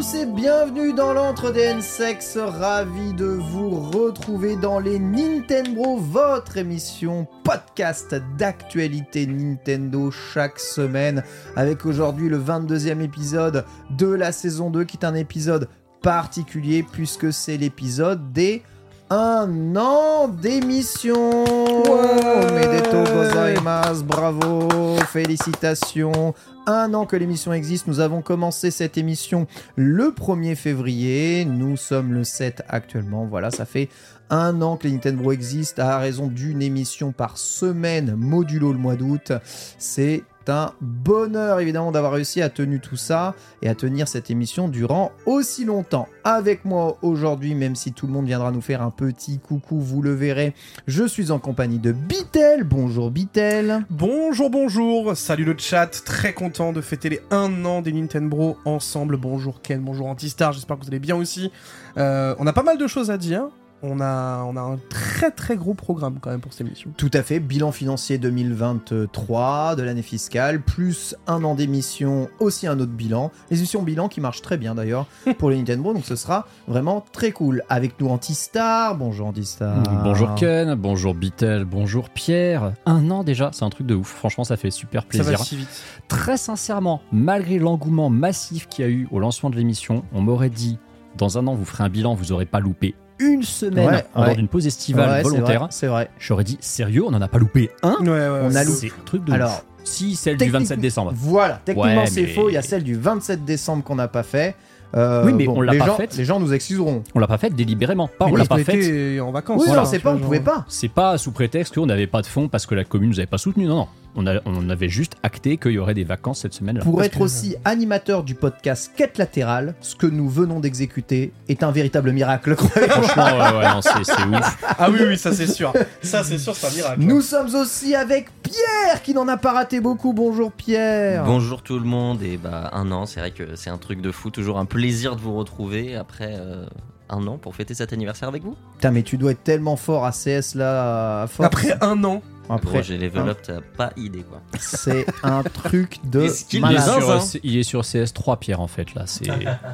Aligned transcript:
Et 0.00 0.24
bienvenue 0.24 0.94
dans 0.94 1.12
l'entre 1.12 1.52
des 1.52 1.60
N-Sex. 1.60 2.38
Ravi 2.38 3.12
de 3.12 3.26
vous 3.26 3.68
retrouver 3.68 4.56
dans 4.56 4.78
les 4.78 4.98
Nintendo, 4.98 5.98
votre 5.98 6.56
émission 6.56 7.28
podcast 7.44 8.14
d'actualité 8.38 9.26
Nintendo 9.26 10.10
chaque 10.10 10.58
semaine. 10.58 11.22
Avec 11.54 11.84
aujourd'hui 11.84 12.30
le 12.30 12.38
22e 12.38 13.02
épisode 13.02 13.66
de 13.90 14.06
la 14.06 14.32
saison 14.32 14.70
2 14.70 14.84
qui 14.84 14.96
est 14.96 15.04
un 15.04 15.14
épisode 15.14 15.68
particulier 16.00 16.82
puisque 16.82 17.30
c'est 17.30 17.58
l'épisode 17.58 18.32
des 18.32 18.62
un 19.10 19.74
an 19.76 20.28
d'émission. 20.28 21.44
Omedetou 21.84 23.02
gozaimasu, 23.12 24.04
bravo, 24.04 24.96
félicitations. 25.08 26.34
Un 26.66 26.94
an 26.94 27.06
que 27.06 27.16
l'émission 27.16 27.52
existe, 27.52 27.88
nous 27.88 27.98
avons 27.98 28.22
commencé 28.22 28.70
cette 28.70 28.96
émission 28.96 29.48
le 29.74 30.10
1er 30.12 30.54
février. 30.54 31.44
Nous 31.44 31.76
sommes 31.76 32.12
le 32.12 32.22
7 32.22 32.62
actuellement. 32.68 33.26
Voilà, 33.26 33.50
ça 33.50 33.64
fait 33.64 33.88
un 34.30 34.62
an 34.62 34.76
que 34.76 34.86
les 34.86 34.92
Nintendo 34.92 35.32
existent 35.32 35.82
à 35.82 35.98
raison 35.98 36.28
d'une 36.28 36.62
émission 36.62 37.10
par 37.10 37.36
semaine, 37.36 38.14
modulo 38.16 38.72
le 38.72 38.78
mois 38.78 38.94
d'août. 38.94 39.32
C'est 39.78 40.22
un 40.48 40.72
bonheur 40.80 41.60
évidemment 41.60 41.92
d'avoir 41.92 42.12
réussi 42.12 42.42
à 42.42 42.48
tenir 42.48 42.80
tout 42.80 42.96
ça 42.96 43.34
et 43.62 43.68
à 43.68 43.74
tenir 43.74 44.08
cette 44.08 44.30
émission 44.30 44.68
durant 44.68 45.12
aussi 45.26 45.64
longtemps. 45.64 46.08
Avec 46.24 46.64
moi 46.64 46.98
aujourd'hui, 47.02 47.54
même 47.54 47.76
si 47.76 47.92
tout 47.92 48.06
le 48.06 48.12
monde 48.12 48.26
viendra 48.26 48.50
nous 48.50 48.60
faire 48.60 48.82
un 48.82 48.90
petit 48.90 49.38
coucou, 49.38 49.80
vous 49.80 50.02
le 50.02 50.14
verrez, 50.14 50.54
je 50.86 51.04
suis 51.04 51.30
en 51.30 51.38
compagnie 51.38 51.78
de 51.78 51.92
Bitel. 51.92 52.64
Bonjour 52.64 53.10
Bitel. 53.10 53.84
Bonjour, 53.90 54.50
bonjour, 54.50 55.16
salut 55.16 55.44
le 55.44 55.56
chat, 55.58 56.02
très 56.04 56.32
content 56.32 56.72
de 56.72 56.80
fêter 56.80 57.08
les 57.08 57.20
1 57.30 57.64
an 57.64 57.82
des 57.82 57.92
Nintendo 57.92 58.56
ensemble. 58.64 59.16
Bonjour 59.16 59.62
Ken, 59.62 59.80
bonjour 59.80 60.06
Antistar, 60.06 60.52
j'espère 60.52 60.78
que 60.78 60.82
vous 60.82 60.88
allez 60.88 60.98
bien 60.98 61.16
aussi. 61.16 61.52
Euh, 61.96 62.34
on 62.38 62.46
a 62.46 62.52
pas 62.52 62.62
mal 62.62 62.78
de 62.78 62.86
choses 62.86 63.10
à 63.10 63.18
dire. 63.18 63.48
On 63.82 63.98
a, 64.00 64.44
on 64.44 64.56
a 64.56 64.60
un 64.60 64.78
très 64.90 65.30
très 65.30 65.56
gros 65.56 65.72
programme 65.72 66.18
quand 66.20 66.30
même 66.30 66.40
pour 66.40 66.52
cette 66.52 66.66
émission. 66.66 66.90
Tout 66.98 67.10
à 67.14 67.22
fait, 67.22 67.40
bilan 67.40 67.72
financier 67.72 68.18
2023 68.18 69.74
de 69.76 69.82
l'année 69.82 70.02
fiscale, 70.02 70.60
plus 70.60 71.14
un 71.26 71.42
an 71.44 71.54
d'émission, 71.54 72.28
aussi 72.40 72.66
un 72.66 72.78
autre 72.78 72.92
bilan. 72.92 73.30
Les 73.50 73.56
émissions 73.56 73.82
bilan 73.82 74.08
qui 74.08 74.20
marchent 74.20 74.42
très 74.42 74.58
bien 74.58 74.74
d'ailleurs 74.74 75.06
pour 75.38 75.48
les 75.48 75.56
Nintendo, 75.56 75.94
donc 75.94 76.04
ce 76.04 76.14
sera 76.14 76.46
vraiment 76.68 77.02
très 77.12 77.32
cool. 77.32 77.62
Avec 77.70 77.98
nous 78.00 78.08
Antistar, 78.08 78.96
bonjour 78.96 79.28
Antistar. 79.28 79.82
Bonjour 80.04 80.34
Ken, 80.34 80.74
bonjour 80.74 81.14
Bitel, 81.14 81.64
bonjour 81.64 82.10
Pierre. 82.10 82.74
Un 82.84 83.10
an 83.10 83.24
déjà, 83.24 83.50
c'est 83.54 83.64
un 83.64 83.70
truc 83.70 83.86
de 83.86 83.94
ouf. 83.94 84.08
Franchement, 84.08 84.44
ça 84.44 84.58
fait 84.58 84.70
super 84.70 85.02
Ça 85.02 85.08
plaisir. 85.08 85.38
va 85.38 85.44
si 85.44 85.56
vite. 85.56 85.82
Très 86.08 86.36
sincèrement, 86.36 87.00
malgré 87.12 87.58
l'engouement 87.58 88.10
massif 88.10 88.68
qu'il 88.68 88.84
y 88.84 88.88
a 88.88 88.90
eu 88.90 89.08
au 89.10 89.18
lancement 89.20 89.48
de 89.48 89.56
l'émission, 89.56 90.04
on 90.12 90.20
m'aurait 90.20 90.50
dit 90.50 90.78
dans 91.16 91.38
un 91.38 91.46
an, 91.46 91.54
vous 91.54 91.64
ferez 91.64 91.84
un 91.84 91.88
bilan, 91.88 92.14
vous 92.14 92.32
aurez 92.32 92.46
pas 92.46 92.60
loupé 92.60 92.94
une 93.20 93.42
semaine 93.44 93.88
Ouais, 93.88 94.04
en 94.14 94.24
dehors 94.24 94.36
d'une 94.36 94.48
pause 94.48 94.66
estivale 94.66 95.08
Ouais, 95.10 95.22
volontaire. 95.22 95.60
vrai, 95.60 95.68
C'est 95.70 95.86
vrai. 95.86 96.10
J'aurais 96.18 96.44
dit 96.44 96.58
sérieux, 96.60 97.04
on 97.06 97.14
en 97.14 97.22
a 97.22 97.28
pas 97.28 97.38
loupé 97.38 97.70
un. 97.82 97.96
Ouais, 98.00 98.08
ouais, 98.10 98.40
On 98.42 98.54
a 98.54 98.64
loupé. 98.64 98.78
C'est 98.80 98.86
un 98.88 99.04
truc 99.04 99.24
de 99.24 99.32
Alors, 99.32 99.50
ouf. 99.50 99.64
Si 99.84 100.14
celle 100.14 100.34
du 100.34 100.38
Technique- 100.44 100.52
27 100.54 100.80
décembre. 100.80 101.12
Voilà, 101.14 101.60
techniquement 101.64 102.02
Ouais, 102.02 102.06
c'est 102.06 102.22
mais- 102.22 102.28
faux, 102.28 102.48
il 102.50 102.54
y 102.54 102.58
a 102.58 102.62
celle 102.62 102.82
du 102.84 102.94
27 102.96 103.44
décembre 103.44 103.82
qu'on 103.84 103.94
n'a 103.96 104.08
pas 104.08 104.22
fait. 104.22 104.54
Euh, 104.96 105.24
Oui, 105.24 105.32
mais 105.32 105.44
bon, 105.46 105.54
on 105.58 105.60
l'a 105.60 105.72
pas 105.76 105.86
gens, 105.86 105.96
faite. 105.96 106.16
Les 106.16 106.24
gens 106.24 106.40
nous 106.40 106.52
excuseront. 106.52 107.04
On 107.14 107.20
l'a 107.20 107.28
pas 107.28 107.38
fait 107.38 107.50
délibérément. 107.50 108.08
Pas, 108.08 108.26
Mais 108.26 108.32
on 108.32 108.36
l'a 108.36 108.44
pas 108.44 108.58
qu'on 108.58 108.64
fait. 108.64 108.78
était 108.78 109.20
en 109.20 109.30
vacances. 109.30 109.60
Oui, 109.60 109.66
voilà, 109.68 109.82
non, 109.82 109.88
c'est 109.88 109.98
tu 109.98 110.02
pas, 110.02 110.12
on 110.14 110.18
pouvait 110.18 110.40
pas. 110.40 110.64
C'est 110.68 110.88
pas 110.88 111.16
sous 111.16 111.30
prétexte 111.30 111.76
qu'on 111.76 111.86
n'avait 111.86 112.08
pas 112.08 112.22
de 112.22 112.26
fonds 112.26 112.48
parce 112.48 112.66
que 112.66 112.74
la 112.74 112.82
commune 112.84 113.10
nous 113.10 113.20
avait 113.20 113.26
pas 113.26 113.38
soutenu. 113.38 113.66
Non, 113.66 113.76
non. 113.76 113.88
On, 114.16 114.26
a- 114.26 114.40
on 114.44 114.68
avait 114.70 114.88
juste 114.88 115.14
acté 115.22 115.56
qu'il 115.56 115.72
y 115.72 115.78
aurait 115.78 115.94
des 115.94 116.02
vacances 116.04 116.40
cette 116.40 116.52
semaine-là. 116.54 116.82
Pour 116.82 116.96
Parce 116.96 117.06
être 117.06 117.18
que- 117.18 117.22
aussi 117.24 117.54
animateur 117.64 118.24
du 118.24 118.34
podcast 118.34 118.90
Quête 118.96 119.18
latérale, 119.18 119.74
ce 119.80 119.94
que 119.94 120.06
nous 120.06 120.28
venons 120.28 120.58
d'exécuter 120.60 121.32
est 121.48 121.62
un 121.62 121.70
véritable 121.70 122.10
miracle. 122.12 122.56
Franchement, 122.56 123.24
ouais, 123.24 123.58
ouais, 123.58 123.68
non, 123.72 123.80
c'est 123.82 123.98
ouf. 124.00 124.64
Ah 124.78 124.90
oui, 124.90 124.98
oui, 125.06 125.16
ça 125.16 125.32
c'est 125.32 125.46
sûr. 125.46 125.72
Ça 126.02 126.24
c'est 126.24 126.38
sûr, 126.38 126.56
c'est 126.56 126.66
un 126.66 126.70
miracle. 126.74 127.00
Nous 127.02 127.20
sommes 127.20 127.54
aussi 127.54 127.94
avec 127.94 128.28
Pierre 128.42 129.02
qui 129.02 129.14
n'en 129.14 129.28
a 129.28 129.36
pas 129.36 129.52
raté 129.52 129.80
beaucoup. 129.80 130.12
Bonjour 130.12 130.50
Pierre. 130.50 131.24
Bonjour 131.24 131.62
tout 131.62 131.78
le 131.78 131.84
monde 131.84 132.22
et 132.22 132.36
bah 132.36 132.70
un 132.72 132.90
an, 132.90 133.06
c'est 133.06 133.20
vrai 133.20 133.30
que 133.30 133.54
c'est 133.54 133.70
un 133.70 133.78
truc 133.78 134.00
de 134.00 134.10
fou, 134.10 134.30
toujours 134.30 134.58
un 134.58 134.64
plaisir 134.64 135.14
de 135.14 135.20
vous 135.20 135.36
retrouver 135.36 135.94
après 135.96 136.34
euh, 136.36 136.66
un 137.10 137.26
an 137.28 137.38
pour 137.38 137.54
fêter 137.54 137.74
cet 137.74 137.92
anniversaire 137.92 138.28
avec 138.28 138.42
vous. 138.42 138.56
Putain, 138.76 138.90
mais 138.90 139.02
tu 139.02 139.16
dois 139.18 139.30
être 139.32 139.44
tellement 139.44 139.76
fort 139.76 140.04
à 140.04 140.10
CS 140.10 140.54
là. 140.56 141.28
Après 141.38 141.76
un 141.80 142.02
an, 142.04 142.22
Après, 142.50 142.82
j'ai 142.82 142.98
level 142.98 143.28
up, 143.28 143.38
t'as 143.42 143.60
pas 143.60 143.92
idée 143.96 144.24
quoi. 144.28 144.40
c'est 144.58 145.06
un 145.22 145.42
truc 145.42 145.98
de 146.04 146.28
Il 146.52 146.58
est, 146.58 146.60
malade. 146.60 147.22
sur, 147.22 147.40
il 147.42 147.56
est 147.58 147.62
sur 147.62 147.82
CS3, 147.82 148.38
Pierre, 148.38 148.60
en 148.60 148.66
fait, 148.66 148.94
là. 148.94 149.04
C'est. 149.06 149.26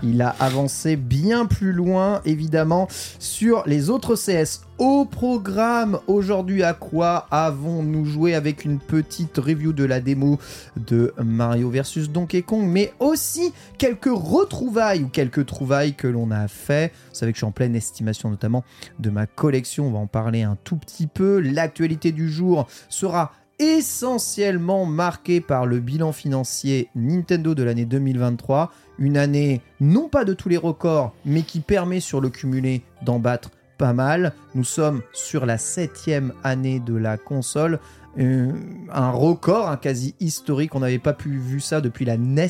Il 0.03 0.21
a 0.23 0.35
avancé 0.41 0.97
bien 0.97 1.47
plus 1.47 1.73
loin, 1.73 2.21
évidemment, 2.25 2.89
sur 3.19 3.63
les 3.67 3.91
autres 3.91 4.15
CS. 4.15 4.66
Au 4.79 5.07
programme, 5.07 5.99
aujourd'hui, 6.07 6.63
à 6.63 6.75
quoi 6.75 7.27
avons-nous 7.31 8.05
joué 8.05 8.35
avec 8.35 8.67
une 8.67 8.79
petite 8.79 9.39
review 9.39 9.73
de 9.73 9.85
la 9.85 10.01
démo 10.01 10.39
de 10.77 11.15
Mario 11.17 11.71
vs 11.71 12.11
Donkey 12.11 12.43
Kong, 12.43 12.67
mais 12.69 12.93
aussi 13.01 13.55
quelques 13.79 14.13
retrouvailles 14.13 15.05
ou 15.05 15.09
quelques 15.09 15.47
trouvailles 15.47 15.95
que 15.95 16.07
l'on 16.07 16.31
a 16.31 16.47
fait. 16.47 16.93
Vous 17.09 17.15
savez 17.15 17.33
que 17.33 17.37
je 17.37 17.41
suis 17.41 17.47
en 17.47 17.53
pleine 17.53 17.75
estimation, 17.75 18.29
notamment 18.29 18.65
de 18.99 19.09
ma 19.09 19.27
collection. 19.27 19.87
On 19.87 19.93
va 19.93 19.99
en 19.99 20.07
parler 20.07 20.43
un 20.43 20.59
tout 20.63 20.77
petit 20.77 21.07
peu. 21.07 21.41
L'actualité 21.41 22.13
du 22.13 22.31
jour 22.31 22.69
sera 22.91 23.33
essentiellement 23.59 24.85
marquée 24.85 25.41
par 25.41 25.65
le 25.65 25.81
bilan 25.81 26.13
financier 26.13 26.91
Nintendo 26.95 27.55
de 27.55 27.63
l'année 27.63 27.87
2023. 27.87 28.71
Une 28.99 29.17
année 29.17 29.63
non 29.81 30.11
pas 30.11 30.27
de 30.27 30.35
tous 30.35 30.51
les 30.51 30.59
records, 30.59 31.15
mais 31.25 31.41
qui 31.41 31.61
permet 31.61 32.01
sur 32.01 32.21
le 32.21 32.29
cumulé 32.29 32.83
d'en 33.03 33.19
battre 33.19 33.51
pas 33.79 33.93
mal. 33.93 34.33
Nous 34.55 34.65
sommes 34.65 35.03
sur 35.13 35.47
la 35.47 35.59
septième 35.59 36.33
année 36.45 36.81
de 36.81 36.95
la 36.95 37.17
console. 37.17 37.79
euh, 38.19 38.51
un 38.95 39.11
record, 39.11 39.69
un 39.69 39.77
quasi 39.77 40.15
historique. 40.21 40.75
On 40.75 40.81
n'avait 40.81 40.99
pas 40.99 41.13
pu 41.13 41.37
vu 41.37 41.61
ça 41.61 41.83
depuis 41.83 42.07
la 42.07 42.17
NES 42.17 42.49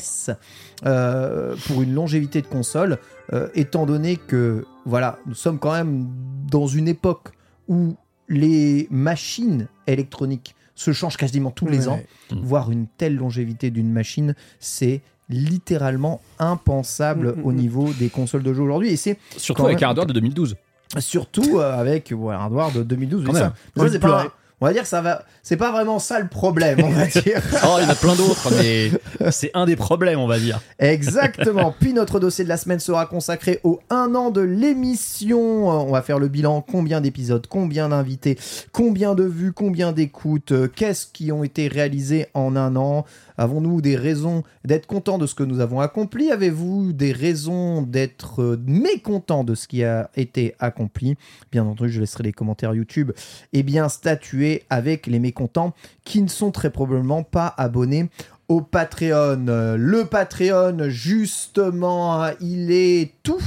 euh, 0.85 1.55
pour 1.67 1.81
une 1.81 1.93
longévité 1.93 2.41
de 2.41 2.47
console, 2.47 2.99
euh, 3.33 3.49
étant 3.53 3.85
donné 3.85 4.15
que 4.15 4.65
voilà, 4.85 5.19
nous 5.25 5.33
sommes 5.33 5.59
quand 5.59 5.73
même 5.73 6.07
dans 6.49 6.67
une 6.67 6.87
époque 6.87 7.31
où 7.67 7.95
les 8.29 8.87
machines 8.91 9.67
électroniques 9.87 10.55
se 10.75 10.93
changent 10.93 11.17
quasiment 11.17 11.51
tous 11.51 11.67
les 11.67 11.87
Ouais. 11.87 11.93
ans. 11.93 11.99
Voir 12.43 12.71
une 12.71 12.87
telle 12.87 13.15
longévité 13.17 13.69
d'une 13.69 13.91
machine, 13.91 14.35
c'est 14.59 15.01
littéralement 15.29 16.21
impensable 16.39 17.33
Mm, 17.35 17.41
mm, 17.41 17.45
au 17.45 17.51
mm. 17.51 17.55
niveau 17.55 17.89
des 17.93 18.07
consoles 18.09 18.43
de 18.43 18.53
jeu 18.53 18.61
aujourd'hui. 18.61 18.89
Et 18.89 18.95
c'est 18.95 19.17
Surtout 19.35 19.65
avec 19.65 19.79
même- 19.79 19.85
un 19.85 19.87
hardware 19.89 20.05
de 20.07 20.13
2012. 20.13 20.55
Surtout 20.99 21.59
euh, 21.59 21.79
avec 21.79 22.13
ouais, 22.15 22.33
un 22.33 22.39
hardware 22.39 22.71
de 22.71 22.83
2012. 22.83 23.25
Quand 23.25 23.33
mais 23.33 23.39
ça, 23.39 23.45
même. 23.45 23.53
ça, 23.75 23.83
Faut 23.83 23.89
c'est 23.89 23.99
pas- 23.99 24.27
on 24.59 24.65
va 24.65 24.73
dire 24.73 24.81
que 24.81 24.87
ça 24.87 25.01
va. 25.03 25.23
C'est 25.43 25.55
pas 25.55 25.71
vraiment 25.71 25.99
ça 25.99 26.19
le 26.19 26.27
problème, 26.27 26.79
on 26.83 26.89
va 26.89 27.05
dire. 27.21 27.39
Oh, 27.63 27.75
il 27.77 27.83
y 27.83 27.85
en 27.85 27.89
a 27.89 27.95
plein 27.95 28.15
d'autres, 28.15 28.49
mais 28.57 28.89
c'est 29.31 29.51
un 29.53 29.67
des 29.67 29.75
problèmes, 29.75 30.17
on 30.19 30.25
va 30.25 30.39
dire. 30.39 30.59
Exactement. 30.79 31.75
Puis 31.79 31.93
notre 31.93 32.19
dossier 32.19 32.43
de 32.43 32.49
la 32.49 32.57
semaine 32.57 32.79
sera 32.79 33.05
consacré 33.05 33.59
au 33.63 33.79
1 33.91 34.15
an 34.15 34.31
de 34.31 34.41
l'émission. 34.41 35.67
On 35.69 35.91
va 35.91 36.01
faire 36.01 36.17
le 36.17 36.27
bilan. 36.27 36.61
Combien 36.61 37.01
d'épisodes, 37.01 37.45
combien 37.47 37.89
d'invités, 37.89 38.37
combien 38.71 39.13
de 39.13 39.23
vues, 39.25 39.53
combien 39.53 39.91
d'écoutes, 39.91 40.51
euh, 40.53 40.67
qu'est-ce 40.67 41.05
qui 41.05 41.31
ont 41.31 41.43
été 41.43 41.67
réalisés 41.67 42.25
en 42.33 42.55
un 42.55 42.75
an? 42.75 43.05
Avons-nous 43.37 43.81
des 43.81 43.95
raisons 43.95 44.43
d'être 44.65 44.87
contents 44.87 45.17
de 45.17 45.27
ce 45.27 45.35
que 45.35 45.43
nous 45.43 45.59
avons 45.59 45.79
accompli? 45.79 46.31
Avez-vous 46.31 46.93
des 46.93 47.11
raisons 47.11 47.81
d'être 47.81 48.41
euh, 48.41 48.63
mécontents 48.65 49.43
de 49.43 49.55
ce 49.55 49.67
qui 49.67 49.83
a 49.83 50.09
été 50.15 50.55
accompli? 50.59 51.15
Bien 51.51 51.65
entendu, 51.65 51.91
je 51.91 51.99
laisserai 51.99 52.23
les 52.23 52.33
commentaires 52.33 52.73
YouTube 52.73 53.11
et 53.53 53.63
bien 53.63 53.89
statuer 53.89 54.63
avec 54.69 55.07
les 55.07 55.19
mécontents 55.19 55.73
qui 56.03 56.21
ne 56.21 56.27
sont 56.27 56.51
très 56.51 56.71
probablement 56.71 57.23
pas 57.23 57.53
abonnés 57.57 58.09
au 58.49 58.61
Patreon. 58.61 59.45
Le 59.77 60.05
Patreon, 60.05 60.89
justement, 60.89 62.27
il 62.39 62.71
est 62.71 63.11
tout. 63.23 63.41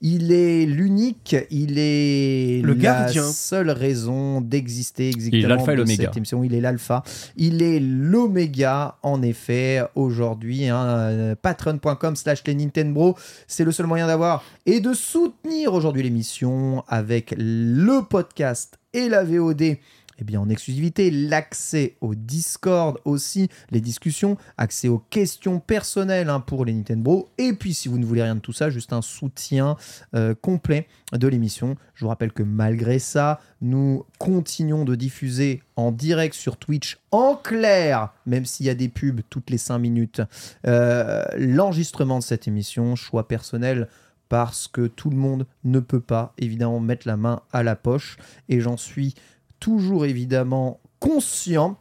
Il 0.00 0.32
est 0.32 0.64
l'unique. 0.66 1.36
Il 1.50 1.78
est 1.78 2.60
Le 2.62 2.72
la 2.74 2.78
gardien. 2.78 3.24
seule 3.24 3.70
raison 3.70 4.40
d'exister 4.40 5.08
exactement. 5.08 5.38
Il 5.40 5.44
est 5.44 5.48
l'alpha 5.48 5.72
et 5.72 5.76
l'oméga. 5.76 6.12
Il 6.44 6.54
est 6.54 6.60
l'alpha. 6.60 7.02
Il 7.36 7.62
est 7.62 7.80
l'oméga, 7.80 8.96
en 9.02 9.22
effet, 9.22 9.82
aujourd'hui. 9.94 10.68
Hein, 10.68 11.34
Patreon.com 11.42 12.14
slash 12.16 12.42
les 12.46 12.54
Nintendo. 12.54 13.16
C'est 13.48 13.64
le 13.64 13.72
seul 13.72 13.86
moyen 13.86 14.06
d'avoir 14.06 14.44
et 14.66 14.80
de 14.80 14.92
soutenir 14.94 15.74
aujourd'hui 15.74 16.02
l'émission 16.02 16.84
avec 16.88 17.34
le 17.36 18.00
podcast 18.02 18.78
et 18.92 19.08
la 19.08 19.24
VOD 19.24 19.76
eh 20.18 20.24
bien, 20.24 20.40
en 20.40 20.48
exclusivité, 20.48 21.10
l'accès 21.10 21.96
au 22.00 22.14
Discord 22.14 22.98
aussi, 23.04 23.48
les 23.70 23.80
discussions, 23.80 24.36
accès 24.56 24.88
aux 24.88 24.98
questions 24.98 25.60
personnelles 25.60 26.30
hein, 26.30 26.40
pour 26.40 26.64
les 26.64 26.72
Nintendo. 26.72 27.28
Et 27.38 27.52
puis, 27.52 27.74
si 27.74 27.88
vous 27.88 27.98
ne 27.98 28.04
voulez 28.04 28.22
rien 28.22 28.36
de 28.36 28.40
tout 28.40 28.52
ça, 28.52 28.70
juste 28.70 28.92
un 28.92 29.02
soutien 29.02 29.76
euh, 30.14 30.34
complet 30.34 30.86
de 31.12 31.28
l'émission. 31.28 31.76
Je 31.94 32.04
vous 32.04 32.08
rappelle 32.08 32.32
que 32.32 32.42
malgré 32.42 32.98
ça, 32.98 33.40
nous 33.60 34.04
continuons 34.18 34.84
de 34.84 34.94
diffuser 34.94 35.62
en 35.76 35.92
direct 35.92 36.34
sur 36.34 36.56
Twitch 36.56 36.98
en 37.10 37.36
clair, 37.36 38.12
même 38.26 38.44
s'il 38.44 38.66
y 38.66 38.70
a 38.70 38.74
des 38.74 38.88
pubs 38.88 39.20
toutes 39.30 39.50
les 39.50 39.58
5 39.58 39.78
minutes, 39.78 40.22
euh, 40.66 41.24
l'enregistrement 41.36 42.18
de 42.18 42.24
cette 42.24 42.48
émission, 42.48 42.96
choix 42.96 43.28
personnel 43.28 43.88
parce 44.28 44.68
que 44.68 44.86
tout 44.86 45.10
le 45.10 45.16
monde 45.16 45.46
ne 45.64 45.80
peut 45.80 46.00
pas 46.00 46.32
évidemment 46.38 46.80
mettre 46.80 47.06
la 47.06 47.16
main 47.16 47.42
à 47.52 47.62
la 47.62 47.76
poche 47.76 48.16
et 48.48 48.60
j'en 48.60 48.76
suis 48.76 49.14
toujours 49.60 50.04
évidemment 50.06 50.80
conscient. 51.00 51.76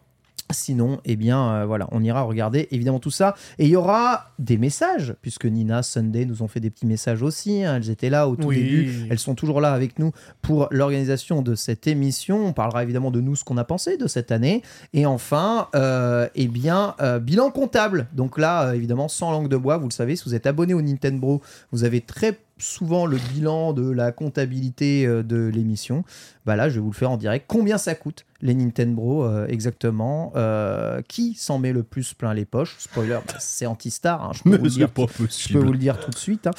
Sinon, 0.52 1.00
eh 1.06 1.16
bien, 1.16 1.50
euh, 1.52 1.66
voilà, 1.66 1.88
on 1.92 2.04
ira 2.04 2.22
regarder 2.22 2.68
évidemment 2.70 3.00
tout 3.00 3.10
ça. 3.10 3.34
Et 3.58 3.64
il 3.66 3.72
y 3.72 3.76
aura 3.76 4.26
des 4.38 4.58
messages, 4.58 5.16
puisque 5.22 5.46
Nina, 5.46 5.82
Sunday 5.82 6.26
nous 6.26 6.44
ont 6.44 6.48
fait 6.48 6.60
des 6.60 6.70
petits 6.70 6.86
messages 6.86 7.24
aussi. 7.24 7.64
hein. 7.64 7.78
elles 7.78 7.90
étaient 7.90 8.10
là 8.12 8.28
au 8.28 8.36
tout 8.36 8.50
Oui. 8.50 8.58
début. 8.58 9.08
Elles 9.10 9.18
sont 9.18 9.34
toujours 9.34 9.62
là 9.62 9.74
avec 9.74 9.98
nous 9.98 10.12
pour 10.44 10.68
l'organisation 10.70 11.42
de 11.42 11.56
cette 11.56 11.88
émission. 11.88 12.46
On 12.46 12.54
parlera 12.54 12.84
évidemment 12.84 13.10
de 13.10 13.22
nous, 13.22 13.36
ce 13.36 13.44
qu'on 13.44 13.58
a 13.58 13.64
pensé 13.64 13.98
de 13.98 14.06
cette 14.06 14.32
année. 14.32 14.62
Et 14.94 15.08
enfin, 15.08 15.70
euh, 15.76 16.28
eh 16.36 16.48
bien, 16.48 16.94
euh, 17.02 17.20
bilan 17.20 17.50
comptable. 17.50 18.08
Donc 18.14 18.38
là, 18.38 18.74
évidemment, 18.76 19.08
sans 19.08 19.32
langue 19.32 19.48
de 19.48 19.58
bois, 19.58 19.78
vous 19.78 19.88
le 19.88 19.94
savez, 19.94 20.16
si 20.16 20.26
vous 20.26 20.36
êtes 20.36 20.46
abonné 20.46 20.76
au 20.76 20.82
Nintendo, 20.84 21.42
vous 21.72 21.84
avez 21.84 22.02
très 22.02 22.38
souvent 22.58 23.06
le 23.06 23.18
bilan 23.34 23.74
de 23.74 23.90
la 23.90 24.12
comptabilité 24.12 25.06
euh, 25.06 25.24
de 25.24 25.48
l'émission. 25.54 26.04
Bah 26.46 26.56
là, 26.56 26.70
je 26.70 26.76
vais 26.76 26.80
vous 26.82 26.92
le 26.92 26.96
faire 26.96 27.12
en 27.12 27.18
direct. 27.18 27.46
Combien 27.48 27.78
ça 27.78 27.96
coûte 27.96 28.26
les 28.42 28.54
Nintendo 28.54 29.24
euh, 29.24 29.48
exactement 29.48 30.32
Euh, 30.36 31.02
Qui 31.08 31.34
s'en 31.36 31.58
met 31.60 31.72
le 31.72 31.84
plus 31.84 32.14
plein 32.14 32.34
les 32.34 32.44
poches? 32.46 32.76
Spoiler, 32.80 33.20
bah, 33.26 33.34
c'est 33.40 33.66
Antistar. 33.66 34.22
hein, 34.24 34.32
je, 34.34 34.44
peux 34.44 34.58
vous 34.58 34.64
le 34.66 34.70
dire, 34.70 34.90
pas 34.90 35.04
je 35.18 35.54
peux 35.54 35.60
vous 35.60 35.72
le 35.72 35.78
dire 35.78 36.00
tout 36.00 36.12
de 36.12 36.18
suite. 36.18 36.48
hein. 36.48 36.52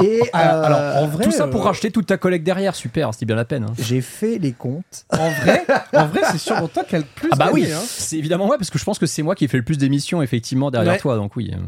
Et 0.00 0.20
Ah, 0.32 0.54
euh, 0.56 0.64
alors, 0.64 1.02
en 1.02 1.06
vrai, 1.08 1.24
Tout 1.24 1.32
ça 1.32 1.46
pour 1.48 1.62
euh, 1.62 1.64
racheter 1.64 1.90
toute 1.90 2.06
ta 2.06 2.16
collègue 2.18 2.44
derrière, 2.44 2.74
super, 2.74 3.12
c'était 3.12 3.26
bien 3.26 3.36
la 3.36 3.44
peine. 3.44 3.64
hein. 3.64 3.74
j'ai 3.78 4.00
fait 4.00 4.38
les 4.38 4.52
comptes. 4.52 5.04
En 5.10 5.30
vrai, 5.30 5.64
en 5.92 6.06
vrai, 6.06 6.20
c'est 6.30 6.38
sûrement 6.38 6.68
toi 6.68 6.84
qui 6.84 6.94
a 6.96 6.98
le 7.00 7.04
plus. 7.16 7.28
Ah 7.32 7.36
bah 7.36 7.50
oui, 7.52 7.62
gagné, 7.62 7.74
hein. 7.74 7.80
c'est 7.84 8.16
évidemment 8.16 8.48
ouais, 8.48 8.56
parce 8.58 8.70
que 8.70 8.78
je 8.78 8.84
pense 8.84 8.98
que 8.98 9.06
c'est 9.06 9.22
moi 9.22 9.34
qui 9.34 9.44
ai 9.44 9.48
fait 9.48 9.58
le 9.58 9.64
plus 9.64 9.78
d'émissions 9.78 10.22
effectivement 10.22 10.70
derrière 10.70 10.92
Ouais. 10.92 10.98
toi, 10.98 11.16
donc 11.16 11.34
oui. 11.36 11.52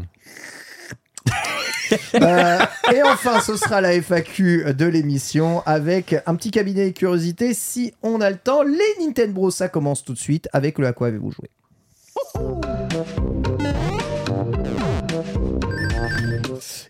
euh. 2.14 2.58
Et 2.92 3.02
enfin, 3.02 3.40
ce 3.40 3.56
sera 3.56 3.80
la 3.80 3.92
FAQ 4.00 4.74
de 4.74 4.86
l'émission 4.86 5.62
avec 5.66 6.16
un 6.26 6.34
petit 6.34 6.50
cabinet 6.50 6.90
de 6.90 6.96
curiosité 6.96 7.54
si 7.54 7.94
on 8.02 8.20
a 8.20 8.30
le 8.30 8.36
temps. 8.36 8.62
Les 8.62 9.04
Nintendo, 9.04 9.50
ça 9.50 9.68
commence 9.68 10.04
tout 10.04 10.12
de 10.12 10.18
suite 10.18 10.48
avec 10.52 10.78
le 10.78 10.86
à 10.86 10.92
quoi 10.92 11.08
avez-vous 11.08 11.32
joué? 11.32 12.73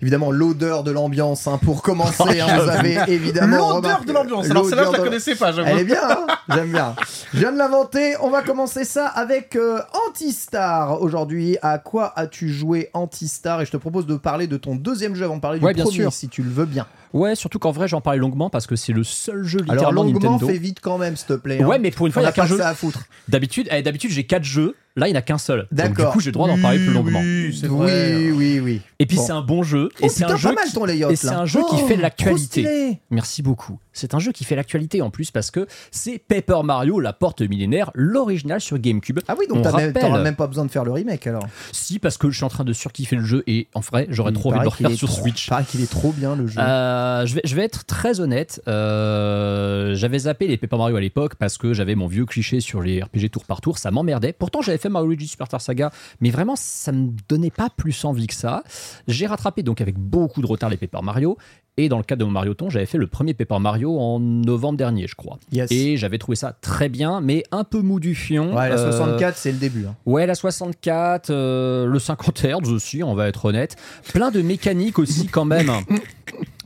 Évidemment, 0.05 0.31
l'odeur 0.31 0.83
de 0.85 0.91
l'ambiance 0.91 1.47
hein, 1.47 1.59
pour 1.65 1.81
commencer. 1.81 2.39
hein, 2.41 2.59
vous 2.59 2.69
avez 2.69 2.99
évidemment 3.09 3.73
L'odeur 3.75 4.01
remarqué- 4.03 4.07
de 4.07 4.13
l'ambiance. 4.13 4.51
Alors 4.51 4.67
celle-là, 4.69 4.85
je 4.89 4.93
la 4.93 4.99
connaissais 4.99 5.35
pas, 5.35 5.51
j'avoue. 5.51 5.67
Elle 5.71 5.79
est 5.79 5.85
bien, 5.85 5.99
hein 6.07 6.27
j'aime 6.51 6.71
bien. 6.73 6.95
Je 7.33 7.39
viens 7.39 7.53
de 7.53 7.57
l'inventer. 7.57 8.15
On 8.21 8.29
va 8.29 8.43
commencer 8.43 8.85
ça 8.85 9.07
avec 9.07 9.57
euh, 9.57 9.81
Antistar. 10.07 11.01
Aujourd'hui, 11.01 11.57
à 11.63 11.79
quoi 11.79 12.13
as-tu 12.17 12.51
joué 12.51 12.91
Antistar? 12.93 13.63
Et 13.63 13.67
je 13.67 13.71
te 13.71 13.77
propose 13.79 14.07
de 14.07 14.17
parler 14.17 14.47
de 14.47 14.57
ton 14.59 14.75
deuxième 14.75 15.15
jeu 15.15 15.25
avant 15.25 15.37
de 15.37 15.41
parler 15.41 15.59
Ouais, 15.61 15.73
du 15.73 15.77
bien 15.77 15.85
premier, 15.85 15.97
sûr. 16.03 16.13
si 16.13 16.29
tu 16.29 16.43
le 16.43 16.51
veux 16.51 16.67
bien. 16.67 16.87
Ouais, 17.15 17.35
surtout 17.35 17.59
qu'en 17.59 17.71
vrai 17.71 17.89
j'en 17.89 18.01
parlais 18.01 18.19
longuement 18.19 18.51
parce 18.51 18.67
que 18.67 18.77
c'est 18.77 18.93
le 18.93 19.05
seul 19.05 19.45
jeu 19.45 19.61
Alors 19.63 19.75
littéralement 19.75 20.03
longuement, 20.03 20.33
Nintendo. 20.33 20.47
fais 20.47 20.59
vite 20.59 20.79
quand 20.83 20.99
même, 20.99 21.17
s'il 21.17 21.29
te 21.29 21.33
plaît. 21.35 21.63
hein. 21.63 21.67
Ouais, 21.67 21.79
mais 21.79 21.91
pour 21.91 22.07
une 22.07 22.13
fois 22.13 22.23
il 22.23 22.27
y 22.27 22.29
a 22.29 22.33
qu'un 22.33 22.47
jeu. 22.47 22.61
à 22.61 22.75
foutre. 22.75 23.05
D'habitude, 23.29 23.69
eh, 23.71 23.83
d'habitude 23.83 24.11
j'ai 24.11 24.25
4 24.27 24.43
jeux, 24.45 24.75
là 24.97 25.09
il 25.09 25.11
n'y 25.13 25.17
en 25.17 25.19
a 25.19 25.23
qu'un 25.23 25.39
seul. 25.39 25.67
Donc 25.73 25.89
du 25.89 25.95
D'accord. 25.95 26.13
coup 26.13 26.21
j'ai 26.21 26.31
le 26.31 26.33
droit 26.33 26.49
d'en 26.49 26.61
parler 26.61 26.79
plus 26.79 26.93
longuement. 26.93 27.21
Oui, 27.21 27.57
c'est 27.59 27.67
vrai. 27.67 28.17
Oui, 28.17 28.31
oui, 28.33 28.61
oui. 28.61 28.81
Et 28.99 29.07
puis 29.07 29.17
Bon. 29.17 29.23
c'est 29.27 29.33
un 29.33 29.43
bon 29.43 29.63
jeu 29.63 29.89
Oh, 30.01 30.05
et 30.05 30.09
c'est 30.09 30.23
putain, 30.25 30.35
un 30.35 30.37
jeu 30.37 30.49
pas 30.51 30.55
mal 30.55 30.65
qui- 30.69 30.73
ton 30.75 30.85
layout, 30.85 31.11
et 31.11 31.17
c'est 31.17 31.27
là. 31.29 31.41
un 31.41 31.47
jeu 31.47 31.61
qui 31.69 31.75
Oh, 31.75 31.77
fait 31.79 31.85
de 31.85 31.93
trop 31.95 32.03
l'actualité. 32.03 32.45
stylé. 32.47 33.01
Merci 33.11 33.43
beaucoup. 33.43 33.79
C'est 33.95 34.13
un 34.15 34.19
jeu 34.19 34.33
qui 34.33 34.45
fait 34.45 34.57
l'actualité 34.57 35.01
en 35.01 35.09
plus 35.11 35.31
parce 35.31 35.51
que 35.51 35.67
c'est 35.91 36.19
Paper 36.19 36.61
Mario, 36.65 37.01
la 37.01 37.13
porte 37.15 37.41
millénaire, 37.41 37.91
l'original 37.95 38.61
sur 38.61 38.79
GameCube. 38.79 39.21
Ah 39.29 39.35
oui, 39.39 39.47
donc 39.49 39.59
même, 39.65 39.67
rappelle- 39.73 39.93
t'auras 39.95 40.21
même 40.23 40.37
pas 40.37 40.47
besoin 40.47 40.67
de 40.67 40.71
faire 40.71 40.85
le 40.85 40.93
remake 40.93 41.27
alors. 41.27 41.47
Si, 41.73 41.99
parce 41.99 42.19
que 42.19 42.29
je 42.31 42.37
suis 42.37 42.45
en 42.45 42.49
train 42.49 42.65
de 42.65 42.73
surkiffer 42.75 43.17
le 43.17 43.25
jeu 43.25 43.43
et 43.47 43.69
en 43.75 43.81
vrai, 43.81 44.07
j'aurais 44.11 44.33
trop 44.33 44.51
envie 44.51 44.59
de 44.59 44.65
le 44.65 44.69
refaire 44.69 44.91
sur 44.93 45.09
trop- 45.09 45.23
Switch. 45.23 45.47
Il 45.47 45.51
paraît 45.51 45.65
qu'il 45.65 45.81
est 45.81 45.91
trop 45.91 46.13
bien 46.13 46.37
le 46.37 46.47
jeu. 46.47 46.61
Euh, 46.61 47.25
je, 47.25 47.35
vais, 47.37 47.41
je 47.45 47.55
vais 47.55 47.63
être 47.65 47.85
très 47.87 48.21
honnête. 48.21 48.61
euh, 48.69 49.95
j'avais 49.95 50.19
zappé 50.21 50.47
les 50.47 50.57
Paper 50.57 50.77
Mario 50.77 50.97
à 50.97 51.01
l'époque 51.01 51.37
parce 51.37 51.59
que 51.59 51.73
j'avais 51.73 51.95
mon 51.95 52.07
vieux 52.07 52.27
cliché 52.27 52.61
sur 52.61 52.83
les 52.83 53.03
RPG 53.03 53.31
tour 53.31 53.45
par 53.45 53.61
tour. 53.61 53.79
Ça 53.79 53.91
m'emmerdait. 53.91 54.33
Pourtant, 54.33 54.63
j'avais 54.63 54.79
fait 54.79 54.89
Mario 54.89 55.09
Luigi 55.11 55.29
Superstar 55.29 55.61
Saga, 55.61 55.91
mais 56.21 56.31
vraiment, 56.31 56.57
ça 56.57 56.93
me 56.93 57.11
donnait 57.29 57.51
pas 57.51 57.69
plus 57.71 58.05
envie 58.05 58.27
que 58.27 58.35
ça. 58.35 58.63
J'ai 59.09 59.27
rattrapé 59.27 59.63
donc 59.63 59.81
avec 59.81 59.99
beaucoup 59.99 60.41
de 60.43 60.47
retard 60.47 60.71
les 60.71 60.77
Paper 60.77 61.01
Mario. 61.03 61.37
Et 61.77 61.89
dans 61.89 61.97
le 61.99 62.05
cadre 62.05 62.21
de 62.21 62.25
mon 62.25 62.31
Mario 62.31 62.55
Ton, 62.55 62.71
j'avais 62.71 62.87
fait 62.87 62.99
le 62.99 63.09
premier 63.09 63.35
Paper 63.35 63.59
Mario 63.59 63.84
en 63.91 64.19
novembre 64.21 64.77
dernier, 64.79 65.07
je 65.07 65.15
crois. 65.15 65.39
Yes. 65.53 65.71
Et 65.73 65.97
j'avais 65.97 66.19
trouvé 66.19 66.37
ça 66.37 66.53
très 66.61 66.89
bien, 66.89 67.21
mais 67.21 67.43
un 67.53 67.65
peu 67.65 67.81
mou 67.81 68.01
du 68.01 68.15
fion. 68.15 68.55
Ouais, 68.57 68.69
la 68.69 68.77
Euh, 68.79 68.91
64, 68.93 69.37
c'est 69.37 69.53
le 69.53 69.59
début. 69.59 69.87
hein. 69.87 69.95
Ouais, 70.07 70.27
la 70.27 70.35
64, 70.35 71.31
euh, 71.31 71.87
le 71.87 71.99
50 71.99 72.45
Hz 72.45 72.69
aussi, 72.73 73.03
on 73.03 73.15
va 73.15 73.29
être 73.29 73.45
honnête. 73.45 73.77
Plein 74.13 74.31
de 74.31 74.43
mécaniques 74.43 74.99
aussi 74.99 75.27
quand 75.27 75.45
même. 75.45 75.71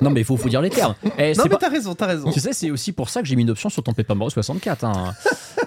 Non 0.00 0.10
mais 0.10 0.20
il 0.20 0.24
faut, 0.24 0.36
faut 0.36 0.48
dire 0.48 0.60
les 0.62 0.70
termes. 0.70 0.94
Eh, 1.18 1.32
Non, 1.34 1.42
mais 1.42 1.50
pas- 1.50 1.56
t'as 1.56 1.68
raison, 1.68 1.92
t'as 1.92 2.06
raison. 2.06 2.30
Tu 2.30 2.38
sais, 2.38 2.52
c'est 2.52 2.70
aussi 2.70 2.92
pour 2.92 3.10
ça 3.10 3.20
que 3.20 3.26
j'ai 3.26 3.34
mis 3.34 3.42
une 3.42 3.50
option 3.50 3.68
sur 3.68 3.82
ton 3.82 3.92
Paper 3.92 4.14
Mario 4.14 4.30
64. 4.30 4.84
hein. 4.84 5.12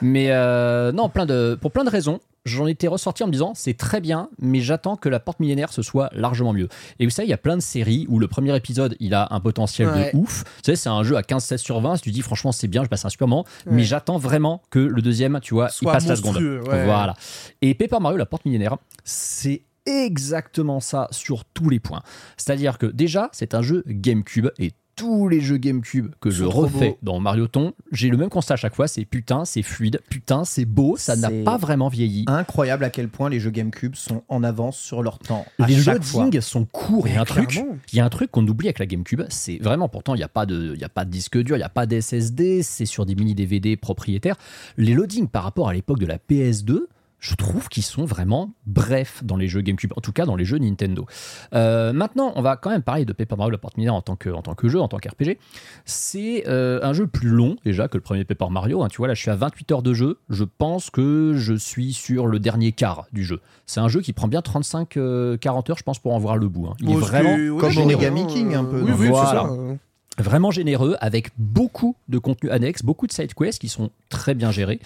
Mais 0.02 0.28
euh, 0.32 0.92
non, 0.92 1.10
plein 1.10 1.26
de, 1.26 1.58
pour 1.60 1.72
plein 1.72 1.84
de 1.84 1.90
raisons. 1.90 2.20
J'en 2.44 2.66
étais 2.66 2.88
ressorti 2.88 3.22
en 3.24 3.28
me 3.28 3.32
disant 3.32 3.52
c'est 3.54 3.78
très 3.78 4.02
bien, 4.02 4.28
mais 4.40 4.62
j'attends 4.62 4.96
que 4.96 5.10
la 5.10 5.20
porte 5.20 5.40
millénaire 5.40 5.72
ce 5.72 5.84
soit 5.84 6.10
largement 6.14 6.54
mieux. 6.54 6.70
Et 6.98 7.06
vous 7.06 7.12
savez, 7.12 7.28
il 7.28 7.30
y 7.30 7.34
a 7.36 7.38
plein 7.38 7.56
de 7.56 7.62
séries 7.62 8.08
où 8.10 8.18
le 8.18 8.28
premier 8.28 8.56
épisode 8.56 8.96
il 9.00 9.14
a 9.14 9.28
un 9.30 9.40
potentiel 9.40 9.90
Ouais. 9.90 10.12
de 10.12 10.18
ouf. 10.18 10.44
Tu 10.64 10.72
sais, 10.72 10.76
c'est 10.76 10.90
un 10.90 11.04
jeu 11.04 11.16
à 11.18 11.22
15-16 11.22 11.58
sur 11.58 11.80
20. 11.82 11.98
Si 11.98 12.02
tu 12.02 12.10
dis 12.10 12.22
franchement 12.24 12.52
c'est 12.52 12.68
bien, 12.68 12.84
je 12.84 12.90
passe 12.90 13.06
un 13.06 13.10
super 13.10 13.28
moment. 13.28 13.46
Mais 13.68 13.84
j'attends 13.84 14.18
vraiment 14.18 14.64
que 14.72 14.80
le 14.80 15.04
deuxième, 15.04 15.40
tu 15.40 15.54
vois, 15.54 15.70
Soit 15.70 15.92
il 15.92 15.94
passe 15.94 16.08
la 16.08 16.16
seconde. 16.16 16.38
ouais. 16.38 16.86
Voilà. 16.86 17.14
Et 17.62 17.76
Paper 17.76 18.00
Mario, 18.02 18.18
la 18.18 18.26
porte 18.26 18.46
millénaire, 18.46 18.76
c'est 19.04 19.62
exactement 19.86 20.80
ça 20.80 21.08
sur 21.12 21.46
tous 21.46 21.70
les 21.70 21.80
points. 21.80 22.02
C'est-à-dire 22.38 22.78
que 22.80 22.88
déjà, 22.88 23.30
c'est 23.34 23.54
un 23.54 23.62
jeu 23.62 23.84
GameCube 23.88 24.48
et 24.58 24.72
tous 24.96 25.28
les 25.28 25.42
jeux 25.42 25.58
GameCube 25.58 26.14
que 26.20 26.30
je 26.30 26.44
refais 26.44 26.98
dans 27.02 27.20
Mario 27.20 27.48
Ton, 27.48 27.74
j'ai 27.92 28.10
le 28.10 28.18
même 28.18 28.30
constat 28.30 28.56
à 28.56 28.58
chaque 28.58 28.76
fois, 28.76 28.88
c'est 28.88 29.06
putain, 29.06 29.46
c'est 29.46 29.62
fluide, 29.62 30.00
putain, 30.10 30.46
c'est 30.46 30.66
beau, 30.66 30.96
ça 30.98 31.16
n'a 31.16 31.30
pas 31.44 31.58
vraiment 31.58 31.88
vieilli. 31.88 32.26
Incroyable 32.28 32.84
à 32.84 32.90
quel 32.90 33.08
point 33.08 33.30
les 33.30 33.40
jeux 33.40 33.52
GameCube 33.52 33.96
sont 33.96 34.24
en 34.30 34.44
avance 34.44 34.78
sur 34.78 35.02
leur 35.04 35.20
temps. 35.20 35.46
à 35.60 35.68
Les 35.68 35.76
loadings 35.76 36.42
sont 36.42 36.66
courts. 36.66 37.08
Il 37.08 37.14
y 37.14 37.18
a 37.18 37.22
un 37.22 37.26
truc, 37.26 37.60
il 37.92 37.98
y 37.98 38.00
a 38.00 38.06
un 38.06 38.10
truc 38.10 38.32
qu'on 38.32 38.48
oublie 38.48 38.68
avec 38.68 38.80
la 38.80 38.86
GameCube, 38.86 39.24
c'est 39.30 39.58
vraiment 39.58 39.90
pourtant 39.90 40.16
il 40.16 40.20
n'y 40.20 40.24
a 40.24 40.30
pas 40.30 40.46
de, 40.46 40.74
il 40.76 40.82
y 40.82 40.86
a 40.86 40.90
pas 40.90 41.06
de 41.06 41.10
disque 41.10 41.38
dur, 41.38 41.56
il 41.56 41.60
n'y 41.60 41.66
a 41.66 41.70
pas 41.70 41.86
d'SSD, 41.86 42.64
c'est 42.64 42.86
sur 42.86 43.06
des 43.06 43.16
mini 43.16 43.36
DVD 43.36 43.76
propriétaires. 43.78 44.36
Les 44.78 44.94
loadings 44.94 45.28
par 45.28 45.44
rapport 45.44 45.70
à 45.70 45.74
l'époque 45.74 46.00
de 46.00 46.06
la 46.06 46.18
PS2, 46.18 46.82
je 47.22 47.36
trouve 47.36 47.70
qu'ils 47.70 47.84
sont 47.84 48.04
vraiment 48.04 48.52
brefs 48.66 49.24
dans 49.24 49.38
les 49.38 49.48
jeux 49.48 49.62
GameCube, 49.62 49.94
en 49.96 50.02
tout 50.02 50.12
cas 50.12 50.26
dans 50.26 50.36
les 50.36 50.44
jeux 50.44 50.58
Nintendo. 50.58 51.06
Euh, 51.54 51.94
maintenant, 51.94 52.34
on 52.36 52.42
va 52.42 52.56
quand 52.58 52.72
même 52.72 52.82
parler 52.82 53.06
de 53.06 53.14
Paper 53.14 53.36
Mario 53.38 53.52
la 53.52 53.58
porte 53.60 53.78
mineure 53.78 53.94
en 53.96 54.02
tant 54.02 54.16
que, 54.16 54.30
en 54.30 54.42
tant 54.42 54.56
que 54.56 54.68
jeu, 54.68 54.82
en 54.82 54.88
tant 54.88 54.98
qu'RPG. 54.98 55.38
C'est 55.86 56.44
euh, 56.48 56.80
un 56.82 56.94
jeu 56.94 57.06
plus 57.08 57.30
long 57.30 57.56
déjà 57.64 57.88
que 57.88 57.96
le 57.98 58.02
premier 58.02 58.26
Paper 58.26 58.48
Mario. 58.50 58.82
hein. 58.84 58.88
Tu 58.90 58.98
vois, 58.98 59.08
là, 59.08 59.14
je 59.14 59.22
suis 59.22 59.30
à 59.30 59.36
28 59.36 59.72
heures 59.72 59.82
de 59.84 59.94
jeu. 59.94 60.18
Je 60.30 60.44
pense 60.44 60.90
que 60.90 61.34
je 61.36 61.54
suis 61.54 61.94
sur 61.94 62.26
le 62.28 62.40
dernier 62.40 62.72
quart 62.72 63.06
du 63.14 63.24
jeu. 63.24 63.40
C'est 63.68 63.80
un 63.80 63.88
jeu 63.88 64.02
qui 64.02 64.14
prend 64.14 64.28
bien 64.28 64.42
35-40 64.42 65.72
heures, 65.72 65.78
je 65.78 65.84
pense, 65.84 66.00
pour 66.00 66.14
en 66.16 66.20
voir 66.20 66.38
le 66.38 66.48
bout. 66.48 66.68
hein. 66.68 66.74
Il 66.80 66.90
est 66.90 66.94
Bon, 66.94 67.00
vraiment 67.00 67.36
comme 67.60 67.78
Origami 67.78 68.26
King, 68.28 68.56
un 68.56 68.64
peu, 68.66 68.82
Oui, 68.82 68.94
c'est 68.98 69.14
ça. 69.14 69.46
euh. 69.50 69.76
vraiment 70.18 70.52
généreux 70.52 70.96
avec 71.00 71.30
beaucoup 71.38 71.96
de 72.10 72.18
contenu 72.18 72.50
annexe, 72.50 72.84
beaucoup 72.84 73.08
de 73.08 73.12
side 73.14 73.34
quests 73.34 73.60
qui 73.62 73.70
sont 73.70 73.90
très 74.10 74.34
bien 74.36 74.52
gérés. 74.52 74.80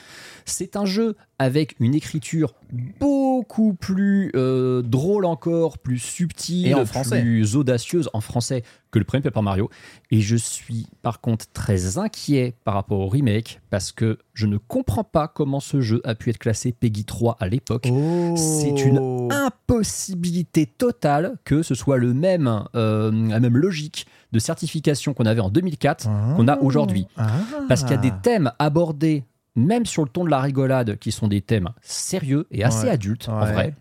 C'est 0.45 0.75
un 0.75 0.85
jeu 0.85 1.15
avec 1.39 1.75
une 1.79 1.95
écriture 1.95 2.53
beaucoup 2.99 3.73
plus 3.73 4.31
euh, 4.35 4.81
drôle 4.83 5.25
encore, 5.25 5.79
plus 5.79 5.99
subtile, 5.99 6.67
Et 6.67 6.73
en 6.73 6.85
français. 6.85 7.21
plus 7.21 7.55
audacieuse 7.55 8.09
en 8.13 8.21
français 8.21 8.63
que 8.91 8.99
le 8.99 9.05
premier 9.05 9.21
Paper 9.23 9.41
Mario. 9.41 9.69
Et 10.11 10.21
je 10.21 10.35
suis 10.35 10.87
par 11.01 11.19
contre 11.19 11.45
très 11.51 11.97
inquiet 11.97 12.55
par 12.63 12.75
rapport 12.75 12.99
au 12.99 13.07
remake 13.07 13.59
parce 13.69 13.91
que 13.91 14.19
je 14.33 14.45
ne 14.45 14.57
comprends 14.57 15.03
pas 15.03 15.27
comment 15.27 15.59
ce 15.59 15.81
jeu 15.81 15.99
a 16.05 16.15
pu 16.15 16.29
être 16.29 16.37
classé 16.37 16.71
Peggy 16.71 17.05
3 17.05 17.37
à 17.39 17.47
l'époque. 17.47 17.87
Oh. 17.91 18.35
C'est 18.37 18.85
une 18.85 19.31
impossibilité 19.31 20.65
totale 20.65 21.35
que 21.43 21.63
ce 21.63 21.75
soit 21.75 21.97
le 21.97 22.13
même, 22.13 22.63
euh, 22.75 23.11
la 23.29 23.39
même 23.39 23.57
logique 23.57 24.05
de 24.31 24.39
certification 24.39 25.13
qu'on 25.13 25.25
avait 25.25 25.41
en 25.41 25.49
2004 25.49 26.07
qu'on 26.35 26.47
a 26.47 26.57
aujourd'hui. 26.59 27.07
Ah. 27.17 27.31
Parce 27.67 27.81
qu'il 27.81 27.91
y 27.91 27.95
a 27.95 27.97
des 27.97 28.13
thèmes 28.21 28.51
abordés, 28.59 29.23
même 29.55 29.85
sur 29.85 30.03
le 30.03 30.09
ton 30.09 30.23
de 30.25 30.29
la 30.29 30.39
rigolade, 30.41 30.97
qui 30.99 31.11
sont 31.11 31.27
des 31.27 31.41
thèmes 31.41 31.69
sérieux 31.81 32.47
et 32.51 32.63
assez 32.63 32.85
Ouais. 32.85 32.91
adultes, 32.91 33.29
en 33.29 33.39
vrai. 33.39 33.73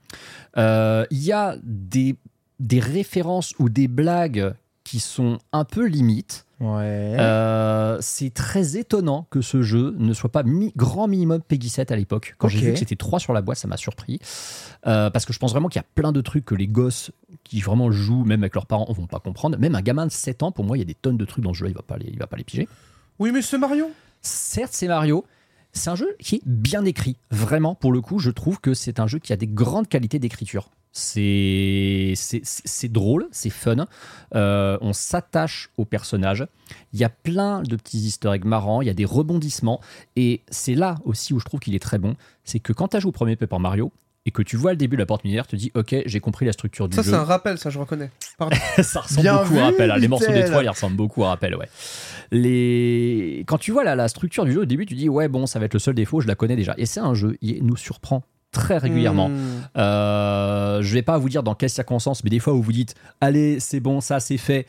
Euh, 0.56 1.04
Il 1.10 1.22
y 1.22 1.32
a 1.32 1.56
des, 1.62 2.16
des 2.60 2.80
références 2.80 3.54
ou 3.58 3.68
des 3.68 3.88
blagues 3.88 4.54
qui 4.84 5.00
sont 5.00 5.38
un 5.52 5.64
peu 5.64 5.86
limites. 5.86 6.44
Ouais. 6.60 7.16
Euh, 7.18 7.98
c'est 8.00 8.32
très 8.32 8.76
étonnant 8.76 9.26
que 9.30 9.40
ce 9.40 9.62
jeu 9.62 9.94
ne 9.98 10.12
soit 10.12 10.30
pas 10.30 10.42
mi- 10.44 10.72
grand 10.76 11.08
minimum 11.08 11.40
Peggy 11.42 11.68
7 11.68 11.90
à 11.90 11.96
l'époque. 11.96 12.34
Quand 12.38 12.48
j'ai 12.48 12.60
vu 12.60 12.72
que 12.72 12.78
c'était 12.78 12.94
3 12.96 13.18
sur 13.18 13.32
la 13.32 13.40
boîte, 13.42 13.58
ça 13.58 13.66
m'a 13.66 13.76
surpris. 13.76 14.20
Euh, 14.86 15.10
parce 15.10 15.24
que 15.24 15.32
je 15.32 15.38
pense 15.38 15.52
vraiment 15.52 15.68
qu'il 15.68 15.80
y 15.80 15.84
a 15.84 15.86
plein 15.94 16.12
de 16.12 16.20
trucs 16.20 16.44
que 16.44 16.54
les 16.54 16.68
gosses 16.68 17.10
qui 17.42 17.60
vraiment 17.60 17.90
jouent, 17.90 18.24
même 18.24 18.42
avec 18.42 18.54
leurs 18.54 18.66
parents, 18.66 18.86
vont 18.92 19.06
pas 19.06 19.20
comprendre. 19.20 19.58
Même 19.58 19.74
un 19.74 19.80
gamin 19.82 20.06
de 20.06 20.12
7 20.12 20.42
ans, 20.42 20.52
pour 20.52 20.64
moi, 20.64 20.76
il 20.76 20.80
y 20.80 20.82
a 20.82 20.86
des 20.86 20.94
tonnes 20.94 21.16
de 21.16 21.24
trucs 21.24 21.42
dans 21.44 21.52
ce 21.54 21.58
jeu, 21.60 21.68
il 21.68 21.74
va 21.74 21.82
pas 21.82 21.96
les, 21.96 22.06
il 22.10 22.18
va 22.18 22.26
pas 22.26 22.36
les 22.36 22.44
piger. 22.44 22.68
Oui, 23.18 23.32
mais 23.32 23.42
c'est 23.42 23.58
Mario. 23.58 23.90
Certes, 24.22 24.72
c'est 24.74 24.88
Mario. 24.88 25.24
C'est 25.74 25.90
un 25.90 25.96
jeu 25.96 26.14
qui 26.20 26.36
est 26.36 26.42
bien 26.46 26.84
écrit. 26.84 27.16
Vraiment, 27.30 27.74
pour 27.74 27.92
le 27.92 28.00
coup, 28.00 28.18
je 28.20 28.30
trouve 28.30 28.60
que 28.60 28.74
c'est 28.74 29.00
un 29.00 29.06
jeu 29.06 29.18
qui 29.18 29.32
a 29.32 29.36
des 29.36 29.46
grandes 29.48 29.88
qualités 29.88 30.18
d'écriture. 30.18 30.70
C'est 30.92 32.14
drôle, 32.92 33.26
c'est 33.32 33.50
fun. 33.50 33.86
Euh, 34.34 34.78
on 34.80 34.92
s'attache 34.92 35.70
aux 35.76 35.84
personnages. 35.84 36.46
Il 36.92 37.00
y 37.00 37.04
a 37.04 37.08
plein 37.08 37.62
de 37.62 37.76
petits 37.76 37.98
easter 37.98 38.30
eggs 38.32 38.44
marrants, 38.44 38.80
il 38.82 38.86
y 38.86 38.90
a 38.90 38.94
des 38.94 39.04
rebondissements. 39.04 39.80
Et 40.16 40.42
c'est 40.48 40.74
là 40.74 40.96
aussi 41.04 41.34
où 41.34 41.40
je 41.40 41.44
trouve 41.44 41.60
qu'il 41.60 41.74
est 41.74 41.82
très 41.82 41.98
bon. 41.98 42.14
C'est 42.44 42.60
que 42.60 42.72
quand 42.72 42.88
tu 42.88 42.96
as 42.96 43.00
joué 43.00 43.08
au 43.08 43.12
premier 43.12 43.36
Paper 43.36 43.58
Mario 43.58 43.92
et 44.26 44.30
que 44.30 44.40
tu 44.42 44.56
vois 44.56 44.70
le 44.70 44.76
début 44.78 44.96
de 44.96 45.02
la 45.02 45.06
porte 45.06 45.24
minière, 45.24 45.46
tu 45.46 45.56
te 45.56 45.60
dis 45.60 45.70
Ok, 45.74 45.94
j'ai 46.06 46.20
compris 46.20 46.46
la 46.46 46.52
structure 46.52 46.88
du 46.88 46.96
Ça, 46.96 47.02
jeu. 47.02 47.10
c'est 47.10 47.16
un 47.16 47.24
rappel, 47.24 47.58
ça, 47.58 47.68
je 47.70 47.78
reconnais. 47.78 48.10
Ça 48.82 49.00
ressemble 49.00 49.20
Bien 49.22 49.36
beaucoup 49.36 49.54
vu, 49.54 49.58
à 49.60 49.64
Rappel. 49.66 49.90
hein. 49.90 49.96
Les 49.98 50.08
morceaux 50.08 50.26
Mickaël. 50.28 50.44
d'étoiles, 50.46 50.64
ils 50.64 50.68
ressemblent 50.70 50.96
beaucoup 50.96 51.24
à 51.24 51.28
Rappel, 51.28 51.54
ouais. 51.56 51.68
Les... 52.30 53.44
Quand 53.46 53.58
tu 53.58 53.72
vois 53.72 53.84
la, 53.84 53.94
la 53.94 54.08
structure 54.08 54.44
du 54.44 54.52
jeu, 54.52 54.62
au 54.62 54.64
début, 54.64 54.86
tu 54.86 54.94
dis, 54.94 55.08
ouais, 55.08 55.28
bon, 55.28 55.46
ça 55.46 55.58
va 55.58 55.66
être 55.66 55.74
le 55.74 55.80
seul 55.80 55.94
défaut, 55.94 56.20
je 56.20 56.26
la 56.26 56.34
connais 56.34 56.56
déjà. 56.56 56.74
Et 56.78 56.86
c'est 56.86 57.00
un 57.00 57.14
jeu, 57.14 57.36
il 57.40 57.64
nous 57.64 57.76
surprend 57.76 58.22
très 58.52 58.78
régulièrement. 58.78 59.28
Hmm. 59.28 59.68
Euh, 59.76 60.80
je 60.80 60.94
vais 60.94 61.02
pas 61.02 61.18
vous 61.18 61.28
dire 61.28 61.42
dans 61.42 61.54
quelles 61.54 61.70
circonstances, 61.70 62.24
mais 62.24 62.30
des 62.30 62.38
fois 62.38 62.54
où 62.54 62.62
vous 62.62 62.72
dites, 62.72 62.94
allez, 63.20 63.60
c'est 63.60 63.80
bon, 63.80 64.00
ça, 64.00 64.20
c'est 64.20 64.38
fait. 64.38 64.66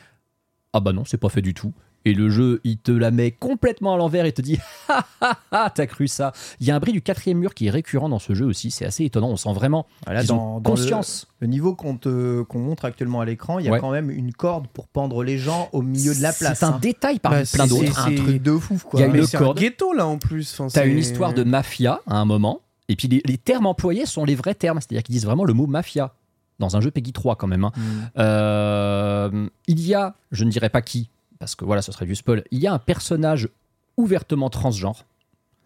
Ah 0.74 0.80
bah 0.82 0.92
non, 0.92 1.06
c'est 1.06 1.18
pas 1.18 1.30
fait 1.30 1.42
du 1.42 1.54
tout. 1.54 1.72
Et 2.08 2.14
le 2.14 2.30
jeu, 2.30 2.62
il 2.64 2.78
te 2.78 2.92
la 2.92 3.10
met 3.10 3.32
complètement 3.32 3.96
à 3.96 3.98
l'envers 3.98 4.26
et 4.26 4.32
te 4.32 4.42
dit 4.42 4.60
Ah 4.90 5.06
ah 5.22 5.38
ah, 5.52 5.72
t'as 5.74 5.88
cru 5.88 6.08
ça. 6.08 6.34
Il 6.60 6.68
y 6.68 6.72
a 6.72 6.76
un 6.76 6.80
bris 6.80 6.92
du 6.92 7.02
quatrième 7.02 7.40
mur 7.40 7.54
qui 7.56 7.66
est 7.68 7.72
récurrent 7.72 8.10
dans 8.10 8.20
ce 8.20 8.34
jeu 8.36 8.46
aussi, 8.46 8.70
c'est 8.70 8.86
assez 8.86 9.06
étonnant. 9.06 9.30
On 9.30 9.38
sent 9.38 9.54
vraiment 9.54 9.88
Voilà, 10.06 10.20
qu'ils 10.22 10.30
dans- 10.30 10.58
ont 10.58 10.60
dans 10.60 10.70
conscience. 10.72 11.28
Le 11.40 11.48
niveau 11.48 11.74
qu'on 11.76 11.98
te- 11.98 12.44
qu'on 12.44 12.60
montre 12.60 12.86
actuellement 12.86 13.22
à 13.22 13.26
l'écran, 13.26 13.58
il 13.60 13.66
y 13.66 13.70
a 13.70 13.72
Ouais. 13.72 13.80
quand 13.80 13.92
même 13.92 14.10
une 14.12 14.32
corde 14.34 14.68
pour 14.68 14.88
pendre 14.88 15.24
les 15.24 15.38
gens 15.40 15.70
au 15.74 15.82
milieu 15.82 16.14
de 16.16 16.22
la 16.22 16.32
place. 16.32 16.60
C'est 16.60 16.66
un 16.66 16.74
hein. 16.74 16.80
détail 16.82 17.20
parmi 17.20 17.40
Bah, 17.40 17.44
plein 17.52 17.64
c'est- 17.68 17.70
d'autres. 17.70 18.00
un 18.00 18.10
c'est- 18.10 18.16
truc 18.16 18.42
de 18.42 18.58
fou, 18.58 18.78
quoi. 18.84 19.00
Il 19.00 19.04
y 19.04 19.06
a 19.06 19.10
Mais 19.12 19.20
une 19.20 19.26
c'est 19.26 19.38
un 19.38 19.40
corde. 19.40 19.58
ghetto, 19.60 19.94
là, 19.94 20.06
en 20.08 20.18
plus. 20.18 20.54
Enfin, 20.60 20.68
T'as 20.72 20.86
une 20.86 20.98
histoire 21.00 21.34
de 21.34 21.44
mafia 21.44 22.02
à 22.08 22.18
un 22.18 22.26
moment, 22.26 22.62
et 22.88 22.96
puis 22.96 23.08
les, 23.08 23.22
les 23.26 23.38
termes 23.40 23.66
employés 23.66 24.06
sont 24.06 24.26
les 24.26 24.36
vrais 24.36 24.54
termes, 24.56 24.80
c'est-à-dire 24.80 25.02
qu'ils 25.04 25.14
disent 25.14 25.26
vraiment 25.26 25.44
le 25.46 25.54
mot 25.54 25.66
mafia 25.68 26.14
dans 26.60 26.78
un 26.78 26.82
jeu 26.82 26.92
Peggy 26.92 27.12
3 27.14 27.36
quand 27.36 27.48
même. 27.48 27.64
hein. 27.66 27.72
Hmm. 27.76 27.82
Euh, 28.20 29.48
il 29.68 29.82
y 29.86 29.94
a, 29.94 30.16
je 30.32 30.44
ne 30.46 30.50
dirais 30.52 30.70
pas 30.70 30.82
qui, 30.82 31.10
parce 31.46 31.56
que 31.56 31.64
voilà, 31.66 31.82
ce 31.84 31.92
serait 31.92 32.06
du 32.08 32.16
spoil, 32.16 32.44
il 32.52 32.60
y 32.60 32.66
a 32.68 32.74
un 32.74 32.80
personnage 32.80 33.50
ouvertement 33.98 34.50
transgenre, 34.50 35.06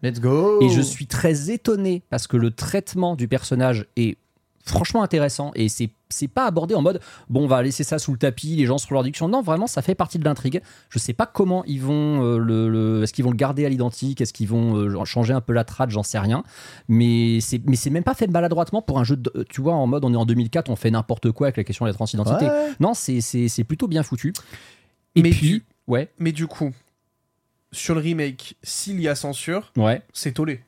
Let's 0.02 0.20
go. 0.20 0.60
Et 0.62 0.68
je 0.70 0.80
suis 0.80 1.06
très 1.06 1.50
étonné 1.50 2.02
parce 2.08 2.26
que 2.26 2.36
le 2.38 2.50
traitement 2.50 3.16
du 3.16 3.28
personnage 3.28 3.86
est 3.96 4.16
franchement 4.64 5.02
intéressant 5.02 5.50
et 5.54 5.68
c'est 5.68 5.90
c'est 6.10 6.28
pas 6.28 6.44
abordé 6.46 6.74
en 6.74 6.82
mode 6.82 7.00
bon 7.28 7.44
on 7.44 7.46
va 7.46 7.62
laisser 7.62 7.82
ça 7.84 7.98
sous 7.98 8.12
le 8.12 8.18
tapis 8.18 8.56
les 8.56 8.66
gens 8.66 8.78
seront 8.78 8.94
leur 8.96 9.02
diction 9.04 9.26
non 9.28 9.42
vraiment 9.42 9.66
ça 9.66 9.80
fait 9.82 9.94
partie 9.94 10.18
de 10.18 10.24
l'intrigue. 10.24 10.60
Je 10.90 10.98
sais 10.98 11.12
pas 11.14 11.26
comment 11.26 11.64
ils 11.66 11.80
vont 11.82 12.22
euh, 12.24 12.38
le, 12.38 12.68
le- 12.68 13.02
est-ce 13.02 13.12
qu'ils 13.12 13.24
vont 13.24 13.30
le 13.30 13.36
garder 13.36 13.64
à 13.66 13.68
l'identique 13.68 14.20
est-ce 14.20 14.32
qu'ils 14.32 14.48
vont 14.48 14.76
euh, 14.76 15.04
changer 15.04 15.32
un 15.34 15.40
peu 15.42 15.52
la 15.52 15.64
trad 15.64 15.90
j'en 15.90 16.02
sais 16.02 16.18
rien. 16.18 16.44
Mais 16.88 17.40
c'est 17.40 17.60
mais 17.66 17.76
c'est 17.76 17.90
même 17.90 18.04
pas 18.04 18.14
fait 18.14 18.26
maladroitement 18.26 18.80
pour 18.82 18.98
un 19.00 19.04
jeu 19.04 19.16
de, 19.16 19.44
tu 19.50 19.60
vois 19.60 19.74
en 19.74 19.86
mode 19.86 20.04
on 20.04 20.12
est 20.12 20.16
en 20.16 20.26
2004 20.26 20.70
on 20.70 20.76
fait 20.76 20.90
n'importe 20.90 21.30
quoi 21.32 21.46
avec 21.48 21.56
la 21.58 21.64
question 21.64 21.84
de 21.84 21.90
la 21.90 21.94
transidentité. 21.94 22.46
Ouais. 22.46 22.70
non 22.80 22.94
c'est 22.94 23.20
c'est 23.20 23.48
c'est 23.48 23.64
plutôt 23.64 23.86
bien 23.88 24.02
foutu. 24.02 24.32
Et 25.16 25.22
Mais 25.22 25.30
puis 25.30 25.62
ouais 25.90 26.08
Mais 26.18 26.32
du 26.32 26.46
coup, 26.46 26.72
sur 27.72 27.94
le 27.94 28.00
remake, 28.00 28.56
s'il 28.62 29.00
y 29.00 29.08
a 29.08 29.14
censure, 29.14 29.72
ouais 29.76 30.00
c'est 30.12 30.32
tollé. 30.32 30.60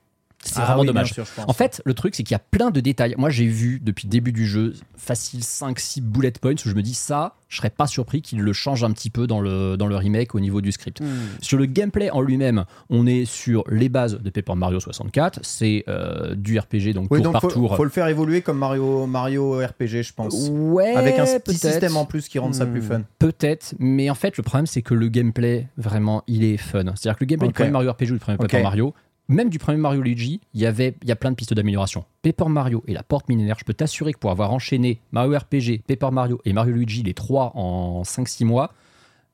C'est 0.43 0.59
Ah 0.59 0.65
vraiment 0.65 0.81
oui, 0.81 0.87
dommage 0.87 1.13
sûr. 1.13 1.25
En 1.47 1.53
fait, 1.53 1.81
le 1.85 1.93
truc, 1.93 2.15
c'est 2.15 2.23
qu'il 2.23 2.33
y 2.33 2.35
a 2.35 2.39
plein 2.39 2.71
de 2.71 2.79
détails. 2.79 3.15
Moi, 3.17 3.29
j'ai 3.29 3.45
vu 3.47 3.79
depuis 3.81 4.07
le 4.07 4.11
début 4.11 4.31
du 4.31 4.45
jeu, 4.45 4.73
facile 4.97 5.41
5-6 5.41 6.01
bullet 6.01 6.31
points 6.31 6.53
où 6.53 6.69
je 6.69 6.73
me 6.75 6.81
dis 6.81 6.93
ça, 6.93 7.35
je 7.49 7.57
serais 7.57 7.69
pas 7.69 7.87
surpris 7.87 8.21
qu'il 8.21 8.39
le 8.41 8.53
change 8.53 8.83
un 8.83 8.91
petit 8.91 9.09
peu 9.09 9.27
dans 9.27 9.39
le, 9.41 9.77
dans 9.77 9.87
le 9.87 9.95
remake 9.95 10.33
au 10.35 10.39
niveau 10.39 10.61
du 10.61 10.71
script. 10.71 11.01
Hmm. 11.01 11.05
Sur 11.41 11.57
le 11.57 11.65
gameplay 11.65 12.09
en 12.09 12.21
lui-même, 12.21 12.65
on 12.89 13.05
est 13.05 13.25
sur 13.25 13.63
les 13.69 13.89
bases 13.89 14.19
de 14.19 14.29
Paper 14.29 14.55
Mario 14.55 14.79
64. 14.79 15.39
C'est 15.43 15.83
euh, 15.87 16.33
du 16.35 16.57
RPG, 16.59 16.93
donc 16.93 17.07
Oui, 17.11 17.19
tour 17.19 17.25
donc 17.25 17.33
par 17.33 17.41
faut, 17.41 17.51
tour. 17.51 17.75
faut 17.75 17.83
le 17.83 17.89
faire 17.89 18.07
évoluer 18.07 18.41
comme 18.41 18.57
Mario, 18.57 19.05
Mario 19.05 19.59
RPG, 19.59 20.01
je 20.03 20.13
pense. 20.13 20.49
Ouais, 20.51 20.95
Avec 20.95 21.19
un 21.19 21.25
petit 21.25 21.39
peut-être. 21.39 21.71
système 21.71 21.97
en 21.97 22.05
plus 22.05 22.27
qui 22.27 22.39
rend 22.39 22.51
ça 22.53 22.65
Hmm. 22.65 22.71
plus 22.71 22.81
fun. 22.81 23.01
Peut-être, 23.19 23.75
mais 23.79 24.09
en 24.09 24.15
fait, 24.15 24.37
le 24.37 24.43
problème, 24.43 24.65
c'est 24.67 24.81
que 24.81 24.93
le 24.93 25.07
gameplay, 25.09 25.67
vraiment, 25.77 26.23
il 26.27 26.43
est 26.43 26.57
fun. 26.57 26.83
C'est-à-dire 26.95 27.15
que 27.17 27.23
le 27.23 27.27
gameplay 27.27 27.47
Ok. 27.49 27.53
du 27.53 27.57
premier 27.57 27.71
Mario 27.71 27.91
RPG 27.91 28.03
ou 28.11 28.13
du 28.13 28.19
premier 28.19 28.35
Ok. 28.35 28.41
Paper 28.49 28.63
Mario, 28.63 28.93
même 29.29 29.49
du 29.49 29.57
premier 29.59 29.77
Mario 29.77 30.01
Luigi, 30.01 30.41
il 30.53 30.61
y 30.61 30.65
avait, 30.65 30.95
il 31.01 31.07
y 31.07 31.11
a 31.11 31.15
plein 31.15 31.31
de 31.31 31.35
pistes 31.35 31.53
d'amélioration. 31.53 32.05
Paper 32.21 32.45
Mario 32.49 32.83
et 32.87 32.93
la 32.93 33.03
porte 33.03 33.29
millénaire, 33.29 33.55
je 33.59 33.63
peux 33.65 33.73
t'assurer 33.73 34.13
que 34.13 34.19
pour 34.19 34.31
avoir 34.31 34.51
enchaîné 34.51 34.99
Mario 35.11 35.37
RPG, 35.37 35.81
Paper 35.87 36.09
Mario 36.11 36.41
et 36.45 36.53
Mario 36.53 36.73
Luigi, 36.73 37.03
les 37.03 37.13
trois 37.13 37.51
en 37.55 38.01
5-6 38.03 38.45
mois, 38.45 38.73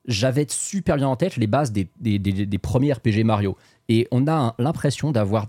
j'avais 0.06 0.46
super 0.48 0.96
bien 0.96 1.08
en 1.08 1.16
tête 1.16 1.36
les 1.36 1.46
bases 1.46 1.72
des, 1.72 1.88
des, 2.00 2.18
des- 2.18 2.46
des 2.46 2.58
premiers 2.58 2.92
RPG 2.92 3.24
Mario. 3.24 3.56
Et 3.88 4.06
on 4.10 4.26
a 4.28 4.54
l'impression 4.58 5.10
d'avoir 5.12 5.48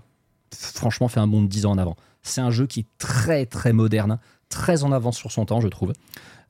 franchement 0.54 1.08
fait 1.08 1.20
un 1.20 1.26
bond 1.26 1.42
de 1.42 1.46
10 1.48 1.66
ans 1.66 1.70
en 1.70 1.78
avant. 1.78 1.96
C'est 2.22 2.40
un 2.40 2.50
jeu 2.50 2.66
qui 2.66 2.80
est 2.80 2.86
très 2.98 3.46
très 3.46 3.72
moderne, 3.72 4.18
très 4.48 4.84
en 4.84 4.92
avance 4.92 5.16
sur 5.16 5.32
son 5.32 5.44
temps, 5.46 5.60
je 5.60 5.68
trouve. 5.68 5.92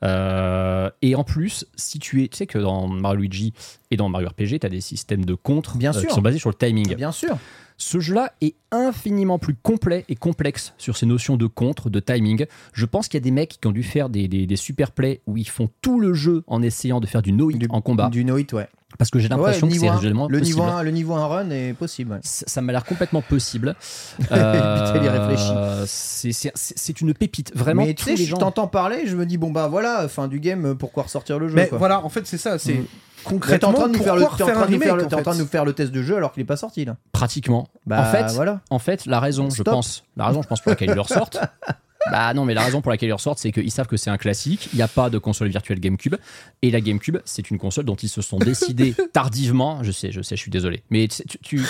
Euh, 0.03 0.91
et 1.01 1.15
en 1.15 1.23
plus, 1.25 1.65
si 1.77 1.99
tu 2.01 2.25
es, 2.25 2.29
tu 2.29 2.37
sais 2.39 2.47
que 2.47 2.59
dans 2.59 2.89
Mario 2.89 3.21
Luigi 3.21 3.53
et 3.91 3.97
dans 3.97 4.09
Mario 4.09 4.29
RPG, 4.31 4.59
tu 4.61 4.67
as 4.67 4.69
des 4.69 4.81
systèmes 4.81 5.25
de 5.25 5.35
contre 5.35 5.77
Bien 5.77 5.91
euh, 5.95 6.01
sûr. 6.01 6.09
qui 6.09 6.15
sont 6.15 6.21
basés 6.23 6.39
sur 6.41 6.51
le 6.51 6.57
timing. 6.57 6.95
Bien 6.97 7.13
sûr. 7.13 7.39
Ce 7.77 8.01
jeu-là 8.01 8.33
est 8.41 8.55
infiniment 8.71 9.39
plus 9.39 9.55
complet 9.55 10.05
et 10.09 10.15
complexe 10.15 10.75
sur 10.79 10.97
ces 10.97 11.07
notions 11.07 11.37
de 11.37 11.47
contre, 11.47 11.91
de 11.91 12.01
timing. 12.01 12.47
Je 12.73 12.87
pense 12.87 13.09
qu'il 13.09 13.19
y 13.19 13.23
a 13.23 13.25
des 13.25 13.31
mecs 13.31 13.59
qui 13.61 13.67
ont 13.67 13.73
dû 13.73 13.83
faire 13.83 14.09
des, 14.09 14.29
des, 14.29 14.47
des 14.47 14.57
super 14.57 14.93
plays 14.93 15.21
où 15.27 15.37
ils 15.37 15.49
font 15.49 15.69
tout 15.81 16.01
le 16.01 16.15
jeu 16.15 16.45
en 16.47 16.63
essayant 16.63 17.01
de 17.01 17.07
faire 17.07 17.23
du 17.23 17.33
no-hit 17.33 17.67
en 17.71 17.81
combat. 17.81 18.09
Du 18.09 18.25
no 18.25 18.39
hit, 18.39 18.53
ouais. 18.53 18.69
Parce 18.99 19.11
que 19.11 19.19
j'ai 19.19 19.29
Ouais, 19.29 19.37
l'impression 19.37 19.67
que 19.67 19.73
niveau 19.73 19.87
c'est 19.87 19.91
réellement 19.91 20.29
le 20.29 20.39
possible. 20.39 20.61
niveau 20.61 20.71
1, 20.71 20.83
le 20.83 20.91
niveau 20.91 21.15
1 21.15 21.27
run 21.27 21.51
est 21.51 21.73
possible. 21.73 22.13
ouais. 22.13 22.19
Ça 22.23 22.45
ça 22.47 22.61
m'a 22.61 22.73
l'air 22.73 22.85
complètement 22.85 23.23
possible. 23.23 23.75
Putain, 24.21 24.95
il 24.97 25.05
y 25.05 25.09
réfléchit. 25.09 25.51
Euh, 25.55 25.85
c'est- 25.87 26.33
c'est 26.33 26.53
c'est- 26.55 26.75
c'est 26.77 27.01
une 27.01 27.15
pépite. 27.15 27.53
Vraiment, 27.57 27.85
mais 27.85 27.95
tous 27.95 28.05
tu 28.05 28.11
sais, 28.11 28.17
les 28.17 28.25
je 28.25 28.31
gens. 28.31 28.37
t'entends 28.39 28.69
parler, 28.69 29.07
je 29.07 29.17
me 29.17 29.27
dis 29.27 29.39
bon 29.39 29.51
bah 29.51 29.67
voilà, 29.69 30.07
fin 30.09 30.29
du 30.29 30.41
game, 30.41 30.75
pourquoi 30.77 31.05
ressortir 31.05 31.39
le 31.39 31.49
jeu 31.49 31.55
Mais 31.55 31.69
quoi. 31.69 31.79
voilà, 31.79 32.05
en 32.05 32.09
fait, 32.09 32.27
c'est 32.27 32.39
ça. 32.39 32.59
C'est 32.59 32.75
Mm. 32.75 32.85
T'es 33.25 33.31
concrètement 33.31 33.69
en 33.69 33.73
train 33.73 33.89
de 33.89 33.97
nous 33.97 34.03
faire 34.03 34.17
le, 34.17 34.23
pourquoi 34.23 34.37
t'es 34.37 34.43
en 34.43 34.47
faire 34.47 34.55
train 34.57 34.65
un 34.65 34.69
de 34.69 34.75
nous 34.75 34.81
faire 34.83 34.97
le, 34.97 35.03
en 35.05 35.07
en 35.07 35.23
train 35.23 35.35
de 35.35 35.39
nous 35.41 35.47
faire 35.47 35.65
le 35.65 35.73
test 35.75 35.93
de 35.93 36.03
jeu 36.03 36.17
alors 36.17 36.33
qu'il 36.33 36.43
est 36.43 36.45
pas 36.47 36.57
sorti 36.57 36.85
là. 36.85 36.97
Pratiquement. 37.13 37.69
Bah, 37.87 38.01
en 38.01 38.05
fait, 38.11 38.27
voilà. 38.35 38.61
en 38.69 38.81
fait, 38.81 39.07
la 39.07 39.21
raison, 39.21 39.49
je 39.49 39.63
pense, 39.63 40.03
la 40.17 40.27
raison, 40.27 40.43
je 40.43 40.49
pense 40.49 40.61
pour 40.61 40.71
laquelle 40.71 40.91
ils 40.91 40.95
le 40.97 41.01
ressortent. 41.01 41.39
Bah 42.11 42.35
non, 42.35 42.45
mais 42.45 42.55
la 42.55 42.63
raison 42.63 42.81
pour 42.81 42.91
laquelle 42.91 43.09
ils 43.09 43.13
ressortent, 43.15 43.39
c'est 43.39 43.53
qu'ils 43.53 43.71
savent 43.71 43.87
que 43.87 43.97
c'est 43.97 44.11
un 44.11 44.19
classique. 44.19 44.69
Il 44.73 44.77
n'y 44.77 44.83
a 44.83 44.89
pas 44.89 45.09
de 45.11 45.19
console 45.19 45.49
virtuelle 45.49 45.81
GameCube. 45.81 46.17
Et 46.63 46.71
la 46.71 46.81
GameCube, 46.81 47.19
c'est 47.25 47.51
une 47.51 47.59
console 47.59 47.85
dont 47.85 47.95
ils 47.97 48.09
se 48.09 48.23
sont 48.23 48.39
décidés 48.39 48.95
tardivement. 49.13 49.83
Je 49.83 49.93
sais, 49.93 50.11
je 50.13 50.21
sais, 50.23 50.37
je 50.37 50.41
suis 50.41 50.51
désolé. 50.51 50.83
Mais 50.91 51.09
tu, 51.09 51.63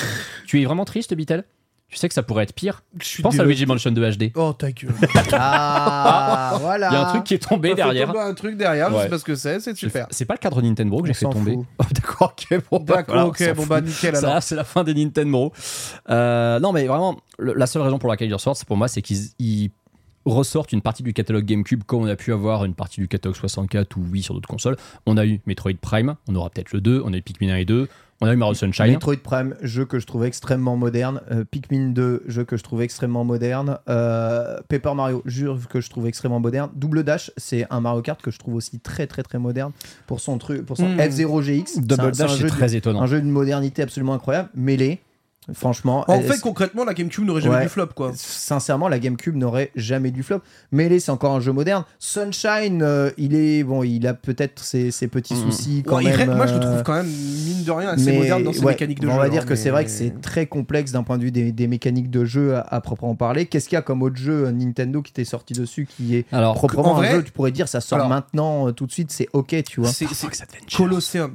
tu, 0.46 0.62
es 0.62 0.64
vraiment 0.64 0.84
triste, 0.84 1.12
Bitel 1.14 1.44
Tu 1.88 1.96
sais 1.96 2.08
que 2.08 2.14
ça 2.14 2.22
pourrait 2.22 2.44
être 2.44 2.54
pire? 2.54 2.82
Je 3.00 3.20
Pense 3.22 3.38
à. 3.38 3.44
Luigi 3.44 3.66
Mansion 3.66 3.90
2 3.90 4.10
HD. 4.12 4.32
Oh 4.34 4.52
ta 4.52 4.72
gueule. 4.72 4.92
Ah, 5.32 6.56
voilà. 6.60 6.88
Il 6.90 6.94
y 6.94 6.96
a 6.96 7.06
un 7.08 7.10
truc 7.12 7.24
qui 7.24 7.34
est 7.34 7.38
tombé 7.48 7.74
derrière. 7.74 8.06
tomber 8.06 8.20
un 8.20 8.34
truc 8.34 8.56
derrière, 8.56 8.90
je 8.92 9.02
sais 9.02 9.08
pas 9.08 9.18
ce 9.18 9.24
que 9.24 9.34
c'est, 9.34 9.60
c'est 9.60 9.76
super. 9.76 10.06
C'est 10.10 10.24
pas 10.24 10.34
le 10.34 10.38
cadre 10.38 10.62
Nintendo 10.62 11.00
que 11.00 11.08
j'ai 11.08 11.14
fait 11.14 11.26
tomber. 11.28 11.56
Oh, 11.56 11.84
D'accord, 11.94 12.34
ok, 12.38 12.60
bon, 12.70 12.80
bah, 12.80 13.02
voilà, 13.06 13.26
on 13.26 13.28
ok, 13.28 13.38
s'en 13.38 13.54
bon 13.54 13.66
bah 13.66 13.80
nickel 13.80 14.16
alors. 14.16 14.34
Ça, 14.34 14.40
c'est 14.40 14.54
la 14.54 14.64
fin 14.64 14.84
des 14.84 14.94
Nintendo. 14.94 15.52
Euh, 16.10 16.58
non, 16.60 16.72
mais 16.72 16.86
vraiment, 16.86 17.20
le- 17.38 17.54
la 17.54 17.66
seule 17.66 17.82
raison 17.82 17.98
pour 17.98 18.08
laquelle 18.08 18.28
ils 18.28 18.34
ressortent, 18.34 18.58
c'est 18.58 18.66
pour 18.68 18.76
moi, 18.76 18.88
c'est 18.88 19.02
qu'ils 19.02 19.18
ils 19.38 19.70
ressortent 20.24 20.72
une 20.72 20.82
partie 20.82 21.02
du 21.02 21.12
catalogue 21.12 21.44
GameCube 21.44 21.82
comme 21.84 22.02
on 22.02 22.06
a 22.06 22.16
pu 22.16 22.32
avoir 22.32 22.64
une 22.64 22.74
partie 22.74 23.00
du 23.00 23.08
catalogue 23.08 23.36
64 23.36 23.96
ou 23.96 24.04
Wii 24.10 24.22
sur 24.22 24.34
d'autres 24.34 24.48
consoles. 24.48 24.76
On 25.06 25.16
a 25.16 25.26
eu 25.26 25.40
Metroid 25.46 25.72
Prime, 25.80 26.14
on 26.28 26.34
aura 26.36 26.50
peut-être 26.50 26.72
le 26.72 26.80
2, 26.80 27.02
on 27.04 27.12
a 27.12 27.16
eu 27.16 27.22
Pikmin 27.22 27.50
1 27.52 27.56
et 27.56 27.64
2, 27.64 27.88
on 28.20 28.26
a 28.26 28.32
eu 28.32 28.36
Mario 28.36 28.54
Sunshine. 28.54 28.86
Metroid 28.92 29.16
Prime, 29.16 29.56
jeu 29.62 29.84
que 29.84 29.98
je 29.98 30.06
trouvais 30.06 30.28
extrêmement 30.28 30.76
moderne. 30.76 31.20
Euh, 31.32 31.44
Pikmin 31.44 31.88
2, 31.90 32.22
jeu 32.28 32.44
que 32.44 32.56
je 32.56 32.62
trouvais 32.62 32.84
extrêmement 32.84 33.24
moderne. 33.24 33.78
Euh, 33.88 34.60
Paper 34.68 34.94
Mario, 34.94 35.22
jeu 35.26 35.56
que 35.68 35.80
je 35.80 35.90
trouve 35.90 36.06
extrêmement 36.06 36.38
moderne. 36.38 36.70
Double 36.76 37.02
Dash, 37.02 37.32
c'est 37.36 37.66
un 37.70 37.80
Mario 37.80 38.00
Kart 38.02 38.22
que 38.22 38.30
je 38.30 38.38
trouve 38.38 38.54
aussi 38.54 38.78
très 38.78 39.08
très 39.08 39.24
très 39.24 39.38
moderne 39.40 39.72
pour 40.06 40.20
son 40.20 40.38
truc, 40.38 40.64
pour 40.64 40.76
son 40.76 40.88
Mm. 40.90 40.98
F0 41.00 41.42
GX. 41.42 41.64
C'est 41.66 41.78
un- 41.80 41.82
Double 41.82 42.14
c'est 42.14 42.22
un 42.22 42.26
Dash, 42.26 42.36
jeu 42.36 42.46
c'est 42.46 42.54
de- 42.54 42.58
très 42.58 42.76
étonnant. 42.76 43.02
un 43.02 43.06
jeu 43.06 43.20
d'une 43.20 43.30
modernité 43.30 43.82
absolument 43.82 44.14
incroyable. 44.14 44.50
Mêlé, 44.54 45.00
franchement. 45.52 46.04
En 46.08 46.20
fait, 46.20 46.40
concrètement, 46.40 46.84
la 46.84 46.94
GameCube 46.94 47.24
n'aurait 47.24 47.40
jamais 47.40 47.56
Ouais. 47.56 47.62
du 47.64 47.68
flop 47.68 47.88
quoi. 47.94 48.12
Sincèrement, 48.14 48.88
la 48.88 48.98
GameCube 48.98 49.34
n'aurait 49.36 49.70
jamais 49.74 50.10
du 50.10 50.22
flop. 50.22 50.40
Melee, 50.70 51.00
c'est 51.00 51.10
encore 51.10 51.34
un 51.34 51.40
jeu 51.40 51.52
moderne. 51.52 51.84
Sunshine, 51.98 52.82
euh, 52.82 53.10
il 53.18 53.34
est 53.34 53.64
bon, 53.64 53.82
il 53.82 54.06
a 54.06 54.14
peut-être 54.14 54.62
ses, 54.62 54.90
ses 54.90 55.08
petits 55.08 55.34
soucis 55.36 55.82
quand 55.86 55.96
Ouais, 55.96 56.04
même. 56.04 56.14
reste- 56.14 56.30
moi, 56.32 56.46
je 56.46 56.54
le 56.54 56.60
euh, 56.60 56.70
trouve 56.70 56.82
quand 56.84 56.94
même, 56.94 57.06
mine 57.08 57.64
de 57.64 57.70
rien, 57.70 57.88
assez 57.90 58.04
mais 58.12 58.18
moderne 58.18 58.44
dans 58.44 58.52
ses 58.52 58.60
ouais, 58.60 58.72
mécaniques 58.72 59.00
de 59.00 59.08
on 59.08 59.12
jeu. 59.12 59.18
va 59.18 59.28
dire 59.28 59.42
hein, 59.42 59.46
que 59.46 59.56
c'est 59.56 59.70
vrai 59.70 59.84
que 59.84 59.90
c'est 59.90 60.20
très 60.20 60.46
complexe 60.46 60.92
d'un 60.92 61.02
point 61.02 61.18
de 61.18 61.24
vue 61.24 61.32
des, 61.32 61.50
des 61.52 61.66
mécaniques 61.66 62.10
de 62.10 62.24
jeu 62.24 62.54
à, 62.56 62.60
à 62.60 62.80
proprement 62.80 63.14
parler. 63.16 63.46
Qu'est-ce 63.46 63.68
qu'il 63.68 63.76
y 63.76 63.78
a 63.78 63.82
comme 63.82 64.02
autre 64.02 64.16
jeu 64.16 64.46
euh, 64.46 64.52
Nintendo 64.52 65.02
qui 65.02 65.12
t'est 65.12 65.24
sorti 65.24 65.52
dessus 65.54 65.86
qui 65.86 66.16
est 66.16 66.26
Alors, 66.32 66.54
proprement 66.54 66.92
en 66.92 66.96
un 66.96 66.98
vrai- 66.98 67.12
jeu 67.12 67.24
Tu 67.24 67.32
pourrais 67.32 67.50
dire 67.52 67.66
ça 67.68 67.80
sort 67.80 67.96
Alors- 67.98 68.08
maintenant 68.08 68.68
euh, 68.68 68.72
tout 68.72 68.86
de 68.86 68.92
suite, 68.92 69.10
c'est 69.10 69.28
ok, 69.32 69.56
tu 69.64 69.80
vois. 69.80 69.90
C'est 69.90 70.06
c'est 70.12 70.28
Colosseum, 70.76 71.34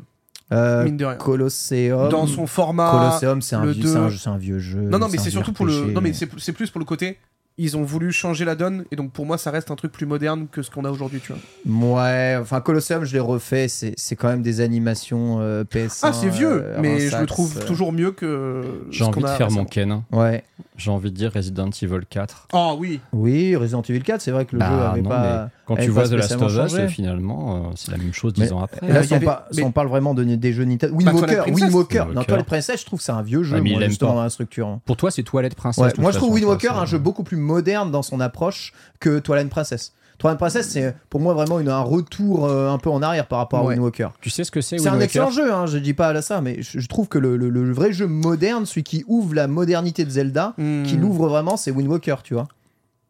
Euh, 0.53 0.83
mine 0.85 0.97
de 0.97 1.05
rien. 1.05 1.17
Colosseum. 1.17 2.09
Dans 2.09 2.25
son 2.27 2.47
format. 2.47 2.91
Colosseum, 2.91 3.41
c'est 3.41 3.55
un, 3.55 3.65
le 3.65 3.71
vieux- 3.71 3.83
deux- 3.83 3.89
c'est 3.91 3.97
un, 3.97 4.09
c'est 4.09 4.29
un 4.29 4.37
vieux 4.37 4.59
jeu. 4.59 4.79
Non, 4.81 4.97
non, 4.99 5.07
mais 5.09 5.17
un 5.19 5.21
c'est 5.21 5.29
vieux 5.29 5.31
surtout 5.31 5.53
pour 5.53 5.65
le. 5.65 5.73
RPG. 5.73 5.93
Non, 5.93 6.01
mais 6.01 6.13
c'est 6.13 6.29
c'est 6.39 6.53
plus 6.53 6.69
pour 6.69 6.79
le 6.79 6.85
côté. 6.85 7.17
Ils 7.59 7.75
ont 7.75 7.81
voulu 7.83 8.11
changer 8.11 8.45
la 8.45 8.53
donne, 8.53 8.85
et 8.91 8.95
donc 8.95 9.11
pour 9.11 9.25
moi, 9.25 9.39
ça 9.39 9.49
reste 9.49 9.71
un 9.71 9.75
truc 9.75 9.91
plus 9.91 10.05
moderne 10.05 10.45
que 10.51 10.61
ce 10.61 10.69
qu'on 10.69 10.85
a 10.85 10.91
aujourd'hui, 10.91 11.19
tu 11.19 11.33
vois. 11.33 11.95
Ouais, 11.95 12.37
enfin 12.39 12.61
Colosseum, 12.61 13.03
je 13.03 13.13
l'ai 13.13 13.19
refait, 13.19 13.67
c'est 13.67 13.93
c'est 13.97 14.15
quand 14.15 14.27
même 14.27 14.43
des 14.43 14.61
animations 14.61 15.39
euh, 15.41 15.63
PS1. 15.63 15.99
Ah, 16.03 16.13
c'est 16.13 16.29
vieux, 16.29 16.61
euh, 16.63 16.77
mais 16.79 17.09
je 17.09 17.17
le 17.17 17.25
trouve 17.25 17.57
euh, 17.57 17.65
toujours 17.65 17.91
mieux 17.93 18.11
que. 18.11 18.61
J'ai 18.91 18.99
ce 18.99 19.03
envie 19.05 19.15
qu'on 19.15 19.21
de 19.21 19.25
a 19.25 19.35
faire 19.35 19.49
mon 19.49 19.63
récemment. 19.65 20.03
Ken. 20.11 20.17
Ouais. 20.19 20.43
J'ai 20.77 20.91
envie 20.91 21.11
de 21.11 21.15
dire 21.15 21.31
Resident 21.33 21.69
Evil 21.81 22.01
4. 22.07 22.47
Ah 22.53 22.75
oui, 22.75 22.99
Oui, 23.11 23.55
Resident 23.55 23.81
Evil 23.81 24.01
4, 24.03 24.21
c'est 24.21 24.31
vrai 24.31 24.45
que 24.45 24.53
le 24.55 24.59
Bah, 24.59 24.69
jeu 24.69 24.75
avait 24.85 25.01
non, 25.01 25.09
pas. 25.09 25.49
Quand 25.65 25.73
avait 25.75 25.85
tu 25.85 25.91
pas 25.91 26.03
vois 26.05 26.09
The 26.09 26.11
Last 26.13 26.41
of 26.41 26.71
Us, 26.71 26.91
finalement, 26.91 27.55
euh, 27.55 27.59
c'est 27.75 27.91
la 27.91 27.97
même 27.97 28.13
chose 28.13 28.33
dix 28.33 28.51
ans 28.53 28.61
après. 28.61 28.87
Et 28.87 28.93
là, 28.93 29.01
si, 29.03 29.13
y 29.13 29.17
on, 29.17 29.19
mais- 29.55 29.63
on 29.63 29.71
parle 29.71 29.87
vraiment 29.87 30.13
de, 30.13 30.23
des 30.23 30.53
jeux 30.53 30.65
Nintendo. 30.65 30.95
Wind 30.95 31.05
Bah, 31.05 31.11
Twilight 31.17 31.37
Walker, 31.39 31.51
Princess. 31.51 31.63
Wind 31.63 31.73
Walker. 31.75 31.99
Wind 32.01 32.13
Non. 32.15 32.23
Twilight 32.23 32.45
Princess, 32.45 32.79
je 32.81 32.85
trouve 32.85 32.99
que 32.99 33.05
c'est 33.05 33.11
un 33.11 33.21
vieux 33.23 33.43
jeu, 33.43 33.57
Ah, 33.57 33.61
mais 33.61 33.71
il 33.71 33.77
moi, 33.79 33.87
justement, 33.87 34.21
la 34.21 34.29
structure. 34.29 34.79
Pour 34.85 34.97
toi, 34.97 35.09
c'est 35.11 35.23
Toilette 35.23 35.55
Princess. 35.55 35.83
Ouais, 35.83 35.91
moi, 35.97 36.11
je 36.11 36.17
trouve 36.17 36.33
Wind 36.33 36.45
Walker 36.45 36.69
un 36.69 36.85
jeu 36.85 36.99
beaucoup 36.99 37.23
plus 37.23 37.37
moderne 37.37 37.91
dans 37.91 38.03
son 38.03 38.19
approche 38.19 38.71
que 38.99 39.19
Twilight 39.19 39.49
Princess. 39.49 39.93
Twilight 40.17 40.39
Princess, 40.39 40.67
c'est 40.69 40.95
pour 41.09 41.19
moi 41.19 41.33
vraiment 41.35 41.59
une- 41.59 41.69
un 41.69 41.81
retour 41.81 42.45
euh, 42.45 42.71
un 42.71 42.77
peu 42.79 42.89
en 42.89 43.01
arrière 43.03 43.27
par 43.27 43.37
rapport 43.39 43.59
à 43.59 43.63
Ouais. 43.63 43.73
Wind 43.75 43.83
Walker. 43.83 44.07
Tu 44.21 44.29
sais 44.31 44.43
ce 44.43 44.49
que 44.51 44.61
c'est 44.61 44.79
C'est 44.79 44.87
un 44.89 44.99
excellent 44.99 45.29
jeu, 45.29 45.53
hein, 45.53 45.65
je 45.67 45.77
dis 45.77 45.93
pas 45.93 46.11
là 46.13 46.21
ça, 46.23 46.41
mais 46.41 46.61
je, 46.63 46.79
je 46.79 46.87
trouve 46.87 47.07
que 47.07 47.19
le, 47.19 47.37
le- 47.37 47.49
le 47.49 47.71
vrai 47.71 47.93
jeu 47.93 48.07
moderne, 48.07 48.65
celui 48.65 48.83
qui 48.83 49.03
ouvre 49.07 49.35
la 49.35 49.47
modernité 49.47 50.05
de 50.05 50.09
Zelda, 50.09 50.53
Hmm. 50.57 50.83
qui 50.83 50.97
l'ouvre 50.97 51.27
vraiment, 51.27 51.55
c'est 51.57 51.69
Wind 51.71 51.87
Walker, 51.89 52.15
tu 52.23 52.33
vois. 52.33 52.47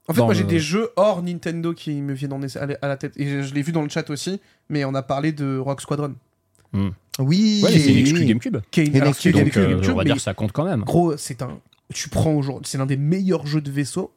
En 0.09 0.13
fait, 0.13 0.19
Dans 0.19 0.25
moi 0.25 0.33
j'ai 0.33 0.43
des 0.45 0.59
jeux 0.59 0.89
hors 0.95 1.21
Nintendo 1.21 1.73
qui 1.73 2.01
me 2.01 2.13
viennent 2.13 2.33
à 2.55 2.65
la- 2.65 2.77
à 2.81 2.97
tête. 2.97 3.13
Et 3.17 3.27
je, 3.27 3.41
je 3.41 3.53
l'ai 3.53 3.61
vu 3.61 3.71
dans 3.73 3.81
le 3.81 3.89
chat 3.89 4.09
aussi, 4.09 4.39
mais 4.69 4.85
on 4.85 4.93
a 4.95 5.01
parlé 5.03 5.31
de 5.33 5.57
Rock 5.57 5.81
Squadron. 5.81 6.13
Oui, 7.19 7.61
Ouais, 7.63 7.69
mais 7.73 7.79
c'est 7.79 7.91
une 7.91 7.97
exclu 7.99 8.19
oui. 8.19 8.25
GameCube. 8.27 8.57
Qui 8.69 8.81
est 8.81 8.85
une, 8.87 8.95
exclu 8.97 9.31
euh, 9.31 9.37
GameCube, 9.39 9.89
on 9.91 9.95
va 9.95 10.03
dire 10.03 10.15
que 10.15 10.21
ça 10.21 10.33
compte 10.33 10.51
quand 10.51 10.65
même. 10.65 10.81
Gros, 10.81 11.17
c'est 11.17 11.41
un. 11.41 11.57
Tu 11.93 12.09
prends 12.09 12.33
aujourd'hui. 12.33 12.69
C'est 12.69 12.77
l'un 12.77 12.85
des 12.85 12.97
meilleurs 12.97 13.47
jeux 13.47 13.61
de 13.61 13.71
vaisseau 13.71 14.11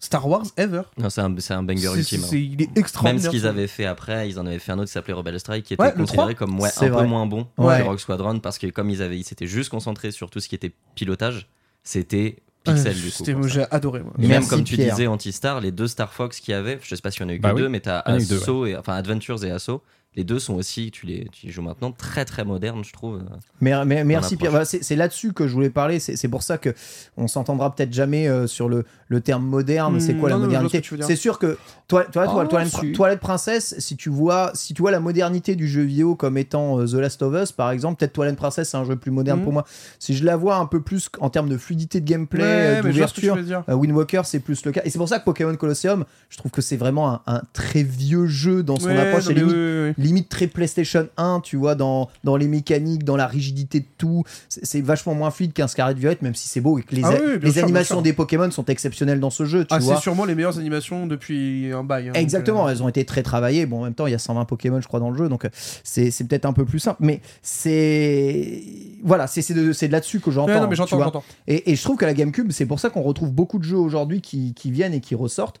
Star 0.00 0.28
Wars 0.28 0.44
ever. 0.58 0.82
Non, 0.98 1.08
c'est 1.08 1.20
un, 1.22 1.34
c'est 1.38 1.54
un 1.54 1.62
banger 1.62 1.88
C'est- 1.88 1.98
ultime. 1.98 2.20
c'est- 2.20 2.36
hein. 2.36 2.48
il 2.52 2.62
est 2.62 2.66
Même 2.66 2.76
extraordinaire. 2.76 3.22
ce 3.24 3.28
qu'ils 3.30 3.38
ce 3.40 3.44
jeu. 3.44 3.48
avaient 3.50 3.66
fait 3.66 3.86
après, 3.86 4.28
ils 4.28 4.38
en 4.38 4.46
avaient 4.46 4.58
fait 4.58 4.72
un 4.72 4.76
autre 4.78 4.86
qui 4.86 4.92
s'appelait 4.92 5.14
Rebel 5.14 5.40
Strike, 5.40 5.64
qui 5.64 5.74
était 5.74 5.82
Ouais, 5.82 5.92
le 5.92 5.96
considéré 6.02 6.34
3. 6.34 6.46
comme 6.46 6.60
ouais, 6.60 6.68
C'est 6.72 6.86
un 6.86 6.90
vrai. 6.90 7.02
peu 7.04 7.08
moins 7.08 7.26
bon 7.26 7.46
Ouais. 7.56 7.78
que 7.78 7.84
Rogue 7.84 7.98
Squadron 7.98 8.38
parce 8.40 8.58
que 8.58 8.66
comme 8.66 8.90
ils 8.90 9.00
avaient, 9.02 9.18
ils 9.18 9.24
s'étaient 9.24 9.46
juste 9.46 9.70
concentrés 9.70 10.10
sur 10.10 10.28
tout 10.30 10.40
ce 10.40 10.48
qui 10.48 10.54
était 10.54 10.72
pilotage, 10.94 11.48
c'était 11.82 12.36
Ouais, 12.66 12.74
pixel 12.74 12.94
du 12.94 13.02
coup. 13.02 13.08
c'était- 13.10 13.32
pour 13.34 13.44
ça. 13.44 13.48
J'ai 13.50 13.64
adoré. 13.70 14.00
moi. 14.02 14.12
Et 14.18 14.22
même 14.22 14.30
Merci, 14.30 14.48
comme 14.48 14.64
tu 14.64 14.74
Pierre. 14.76 14.94
disais 14.94 15.06
Anti-Star, 15.06 15.60
les 15.60 15.70
deux 15.72 15.86
Star 15.86 16.12
Fox 16.12 16.40
qu'il 16.40 16.52
y 16.52 16.54
avait, 16.54 16.78
je 16.82 16.94
sais 16.94 17.00
pas 17.00 17.10
s'il 17.10 17.22
y 17.22 17.24
en 17.24 17.28
a 17.28 17.32
eu 17.32 17.36
que 17.38 17.42
Bah 17.42 17.52
oui. 17.54 17.62
deux, 17.62 17.68
mais 17.68 17.80
t'as 17.80 18.02
Il 18.06 18.10
y 18.10 18.12
en 18.12 18.18
a 18.18 18.20
eu 18.20 18.26
deux, 18.26 18.36
Assault 18.42 18.66
et 18.66 18.76
enfin 18.76 18.94
Adventures 18.94 19.44
et 19.44 19.50
Assault. 19.50 19.82
Les 20.16 20.22
deux 20.24 20.38
sont 20.38 20.54
aussi, 20.54 20.90
tu 20.92 21.06
les, 21.06 21.26
tu 21.32 21.46
les 21.46 21.52
joues 21.52 21.62
maintenant 21.62 21.90
très 21.90 22.24
très 22.24 22.44
modernes, 22.44 22.84
je 22.84 22.92
trouve. 22.92 23.20
Mais, 23.60 23.72
mais- 23.84 24.04
merci. 24.04 24.36
Pierre. 24.36 24.50
Voilà, 24.52 24.64
c'est 24.64 24.84
c'est 24.84 24.94
là-dessus 24.94 25.32
que 25.32 25.48
je 25.48 25.52
voulais 25.54 25.70
parler. 25.70 25.98
C'est 25.98 26.28
pour 26.28 26.42
ça 26.44 26.56
que 26.56 26.72
on 27.16 27.26
s'entendra 27.26 27.74
peut-être 27.74 27.92
jamais 27.92 28.28
euh, 28.28 28.46
sur 28.46 28.68
le, 28.68 28.84
le 29.08 29.20
terme 29.20 29.44
moderne. 29.44 29.96
Hmm, 29.96 30.00
c'est 30.00 30.14
quoi 30.14 30.28
la 30.28 30.36
non, 30.36 30.42
ce 30.42 30.46
modernité 30.46 30.80
que 30.80 30.84
tu 30.86 30.94
veux 30.94 30.98
dire. 30.98 31.06
C'est 31.06 31.16
sûr 31.16 31.38
que 31.40 31.58
toi, 31.88 32.04
toi, 32.04 32.24
toi, 32.26 32.44
Oh, 32.44 32.48
Toilette, 32.48 32.68
si. 32.68 32.92
Toilette 32.92 33.18
Princesse, 33.20 33.74
si 33.78 33.96
tu 33.96 34.08
vois, 34.08 34.52
si 34.54 34.72
tu 34.72 34.82
vois 34.82 34.90
la 34.92 35.00
modernité 35.00 35.56
du 35.56 35.66
jeu 35.66 35.82
vidéo 35.82 36.14
comme 36.14 36.38
étant 36.38 36.78
euh, 36.80 36.86
The 36.86 36.94
Last 36.94 37.20
of 37.22 37.34
Us, 37.34 37.50
par 37.52 37.70
exemple, 37.72 37.98
peut-être 37.98 38.12
Toilette 38.12 38.36
Princesse 38.36 38.68
c'est 38.70 38.76
un 38.76 38.84
jeu 38.84 38.94
plus 38.96 39.10
moderne 39.10 39.40
Hmm. 39.40 39.44
pour 39.44 39.52
moi. 39.52 39.64
Si 39.98 40.14
je 40.14 40.24
la 40.24 40.36
vois 40.36 40.56
un 40.58 40.66
peu 40.66 40.80
plus 40.80 41.08
en 41.18 41.28
termes 41.30 41.48
de 41.48 41.56
fluidité 41.56 42.00
de 42.00 42.08
gameplay, 42.08 42.42
Ouais, 42.44 42.48
euh, 42.48 42.82
ce 42.82 42.88
d'ouverture. 42.88 43.36
euh, 43.68 43.74
Wind 43.74 43.92
Walker, 43.96 44.22
c'est 44.24 44.38
plus 44.40 44.64
le 44.64 44.70
cas. 44.70 44.82
Et 44.84 44.90
c'est 44.90 44.98
pour 44.98 45.08
ça 45.08 45.18
que 45.18 45.24
Pokémon 45.24 45.54
Colosseum, 45.56 46.04
je 46.30 46.36
trouve 46.38 46.52
que 46.52 46.62
c'est 46.62 46.76
vraiment 46.76 47.10
un, 47.10 47.20
un 47.26 47.42
très 47.52 47.82
vieux 47.82 48.26
jeu 48.26 48.62
dans 48.62 48.78
son 48.78 48.86
Ouais, 48.86 48.96
approche. 48.98 49.28
non, 49.30 49.94
limite, 50.04 50.28
très 50.28 50.46
PlayStation 50.46 51.08
1, 51.16 51.40
tu 51.40 51.56
vois, 51.56 51.74
dans, 51.74 52.08
dans 52.22 52.36
les 52.36 52.46
mécaniques, 52.48 53.04
dans 53.04 53.16
la 53.16 53.26
rigidité 53.26 53.80
de 53.80 53.86
tout. 53.98 54.22
C'est 54.48 54.80
vachement 54.80 55.14
moins 55.14 55.30
fluide 55.30 55.52
qu'un 55.52 55.66
Scarlet 55.68 55.94
Violet, 55.94 56.18
même 56.22 56.34
si 56.34 56.48
c'est 56.48 56.60
beau 56.60 56.78
et 56.78 56.82
que 56.82 56.94
les, 56.94 57.02
Ah 57.04 57.10
oui, 57.12 57.16
bien 57.18 57.26
les 57.26 57.38
sûr, 57.38 57.52
bien 57.52 57.62
animations 57.64 58.02
des 58.02 58.12
Pokémon 58.12 58.50
sont 58.50 58.64
exceptionnelles 58.66 59.20
dans 59.20 59.30
ce 59.30 59.44
jeu, 59.44 59.64
tu 59.64 59.74
Ah, 59.74 59.80
c'est 59.80 59.96
sûrement 59.96 60.24
les 60.24 60.34
meilleures 60.34 60.58
animations 60.58 61.06
depuis 61.06 61.72
un 61.72 61.82
bail. 61.84 62.08
hein, 62.10 62.12
Exactement, 62.14 62.66
euh, 62.66 62.70
elles 62.70 62.82
ont 62.82 62.88
été 62.88 63.04
très 63.04 63.22
travaillées. 63.22 63.66
Bon, 63.66 63.80
en 63.80 63.84
même 63.84 63.94
temps, 63.94 64.06
il 64.06 64.12
y 64.12 64.14
a 64.14 64.18
120 64.18 64.44
Pokémon, 64.44 64.80
je 64.80 64.86
crois, 64.86 65.00
dans 65.00 65.10
le 65.10 65.16
jeu, 65.18 65.28
donc 65.28 65.44
euh, 65.44 65.48
c'est 65.82 66.10
peut-être 66.28 66.44
un 66.46 66.52
peu 66.52 66.64
plus 66.64 66.78
simple. 66.78 66.98
Mais 67.00 67.20
c'est. 67.42 68.62
Voilà, 69.02 69.26
c'est 69.26 69.52
de, 69.54 69.72
de 69.72 69.86
là-dessus 69.92 70.20
que 70.20 70.30
j'entends. 70.30 70.48
Ouais. 70.96 71.00
Et, 71.46 71.72
et 71.72 71.76
je 71.76 71.82
trouve 71.82 71.96
que 71.96 72.04
la 72.04 72.14
GameCube, 72.14 72.50
c'est 72.52 72.66
pour 72.66 72.80
ça 72.80 72.90
qu'on 72.90 73.02
retrouve 73.02 73.32
beaucoup 73.32 73.58
de 73.58 73.64
jeux 73.64 73.76
aujourd'hui 73.78 74.20
qui, 74.20 74.54
qui 74.54 74.70
viennent 74.70 74.94
et 74.94 75.00
qui 75.00 75.14
ressortent. 75.14 75.60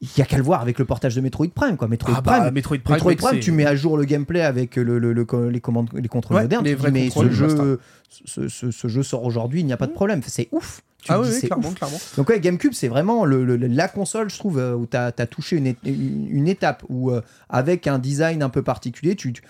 Il 0.00 0.08
y 0.18 0.20
a 0.20 0.24
qu'à 0.24 0.36
le 0.36 0.42
voir 0.42 0.60
avec 0.60 0.78
le 0.78 0.84
portage 0.84 1.14
de 1.14 1.20
Metroid 1.20 1.46
Prime, 1.54 1.76
quoi. 1.76 1.88
Metroid 1.88 2.14
Ah 2.16 2.20
bah, 2.20 2.40
Prime, 2.40 2.52
Metroid 2.54 2.78
Prime, 2.78 2.94
Metroid 3.06 3.38
tu 3.40 3.52
mets 3.52 3.64
à 3.64 3.74
jour 3.76 3.96
le 3.96 4.04
gameplay 4.04 4.42
avec 4.42 4.76
le, 4.76 4.98
le- 4.98 5.12
le 5.12 5.24
co- 5.24 5.48
les, 5.48 5.60
commandes, 5.60 5.88
les 5.94 6.08
contrôles 6.08 6.36
Ouais, 6.36 6.42
modernes. 6.42 6.64
les 6.64 6.70
tu 6.72 6.76
dis, 6.76 6.82
vrais 6.82 6.90
mais 6.90 7.10
ce 7.10 7.30
jeu, 7.30 7.78
ce, 8.10 8.48
ce- 8.48 8.70
ce 8.70 8.88
jeu 8.88 9.02
sort 9.02 9.24
aujourd'hui, 9.24 9.60
il 9.60 9.66
n'y 9.66 9.72
a 9.72 9.76
pas 9.76 9.86
de 9.86 9.92
problème. 9.92 10.20
C'est 10.26 10.48
ouf. 10.52 10.82
Tu 11.02 11.12
Ah 11.12 11.20
oui, 11.20 11.26
dis, 11.28 11.34
oui, 11.34 11.38
c'est 11.40 11.46
clairement, 11.46 11.68
ouf. 11.68 11.74
clairement. 11.74 11.98
Donc 12.16 12.28
ouais, 12.28 12.40
GameCube, 12.40 12.72
c'est 12.72 12.88
vraiment 12.88 13.24
le- 13.24 13.44
la 13.56 13.88
console, 13.88 14.30
je 14.30 14.38
trouve, 14.38 14.58
euh, 14.58 14.74
où 14.74 14.86
tu 14.86 14.96
as, 14.96 15.12
touché 15.26 15.56
une, 15.56 15.66
é- 15.68 15.76
une- 15.84 16.28
une 16.30 16.48
étape 16.48 16.82
où, 16.88 17.10
euh, 17.10 17.20
avec 17.48 17.86
un 17.86 17.98
design 17.98 18.42
un 18.42 18.48
peu 18.48 18.62
particulier, 18.62 19.14
tu, 19.14 19.32
tu- 19.32 19.42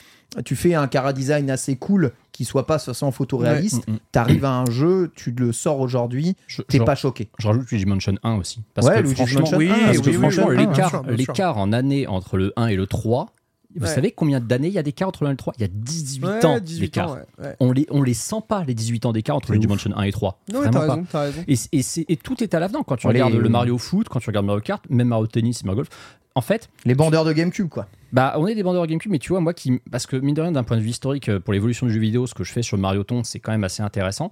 tu 0.42 0.56
fais 0.56 0.74
un 0.74 0.86
cara 0.88 1.12
design 1.12 1.50
assez 1.50 1.76
cool 1.76 2.12
qui 2.32 2.44
soit 2.44 2.66
pas 2.66 2.78
sans 2.78 3.10
photoréaliste, 3.12 3.86
Ouais. 3.86 3.92
Mm, 3.92 3.96
mm. 3.96 4.00
tu 4.12 4.18
arrives 4.18 4.44
à 4.44 4.52
un 4.52 4.66
jeu, 4.70 5.12
tu 5.14 5.30
le 5.30 5.52
sors 5.52 5.78
aujourd'hui, 5.80 6.34
t'es 6.68 6.80
pas 6.80 6.94
choqué. 6.96 7.28
je 7.38 7.46
rajoute 7.46 7.70
Luigi 7.70 7.86
Mansion 7.86 8.14
1 8.22 8.34
aussi. 8.36 8.60
Parce 8.74 8.86
Ouais, 8.88 8.96
que 8.96 9.00
Luigi's 9.00 9.16
franchement, 9.36 9.58
oui, 9.58 9.70
1, 9.70 9.74
parce 9.74 9.98
oui, 9.98 10.02
que 10.02 10.10
oui, 10.10 10.16
franchement, 10.16 10.46
oui, 10.48 11.16
l'écart 11.16 11.58
en 11.58 11.72
années 11.72 12.06
entre 12.06 12.36
le 12.36 12.52
1 12.56 12.66
et 12.68 12.76
le 12.76 12.86
3, 12.86 13.26
vous 13.76 13.86
Ouais. 13.86 13.92
savez 13.92 14.12
combien 14.12 14.38
d'années 14.38 14.68
il 14.68 14.74
y 14.74 14.78
a 14.78 14.84
d'écart 14.84 15.08
entre 15.08 15.24
le 15.24 15.28
1 15.28 15.30
et 15.30 15.32
le 15.34 15.36
3 15.36 15.52
Il 15.58 15.62
y 15.62 15.64
a 15.64 15.68
18 15.68 16.24
Ouais, 16.24 16.44
ans 16.46 16.58
18 16.60 16.80
d'écart. 16.80 17.12
ouais. 17.40 17.56
On 17.58 17.72
les, 17.72 17.86
on 17.90 18.02
les 18.02 18.14
sent 18.14 18.36
pas, 18.46 18.62
les 18.64 18.74
18 18.74 19.04
ans 19.06 19.12
d'écart 19.12 19.34
entre 19.36 19.50
Luigi. 19.52 19.66
Mansion 19.66 19.90
1 19.96 20.02
et 20.02 20.12
3. 20.12 20.38
Non, 20.52 20.60
Vraiment 20.60 20.72
t'as 20.72 20.86
pas. 20.86 21.20
raison, 21.22 21.36
raison. 21.46 22.02
Et, 22.08 22.16
tout 22.16 22.42
est 22.42 22.54
à 22.54 22.60
l'avenant 22.60 22.82
quand 22.84 22.96
tu 22.96 23.06
regardes 23.08 23.34
le 23.34 23.48
Mario 23.48 23.78
Foot, 23.78 24.08
quand 24.08 24.20
tu 24.20 24.30
regardes 24.30 24.46
Mario 24.46 24.60
Kart, 24.60 24.82
même 24.90 25.08
Mario 25.08 25.26
Tennis 25.26 25.62
et 25.62 25.66
Mario 25.66 25.78
Golf. 25.82 25.88
En 26.34 26.40
fait, 26.40 26.68
Les 26.84 26.94
bandeurs 26.94 27.24
de 27.24 27.32
GameCube, 27.32 27.68
quoi. 27.68 27.86
bah, 28.12 28.34
on 28.38 28.46
est 28.46 28.54
des 28.54 28.62
vendeurs 28.62 28.86
GameCube, 28.86 29.10
mais 29.12 29.18
tu 29.18 29.28
vois, 29.30 29.40
moi 29.40 29.54
qui. 29.54 29.80
Parce 29.90 30.06
que, 30.06 30.16
mine 30.16 30.34
de 30.34 30.42
rien, 30.42 30.52
d'un 30.52 30.64
point 30.64 30.76
de 30.76 30.82
vue 30.82 30.90
historique, 30.90 31.28
euh, 31.28 31.40
pour 31.40 31.52
l'évolution 31.52 31.86
du 31.86 31.92
jeu 31.92 32.00
vidéo, 32.00 32.26
ce 32.26 32.34
que 32.34 32.44
je 32.44 32.52
fais 32.52 32.62
sur 32.62 32.76
Mario 32.78 33.04
Ton, 33.04 33.22
c'est 33.24 33.38
quand 33.40 33.52
même 33.52 33.64
assez 33.64 33.82
intéressant. 33.82 34.30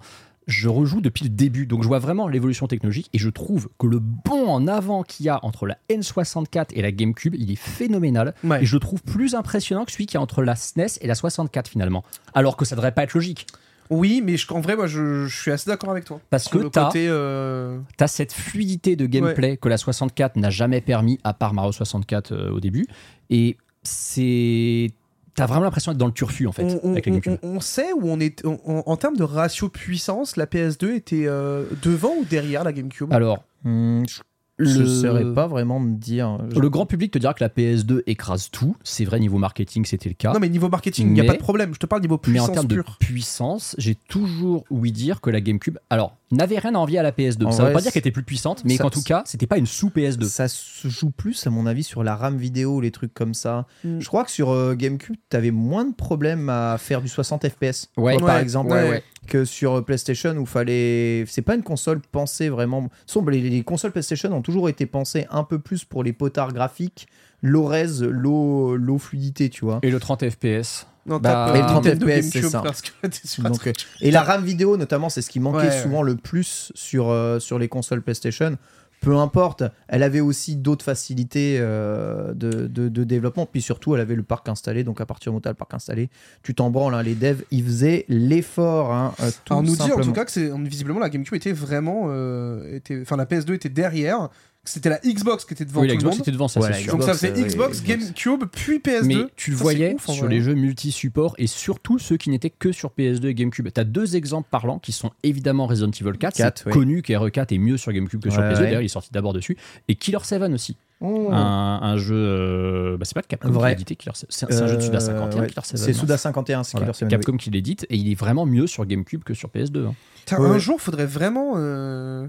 Je 0.49 0.69
rejoue 0.69 1.01
depuis 1.01 1.23
le 1.23 1.31
début, 1.31 1.67
donc 1.67 1.85
je 1.85 1.89
vois 1.89 2.01
vraiment 2.01 2.27
l'évolution 2.27 2.67
technologique 2.67 3.09
et 3.13 3.19
je 3.19 3.29
trouve 3.31 3.69
que 3.79 3.87
le 3.87 4.01
bond 4.01 4.49
en 4.49 4.67
avant 4.67 5.05
qu'il 5.05 5.27
y 5.27 5.29
a 5.29 5.39
entre 5.45 5.67
la 5.69 5.79
N64 5.89 6.71
et 6.73 6.83
la 6.83 6.91
GameCube, 6.91 7.37
il 7.39 7.53
est 7.53 7.57
phénoménal. 7.57 8.35
Ouais. 8.43 8.61
Et 8.63 8.67
je 8.67 8.75
le 8.75 8.81
trouve 8.81 9.01
plus 9.05 9.37
impressionnant 9.37 9.85
que 9.85 9.93
celui 9.93 10.07
qui 10.07 10.17
est 10.17 10.21
entre 10.21 10.43
la 10.43 10.57
SNES 10.57 10.99
et 11.01 11.07
la 11.07 11.15
64 11.15 11.69
finalement. 11.69 12.03
Alors 12.35 12.57
que 12.57 12.65
ça 12.65 12.75
devrait 12.75 12.91
pas 12.91 13.05
être 13.05 13.15
logique. 13.15 13.47
Oui, 13.93 14.23
mais 14.25 14.37
je- 14.37 14.53
en 14.53 14.61
vrai, 14.61 14.75
moi, 14.77 14.87
je, 14.87 15.27
je 15.27 15.41
suis 15.41 15.51
assez 15.51 15.69
d'accord 15.71 15.91
avec 15.91 16.05
toi. 16.05 16.21
Parce 16.31 16.49
que 16.49 16.59
t'as- 16.69 16.91
euh, 16.97 17.79
T'as 17.97 18.09
cette 18.09 18.33
fluidité 18.33 18.97
de 18.97 19.07
gameplay 19.07 19.57
que 19.57 19.69
la 19.69 19.77
64 19.77 20.37
n'a 20.37 20.51
jamais 20.51 20.81
permis, 20.81 21.19
à 21.25 21.35
part 21.35 21.55
Mario 21.55 21.73
64 21.73 22.33
euh, 22.33 22.51
au 22.51 22.61
début. 22.61 22.87
Et 23.31 23.57
c'est. 23.83 24.91
T'as 25.35 25.47
vraiment 25.47 25.65
l'impression 25.65 25.93
d'être 25.93 25.99
dans 25.99 26.07
le 26.07 26.13
turfu 26.13 26.47
en 26.47 26.53
fait, 26.53 26.63
on, 26.65 26.81
on- 26.89 26.93
avec 26.93 27.07
la 27.07 27.13
on- 27.13 27.15
GameCube. 27.17 27.39
on- 27.43 27.57
on 27.57 27.61
sait 27.61 27.93
où 27.95 28.03
on 28.05 28.21
est 28.21 28.45
on- 28.45 28.61
on- 28.67 28.83
en 28.85 28.97
termes 28.99 29.17
de 29.17 29.23
ratio 29.25 29.71
puissance, 29.71 30.37
la 30.37 30.47
PS2 30.47 30.95
était 30.95 31.25
euh, 31.27 31.65
devant 31.83 32.15
ou 32.21 32.25
derrière 32.27 32.65
la 32.65 32.73
GameCube? 32.73 33.13
Alors, 33.13 33.45
Hmm, 33.65 34.03
je 34.09 34.21
le... 34.65 34.81
ne 34.81 34.87
saurais 34.87 35.35
pas 35.35 35.47
vraiment 35.47 35.81
me 35.81 35.97
dire. 35.97 36.39
Le 36.55 36.71
grand 36.71 36.87
public 36.87 37.13
te 37.13 37.19
dira 37.19 37.35
que 37.35 37.43
la 37.43 37.49
PS2 37.49 38.03
écrase 38.07 38.51
tout. 38.51 38.77
C'est 38.83 39.05
vrai, 39.05 39.21
niveau 39.21 39.39
marketing, 39.39 39.85
c'était 39.85 40.09
le 40.09 40.15
cas. 40.15 40.33
Non, 40.33 40.41
mais 40.41 40.49
niveau 40.49 40.69
marketing, 40.69 41.09
il 41.09 41.13
n'y 41.13 41.21
a 41.21 41.25
pas 41.25 41.35
de 41.35 41.39
problème. 41.39 41.75
Je 41.75 41.79
te 41.79 41.87
parle 41.87 42.03
niveau 42.03 42.21
Mais 42.27 42.41
en 42.41 42.47
puissance 42.47 42.55
termes 42.55 42.67
de 42.67 42.85
puissance, 42.99 43.75
j'ai 43.79 43.95
toujours 43.95 44.65
ouï 44.71 44.93
dire 44.93 45.21
que 45.21 45.31
la 45.31 45.41
GameCube, 45.41 45.79
alors, 45.91 46.17
n'avait 46.33 46.59
rien 46.59 46.75
à 46.75 46.79
envier 46.79 46.99
à 46.99 47.03
la 47.03 47.13
PS2. 47.13 47.45
En 47.47 47.53
ça 47.53 47.59
veut 47.59 47.65
vrai, 47.67 47.73
pas 47.75 47.81
dire 47.83 47.93
qu'elle 47.93 48.01
était 48.01 48.11
plus 48.11 48.23
puissante, 48.25 48.63
mais 48.65 48.77
ça- 48.77 48.83
qu'en 48.83 48.91
tout 48.91 49.03
cas, 49.03 49.23
c'était 49.27 49.47
pas 49.47 49.59
une 49.59 49.67
sous 49.67 49.91
PS2. 49.91 50.25
Ça 50.27 50.49
se 50.49 50.89
joue 50.89 51.11
plus, 51.11 51.47
à 51.47 51.51
mon 51.51 51.67
avis, 51.67 51.83
sur 51.85 52.03
la 52.03 52.17
RAM 52.17 52.37
vidéo, 52.37 52.81
les 52.81 52.91
trucs 52.91 53.15
comme 53.15 53.35
ça. 53.35 53.67
Mm. 53.85 54.01
Je 54.01 54.07
crois 54.09 54.25
que 54.25 54.31
sur 54.31 54.51
euh, 54.51 54.75
GameCube, 54.75 55.17
t'avais 55.29 55.51
moins 55.51 55.85
de 55.85 55.95
problèmes 55.95 56.49
à 56.49 56.77
faire 56.79 57.01
du 57.03 57.09
60 57.09 57.47
FPS, 57.49 57.89
Ouais. 57.97 58.17
par 58.17 58.29
Ouais, 58.37 58.43
exemple, 58.43 58.73
ouais, 58.73 58.89
ouais. 58.89 59.03
que 59.27 59.45
sur 59.45 59.75
euh, 59.79 59.83
PlayStation 59.83 60.37
où 60.37 60.47
fallait. 60.47 61.25
C'est 61.29 61.43
pas 61.43 61.55
une 61.55 61.63
console 61.63 62.01
pensée 62.01 62.49
vraiment. 62.49 62.89
Les 63.29 63.63
consoles 63.63 63.93
PlayStation 63.93 64.33
ont 64.33 64.43
toujours 64.43 64.69
été 64.69 64.87
pensées 64.87 65.27
un 65.31 65.45
peu 65.45 65.59
plus 65.59 65.85
pour 65.85 66.03
les 66.03 66.13
potards 66.13 66.53
graphiques, 66.53 67.07
low 67.43 67.65
res, 67.67 68.01
low, 68.03 68.77
low 68.77 68.99
fluidité, 68.99 69.49
tu 69.51 69.65
vois. 69.65 69.81
Et 69.83 69.91
le 69.91 69.99
30 70.01 70.29
FPS. 70.31 70.87
Non, 71.05 71.19
Bah, 71.19 71.53
et 71.55 71.59
le 71.59 71.67
30 71.67 71.85
Nintendo 71.85 72.07
FPS, 72.07 72.31
c'est 72.31 72.43
ça. 72.43 72.61
parce 72.61 72.81
que 72.81 72.89
t'es 73.09 73.27
sur 73.27 73.45
un 73.45 73.51
Donc, 73.51 73.59
truc. 73.59 73.77
euh, 73.77 74.07
et 74.07 74.11
la 74.13 74.23
RAM 74.23 74.45
vidéo, 74.45 74.77
notamment, 74.77 75.09
c'est 75.09 75.21
ce 75.23 75.31
qui 75.31 75.41
manquait 75.41 75.59
Ouais, 75.59 75.65
ouais. 75.69 75.83
souvent 75.83 76.03
le 76.03 76.15
plus 76.17 76.71
sur, 76.77 77.11
euh, 77.11 77.41
sur 77.41 77.59
les 77.59 77.67
consoles 77.69 78.03
PlayStation. 78.03 78.57
Peu 79.01 79.17
importe, 79.17 79.65
elle 79.89 80.05
avait 80.05 80.21
aussi 80.21 80.55
d'autres 80.55 80.85
facilités 80.85 81.57
euh, 81.59 82.33
de, 82.35 82.69
de- 82.69 82.89
de 82.89 83.03
développement. 83.03 83.47
Puis 83.47 83.61
surtout, 83.61 83.97
elle 83.97 84.01
avait 84.01 84.15
le 84.15 84.23
parc 84.23 84.49
installé. 84.49 84.85
Donc 84.85 85.01
à 85.01 85.07
partir 85.07 85.33
du 85.33 85.35
moment 85.35 85.43
où 85.45 85.49
le 85.49 85.55
parc 85.55 85.75
installé, 85.75 86.09
tu 86.45 86.55
t'en 86.55 86.71
branles. 86.71 86.95
hein. 86.95 87.03
Les 87.03 87.17
devs, 87.17 87.43
ils 87.51 87.65
faisaient 87.65 88.05
l'effort. 88.09 88.93
hein, 88.93 89.13
euh, 89.21 89.31
tout 89.45 89.55
Alors, 89.55 89.65
on 89.65 89.67
nous 89.67 89.75
dit 89.75 89.91
en 89.91 89.99
tout 90.01 90.13
cas 90.13 90.25
que 90.25 90.31
c'est 90.31 90.53
visiblement 90.57 91.01
la 91.01 91.09
GameCube 91.11 91.35
était 91.35 91.51
vraiment. 91.53 92.05
euh, 92.11 92.77
était- 92.77 93.01
Enfin, 93.03 93.17
la 93.17 93.27
PS2 93.27 93.55
était 93.55 93.69
derrière. 93.69 94.29
C'était 94.65 94.91
la 94.91 94.99
Xbox 95.05 95.45
qui 95.45 95.55
était 95.55 95.65
devant 95.65 95.81
oui, 95.81 95.89
tout 95.89 95.89
la 95.89 95.95
le 95.95 95.99
Xbox 95.99 96.17
monde. 96.19 96.23
était 96.23 96.31
devant, 96.31 96.47
ça 96.47 96.61
Ouais, 96.61 96.73
sûr. 96.75 96.93
Donc 96.93 97.03
ça 97.03 97.15
Xbox, 97.15 97.19
faisait 97.21 97.43
euh, 97.43 97.47
Xbox, 97.49 97.83
oui, 97.85 97.95
Xbox. 97.97 98.13
GameCube, 98.15 98.45
puis 98.53 98.79
PS2. 98.79 99.05
Mais 99.07 99.17
tu 99.35 99.51
le 99.51 99.57
voyais 99.57 99.95
ouf, 99.95 100.05
sur 100.09 100.25
vrai. 100.25 100.35
les 100.35 100.41
jeux 100.41 100.55
multi-supports 100.55 101.35
et 101.39 101.49
surtout 101.49 101.99
ceux 101.99 102.17
qui 102.17 102.31
n'étaient 102.31 102.51
que 102.51 102.71
sur 102.71 102.91
PS2 102.97 103.27
et 103.27 103.35
GameCube. 103.35 103.69
T'as 103.75 103.83
deux 103.83 104.15
exemples 104.15 104.49
parlants 104.53 104.79
qui 104.79 104.93
sont 104.93 105.11
évidemment 105.25 105.67
Resident 105.67 105.91
Evil 105.91 106.17
4. 106.17 106.37
4, 106.37 106.59
c'est 106.59 106.67
ouais. 106.67 106.73
connu 106.73 107.03
que 107.03 107.13
RE4 107.13 107.53
est 107.53 107.59
mieux 107.59 107.77
sur 107.77 107.93
GameCube 107.93 108.21
que 108.23 108.31
sur 108.31 108.41
Ouais, 108.41 108.51
PS2. 108.53 108.55
ouais. 108.59 108.61
D'ailleurs, 108.67 108.83
il 108.83 108.85
est 108.85 108.89
sorti 108.89 109.11
d'abord 109.13 109.33
dessus. 109.33 109.57
Et 109.89 109.97
Killer 109.97 110.19
7 110.23 110.41
aussi. 110.53 110.77
Oh. 111.01 111.31
Un, 111.33 111.81
un 111.83 111.97
jeu. 111.97 112.15
euh, 112.15 112.97
bah, 112.97 113.05
c'est 113.05 113.15
pas 113.15 113.23
de 113.23 113.27
Capcom 113.27 113.49
Vrai. 113.51 113.59
qui 113.61 113.65
l'a 113.65 113.73
édité, 113.73 113.97
Killer 113.97 114.15
7. 114.15 114.29
C'est 114.31 114.53
c'est 114.53 114.63
un 114.63 114.69
jeu 114.69 114.77
de 114.77 114.83
Suda 114.83 115.01
51, 115.01 115.39
Euh, 115.39 115.41
ouais. 115.41 115.47
Killer 115.49 115.61
7. 115.65 115.77
C'est 115.79 115.93
non 115.93 115.99
Suda 115.99 116.17
51, 116.17 116.63
c'est 116.63 116.73
Voilà, 116.79 116.93
Killer 116.93 116.99
7. 116.99 117.09
Capcom 117.09 117.37
qui 117.37 117.51
l'édite 117.51 117.85
et 117.91 117.97
il 117.97 118.09
est 118.09 118.15
vraiment 118.15 118.47
mieux 118.47 118.69
sur 118.69 118.87
GameCube 118.87 119.25
que 119.25 119.35
sur 119.35 119.49
PS2. 119.49 119.87
hein. 119.89 119.95
Ouais, 120.39 120.49
un 120.49 120.59
jour, 120.59 120.81
faudrait 120.81 121.07
vraiment. 121.07 121.55
euh, 121.57 122.29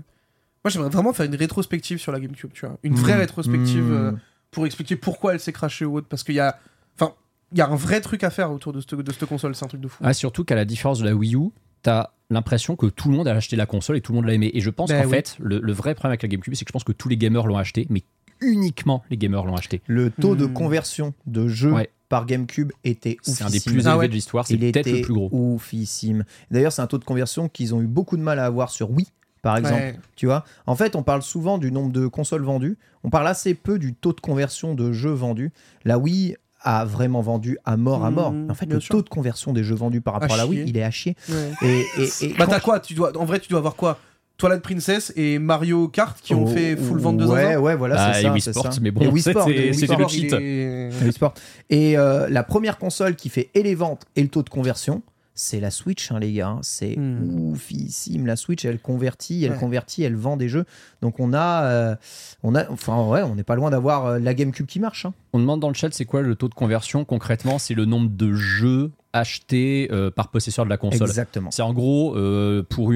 Moi, 0.63 0.69
j'aimerais 0.71 0.89
vraiment 0.89 1.11
faire 1.13 1.25
une 1.25 1.35
rétrospective 1.35 1.97
sur 1.99 2.11
la 2.11 2.19
GameCube, 2.19 2.51
tu 2.53 2.65
vois. 2.65 2.77
Une 2.83 2.95
vraie 2.95 3.15
Mm. 3.15 3.19
rétrospective 3.19 3.83
Mm. 3.83 3.91
euh, 3.93 4.11
pour 4.51 4.65
expliquer 4.65 4.95
pourquoi 4.95 5.33
elle 5.33 5.39
s'est 5.39 5.51
crashée 5.51 5.83
ou 5.85 5.97
autre. 5.97 6.07
Parce 6.07 6.23
qu'il 6.23 6.35
y 6.35 6.39
a. 6.39 6.57
Enfin, 6.99 7.13
il 7.51 7.57
y 7.57 7.61
a 7.61 7.67
un 7.67 7.75
vrai 7.75 7.99
truc 8.01 8.23
à 8.23 8.29
faire 8.29 8.51
autour 8.51 8.71
de 8.73 8.79
cette, 8.79 8.95
de 8.95 9.11
cette 9.11 9.25
console, 9.25 9.55
c'est 9.55 9.65
un 9.65 9.67
truc 9.67 9.81
de 9.81 9.87
fou. 9.87 9.97
Ah, 10.05 10.13
surtout 10.13 10.43
qu'à 10.45 10.55
la 10.55 10.65
différence 10.65 10.99
de 10.99 11.05
la 11.05 11.13
Wii 11.13 11.35
U, 11.35 11.49
t'as 11.81 12.11
l'impression 12.29 12.75
que 12.75 12.85
tout 12.87 13.09
le 13.09 13.17
monde 13.17 13.27
a 13.27 13.33
acheté 13.35 13.55
la 13.57 13.65
console 13.65 13.97
et 13.97 14.01
tout 14.01 14.11
le 14.13 14.17
monde 14.17 14.25
l'a 14.25 14.33
aimé. 14.33 14.49
Et 14.53 14.61
je 14.61 14.69
pense 14.69 14.89
Ben 14.89 15.01
qu'en 15.03 15.09
oui. 15.09 15.15
fait, 15.15 15.35
le, 15.39 15.59
le 15.59 15.73
vrai 15.73 15.93
problème 15.95 16.11
avec 16.11 16.23
la 16.23 16.29
GameCube, 16.29 16.53
c'est 16.55 16.65
que 16.65 16.69
je 16.69 16.73
pense 16.73 16.83
que 16.85 16.93
tous 16.93 17.09
les 17.09 17.17
gamers 17.17 17.45
l'ont 17.45 17.57
acheté, 17.57 17.85
mais 17.89 18.03
uniquement 18.41 19.03
les 19.09 19.17
gamers 19.17 19.45
l'ont 19.45 19.55
acheté. 19.55 19.81
Le 19.87 20.09
taux 20.11 20.35
de 20.35 20.45
Hmm. 20.45 20.53
conversion 20.53 21.13
de 21.27 21.47
jeux 21.47 21.71
Ouais. 21.73 21.89
par 22.09 22.25
GameCube 22.25 22.71
était 22.83 23.17
C'est 23.21 23.43
un 23.43 23.47
des 23.47 23.57
oufissime. 23.57 23.73
plus 23.73 23.85
Ah 23.85 23.89
élevés 23.91 23.99
ouais. 23.99 24.07
de 24.07 24.13
l'histoire, 24.13 24.47
c'est 24.47 24.57
peut-être 24.57 24.89
le 24.89 25.01
plus 25.01 25.13
gros. 25.13 25.29
oufissime. 25.31 26.23
D'ailleurs, 26.51 26.71
c'est 26.71 26.81
un 26.81 26.87
taux 26.87 26.97
de 26.97 27.05
conversion 27.05 27.49
qu'ils 27.49 27.75
ont 27.75 27.81
eu 27.81 27.87
beaucoup 27.87 28.17
de 28.17 28.21
mal 28.23 28.39
à 28.39 28.45
avoir 28.45 28.69
sur 28.71 28.89
Wii, 28.91 29.07
par 29.43 29.57
exemple. 29.57 29.75
Ouais. 29.83 29.99
Tu 30.15 30.25
vois, 30.25 30.43
en 30.65 30.75
fait, 30.75 30.95
on 30.95 31.03
parle 31.03 31.21
souvent 31.21 31.59
du 31.59 31.71
nombre 31.71 31.91
de 31.91 32.07
consoles 32.07 32.43
vendues. 32.43 32.77
On 33.03 33.11
parle 33.11 33.27
assez 33.27 33.53
peu 33.53 33.77
du 33.77 33.93
taux 33.93 34.13
de 34.13 34.19
conversion 34.21 34.73
de 34.73 34.91
jeux 34.91 35.11
vendus. 35.11 35.51
La 35.85 35.99
Wii 35.99 36.35
a 36.61 36.85
vraiment 36.85 37.21
vendu 37.21 37.57
à 37.65 37.75
mort 37.77 38.05
à 38.05 38.09
Mmh, 38.09 38.15
mort. 38.15 38.33
En 38.49 38.53
fait, 38.55 38.65
le 38.65 38.79
sûr. 38.79 38.95
taux 38.95 39.01
de 39.03 39.09
conversion 39.09 39.51
des 39.53 39.63
jeux 39.63 39.75
vendus 39.75 39.99
par 40.01 40.13
rapport 40.15 40.31
À 40.31 40.35
à, 40.35 40.37
la 40.37 40.47
Wii, 40.47 40.63
il 40.65 40.77
est 40.77 40.83
à 40.83 40.89
chier. 40.91 41.15
Ouais. 41.29 41.51
Et, 41.61 41.85
et, 42.01 42.25
et 42.31 42.33
Bah, 42.39 42.47
t'as 42.47 42.61
quoi? 42.61 42.79
Tu 42.79 42.93
dois... 42.93 43.15
En 43.17 43.25
vrai, 43.25 43.39
tu 43.39 43.49
dois 43.49 43.59
avoir 43.59 43.75
quoi? 43.75 43.99
Twilight 44.37 44.63
Princess 44.63 45.13
et 45.15 45.37
Mario 45.39 45.87
Kart 45.89 46.19
qui 46.19 46.33
ont 46.33 46.43
Oh, 46.45 46.47
fait 46.47 46.75
full 46.75 46.97
vente 46.99 47.17
de 47.17 47.25
Ouais, 47.25 47.43
zinzin? 47.43 47.59
ouais, 47.59 47.75
voilà, 47.75 47.95
Ah, 47.99 48.13
c'est 48.13 48.19
et 48.21 48.23
ça. 48.23 48.31
Wii 48.31 48.41
c'est 48.41 48.51
Sports, 48.53 48.73
ça. 48.73 48.79
mais 48.81 48.89
bon, 48.91 49.01
Et 49.01 49.07
Wii 49.07 49.21
c'était- 49.23 49.39
et 49.39 49.71
Wii 49.71 49.87
le 49.97 50.07
cheat. 50.07 50.33
Wii. 50.33 51.29
Et 51.69 51.97
euh, 51.97 52.27
la 52.29 52.43
première 52.43 52.77
console 52.79 53.15
qui 53.15 53.29
fait 53.29 53.49
et 53.53 53.61
les 53.63 53.75
ventes 53.75 54.03
et 54.15 54.23
le 54.23 54.29
taux 54.29 54.41
de 54.41 54.49
conversion, 54.49 55.01
c'est 55.35 55.59
la 55.59 55.71
Switch, 55.71 56.11
hein, 56.11 56.19
les 56.19 56.31
gars. 56.33 56.47
hein. 56.49 56.59
C'est 56.61 56.95
Hmm. 56.97 57.51
oufissime. 57.51 58.25
La 58.25 58.35
Switch, 58.35 58.65
elle 58.65 58.79
convertit, 58.79 59.43
elle 59.43 59.51
Ouais. 59.53 59.57
convertit, 59.57 60.03
elle 60.03 60.15
vend 60.15 60.37
des 60.37 60.49
jeux. 60.49 60.65
Donc 61.01 61.19
on 61.19 61.33
a, 61.33 61.63
euh, 61.65 61.95
on 62.43 62.55
a, 62.55 62.69
enfin 62.69 63.01
ouais, 63.07 63.21
on 63.23 63.35
n'est 63.35 63.43
pas 63.43 63.55
loin 63.55 63.69
d'avoir 63.71 64.05
euh, 64.05 64.19
la 64.19 64.33
GameCube 64.33 64.65
qui 64.67 64.79
marche. 64.79 65.05
hein. 65.05 65.13
On 65.33 65.39
demande 65.39 65.59
dans 65.59 65.69
le 65.69 65.73
chat 65.73 65.93
c'est 65.93 66.05
quoi 66.05 66.21
le 66.21 66.35
taux 66.35 66.49
de 66.49 66.53
conversion 66.53 67.05
concrètement? 67.05 67.57
C'est 67.59 67.73
le 67.73 67.85
nombre 67.85 68.09
de 68.11 68.33
jeux 68.33 68.91
achetés 69.13 69.87
euh, 69.91 70.11
par 70.11 70.29
possesseur 70.29 70.65
de 70.65 70.69
la 70.69 70.77
console. 70.77 71.07
Exactement. 71.07 71.51
C'est 71.51 71.61
en 71.61 71.73
gros 71.73 72.15
euh, 72.15 72.63
pour 72.63 72.91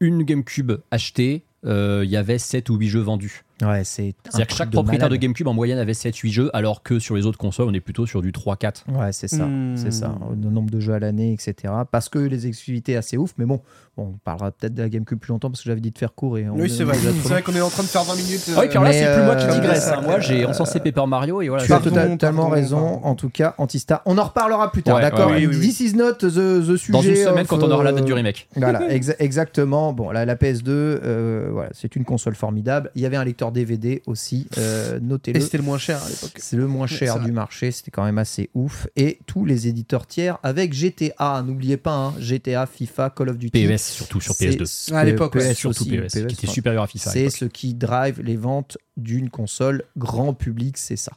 une 0.00 0.22
GameCube 0.22 0.72
achetée, 0.90 1.42
euh, 1.64 2.02
il 2.04 2.10
y 2.10 2.16
avait 2.16 2.38
7 2.38 2.68
ou 2.70 2.76
8 2.76 2.88
jeux 2.88 3.00
vendus. 3.00 3.42
Ouais, 3.62 3.84
c'est. 3.84 4.14
C'est-à-dire 4.24 4.46
que 4.48 4.54
chaque 4.54 4.70
de 4.70 4.74
propriétaire 4.74 5.08
de. 5.08 5.16
GameCube 5.16 5.46
en 5.46 5.54
moyenne 5.54 5.78
avait 5.78 5.92
7-8 5.92 6.30
jeux, 6.32 6.50
alors 6.54 6.82
que 6.82 6.98
sur 6.98 7.14
les 7.16 7.24
autres 7.24 7.38
consoles, 7.38 7.68
on 7.68 7.72
est 7.74 7.80
plutôt 7.80 8.04
sur 8.04 8.20
du 8.20 8.32
3-4. 8.32 8.84
Ouais, 8.92 9.12
c'est 9.12 9.28
ça, 9.28 9.44
Hmm. 9.46 9.76
c'est 9.76 9.92
ça. 9.92 10.14
Le 10.30 10.50
nombre 10.50 10.70
de 10.70 10.80
jeux 10.80 10.92
à 10.94 10.98
l'année, 10.98 11.32
etc. 11.32 11.72
Parce 11.90 12.08
que 12.08 12.18
les 12.18 12.46
exclusivités 12.48 12.96
assez 12.96 13.16
ouf. 13.16 13.32
Mais 13.38 13.44
bon, 13.44 13.60
bon, 13.96 14.08
on 14.14 14.18
parlera 14.24 14.50
peut-être 14.50 14.74
de 14.74 14.82
la 14.82 14.88
GameCube 14.88 15.18
plus 15.20 15.30
longtemps 15.30 15.50
parce 15.50 15.62
que 15.62 15.68
j'avais 15.70 15.80
dit 15.80 15.92
de 15.92 15.98
faire 15.98 16.14
court 16.14 16.36
et 16.36 16.48
on 16.48 16.54
Oui, 16.56 16.64
est 16.64 16.68
c'est 16.68 16.82
vrai. 16.84 16.96
C'est 17.24 17.42
qu'on 17.44 17.54
est 17.54 17.60
en 17.60 17.68
train 17.70 17.84
de 17.84 17.88
faire 17.88 18.02
20 18.02 18.16
minutes. 18.16 18.42
Ah 18.56 18.60
oui, 18.60 18.66
puis 18.68 18.76
alors 18.76 18.84
là, 18.84 18.90
Mais, 18.90 18.98
c'est 19.04 19.14
plus 19.14 19.24
moi 19.24 19.36
qui 19.36 19.44
euh, 19.46 19.52
digresse. 19.54 19.88
hein. 19.88 20.00
Moi, 20.04 20.18
j'ai 20.20 20.44
encensé 20.46 20.80
Paper 20.80 21.06
Mario 21.06 21.40
et 21.40 21.48
voilà. 21.48 21.64
Tu 21.64 21.72
as 21.72 21.78
tota- 21.78 22.08
totalement 22.08 22.42
pardon, 22.42 22.54
raison. 22.56 22.76
pardon. 22.76 23.00
En 23.04 23.14
tout 23.14 23.28
cas, 23.30 23.54
Antistar. 23.58 24.02
On 24.04 24.18
en 24.18 24.24
reparlera 24.24 24.72
plus 24.72 24.82
tard, 24.82 24.96
Ouais, 24.96 25.02
d'accord 25.02 25.28
ouais. 25.30 25.36
Oui, 25.36 25.46
oui, 25.46 25.56
oui. 25.60 25.68
This 25.68 25.78
is 25.80 25.94
not 25.94 26.14
the, 26.14 26.26
the 26.26 26.76
sujet. 26.76 26.92
Dans 26.92 27.02
une 27.02 27.14
semaine, 27.14 27.42
of, 27.42 27.46
quand 27.46 27.62
on 27.62 27.70
aura 27.70 27.84
la 27.84 27.92
date 27.92 28.02
euh, 28.02 28.04
du 28.04 28.12
remake. 28.12 28.48
Voilà, 28.56 28.80
exa- 28.88 29.14
exactement. 29.20 29.92
Bon, 29.92 30.10
la, 30.10 30.24
la 30.24 30.34
PS2, 30.34 30.64
euh, 30.68 31.48
voilà, 31.52 31.70
c'est 31.72 31.94
une 31.94 32.04
console 32.04 32.34
formidable. 32.34 32.90
Il 32.96 33.02
y 33.02 33.06
avait 33.06 33.16
un 33.16 33.24
lecteur 33.24 33.43
DVD 33.52 34.02
aussi, 34.06 34.46
euh, 34.58 34.98
Et 34.98 35.00
notez-le. 35.00 35.40
c'était 35.40 35.58
le 35.58 35.64
moins 35.64 35.78
cher 35.78 36.02
à 36.02 36.08
l'époque. 36.08 36.32
C'est 36.36 36.56
le 36.56 36.66
moins 36.66 36.86
cher 36.86 37.20
du 37.20 37.32
marché, 37.32 37.70
c'était 37.70 37.90
quand 37.90 38.04
même 38.04 38.18
assez 38.18 38.50
ouf. 38.54 38.86
Et 38.96 39.18
tous 39.26 39.44
les 39.44 39.68
éditeurs 39.68 40.06
tiers 40.06 40.38
avec 40.42 40.72
GTA, 40.72 41.42
n'oubliez 41.46 41.76
pas, 41.76 41.94
hein, 41.94 42.14
GTA, 42.18 42.66
FIFA, 42.66 43.10
Call 43.10 43.28
of 43.30 43.38
Duty. 43.38 43.66
PES 43.66 43.78
surtout 43.78 44.20
sur 44.20 44.34
C'est 44.34 44.48
PS2. 44.50 44.64
ce 44.66 44.94
À 44.94 45.02
que- 45.02 45.06
l'époque, 45.10 45.34
ouais, 45.34 45.54
surtout 45.54 45.82
aussi, 45.82 45.90
PES, 45.90 46.26
qui 46.26 46.34
était 46.34 46.46
supérieur 46.46 46.82
à 46.82 46.86
FIFA. 46.86 47.10
C'est 47.10 47.30
ce 47.30 47.44
qui 47.44 47.74
drive 47.74 48.20
les 48.22 48.36
ventes 48.36 48.78
d'une 48.96 49.28
console 49.28 49.82
grand 49.96 50.34
public, 50.34 50.76
c'est 50.78 50.96
ça. 50.96 51.12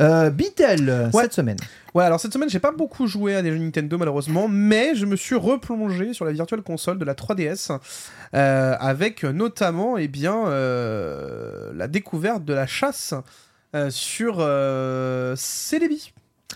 Euh, 0.00 0.30
Beatle, 0.30 1.10
Ouais. 1.12 1.22
cette 1.24 1.34
semaine. 1.34 1.58
Ouais, 1.94 2.04
alors 2.04 2.20
cette 2.20 2.32
semaine, 2.32 2.50
j'ai 2.50 2.58
pas 2.58 2.70
beaucoup 2.72 3.06
joué 3.06 3.34
à 3.34 3.42
des 3.42 3.50
jeux 3.50 3.58
Nintendo 3.58 3.96
malheureusement, 3.98 4.46
mais 4.48 4.94
je 4.94 5.06
me 5.06 5.16
suis 5.16 5.34
replongé 5.36 6.12
sur 6.12 6.24
la 6.24 6.32
virtuelle 6.32 6.62
console 6.62 6.98
de 6.98 7.04
la 7.04 7.14
3DS 7.14 7.78
euh, 8.34 8.76
avec 8.78 9.24
notamment 9.24 9.96
eh 9.96 10.06
bien, 10.08 10.46
euh, 10.48 11.72
la 11.74 11.88
découverte 11.88 12.44
de 12.44 12.52
la 12.52 12.66
chasse 12.66 13.14
euh, 13.74 13.90
sur 13.90 14.36
Celebi. 15.36 16.12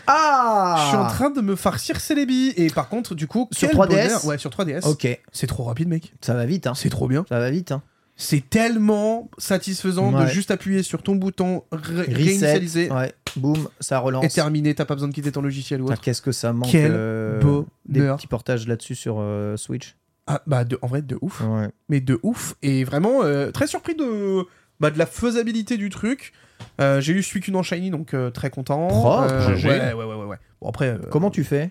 Ah 0.07 0.77
Je 0.85 0.88
suis 0.88 0.97
en 0.97 1.07
train 1.07 1.31
de 1.31 1.40
me 1.40 1.55
farcir 1.57 2.01
Celebi 2.01 2.53
et 2.57 2.68
par 2.71 2.88
contre, 2.88 3.14
du 3.14 3.27
coup, 3.27 3.49
Sur 3.53 3.68
quel 3.68 3.79
3DS? 3.79 3.88
bonheur. 3.88 4.25
Ouais, 4.25 4.38
sur 4.38 4.51
3DS. 4.51 4.87
Ok, 4.87 5.07
C'est 5.33 5.47
trop 5.47 5.64
rapide, 5.64 5.88
mec. 5.88 6.12
ça 6.21 6.35
va 6.35 6.45
vite, 6.47 6.66
hein. 6.66 6.75
C'est 6.75 6.88
trop 6.90 7.09
bien. 7.09 7.25
Ça 7.29 7.38
va 7.38 7.51
vite, 7.51 7.73
hein. 7.73 7.83
C'est 8.22 8.48
tellement 8.48 9.30
satisfaisant 9.38 10.12
de 10.12 10.26
juste 10.26 10.50
appuyer 10.50 10.82
sur 10.82 11.02
ton 11.02 11.16
bouton, 11.16 11.64
ré- 11.72 12.02
Reset, 12.02 12.12
réinitialiser 12.12 12.90
ouais, 12.92 13.12
boum, 13.37 13.68
ça 13.80 13.98
relance. 13.98 14.24
et 14.24 14.28
terminer. 14.28 14.74
T'as 14.74 14.85
pas 14.85 14.94
besoin 14.94 15.08
de 15.08 15.14
quitter 15.14 15.32
ton 15.32 15.42
logiciel 15.42 15.82
ou 15.82 15.87
autre. 15.87 16.00
Qu'est-ce 16.00 16.22
que 16.22 16.32
ça 16.32 16.52
manque 16.52 16.70
Quel 16.70 16.92
euh, 16.94 17.40
des 17.87 17.98
bonheur. 18.00 18.16
petits 18.16 18.26
portages 18.28 18.66
là-dessus 18.68 18.94
sur 18.94 19.16
euh, 19.18 19.56
Switch. 19.56 19.96
Ah, 20.26 20.40
bah, 20.46 20.64
de- 20.64 20.78
en 20.82 20.87
vrai, 20.87 21.02
de 21.02 21.18
ouf. 21.20 21.40
Ouais. 21.40 21.68
mais 21.88 22.00
de 22.00 22.20
ouf 22.22 22.54
et 22.62 22.85
vraiment 22.85 23.22
euh, 23.24 23.50
très 23.50 23.66
surpris 23.66 23.94
de 23.96 24.44
bah, 24.80 24.90
de 24.90 24.98
la 24.98 25.06
faisabilité 25.06 25.76
du 25.76 25.90
truc. 25.90 26.32
J'ai 26.78 27.12
eu 27.12 27.22
Suicune 27.22 27.56
en 27.56 27.62
Shiny, 27.62 27.90
donc 27.90 28.14
très 28.32 28.50
content. 28.50 28.87
Propre, 28.88 29.48
ouais, 29.48 29.64
ouais, 29.64 29.92
ouais, 29.94 30.04
ouais, 30.14 30.24
ouais. 30.26 30.37
Bon, 30.61 30.68
après, 30.68 30.96
Comment 31.11 31.30
tu 31.30 31.42
fais 31.44 31.70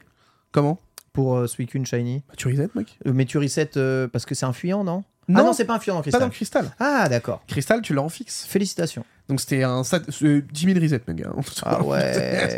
comment 0.52 0.80
pour 1.14 1.48
Suicune 1.48 1.86
Shiny 1.86 2.24
Bah, 2.28 2.34
Tu 2.38 2.48
reset, 2.50 2.70
mec 2.76 2.98
Mais 3.06 3.26
tu 3.26 3.38
resets 3.38 3.72
euh, 3.78 4.08
parce 4.10 4.26
que 4.26 4.36
c'est 4.36 4.46
un 4.46 4.54
fuyant, 4.54 4.84
non? 4.84 5.04
Ah 5.36 5.44
non, 5.44 5.54
c'est 5.54 5.66
pas 5.66 5.74
un 5.74 5.78
dans 5.78 5.96
pas 5.96 6.02
Cristal. 6.02 6.20
dans 6.22 6.26
le 6.28 6.32
cristal. 6.32 6.72
Ah, 6.80 7.08
d'accord. 7.10 7.42
Cristal, 7.48 7.82
tu 7.82 7.94
l'as 7.94 8.02
en 8.02 8.10
fixe. 8.10 8.46
Félicitations. 8.48 9.04
Donc 9.30 9.40
c'était 9.40 9.64
un 9.64 9.84
sat- 9.84 10.02
euh, 10.24 10.42
10 10.52 10.66
000 10.74 10.80
resets, 10.80 11.02
mes 11.08 11.14
gars. 11.14 11.32
Ah 11.64 11.82
ouais. 11.84 12.50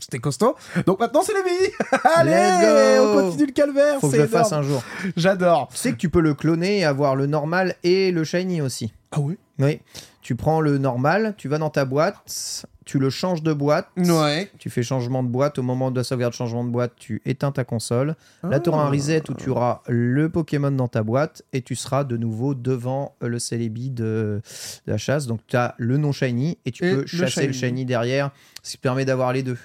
C'était- 0.00 0.18
costaud. 0.18 0.56
Donc 0.86 1.00
maintenant, 1.00 1.22
c'est 1.22 1.34
les 1.34 1.42
billes. 1.44 1.70
Allez, 2.16 2.98
on 3.00 3.20
continue 3.26 3.46
le 3.46 3.52
calvaire. 3.52 4.00
Faut 4.00 4.08
que 4.08 4.16
je 4.16 4.22
le 4.22 4.28
fasse 4.28 4.52
un 4.52 4.62
jour. 4.62 4.82
J'adore. 5.16 5.68
Tu 5.72 5.76
sais 5.78 5.92
que 5.92 5.96
tu 5.98 6.08
peux 6.08 6.20
le 6.20 6.34
cloner 6.34 6.78
et 6.78 6.84
avoir 6.84 7.16
le 7.16 7.26
normal 7.26 7.74
et 7.82 8.10
le 8.10 8.24
shiny 8.24 8.60
aussi. 8.62 8.92
Ah 9.12 9.20
oui 9.20 9.36
Oui. 9.58 9.80
Tu 10.22 10.34
prends 10.36 10.60
le 10.62 10.78
normal, 10.78 11.34
tu 11.36 11.48
vas 11.48 11.58
dans 11.58 11.68
ta 11.68 11.84
boîte, 11.84 12.64
tu 12.84 12.98
le 12.98 13.10
changes 13.10 13.42
de 13.42 13.52
boîte. 13.52 13.88
Ouais. 13.96 14.50
Tu 14.58 14.70
fais 14.70 14.82
changement 14.82 15.22
de 15.22 15.28
boîte. 15.28 15.58
Au 15.58 15.62
moment 15.62 15.90
de 15.90 15.96
la 15.96 16.04
sauvegarde 16.04 16.34
changement 16.34 16.64
de 16.64 16.70
boîte, 16.70 16.92
tu 16.96 17.22
éteins 17.24 17.50
ta 17.52 17.64
console. 17.64 18.14
Là, 18.42 18.60
tu 18.60 18.68
auras 18.70 18.82
un 18.82 18.86
Ah. 18.88 18.90
reset 18.90 19.30
où 19.30 19.34
tu 19.34 19.48
auras 19.50 19.82
le 19.88 20.28
Pokémon 20.28 20.70
dans 20.70 20.88
ta 20.88 21.02
boîte 21.02 21.42
et 21.52 21.62
tu 21.62 21.74
seras 21.76 22.04
de 22.04 22.16
nouveau 22.16 22.54
devant 22.54 23.14
euh, 23.22 23.28
le 23.28 23.38
Celebi 23.38 23.90
de, 23.90 24.42
de 24.86 24.90
la 24.92 24.98
chasse. 24.98 25.26
Donc, 25.26 25.40
tu 25.46 25.56
as 25.56 25.74
le 25.78 25.96
non 25.96 26.12
shiny 26.12 26.58
et 26.66 26.72
tu 26.72 26.84
Et 26.84 26.90
peux 26.94 27.00
le 27.02 27.06
chasser 27.06 27.46
le 27.46 27.52
shiny. 27.52 27.68
shiny 27.68 27.84
derrière, 27.86 28.30
ce 28.62 28.72
qui 28.72 28.78
permet 28.78 29.04
d'avoir 29.04 29.32
les 29.32 29.42
deux. 29.42 29.58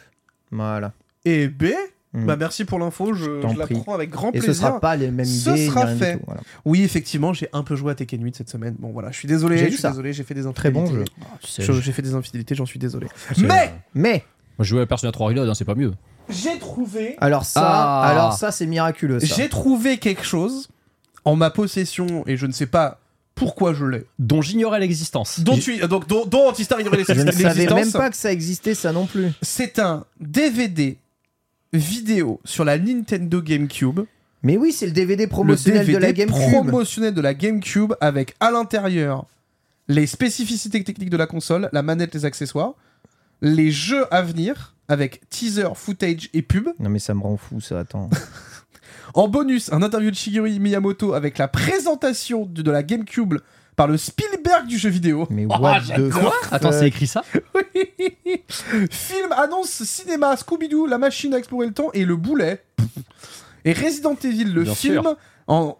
Voilà. 0.51 0.93
Et 1.25 1.47
B, 1.47 1.65
Mm. 2.12 2.26
bah 2.26 2.36
merci 2.38 2.65
pour 2.65 2.80
l'info, 2.80 3.13
je, 3.13 3.30
la 3.56 3.65
prie. 3.67 3.76
prends 3.82 3.93
avec 3.93 4.10
grand 4.10 4.32
Et 4.32 4.39
ce 4.39 4.45
plaisir. 4.45 4.67
sera 4.67 4.80
pas 4.80 4.95
les 4.95 5.12
mêmes 5.12 5.26
Ce 5.26 5.52
idées. 5.52 5.60
ni 5.60 5.67
sera 5.67 5.86
fait. 5.88 6.17
tout, 6.17 6.24
voilà. 6.26 6.41
Oui, 6.65 6.82
effectivement, 6.82 7.34
j'ai 7.34 7.48
un 7.54 7.62
peu 7.62 7.76
joué 7.76 7.91
à 7.91 7.95
Tekken 7.95 8.24
8 8.24 8.36
cette 8.36 8.50
semaine. 8.50 8.76
Bon 8.80 8.89
voilà, 8.89 9.12
je 9.12 9.17
suis 9.17 9.28
désolé, 9.28 9.58
J'ai 9.58 9.65
je 9.65 9.69
vu 9.69 9.74
suis 9.74 9.82
ça. 9.84 9.89
désolé, 9.91 10.12
j'ai 10.13 10.24
fait 10.24 10.34
des 10.34 10.52
Très 10.54 10.72
bon 10.72 10.84
infidélités. 10.86 11.12
jeu. 11.60 11.74
Je- 11.74 11.82
J'ai 11.82 11.91
fait 11.91 12.02
des 12.02 12.15
infidélités, 12.15 12.56
j'en 12.56 12.65
suis 12.65 12.80
désolé. 12.80 13.08
c'est- 13.36 13.41
Mais 13.41 13.74
Mais, 13.93 14.24
Moi, 14.58 14.63
je 14.65 14.69
jouais 14.69 14.82
à 14.82 14.86
Persona 14.88 15.12
3 15.12 15.28
Reload, 15.28 15.48
hein, 15.48 15.54
c'est 15.54 15.65
pas 15.65 15.76
mieux. 15.76 15.93
j'ai 16.30 16.58
trouvé 16.58 17.15
alors 17.22 17.45
ça, 17.45 17.62
Ah. 17.63 18.08
alors 18.10 18.34
ça 18.34 18.52
c'est 18.52 18.65
miraculeux. 18.65 19.19
J'ai 19.22 19.48
trouvé 19.48 19.98
quelque 20.00 20.24
chose 20.26 20.67
en 21.26 21.36
ma 21.36 21.52
possession 21.52 22.24
et 22.26 22.38
je 22.38 22.45
ne 22.48 22.52
sais 22.52 22.65
pas 22.65 23.00
pourquoi 23.36 23.74
je 23.74 23.86
l'ai. 23.86 24.06
Dont 24.17 24.41
j'ignorais 24.41 24.80
l'existence. 24.80 25.39
Dont 25.41 25.58
tu 25.58 25.78
donc 25.88 26.08
dont, 26.08 26.26
dont 26.26 26.50
Antistar 26.50 26.80
ignorait 26.80 27.04
Je 27.08 27.13
ne 27.13 27.32
savais 27.32 27.43
l'existence. 27.54 27.80
même 27.80 27.91
pas 27.91 28.10
que 28.10 28.17
ça 28.17 28.32
existait, 28.32 28.74
ça 28.74 28.91
non 28.91 29.06
plus. 29.06 29.32
C'est 29.43 29.78
un 29.80 30.06
DVD 30.19 30.98
vidéo 31.73 32.39
sur 32.45 32.65
la 32.65 32.77
Nintendo 32.77 33.41
GameCube. 33.41 34.01
Mais 34.43 34.58
oui, 34.58 34.71
c'est 34.71 34.86
le 34.86 34.91
DVD 34.91 35.27
promotionnel 35.27 35.86
le 35.86 35.93
de 35.93 35.97
la 35.97 36.13
GameCube. 36.13 36.49
promotionnel 36.49 37.13
de 37.13 37.21
la 37.21 37.34
GameCube 37.34 37.93
avec 37.99 38.36
à 38.39 38.51
l'intérieur 38.51 39.25
les 39.88 40.08
spécificités 40.08 40.84
techniques 40.84 41.10
de 41.10 41.17
la 41.17 41.27
console, 41.27 41.69
la 41.73 41.82
manette, 41.82 42.13
les 42.13 42.23
accessoires, 42.23 42.73
les 43.41 43.71
jeux 43.71 44.05
à 44.13 44.21
venir 44.21 44.75
avec 44.88 45.27
teaser, 45.29 45.69
footage 45.75 46.29
et 46.34 46.41
pub. 46.41 46.69
Non 46.79 46.89
mais 46.89 46.99
ça 46.99 47.13
me 47.13 47.21
rend 47.21 47.38
fou 47.38 47.60
ça, 47.60 47.79
attends. 47.79 48.10
En 49.15 49.27
bonus, 49.27 49.73
un 49.73 49.82
interview 49.82 50.12
de 50.12 50.15
Shigeru 50.15 50.60
Miyamoto 50.60 51.13
avec 51.13 51.39
la 51.39 51.47
présentation 51.47 52.45
de, 52.45 52.62
de 52.62 52.71
la 52.71 52.84
GameCube 52.84 53.39
par 53.79 53.87
le 53.87 53.95
Spielberg 53.95 54.67
du 54.67 54.77
jeu 54.77 54.89
vidéo. 54.89 55.25
Mais 55.29 55.45
Oh, 55.49 55.55
what 55.57 55.79
the 55.79 55.83
j'adore. 55.85 56.35
Attends, 56.51 56.73
c'est 56.73 56.89
écrit 56.89 57.07
ça 57.07 57.23
Film 58.91 59.31
annonce 59.31 59.83
cinéma 59.85 60.35
Scooby-Doo, 60.35 60.85
la 60.85 60.97
machine 60.97 61.33
à 61.33 61.37
explorer 61.37 61.67
le 61.67 61.71
temps 61.73 61.89
et 61.93 62.03
le 62.03 62.17
boulet. 62.17 62.61
Et 63.63 63.71
Resident 63.71 64.17
Evil, 64.21 64.51
le 64.53 64.63
Bien 64.63 64.75
film, 64.75 65.01
sûr. 65.03 65.15
en... 65.47 65.77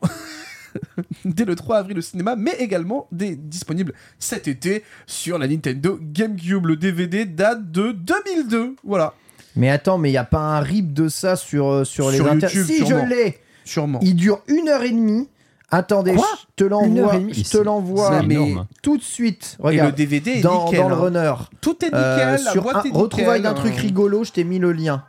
dès 1.26 1.44
le 1.44 1.56
3 1.56 1.80
avril 1.80 1.98
au 1.98 2.02
cinéma, 2.02 2.38
mais 2.38 2.54
également 2.60 3.08
des... 3.12 3.36
disponible 3.36 3.94
cet 4.18 4.48
été 4.48 4.86
sur 5.06 5.38
la 5.38 5.50
Nintendo 5.50 6.00
GameCube. 6.02 6.68
Le 6.68 6.78
DVD 6.78 7.26
date 7.26 7.70
de 7.70 7.92
2002. 7.92 8.78
Voilà, 8.86 9.14
Mais 9.58 9.70
attends, 9.70 9.98
mais 9.98 10.10
il 10.10 10.14
y 10.14 10.18
a 10.18 10.24
pas 10.24 10.40
un 10.40 10.62
rip 10.62 10.94
de 10.94 11.10
ça 11.10 11.36
sur, 11.36 11.68
euh, 11.68 11.84
sur, 11.84 12.12
les 12.12 12.16
Sur 12.18 12.28
inter- 12.32 12.48
YouTube, 12.48 12.66
Si 12.66 12.86
sûrement. 12.86 13.06
je 13.10 13.14
l'ai 13.14 13.40
sûrement. 13.66 14.00
Il 14.02 14.16
dure 14.16 14.42
une 14.48 14.70
heure 14.70 14.84
et 14.84 14.92
demie. 14.92 15.28
Attendez, 15.72 16.16
Quoi 16.16 16.26
je 16.58 16.64
te 16.64 16.70
l'envoie. 16.70 17.14
Je 17.32 17.44
te 17.44 17.58
l'envoie 17.58 18.22
mais 18.24 18.36
énorme. 18.36 18.66
tout 18.82 18.98
de 18.98 19.04
suite. 19.04 19.56
Et 19.60 19.62
le 19.62 19.68
Regarde, 19.68 19.96
DVD 19.96 20.32
est 20.32 20.42
dans, 20.42 20.66
nickel. 20.66 20.80
dans 20.82 20.90
le 20.90 20.96
hein. 20.96 20.98
runner. 20.98 21.34
Tout 21.62 21.78
est 21.84 21.88
nickel, 21.88 22.00
Euh, 22.00 22.32
la 22.44 22.52
sur 22.52 22.64
boîte 22.64 22.78
un, 22.78 22.84
est 22.84 22.92
retrouvaille 22.92 23.42
d'un 23.42 23.54
truc 23.54 23.76
rigolo, 23.76 24.24
je 24.24 24.32
t'ai 24.32 24.44
mis 24.44 24.60
le 24.60 24.72
lien. 24.72 25.04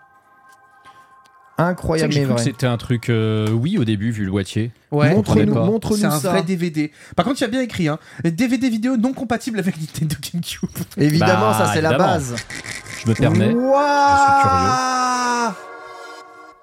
Incroyable 1.58 2.14
mais 2.14 2.24
vrai. 2.24 2.42
c'était 2.42 2.66
un 2.66 2.78
truc 2.78 3.10
euh, 3.10 3.50
oui 3.50 3.76
au 3.76 3.84
début 3.84 4.10
vu 4.12 4.24
le 4.24 4.30
boîtier. 4.30 4.72
Ouais. 4.90 5.14
Montre-nous 5.14 5.52
montre 5.54 5.94
C'est 5.94 6.06
un 6.06 6.18
ça. 6.18 6.30
vrai 6.30 6.42
DVD. 6.42 6.90
Par 7.16 7.26
contre, 7.26 7.38
il 7.40 7.42
y 7.42 7.44
a 7.44 7.48
bien 7.48 7.60
écrit, 7.60 7.88
hein, 7.88 7.98
DVD 8.24 8.70
vidéo 8.70 8.96
non 8.96 9.12
compatible 9.12 9.58
avec 9.58 9.78
Nintendo 9.78 10.14
GameCube. 10.32 10.70
Évidemment, 10.96 11.50
Bah, 11.50 11.56
ça 11.58 11.70
c'est 11.74 11.82
la 11.82 11.98
base. 11.98 12.34
Je 13.04 13.10
me 13.10 13.14
permets. 13.14 13.52
Ouah 13.52 15.54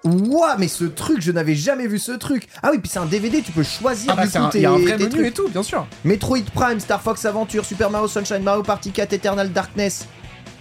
Ouah, 0.03 0.55
mais 0.57 0.67
ce 0.67 0.86
truc, 0.86 1.21
je 1.21 1.31
n'avais 1.31 1.55
jamais 1.55 1.88
vu 1.88 1.99
ce 1.99 2.12
truc. 2.13 2.47
Ah 2.63 2.69
oui, 2.71 2.77
puis 2.79 2.89
c'est 2.89 2.99
un 2.99 3.05
DVD, 3.05 3.41
tu 3.41 3.51
peux 3.51 3.63
choisir 3.63 4.12
Ah 4.13 4.15
bah, 4.15 4.25
du 4.25 4.31
coup 4.31 4.38
un- 4.38 4.49
tes, 4.49 4.60
il 4.60 4.62
y 4.62 4.65
a 4.65 4.71
un 4.71 4.77
vrai 4.77 4.95
tes 4.95 5.03
menu 5.05 5.10
trucs. 5.10 5.25
et 5.27 5.31
tout, 5.31 5.47
bien 5.49 5.63
sûr. 5.63 5.86
Metroid 6.05 6.43
Prime, 6.53 6.79
Star 6.79 7.01
Fox 7.01 7.25
Adventure, 7.25 7.65
Super 7.65 7.89
Mario 7.89 8.07
Sunshine, 8.07 8.43
Mario 8.43 8.63
Party 8.63 8.91
4, 8.91 9.12
Eternal 9.13 9.51
Darkness, 9.51 10.05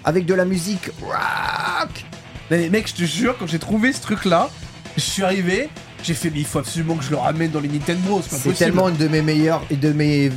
avec 0.05 0.27
de 0.27 0.35
la 0.35 0.45
musique 0.45 0.91
rock. 1.03 2.05
Mais 2.51 2.69
mec, 2.71 2.89
je 2.89 2.95
te 2.95 3.03
jure, 3.05 3.37
quand 3.39 3.47
j'ai 3.47 3.59
trouvé 3.59 3.93
ce 3.93 4.01
truc-là, 4.01 4.49
je 4.97 5.03
suis 5.03 5.23
arrivé, 5.23 5.69
j'ai 6.07 6.15
fait, 6.15 6.31
mais 6.31 6.39
il 6.41 6.45
faut 6.47 6.59
absolument 6.61 6.95
que 6.97 7.05
je 7.05 7.11
le 7.11 7.17
ramène 7.17 7.51
dans 7.51 7.61
les 7.61 7.69
Nintendo 7.69 8.01
Bros. 8.07 8.21
C'est 8.23 8.31
pas 8.31 8.37
C'est 8.37 8.43
possible. 8.51 8.57
tellement 8.59 8.89
une 8.89 8.97
de 8.97 9.09
mes 9.09 9.23
meilleures 9.23 9.63
et 9.71 9.77
de 9.77 9.93
mes 9.93 10.31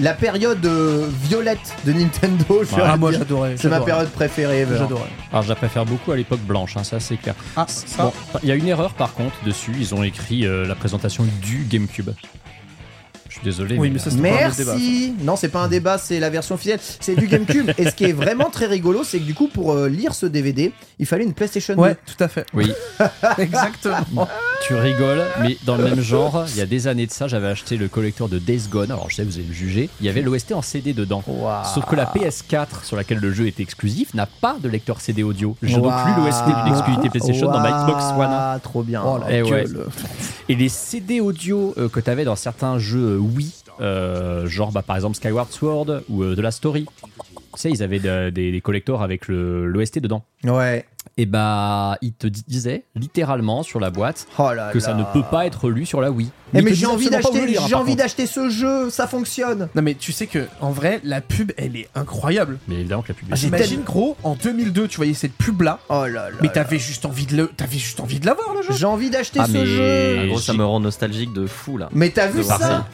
la 0.00 0.14
période 0.14 0.64
euh, 0.64 1.08
violette 1.24 1.74
de 1.84 1.92
Nintendo. 1.92 2.44
je 2.62 2.76
Ah, 2.82 2.96
moi 2.96 3.12
j'adorais. 3.12 3.56
c'est 3.56 3.68
ma 3.68 3.80
période 3.80 4.08
préférée. 4.10 4.60
ever. 4.60 4.76
J'adorais. 4.78 5.10
Alors 5.32 5.42
je 5.42 5.48
la 5.48 5.54
préfère 5.56 5.84
beaucoup 5.84 6.12
à 6.12 6.16
l'époque 6.16 6.40
blanche, 6.40 6.76
hein, 6.76 6.84
ça 6.84 7.00
c'est 7.00 7.16
clair. 7.16 7.34
Ah, 7.56 7.66
ça. 7.68 8.04
Bon, 8.04 8.12
il 8.42 8.48
y 8.48 8.52
a 8.52 8.54
une 8.54 8.68
erreur 8.68 8.94
par 8.94 9.12
contre 9.14 9.34
dessus, 9.44 9.72
ils 9.78 9.94
ont 9.94 10.02
écrit 10.02 10.46
euh, 10.46 10.66
la 10.66 10.74
présentation 10.74 11.24
du 11.42 11.66
GameCube. 11.68 12.10
Je 13.28 13.34
suis 13.34 13.44
désolé. 13.44 13.76
Oui, 13.78 13.90
mais 13.90 13.98
ça, 13.98 14.10
c'est 14.10 14.16
pas 14.20 14.28
un 14.28 14.48
autre 14.48 14.56
débat, 14.56 14.72
Merci. 14.72 15.14
Non, 15.20 15.36
c'est 15.36 15.48
pas 15.48 15.60
un 15.60 15.68
débat, 15.68 15.98
c'est 15.98 16.20
la 16.20 16.30
version 16.30 16.54
officielle. 16.54 16.78
C'est 17.00 17.14
du 17.16 17.26
GameCube. 17.26 17.70
et 17.78 17.90
ce 17.90 17.94
qui 17.94 18.04
est 18.04 18.12
vraiment 18.12 18.50
très 18.50 18.66
rigolo, 18.66 19.02
c'est 19.04 19.18
que 19.18 19.24
du 19.24 19.34
coup, 19.34 19.48
pour 19.48 19.72
euh, 19.72 19.88
lire 19.88 20.14
ce 20.14 20.26
DVD, 20.26 20.72
il 20.98 21.06
fallait 21.06 21.24
une 21.24 21.34
PlayStation 21.34 21.74
2. 21.74 21.80
Ouais, 21.80 21.96
tout 22.06 22.22
à 22.22 22.28
fait. 22.28 22.46
Oui, 22.54 22.72
Exactement. 23.38 24.28
tu 24.66 24.74
rigoles, 24.74 25.22
mais 25.42 25.56
dans 25.64 25.76
le 25.76 25.84
même 25.84 26.00
genre, 26.00 26.44
il 26.48 26.56
y 26.56 26.60
a 26.60 26.66
des 26.66 26.86
années 26.88 27.06
de 27.06 27.12
ça, 27.12 27.28
j'avais 27.28 27.48
acheté 27.48 27.76
le 27.76 27.88
collecteur 27.88 28.28
de 28.28 28.38
Days 28.38 28.62
Gone. 28.70 28.90
Alors 28.90 29.10
je 29.10 29.16
sais, 29.16 29.24
vous 29.24 29.36
allez 29.36 29.46
me 29.46 29.52
juger. 29.52 29.88
Il 30.00 30.06
y 30.06 30.08
avait 30.08 30.22
l'OST 30.22 30.52
en 30.52 30.62
CD 30.62 30.92
dedans. 30.92 31.22
Sauf 31.74 31.84
que 31.86 31.94
la 31.96 32.06
PS4 32.06 32.84
sur 32.84 32.96
laquelle 32.96 33.18
le 33.18 33.32
jeu 33.32 33.46
était 33.46 33.62
exclusif 33.62 34.14
n'a 34.14 34.26
pas 34.26 34.56
de 34.62 34.68
lecteur 34.68 35.00
CD 35.00 35.22
audio. 35.22 35.56
J'ai 35.62 35.76
donc 35.76 35.86
Waouh. 35.86 36.04
plus 36.14 36.22
l'OST 36.24 36.44
d'une 36.64 36.72
exclusivité 36.72 37.10
PlayStation 37.10 37.50
dans 37.50 37.60
ma 37.60 37.82
Xbox 37.84 38.04
One. 38.04 38.28
Ah, 38.30 38.58
trop 38.62 38.82
bien. 38.82 39.02
Oh 39.04 39.18
Eh 39.30 39.42
ouais. 39.42 39.64
Et 40.48 40.54
les 40.54 40.68
CD 40.68 41.20
audio 41.20 41.74
euh, 41.78 41.88
que 41.88 42.00
tu 42.00 42.10
avais 42.10 42.24
dans 42.24 42.36
certains 42.36 42.78
jeux 42.78 43.15
euh, 43.15 43.15
Wii, 43.18 43.52
euh, 43.80 44.46
genre 44.46 44.72
bah, 44.72 44.82
par 44.82 44.96
exemple 44.96 45.16
Skyward 45.16 45.50
Sword 45.50 46.02
ou 46.08 46.22
euh, 46.22 46.34
de 46.36 46.42
la 46.42 46.50
Story, 46.50 46.86
tu 47.54 47.62
sais, 47.62 47.70
ils 47.70 47.82
avaient 47.82 47.98
de- 48.00 48.30
des, 48.30 48.52
des 48.52 48.60
collectors 48.60 49.02
avec 49.02 49.28
le- 49.28 49.66
l'OST 49.66 49.98
dedans. 50.00 50.24
Ouais. 50.44 50.84
Et 51.18 51.24
bah, 51.24 51.96
ils 52.02 52.12
te 52.12 52.26
disaient 52.26 52.82
littéralement 52.94 53.62
sur 53.62 53.80
la 53.80 53.90
boîte 53.90 54.26
Oh 54.38 54.52
là 54.52 54.70
que 54.72 54.80
ça 54.80 54.92
ne 54.92 55.04
peut 55.14 55.22
pas 55.30 55.46
être 55.46 55.70
lu 55.70 55.86
sur 55.86 56.00
la 56.02 56.10
Wii. 56.10 56.28
Eh 56.52 56.60
mais 56.60 56.70
j'ai 56.70 56.76
disent 56.76 56.86
envie 56.88 57.08
d'acheter, 57.08 57.56
j'ai 57.68 57.74
envie 57.74 57.96
d'acheter 57.96 58.26
ce 58.26 58.50
jeu, 58.50 58.90
ça 58.90 59.06
fonctionne. 59.06 59.68
Non 59.74 59.82
mais 59.82 59.94
tu 59.94 60.12
sais 60.12 60.26
que 60.26 60.46
en 60.60 60.72
vrai 60.72 61.00
la 61.04 61.20
pub 61.22 61.52
elle 61.56 61.76
est 61.76 61.88
incroyable. 61.94 62.58
Mais 62.68 62.74
évidemment 62.80 63.02
que 63.02 63.08
la 63.08 63.14
pub. 63.14 63.32
est- 63.32 63.36
J'imagine 63.36 63.82
gros 63.82 64.16
en 64.24 64.34
2002 64.34 64.88
tu 64.88 64.96
voyais 64.96 65.14
cette 65.14 65.32
pub 65.32 65.62
là, 65.62 65.78
Oh 65.88 66.04
là 66.06 66.28
là. 66.30 66.36
mais 66.42 66.48
t'avais 66.50 66.78
juste 66.78 67.06
envie 67.06 67.24
de 67.26 67.36
le, 67.36 67.46
t'avais 67.48 67.78
juste 67.78 68.00
envie 68.00 68.20
de 68.20 68.26
l'avoir 68.26 68.52
le 68.54 68.62
jeu. 68.62 68.72
J'ai 68.74 68.84
envie 68.86 69.08
d'acheter 69.08 69.38
Ah, 69.40 69.46
ce 69.46 69.52
mais- 69.52 69.64
jeu. 69.66 70.18
En 70.24 70.26
gros, 70.26 70.38
ça 70.40 70.52
me 70.52 70.64
rend 70.66 70.80
nostalgique 70.80 71.32
de 71.32 71.46
fou 71.46 71.78
là. 71.78 71.88
Mais 71.92 72.10
t'as 72.10 72.26
vu 72.26 72.42
ça? 72.42 72.84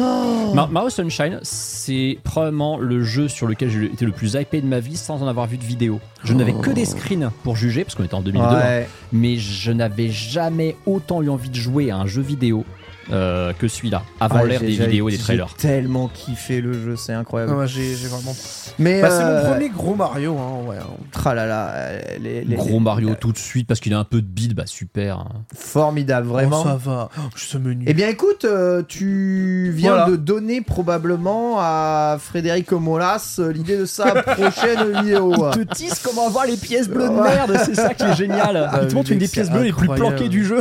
Oh. 0.00 0.54
Mar- 0.54 0.70
Mario 0.70 0.90
Sunshine, 0.90 1.40
c'est 1.42 2.18
probablement 2.24 2.78
le 2.78 3.02
jeu 3.02 3.28
sur 3.28 3.46
lequel 3.46 3.70
j'ai 3.70 3.84
été 3.86 4.04
le 4.04 4.12
plus 4.12 4.34
hypé 4.34 4.60
de 4.60 4.66
ma 4.66 4.80
vie 4.80 4.96
sans 4.96 5.22
en 5.22 5.26
avoir 5.26 5.46
vu 5.46 5.56
de 5.58 5.64
vidéo. 5.64 6.00
Je 6.24 6.32
n'avais 6.34 6.52
que 6.52 6.70
des 6.70 6.84
screens 6.84 7.30
pour 7.42 7.56
juger, 7.56 7.84
parce 7.84 7.94
qu'on 7.94 8.04
était 8.04 8.14
en 8.14 8.20
2002, 8.22 8.46
hein, 8.46 8.82
mais 9.12 9.36
je 9.36 9.72
n'avais 9.72 10.10
jamais 10.10 10.76
autant 10.86 11.22
eu 11.22 11.28
envie 11.30 11.50
de 11.50 11.54
jouer 11.56 11.90
à 11.90 11.96
un 11.96 12.06
jeu 12.06 12.22
vidéo 12.22 12.64
euh, 13.12 13.52
que 13.52 13.68
celui-là, 13.68 14.02
avant 14.20 14.40
Ah, 14.40 14.44
l'ère 14.44 14.60
j'ai- 14.60 14.66
des 14.66 14.72
j'ai- 14.72 14.86
vidéos 14.86 15.08
et 15.08 15.12
des 15.12 15.16
j'ai 15.18 15.22
trailers. 15.24 15.54
tellement 15.54 16.08
kiffé 16.08 16.60
le 16.60 16.72
jeu, 16.72 16.96
c'est 16.96 17.12
incroyable. 17.14 17.54
Ouais, 17.54 17.66
j'ai 17.66 17.94
j'ai 17.96 18.08
vraiment. 18.08 18.34
Mais 18.78 19.00
Bah, 19.02 19.10
c'est 19.10 19.22
euh, 19.22 19.42
mon 19.44 19.50
premier 19.52 19.68
gros 19.70 19.94
Mario 19.94 20.36
hein, 20.38 20.68
ouais. 20.68 20.76
Tralala, 21.12 21.68
euh, 21.74 22.00
les- 22.20 22.44
les- 22.44 22.56
Gros 22.56 22.68
les- 22.68 22.80
Mario 22.80 23.14
tout 23.18 23.32
de 23.32 23.38
suite, 23.38 23.66
parce 23.66 23.80
qu'il 23.80 23.94
a 23.94 23.98
un 23.98 24.04
peu 24.04 24.20
de 24.20 24.26
bide, 24.26 24.54
bah 24.54 24.64
super. 24.66 25.18
hein. 25.18 25.28
Formidable, 25.54 26.26
vraiment. 26.28 26.60
Oh, 26.62 26.68
ça 26.68 26.76
va. 26.76 27.08
Oh, 27.18 27.20
ce 27.36 27.58
menu. 27.58 27.84
Eh 27.88 27.94
bien 27.94 28.08
écoute, 28.08 28.44
euh, 28.44 28.82
tu 28.86 29.70
viens 29.74 29.90
Voilà. 29.92 30.06
de 30.10 30.16
donner 30.16 30.60
probablement 30.60 31.56
à 31.58 32.18
Frédéric 32.20 32.70
Molas 32.72 33.36
euh, 33.38 33.52
l'idée 33.52 33.76
de 33.76 33.84
sa 33.86 34.04
prochaine 34.22 35.00
vidéo. 35.02 35.32
te 35.52 35.60
tease 35.74 36.00
comment 36.04 36.26
avoir 36.26 36.46
les 36.46 36.56
pièces 36.56 36.88
bleues 36.88 37.08
de 37.08 37.14
merde, 37.14 37.56
c'est 37.64 37.74
ça 37.74 37.94
qui 37.94 38.04
est 38.04 38.14
génial. 38.16 38.68
Ah, 38.70 38.80
Il 38.82 38.88
te 38.88 38.94
montre 38.94 39.12
une 39.12 39.18
des 39.18 39.28
pièces 39.28 39.46
c'est 39.46 39.52
bleues 39.52 39.62
les 39.64 39.72
plus 39.72 39.88
planquées 39.88 40.28
du 40.28 40.44
jeu. 40.44 40.60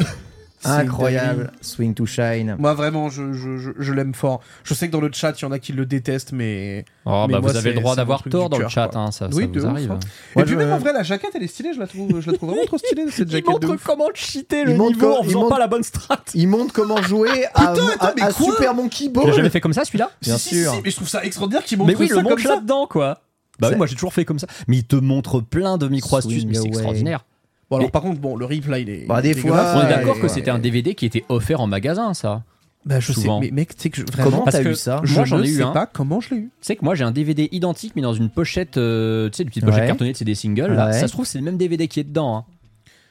Incroyable. 0.66 1.52
Swing 1.62 1.94
to 1.94 2.06
Shine. 2.06 2.56
Moi 2.60 2.74
vraiment, 2.74 3.10
je, 3.10 3.32
je, 3.34 3.58
je, 3.58 3.72
je 3.78 3.94
l'aime 3.94 4.14
fort. 4.14 4.42
Je 4.64 4.74
sais 4.74 4.88
que 4.88 4.92
dans 4.92 5.00
le 5.02 5.10
chat, 5.14 5.34
il 5.40 5.44
y 5.44 5.46
en 5.46 5.52
a 5.52 5.60
qui 5.60 5.72
le 5.74 5.86
détestent, 5.86 6.32
mais. 6.32 6.86
Oh, 7.06 7.26
Mais 7.28 7.34
bah, 7.36 7.42
moi, 7.42 7.52
vous 7.52 7.58
avez 7.58 7.74
le 7.74 7.80
droit 7.80 7.96
d'avoir 7.96 8.24
tort 8.24 8.50
dans 8.50 8.58
le 8.58 8.68
chat, 8.68 8.90
hein, 8.96 9.12
ça, 9.12 9.30
Oui, 9.34 9.44
ça 9.44 9.48
de 9.48 9.60
vous 9.60 9.66
ouf, 9.66 9.72
arrive. 9.72 9.92
hein. 9.92 10.00
Moi, 10.36 10.44
Et 10.44 10.48
puis 10.48 10.56
même 10.56 10.72
en 10.72 10.78
vrai, 10.80 10.94
la 10.94 11.04
jaquette, 11.04 11.32
elle 11.36 11.44
est 11.44 11.48
stylée, 11.48 11.74
je 11.74 11.80
la 11.80 11.88
trouve, 11.88 12.20
je 12.20 12.30
la 12.32 12.36
trouve 12.38 12.50
vraiment 12.50 12.66
trop 12.66 12.78
stylée, 12.78 13.06
cette 13.12 13.30
jaquette 13.32 13.62
de 13.62 13.68
ouf. 13.68 13.84
comment 13.84 14.08
cheater 14.14 14.66
le 14.66 14.72
Il 14.72 14.78
montre 14.78 14.96
niveau 14.96 15.14
en 15.14 15.22
il 15.22 15.28
faisant 15.28 15.40
montre- 15.42 15.54
pas 15.56 15.60
la 15.60 15.68
bonne 15.68 15.84
strat. 15.84 16.20
Il 16.34 16.48
montre 16.48 16.74
comment 16.74 17.02
jouer 17.04 17.46
à, 17.54 17.60
Putain, 17.60 17.72
attends, 17.72 18.06
à- 18.08 18.14
mais 18.16 18.22
à 18.24 18.34
quoi 18.34 18.46
Super 18.54 18.74
Monkey 18.74 19.06
Tu 19.12 19.14
l'as 19.14 19.22
jamais 19.32 19.42
Ball. 19.44 19.52
fait 19.52 19.62
comme 19.62 19.74
ça 19.74 19.86
celui-là 19.86 20.12
Bien 20.22 20.38
Si, 20.38 20.56
sûr. 20.56 20.72
si, 20.74 20.82
mais 20.84 20.90
je 20.90 20.96
trouve 20.96 21.08
ça 21.10 21.24
extraordinaire 21.24 21.64
qu'il 21.64 21.78
montre 21.78 21.92
Mais 21.92 21.96
oui, 21.98 22.08
ça 22.08 22.16
le 22.16 22.22
comme 22.22 22.30
montre 22.32 22.42
ça. 22.44 22.56
là-dedans, 22.56 22.88
quoi. 22.88 23.20
Bah 23.60 23.70
oui, 23.72 23.76
moi 23.78 23.88
j'ai 23.88 23.96
toujours 23.96 24.14
fait 24.14 24.24
comme 24.26 24.38
ça. 24.40 24.46
Mais 24.68 24.78
il 24.78 24.84
te 24.86 24.96
montre 24.96 25.40
plein 25.40 25.78
de 25.78 25.88
micro-astuces, 25.88 26.46
mais 26.46 26.54
c'est 26.54 26.68
extraordinaire. 26.68 27.26
Bon, 27.70 27.78
alors 27.78 27.88
Mais- 27.88 27.92
par 27.92 28.02
contre, 28.02 28.20
bon, 28.20 28.36
le 28.36 28.46
replay, 28.46 28.82
il 28.84 28.90
est. 28.90 29.06
Bah, 29.08 29.22
des 29.22 29.34
fois, 29.34 29.74
On 29.76 29.82
est 29.86 29.90
d'accord 29.90 30.20
que 30.20 30.28
c'était 30.28 30.52
un 30.52 30.60
DVD 30.60 30.96
qui 30.96 31.06
était 31.06 31.26
offert 31.30 31.60
en 31.62 31.68
magasin, 31.68 32.14
ça. 32.14 32.44
Bah, 32.86 33.02
je 33.02 33.08
sais, 33.08 33.20
souvent. 33.20 33.42
mais 33.42 33.52
mec, 33.52 33.76
tu 33.76 33.82
sais 33.84 33.90
que 33.90 33.98
je- 34.00 34.06
vraiment. 34.06 34.32
Comment 34.40 34.46
t'as 34.46 34.64
eu 34.64 34.74
ça 34.76 35.02
Moi, 35.14 35.26
j'en 35.26 35.44
ai 35.44 35.50
eu 35.50 35.56
sais 35.58 35.62
un. 35.64 35.72
pas 35.72 35.86
comment 35.88 36.22
je 36.22 36.30
l'ai 36.34 36.38
eu. 36.38 36.44
Tu 36.44 36.50
sais 36.62 36.76
que 36.78 36.86
moi 36.86 36.96
j'ai 36.96 37.04
un 37.04 37.12
DVD 37.12 37.50
identique, 37.52 37.92
mais 37.98 38.02
dans 38.02 38.14
une 38.14 38.30
pochette, 38.30 38.78
euh, 38.78 39.30
tu 39.30 39.36
sais, 39.38 39.44
une 39.44 39.50
petite 39.50 39.66
pochette 39.66 39.82
Ouais. 39.82 39.88
cartonnée 39.88 40.14
de 40.14 40.18
CD 40.18 40.36
singles. 40.36 40.72
Là. 40.74 40.86
Ouais. 40.88 40.94
Ça 40.94 41.08
se 41.08 41.12
trouve, 41.12 41.26
c'est 41.26 41.38
le 41.38 41.44
même 41.44 41.58
DVD 41.58 41.90
qui 41.90 42.00
est 42.00 42.06
dedans. 42.06 42.38
hein. 42.38 42.46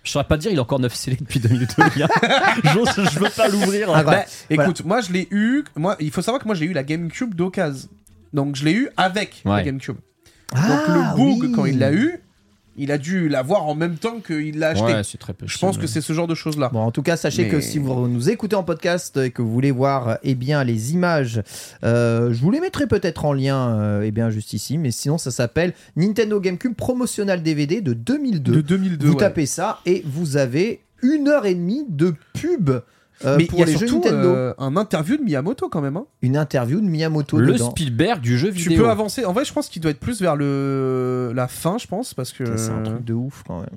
Je 0.02 0.12
saurais 0.12 0.24
pas 0.24 0.36
te 0.36 0.42
dire, 0.42 0.50
il 0.52 0.56
est 0.56 0.60
encore 0.60 0.78
9 0.80 0.94
scellé 0.94 1.16
depuis 1.20 1.40
2 1.40 1.48
minutes. 1.50 1.74
J'ose, 2.72 2.88
je 3.12 3.18
veux 3.18 3.28
pas 3.28 3.48
l'ouvrir. 3.48 3.90
Ah, 3.92 4.02
Bah, 4.02 4.10
ouais. 4.12 4.24
écoute, 4.56 4.82
moi 4.84 5.00
je 5.02 5.12
l'ai 5.12 5.28
eu. 5.30 5.64
Moi, 5.76 5.96
il 6.00 6.10
faut 6.10 6.22
savoir 6.22 6.40
que 6.40 6.46
moi 6.48 6.54
j'ai 6.54 6.64
eu 6.64 6.72
la 6.72 6.82
GameCube 6.84 7.34
d'occasion. 7.34 7.88
Donc 8.32 8.56
je 8.56 8.64
l'ai 8.64 8.72
eu 8.72 8.88
avec 8.96 9.42
la. 9.44 9.62
GameCube. 9.62 9.96
Ah, 10.54 10.68
Donc 10.68 10.88
le 10.88 11.16
Boog, 11.16 11.42
oui. 11.42 11.52
quand 11.52 11.64
il 11.66 11.78
l'a 11.78 11.92
eu, 11.92 12.20
il 12.76 12.92
a 12.92 12.98
dû 12.98 13.28
l'avoir 13.28 13.66
en 13.66 13.74
même 13.74 13.96
temps 13.96 14.20
qu'il 14.20 14.58
l'a 14.58 14.68
acheté. 14.68 14.84
Ouais, 14.84 15.02
c'est 15.04 15.18
très 15.18 15.32
peu. 15.32 15.46
je 15.46 15.58
pense 15.58 15.78
que 15.78 15.86
c'est 15.86 16.00
ce 16.00 16.12
genre 16.12 16.26
de 16.26 16.34
choses 16.34 16.58
là. 16.58 16.70
Bon, 16.72 16.80
en 16.80 16.90
tout 16.90 17.02
cas, 17.02 17.16
sachez 17.16 17.44
Mais- 17.44 17.48
que 17.48 17.60
si 17.60 17.78
vous 17.78 18.08
nous 18.08 18.30
écoutez 18.30 18.56
en 18.56 18.62
podcast 18.64 19.16
et 19.16 19.30
que 19.30 19.42
vous 19.42 19.50
voulez 19.52 19.70
voir 19.70 20.18
eh 20.22 20.34
bien, 20.34 20.64
les 20.64 20.92
images, 20.92 21.42
euh, 21.84 22.32
je 22.32 22.40
vous 22.40 22.50
les 22.50 22.60
mettrai 22.60 22.86
peut-être 22.86 23.24
en 23.24 23.32
lien 23.32 23.76
euh, 23.76 24.02
eh 24.04 24.10
bien, 24.10 24.30
juste 24.30 24.52
ici, 24.52 24.78
mais 24.78 24.90
sinon 24.90 25.18
ça 25.18 25.30
s'appelle 25.30 25.72
Nintendo 25.96 26.40
GameCube 26.40 26.74
Promotional 26.74 27.42
DVD 27.42 27.80
de 27.80 27.92
2002. 27.92 28.52
De 28.52 28.60
2002. 28.60 29.06
vous 29.06 29.12
ouais. 29.12 29.18
tapez 29.18 29.46
ça 29.46 29.80
et 29.86 30.02
vous 30.06 30.36
avez 30.36 30.80
une 31.02 31.28
heure 31.28 31.46
et 31.46 31.54
demie 31.54 31.84
de 31.88 32.14
pub 32.34 32.70
euh, 33.24 33.36
Mais 33.38 33.44
il 33.44 33.48
pour 33.48 33.58
y 33.58 33.62
a 33.62 33.66
les 33.66 33.72
jeux 33.76 33.86
surtout 33.86 34.04
Nintendo. 34.08 34.28
euh, 34.28 34.54
un 34.58 34.76
interview 34.76 35.16
de 35.16 35.22
Miyamoto 35.22 35.68
quand 35.68 35.80
même. 35.80 35.96
hein. 35.96 36.04
Une 36.22 36.36
interview 36.36 36.80
de 36.80 36.86
Miyamoto 36.86 37.38
Le 37.38 37.52
dedans. 37.54 37.70
Spielberg 37.70 38.20
du 38.20 38.36
jeu 38.38 38.48
Tu 38.52 38.68
vidéo. 38.68 38.84
peux 38.84 38.90
avancer. 38.90 39.24
En 39.24 39.32
vrai, 39.32 39.44
je 39.44 39.52
pense 39.52 39.68
qu'il 39.68 39.80
doit 39.82 39.90
être 39.90 40.00
plus 40.00 40.20
vers 40.20 40.36
le 40.36 41.32
la 41.34 41.48
fin, 41.48 41.78
je 41.78 41.86
pense, 41.86 42.12
parce 42.14 42.32
que. 42.32 42.56
C'est 42.56 42.70
un 42.72 42.82
truc 42.82 43.04
de 43.04 43.14
ouf 43.14 43.42
quand 43.46 43.60
même. 43.60 43.70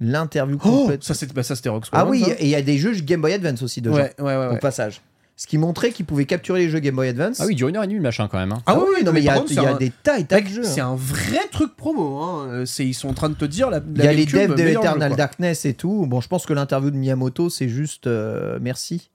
L'interview 0.00 0.58
Oh, 0.64 0.80
complète. 0.82 1.04
ça 1.04 1.14
c'était 1.14 1.32
bah, 1.32 1.42
ça 1.44 1.54
c'était 1.54 1.68
Rock 1.68 1.84
ah 1.84 1.86
Squadron, 1.86 2.10
oui, 2.10 2.22
ça. 2.22 2.32
et 2.32 2.42
il 2.42 2.48
y 2.48 2.56
a 2.56 2.62
des 2.62 2.76
jeux 2.76 2.92
Game 2.94 3.20
Boy 3.20 3.34
Advance 3.34 3.62
aussi 3.62 3.80
dedans, 3.80 3.94
ouais, 3.96 4.12
ouais, 4.18 4.24
ouais, 4.36 4.46
au 4.46 4.50
ouais. 4.52 4.58
passage. 4.58 5.00
Ce 5.42 5.46
qui 5.48 5.58
montrait 5.58 5.90
qu'ils 5.90 6.06
pouvaient 6.06 6.24
capturer 6.24 6.60
les 6.60 6.68
jeux 6.70 6.78
Game 6.78 6.94
Boy 6.94 7.08
Advance. 7.08 7.40
Ah 7.40 7.46
oui, 7.46 7.54
il 7.54 7.56
dure 7.56 7.66
une 7.66 7.76
heure 7.76 7.82
et 7.82 7.86
demie 7.88 7.96
le 7.96 8.02
machin 8.02 8.28
quand 8.30 8.38
même. 8.38 8.52
hein. 8.52 8.62
Ah 8.64 8.78
oui, 8.78 8.84
oui, 8.98 9.04
non 9.04 9.10
mais 9.12 9.18
il 9.18 9.24
y 9.24 9.26
par 9.26 9.34
a, 9.34 9.38
contre, 9.40 9.50
il 9.50 9.54
y 9.56 9.60
c'est 9.60 9.66
a 9.66 9.74
un- 9.74 9.76
des 9.76 9.90
tas 9.90 10.18
et 10.20 10.24
tas 10.24 10.40
de 10.40 10.46
jeux. 10.46 10.62
c'est 10.62 10.80
un 10.80 10.94
vrai 10.94 11.40
truc 11.50 11.74
promo. 11.74 12.18
Hein. 12.18 12.46
Euh, 12.48 12.64
C'est, 12.64 12.86
ils 12.86 12.94
sont 12.94 13.08
en 13.08 13.12
train 13.12 13.28
de 13.28 13.34
te 13.34 13.44
dire 13.44 13.68
la. 13.68 13.80
Il 13.96 14.04
y 14.04 14.06
a 14.06 14.12
les 14.12 14.24
devs 14.24 14.54
de 14.54 14.62
Eternal. 14.68 15.16
Darkness 15.16 15.64
et 15.64 15.74
tout. 15.74 16.06
Bon, 16.06 16.20
je 16.20 16.28
pense 16.28 16.46
que 16.46 16.52
l'interview 16.52 16.92
de 16.92 16.96
Miyamoto, 16.96 17.50
c'est 17.50 17.68
juste 17.68 18.06
euh, 18.06 18.60
merci. 18.62 19.10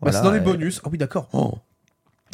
Bah, 0.00 0.10
Voilà, 0.10 0.18
c'est 0.18 0.24
dans 0.24 0.30
les 0.32 0.38
euh, 0.38 0.42
bonus. 0.42 0.80
Ah 0.82 0.88
oui, 0.90 0.96
d'accord. 0.96 1.28
Oh. 1.34 1.52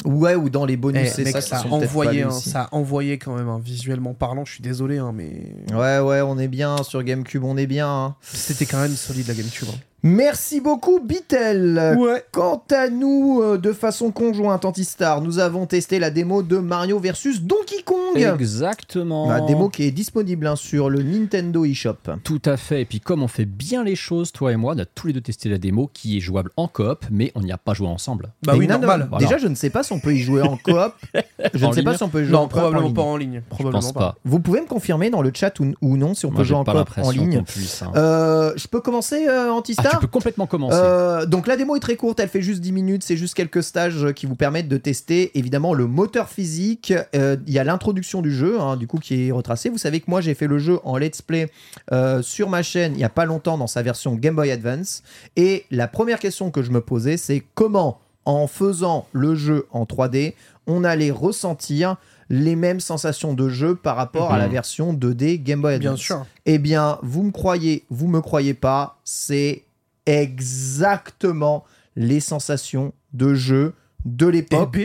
Ouais, 0.05 0.35
ou 0.35 0.49
dans 0.49 0.65
les 0.65 0.73
Eh, 0.75 0.77
bonus, 0.77 1.09
c'est 1.13 1.23
mec, 1.25 1.33
ça. 1.33 1.41
ça, 1.41 1.57
a 1.57 1.59
sont 1.59 1.67
peut-être 1.69 1.81
pas 1.81 1.85
envoyé, 1.87 2.23
hein, 2.23 2.31
ça 2.31 2.61
a 2.71 2.75
envoyé 2.75 3.17
quand 3.17 3.35
même, 3.35 3.49
hein, 3.49 3.59
visuellement 3.63 4.13
parlant. 4.13 4.45
Je 4.45 4.53
suis 4.53 4.63
désolé, 4.63 4.99
hein, 4.99 5.11
mais 5.13 5.53
Ouais, 5.73 5.99
ouais, 5.99 6.21
on 6.21 6.39
est 6.39 6.47
bien 6.47 6.77
sur 6.83 7.03
GameCube, 7.03 7.43
on 7.43 7.57
est 7.57 7.67
bien. 7.67 7.87
hein. 7.89 8.15
c'était 8.21 8.65
quand 8.65 8.81
même 8.81 8.95
solide 8.95 9.27
la 9.27 9.33
GameCube. 9.33 9.67
hein. 9.69 9.77
Merci 10.05 10.59
beaucoup, 10.59 10.99
Bitel. 10.99 11.95
Ouais. 11.97 12.25
Quant 12.33 12.61
à 12.71 12.89
nous, 12.89 13.39
euh, 13.41 13.57
de 13.57 13.71
façon 13.71 14.11
conjointe, 14.11 14.65
Antistar, 14.65 15.21
nous 15.21 15.39
avons 15.39 15.65
testé 15.65 15.97
la 15.97 16.09
démo 16.09 16.43
de 16.43 16.57
Mario 16.57 16.99
versus 16.99 17.41
Donkey 17.41 17.83
Kong. 17.85 18.17
Exactement. 18.17 19.29
La 19.29 19.39
démo 19.39 19.69
qui 19.69 19.83
est 19.83 19.91
disponible 19.91 20.45
hein, 20.47 20.57
sur 20.57 20.89
le 20.89 21.01
Nintendo 21.03 21.63
eShop. 21.63 21.95
Tout 22.25 22.41
à 22.43 22.57
fait. 22.57 22.81
Et 22.81 22.85
puis 22.85 22.99
comme 22.99 23.23
on 23.23 23.29
fait 23.29 23.45
bien 23.45 23.85
les 23.85 23.95
choses, 23.95 24.33
toi 24.33 24.51
et 24.51 24.57
moi, 24.57 24.73
on 24.75 24.79
a 24.79 24.85
tous 24.85 25.07
les 25.07 25.13
deux 25.13 25.21
testé 25.21 25.47
la 25.47 25.57
démo 25.57 25.89
qui 25.93 26.17
est 26.17 26.19
jouable 26.19 26.51
en 26.57 26.67
coop, 26.67 27.05
mais 27.09 27.31
on 27.35 27.41
n'y 27.41 27.53
a 27.53 27.57
pas 27.57 27.73
joué 27.73 27.87
ensemble. 27.87 28.33
Bah 28.45 28.55
Et 28.55 28.59
oui, 28.59 28.67
non, 28.67 28.73
non, 28.75 28.81
normal. 28.81 29.07
Voilà. 29.09 29.25
Déjà, 29.25 29.37
je 29.37 29.47
ne 29.47 29.55
sais 29.55 29.69
pas 29.69 29.83
si 29.83 29.93
on 29.93 30.01
peut 30.01 30.13
y 30.13 30.19
jouer 30.19 30.41
en 30.41 30.57
coop. 30.57 30.93
je 31.53 31.65
En 31.65 31.69
ne 31.69 31.73
sais 31.75 31.81
pas 31.83 31.95
si 31.95 32.03
on 32.03 32.09
peut 32.09 32.23
y 32.23 32.25
jouer 32.25 32.33
Non, 32.33 32.39
en 32.41 32.47
coop 32.49 32.57
en 32.57 32.59
probablement 32.59 32.87
ligne. 32.87 32.93
pas 32.95 33.01
en 33.03 33.15
ligne. 33.15 33.41
Je 33.45 33.49
Probablement 33.49 33.81
pense 33.81 33.93
pas. 33.93 34.15
Vous 34.25 34.41
pouvez 34.41 34.59
me 34.59 34.67
confirmer 34.67 35.09
dans 35.11 35.21
le 35.21 35.31
chat 35.33 35.57
ou, 35.61 35.73
ou 35.81 35.95
non 35.95 36.13
si 36.13 36.25
on 36.25 36.31
Moi, 36.31 36.39
peut 36.39 36.43
jouer 36.43 36.57
en 36.57 36.65
coop 36.65 36.89
en 36.97 37.09
ligne. 37.11 37.41
puisse. 37.43 37.81
hein. 37.83 37.91
Euh, 37.95 38.51
je 38.57 38.67
peux 38.67 38.81
commencer, 38.81 39.27
euh, 39.29 39.47
Ah, 39.49 39.53
Antistar 39.53 39.92
tu 39.95 40.01
peux 40.01 40.07
complètement 40.07 40.47
commencer. 40.47 40.77
Euh, 40.79 41.25
donc 41.25 41.47
la 41.47 41.55
démo 41.57 41.75
est 41.75 41.79
très 41.79 41.95
courte, 41.95 42.19
elle 42.19 42.29
fait 42.29 42.41
juste 42.41 42.61
10 42.61 42.71
minutes, 42.71 43.03
c'est 43.03 43.17
juste 43.17 43.33
quelques 43.33 43.63
stages 43.63 44.11
qui 44.13 44.25
vous 44.25 44.35
permettent 44.35 44.67
de 44.67 44.77
tester 44.77 45.37
évidemment 45.37 45.73
le 45.73 45.87
moteur 45.87 46.29
physique. 46.29 46.93
Euh, 47.15 47.37
Il 47.47 47.53
y 47.53 47.59
a 47.59 47.63
l'introduction 47.63 48.21
du 48.21 48.33
jeu, 48.33 48.59
hein, 48.59 48.75
du 48.77 48.87
coup 48.87 48.97
qui 48.97 49.27
est 49.27 49.31
retracée. 49.31 49.69
Vous 49.69 49.77
savez 49.77 49.99
que 49.99 50.09
moi 50.09 50.21
j'ai 50.21 50.33
fait 50.33 50.47
le 50.47 50.59
jeu 50.59 50.79
en 50.83 50.97
let's 50.97 51.21
play 51.21 51.49
euh, 51.91 52.21
sur 52.21 52.49
ma 52.49 52.63
chaîne 52.63 52.93
il 52.95 52.99
y 52.99 53.03
a 53.03 53.09
pas 53.09 53.25
longtemps 53.25 53.57
dans 53.57 53.67
sa 53.67 53.81
version 53.81 54.15
Game 54.15 54.35
Boy 54.35 54.51
Advance. 54.51 55.03
Et 55.35 55.65
la 55.71 55.87
première 55.87 56.19
question 56.19 56.51
que 56.51 56.61
je 56.61 56.71
me 56.71 56.81
posais, 56.81 57.17
c'est 57.17 57.43
comment 57.55 57.99
en 58.25 58.47
faisant 58.47 59.05
le 59.11 59.35
jeu 59.35 59.67
en 59.71 59.83
3D, 59.83 60.33
on 60.65 60.85
allait 60.85 61.11
ressentir 61.11 61.97
les 62.29 62.55
mêmes 62.55 62.79
sensations 62.79 63.33
de 63.33 63.49
jeu 63.49 63.75
par 63.75 63.97
rapport 63.97 64.31
à 64.31 64.37
la 64.37 64.45
Mhm. 64.45 64.51
version 64.53 64.93
2D 64.93 65.39
Game 65.39 65.61
Boy 65.61 65.73
Advance. 65.73 65.95
Bien 65.95 66.03
sûr. 66.05 66.25
Eh 66.45 66.57
bien, 66.57 66.97
vous 67.03 67.21
me 67.23 67.31
croyez, 67.31 67.83
vous 67.89 68.07
me 68.07 68.21
croyez 68.21 68.53
pas, 68.53 68.97
c'est 69.03 69.63
exactement 70.05 71.63
les 71.95 72.19
sensations 72.19 72.93
de 73.13 73.33
jeu 73.33 73.73
de 74.05 74.27
l'époque 74.27 74.79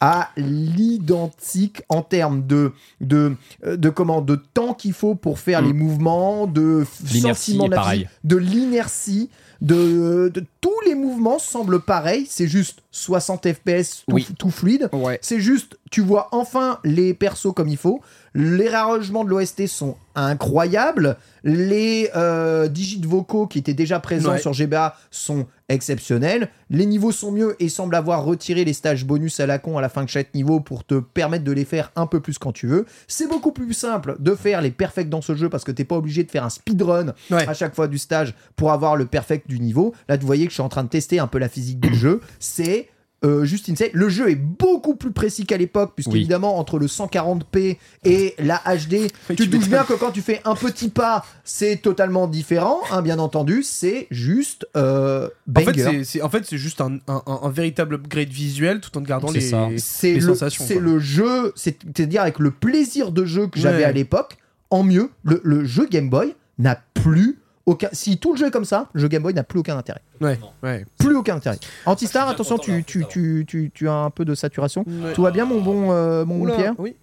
à 0.00 0.30
l'identique 0.36 1.82
en 1.88 2.02
termes 2.02 2.46
de 2.46 2.72
de 3.00 3.36
euh, 3.64 3.76
de 3.76 3.88
comment 3.90 4.20
de 4.20 4.36
temps 4.36 4.74
qu'il 4.74 4.92
faut 4.92 5.14
pour 5.14 5.38
faire 5.38 5.62
Mm. 5.62 5.66
les 5.66 5.72
mouvements, 5.72 6.46
de 6.46 6.84
sentiment 7.06 7.68
de 7.68 8.36
l'inertie, 8.36 9.30
de, 9.60 10.30
de 10.32 10.44
tous 10.64 10.80
les 10.86 10.94
mouvements 10.94 11.38
semblent 11.38 11.78
pareils. 11.82 12.26
C'est 12.26 12.48
juste 12.48 12.82
60 12.90 13.46
FPS 13.52 14.04
tout, 14.08 14.14
Oui. 14.14 14.26
tout 14.38 14.48
fluide. 14.48 14.88
Ouais. 14.94 15.18
C'est 15.20 15.38
juste, 15.40 15.78
tu 15.90 16.00
vois 16.00 16.28
enfin 16.32 16.78
les 16.84 17.12
persos 17.12 17.52
comme 17.54 17.68
il 17.68 17.76
faut. 17.76 18.00
Les 18.34 18.70
rarragements 18.70 19.24
de 19.24 19.28
l'OST 19.30 19.66
sont 19.66 19.96
incroyables. 20.16 21.16
Les 21.44 22.08
euh, 22.16 22.66
digits 22.68 23.00
vocaux 23.04 23.46
qui 23.46 23.58
étaient 23.58 23.74
déjà 23.74 24.00
présents 24.00 24.32
Ouais. 24.32 24.38
sur 24.38 24.52
GBA 24.54 24.96
sont 25.10 25.46
exceptionnels. 25.68 26.48
Les 26.70 26.86
niveaux 26.86 27.12
sont 27.12 27.30
mieux 27.32 27.56
et 27.60 27.68
semblent 27.68 27.94
avoir 27.94 28.24
retiré 28.24 28.64
les 28.64 28.72
stages 28.72 29.04
bonus 29.04 29.38
à 29.40 29.46
la 29.46 29.58
con 29.58 29.76
à 29.78 29.80
la 29.82 29.88
fin 29.88 30.02
de 30.04 30.08
chaque 30.08 30.34
niveau 30.34 30.60
pour 30.60 30.84
te 30.84 30.94
permettre 30.98 31.44
de 31.44 31.52
les 31.52 31.64
faire 31.64 31.90
un 31.96 32.06
peu 32.06 32.20
plus 32.20 32.38
quand 32.38 32.52
tu 32.52 32.66
veux. 32.66 32.86
C'est 33.06 33.28
beaucoup 33.28 33.52
plus 33.52 33.72
simple 33.72 34.16
de 34.18 34.34
faire 34.34 34.62
les 34.62 34.70
perfects 34.70 35.08
dans 35.08 35.22
ce 35.22 35.34
jeu 35.34 35.48
parce 35.48 35.64
que 35.64 35.72
t'es 35.72 35.84
pas 35.84 35.96
obligé 35.96 36.24
de 36.24 36.30
faire 36.30 36.44
un 36.44 36.50
speedrun 36.50 37.12
Ouais. 37.30 37.46
à 37.48 37.54
chaque 37.54 37.74
fois 37.74 37.86
du 37.88 37.98
stage 37.98 38.34
pour 38.56 38.72
avoir 38.72 38.96
le 38.96 39.06
perfect 39.06 39.48
du 39.48 39.60
niveau. 39.60 39.94
Là, 40.08 40.16
vous 40.16 40.26
voyez 40.26 40.46
que 40.46 40.52
je 40.54 40.58
suis 40.60 40.62
en 40.62 40.68
train 40.68 40.84
de 40.84 40.88
tester 40.88 41.18
un 41.18 41.26
peu 41.26 41.38
la 41.38 41.48
physique 41.48 41.80
du 41.80 41.92
jeu. 41.94 42.20
C'est 42.38 42.88
euh, 43.24 43.44
juste 43.44 43.68
insane. 43.70 43.88
Le 43.94 44.08
jeu 44.08 44.30
est 44.30 44.34
beaucoup 44.36 44.94
plus 44.96 45.10
précis 45.10 45.46
qu'à 45.46 45.56
l'époque, 45.56 45.92
puisque 45.96 46.10
Oui. 46.12 46.18
évidemment, 46.20 46.58
entre 46.58 46.78
le 46.78 46.86
140p 46.86 47.78
et 48.04 48.34
la 48.38 48.58
HD, 48.66 48.92
Oui, 49.00 49.08
tu 49.30 49.34
tu 49.36 49.46
te 49.48 49.56
doutes 49.56 49.68
bien 49.68 49.82
que 49.84 49.94
quand 49.94 50.10
tu 50.12 50.20
fais 50.20 50.40
un 50.44 50.54
petit 50.54 50.90
pas, 50.90 51.24
c'est 51.42 51.78
totalement 51.78 52.26
différent, 52.28 52.80
hein, 52.92 53.00
bien 53.02 53.18
entendu. 53.18 53.62
C'est 53.62 54.06
juste 54.10 54.66
euh, 54.76 55.28
En 55.56 55.60
fait, 55.62 56.04
c'est, 56.04 56.22
en 56.22 56.28
fait, 56.28 56.54
juste 56.54 56.80
un, 56.82 56.98
un- 57.08 57.22
un- 57.26 57.40
un 57.44 57.50
véritable 57.50 57.94
upgrade 57.96 58.28
visuel 58.28 58.80
tout 58.80 58.96
en 58.98 59.00
gardant 59.00 59.30
les. 59.32 59.40
c'est 59.78 60.12
les 60.12 60.20
le, 60.20 60.26
sensations, 60.34 60.64
c'est 60.68 60.78
le 60.78 60.98
jeu, 60.98 61.52
c'est- 61.56 61.78
c'est-à-dire 61.96 62.20
avec 62.22 62.38
le 62.38 62.50
plaisir 62.50 63.10
de 63.10 63.24
jeu 63.24 63.46
que 63.46 63.58
j'avais 63.58 63.84
à 63.84 63.92
l'époque, 63.92 64.36
en 64.70 64.82
mieux, 64.82 65.08
le, 65.24 65.40
le 65.44 65.64
jeu 65.64 65.86
Game 65.90 66.10
Boy 66.10 66.34
n'a 66.58 66.78
plus 66.92 67.38
aucun. 67.66 67.88
Si 67.92 68.18
tout 68.18 68.32
le 68.32 68.38
jeu 68.38 68.46
est 68.46 68.50
comme 68.50 68.64
ça, 68.64 68.88
le 68.92 69.00
jeu 69.00 69.08
Game 69.08 69.22
Boy 69.22 69.34
n'a 69.34 69.42
plus 69.42 69.60
aucun 69.60 69.76
intérêt. 69.76 70.02
Ouais, 70.20 70.38
ouais. 70.62 70.84
Plus 70.98 71.16
aucun 71.16 71.36
intérêt. 71.36 71.58
Antistar, 71.86 72.28
attention, 72.28 72.58
tu, 72.58 72.84
tu, 72.84 73.04
tu, 73.08 73.44
tu, 73.46 73.70
tu 73.72 73.88
as 73.88 73.94
un 73.94 74.10
peu 74.10 74.24
de 74.24 74.34
saturation. 74.34 74.84
Ouais. 74.86 75.12
Tout 75.14 75.22
va 75.22 75.30
bien, 75.30 75.44
mon 75.44 75.60
bon, 75.60 75.92
euh, 75.92 76.24
mon 76.24 76.36
bon 76.38 76.44
Oula, 76.44 76.56
Pierre 76.56 76.74
oui. 76.78 76.96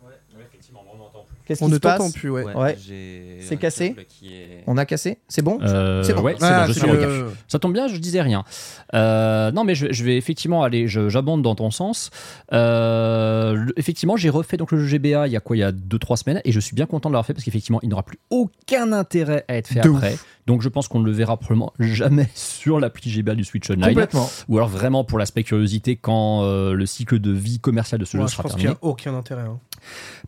Qu'est-ce 1.45 1.63
On 1.63 1.67
qui 1.67 1.71
ne 1.71 1.75
se 1.77 1.80
passe 1.82 1.97
t'entend 1.99 2.12
plus, 2.12 2.30
ouais. 2.30 2.43
C'est 3.41 3.58
cassé 3.58 3.95
On 4.67 4.77
a 4.77 4.86
cassé 4.86 5.19
C'est 5.27 5.41
bon 5.41 5.60
Euh, 5.62 6.04
C'est 6.04 6.13
bon. 6.13 6.21
Ouais, 6.21 6.36
Ah, 6.41 6.65
bon, 6.67 6.73
je 6.73 6.80
suis 6.80 6.88
le-. 6.88 7.27
Ça 7.47 7.60
tombe 7.60 7.73
bien, 7.73 7.88
je 7.88 7.97
disais 7.97 8.21
rien. 8.21 8.43
Euh, 8.93 9.51
non, 9.51 9.63
mais 9.63 9.75
je, 9.75 9.91
je 9.91 10.04
vais 10.04 10.17
effectivement 10.17 10.63
aller, 10.63 10.88
je- 10.88 11.10
j'abonde 11.10 11.41
dans 11.41 11.56
ton 11.56 11.71
sens. 11.71 12.10
Euh, 12.54 13.65
effectivement, 13.77 14.17
j'ai 14.17 14.30
refait 14.30 14.58
donc 14.58 14.71
le 14.71 14.80
jeu 14.80 14.88
GBA 14.97 15.27
il 15.27 15.34
y 15.34 15.38
a 15.38 15.39
quoi, 15.39 15.56
il 15.56 15.60
y 15.60 15.63
a 15.63 15.71
2-3 15.71 16.17
semaines, 16.17 16.41
et 16.45 16.51
je 16.51 16.60
suis 16.60 16.75
bien 16.75 16.86
content 16.86 17.10
de 17.10 17.13
l'avoir 17.13 17.25
fait 17.25 17.34
parce 17.34 17.43
qu'effectivement, 17.43 17.80
il 17.84 17.89
n'aura 17.89 18.04
plus 18.04 18.19
aucun 18.30 18.91
intérêt 18.93 19.45
à 19.47 19.56
être 19.56 19.67
fait 19.67 19.82
De 19.82 19.89
après. 19.89 20.17
Donc, 20.47 20.62
je 20.62 20.69
pense 20.69 20.88
qu'on 20.88 20.99
ne 20.99 21.06
le 21.06 21.12
verra 21.12 21.38
probablement 21.38 21.71
jamais 21.80 22.27
sur 22.36 22.80
l'appli 22.80 23.10
GBA 23.12 23.36
du 23.36 23.43
Switch 23.43 23.69
Online, 23.69 23.89
Complètement. 23.89 24.30
ou 24.49 24.58
alors 24.58 24.69
vraiment 24.69 25.04
pour 25.04 25.19
l'aspect 25.19 25.43
curiosité 25.43 25.95
quand 25.95 26.43
euh, 26.43 26.73
le 26.73 26.86
cycle 26.86 27.19
de 27.19 27.32
vie 27.32 27.60
commercial 27.60 28.00
de 28.00 28.06
ce 28.06 28.17
Ouais, 28.17 28.23
jeu 28.23 28.27
je 28.29 28.33
sera 28.33 28.44
pense 28.44 28.54
qu'il 28.54 28.62
n'y 28.62 28.65
terminé. 28.65 28.79
a 28.81 28.85
aucun 28.87 29.13
intérêt. 29.15 29.44
hein. 29.44 29.60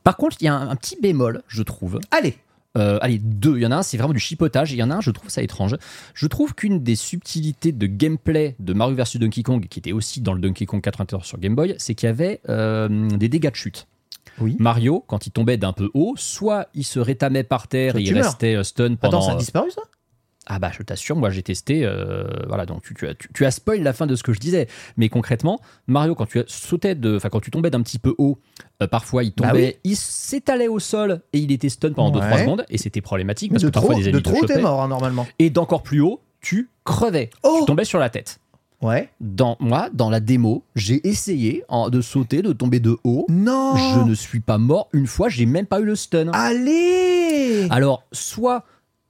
Par 0.04 0.18
contre, 0.18 0.38
il 0.42 0.46
y 0.46 0.48
a 0.48 0.56
un, 0.56 0.70
un 0.70 0.76
petit 0.76 0.98
bémol, 1.02 1.13
je 1.48 1.64
trouve. 1.64 2.00
Allez, 2.12 2.38
Euh, 2.76 2.98
allez, 3.02 3.20
deux. 3.20 3.58
Il 3.58 3.62
y 3.62 3.66
en 3.68 3.72
a 3.72 3.76
un, 3.78 3.84
c'est 3.84 3.98
vraiment 3.98 4.14
du 4.14 4.20
chipotage. 4.20 4.72
Il 4.72 4.78
y 4.78 4.84
en 4.84 4.90
a 4.90 4.96
un, 4.96 5.02
je 5.02 5.12
trouve 5.12 5.30
ça 5.30 5.44
étrange. 5.44 5.76
Je 6.16 6.26
trouve 6.26 6.56
qu'une 6.56 6.82
des 6.82 6.96
subtilités 6.96 7.72
de 7.72 7.86
gameplay 7.86 8.56
de 8.60 8.74
Mario 8.74 8.96
vs 8.96 9.20
Donkey 9.20 9.44
Kong, 9.44 9.68
qui 9.70 9.78
était 9.80 9.92
aussi 9.92 10.22
dans 10.22 10.34
le 10.34 10.40
Donkey 10.42 10.66
Kong 10.66 10.82
94 10.82 11.24
sur 11.26 11.38
Game 11.38 11.54
Boy, 11.54 11.76
c'est 11.78 11.94
qu'il 11.94 12.08
y 12.08 12.10
avait 12.10 12.42
euh, 12.50 12.90
des 13.10 13.30
dégâts 13.30 13.52
de 13.52 13.56
chute. 13.56 13.86
Oui. 14.40 14.56
Mario, 14.60 15.04
quand 15.06 15.28
il 15.28 15.32
tombait 15.32 15.58
d'un 15.58 15.74
peu 15.74 15.92
haut, 15.94 16.16
soit 16.18 16.68
il 16.74 16.84
se 16.84 17.00
rétamait 17.00 17.44
par 17.44 17.68
terre 17.68 17.92
Soit 17.92 18.02
et 18.02 18.04
il 18.06 18.14
meurs. 18.16 18.24
restait 18.26 18.56
euh, 18.56 18.64
stun 18.64 18.96
pendant. 18.96 19.20
Attends, 19.20 19.28
ça 19.28 19.34
a 19.34 19.38
disparu 19.38 19.70
ça? 19.70 19.84
Ah 20.46 20.60
bah 20.60 20.72
je 20.78 20.84
t'assure, 20.84 21.16
moi 21.16 21.30
j'ai 21.30 21.42
testé, 21.42 21.86
euh, 21.86 22.26
voilà 22.48 22.66
donc 22.66 22.82
tu, 22.84 22.94
tu 22.94 23.08
as, 23.08 23.14
tu, 23.16 23.30
tu 23.34 23.46
as 23.46 23.52
spoil 23.52 23.82
la 23.82 23.94
fin 23.94 24.08
de 24.08 24.16
ce 24.16 24.24
que 24.24 24.34
je 24.34 24.40
disais, 24.42 24.68
mais 24.98 25.08
concrètement 25.08 25.60
Mario 25.88 26.16
quand 26.16 26.26
tu 26.26 26.42
sautais 26.48 26.96
de, 26.96 27.16
enfin 27.16 27.30
quand 27.30 27.40
tu 27.40 27.50
tombais 27.50 27.70
d'un 27.70 27.82
petit 27.82 27.98
peu 27.98 28.14
haut, 28.18 28.38
euh, 28.82 28.88
parfois 28.88 29.24
il 29.24 29.34
Bah 29.38 29.48
tombait, 29.50 29.80
il 29.86 29.96
s'étalait 29.96 30.68
au 30.68 30.80
sol 30.80 31.22
et 31.32 31.40
il 31.40 31.52
était 31.54 31.70
stun 31.70 31.94
pendant 31.94 32.20
Ouais. 32.20 32.28
2-3 32.30 32.40
secondes 32.42 32.66
et 32.70 32.78
c'était 32.78 33.00
problématique 33.00 33.52
parce 33.52 33.64
de 33.64 33.70
que 33.70 33.74
parfois 33.74 33.96
des 33.96 34.04
de 34.04 34.10
ennemis 34.10 34.22
trop 34.24 34.46
t'es 34.46 34.62
mort 34.62 34.82
hein, 34.82 34.90
normalement. 34.90 35.26
et 35.40 35.50
d'encore 35.50 35.82
plus 35.82 36.02
haut 36.02 36.20
tu 36.42 36.70
crevais, 36.84 37.30
Oh 37.44 37.60
tu 37.62 37.66
tombais 37.68 37.86
sur 37.86 38.00
la 38.00 38.10
tête. 38.10 38.40
Ouais. 38.82 39.10
Dans 39.22 39.56
moi 39.62 39.88
dans 39.94 40.10
la 40.10 40.20
démo 40.20 40.66
j'ai 40.76 41.08
essayé 41.08 41.64
en- 41.70 41.90
de 41.90 42.02
sauter, 42.02 42.42
de 42.42 42.52
tomber 42.52 42.82
de 42.82 42.98
haut, 43.06 43.26
Non 43.30 43.78
je 43.78 44.00
ne 44.02 44.14
suis 44.14 44.42
pas 44.42 44.58
mort 44.58 44.90
une 44.92 45.08
fois, 45.08 45.30
j'ai 45.30 45.46
même 45.46 45.68
pas 45.68 45.80
eu 45.80 45.86
le 45.86 45.96
stun. 45.96 46.32
Allez 46.34 47.68
Alors, 47.70 48.04
soit 48.12 48.66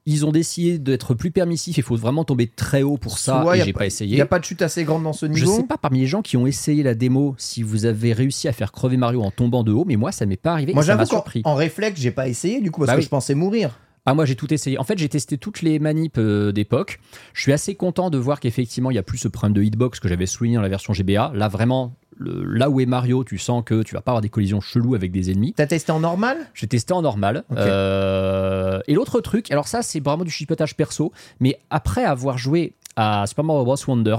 ils 0.06 0.26
ont 0.26 0.32
décidé 0.32 0.80
d'être 0.80 1.14
plus 1.14 1.32
permissifs, 1.32 1.78
il 1.78 1.84
faut 1.84 1.96
vraiment 1.96 2.26
tomber 2.26 2.48
très 2.48 2.82
haut 2.84 2.98
pour 2.98 3.18
ça, 3.20 3.44
et 3.56 3.62
j'ai 3.64 3.72
pas- 3.74 3.80
pas 3.80 3.86
Il 3.86 3.88
essayé. 3.88 4.16
n'y 4.16 4.22
a 4.22 4.26
pas 4.26 4.40
de 4.40 4.46
chute 4.46 4.62
assez 4.62 4.84
grande 4.84 5.04
dans 5.04 5.14
ce 5.14 5.26
Je 5.28 5.32
niveau 5.32 5.56
sais 5.58 5.64
pas 5.64 5.78
parmi 5.78 6.00
les 6.02 6.08
gens 6.08 6.22
qui 6.22 6.36
ont 6.38 6.46
essayé 6.46 6.84
la 6.84 6.94
démo 6.96 7.36
si 7.38 7.64
vous 7.64 7.86
avez 7.86 8.12
réussi 8.14 8.48
à 8.48 8.52
faire 8.54 8.72
crever 8.72 8.98
Mario 8.98 9.22
en 9.22 9.32
tombant 9.32 9.64
de 9.64 9.72
haut, 9.72 9.86
mais 9.86 9.96
moi 9.96 10.12
ça 10.12 10.26
m'est 10.26 10.36
pas 10.36 10.52
arrivé 10.54 10.74
Moi 10.74 10.84
j'avoue 10.84 11.06
surpris. 11.06 11.42
en 11.46 11.56
réflexe, 11.56 12.00
j'ai 12.02 12.12
pas 12.12 12.28
essayé 12.28 12.60
du 12.62 12.70
coup 12.72 12.82
parce 12.82 12.88
Bah 12.88 12.94
que 12.96 13.00
oui. 13.00 13.06
je 13.06 13.10
pensais 13.10 13.34
mourir. 13.36 13.80
Ah 14.06 14.14
moi 14.14 14.26
j'ai 14.26 14.36
tout 14.36 14.54
essayé. 14.54 14.78
En 14.78 14.84
fait 14.84 14.98
j'ai 14.98 15.08
testé 15.08 15.38
toutes 15.38 15.62
les 15.62 15.80
manips 15.80 16.18
euh, 16.18 16.52
d'époque. 16.52 17.00
Je 17.34 17.42
suis 17.42 17.54
assez 17.54 17.74
content 17.76 18.10
de 18.10 18.18
voir 18.18 18.42
qu'effectivement 18.42 18.92
il 18.92 18.96
y 18.96 18.98
a 18.98 19.04
plus 19.04 19.18
ce 19.18 19.30
problème 19.30 19.54
de 19.54 19.64
hitbox 19.64 20.02
que 20.02 20.10
j'avais 20.10 20.26
souligné 20.26 20.58
dans 20.58 20.62
la 20.62 20.68
version 20.68 20.92
GBA. 20.92 21.32
Là 21.34 21.48
vraiment, 21.48 21.96
le- 22.18 22.44
là 22.44 22.70
où 22.70 22.80
est 22.80 22.86
Mario, 22.86 23.24
tu 23.24 23.38
sens 23.38 23.64
que 23.66 23.84
tu 23.84 23.94
vas 23.96 24.02
pas 24.02 24.12
avoir 24.12 24.22
des 24.22 24.30
collisions 24.30 24.62
cheloues 24.62 24.96
avec 24.96 25.12
des 25.12 25.32
ennemis. 25.32 25.54
T'as 25.54 25.68
testé 25.68 25.92
en 25.92 26.00
normal? 26.00 26.38
J'ai 26.54 26.68
testé 26.68 26.94
en 26.94 27.02
normal. 27.02 27.44
Euh, 27.58 28.80
et 28.88 28.94
l'autre 28.94 29.22
truc, 29.22 29.52
alors 29.52 29.68
ça 29.68 29.82
c'est 29.82 30.00
vraiment 30.00 30.24
du 30.24 30.32
chipotage 30.32 30.76
perso, 30.76 31.12
mais 31.40 31.60
après 31.70 32.04
avoir 32.04 32.38
joué 32.38 32.74
à 32.96 33.26
Super 33.28 33.44
Mario 33.44 33.64
Bros 33.66 33.76
Wonder, 33.88 34.16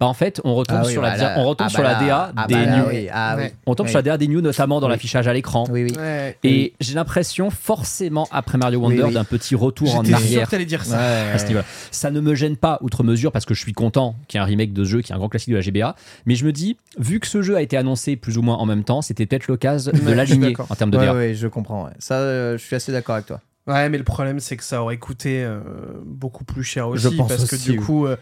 bah 0.00 0.06
en 0.06 0.14
fait 0.14 0.40
on 0.44 0.54
retombe 0.54 0.78
Ah 0.80 0.86
oui, 0.86 0.92
sur 0.92 1.02
la, 1.02 1.16
voilà. 1.16 1.34
on 1.40 1.44
retombe 1.44 1.66
Ah 1.66 1.70
sur 1.70 1.82
bah 1.82 1.92
la 1.92 2.00
là. 2.00 2.06
DA 2.06 2.32
Ah 2.36 2.46
des 2.46 2.54
bah 2.54 2.64
là, 2.66 2.76
news. 2.78 2.84
oui. 2.88 3.08
Ah 3.12 3.34
oui. 3.36 3.44
On 3.66 3.74
tombe 3.74 3.86
Oui. 3.86 3.90
sur 3.90 3.98
la 3.98 4.02
DA 4.02 4.16
des 4.16 4.28
news 4.28 4.40
notamment 4.40 4.80
dans 4.80 4.86
Oui. 4.86 4.92
l'affichage 4.92 5.26
à 5.26 5.32
l'écran. 5.32 5.64
Oui, 5.70 5.84
oui. 5.84 5.96
Et 6.44 6.72
j'ai 6.80 6.94
l'impression 6.94 7.50
forcément 7.50 8.28
après 8.30 8.58
Mario 8.58 8.78
Wonder 8.80 8.98
Oui, 9.02 9.08
oui. 9.08 9.14
d'un 9.14 9.24
petit 9.24 9.54
retour 9.56 9.96
en 9.96 10.04
J'étais 10.04 10.16
sûr 10.18 10.24
arrière 10.26 10.46
que 10.46 10.50
t'allais 10.52 10.64
dire 10.66 10.84
ça. 10.84 10.98
Ouais. 10.98 11.62
Ça 11.90 12.10
ne 12.12 12.20
me 12.20 12.34
gêne 12.34 12.56
pas 12.56 12.78
outre 12.82 13.02
mesure 13.02 13.32
parce 13.32 13.44
que 13.44 13.54
je 13.54 13.60
suis 13.60 13.72
content 13.72 14.14
qu'il 14.28 14.38
y 14.38 14.40
ait 14.40 14.44
un 14.44 14.46
remake 14.46 14.72
de 14.72 14.84
ce 14.84 14.88
jeu 14.90 15.00
qui 15.02 15.10
est 15.12 15.14
un 15.14 15.18
grand 15.18 15.28
classique 15.28 15.50
de 15.50 15.56
la 15.56 15.62
GBA. 15.62 15.96
Mais 16.26 16.36
je 16.36 16.44
me 16.44 16.52
dis, 16.52 16.76
vu 16.98 17.18
que 17.18 17.26
ce 17.26 17.42
jeu 17.42 17.56
a 17.56 17.62
été 17.62 17.76
annoncé 17.76 18.14
plus 18.16 18.38
ou 18.38 18.42
moins 18.42 18.56
en 18.56 18.66
même 18.66 18.84
temps, 18.84 19.02
c'était 19.02 19.26
peut-être 19.26 19.48
l'occasion 19.48 19.90
de 19.92 20.12
l'aligner 20.12 20.54
en 20.68 20.74
termes 20.76 20.90
de 20.92 20.98
Ouais, 20.98 21.06
DA. 21.06 21.14
ouais, 21.14 21.34
je 21.34 21.48
comprends. 21.48 21.84
ouais. 21.86 21.92
Ça, 21.98 22.14
euh, 22.14 22.56
je 22.56 22.62
suis 22.64 22.76
assez 22.76 22.92
d'accord 22.92 23.16
avec 23.16 23.26
toi. 23.26 23.40
Ouais, 23.66 23.88
mais 23.90 23.98
le 23.98 24.04
problème, 24.04 24.40
c'est 24.40 24.56
que 24.56 24.64
ça 24.64 24.80
aurait 24.82 24.96
coûté 24.96 25.42
euh, 25.44 25.58
beaucoup 26.06 26.44
plus 26.44 26.62
cher 26.64 26.88
aussi. 26.88 27.02
Je 27.02 27.08
pense 27.10 27.28
parce 27.28 27.48
que 27.50 27.56
du 27.56 27.72
oui. 27.72 27.76
coup, 27.76 28.06
euh, 28.06 28.16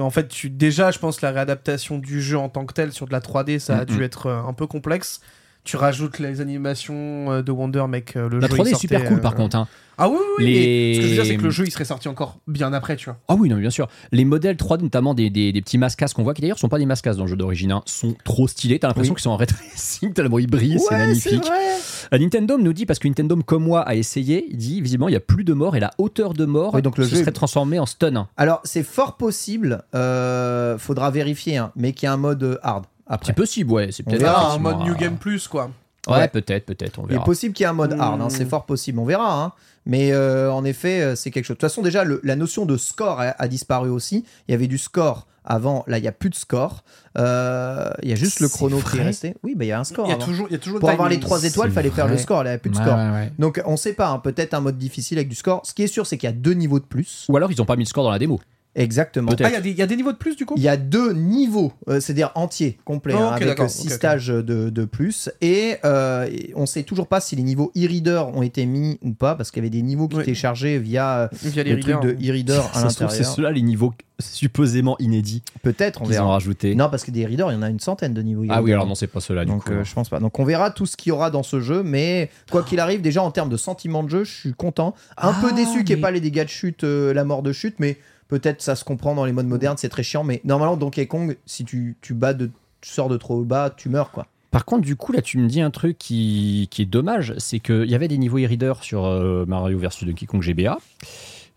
en 0.00 0.10
fait, 0.10 0.28
tu, 0.28 0.48
déjà, 0.50 0.90
je 0.90 0.98
pense 0.98 1.18
que 1.18 1.26
la 1.26 1.32
réadaptation 1.32 1.98
du 1.98 2.22
jeu 2.22 2.38
en 2.38 2.48
tant 2.48 2.64
que 2.64 2.72
tel 2.72 2.92
sur 2.92 3.06
de 3.06 3.12
la 3.12 3.20
3D, 3.20 3.58
ça 3.58 3.76
a 3.78 3.80
Mhm. 3.80 3.86
dû 3.86 4.02
être 4.04 4.26
euh, 4.26 4.42
un 4.42 4.52
peu 4.54 4.66
complexe. 4.66 5.20
Tu 5.64 5.76
rajoutes 5.76 6.18
les 6.18 6.40
animations 6.40 7.30
euh, 7.30 7.42
de 7.42 7.52
Wonder, 7.52 7.84
mec. 7.88 8.16
euh, 8.16 8.28
le 8.28 8.40
La 8.40 8.48
jeu 8.48 8.54
3D 8.56 8.68
il 8.68 8.72
est 8.72 8.78
super 8.78 9.04
cool 9.04 9.20
par 9.20 9.32
euh, 9.32 9.36
contre. 9.36 9.56
hein. 9.56 9.68
Ah 9.98 10.08
oui, 10.08 10.16
oui, 10.16 10.34
oui. 10.38 10.44
Les- 10.46 10.94
Ce 10.94 10.98
que 11.00 11.04
je 11.04 11.08
veux 11.10 11.14
dire, 11.16 11.26
c'est 11.26 11.36
que 11.36 11.42
le 11.42 11.50
jeu, 11.50 11.64
il 11.66 11.70
serait 11.70 11.84
sorti 11.84 12.08
encore 12.08 12.38
bien 12.48 12.72
après, 12.72 12.96
tu 12.96 13.04
vois. 13.04 13.18
Ah 13.28 13.34
oui, 13.38 13.48
non, 13.48 13.56
bien 13.58 13.70
sûr. 13.70 13.88
Les 14.10 14.24
modèles 14.24 14.56
3D, 14.56 14.82
notamment 14.82 15.12
des, 15.14 15.28
des, 15.30 15.52
des 15.52 15.60
petits 15.60 15.76
mascas 15.78 16.08
qu'on 16.08 16.22
voit, 16.24 16.32
qui 16.34 16.40
d'ailleurs 16.40 16.58
sont 16.58 16.70
pas 16.70 16.78
des 16.78 16.86
mascas 16.86 17.14
dans 17.14 17.24
le 17.24 17.28
jeu 17.28 17.36
d'origine, 17.36 17.70
hein, 17.72 17.82
sont 17.86 18.16
trop 18.24 18.48
stylés. 18.48 18.78
T'as 18.80 18.88
l'impression 18.88 19.12
Oui. 19.12 19.16
qu'ils 19.16 19.22
sont 19.24 19.30
en 19.30 19.36
ray 19.36 19.46
tracing 19.46 20.12
tellement 20.14 20.38
ils 20.40 20.48
brillent, 20.50 20.80
c'est 20.80 20.96
magnifique. 20.96 21.44
vrai. 21.44 22.18
Nintendo 22.18 22.58
nous 22.58 22.72
dit, 22.72 22.86
parce 22.86 22.98
que 22.98 23.06
Nintendo, 23.06 23.36
comme 23.46 23.64
moi, 23.64 23.82
a 23.82 23.94
essayé, 23.94 24.46
il 24.50 24.56
dit 24.56 24.80
visiblement 24.80 25.08
il 25.08 25.12
y 25.12 25.16
a 25.16 25.20
plus 25.20 25.44
de 25.44 25.52
morts 25.52 25.76
et 25.76 25.80
la 25.80 25.90
hauteur 25.98 26.32
de 26.32 26.46
mort 26.46 26.74
Oui, 26.74 26.82
donc 26.82 26.98
le 26.98 27.04
se 27.04 27.10
jeu- 27.10 27.16
serait 27.20 27.30
transformée 27.32 27.78
en 27.78 27.86
stun. 27.86 28.26
Alors, 28.36 28.60
c'est 28.64 28.82
fort 28.82 29.16
possible, 29.18 29.84
euh, 29.94 30.78
faudra 30.78 31.10
vérifier, 31.10 31.58
hein, 31.58 31.70
mais 31.76 31.92
qu'il 31.92 32.06
y 32.06 32.08
a 32.08 32.12
un 32.14 32.16
mode 32.16 32.58
hard 32.62 32.86
après. 33.06 33.26
C'est 33.28 33.32
possible, 33.36 33.70
ouais. 33.72 33.90
C'est 33.92 34.02
peut-être 34.02 34.24
un 34.26 34.58
mode 34.58 34.78
New 34.80 34.92
euh, 34.92 34.96
Game 34.96 35.16
Plus, 35.16 35.48
quoi. 35.48 35.70
Ouais, 36.08 36.14
Ouais. 36.14 36.28
peut-être, 36.28 36.66
peut-être, 36.66 36.98
on 36.98 37.06
Il 37.08 37.14
est 37.16 37.24
possible 37.24 37.54
qu'il 37.54 37.62
y 37.62 37.66
ait 37.66 37.70
un 37.70 37.74
mode 37.74 37.92
hard, 37.92 38.20
hein, 38.20 38.26
Hmm. 38.26 38.30
c'est 38.30 38.44
fort 38.44 38.64
possible, 38.66 38.98
on 38.98 39.04
verra. 39.04 39.40
hein. 39.44 39.52
Mais 39.86 40.12
euh, 40.12 40.52
en 40.52 40.64
effet, 40.64 41.00
euh, 41.02 41.14
c'est 41.16 41.30
quelque 41.30 41.44
chose. 41.44 41.56
De 41.56 41.60
toute 41.60 41.68
façon, 41.70 41.82
déjà, 41.82 42.02
le- 42.04 42.20
la 42.24 42.34
notion 42.36 42.66
de 42.66 42.76
score 42.76 43.20
a, 43.20 43.34
a 43.38 43.48
disparu 43.48 43.88
aussi. 43.90 44.24
Il 44.48 44.52
y 44.52 44.54
avait 44.54 44.66
du 44.68 44.78
score 44.78 45.26
avant, 45.44 45.82
là, 45.88 45.98
il 45.98 46.02
n'y 46.02 46.08
a 46.08 46.12
plus 46.12 46.30
de 46.30 46.34
score. 46.36 46.84
Euh, 47.18 47.90
Il 48.02 48.08
y 48.08 48.12
a 48.12 48.16
juste 48.16 48.40
le 48.40 48.48
chrono 48.48 48.78
qui 48.78 48.98
est 48.98 49.02
resté. 49.02 49.34
Oui, 49.42 49.54
bah, 49.56 49.64
il 49.64 49.68
y 49.68 49.72
a 49.72 49.78
un 49.80 49.84
score. 49.84 50.06
Il 50.06 50.10
y 50.10 50.12
a 50.12 50.16
toujours, 50.16 50.46
il 50.48 50.52
y 50.52 50.56
a 50.56 50.58
toujours 50.58 50.80
Pour 50.80 50.90
avoir 50.90 51.08
les 51.08 51.18
trois 51.20 51.42
étoiles, 51.44 51.70
il 51.70 51.72
fallait 51.74 51.90
faire 51.90 52.08
le 52.08 52.16
score, 52.18 52.42
là, 52.44 52.50
il 52.50 52.54
n'y 52.54 52.56
a 52.56 52.58
plus 52.58 52.70
de 52.70 52.76
Ouais, 52.76 52.82
score. 52.84 52.96
ouais, 52.96 53.10
ouais. 53.10 53.32
Donc, 53.38 53.60
on 53.66 53.76
sait 53.76 53.92
pas, 53.92 54.08
hein, 54.08 54.18
peut-être 54.18 54.54
un 54.54 54.60
mode 54.60 54.78
difficile 54.78 55.18
avec 55.18 55.28
du 55.28 55.34
score. 55.36 55.62
Ce 55.66 55.74
qui 55.74 55.82
est 55.82 55.88
sûr, 55.88 56.06
c'est 56.06 56.16
qu'il 56.16 56.28
y 56.28 56.32
a 56.32 56.34
deux 56.34 56.54
niveaux 56.54 56.78
de 56.80 56.84
plus. 56.84 57.26
Ou 57.28 57.36
alors 57.36 57.50
ils 57.52 57.60
ont 57.60 57.64
pas 57.66 57.76
mis 57.76 57.84
le 57.84 57.88
score 57.88 58.04
dans 58.04 58.10
la 58.10 58.18
démo. 58.18 58.40
Exactement. 58.74 59.32
Ah, 59.38 59.48
il 59.48 59.52
y 59.52 59.56
a 59.56 59.60
des- 59.60 59.70
il 59.70 59.76
y, 59.76 59.82
a 59.82 59.86
des 59.86 59.96
niveaux 59.96 60.12
de 60.12 60.16
plus, 60.16 60.34
du 60.34 60.46
coup? 60.46 60.54
Il 60.56 60.62
y 60.62 60.68
a 60.68 60.78
deux 60.78 61.12
niveaux, 61.12 61.72
euh, 61.88 62.00
c'est-à-dire 62.00 62.30
entiers, 62.34 62.78
complets, 62.86 63.14
Oh, 63.16 63.22
hein, 63.22 63.36
ok, 63.36 63.42
avec 63.42 63.60
euh, 63.60 63.68
six 63.68 63.82
ok, 63.88 63.92
ok. 63.92 63.96
stages 63.96 64.26
de, 64.28 64.70
de 64.70 64.84
plus. 64.86 65.28
Et 65.42 65.76
euh, 65.84 66.26
on 66.54 66.64
sait 66.64 66.82
toujours 66.82 67.06
pas 67.06 67.20
si 67.20 67.36
les 67.36 67.42
niveaux 67.42 67.70
e-reader 67.76 68.22
ont 68.34 68.40
été 68.42 68.64
mis 68.64 68.98
ou 69.02 69.12
pas, 69.12 69.34
parce 69.34 69.50
qu'il 69.50 69.62
y 69.62 69.66
avait 69.66 69.70
des 69.70 69.82
niveaux 69.82 70.08
qui 70.08 70.16
Oui. 70.16 70.22
étaient 70.22 70.34
chargés 70.34 70.78
via 70.78 71.18
euh, 71.18 71.28
Via 71.42 71.62
les 71.64 71.74
le 71.74 71.80
truc 71.80 72.00
de 72.00 72.12
e-reader 72.12 72.60
à 72.72 72.80
Ça 72.80 72.88
se 72.90 72.96
trouve, 72.96 73.08
c'est 73.10 73.18
l'intérieur. 73.18 73.34
ceux-là 73.34 73.50
les 73.50 73.62
niveaux 73.62 73.92
supposément 74.20 74.96
inédits 75.00 75.42
Peut-être, 75.62 76.00
on 76.00 76.04
qu'ils 76.04 76.14
ont 76.14 76.18
verra. 76.24 76.32
rajoutés. 76.32 76.74
Non, 76.74 76.88
parce 76.88 77.04
que 77.04 77.10
des 77.10 77.26
readers, 77.26 77.50
il 77.50 77.54
y 77.54 77.58
en 77.58 77.62
a 77.62 77.68
une 77.68 77.80
centaine 77.80 78.14
de 78.14 78.22
niveaux. 78.22 78.44
ah 78.48 78.62
oui, 78.62 78.72
alors 78.72 78.86
non, 78.86 78.94
c'est 78.94 79.06
pas 79.06 79.20
ceux-là 79.20 79.44
du 79.44 79.50
Donc 79.50 79.64
coup. 79.64 79.72
euh, 79.72 79.84
je 79.84 79.92
pense 79.92 80.08
pas. 80.08 80.18
Donc 80.20 80.38
on 80.38 80.44
verra 80.44 80.70
tout 80.70 80.86
ce 80.86 80.96
qu'il 80.96 81.10
y 81.10 81.12
aura 81.12 81.30
dans 81.30 81.42
ce 81.42 81.60
jeu, 81.60 81.82
mais 81.82 82.30
quoi 82.50 82.62
qu'il 82.62 82.80
arrive, 82.80 83.02
déjà 83.02 83.22
en 83.22 83.30
termes 83.32 83.50
de 83.50 83.56
sentiment 83.56 84.02
de 84.02 84.08
jeu, 84.08 84.24
je 84.24 84.32
suis 84.32 84.54
content. 84.54 84.94
Un 85.18 85.30
Ah, 85.30 85.38
peu 85.40 85.52
déçu 85.52 85.84
qu'il 85.84 85.94
n'y 85.96 86.00
ait 86.00 86.02
pas 86.02 86.10
les 86.10 86.20
dégâts 86.20 86.44
de 86.44 86.48
chute, 86.48 86.84
euh, 86.84 87.12
la 87.12 87.24
mort 87.24 87.42
de 87.42 87.52
chute, 87.52 87.74
mais 87.78 87.98
peut-être 88.32 88.62
ça 88.62 88.76
se 88.76 88.82
comprend 88.84 89.14
dans 89.14 89.26
les 89.26 89.32
modes 89.32 89.46
modernes, 89.46 89.76
c'est 89.76 89.90
très 89.90 90.02
chiant. 90.02 90.24
Mais 90.24 90.40
normalement, 90.44 90.78
Donkey 90.78 91.06
Kong, 91.06 91.36
si 91.44 91.66
tu, 91.66 91.96
tu 92.00 92.14
bats 92.14 92.32
de, 92.32 92.50
tu 92.80 92.90
sors 92.90 93.10
de 93.10 93.18
trop 93.18 93.42
bas, 93.44 93.68
tu 93.76 93.90
meurs 93.90 94.10
quoi. 94.10 94.26
Par 94.50 94.64
contre, 94.64 94.82
du 94.82 94.96
coup, 94.96 95.12
là, 95.12 95.20
tu 95.20 95.36
me 95.38 95.48
dis 95.48 95.60
un 95.60 95.70
truc 95.70 95.98
qui, 95.98 96.68
qui 96.70 96.80
est 96.82 96.86
dommage, 96.86 97.34
c'est 97.36 97.58
qu'il 97.58 97.90
y 97.90 97.94
avait 97.94 98.08
des 98.08 98.16
niveaux 98.18 98.38
e-reader 98.38 98.72
sur 98.80 99.04
euh, 99.04 99.44
Mario 99.46 99.78
vs 99.78 100.04
Donkey 100.06 100.24
Kong 100.26 100.42
GBA. 100.42 100.78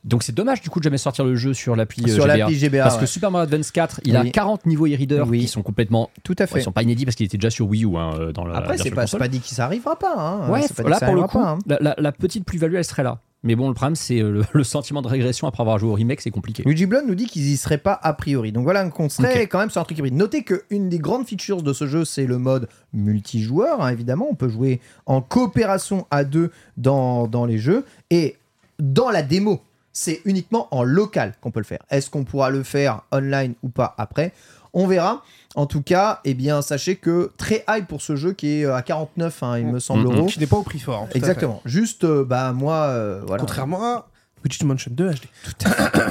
Donc 0.03 0.21
c'est 0.21 0.35
dommage 0.35 0.61
du 0.61 0.69
coup 0.69 0.79
de 0.79 0.83
jamais 0.83 0.99
sortir 0.99 1.25
le 1.25 1.35
jeu 1.35 1.53
sur 1.55 1.75
l'appli 1.75 2.03
euh, 2.03 2.13
Sur 2.13 2.25
GBA. 2.27 2.51
GBA, 2.51 2.83
Parce 2.83 2.95
ouais. 2.95 3.01
que 3.01 3.05
Super 3.07 3.31
Mario 3.31 3.45
Advance 3.47 3.71
4, 3.71 4.01
il 4.05 4.15
a 4.15 4.21
Oui. 4.21 4.31
40 4.31 4.65
niveaux 4.67 4.85
e-reader 4.85 5.23
Oui. 5.27 5.39
qui 5.39 5.47
sont 5.47 5.63
complètement. 5.63 6.11
Tout 6.23 6.35
à 6.37 6.45
fait. 6.45 6.59
Ils 6.59 6.63
sont 6.63 6.71
pas 6.71 6.83
inédits 6.83 7.05
parce 7.05 7.15
qu'il 7.15 7.25
était 7.25 7.37
déjà 7.37 7.49
sur 7.49 7.67
Wii 7.67 7.85
U 7.85 7.97
hein, 7.97 8.11
euh, 8.19 8.31
dans 8.31 8.45
la 8.45 8.57
Après, 8.57 8.77
c'est 8.77 8.91
pas, 8.91 9.05
pas 9.07 9.27
dit 9.27 9.39
que 9.39 9.47
ça 9.47 9.65
arrivera 9.65 9.97
pas. 9.97 10.13
Hein. 10.15 10.49
Ouais, 10.51 10.61
là 10.87 10.99
pour 10.99 11.15
le 11.15 11.23
coup, 11.23 11.39
pas, 11.39 11.49
hein. 11.53 11.59
la, 11.65 11.79
la- 11.81 11.95
la 11.97 12.11
petite 12.11 12.45
plus-value 12.45 12.75
elle 12.75 12.83
serait 12.85 13.01
là. 13.03 13.19
Mais 13.45 13.55
bon, 13.55 13.69
le 13.69 13.73
problème 13.73 13.95
c'est 13.95 14.19
euh, 14.21 14.29
le, 14.31 14.43
le 14.53 14.63
sentiment 14.65 15.01
de 15.01 15.07
régression 15.07 15.47
après 15.47 15.61
avoir 15.61 15.79
joué 15.79 15.89
au 15.89 15.93
remake, 15.93 16.19
c'est 16.19 16.31
compliqué. 16.31 16.63
Luigi 16.63 16.85
Blood 16.85 17.05
nous 17.07 17.15
dit 17.15 17.27
qu'ils 17.27 17.45
y 17.49 17.55
seraient 17.55 17.77
pas 17.77 17.97
a 18.03 18.13
priori. 18.13 18.51
Donc 18.51 18.63
voilà, 18.63 18.83
qu'on 18.89 19.07
serait 19.07 19.43
Ok. 19.43 19.49
quand 19.51 19.59
même 19.59 19.69
sur 19.69 19.79
un 19.79 19.83
truc 19.85 19.97
hybride. 19.97 20.15
Notez 20.15 20.43
qu'une 20.43 20.89
des 20.89 20.99
grandes 20.99 21.25
features 21.27 21.61
de 21.61 21.71
ce 21.71 21.87
jeu, 21.87 22.03
c'est 22.03 22.25
le 22.25 22.37
mode 22.37 22.67
multijoueur, 22.91 23.81
hein, 23.81 23.89
évidemment. 23.89 24.27
On 24.29 24.35
peut 24.35 24.49
jouer 24.49 24.81
en 25.05 25.21
coopération 25.21 26.05
à 26.11 26.23
deux 26.23 26.51
dans, 26.77 27.27
dans 27.27 27.45
les 27.45 27.57
jeux. 27.57 27.85
Et 28.09 28.35
dans 28.79 29.09
la 29.09 29.21
démo, 29.21 29.61
c'est 29.93 30.21
uniquement 30.25 30.67
en 30.71 30.83
local 30.83 31.35
qu'on 31.39 31.51
peut 31.51 31.61
le 31.61 31.65
faire. 31.65 31.79
Est-ce 31.89 32.09
qu'on 32.09 32.23
pourra 32.25 32.49
le 32.49 32.63
faire 32.63 33.03
online 33.11 33.53
ou 33.63 33.69
pas 33.69 33.95
après? 33.97 34.33
On 34.73 34.87
verra. 34.87 35.23
En 35.55 35.65
tout 35.67 35.81
cas, 35.81 36.19
eh 36.25 36.33
bien, 36.33 36.61
sachez 36.61 36.97
que 36.97 37.31
très 37.37 37.63
high 37.69 37.85
pour 37.85 38.01
ce 38.01 38.15
jeu 38.15 38.33
qui 38.33 38.59
est 38.61 38.65
euh, 38.65 38.75
à 38.75 38.81
49, 38.81 39.41
hein, 39.43 39.57
il 39.57 39.67
me 39.67 39.79
semble, 39.79 40.07
Mhm. 40.09 40.15
euros. 40.17 40.25
Qui 40.27 40.39
n'est 40.39 40.47
pas 40.47 40.57
au 40.57 40.63
prix 40.63 40.79
fort. 40.79 41.07
Exactement. 41.13 41.61
Juste, 41.65 42.03
euh, 42.03 42.25
bah, 42.25 42.51
moi, 42.53 42.75
euh, 42.89 43.21
voilà. 43.25 43.39
Contrairement 43.41 43.81
à 43.83 44.07
Luigi's 44.43 44.63
Mansion 44.63 44.91
2 44.93 45.11
HD. 45.11 45.27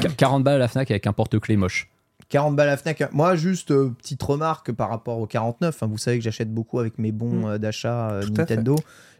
Qu- 0.00 0.08
40 0.16 0.42
balles 0.44 0.54
à 0.56 0.58
la 0.58 0.68
Fnac 0.68 0.90
avec 0.90 1.06
un 1.06 1.12
porte-clés 1.12 1.56
moche. 1.56 1.90
40 2.30 2.56
balles 2.56 2.70
à 2.70 2.76
Fnac. 2.76 3.12
Moi, 3.12 3.36
juste 3.36 3.70
euh, 3.70 3.90
petite 3.98 4.22
remarque 4.22 4.72
par 4.72 4.88
rapport 4.88 5.18
au 5.18 5.26
49. 5.26 5.82
hein, 5.82 5.86
vous 5.86 5.98
savez 5.98 6.18
que 6.18 6.24
j'achète 6.24 6.52
beaucoup 6.52 6.78
avec 6.80 6.98
mes 6.98 7.12
bons 7.12 7.42
Mm. 7.42 7.44
euh, 7.44 7.58
d'achat 7.58 8.10
euh, 8.10 8.22
fait. 8.22 8.56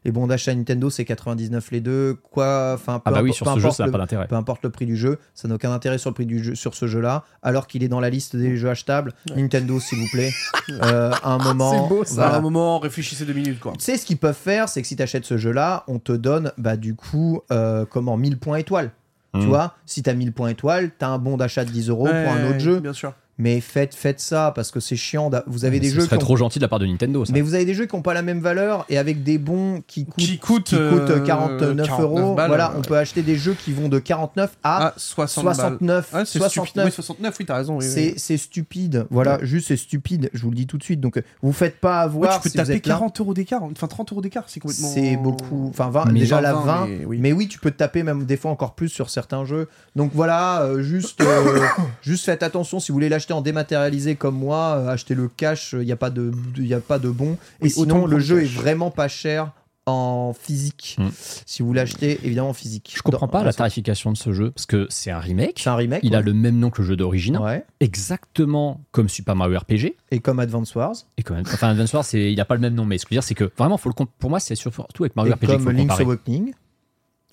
Les 0.05 0.13
bons 0.13 0.27
d'achat 0.27 0.55
Nintendo, 0.55 0.91
c'est 0.91 1.05
99 1.05 1.71
les 1.71 1.81
deux. 1.81 2.19
Quoi, 2.31 2.73
enfin, 2.75 2.99
peu, 2.99 3.03
Ah 3.07 3.11
bah 3.13 3.23
oui, 3.23 3.33
sur 3.33 3.47
peu 3.47 3.53
ce 3.55 3.59
jeu 3.59 3.65
importe 3.65 3.77
ça 3.79 3.83
n'a 3.85 3.87
le- 3.87 3.93
pas 3.93 3.99
d'intérêt. 3.99 4.27
peu 4.29 4.35
importe 4.37 4.63
le 4.65 4.71
prix 4.71 4.85
du 4.87 4.97
jeu, 4.97 5.19
ça 5.35 5.49
n'a 5.49 5.55
aucun 5.55 5.73
intérêt 5.73 5.97
sur 5.99 6.11
le 6.11 6.15
prix 6.15 6.27
du 6.27 6.43
jeu, 6.45 6.55
sur 6.55 6.75
ce 6.75 6.87
jeu-là, 6.87 7.25
alors 7.43 7.67
qu'il 7.67 7.83
est 7.83 7.89
dans 7.89 8.01
la 8.01 8.11
liste 8.11 8.37
des 8.37 8.57
jeux 8.57 8.69
achetables. 8.69 9.13
Nintendo, 9.35 9.81
s'il 9.81 9.99
vous 9.99 10.09
plaît, 10.13 10.31
Euh, 10.71 11.11
à 11.23 11.33
un 11.33 11.39
moment. 11.39 11.89
À 12.01 12.05
voilà. 12.09 12.37
un 12.37 12.41
moment, 12.41 12.79
réfléchissez 12.79 13.25
deux 13.27 13.35
minutes, 13.35 13.61
quoi. 13.61 13.73
Tu 13.73 13.81
sais 13.85 13.99
ce 13.99 14.07
qu'ils 14.07 14.17
peuvent 14.17 14.35
faire, 14.35 14.69
c'est 14.69 14.81
que 14.81 14.89
si 14.89 14.97
tu 14.97 15.03
achètes 15.03 15.25
ce 15.27 15.37
jeu-là, 15.37 15.85
on 15.89 15.99
te 15.99 16.13
donne 16.13 16.53
bah, 16.59 16.77
du 16.79 16.95
coup 16.95 17.41
euh, 17.53 17.85
comment 17.89 18.17
1000 18.17 18.39
points 18.39 18.57
étoiles. 18.59 18.91
Tu 19.35 19.41
Mm. 19.41 19.49
vois, 19.49 19.75
si 19.85 20.03
tu 20.03 20.09
as 20.11 20.15
1000 20.15 20.33
points 20.33 20.49
étoiles, 20.51 20.91
tu 20.99 21.05
as 21.05 21.09
un 21.09 21.19
bon 21.19 21.37
d'achat 21.37 21.65
de 21.65 21.71
10 21.71 21.89
euros 21.91 22.05
pour 22.07 22.15
un 22.15 22.43
Ouais, 22.45 22.49
autre 22.51 22.61
jeu. 22.61 22.81
Bien 22.81 22.93
sûr. 22.93 23.13
Mais 23.39 23.61
faites, 23.61 23.95
faites 23.95 24.21
ça 24.21 24.53
parce 24.55 24.71
que 24.71 24.81
c'est 24.81 24.97
chiant. 24.97 25.31
Vous 25.47 25.65
avez 25.65 25.81
des 25.81 25.89
Ce 25.91 25.95
jeux 25.97 26.01
serait 26.03 26.17
qui 26.17 26.23
ont- 26.23 26.27
trop 26.27 26.37
gentil 26.37 26.59
de 26.59 26.65
la 26.65 26.69
part 26.69 26.79
de 26.79 26.87
Nintendo. 26.87 27.25
Ça. 27.25 27.33
mais 27.33 27.41
vous 27.41 27.55
avez 27.55 27.65
des 27.65 27.75
jeux 27.75 27.87
qui 27.87 27.97
n'ont 27.97 28.03
pas 28.03 28.15
la 28.15 28.23
même 28.23 28.41
valeur 28.41 28.85
et 28.89 28.99
avec 28.99 29.23
des 29.23 29.39
bons 29.39 29.83
qui 29.87 30.05
coûtent, 30.05 30.15
Qui 30.25 30.39
coûtent, 30.39 30.65
qui 30.65 30.77
coûtent 30.77 31.11
euh, 31.11 31.21
49, 31.21 31.77
49 31.77 32.01
euros. 32.01 32.35
balles, 32.35 32.49
voilà, 32.49 32.71
ouais. 32.71 32.77
on 32.79 32.83
peut 32.83 32.97
acheter 32.97 33.23
des 33.23 33.37
jeux 33.37 33.55
qui 33.55 33.73
vont 33.73 33.89
de 33.89 33.99
49 33.99 34.57
à 34.63 34.95
60 34.97 35.45
balles. 35.45 35.55
69. 35.57 36.09
Ah, 36.13 36.25
c'est 36.25 36.39
69. 36.39 36.65
stupide. 36.69 36.83
Oui, 36.85 36.93
69, 36.93 37.37
oui, 37.41 37.47
t'as 37.47 37.57
raison. 37.57 37.79
oui, 37.79 37.85
oui. 37.85 37.91
C'est 37.93 38.15
c'est 38.19 38.37
stupide. 38.37 39.07
Voilà, 39.11 39.39
juste 39.45 39.69
c'est 39.69 39.77
stupide. 39.77 40.31
Je 40.33 40.43
vous 40.43 40.51
le 40.51 40.57
dis 40.57 40.67
tout 40.67 40.79
de 40.79 40.85
suite. 40.85 41.01
Donc, 41.01 41.17
euh, 41.17 41.23
vous 41.43 41.53
faites 41.53 41.81
pas 41.81 41.99
Ouais, 41.99 42.05
avoir 42.05 42.37
tu 42.37 42.43
peux 42.45 42.49
si 42.51 42.57
taper 42.57 42.75
êtes 42.75 42.87
là. 42.87 42.95
40 42.95 43.21
euros 43.21 43.35
d'écart, 43.35 43.63
enfin 43.65 43.87
30 43.87 44.13
euros 44.13 44.21
d'écart, 44.21 44.45
c'est 44.47 44.61
complètement. 44.61 44.89
C'est 44.93 45.17
beaucoup. 45.17 45.69
Enfin, 45.71 45.91
20, 45.91 46.07
Mais 46.13 46.21
déjà 46.21 46.37
20, 46.37 46.43
la 46.43 46.53
20. 46.55 46.87
mais 46.87 46.97
Mais 46.99 47.05
oui. 47.05 47.33
oui. 47.33 47.49
tu 47.49 47.59
peux 47.59 47.71
te 47.71 47.77
taper 47.77 48.03
même 48.03 48.25
des 48.25 48.37
fois 48.37 48.51
encore 48.51 48.75
plus 48.75 48.89
sur 48.89 49.11
certains 49.11 49.45
jeux. 49.45 49.69
Donc 49.97 50.11
voilà, 50.15 50.63
euh, 50.63 50.83
juste, 50.83 51.21
euh, 51.21 51.61
juste 52.03 52.25
faites 52.27 52.43
attention. 52.43 52.81
Si 52.81 52.93
vous 52.93 52.97
voulez 52.97 53.09
l'acheter 53.25 53.33
en 53.35 53.41
dématérialisé 53.41 54.17
comme 54.17 54.37
moi, 54.37 54.77
euh, 54.77 54.89
achetez 54.89 55.15
le 55.15 55.29
cash. 55.29 55.73
Il 55.79 55.87
n'y 55.87 55.93
a, 55.93 55.97
pas 55.97 56.11
de- 56.11 56.33
il 56.59 56.67
y 56.67 56.75
a 56.75 56.81
pas 56.81 56.99
de 56.99 57.09
bon. 57.09 57.33
Et 57.61 57.65
Oui, 57.65 57.71
sinon, 57.71 58.05
le 58.07 58.19
jeu 58.19 58.43
est 58.43 58.47
vraiment 58.47 58.91
pas 58.91 59.09
cher 59.09 59.51
en 59.87 60.35
physique. 60.39 60.97
Hmm. 60.99 61.09
Si 61.47 61.63
vous 61.63 61.73
l'achetez, 61.75 62.19
évidemment 62.25 62.51
en 62.51 62.55
physique. 62.55 62.93
Je 62.97 63.03
comprends 63.03 63.27
Dans- 63.27 63.33
pas 63.33 63.45
la 63.45 63.53
C'est 63.53 63.59
tarification 63.59 64.13
de 64.13 64.17
ce 64.19 64.33
jeu 64.33 64.51
parce 64.51 64.67
que 64.67 64.87
c'est 64.91 65.11
un 65.11 65.19
remake. 65.19 65.63
un 65.67 65.75
remake. 65.77 66.01
Il 66.03 66.15
a 66.15 66.21
le 66.23 66.33
même 66.35 66.59
nom 66.59 66.69
que 66.71 66.81
le 66.83 66.89
jeu 66.89 66.97
d'origine, 66.97 67.37
Ouais. 67.39 67.65
exactement 67.81 68.81
comme 68.93 69.09
Super 69.09 69.37
Mario 69.37 69.59
RPG. 69.59 69.95
Et 70.11 70.21
comme 70.21 70.39
Advance 70.39 70.75
Wars. 70.75 70.95
Et 71.19 71.23
quand 71.23 71.35
même, 71.35 71.45
enfin, 71.47 71.69
Advance 71.71 71.93
Wars, 71.93 72.05
c'est, 72.05 72.33
il 72.33 72.41
a 72.41 72.45
pas 72.47 72.55
le 72.55 72.61
même 72.61 72.75
nom, 72.75 72.85
mais 72.87 72.97
ce 72.99 73.05
que 73.05 73.11
je 73.11 73.15
veux 73.15 73.21
dire, 73.21 73.25
c'est 73.25 73.35
que 73.35 73.51
vraiment, 73.59 73.77
faut 73.77 73.91
le 73.91 73.95
pour 74.19 74.31
moi, 74.31 74.41
c'est 74.41 74.55
surtout 74.55 74.85
avec 75.01 75.17
Mario 75.17 75.33
Et 75.33 75.35
RPG 75.35 75.47
faut 75.47 75.57
comme 75.59 75.65
le 75.67 75.73
Link's 75.73 75.89
comparer. 75.91 76.05
Awakening. 76.05 76.55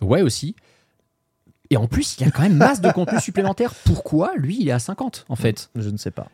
Ouais, 0.01 0.21
aussi. 0.21 0.55
Et 1.71 1.77
en 1.77 1.87
plus, 1.87 2.17
il 2.17 2.25
y 2.25 2.27
a 2.27 2.31
quand 2.31 2.43
même 2.43 2.57
masse 2.57 2.81
de 2.81 2.91
contenu 2.91 3.19
supplémentaire. 3.21 3.73
Pourquoi 3.85 4.33
lui, 4.35 4.57
il 4.59 4.67
est 4.67 4.73
à 4.73 4.79
50 4.79 5.25
en 5.29 5.35
fait? 5.35 5.71
Je 5.75 5.89
ne 5.89 5.97
sais 5.97 6.11
pas. 6.11 6.27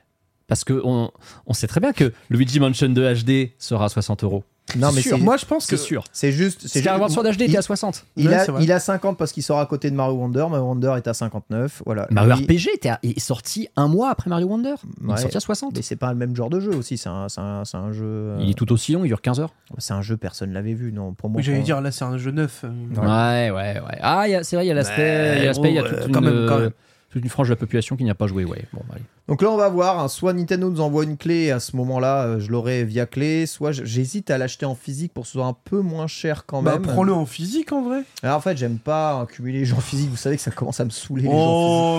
Parce 0.48 0.64
que 0.64 0.82
on, 0.84 1.12
on 1.46 1.54
sait 1.54 1.68
très 1.68 1.80
bien 1.80 1.94
que 1.94 2.12
Luigi 2.30 2.60
Mansion 2.60 2.90
2 2.90 3.14
HD 3.14 3.52
sera 3.60 3.86
à 3.86 3.90
60 3.90 4.24
euros. 4.24 4.44
Non, 4.76 4.92
mais 4.92 5.02
sûr. 5.02 5.18
c'est- 5.18 5.24
Moi, 5.24 5.38
je 5.38 5.46
pense 5.46 5.66
que. 5.66 5.78
C'est 5.78 5.84
sûr. 5.84 6.04
c'est 6.12 6.32
juste. 6.32 6.68
C'est 6.68 6.80
Skyward 6.80 7.04
juste- 7.04 7.14
Sword 7.14 7.26
HD 7.34 7.42
il- 7.42 7.44
était 7.50 7.58
à 7.58 7.62
60. 7.62 8.06
Il, 8.18 8.28
Ouais, 8.28 8.34
a, 8.36 8.46
il 8.60 8.72
a 8.72 8.80
50 8.80 9.18
parce 9.18 9.32
qu'il 9.32 9.42
sort 9.44 9.60
à 9.60 9.66
côté 9.66 9.90
de 9.90 9.96
Mario 9.96 10.16
Wonder. 10.16 10.46
Mario 10.50 10.66
Wonder 10.66 10.94
est 10.98 11.08
à 11.08 11.14
59. 11.14 11.82
Voilà. 11.86 12.06
Mario 12.12 12.36
Lui- 12.36 12.44
RPG 12.44 12.70
était 12.76 12.90
à- 12.90 13.00
est 13.02 13.18
sorti 13.20 13.70
un 13.78 13.88
mois 13.88 14.10
après 14.10 14.30
Mario 14.30 14.48
Wonder. 14.48 14.76
Il 15.02 15.08
Ouais. 15.08 15.14
est 15.16 15.22
sorti 15.22 15.38
à 15.38 15.40
60. 15.40 15.74
Mais 15.76 15.82
c'est 15.82 15.96
pas 15.96 16.10
le 16.12 16.18
même 16.18 16.36
genre 16.36 16.50
de 16.50 16.60
jeu 16.60 16.76
aussi. 16.76 16.98
C'est 16.98 17.08
un, 17.10 17.30
c'est 17.30 17.40
un, 17.42 17.64
c'est 17.66 17.78
un 17.78 17.92
jeu. 17.94 18.04
euh, 18.06 18.38
Il 18.42 18.50
est 18.50 18.54
tout 18.56 18.72
aussi 18.74 18.92
long, 18.92 19.06
il 19.06 19.08
dure 19.08 19.22
15 19.22 19.40
heures. 19.40 19.54
C'est 19.78 19.94
un 19.94 20.02
jeu, 20.02 20.18
personne 20.18 20.52
l'avait 20.52 20.74
vu. 20.74 20.92
Non, 20.92 21.14
pour 21.14 21.30
moi. 21.30 21.38
Oui, 21.38 21.44
j'allais 21.44 21.62
dire, 21.62 21.80
là, 21.82 21.92
c'est 21.92 22.06
un 22.06 22.18
jeu 22.18 22.32
neuf. 22.32 22.64
euh, 22.66 22.70
Ouais, 22.96 23.52
ouais, 23.52 23.80
ouais. 23.80 23.98
Ah, 24.02 24.24
il 24.28 24.32
y 24.32 24.36
a- 24.36 24.44
c'est 24.44 24.56
vrai, 24.58 24.66
il 24.66 24.70
y 24.70 24.72
a 24.72 24.76
l'aspect, 24.76 25.36
il 25.38 25.40
y 25.40 25.44
a, 25.44 25.46
l'aspect, 25.46 25.70
il 25.70 25.76
y 25.76 25.80
a 25.80 25.84
bon, 25.84 25.90
toute, 25.90 25.98
euh, 26.00 26.08
une, 26.08 26.12
quand 26.14 26.22
même, 26.22 26.46
quand 26.48 26.60
même. 26.60 26.72
Toute 27.10 27.24
une 27.24 27.30
frange 27.30 27.48
de 27.48 27.54
la 27.54 27.58
population 27.58 27.96
qui 27.96 28.04
n'y 28.04 28.10
a 28.10 28.16
pas 28.16 28.28
joué. 28.28 28.44
Ouais, 28.46 28.66
bon, 28.74 28.82
allez. 28.92 29.02
Donc 29.30 29.42
là, 29.42 29.50
on 29.52 29.58
va 29.58 29.68
voir. 29.70 30.00
hein, 30.00 30.08
soit 30.08 30.32
Nintendo 30.34 30.70
nous 30.70 30.80
envoie 30.82 31.04
une 31.04 31.18
clé. 31.18 31.52
À 31.52 31.60
ce 31.60 31.76
moment-là, 31.78 32.24
euh, 32.24 32.40
je 32.40 32.50
l'aurai 32.52 32.84
via 32.86 33.06
clé. 33.06 33.46
Soit 33.46 33.72
j'hésite 33.72 34.30
à 34.32 34.38
l'acheter 34.38 34.66
en 34.66 34.76
physique 34.76 35.14
pour 35.14 35.24
que 35.24 35.28
ce 35.28 35.34
soit 35.34 35.46
un 35.46 35.56
peu 35.66 35.82
moins 35.82 36.08
cher 36.08 36.46
quand 36.46 36.62
Bah, 36.62 36.74
même. 36.74 36.82
prends-le 36.84 37.14
en 37.14 37.26
physique 37.26 37.72
en 37.74 37.82
vrai. 37.82 38.02
Alors, 38.24 38.38
en 38.38 38.42
fait, 38.42 38.56
j'aime 38.58 38.78
pas 38.78 39.22
accumuler 39.22 39.60
les 39.60 39.66
gens 39.66 39.80
physiques. 39.80 40.10
Vous 40.10 40.16
savez 40.18 40.36
que 40.38 40.42
ça 40.42 40.52
commence 40.52 40.80
à 40.80 40.86
me 40.86 40.90
saouler 40.90 41.24
les 41.24 41.30
gens 41.30 41.36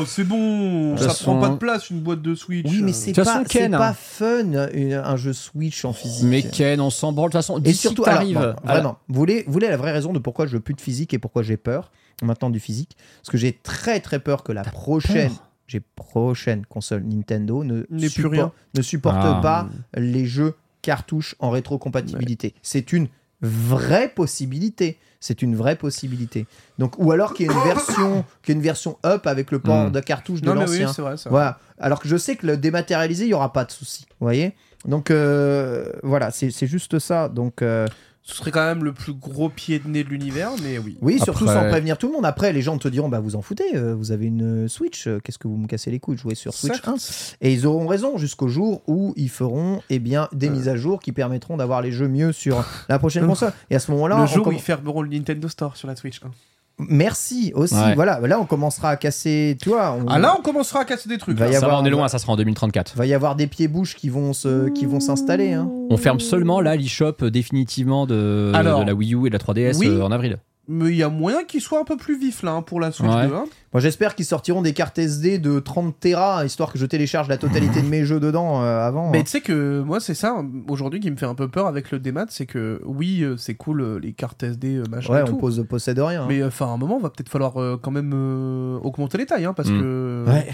Oh, 0.00 0.04
c'est 0.06 0.24
bon. 0.24 0.96
Ça 0.96 1.14
prend 1.14 1.38
pas 1.40 1.48
de 1.50 1.56
place 1.56 1.90
une 1.90 2.00
boîte 2.00 2.22
de 2.22 2.34
Switch. 2.34 2.66
Oui, 2.68 2.80
mais 2.82 2.92
c'est 2.92 3.12
pas, 3.12 3.24
façon, 3.24 3.44
c'est 3.46 3.58
Ken, 3.60 3.72
pas 3.72 3.88
hein. 3.90 3.94
fun 3.94 4.68
une- 4.72 4.92
un 4.94 5.16
jeu 5.16 5.32
Switch 5.34 5.84
en 5.84 5.92
physique. 5.92 6.24
Mais 6.28 6.42
Ken, 6.42 6.80
on 6.80 6.90
s'en 6.90 7.12
branle. 7.12 7.28
De 7.28 7.32
toute 7.32 7.38
façon, 7.42 7.60
Et 7.64 7.72
surtout, 7.74 8.04
la- 8.06 8.22
vraiment, 8.64 8.96
vous 9.08 9.14
voulez, 9.18 9.44
vous 9.46 9.52
voulez 9.52 9.68
la 9.68 9.76
vraie 9.76 9.92
raison 9.92 10.12
de 10.12 10.18
pourquoi 10.18 10.46
je 10.46 10.52
veux 10.52 10.60
plus 10.60 10.74
de 10.74 10.80
physique 10.80 11.12
et 11.14 11.18
pourquoi 11.18 11.42
j'ai 11.42 11.56
peur? 11.56 11.90
Maintenant 12.22 12.50
du 12.50 12.60
physique 12.60 12.96
Parce 13.20 13.30
que 13.30 13.38
j'ai 13.38 13.52
très 13.52 14.00
très 14.00 14.18
peur 14.18 14.42
que 14.42 14.52
la 14.52 14.62
prochaine, 14.64 15.28
peur 15.30 15.44
j'ai 15.66 15.80
prochaine 15.80 16.64
console 16.66 17.02
Nintendo 17.04 17.62
ne, 17.64 17.84
N'ait 17.90 18.08
plus 18.08 18.22
suppor- 18.24 18.30
rien. 18.30 18.52
ne 18.74 18.82
supporte 18.82 19.18
Ah. 19.20 19.40
pas 19.42 19.68
les 19.94 20.24
jeux 20.26 20.54
cartouches 20.82 21.34
en 21.40 21.50
rétrocompatibilité. 21.50 22.54
C'est 22.62 22.92
une 22.92 23.08
vraie 23.42 24.08
possibilité. 24.08 24.98
C'est 25.20 25.42
une 25.42 25.56
vraie 25.56 25.74
possibilité. 25.76 26.46
Donc, 26.78 26.94
ou 26.98 27.10
alors 27.10 27.34
qu'il 27.34 27.46
y 27.46 27.48
ait 27.50 27.52
une 27.52 27.64
version, 27.64 28.24
qu'il 28.42 28.54
y 28.54 28.56
une 28.56 28.62
version 28.62 28.98
up 29.04 29.26
avec 29.26 29.50
le 29.50 29.58
port 29.58 29.88
Hmm. 29.88 29.92
de 29.92 30.00
cartouche 30.00 30.40
de 30.42 30.50
oui, 30.50 30.56
l'ancien. 30.58 30.92
c'est 30.92 31.02
vrai. 31.02 31.16
c'est 31.16 31.28
vrai. 31.28 31.30
Voilà. 31.30 31.58
Alors 31.78 31.98
que 32.00 32.08
je 32.08 32.16
sais 32.16 32.36
que 32.36 32.46
le 32.46 32.56
dématérialisé, 32.56 33.24
il 33.24 33.28
n'y 33.28 33.34
aura 33.34 33.52
pas 33.52 33.64
de 33.64 33.72
souci. 33.72 34.06
Vous 34.20 34.24
voyez? 34.26 34.54
Donc 34.84 35.10
euh, 35.10 35.90
voilà, 36.04 36.30
c'est 36.30 36.50
c'est 36.50 36.68
juste 36.68 37.00
ça. 37.00 37.28
Donc 37.28 37.62
euh, 37.62 37.86
Ce 38.30 38.34
serait 38.36 38.50
quand 38.50 38.64
même 38.66 38.84
le 38.84 38.92
plus 38.92 39.14
gros 39.14 39.48
pied 39.48 39.78
de 39.78 39.88
nez 39.88 40.04
de 40.04 40.10
l'univers, 40.10 40.50
mais 40.62 40.76
oui. 40.76 40.98
oui, 41.00 41.18
surtout 41.18 41.44
Après- 41.48 41.62
sans 41.62 41.68
prévenir 41.70 41.96
tout 41.96 42.08
le 42.08 42.12
monde. 42.12 42.26
Après, 42.26 42.52
les 42.52 42.60
gens 42.60 42.76
te 42.76 42.86
diront, 42.86 43.08
bah 43.08 43.20
vous 43.20 43.36
en 43.36 43.40
foutez, 43.42 43.74
euh, 43.74 43.94
vous 43.94 44.12
avez 44.12 44.26
une 44.26 44.68
Switch, 44.68 45.06
euh, 45.06 45.18
qu'est-ce 45.24 45.38
que 45.38 45.48
vous 45.48 45.56
me 45.56 45.66
cassez 45.66 45.90
les 45.90 45.98
couilles 45.98 46.16
de 46.16 46.20
jouer 46.20 46.34
sur 46.34 46.52
Switch 46.52 46.74
Certes. 46.74 46.88
1 46.88 46.96
Et 47.40 47.54
ils 47.54 47.66
auront 47.66 47.86
raison 47.86 48.18
jusqu'au 48.18 48.48
jour 48.48 48.82
où 48.86 49.14
ils 49.16 49.30
feront 49.30 49.80
eh 49.88 49.98
bien, 49.98 50.28
des 50.32 50.48
Euh. 50.48 50.52
mises 50.52 50.68
à 50.68 50.76
jour 50.76 51.00
qui 51.00 51.12
permettront 51.12 51.56
d'avoir 51.56 51.80
les 51.80 51.90
jeux 51.90 52.08
mieux 52.08 52.32
sur 52.32 52.62
la 52.90 52.98
prochaine 52.98 53.26
console. 53.26 53.52
Et 53.70 53.76
à 53.76 53.78
ce 53.78 53.90
moment-là, 53.92 54.16
le 54.16 54.22
on 54.22 54.26
jour 54.26 54.46
où 54.46 54.50
comm- 54.50 54.54
ils 54.56 54.60
fermeront 54.60 55.00
le 55.00 55.08
Nintendo 55.08 55.48
Store 55.48 55.74
sur 55.78 55.88
la 55.88 55.96
Switch. 55.96 56.20
hein. 56.22 56.30
Merci 56.78 57.52
aussi. 57.54 57.74
Ouais. 57.74 57.94
Voilà, 57.94 58.20
là 58.20 58.40
on 58.40 58.44
commencera 58.44 58.90
à 58.90 58.96
casser, 58.96 59.56
tu 59.62 59.68
vois. 59.70 59.92
on- 60.00 60.06
Ah 60.08 60.18
là, 60.18 60.36
on 60.38 60.42
commencera 60.42 60.80
à 60.80 60.84
casser 60.84 61.08
des 61.08 61.18
trucs. 61.18 61.36
Va 61.38 61.48
y 61.48 61.52
Ça 61.54 61.60
va, 61.60 61.66
avoir- 61.66 61.82
on 61.82 61.84
est 61.84 61.90
loin, 61.90 62.08
ça 62.08 62.18
sera 62.18 62.32
en 62.32 62.36
2034. 62.36 62.96
va 62.96 63.06
y 63.06 63.14
avoir 63.14 63.36
des 63.36 63.46
pieds-bouches 63.46 63.96
qui 63.96 64.08
vont 64.08 64.32
se, 64.32 64.68
qui 64.70 64.86
vont 64.86 65.00
s'installer. 65.00 65.52
Hein. 65.52 65.68
On 65.90 65.96
ferme 65.96 66.20
seulement 66.20 66.60
là 66.60 66.76
l'eShop 66.76 67.14
euh, 67.22 67.30
définitivement 67.30 68.06
de, 68.06 68.52
Alors, 68.54 68.80
de 68.80 68.86
la 68.86 68.94
Wii 68.94 69.14
U 69.14 69.26
et 69.26 69.30
de 69.30 69.34
la 69.34 69.38
3DS 69.38 69.78
oui. 69.78 69.88
euh, 69.88 70.02
en 70.04 70.10
avril. 70.10 70.38
Mais 70.70 70.90
il 70.90 70.96
y 70.96 71.02
a 71.02 71.08
moyen 71.08 71.44
qu'il 71.44 71.62
soit 71.62 71.80
un 71.80 71.84
peu 71.84 71.96
plus 71.96 72.18
vif 72.18 72.42
là 72.42 72.52
hein, 72.52 72.60
pour 72.62 72.78
la 72.78 72.92
Switch 72.92 73.08
Ouais. 73.10 73.26
2. 73.26 73.34
hein. 73.34 73.46
Moi, 73.72 73.80
j'espère 73.80 74.14
qu'ils 74.14 74.26
sortiront 74.26 74.60
des 74.60 74.74
cartes 74.74 74.98
SD 74.98 75.38
de 75.38 75.60
30 75.60 75.98
Tera, 75.98 76.44
histoire 76.44 76.70
que 76.70 76.78
je 76.78 76.84
télécharge 76.84 77.26
la 77.28 77.38
totalité 77.38 77.80
de 77.80 77.86
mes 77.88 78.04
jeux 78.04 78.20
dedans 78.20 78.62
euh, 78.62 78.86
avant. 78.86 79.10
Mais 79.10 79.20
hein. 79.20 79.22
tu 79.24 79.30
sais 79.30 79.40
que 79.40 79.80
moi, 79.80 79.98
c'est 79.98 80.12
ça 80.14 80.44
aujourd'hui 80.68 81.00
qui 81.00 81.10
me 81.10 81.16
fait 81.16 81.24
un 81.26 81.34
peu 81.34 81.48
peur 81.48 81.66
avec 81.68 81.90
le 81.90 81.98
démat, 81.98 82.26
c'est 82.28 82.44
que 82.44 82.82
oui, 82.84 83.22
euh, 83.22 83.36
c'est 83.38 83.54
cool 83.54 83.80
euh, 83.80 83.98
les 83.98 84.12
cartes 84.12 84.42
SD, 84.42 84.82
machin 84.90 85.12
Ouais, 85.14 85.20
et 85.20 85.22
on 85.22 85.26
tout. 85.26 85.36
pose, 85.38 85.64
possède 85.68 85.98
rien. 86.00 86.24
hein. 86.24 86.26
Mais 86.28 86.44
enfin, 86.44 86.66
à 86.66 86.70
un 86.70 86.76
moment, 86.76 86.98
va 86.98 87.08
peut-être 87.08 87.30
falloir 87.30 87.58
euh, 87.60 87.78
quand 87.80 87.90
même 87.90 88.12
euh, 88.14 88.78
augmenter 88.82 89.16
les 89.16 89.24
tailles, 89.26 89.46
hein, 89.46 89.54
parce 89.54 89.70
Mm. 89.70 89.80
que 89.80 90.24
Ouais. 90.28 90.48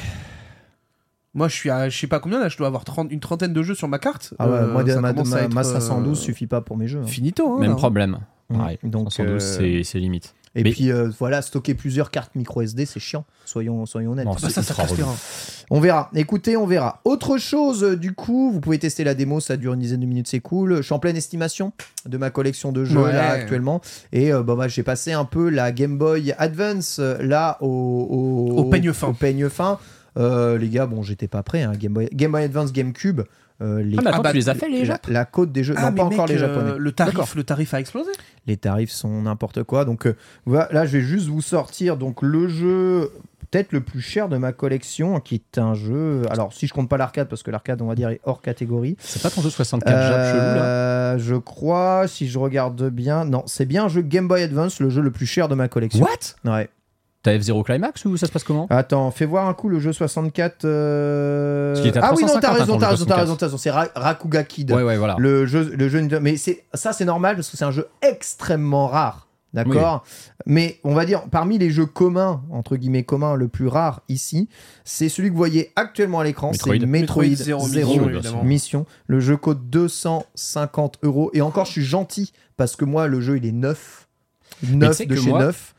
moi, 1.34 1.48
je 1.48 1.54
suis 1.56 1.70
à, 1.70 1.88
je 1.88 1.98
sais 1.98 2.06
pas 2.06 2.20
combien 2.20 2.38
là, 2.38 2.48
je 2.48 2.56
dois 2.56 2.68
avoir 2.68 2.84
30 2.84 3.10
une 3.10 3.18
trentaine 3.20 3.52
de 3.52 3.62
jeux 3.64 3.74
sur 3.74 3.88
ma 3.88 3.98
carte. 3.98 4.32
Ah 4.38 4.46
ouais, 4.48 4.52
Euh, 4.58 4.72
moi, 4.72 4.84
ma, 4.84 5.12
ma- 5.12 5.48
ma 5.48 5.60
euh, 5.60 5.62
512 5.64 6.18
suffit 6.20 6.46
pas 6.46 6.60
pour 6.60 6.76
mes 6.76 6.86
jeux. 6.86 7.00
hein. 7.02 7.06
Finito. 7.06 7.52
Hein, 7.56 7.60
Même 7.60 7.70
là. 7.70 7.76
problème. 7.76 8.18
Pareil. 8.52 8.78
Donc, 8.82 9.12
512, 9.12 9.58
euh, 9.60 9.82
c'est- 9.82 9.98
limite. 9.98 10.34
Et 10.56 10.62
Mais- 10.62 10.70
puis 10.70 10.92
euh, 10.92 11.10
voilà, 11.18 11.42
stocker 11.42 11.74
plusieurs 11.74 12.12
cartes 12.12 12.36
micro 12.36 12.62
SD, 12.62 12.86
c'est 12.86 13.00
chiant. 13.00 13.24
Soyons, 13.44 13.86
soyons 13.86 14.12
honnêtes. 14.12 14.24
Non, 14.26 14.34
Bah, 14.40 14.48
ça, 14.48 14.62
ça. 14.62 14.74
On 15.70 15.80
verra. 15.80 16.10
Écoutez, 16.14 16.56
on 16.56 16.64
verra. 16.64 17.00
Autre 17.04 17.38
chose, 17.38 17.82
euh, 17.82 17.96
du 17.96 18.12
coup, 18.12 18.52
vous 18.52 18.60
pouvez 18.60 18.78
tester 18.78 19.02
la 19.02 19.14
démo, 19.14 19.40
ça 19.40 19.56
dure 19.56 19.72
une 19.74 19.80
dizaine 19.80 19.98
de 20.00 20.06
minutes, 20.06 20.28
c'est 20.28 20.38
cool. 20.38 20.76
Je 20.76 20.82
suis 20.82 20.92
en 20.94 21.00
pleine 21.00 21.16
estimation 21.16 21.72
de 22.06 22.16
ma 22.18 22.30
collection 22.30 22.70
de 22.70 22.84
jeux 22.84 23.02
Ouais. 23.02 23.12
là 23.12 23.30
actuellement. 23.30 23.80
Et 24.12 24.32
euh, 24.32 24.44
bah, 24.44 24.54
bah, 24.54 24.68
j'ai 24.68 24.84
passé 24.84 25.12
un 25.12 25.24
peu 25.24 25.48
la 25.48 25.72
Game 25.72 25.98
Boy 25.98 26.32
Advance 26.38 27.00
là 27.00 27.58
au, 27.60 27.66
au, 27.68 28.58
Au 28.60 28.64
peigne 28.66 28.92
fin. 28.92 29.08
au 29.08 29.12
peigne 29.12 29.48
fin. 29.48 29.78
Euh, 30.16 30.56
les 30.58 30.68
gars, 30.68 30.86
bon, 30.86 31.02
j'étais 31.02 31.26
pas 31.26 31.42
prêt. 31.42 31.62
hein. 31.62 31.72
Game, 31.76 31.92
Boy, 31.94 32.08
Game 32.12 32.30
Boy 32.30 32.44
Advance, 32.44 32.72
GameCube. 32.72 33.22
Euh, 33.62 33.82
les, 33.82 33.96
Ah, 33.98 34.02
mais 34.02 34.08
attends, 34.08 34.18
Ah 34.18 34.22
bah, 34.22 34.30
tu 34.32 34.36
les 34.36 34.48
as 34.48 34.54
fait 34.54 34.68
les 34.68 34.80
la, 34.80 34.84
Japs 34.84 35.08
la 35.08 35.24
côte 35.24 35.52
des 35.52 35.62
jeux. 35.64 35.74
Ah, 35.76 35.90
non, 35.90 35.96
pas 35.96 36.04
encore 36.04 36.26
les 36.26 36.34
euh, 36.34 36.38
japonais. 36.38 36.72
le 36.78 36.92
tarif, 36.92 37.34
le 37.34 37.44
tarif 37.44 37.74
a 37.74 37.80
explosé. 37.80 38.10
Les 38.46 38.56
tarifs 38.56 38.90
sont 38.90 39.22
n'importe 39.22 39.62
quoi. 39.62 39.84
Donc 39.84 40.06
euh, 40.06 40.16
voilà, 40.44 40.68
là, 40.72 40.86
je 40.86 40.98
vais 40.98 41.04
juste 41.04 41.28
vous 41.28 41.42
sortir 41.42 41.96
donc 41.96 42.22
le 42.22 42.48
jeu 42.48 43.10
peut-être 43.54 43.72
le 43.72 43.82
plus 43.82 44.00
cher 44.00 44.28
de 44.28 44.36
ma 44.36 44.52
collection, 44.52 45.20
qui 45.20 45.36
est 45.36 45.58
un 45.58 45.74
jeu. 45.74 46.22
Alors, 46.30 46.52
si 46.52 46.66
je 46.66 46.74
compte 46.74 46.88
pas 46.88 46.96
l'arcade, 46.96 47.28
parce 47.28 47.44
que 47.44 47.52
l'arcade, 47.52 47.80
on 47.82 47.86
va 47.86 47.94
dire, 47.94 48.08
est 48.08 48.20
hors 48.24 48.42
catégorie. 48.42 48.96
C'est 48.98 49.22
pas 49.22 49.30
ton 49.30 49.42
jeu 49.42 49.50
64 49.50 49.92
Japs 49.92 50.30
chelou 50.30 50.38
là 50.40 50.64
Euh, 50.64 51.18
je 51.18 51.36
crois, 51.36 52.08
si 52.08 52.26
je 52.28 52.38
regarde 52.40 52.88
bien, 52.90 53.24
non, 53.24 53.44
c'est 53.46 53.66
bien 53.66 53.84
un 53.84 53.88
jeu 53.88 54.02
Game 54.02 54.26
Boy 54.26 54.42
Advance, 54.42 54.80
le 54.80 54.90
jeu 54.90 55.02
le 55.02 55.12
plus 55.12 55.26
cher 55.26 55.46
de 55.46 55.54
ma 55.54 55.68
collection. 55.68 56.04
What? 56.04 56.50
Ouais. 56.50 56.68
T'as 57.24 57.32
F0 57.36 57.64
Climax 57.64 58.04
ou 58.04 58.16
ça 58.16 58.26
se 58.26 58.32
passe 58.32 58.44
comment? 58.44 58.66
Attends, 58.70 59.10
fais 59.10 59.24
voir 59.26 59.48
un 59.48 59.54
coup 59.54 59.68
le 59.68 59.80
jeu 59.80 59.92
64. 59.92 60.64
euh, 60.66 61.74
est 61.82 61.96
à 61.96 62.00
Ah 62.08 62.12
oui, 62.14 62.22
non, 62.22 62.28
350, 62.28 62.40
t'as 62.42 62.52
raison, 62.52 62.78
t'as 62.78 62.88
raison, 62.90 63.04
t'as 63.06 63.14
64. 63.16 63.18
raison, 63.20 63.36
t'as 63.36 63.46
raison. 63.46 63.56
C'est 63.56 63.70
Ra- 63.70 63.88
Rakuga 63.96 64.44
Kid. 64.44 64.70
Ouais, 64.70 64.82
ouais, 64.82 64.96
voilà. 64.98 65.16
Le 65.18 65.46
jeu, 65.46 65.72
le 65.74 65.88
jeu, 65.88 66.06
mais 66.20 66.36
c'est 66.36 66.64
ça, 66.74 66.92
c'est 66.92 67.04
normal 67.06 67.34
parce 67.36 67.48
que 67.50 67.56
c'est 67.56 67.64
un 67.64 67.70
jeu 67.70 67.88
extrêmement 68.02 68.86
rare, 68.88 69.26
d'accord? 69.54 70.04
Mais 70.44 70.78
on 70.84 70.92
va 70.94 71.06
dire 71.06 71.22
parmi 71.30 71.56
les 71.56 71.70
jeux 71.70 71.86
communs 71.86 72.42
entre 72.50 72.76
guillemets 72.76 73.04
communs, 73.04 73.36
le 73.36 73.48
plus 73.48 73.68
rare 73.68 74.02
ici, 74.10 74.50
c'est 74.84 75.08
celui 75.08 75.28
que 75.28 75.32
vous 75.32 75.38
voyez 75.38 75.72
actuellement 75.76 76.20
à 76.20 76.24
l'écran, 76.24 76.52
c'est 76.52 76.66
Metroid. 76.68 76.86
Metroid, 76.86 77.22
Metroid 77.24 77.36
Zero 77.36 77.66
Zero 77.66 78.06
Mission. 78.10 78.44
Mission. 78.44 78.86
Le 79.06 79.20
jeu 79.20 79.38
coûte 79.38 79.60
250 79.70 80.98
euros 81.02 81.30
et 81.32 81.40
encore, 81.40 81.64
je 81.64 81.72
suis 81.72 81.84
gentil 81.84 82.32
parce 82.58 82.76
que 82.76 82.84
moi, 82.84 83.06
le 83.06 83.20
jeu 83.22 83.38
il 83.38 83.46
est 83.46 83.52
neuf, 83.52 84.08
neuf 84.62 85.06
de 85.06 85.16
chez 85.16 85.30
moi- 85.30 85.38
neuf. 85.44 85.73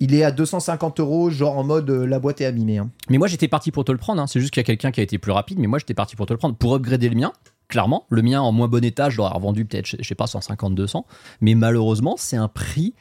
Il 0.00 0.14
est 0.14 0.24
à 0.24 0.32
250 0.32 0.98
euros, 1.00 1.30
genre 1.30 1.58
en 1.58 1.64
mode 1.64 1.90
euh, 1.90 2.06
la 2.06 2.18
boîte 2.18 2.40
est 2.40 2.46
abîmée. 2.46 2.78
hein. 2.78 2.90
Mais 3.10 3.18
moi 3.18 3.28
j'étais 3.28 3.48
parti 3.48 3.70
pour 3.70 3.84
te 3.84 3.92
le 3.92 3.98
prendre, 3.98 4.20
hein. 4.22 4.26
c'est 4.26 4.40
juste 4.40 4.52
qu'il 4.52 4.60
y 4.60 4.64
a 4.64 4.64
quelqu'un 4.64 4.90
qui 4.90 5.00
a 5.00 5.02
été 5.02 5.18
plus 5.18 5.32
rapide, 5.32 5.58
mais 5.58 5.66
moi 5.66 5.78
j'étais 5.78 5.94
parti 5.94 6.16
pour 6.16 6.26
te 6.26 6.32
le 6.32 6.38
prendre. 6.38 6.56
Pour 6.56 6.74
upgrader 6.74 7.08
le 7.10 7.16
mien, 7.16 7.32
clairement, 7.68 8.06
le 8.08 8.22
mien 8.22 8.40
en 8.40 8.50
moins 8.50 8.66
bon 8.68 8.82
état, 8.82 9.10
je 9.10 9.18
l'aurais 9.18 9.34
revendu 9.34 9.64
peut-être, 9.66 9.86
je 9.86 9.96
je 10.00 10.08
sais 10.08 10.14
pas, 10.14 10.26
150, 10.26 10.74
200. 10.74 11.04
Mais 11.42 11.54
malheureusement, 11.54 12.14
c'est 12.18 12.36
un 12.36 12.48
prix, 12.48 12.94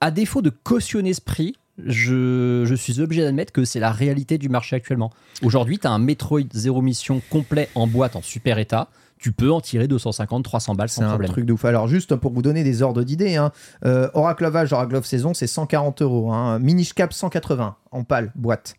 à 0.00 0.10
défaut 0.10 0.40
de 0.40 0.50
cautionner 0.50 1.14
ce 1.14 1.20
prix, 1.20 1.56
je, 1.84 2.64
je 2.66 2.74
suis 2.74 3.00
obligé 3.00 3.22
d'admettre 3.22 3.52
que 3.52 3.64
c'est 3.64 3.80
la 3.80 3.90
réalité 3.90 4.38
du 4.38 4.48
marché 4.48 4.76
actuellement. 4.76 5.10
Aujourd'hui, 5.42 5.78
tu 5.78 5.86
as 5.86 5.90
un 5.90 5.98
Metroid 5.98 6.42
Zero 6.52 6.80
Mission 6.82 7.22
complet 7.30 7.68
en 7.74 7.86
boîte 7.86 8.16
en 8.16 8.22
super 8.22 8.58
état. 8.58 8.88
Tu 9.20 9.32
peux 9.32 9.50
en 9.52 9.60
tirer 9.60 9.86
250, 9.86 10.42
300 10.44 10.74
balles 10.74 10.88
C'est 10.88 10.96
sans 11.00 11.02
un 11.04 11.08
problème. 11.10 11.30
truc 11.30 11.44
de 11.44 11.52
ouf. 11.52 11.64
Alors, 11.66 11.86
juste 11.88 12.14
pour 12.16 12.32
vous 12.32 12.40
donner 12.42 12.64
des 12.64 12.80
ordres 12.82 13.02
d'idées, 13.02 13.36
hein, 13.36 13.52
euh, 13.84 14.08
Oracle 14.14 14.46
of 14.46 14.56
Age, 14.56 14.72
Oracle 14.72 14.96
of 14.96 15.04
Saison, 15.04 15.34
c'est 15.34 15.46
140 15.46 16.00
euros. 16.02 16.32
Hein. 16.32 16.58
Minish 16.58 16.94
Cap, 16.94 17.12
180 17.12 17.76
en 17.90 18.04
pâle, 18.04 18.32
boîte. 18.34 18.74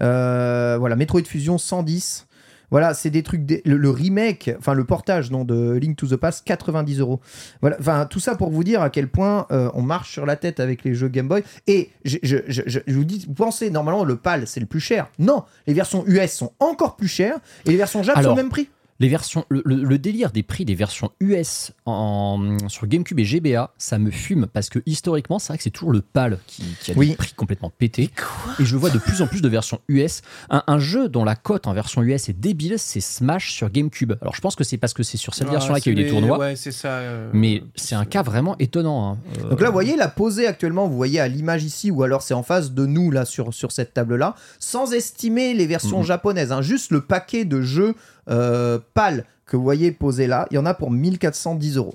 Euh, 0.00 0.76
voilà, 0.78 0.96
Metroid 0.96 1.22
Fusion, 1.24 1.56
110. 1.58 2.26
Voilà, 2.72 2.94
c'est 2.94 3.10
des 3.10 3.22
trucs. 3.22 3.48
Le, 3.64 3.76
le 3.76 3.90
remake, 3.90 4.50
enfin 4.58 4.74
le 4.74 4.82
portage 4.84 5.30
non, 5.30 5.44
de 5.44 5.74
Link 5.74 5.96
to 5.96 6.08
the 6.08 6.16
Past, 6.16 6.44
90 6.44 6.98
euros. 6.98 7.20
Voilà, 7.60 7.76
enfin 7.78 8.06
tout 8.10 8.18
ça 8.18 8.34
pour 8.34 8.50
vous 8.50 8.64
dire 8.64 8.82
à 8.82 8.90
quel 8.90 9.06
point 9.08 9.46
euh, 9.52 9.70
on 9.74 9.82
marche 9.82 10.10
sur 10.10 10.26
la 10.26 10.34
tête 10.34 10.58
avec 10.58 10.82
les 10.82 10.92
jeux 10.92 11.06
Game 11.06 11.28
Boy. 11.28 11.44
Et 11.68 11.90
je, 12.04 12.16
je- 12.24 12.38
je- 12.48 12.80
vous 12.88 13.04
dis, 13.04 13.24
vous 13.28 13.34
pensez 13.34 13.70
normalement 13.70 14.02
le 14.04 14.16
PAL 14.16 14.48
c'est 14.48 14.58
le 14.58 14.66
plus 14.66 14.80
cher. 14.80 15.06
Non, 15.20 15.44
les 15.68 15.74
versions 15.74 16.02
US 16.08 16.32
sont 16.32 16.54
encore 16.58 16.96
plus 16.96 17.06
chères 17.06 17.36
et 17.66 17.70
les 17.70 17.76
versions 17.76 18.02
Jap 18.02 18.20
sont 18.20 18.30
au 18.30 18.34
même 18.34 18.48
prix. 18.48 18.68
Les 18.98 19.08
versions, 19.08 19.44
le, 19.50 19.62
le- 19.64 19.84
le 19.84 19.98
délire 19.98 20.30
des 20.32 20.42
prix 20.42 20.64
des 20.64 20.74
versions 20.74 21.10
US 21.20 21.72
en, 21.84 22.56
sur 22.68 22.86
GameCube 22.86 23.18
et 23.20 23.24
GBA, 23.24 23.72
ça 23.76 23.98
me 23.98 24.10
fume 24.10 24.46
parce 24.50 24.68
que 24.70 24.78
historiquement, 24.86 25.38
c'est 25.38 25.48
vrai 25.48 25.58
que 25.58 25.62
c'est 25.64 25.70
toujours 25.70 25.92
le 25.92 26.00
PAL 26.00 26.38
qui, 26.46 26.62
qui 26.80 26.92
a 26.92 26.94
Oui. 26.96 27.10
des 27.10 27.16
prix 27.16 27.32
complètement 27.34 27.70
pétés. 27.76 28.10
Et 28.58 28.64
je 28.64 28.76
vois 28.76 28.90
de 28.90 28.98
plus 28.98 29.20
en 29.22 29.26
plus 29.26 29.42
de 29.42 29.48
versions 29.48 29.80
US. 29.88 30.22
Un, 30.50 30.62
un 30.66 30.78
jeu 30.78 31.08
dont 31.08 31.24
la 31.24 31.36
cote 31.36 31.66
en 31.66 31.74
version 31.74 32.02
US 32.02 32.28
est 32.30 32.38
débile, 32.40 32.78
c'est 32.78 33.00
Smash 33.00 33.52
sur 33.52 33.70
GameCube. 33.70 34.14
Alors 34.22 34.34
je 34.34 34.40
pense 34.40 34.56
que 34.56 34.64
c'est 34.64 34.78
parce 34.78 34.94
que 34.94 35.02
c'est 35.02 35.18
sur 35.18 35.34
cette 35.34 35.48
Ah, 35.48 35.52
version-là 35.52 35.80
qu'il 35.80 35.92
y 35.94 35.96
a 35.96 36.00
eu 36.00 36.04
des 36.04 36.10
tournois. 36.10 36.38
Ouais, 36.38 36.56
c'est 36.56 36.72
ça. 36.72 36.88
euh, 36.98 37.30
Mais 37.34 37.62
c'est 37.74 37.94
un 37.94 38.04
cas 38.06 38.22
vraiment 38.22 38.56
étonnant. 38.58 39.12
hein. 39.12 39.18
Euh, 39.44 39.50
Donc 39.50 39.60
là, 39.60 39.66
vous 39.68 39.74
voyez 39.74 39.96
la 39.96 40.08
posée 40.08 40.46
actuellement, 40.46 40.88
vous 40.88 40.96
voyez 40.96 41.20
à 41.20 41.28
l'image 41.28 41.64
ici, 41.64 41.90
ou 41.90 42.02
alors 42.02 42.22
c'est 42.22 42.34
en 42.34 42.42
face 42.42 42.72
de 42.72 42.86
nous, 42.86 43.10
là, 43.10 43.24
sur, 43.26 43.52
sur 43.52 43.72
cette 43.72 43.92
table-là, 43.94 44.34
sans 44.58 44.92
estimer 44.94 45.52
les 45.54 45.66
versions 45.66 46.02
japonaises, 46.02 46.50
hein, 46.52 46.62
juste 46.62 46.90
le 46.90 47.02
paquet 47.02 47.44
de 47.44 47.60
jeux 47.60 47.94
euh, 48.28 48.78
PAL 48.94 49.24
que 49.46 49.56
vous 49.56 49.62
voyez 49.62 49.92
posé 49.92 50.26
là, 50.26 50.46
il 50.50 50.54
y 50.54 50.58
en 50.58 50.66
a 50.66 50.74
pour 50.74 50.90
1410 50.90 51.76
euros. 51.76 51.94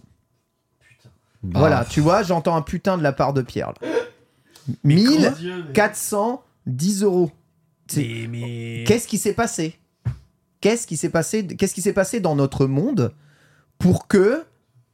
bah, 1.44 1.60
Voilà, 1.60 1.86
tu 1.86 2.02
vois, 2.02 2.24
j'entends 2.24 2.56
un 2.56 2.62
putain 2.62 2.98
de 2.98 3.04
la 3.04 3.12
part 3.14 3.34
de 3.34 3.42
Pierre. 3.42 3.74
Là. 3.82 3.88
1410 4.84 7.04
euros. 7.04 7.32
C'est- 7.88 8.28
Mais, 8.30 8.84
Qu'est-ce 8.88 9.08
qui 9.08 9.18
s'est 9.18 9.34
passé? 9.34 9.78
Qu'est-ce 10.62 10.88
qui 10.88 10.96
s'est 10.98 11.10
passé? 11.10 11.46
Qu'est-ce 11.48 11.74
qui 11.74 11.82
s'est 11.82 11.94
passé 11.94 12.20
dans 12.20 12.36
notre 12.36 12.68
monde 12.68 13.14
pour 13.80 14.08
que 14.08 14.44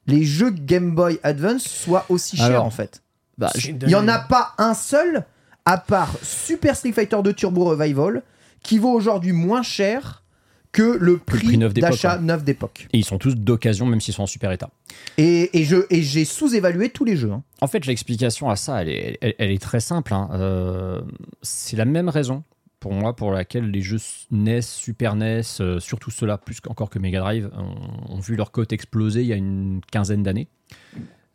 les 0.07 0.23
jeux 0.23 0.49
Game 0.49 0.95
Boy 0.95 1.19
Advance 1.23 1.63
soient 1.63 2.05
aussi 2.09 2.38
chers 2.38 2.45
Alors, 2.45 2.65
en 2.65 2.69
fait? 2.71 3.03
bah, 3.38 3.51
je- 3.55 3.69
Il 3.71 3.88
n'y 3.88 3.95
en 3.95 4.07
a 4.07 4.19
pas 4.19 4.53
un 4.57 4.73
seul, 4.73 5.25
à 5.65 5.77
part 5.77 6.15
Super 6.23 6.75
Street 6.75 6.93
Fighter 6.93 7.17
2 7.21 7.33
Turbo 7.33 7.65
Revival, 7.65 8.23
qui 8.63 8.77
vaut 8.79 8.93
aujourd'hui 8.93 9.33
moins 9.33 9.61
cher 9.61 10.23
que 10.72 10.97
le 10.99 11.18
prix, 11.18 11.57
d'achat 11.57 12.20
neuf 12.20 12.43
d'époque. 12.43 12.88
Et 12.93 12.99
ils 12.99 13.05
sont 13.05 13.18
tous 13.18 13.36
d'occasion, 13.36 13.86
même 13.86 13.99
s'ils 14.01 14.13
sont 14.13 14.24
en 14.24 14.28
super 14.28 14.51
état. 14.51 14.70
Et, 15.18 15.59
et 15.59 15.63
je 15.63 15.78
et 15.89 16.01
j'ai 16.03 16.26
sous-évalué 16.26 16.89
tous 16.89 17.05
les 17.05 17.15
jeux. 17.15 17.32
hein. 17.32 17.43
En 17.61 17.68
fait, 17.68 17.86
l'explication 17.86 18.49
à 18.49 18.55
ça, 18.55 18.82
elle 18.82 18.89
est, 18.89 19.18
elle, 19.22 19.34
elle 19.39 19.51
est 19.51 19.61
très 19.61 19.80
simple. 19.80 20.13
hein. 20.13 20.30
Euh, 20.34 21.01
c'est 21.41 21.78
la 21.78 21.86
même 21.86 22.09
raison 22.09 22.43
pour 22.80 22.93
moi 22.93 23.15
pour 23.15 23.32
laquelle 23.32 23.72
les 23.72 23.82
jeux 23.82 23.97
NES, 24.30 24.61
Super 24.61 25.15
NES, 25.15 25.41
euh, 25.61 25.80
surtout 25.80 26.11
ceux-là, 26.11 26.38
plus 26.38 26.57
encore 26.68 26.91
que 26.91 26.99
Mega 26.99 27.20
Drive, 27.22 27.49
ont, 27.57 28.13
ont 28.15 28.20
vu 28.20 28.36
leur 28.36 28.51
cote 28.51 28.72
exploser 28.72 29.22
il 29.22 29.28
y 29.28 29.34
a 29.34 29.38
une 29.38 29.82
quinzaine 29.91 30.22
d'années. 30.22 30.47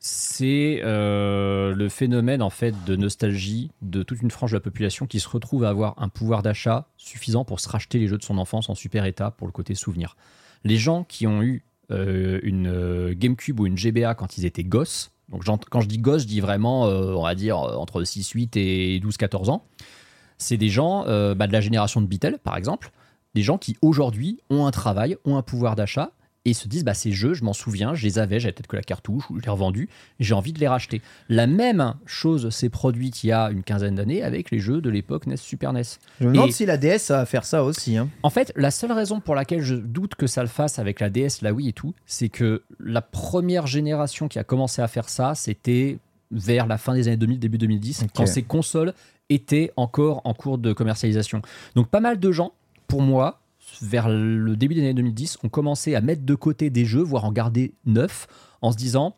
C'est 0.05 0.81
euh, 0.83 1.77
le 1.77 1.89
phénomène 1.89 2.43
en 2.43 2.51
fait 2.51 2.75
de 2.85 2.97
nostalgie 2.97 3.71
de 3.83 4.03
toute 4.03 4.21
une 4.21 4.33
frange 4.33 4.51
de 4.51 4.57
la 4.57 4.61
population 4.61 5.07
qui 5.07 5.21
se 5.21 5.29
retrouve 5.29 5.63
à 5.63 5.69
avoir 5.69 5.95
un 6.03 6.09
pouvoir 6.09 6.43
d'achat 6.43 6.89
suffisant 6.97 7.45
pour 7.45 7.61
se 7.61 7.69
racheter 7.69 8.01
les 8.01 8.09
jeux 8.09 8.19
de 8.19 8.25
son 8.25 8.37
enfance 8.37 8.69
en 8.69 8.75
super 8.75 9.05
état 9.05 9.31
pour 9.31 9.47
le 9.47 9.53
côté 9.53 9.77
souvenir. 9.77 10.17
Les 10.65 10.77
gens 10.77 11.05
qui 11.05 11.29
ont 11.29 11.41
eu 11.41 11.65
euh, 11.93 12.41
une 12.43 12.67
euh, 12.67 13.15
GameCube 13.17 13.61
ou 13.61 13.67
une 13.69 13.79
GBA 13.79 14.17
quand 14.17 14.39
ils 14.39 14.45
étaient 14.45 14.65
gosses, 14.65 15.13
donc 15.29 15.45
quand 15.71 15.81
je 15.81 15.87
dis 15.87 15.99
gosse, 15.99 16.23
je 16.23 16.27
dis 16.27 16.41
vraiment, 16.41 16.83
on 16.83 17.23
va 17.23 17.37
dire, 17.37 17.57
entre 17.57 18.03
6, 18.03 18.29
8 18.29 18.57
et 18.57 18.99
12, 18.99 19.17
14 19.17 19.51
ans, 19.51 19.65
c'est 20.37 20.57
des 20.57 20.69
gens 20.69 21.05
bah, 21.05 21.47
de 21.47 21.53
la 21.53 21.61
génération 21.63 22.03
de 22.03 22.07
Beatle, 22.07 22.39
par 22.43 22.57
exemple, 22.57 22.91
des 23.35 23.41
gens 23.41 23.57
qui 23.57 23.79
aujourd'hui 23.81 24.41
ont 24.51 24.67
un 24.67 24.73
travail, 24.73 25.17
ont 25.25 25.37
un 25.37 25.43
pouvoir 25.43 25.75
d'achat 25.75 26.11
et 26.45 26.55
se 26.55 26.67
disent 26.67 26.85
bah, 26.85 26.95
ces 26.95 27.13
jeux, 27.13 27.35
je 27.35 27.45
m'en 27.45 27.53
souviens, 27.53 27.95
je 27.95 28.05
les 28.05 28.19
avais, 28.19 28.41
j'avais 28.41 28.53
peut-être 28.53 28.67
que 28.67 28.75
la 28.77 28.83
cartouche 28.83 29.31
ou 29.31 29.37
je 29.37 29.43
les 29.43 29.47
ai 29.47 29.51
revendus, 29.51 29.89
j'ai 30.19 30.35
envie 30.35 30.53
de 30.53 30.59
les 30.59 30.67
racheter. 30.67 31.01
La 31.29 31.47
même 31.47 31.95
chose 32.05 32.51
s'est 32.51 32.69
produite 32.69 33.23
il 33.23 33.29
y 33.29 33.33
a 33.33 33.51
une 33.51 33.63
quinzaine 33.63 33.95
d'années 33.95 34.23
avec 34.25 34.51
les 34.51 34.59
jeux 34.59 34.81
de 34.81 34.91
l'époque 34.91 35.27
NES 35.27 35.37
Super 35.37 35.73
NES. 35.73 35.83
Je 36.21 36.27
me 36.27 36.33
demande 36.33 36.49
Et- 36.49 36.53
si 36.53 36.67
la 36.67 36.77
DS 36.79 37.11
va 37.11 37.27
faire 37.27 37.45
ça 37.45 37.63
aussi. 37.63 37.97
hein. 37.97 38.09
En 38.25 38.31
fait, 38.31 38.53
la 38.57 38.71
seule 38.73 38.91
raison 38.93 39.21
pour 39.21 39.35
laquelle 39.37 39.61
je 39.63 39.75
doute 39.77 40.17
que 40.17 40.27
ça 40.27 40.43
le 40.43 40.49
fasse 40.49 40.79
avec 40.81 40.99
la 40.99 41.11
DS, 41.11 41.43
la 41.43 41.53
Wii 41.53 41.69
et 41.69 41.73
tout, 41.73 41.95
c'est 42.07 42.29
que 42.29 42.63
la 42.81 43.03
première 43.03 43.67
génération 43.69 44.27
qui 44.27 44.39
a 44.41 44.45
commencé 44.45 44.83
à 44.83 44.89
faire 44.89 45.09
ça, 45.09 45.35
c'était 45.37 45.99
vers 46.33 46.67
la 46.67 46.79
fin 46.79 46.95
des 46.95 47.07
années 47.09 47.17
2000, 47.19 47.39
début 47.39 47.59
2010, 47.59 48.03
Ok. 48.05 48.09
quand 48.17 48.27
ces 48.27 48.43
consoles 48.43 48.95
étaient 49.29 49.71
encore 49.77 50.23
en 50.25 50.35
cours 50.35 50.59
de 50.59 50.73
commercialisation. 50.73 51.41
Donc 51.77 51.89
pas 51.89 52.01
mal 52.01 52.19
de 52.19 52.33
gens, 52.33 52.53
pour 52.89 53.01
moi, 53.03 53.42
vers 53.81 54.09
le 54.09 54.57
début 54.57 54.75
des 54.75 54.81
années 54.83 54.95
2010, 54.95 55.39
ont 55.45 55.49
commencé 55.49 55.95
à 55.95 56.01
mettre 56.01 56.23
de 56.25 56.35
côté 56.35 56.71
des 56.71 56.85
jeux, 56.85 57.03
voire 57.03 57.25
en 57.25 57.33
garder 57.33 57.75
neuf, 57.87 58.27
en 58.61 58.73
se 58.73 58.77
disant 58.77 59.17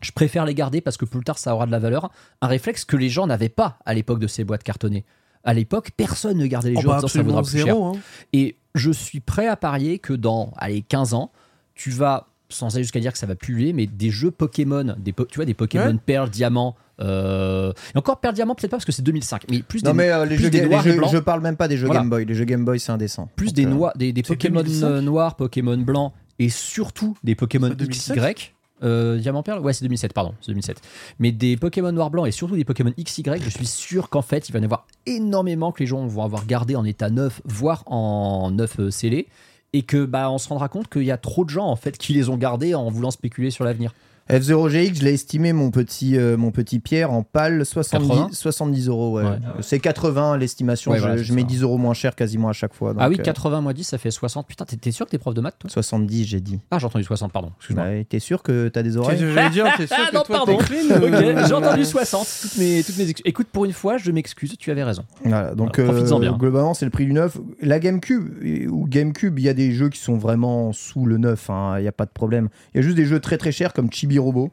je 0.00 0.10
préfère 0.10 0.44
les 0.44 0.54
garder 0.54 0.80
parce 0.80 0.96
que 0.96 1.04
plus 1.04 1.22
tard 1.22 1.38
ça 1.38 1.54
aura 1.54 1.66
de 1.66 1.70
la 1.70 1.78
valeur. 1.78 2.10
Un 2.40 2.48
réflexe 2.48 2.84
que 2.84 2.96
les 2.96 3.08
gens 3.08 3.26
n'avaient 3.28 3.48
pas 3.48 3.78
à 3.86 3.94
l'époque 3.94 4.18
de 4.18 4.26
ces 4.26 4.42
boîtes 4.42 4.64
cartonnées. 4.64 5.04
À 5.44 5.54
l'époque, 5.54 5.90
personne 5.96 6.38
ne 6.38 6.46
gardait 6.46 6.70
les 6.70 6.76
Oh, 6.78 6.80
jeux 6.82 6.88
en 6.88 6.94
disant 6.96 7.08
ça 7.08 7.22
vaudra 7.22 7.42
plus 7.42 7.62
cher. 7.62 7.76
hein. 7.76 7.92
Et 8.32 8.56
je 8.74 8.90
suis 8.90 9.20
prêt 9.20 9.46
à 9.46 9.56
parier 9.56 9.98
que 10.00 10.12
dans 10.12 10.52
allez, 10.56 10.82
15 10.82 11.14
ans, 11.14 11.30
tu 11.74 11.90
vas, 11.90 12.28
sans 12.52 12.74
aller 12.74 12.84
jusqu'à 12.84 13.00
dire 13.00 13.12
que 13.12 13.18
ça 13.18 13.26
va 13.26 13.34
puer, 13.34 13.72
mais 13.72 13.86
des 13.86 14.10
jeux 14.10 14.30
Pokémon, 14.30 14.94
des, 14.98 15.12
po- 15.12 15.24
tu 15.26 15.36
vois, 15.36 15.44
des 15.44 15.54
Pokémon 15.54 15.86
Ouais. 15.92 15.98
Perle, 16.04 16.30
Diamant, 16.30 16.76
euh, 17.00 17.72
et 17.94 17.98
encore 17.98 18.20
Perle, 18.20 18.34
Diamant, 18.34 18.54
peut-être 18.54 18.70
pas 18.70 18.76
parce 18.76 18.84
que 18.84 18.92
c'est 18.92 19.02
2005, 19.02 19.44
mais 19.50 19.62
plus 19.62 19.82
Non 19.84 19.90
des, 19.92 19.96
mais 19.96 20.10
euh, 20.10 20.24
les 20.24 20.36
plus 20.36 20.44
jeux, 20.44 20.50
des 20.50 20.66
noirs 20.66 20.84
blancs. 20.84 21.10
je 21.12 21.18
parle 21.18 21.40
même 21.40 21.56
pas 21.56 21.68
des 21.68 21.76
jeux 21.76 21.86
Voilà. 21.86 22.00
Game 22.00 22.10
Boy. 22.10 22.24
Les 22.24 22.34
jeux 22.34 22.44
Game 22.44 22.64
Boy 22.64 22.78
c'est 22.78 22.92
indécent. 22.92 23.28
plus 23.36 23.46
Donc, 23.48 23.54
des, 23.56 23.66
euh, 23.66 23.70
noirs, 23.70 23.92
des, 23.96 24.12
Pokémon 24.22 24.62
2005? 24.62 25.00
noirs, 25.00 25.36
Pokémon 25.36 25.76
blancs, 25.78 26.12
et 26.38 26.48
surtout 26.48 27.16
des 27.24 27.34
Pokémon 27.34 27.68
C'est 27.70 27.76
2007? 27.76 28.16
XY. 28.36 28.52
Euh, 28.84 29.18
Diamant 29.18 29.44
Perle 29.44 29.60
Ouais, 29.60 29.72
c'est 29.72 29.84
2007, 29.84 30.12
pardon, 30.12 30.34
c'est 30.40 30.48
2007. 30.48 30.80
Mais 31.20 31.30
des 31.30 31.56
Pokémon 31.56 31.92
noir 31.92 32.10
blanc 32.10 32.24
et 32.24 32.32
surtout 32.32 32.56
des 32.56 32.64
Pokémon 32.64 32.92
XY, 32.98 33.22
je 33.40 33.48
suis 33.48 33.66
sûr 33.66 34.08
qu'en 34.10 34.22
fait, 34.22 34.48
il 34.48 34.52
va 34.52 34.58
y 34.58 34.62
en 34.62 34.64
avoir 34.64 34.86
énormément 35.06 35.70
que 35.70 35.78
les 35.80 35.86
gens 35.86 36.04
vont 36.06 36.24
avoir 36.24 36.46
gardé 36.46 36.74
en 36.74 36.84
état 36.84 37.08
neuf, 37.08 37.40
voire 37.44 37.84
en 37.86 38.50
neuf 38.50 38.80
euh, 38.80 38.90
scellé, 38.90 39.28
et 39.72 39.82
que 39.82 40.04
bah 40.04 40.30
on 40.30 40.38
se 40.38 40.48
rendra 40.48 40.68
compte 40.68 40.88
qu'il 40.88 41.04
y 41.04 41.10
a 41.10 41.16
trop 41.16 41.44
de 41.44 41.50
gens 41.50 41.66
en 41.66 41.76
fait 41.76 41.96
qui 41.96 42.12
les 42.12 42.28
ont 42.28 42.36
gardés 42.36 42.74
en 42.74 42.90
voulant 42.90 43.10
spéculer 43.10 43.50
sur 43.50 43.64
l'avenir. 43.64 43.94
F0GX, 44.30 44.94
je 44.98 45.04
l'ai 45.04 45.12
estimé 45.12 45.52
mon 45.52 45.70
petit, 45.70 46.16
euh, 46.16 46.36
mon 46.36 46.50
petit 46.52 46.78
Pierre 46.78 47.12
en 47.12 47.22
pâle 47.22 47.66
70, 47.66 48.08
80? 48.08 48.28
70 48.32 48.88
euros. 48.88 49.16
Ouais. 49.18 49.24
Ouais. 49.24 49.38
C'est 49.60 49.78
80 49.80 50.38
l'estimation. 50.38 50.90
Ouais, 50.92 50.98
je, 50.98 51.02
voilà, 51.02 51.22
je 51.22 51.32
mets 51.34 51.42
ça. 51.42 51.46
10 51.48 51.62
euros 51.62 51.76
moins 51.78 51.92
cher 51.94 52.14
quasiment 52.14 52.48
à 52.48 52.52
chaque 52.52 52.72
fois. 52.72 52.94
ah 52.98 53.08
oui, 53.08 53.16
donc, 53.16 53.20
euh, 53.20 53.32
80 53.32 53.60
moins 53.60 53.72
10, 53.72 53.84
ça 53.84 53.98
fait 53.98 54.10
60. 54.10 54.46
Putain, 54.46 54.64
t'es 54.64 54.90
sûr 54.90 55.06
que 55.06 55.10
t'es 55.10 55.18
prof 55.18 55.34
de 55.34 55.40
maths 55.40 55.56
toi? 55.58 55.68
70 55.68 56.24
j'ai 56.24 56.40
dit. 56.40 56.60
Ah, 56.70 56.78
j'ai 56.78 56.86
entendu 56.86 57.04
60, 57.04 57.32
pardon. 57.32 57.50
Excuse-moi. 57.58 57.84
Bah, 57.84 58.04
T'es 58.08 58.20
sûr 58.20 58.42
que 58.42 58.68
t'as 58.68 58.82
des 58.82 58.96
oreilles? 58.96 59.18
J'allais 59.18 59.50
dire? 59.50 59.66
T'es 59.76 59.86
sûr 59.86 59.96
Ah 59.98 60.08
que 60.10 60.16
non, 60.16 60.22
toi, 60.22 60.36
pardon. 60.36 60.56
clean, 60.58 60.78
euh, 60.90 61.46
j'ai 61.46 61.54
entendu 61.54 61.84
60. 61.84 62.26
Toutes 62.42 62.58
mes, 62.58 62.82
toutes 62.82 62.96
mes 62.98 63.08
excuses. 63.08 63.22
Écoute, 63.26 63.48
pour 63.52 63.64
une 63.64 63.72
fois, 63.72 63.98
je 63.98 64.10
m'excuse, 64.12 64.54
tu 64.58 64.70
avais 64.70 64.84
raison. 64.84 65.04
Voilà, 65.24 65.54
donc 65.54 65.78
euh, 65.78 66.18
bien. 66.20 66.32
globalement 66.36 66.74
c'est 66.74 66.84
le 66.84 66.90
prix 66.90 67.06
du 67.06 67.12
neuf. 67.12 67.36
La 67.60 67.78
GameCube 67.80 68.28
euh, 68.44 68.68
ou 68.68 68.86
GameCube, 68.86 69.38
il 69.38 69.44
y 69.44 69.48
a 69.48 69.54
des 69.54 69.72
jeux 69.72 69.88
qui 69.88 69.98
sont 70.00 70.16
vraiment 70.16 70.72
sous 70.72 71.06
le 71.06 71.18
neuf, 71.18 71.50
hein, 71.50 71.74
il 71.78 71.82
n'y 71.82 71.88
a 71.88 71.92
pas 71.92 72.06
de 72.06 72.10
problème. 72.10 72.48
Il 72.74 72.78
y 72.78 72.80
a 72.80 72.82
juste 72.82 72.96
des 72.96 73.04
jeux 73.04 73.20
très 73.20 73.36
très 73.36 73.52
chers 73.52 73.72
comme 73.72 73.90
Chibi 73.90 74.11
Robo. 74.18 74.50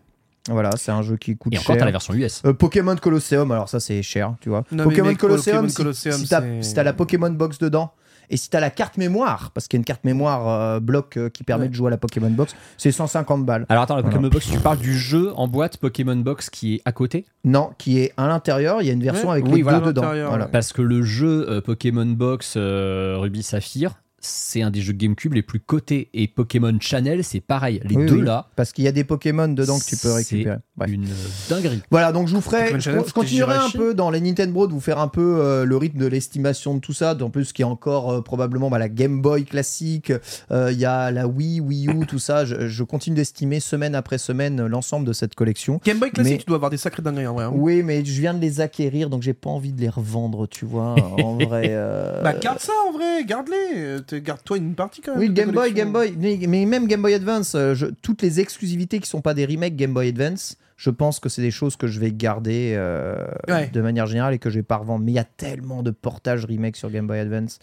Voilà, 0.49 0.72
c'est 0.78 0.91
un 0.91 1.01
jeu 1.03 1.18
qui 1.18 1.36
coûte 1.38 1.53
Et 1.53 1.57
encore, 1.57 1.68
cher. 1.76 1.78
t'as 1.80 1.86
la 1.86 1.91
version 1.91 2.14
US. 2.14 2.41
Euh, 2.45 2.53
Pokémon 2.53 2.95
Colosseum, 2.95 3.51
alors 3.51 3.70
ça 3.70 3.80
c'est 3.80 4.01
cher, 4.01 4.34
tu 4.41 4.49
vois. 4.49 4.64
Non, 4.72 4.78
mais 4.78 4.84
Pokémon 4.86 5.07
mec, 5.10 5.18
Colosseum, 5.18 5.55
Pokémon 5.55 5.70
si, 5.70 5.76
Colosseum, 5.76 6.14
si 6.14 6.28
t'as 6.28 6.41
c'est- 6.41 6.64
si 6.64 6.74
t'as 6.74 6.84
la 6.84 6.93
Pokémon 6.93 7.30
Box 7.30 7.60
dedans, 7.60 7.91
et 8.32 8.38
si 8.38 8.49
t'as 8.49 8.60
la 8.60 8.70
carte 8.72 8.97
mémoire, 8.97 9.51
parce 9.53 9.68
qu'il 9.68 9.78
y 9.78 9.80
a 9.80 9.82
une 9.82 9.86
carte 9.86 10.03
mémoire 10.05 10.47
euh, 10.47 10.80
bloc 10.80 11.18
euh, 11.18 11.30
qui 11.30 11.43
permet 11.43 11.64
Ouais. 11.64 11.70
de 11.70 11.74
jouer 11.76 11.88
à 11.88 11.89
la 11.91 11.97
Pokémon 11.97 12.30
Box, 12.32 12.55
c'est 12.78 12.91
150 12.91 13.45
balles. 13.45 13.66
Alors 13.70 13.84
attends, 13.84 13.95
la 13.95 14.01
Voilà. 14.01 14.16
Pokémon 14.16 14.30
Box, 14.32 14.49
tu 14.49 14.57
parles 14.60 14.78
du 14.80 14.97
jeu 14.97 15.34
en 15.36 15.47
boîte 15.47 15.78
Pokémon 15.78 16.16
Box 16.16 16.49
qui 16.49 16.76
est 16.76 16.82
à 16.86 16.93
côté? 16.93 17.26
Non, 17.43 17.72
qui 17.78 17.99
est 17.99 18.14
à 18.18 18.28
l'intérieur, 18.28 18.82
il 18.82 18.88
y 18.88 18.89
a 18.89 18.93
une 18.93 19.03
version 19.03 19.28
Ouais. 19.28 19.34
avec 19.34 19.45
Oui, 19.45 19.57
les 19.57 19.62
voilà. 19.64 19.80
deux 19.82 19.88
dedans. 19.88 20.01
L'intérieur, 20.03 20.30
Voilà. 20.30 20.45
ouais. 20.45 20.51
Parce 20.51 20.74
que 20.74 20.82
le 20.82 21.03
jeu 21.03 21.47
euh, 21.49 21.62
Pokémon 21.62 22.05
Box 22.07 22.53
euh, 22.57 23.18
Ruby 23.20 23.43
Saphir 23.43 24.01
c'est 24.22 24.61
un 24.61 24.72
des 24.72 24.82
jeux 24.82 24.93
GameCube 24.93 25.34
les 25.34 25.41
plus 25.41 25.59
cotés. 25.59 26.09
Et 26.13 26.28
Pokémon 26.28 26.76
Channel, 26.80 27.24
c'est 27.24 27.39
pareil. 27.39 27.82
Les 27.84 27.95
Oui, 27.95 28.05
deux 28.05 28.15
oui. 28.17 28.22
là, 28.24 28.49
Parce 28.55 28.72
qu'il 28.72 28.84
y 28.86 28.88
a 28.88 28.91
des 28.91 29.03
Pokémon 29.03 29.47
dedans 29.47 29.78
que 29.80 29.86
tu 29.86 29.95
peux 29.97 30.09
c'est 30.09 30.15
récupérer. 30.36 30.57
Bref. 30.78 30.89
une 30.91 31.05
dinguerie. 31.49 31.82
Voilà, 31.91 32.11
donc 32.11 32.28
je 32.28 32.36
vous 32.36 32.41
ferai, 32.41 32.80
Channel, 32.80 33.03
je 33.07 33.13
continuerai 33.13 33.55
un 33.55 33.70
peu 33.70 33.93
dans 33.93 34.09
les 34.11 34.22
Nintendo 34.22 34.67
de 34.67 34.72
vous 34.74 34.80
faire 34.80 34.99
un 34.99 35.07
peu 35.07 35.39
euh, 35.39 35.65
le 35.65 35.78
rythme 35.78 35.99
de 35.99 36.05
l'estimation 36.07 36.74
de 36.76 36.80
tout 36.80 36.93
ça, 36.93 37.17
en 37.22 37.30
plus 37.30 37.51
qui 37.53 37.61
est 37.61 37.65
encore 37.65 38.11
euh, 38.11 38.22
probablement 38.22 38.70
bah, 38.70 38.80
la 38.80 38.89
Game 38.89 39.22
Boy 39.22 39.45
classique, 39.45 40.11
euh, 40.51 40.72
il 40.72 40.80
y 40.80 40.86
a 40.86 41.11
la 41.11 41.28
Wii, 41.28 41.59
Wii 41.59 41.88
U, 41.89 42.05
tout 42.07 42.20
ça. 42.20 42.45
Je, 42.45 42.67
je 42.67 42.84
continue 42.84 43.15
d'estimer 43.15 43.59
semaine 43.59 43.95
après 43.95 44.17
semaine 44.17 44.65
l'ensemble 44.67 45.05
de 45.05 45.13
cette 45.13 45.36
collection. 45.36 45.80
Game 45.86 45.99
Boy 45.99 46.11
classique, 46.11 46.32
Mais- 46.34 46.38
tu 46.39 46.45
dois 46.45 46.55
avoir 46.55 46.72
des 46.72 46.78
sacrés 46.78 47.01
dingueries 47.01 47.28
en 47.28 47.34
vrai. 47.34 47.45
hein. 47.45 47.51
Oui, 47.53 47.84
mais 47.84 48.03
je 48.05 48.20
viens 48.22 48.34
de 48.34 48.39
les 48.41 48.61
acquérir, 48.61 49.09
donc 49.09 49.22
j'ai 49.24 49.34
pas 49.34 49.49
envie 49.49 49.74
de 49.74 49.82
les 49.82 49.89
revendre, 49.89 50.47
tu 50.47 50.65
vois. 50.65 50.95
En 51.24 51.36
vrai. 51.38 51.67
euh, 51.70 52.22
Bah 52.24 52.34
garde 52.34 52.59
ça 52.59 52.72
en 52.88 52.91
vrai, 52.93 53.24
garde-les. 53.26 53.97
Garde-toi 54.16 54.57
une 54.57 54.76
partie 54.76 55.01
quand 55.01 55.12
même. 55.12 55.20
Oui, 55.22 55.30
Game 55.30 55.51
Boy. 55.51 55.74
Game 55.74 55.91
Boy, 55.91 56.14
mais, 56.18 56.66
même 56.66 56.88
Game 56.88 57.01
Boy 57.01 57.14
Advance, 57.14 57.55
euh, 57.55 57.74
je- 57.76 57.88
toutes 58.01 58.22
les 58.22 58.39
exclusivités 58.39 58.99
qui 58.99 59.10
sont 59.10 59.22
pas 59.22 59.34
des 59.34 59.45
remakes 59.45 59.76
Game 59.76 59.93
Boy 59.93 60.10
Advance, 60.10 60.57
je 60.78 60.89
pense 60.89 61.20
que 61.20 61.30
c'est 61.30 61.41
des 61.41 61.51
choses 61.51 61.76
que 61.76 61.88
je 61.88 61.99
vais 61.99 62.12
garder 62.12 62.74
euh, 62.78 63.28
Ouais. 63.47 63.68
de 63.72 63.82
manière 63.82 64.05
générale 64.07 64.34
et 64.34 64.39
que 64.39 64.49
je 64.49 64.55
vais 64.55 64.64
pas 64.64 64.78
revendre. 64.78 65.03
Mais 65.05 65.12
il 65.12 65.16
y 65.16 65.20
a 65.20 65.24
tellement 65.26 65.84
de 65.84 65.91
portages 65.91 66.45
remakes 66.45 66.78
sur 66.78 66.89
Game 66.89 67.05
Boy 67.07 67.20
Advance. 67.20 67.60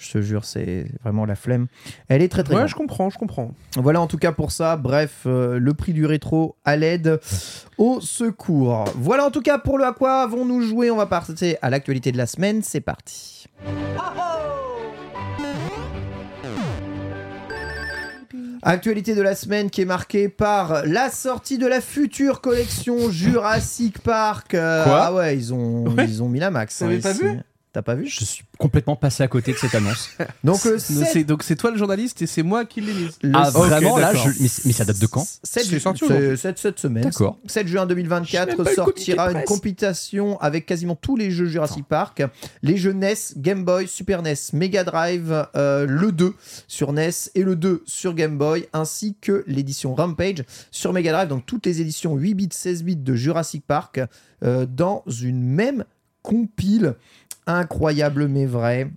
Je 0.00 0.12
te 0.12 0.20
jure, 0.22 0.44
c'est 0.44 0.86
vraiment 1.02 1.26
la 1.26 1.34
flemme. 1.34 1.66
Elle 2.06 2.22
est 2.22 2.28
très 2.28 2.44
très 2.44 2.52
Ouais, 2.54 2.58
grande. 2.60 2.68
je 2.68 2.76
comprends, 2.76 3.10
je 3.10 3.18
comprends. 3.18 3.52
Voilà 3.74 4.00
en 4.00 4.06
tout 4.06 4.16
cas 4.18 4.30
pour 4.30 4.52
ça. 4.52 4.76
Bref, 4.76 5.22
euh, 5.26 5.58
le 5.58 5.74
prix 5.74 5.92
du 5.92 6.06
rétro 6.06 6.54
à 6.64 6.76
l'aide 6.76 7.18
au 7.78 8.00
secours. 8.00 8.84
Voilà 8.94 9.24
en 9.26 9.32
tout 9.32 9.42
cas 9.42 9.58
pour 9.58 9.76
le 9.76 9.84
à 9.84 9.92
quoi 9.92 10.22
avons-nous 10.22 10.62
joué? 10.62 10.92
On 10.92 10.96
va 10.96 11.06
passer 11.06 11.56
à 11.62 11.70
l'actualité 11.70 12.12
de 12.12 12.16
la 12.16 12.26
semaine. 12.26 12.62
C'est 12.62 12.80
parti. 12.80 13.46
Actualité 18.62 19.14
de 19.14 19.22
la 19.22 19.34
semaine 19.34 19.70
qui 19.70 19.80
est 19.82 19.84
marquée 19.86 20.28
par 20.28 20.84
la 20.86 21.10
sortie 21.10 21.58
de 21.58 21.66
la 21.66 21.80
future 21.80 22.40
collection 22.40 23.10
Jurassic 23.10 24.00
Park. 24.00 24.54
Euh, 24.54 24.84
Quoi 24.84 25.00
Ah 25.06 25.14
ouais, 25.14 25.36
ils 25.36 25.52
ont, 25.54 25.84
Ouais. 25.88 26.04
ils 26.06 26.22
ont 26.22 26.28
mis 26.28 26.40
la 26.40 26.50
max. 26.50 26.82
Hein, 26.82 26.98
pas 27.02 27.12
vu 27.12 27.38
T'as 27.78 27.82
pas 27.82 27.94
vu 27.94 28.08
Je 28.08 28.24
suis 28.24 28.42
complètement 28.58 28.96
passé 28.96 29.22
à 29.22 29.28
côté 29.28 29.52
de 29.52 29.56
cette 29.56 29.72
annonce. 29.76 30.10
Donc 30.42 30.64
le 30.64 30.80
C'est- 30.80 31.04
7 31.12 31.24
Donc 31.28 31.44
c'est 31.44 31.54
toi 31.54 31.70
le 31.70 31.78
journaliste 31.78 32.20
et 32.22 32.26
c'est 32.26 32.42
moi 32.42 32.64
qui 32.64 32.80
l'ai 32.80 32.92
mise. 32.92 33.16
le 33.22 33.30
ah, 33.32 33.50
vraiment 33.50 33.96
là 33.98 34.12
je- 34.12 34.30
mais, 34.42 34.48
mais 34.64 34.72
ça 34.72 34.84
date 34.84 34.98
de 34.98 35.06
quand 35.06 35.24
7 35.44 35.64
C'est 35.64 35.78
sorti 35.78 36.00
c'est- 36.00 36.04
aujourd'hui. 36.06 36.36
c'est- 36.36 36.58
cette 36.58 36.80
semaine. 36.80 37.04
D'accord. 37.04 37.38
7 37.46 37.68
juin 37.68 37.82
Je 37.82 37.86
n'ai 37.86 37.88
2024 37.90 38.56
pas 38.64 38.70
le 38.70 38.74
sortira 38.74 39.30
une 39.30 39.44
compilation 39.44 40.40
avec 40.40 40.66
quasiment 40.66 40.96
tous 40.96 41.14
les 41.14 41.30
jeux 41.30 41.46
Jurassic 41.46 41.86
Park, 41.86 42.20
les 42.64 42.76
jeux 42.76 42.94
NES, 42.94 43.14
Game 43.36 43.64
Boy, 43.64 43.86
Super 43.86 44.22
NES, 44.22 44.34
Mega 44.54 44.82
Drive, 44.82 45.46
euh, 45.54 45.86
le 45.86 46.10
2 46.10 46.34
sur 46.66 46.92
NES 46.92 47.10
et 47.36 47.44
le 47.44 47.54
2 47.54 47.84
sur 47.86 48.12
Game 48.12 48.38
Boy, 48.38 48.66
ainsi 48.72 49.14
que 49.20 49.44
l'édition 49.46 49.94
Rampage 49.94 50.42
sur 50.72 50.92
Mega 50.92 51.12
Drive, 51.12 51.28
donc 51.28 51.46
toutes 51.46 51.64
les 51.66 51.80
éditions 51.80 52.16
8 52.16 52.34
bits, 52.34 52.48
16 52.50 52.82
bits 52.82 52.96
de 52.96 53.14
Jurassic 53.14 53.64
Park 53.64 54.00
euh, 54.42 54.66
dans 54.68 55.04
une 55.22 55.44
même 55.44 55.84
compile. 56.22 56.94
Incroyable 57.48 58.28
mais 58.28 58.46
vrai. 58.46 58.88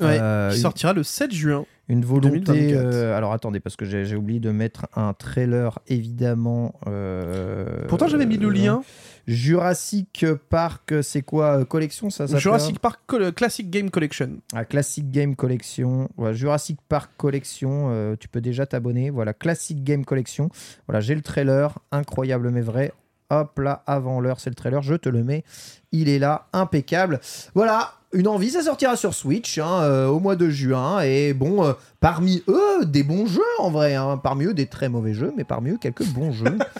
Ouais, 0.00 0.18
Euh, 0.20 0.50
qui 0.50 0.58
sortira 0.58 0.94
le 0.94 1.02
7 1.02 1.32
juin. 1.32 1.66
une 1.88 2.04
volonté. 2.04 2.40
2024. 2.40 2.76
euh, 2.86 3.16
alors 3.16 3.32
attendez, 3.34 3.60
parce 3.60 3.76
que 3.76 3.84
j'ai 3.84 4.16
oublié 4.16 4.40
de 4.40 4.50
mettre 4.50 4.86
un 4.96 5.12
trailer, 5.12 5.78
évidemment. 5.88 6.74
euh, 6.86 7.86
Pourtant 7.88 8.08
j'avais 8.08 8.24
mis 8.24 8.38
le 8.38 8.48
lien. 8.48 8.82
Jurassic 9.26 10.24
Park, 10.48 10.94
c'est 11.02 11.22
quoi 11.22 11.58
euh, 11.60 11.64
Collection, 11.64 12.08
ça 12.10 12.26
s'appelle 12.26 12.40
Jurassic 12.40 12.78
Park 12.78 13.00
Classic 13.36 13.68
Game 13.68 13.90
Collection. 13.90 14.38
Ah, 14.54 14.64
Classic 14.64 15.08
Game 15.10 15.36
Collection. 15.36 16.08
Voilà, 16.16 16.32
Jurassic 16.34 16.78
Park 16.88 17.10
Collection, 17.18 17.88
euh, 17.90 18.16
tu 18.18 18.28
peux 18.28 18.40
déjà 18.40 18.64
t'abonner. 18.66 19.10
Voilà, 19.10 19.34
Classic 19.34 19.82
Game 19.84 20.04
Collection. 20.04 20.48
Voilà, 20.88 21.00
j'ai 21.00 21.14
le 21.14 21.20
trailer, 21.22 21.78
incroyable 21.92 22.50
mais 22.50 22.62
vrai. 22.62 22.92
Hop 23.32 23.58
là, 23.58 23.82
avant 23.86 24.20
l'heure, 24.20 24.40
c'est 24.40 24.50
le 24.50 24.54
trailer, 24.54 24.82
je 24.82 24.94
te 24.94 25.08
le 25.08 25.24
mets. 25.24 25.42
Il 25.90 26.08
est 26.10 26.18
là, 26.18 26.46
impeccable. 26.52 27.18
Voilà, 27.54 27.94
une 28.12 28.28
envie, 28.28 28.50
ça 28.50 28.62
sortira 28.62 28.94
sur 28.94 29.14
Switch 29.14 29.56
hein, 29.58 29.80
euh, 29.82 30.06
au 30.06 30.20
mois 30.20 30.36
de 30.36 30.50
juin. 30.50 31.00
Et 31.00 31.32
bon, 31.32 31.64
euh, 31.64 31.72
parmi 32.00 32.42
eux, 32.46 32.84
des 32.84 33.02
bons 33.02 33.24
jeux 33.26 33.40
en 33.58 33.70
vrai. 33.70 33.94
hein. 33.94 34.18
Parmi 34.22 34.44
eux, 34.44 34.54
des 34.54 34.66
très 34.66 34.90
mauvais 34.90 35.14
jeux, 35.14 35.32
mais 35.34 35.44
parmi 35.44 35.70
eux, 35.70 35.78
quelques 35.80 36.06
bons 36.08 36.30
jeux. 36.30 36.58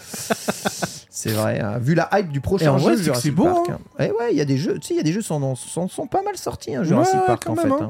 c'est 1.09 1.31
vrai, 1.31 1.59
hein. 1.59 1.79
vu 1.79 1.95
la 1.95 2.07
hype 2.13 2.29
du 2.29 2.39
prochain 2.41 2.77
jeu 2.77 2.95
c'est 2.97 3.29
hein. 3.39 3.79
Et 3.99 4.11
ouais, 4.11 4.31
il 4.31 4.37
y 4.37 4.41
a 4.41 4.45
des 4.45 4.57
jeux, 4.57 4.75
tu 4.75 4.89
sais, 4.89 4.93
il 4.93 4.97
y 4.97 4.99
a 4.99 5.03
des 5.03 5.11
jeux 5.11 5.21
qui 5.21 5.27
sont, 5.27 5.55
sont, 5.55 5.87
sont 5.87 6.07
pas 6.07 6.21
mal 6.21 6.37
sortis, 6.37 6.73
Jurassic 6.81 7.15
Ouais, 7.15 7.25
Park 7.25 7.49
en 7.49 7.55
même, 7.55 7.65
fait. 7.79 7.83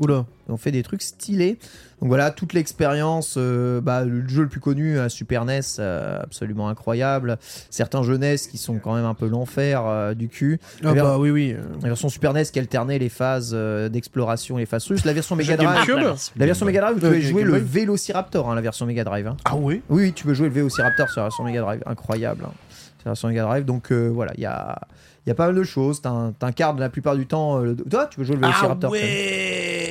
Oula. 0.00 0.24
On 0.48 0.56
fait 0.56 0.70
des 0.70 0.82
trucs 0.82 1.02
stylés. 1.02 1.58
Donc 2.00 2.08
voilà, 2.08 2.30
toute 2.30 2.52
l'expérience, 2.52 3.34
euh, 3.36 3.80
bah, 3.80 4.04
le 4.04 4.26
jeu 4.28 4.42
le 4.42 4.48
plus 4.48 4.60
connu, 4.60 4.98
à 4.98 5.08
Super 5.08 5.44
NES, 5.44 5.60
euh, 5.80 6.20
absolument 6.22 6.68
incroyable. 6.68 7.38
Certains 7.70 8.02
jeux 8.02 8.16
NES 8.16 8.36
qui 8.50 8.56
sont 8.56 8.78
quand 8.78 8.94
même 8.94 9.04
un 9.04 9.14
peu 9.14 9.26
l'enfer 9.26 9.82
euh, 9.84 10.14
du 10.14 10.28
cul. 10.28 10.60
Ah 10.84 10.92
Vers- 10.92 11.04
bah 11.04 11.18
oui, 11.18 11.30
oui. 11.30 11.56
La 11.82 11.88
version 11.88 12.08
Super 12.08 12.32
NES 12.32 12.44
qui 12.44 12.58
alternait 12.60 12.98
les 12.98 13.08
phases 13.08 13.50
euh, 13.52 13.88
d'exploration 13.88 14.56
et 14.58 14.62
les 14.62 14.66
phases 14.66 14.86
russes. 14.86 15.04
La 15.04 15.12
version 15.12 15.34
Mega 15.36 15.56
Drive, 15.56 16.16
la 16.36 16.46
version 16.46 16.64
Mega 16.66 16.80
Drive, 16.80 16.96
vous 16.98 17.04
Euh, 17.04 17.08
pouvez 17.10 17.20
jouer 17.22 17.42
le. 17.42 17.56
Vélociraptor, 17.58 18.48
hein, 18.50 18.54
la 18.54 18.60
version 18.62 18.86
Mega 18.86 19.04
Drive. 19.04 19.26
hein. 19.26 19.36
Ah 19.44 19.56
oui 19.56 19.82
Oui, 19.90 20.04
oui, 20.04 20.12
tu 20.12 20.24
peux 20.24 20.34
jouer 20.34 20.48
le 20.48 20.54
Vélociraptor 20.54 21.08
sur 21.10 21.20
la 21.20 21.26
version 21.26 21.44
Mega 21.44 21.60
Drive. 21.62 21.82
Incroyable. 21.84 22.44
hein. 22.46 22.52
Sur 23.00 23.06
la 23.06 23.10
version 23.12 23.28
Mega 23.28 23.42
Drive. 23.42 23.64
Donc 23.64 23.90
euh, 23.92 24.08
voilà, 24.08 24.32
il 24.36 24.40
y 24.42 24.46
a, 24.46 24.78
il 25.26 25.30
y 25.30 25.32
a 25.32 25.34
pas 25.34 25.46
mal 25.46 25.56
de 25.56 25.62
choses. 25.64 26.00
T'in- 26.00 26.32
T'incarnes 26.38 26.78
la 26.80 26.88
plupart 26.88 27.16
du 27.16 27.26
temps. 27.26 27.58
euh, 27.60 27.64
le- 27.64 27.76
Toi, 27.76 28.06
tu 28.06 28.18
peux 28.18 28.24
jouer 28.24 28.36
le 28.36 28.42
Ah 28.44 28.46
Vélociraptor. 28.48 28.90
quand 28.90 28.96
même. 28.96 29.04
ouais 29.04 29.87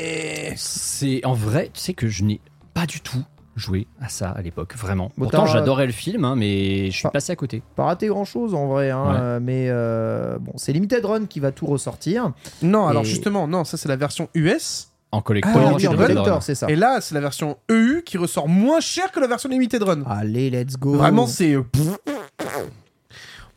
C'est 1.00 1.26
en 1.26 1.34
vrai, 1.34 1.70
tu 1.74 1.80
sais 1.80 1.94
que 1.94 2.08
je 2.08 2.24
n'ai 2.24 2.42
pas 2.74 2.86
du 2.88 3.02
tout 3.02 3.24
joué 3.56 3.88
à 4.02 4.10
ça 4.10 4.30
à 4.32 4.42
l'époque, 4.42 4.76
vraiment. 4.76 5.12
Bon, 5.18 5.26
Pourtant, 5.26 5.46
t'as- 5.46 5.54
j'adorais 5.54 5.86
le 5.86 5.92
film, 5.92 6.26
hein, 6.26 6.36
mais 6.36 6.88
je 6.88 6.92
suis 6.92 7.04
Pas- 7.04 7.10
passé 7.12 7.32
à 7.32 7.36
côté. 7.36 7.62
Pas 7.76 7.86
raté 7.86 8.08
grand 8.08 8.26
chose 8.26 8.54
en 8.56 8.68
vrai, 8.68 8.90
hein, 8.92 9.04
Ouais. 9.04 9.18
euh, 9.20 9.40
mais 9.42 9.68
euh, 9.70 10.38
bon, 10.40 10.54
c'est 10.56 10.74
Limited 10.74 11.04
Run 11.06 11.26
qui 11.28 11.40
va 11.40 11.52
tout 11.52 11.66
ressortir. 11.68 12.32
Non, 12.62 12.88
alors 12.88 13.04
Et- 13.04 13.06
justement, 13.06 13.48
non, 13.48 13.64
ça 13.64 13.78
c'est 13.78 13.90
la 13.90 13.96
version 13.96 14.28
US. 14.36 14.90
En 15.12 15.22
collector, 15.22 15.54
Ah, 15.56 15.70
en 15.70 15.74
Run. 15.78 15.96
collector, 15.96 16.44
c'est 16.44 16.56
ça. 16.56 16.68
Et 16.70 16.76
là, 16.76 17.00
c'est 17.00 17.16
la 17.16 17.22
version 17.22 17.58
EU 17.72 18.02
qui 18.04 18.18
ressort 18.18 18.48
moins 18.50 18.80
cher 18.80 19.12
que 19.12 19.20
la 19.20 19.28
version 19.28 19.50
Limited 19.50 19.82
Run. 19.82 20.04
Allez, 20.06 20.50
let's 20.50 20.76
go. 20.78 20.94
Vraiment, 20.96 21.26
c'est. 21.28 21.54
euh, 21.54 21.64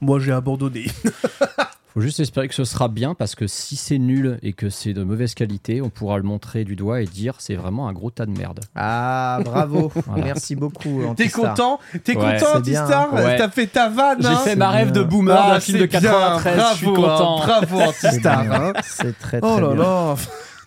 Moi, 0.00 0.18
j'ai 0.20 0.32
abandonné. 0.32 0.86
Faut 1.92 2.00
juste 2.00 2.20
espérer 2.20 2.46
que 2.46 2.54
ce 2.54 2.64
sera 2.64 2.86
bien 2.86 3.14
parce 3.14 3.34
que 3.34 3.48
si 3.48 3.74
c'est 3.74 3.98
nul 3.98 4.38
et 4.42 4.52
que 4.52 4.70
c'est 4.70 4.92
de 4.92 5.02
mauvaise 5.02 5.34
qualité, 5.34 5.82
on 5.82 5.90
pourra 5.90 6.18
le 6.18 6.22
montrer 6.22 6.64
du 6.64 6.76
doigt 6.76 7.00
et 7.02 7.04
dire 7.04 7.34
c'est 7.38 7.56
vraiment 7.56 7.88
un 7.88 7.92
gros 7.92 8.10
tas 8.12 8.26
de 8.26 8.30
merde. 8.30 8.60
Ah, 8.76 9.40
bravo. 9.44 9.90
Voilà. 10.06 10.24
Merci 10.24 10.54
beaucoup. 10.54 11.02
T'es 11.16 11.28
content 11.28 11.80
T'es 12.04 12.16
Ouais. 12.16 12.38
content, 12.38 12.58
Antistar 12.58 13.08
hein. 13.12 13.24
Ouais. 13.24 13.36
T'as 13.36 13.50
fait 13.50 13.66
ta 13.66 13.88
vanne 13.88 14.22
J'ai 14.22 14.28
hein 14.28 14.36
fait 14.36 14.54
ma 14.56 14.70
rêve 14.70 14.92
de 14.92 15.02
boomer 15.02 15.36
Ah, 15.36 15.54
d'un 15.54 15.60
film 15.60 15.78
de 15.78 15.82
c'est 15.90 16.00
bien, 16.00 16.10
93, 16.12 16.60
je 16.72 16.76
suis 16.76 16.86
bravo, 16.86 17.02
content. 17.02 17.42
hein, 17.42 17.46
bravo, 17.46 17.80
Antistar. 17.88 18.52
hein. 18.52 18.72
C'est 18.84 19.18
très 19.18 19.40
très 19.40 19.50
Oh 19.50 19.58
là 19.60 19.74
bien. 19.74 19.82
là 19.82 20.14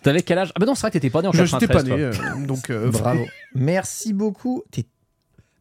T'avais 0.02 0.20
quel 0.22 0.36
âge? 0.38 0.52
Ah 0.54 0.60
bah 0.60 0.66
non, 0.66 0.74
c'est 0.74 0.82
vrai 0.82 0.90
que 0.90 0.92
t'étais 0.98 1.08
pas 1.08 1.22
né 1.22 1.28
en 1.28 1.32
Je 1.32 1.38
93. 1.38 1.84
n'étais 1.84 1.90
pas 1.90 1.96
né, 1.96 2.02
euh, 2.42 2.46
donc... 2.46 2.68
euh, 2.68 2.90
Bravo. 2.90 3.24
Merci 3.54 4.12
beaucoup. 4.12 4.62
T'es- 4.70 4.84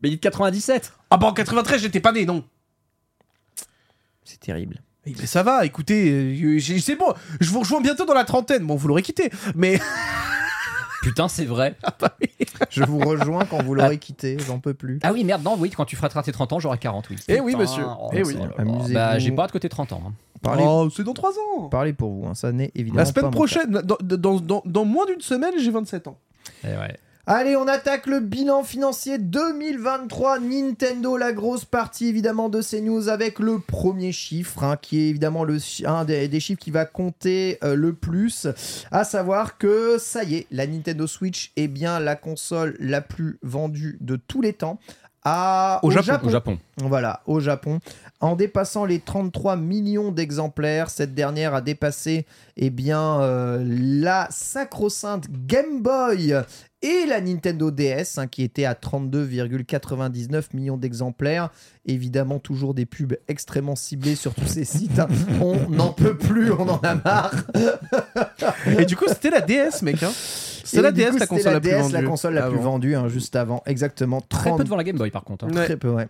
Mais 0.02 0.10
il 0.10 0.14
est 0.14 0.18
de 0.18 0.22
97 0.22 0.92
Ah 1.10 1.16
bah 1.16 1.28
en 1.28 1.34
93, 1.34 1.82
j'étais 1.82 2.02
pas 2.02 2.12
né, 2.12 2.26
non 2.26 2.44
C'est 4.26 4.42
terrible. 4.42 4.82
Mais 5.06 5.26
ça 5.26 5.44
va, 5.44 5.66
écoutez, 5.66 6.10
euh, 6.12 6.60
c'est 6.80 6.96
bon, 6.96 7.14
je 7.42 7.50
vous 7.50 7.60
rejoins 7.60 7.82
bientôt 7.82 8.06
dans 8.06 8.14
la 8.14 8.24
trentaine. 8.24 8.66
Bon, 8.66 8.76
vous 8.76 8.88
l'aurez 8.88 9.02
quitté, 9.02 9.30
mais 9.56 9.80
Putain, 11.02 11.28
c'est 11.28 11.44
vrai. 11.44 11.76
Je 12.70 12.82
vous 12.84 13.00
rejoins 13.00 13.44
quand 13.44 13.62
vous 13.62 13.76
l'aurez 13.76 13.98
quitté. 13.98 14.38
J'en 14.48 14.60
peux 14.60 14.74
plus. 14.74 15.00
Ah 15.04 15.12
oui, 15.12 15.26
merde, 15.26 15.44
non, 15.44 15.58
oui, 15.60 15.70
quand 15.70 15.84
tu 15.84 15.98
fêteras 15.98 16.24
tes 16.24 16.32
30 16.32 16.54
ans, 16.54 16.60
j'aurai 16.62 16.78
40, 16.78 17.10
oui. 17.10 17.18
Eh 17.28 17.42
oui, 17.42 17.58
monsieur. 17.58 17.84
oh, 17.86 18.10
Eh 18.14 18.24
oui. 18.24 18.38
Bah, 18.94 19.20
j'ai 19.20 19.32
pas 19.34 19.44
hâte 19.44 19.52
que 19.52 19.58
t'aies 19.58 19.68
30 19.68 19.92
ans. 19.92 20.02
hein. 20.08 20.14
Parlez, 20.42 20.64
oh, 20.66 20.90
c'est 20.96 21.04
dans 21.04 21.14
3 21.14 21.32
ans. 21.58 21.68
parlez 21.70 21.92
pour 21.92 22.10
vous. 22.12 22.28
hein, 22.28 22.36
Ça 22.36 22.54
n'est 22.54 22.72
évidemment 22.74 23.04
La 23.04 23.12
pas 23.12 23.20
semaine 23.20 23.32
prochaine, 23.32 23.70
dans, 23.70 23.98
dans, 24.02 24.40
dans, 24.40 24.62
dans 24.66 24.86
moins 24.86 25.06
d'une 25.06 25.20
semaine, 25.22 25.54
j'ai 25.60 25.72
27 25.72 26.08
ans. 26.08 26.18
Eh 26.64 26.68
ouais. 26.68 26.98
Allez, 27.26 27.56
on 27.56 27.70
attaque 27.70 28.06
le 28.08 28.20
bilan 28.20 28.64
financier 28.64 29.18
2023 29.18 30.40
Nintendo, 30.40 31.16
la 31.16 31.32
grosse 31.32 31.64
partie 31.64 32.08
évidemment 32.08 32.50
de 32.50 32.60
ces 32.60 32.82
news 32.82 33.08
avec 33.08 33.40
le 33.40 33.60
premier 33.60 34.12
chiffre, 34.12 34.62
hein, 34.62 34.76
qui 34.76 35.00
est 35.00 35.08
évidemment 35.08 35.46
le, 35.46 35.58
un 35.86 36.04
des, 36.04 36.28
des 36.28 36.40
chiffres 36.42 36.60
qui 36.60 36.70
va 36.72 36.84
compter 36.84 37.60
euh, 37.64 37.76
le 37.76 37.94
plus, 37.94 38.48
à 38.92 39.06
savoir 39.06 39.58
que 39.58 39.96
ça 40.00 40.26
y 40.26 40.36
est, 40.36 40.48
la 40.52 40.68
Nintendo 40.68 41.08
Switch 41.08 41.54
est 41.56 41.70
bien 41.70 42.02
la 42.02 42.18
console 42.18 42.76
la 42.82 43.00
plus 43.00 43.40
vendue 43.42 43.98
de 44.02 44.18
tous 44.18 44.42
les 44.42 44.52
temps. 44.52 44.78
À, 45.24 45.80
Au 45.84 45.92
Japon, 45.92 46.28
Au 46.28 46.30
Japon. 46.30 46.60
Voilà, 46.80 47.22
au 47.26 47.40
Japon. 47.40 47.80
En 48.24 48.38
dépassant 48.38 48.86
les 48.86 49.00
33 49.00 49.58
millions 49.58 50.10
d'exemplaires, 50.14 50.90
cette 50.90 51.14
dernière 51.14 51.54
a 51.54 51.60
dépassé 51.60 52.26
eh 52.56 52.70
bien, 52.70 53.20
euh, 53.20 53.62
la 53.68 54.28
sacro-sainte 54.32 55.26
Game 55.46 55.82
Boy 55.82 56.34
et 56.82 57.06
la 57.06 57.20
Nintendo 57.20 57.70
DS, 57.70 58.18
hein, 58.18 58.28
qui 58.28 58.44
était 58.44 58.64
à 58.64 58.76
32,99 58.76 60.44
millions 60.54 60.78
d'exemplaires. 60.78 61.50
Évidemment, 61.86 62.40
toujours 62.40 62.74
des 62.74 62.86
pubs 62.86 63.18
extrêmement 63.28 63.76
ciblées 63.76 64.16
sur 64.16 64.34
tous 64.34 64.48
ces 64.48 64.64
sites. 64.64 65.00
hein. 65.00 65.08
On 65.42 65.70
n'en 65.70 65.92
peut 65.92 66.18
plus, 66.18 66.50
on 66.54 66.70
en 66.70 66.78
a 66.78 66.96
marre. 66.96 67.36
Et 68.80 68.86
du 68.86 68.96
coup, 68.96 69.06
c'était 69.10 69.32
la 69.32 69.42
DS, 69.42 69.82
mec. 69.82 70.02
Hein. 70.02 70.12
C'est 70.64 70.82
la 70.82 70.92
du 70.94 71.02
DS 71.02 71.10
coup, 71.12 71.18
la 71.18 71.26
c'était 71.26 71.28
console 71.28 71.54
la, 71.54 71.60
plus 71.60 71.70
DS, 71.72 71.82
vendue. 71.82 71.94
la 71.94 72.04
console 72.04 72.34
la 72.36 72.50
plus 72.50 72.60
vendue, 72.60 72.96
hein, 72.96 73.08
juste 73.10 73.36
avant, 73.36 73.62
exactement. 73.66 74.22
Très 74.22 74.50
30 74.50 74.58
peu 74.60 74.64
devant 74.64 74.78
la 74.78 74.86
Game 74.86 74.98
Boy 74.98 75.12
par 75.12 75.26
contre. 75.26 75.44
hein. 75.46 75.52
Ouais. 75.54 75.66
Très 75.66 75.76
peu, 75.78 75.90
ouais. 75.90 76.08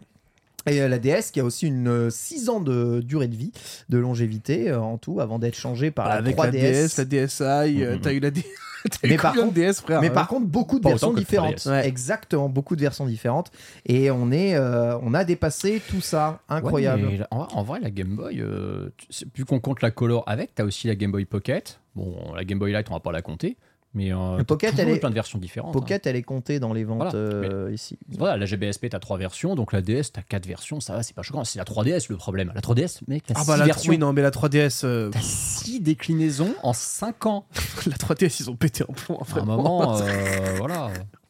Et 0.66 0.82
euh, 0.82 0.88
la 0.88 0.98
DS 1.00 1.32
qui 1.32 1.40
a 1.40 1.44
aussi 1.44 1.68
une 1.68 2.10
6 2.10 2.50
ans 2.50 2.60
de 2.62 3.02
durée 3.02 3.28
de 3.28 3.36
vie, 3.36 3.52
de 3.90 3.98
longévité 3.98 4.70
euh, 4.70 4.80
en 4.80 4.98
tout, 4.98 5.20
avant 5.20 5.40
d'être 5.40 5.56
changée 5.58 5.92
par 5.92 6.08
la 6.08 6.16
Avec 6.16 6.36
3DS. 6.38 6.46
la 6.46 6.52
DS, 6.52 6.98
la 6.98 7.06
DSi, 7.06 7.84
euh, 7.84 7.96
Mhm. 7.96 8.02
t'as 8.02 8.14
eu 8.14 8.20
la 8.20 8.32
DS. 8.32 8.44
T'as 8.84 9.08
eu 9.08 9.12
Mais 9.12 9.16
par 9.18 9.32
combien 9.32 9.46
de 9.48 9.52
contre- 9.54 9.60
DS, 9.62 9.80
frère 9.82 10.02
Mais 10.02 10.08
hein 10.10 10.12
par 10.14 10.28
contre, 10.28 10.46
beaucoup 10.46 10.78
de 10.78 10.84
Pas 10.84 10.90
versions 10.90 11.08
autant 11.08 11.14
que 11.16 11.20
le 11.22 11.26
différentes. 11.26 11.56
3DS. 11.56 11.70
Ouais. 11.70 11.88
Exactement, 11.88 12.50
beaucoup 12.50 12.76
de 12.76 12.82
versions 12.82 13.06
différentes. 13.06 13.50
Et 13.86 14.12
on 14.12 14.30
est, 14.30 14.56
euh, 14.56 14.98
on 15.02 15.14
a 15.14 15.24
dépassé 15.24 15.82
tout 15.90 16.02
ça, 16.02 16.42
incroyable. 16.50 17.06
Ouais, 17.06 17.18
mais 17.18 17.26
en, 17.32 17.48
en 17.54 17.64
vrai, 17.64 17.80
la 17.82 17.90
Game 17.92 18.14
Boy, 18.18 18.42
euh, 18.42 18.90
tu 18.98 19.08
sais, 19.10 19.26
vu 19.36 19.46
qu'on 19.46 19.62
compte 19.62 19.82
la 19.82 19.90
Color 19.92 20.24
avec, 20.28 20.54
t'as 20.54 20.66
aussi 20.66 20.88
la 20.88 20.96
Game 20.96 21.14
Boy 21.14 21.24
Pocket. 21.24 21.80
Bon, 21.96 22.34
la 22.36 22.44
Game 22.44 22.60
Boy 22.60 22.74
Light, 22.74 22.88
on 22.90 22.94
va 22.94 23.00
pas 23.00 23.14
la 23.14 23.22
compter. 23.22 23.56
Mais 23.96 24.12
euh, 24.12 24.38
Le 24.38 24.44
Pocket, 24.44 24.78
elle 24.80 24.90
est- 24.90 24.98
plein 24.98 25.10
de 25.10 25.14
versions 25.16 25.38
différentes. 25.38 25.70
hein. 25.70 25.80
Pocket, 25.80 26.08
elle 26.08 26.16
est 26.16 26.24
comptée 26.24 26.60
dans 26.60 26.74
les 26.74 26.84
ventes 26.84 26.98
Voilà. 27.12 27.16
euh, 27.16 27.72
ici. 27.72 27.98
Voilà, 28.18 28.38
la 28.38 28.46
GBSP, 28.48 28.90
t'as 28.90 29.00
trois 29.00 29.18
versions, 29.18 29.54
donc 29.56 29.72
la 29.72 29.82
DS, 29.82 30.12
t'as 30.14 30.22
quatre 30.24 30.48
versions, 30.48 30.80
ça 30.80 30.94
va, 30.94 31.04
c'est 31.04 31.14
pas 31.16 31.22
choquant. 31.22 31.44
C'est 31.44 31.60
la 31.60 31.66
3DS 31.66 32.08
le 32.10 32.18
problème. 32.18 32.52
La 32.56 32.62
3DS, 32.62 33.02
mec, 33.08 33.24
t'as 33.28 33.36
Ah 33.38 33.42
six 33.42 33.48
bah 33.48 33.58
la, 33.58 33.66
versions. 33.66 33.92
oui, 33.92 33.98
non, 34.00 34.12
mais 34.12 34.24
la 34.24 34.32
3DS, 34.32 34.82
euh, 34.84 35.10
T'as 35.12 35.20
six 35.22 35.80
déclinaisons 35.80 36.56
en 36.64 36.74
5 36.74 37.26
ans. 37.28 37.46
la 37.86 37.96
3DS, 37.96 38.38
ils 38.42 38.50
ont 38.50 38.56
pété 38.56 38.84
en 38.88 38.94
plomb. 38.94 39.20
À 39.36 39.40
un 39.40 39.46
moment, 39.46 39.96
euh, 40.02 40.56
voilà. 40.58 40.90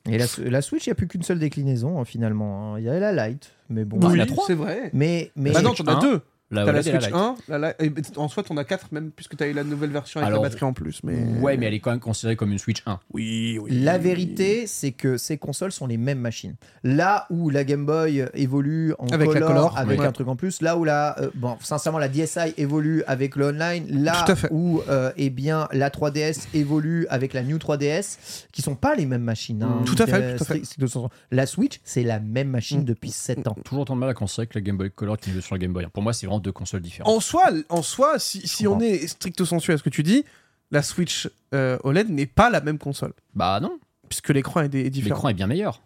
Et 0.09 0.17
la, 0.17 0.25
la 0.49 0.61
Switch, 0.61 0.85
il 0.85 0.89
n'y 0.89 0.93
a 0.93 0.95
plus 0.95 1.07
qu'une 1.07 1.23
seule 1.23 1.39
déclinaison 1.39 1.99
hein, 1.99 2.05
finalement. 2.05 2.75
hein. 2.75 2.79
Il 2.79 2.85
y 2.85 2.89
a 2.89 2.97
la 3.11 3.27
Lite, 3.29 3.51
mais 3.69 3.85
bon. 3.85 3.97
Oui, 3.99 4.05
Oui, 4.07 4.13
il 4.15 4.17
y 4.17 4.21
en 4.21 4.23
a 4.23 4.27
trois. 4.27 4.43
c'est 4.47 4.53
vrai. 4.53 4.89
Mais, 4.93 5.31
mais 5.37 5.51
Bah 5.51 5.61
non, 5.61 5.73
t'en 5.73 5.85
as 5.85 5.95
1, 5.95 5.99
deux. 5.99 6.21
La 6.53 6.65
T'as 6.65 6.71
la 6.71 6.79
OLED 6.79 6.87
et 6.87 6.91
la 6.93 6.99
Switch 7.01 7.13
Lite. 7.13 7.21
1, 7.49 7.57
la 7.59 7.75
Lite- 7.79 8.11
et 8.15 8.17
en 8.17 8.27
soi, 8.27 8.43
t'en 8.43 8.55
as 8.57 8.63
4 8.63 8.87
même, 8.91 9.11
puisque 9.11 9.35
t'as 9.35 9.47
eu 9.47 9.53
la 9.53 9.63
nouvelle 9.63 9.89
version 9.89 10.19
avec 10.19 10.27
Alors, 10.27 10.43
la 10.43 10.49
batterie 10.49 10.65
en 10.65 10.73
plus. 10.73 10.99
Mais... 11.03 11.15
Ouais, 11.41 11.57
mais 11.57 11.65
elle 11.65 11.73
est 11.73 11.79
quand 11.79 11.91
même 11.91 11.99
considérée 11.99 12.35
comme 12.35 12.51
une 12.51 12.59
Switch 12.59 12.83
1. 12.85 12.99
Oui, 13.13 13.59
oui. 13.61 13.71
La 13.81 13.97
vérité, 13.97 14.67
c'est 14.67 14.91
que 14.91 15.17
ces 15.17 15.37
consoles 15.37 15.71
sont 15.71 15.87
les 15.87 15.97
mêmes 15.97 16.19
machines. 16.19 16.55
Là 16.83 17.25
où 17.29 17.49
la 17.49 17.63
Game 17.63 17.85
Boy 17.85 18.25
évolue 18.33 18.93
en 18.99 19.07
Avec 19.07 19.27
la 19.27 19.33
color, 19.33 19.47
color, 19.49 19.77
avec 19.77 19.99
un 19.99 20.11
truc 20.11 20.27
en 20.27 20.35
plus, 20.35 20.61
là 20.61 20.77
où 20.77 20.83
la, 20.83 21.19
euh, 21.19 21.29
bon, 21.35 21.57
sincèrement, 21.61 21.99
la 21.99 22.07
DSi 22.09 22.53
évolue 22.57 23.03
avec 23.07 23.35
le 23.35 23.47
online, 23.47 23.85
là 23.89 24.23
Tout 24.25 24.31
à 24.31 24.35
fait. 24.35 24.49
où, 24.51 24.81
euh, 24.89 25.11
eh 25.17 25.29
bien, 25.29 25.67
la 25.71 25.89
3DS 25.89 26.47
évolue 26.53 27.07
avec 27.09 27.33
la 27.33 27.43
New 27.43 27.57
3DS, 27.57 28.17
qui 28.51 28.61
sont 28.61 28.75
pas 28.75 28.95
les 28.95 29.05
mêmes 29.05 29.23
machines. 29.23 29.63
hein. 29.63 29.81
Tout 29.85 29.95
à 29.99 30.05
fait, 30.05 30.13
Euh, 30.13 30.37
tout 30.37 30.43
à 30.43 30.45
fait. 30.45 30.53
strict- 30.59 30.65
strict 30.65 30.87
sens. 30.87 31.09
La 31.31 31.45
Switch, 31.45 31.79
c'est 31.83 32.03
la 32.03 32.19
même 32.19 32.49
machine 32.49 32.81
Mm. 32.81 32.85
depuis 32.85 33.11
7 33.11 33.47
ans. 33.47 33.55
Toujours 33.63 33.81
autant 33.83 33.95
de 33.95 33.99
mal 33.99 34.09
à 34.09 34.13
considérer 34.13 34.47
que 34.47 34.57
la 34.57 34.61
Game 34.61 34.77
Boy 34.77 34.91
Color 34.91 35.17
qui 35.17 35.29
est 35.31 35.41
sur 35.41 35.55
la 35.55 35.59
Game 35.59 35.73
Boy. 35.73 35.85
Pour 35.91 36.03
moi, 36.03 36.13
c'est 36.13 36.25
vraiment 36.27 36.39
deux 36.43 36.51
consoles 36.51 36.81
différentes. 36.81 37.11
En 37.11 37.19
soi, 37.19 37.49
en 37.69 37.81
soi 37.81 38.19
si, 38.19 38.47
si 38.47 38.67
on 38.67 38.79
est 38.79 39.07
stricto 39.07 39.45
sensu 39.45 39.71
à 39.71 39.77
ce 39.77 39.83
que 39.83 39.89
tu 39.89 40.03
dis, 40.03 40.23
la 40.69 40.83
Switch 40.83 41.29
euh, 41.53 41.77
OLED 41.83 42.09
n'est 42.09 42.25
pas 42.27 42.49
la 42.49 42.61
même 42.61 42.77
console, 42.77 43.13
Bah 43.33 43.59
non, 43.59 43.79
puisque 44.09 44.29
l'écran 44.29 44.61
est, 44.61 44.75
est 44.75 44.89
différent. 44.89 45.15
l'écran 45.15 45.29
est 45.29 45.33
bien 45.33 45.47
meilleur. 45.47 45.81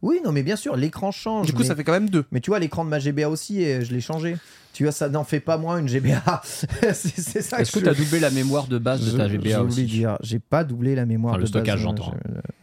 Oui, 0.00 0.20
non, 0.24 0.30
mais 0.30 0.44
bien 0.44 0.56
sûr, 0.56 0.76
l'écran 0.76 1.10
change. 1.10 1.46
Du 1.46 1.52
coup, 1.52 1.60
mais... 1.62 1.66
ça 1.66 1.74
fait 1.74 1.82
quand 1.82 1.92
même 1.92 2.08
deux. 2.08 2.24
Mais 2.30 2.40
tu 2.40 2.50
vois, 2.50 2.60
l'écran 2.60 2.84
de 2.84 2.90
ma 2.90 3.00
GBA 3.00 3.28
aussi, 3.28 3.62
et 3.62 3.84
je 3.84 3.92
l'ai 3.92 4.00
changé. 4.00 4.36
Tu 4.72 4.84
vois, 4.84 4.92
ça 4.92 5.08
n'en 5.08 5.24
fait 5.24 5.40
pas 5.40 5.58
moins 5.58 5.78
une 5.78 5.88
GBA. 5.88 6.22
c'est 6.44 6.94
c'est 6.94 7.42
ça 7.42 7.60
Est-ce 7.60 7.72
que 7.72 7.80
je- 7.80 7.84
tu 7.84 7.90
as 7.90 7.94
doublé 7.94 8.20
la 8.20 8.30
mémoire 8.30 8.68
de 8.68 8.78
base 8.78 9.04
de 9.10 9.16
ta 9.16 9.26
GBA 9.28 9.60
aussi 9.62 9.84
dire, 9.84 10.16
j'ai 10.22 10.38
pas 10.38 10.62
doublé 10.62 10.94
la 10.94 11.04
mémoire 11.06 11.34
Enfin, 11.34 11.40
le 11.42 11.48
de 11.48 11.52
base 11.52 11.62
stockage, 11.62 11.80
de 11.80 11.84
ma- 11.86 11.96
j'entends. 11.96 12.14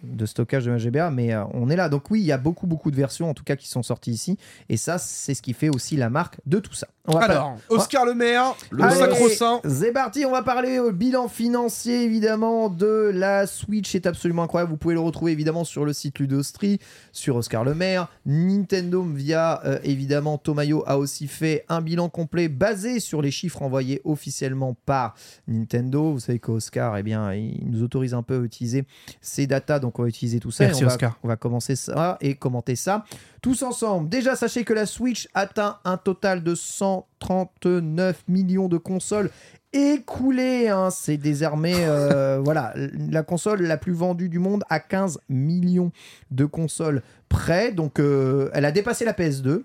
je- 0.03 0.07
de 0.15 0.25
stockage 0.25 0.63
de 0.65 0.71
ma 0.71 0.77
GBA, 0.77 1.11
mais 1.11 1.33
euh, 1.33 1.43
on 1.53 1.69
est 1.69 1.75
là. 1.75 1.89
Donc 1.89 2.09
oui, 2.09 2.21
il 2.21 2.25
y 2.25 2.31
a 2.31 2.37
beaucoup 2.37 2.67
beaucoup 2.67 2.89
de 2.89 2.95
versions 2.95 3.29
en 3.29 3.33
tout 3.33 3.43
cas 3.43 3.57
qui 3.57 3.67
sont 3.67 3.83
sorties 3.83 4.11
ici, 4.11 4.37
et 4.69 4.77
ça 4.77 4.97
c'est 4.97 5.33
ce 5.33 5.41
qui 5.41 5.51
fait 5.51 5.67
aussi 5.67 5.97
la 5.97 6.09
marque 6.09 6.37
de 6.45 6.59
tout 6.59 6.73
ça. 6.73 6.87
On 7.07 7.13
va 7.13 7.19
pas- 7.19 7.25
Alors, 7.33 7.57
Oscar 7.69 8.05
Le 8.05 8.13
Maire, 8.15 8.55
le 8.71 8.83
Allez, 8.83 8.95
sacro-saint. 8.95 9.59
C'est 9.67 9.91
parti, 9.91 10.23
on 10.25 10.31
va 10.31 10.41
parler 10.41 10.79
au 10.79 10.91
bilan 10.93 11.27
financier 11.27 12.03
évidemment 12.03 12.69
de 12.69 13.11
la 13.13 13.45
Switch, 13.45 13.91
c'est 13.91 14.07
absolument 14.07 14.43
incroyable. 14.43 14.71
Vous 14.71 14.77
pouvez 14.77 14.93
le 14.95 15.01
retrouver 15.01 15.33
évidemment 15.33 15.65
sur 15.65 15.83
le 15.85 15.91
site 15.93 16.17
Ludostri, 16.19 16.79
sur 17.11 17.35
Oscar 17.35 17.63
Le 17.65 17.75
Maire. 17.75 18.07
Nintendo 18.25 19.03
via 19.03 19.61
euh, 19.65 19.79
évidemment 19.83 20.37
Tomayo 20.37 20.83
a 20.87 20.97
aussi 20.97 21.27
fait 21.27 21.65
un 21.69 21.81
bilan 21.81 22.04
complet 22.09 22.47
basé 22.47 22.99
sur 22.99 23.21
les 23.21 23.31
chiffres 23.31 23.61
envoyés 23.61 24.01
officiellement 24.03 24.75
par 24.85 25.15
Nintendo. 25.47 26.11
Vous 26.13 26.19
savez 26.19 26.39
qu'Oscar, 26.39 26.97
eh 26.97 27.03
bien, 27.03 27.33
il 27.33 27.69
nous 27.69 27.83
autorise 27.83 28.13
un 28.13 28.23
peu 28.23 28.41
à 28.41 28.43
utiliser 28.43 28.85
ces 29.21 29.47
datas, 29.47 29.79
donc 29.79 29.99
on 29.99 30.03
va 30.03 30.07
utiliser 30.09 30.39
tout 30.39 30.51
ça. 30.51 30.63
et 30.63 30.67
Merci, 30.67 30.83
on 30.83 30.87
va- 30.87 30.93
Oscar. 30.93 31.19
on 31.23 31.27
va 31.27 31.35
commencer 31.35 31.75
ça 31.75 32.17
et 32.21 32.35
commenter 32.35 32.75
ça 32.75 33.05
tous 33.41 33.61
ensemble. 33.63 34.09
Déjà, 34.09 34.35
sachez 34.35 34.63
que 34.63 34.73
la 34.73 34.85
Switch 34.87 35.27
atteint 35.33 35.77
un 35.85 35.97
total 35.97 36.43
de 36.43 36.55
139 36.55 38.23
millions 38.27 38.67
de 38.67 38.77
consoles 38.77 39.29
écoulées. 39.73 40.67
hein. 40.69 40.89
C'est 40.89 41.17
désormais 41.17 41.75
euh, 41.85 42.39
voilà, 42.43 42.73
la 43.09 43.23
console 43.23 43.61
la 43.63 43.77
plus 43.77 43.93
vendue 43.93 44.29
du 44.29 44.39
monde 44.39 44.63
à 44.69 44.79
15 44.79 45.19
millions 45.29 45.91
de 46.31 46.45
consoles 46.45 47.03
près. 47.29 47.71
Donc, 47.71 47.99
euh, 47.99 48.49
elle 48.53 48.65
a 48.65 48.71
dépassé 48.71 49.05
la 49.05 49.13
PS2. 49.13 49.63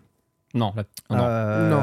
Non, 0.52 0.72
la- 0.76 0.82
non. 1.16 1.22
Euh, 1.24 1.70
Non. 1.70 1.76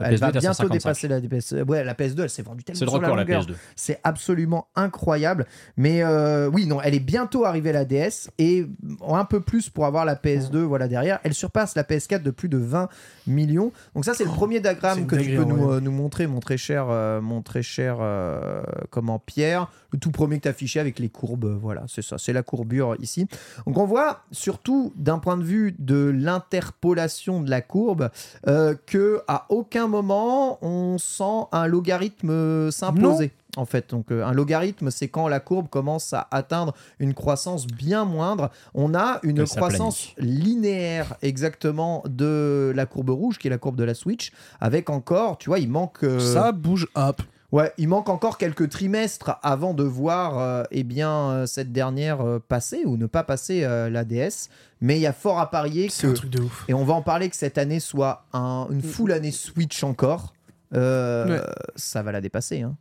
La 0.00 0.08
Elle 0.08 0.14
PS2 0.14 0.20
va 0.20 0.30
bientôt 0.32 0.46
155. 0.54 0.72
dépasser 0.72 1.08
la 1.08 1.20
PS2. 1.20 1.62
Ouais, 1.68 1.84
la 1.84 1.94
PS2, 1.94 2.22
elle 2.22 2.30
s'est 2.30 2.40
vendue 2.42 2.64
tellement 2.64 2.78
c'est 2.78 2.84
le 2.86 2.90
record 2.90 3.14
la 3.16 3.22
longueur. 3.24 3.42
PS2. 3.42 3.54
C'est 3.76 4.00
absolument 4.04 4.68
incroyable. 4.74 5.44
Mais 5.76 6.02
euh, 6.02 6.48
oui, 6.48 6.66
non, 6.66 6.80
elle 6.80 6.94
est 6.94 7.00
bientôt 7.00 7.44
arrivée 7.44 7.68
à 7.70 7.72
la 7.74 7.84
DS 7.84 8.30
et 8.38 8.66
un 9.06 9.24
peu 9.26 9.40
plus 9.40 9.68
pour 9.68 9.84
avoir 9.84 10.06
la 10.06 10.14
PS2 10.14 10.56
voilà 10.62 10.88
derrière. 10.88 11.18
Elle 11.24 11.34
surpasse 11.34 11.74
la 11.76 11.82
PS4 11.84 12.22
de 12.22 12.30
plus 12.30 12.48
de 12.48 12.56
20 12.56 12.88
millions. 13.26 13.72
Donc 13.94 14.06
ça, 14.06 14.14
c'est 14.14 14.24
le 14.24 14.30
premier 14.30 14.56
c'est 14.56 14.62
diagramme 14.62 15.06
que 15.06 15.16
tu 15.16 15.36
peux 15.36 15.44
nous, 15.44 15.70
euh, 15.70 15.80
nous 15.80 15.92
montrer, 15.92 16.26
mon 16.26 16.40
très 16.40 16.56
cher, 16.56 16.86
euh, 16.88 17.20
mon 17.20 17.42
très 17.42 17.62
cher 17.62 17.98
euh, 18.00 18.62
comment 18.88 19.18
Pierre. 19.18 19.70
Le 19.92 19.98
tout 19.98 20.10
premier 20.10 20.38
que 20.38 20.42
tu 20.42 20.48
affiché 20.48 20.80
avec 20.80 20.98
les 20.98 21.08
courbes. 21.08 21.44
euh, 21.44 21.58
Voilà, 21.60 21.84
c'est 21.88 22.02
ça, 22.02 22.16
c'est 22.18 22.32
la 22.32 22.42
courbure 22.42 22.96
ici. 23.00 23.26
Donc 23.66 23.78
on 23.78 23.86
voit 23.86 24.22
surtout 24.30 24.92
d'un 24.96 25.18
point 25.18 25.36
de 25.36 25.44
vue 25.44 25.74
de 25.78 26.10
l'interpolation 26.14 27.40
de 27.42 27.50
la 27.50 27.60
courbe 27.60 28.10
euh, 28.46 28.74
que 28.86 29.22
à 29.28 29.46
aucun 29.48 29.86
moment 29.88 30.58
on 30.64 30.98
sent 30.98 31.46
un 31.52 31.66
logarithme 31.66 32.70
s'imposer. 32.70 33.32
En 33.56 33.64
fait, 33.64 33.90
donc 33.90 34.12
euh, 34.12 34.24
un 34.24 34.32
logarithme, 34.32 34.92
c'est 34.92 35.08
quand 35.08 35.26
la 35.26 35.40
courbe 35.40 35.68
commence 35.68 36.12
à 36.12 36.28
atteindre 36.30 36.72
une 37.00 37.14
croissance 37.14 37.66
bien 37.66 38.04
moindre. 38.04 38.50
On 38.74 38.94
a 38.94 39.18
une 39.24 39.44
croissance 39.44 40.10
linéaire 40.18 41.16
exactement 41.20 42.04
de 42.08 42.72
la 42.76 42.86
courbe 42.86 43.10
rouge, 43.10 43.38
qui 43.38 43.48
est 43.48 43.50
la 43.50 43.58
courbe 43.58 43.74
de 43.76 43.82
la 43.82 43.94
Switch, 43.94 44.30
avec 44.60 44.88
encore, 44.88 45.36
tu 45.38 45.50
vois, 45.50 45.58
il 45.58 45.68
manque. 45.68 46.04
euh, 46.04 46.20
Ça 46.20 46.52
bouge 46.52 46.86
up. 46.96 47.22
Ouais, 47.52 47.72
il 47.78 47.88
manque 47.88 48.08
encore 48.08 48.38
quelques 48.38 48.68
trimestres 48.68 49.38
avant 49.42 49.74
de 49.74 49.82
voir 49.82 50.38
euh, 50.38 50.62
eh 50.70 50.84
bien, 50.84 51.10
euh, 51.30 51.46
cette 51.46 51.72
dernière 51.72 52.20
euh, 52.20 52.38
passer 52.38 52.82
ou 52.84 52.96
ne 52.96 53.06
pas 53.06 53.24
passer 53.24 53.64
euh, 53.64 53.90
la 53.90 54.04
DS. 54.04 54.48
Mais 54.80 54.96
il 54.98 55.00
y 55.02 55.06
a 55.06 55.12
fort 55.12 55.40
à 55.40 55.50
parier 55.50 55.88
C'est 55.90 56.06
un 56.06 56.10
que, 56.12 56.16
truc 56.16 56.30
de 56.30 56.42
ouf. 56.42 56.64
et 56.68 56.74
on 56.74 56.84
va 56.84 56.94
en 56.94 57.02
parler, 57.02 57.28
que 57.28 57.34
cette 57.36 57.58
année 57.58 57.80
soit 57.80 58.24
un- 58.32 58.66
une 58.70 58.82
full 58.82 59.10
année 59.12 59.32
Switch 59.32 59.82
encore. 59.82 60.32
Euh, 60.74 61.26
Ouais. 61.40 61.42
Ça 61.74 62.02
va 62.02 62.12
la 62.12 62.20
dépasser. 62.20 62.62
Hein. 62.62 62.76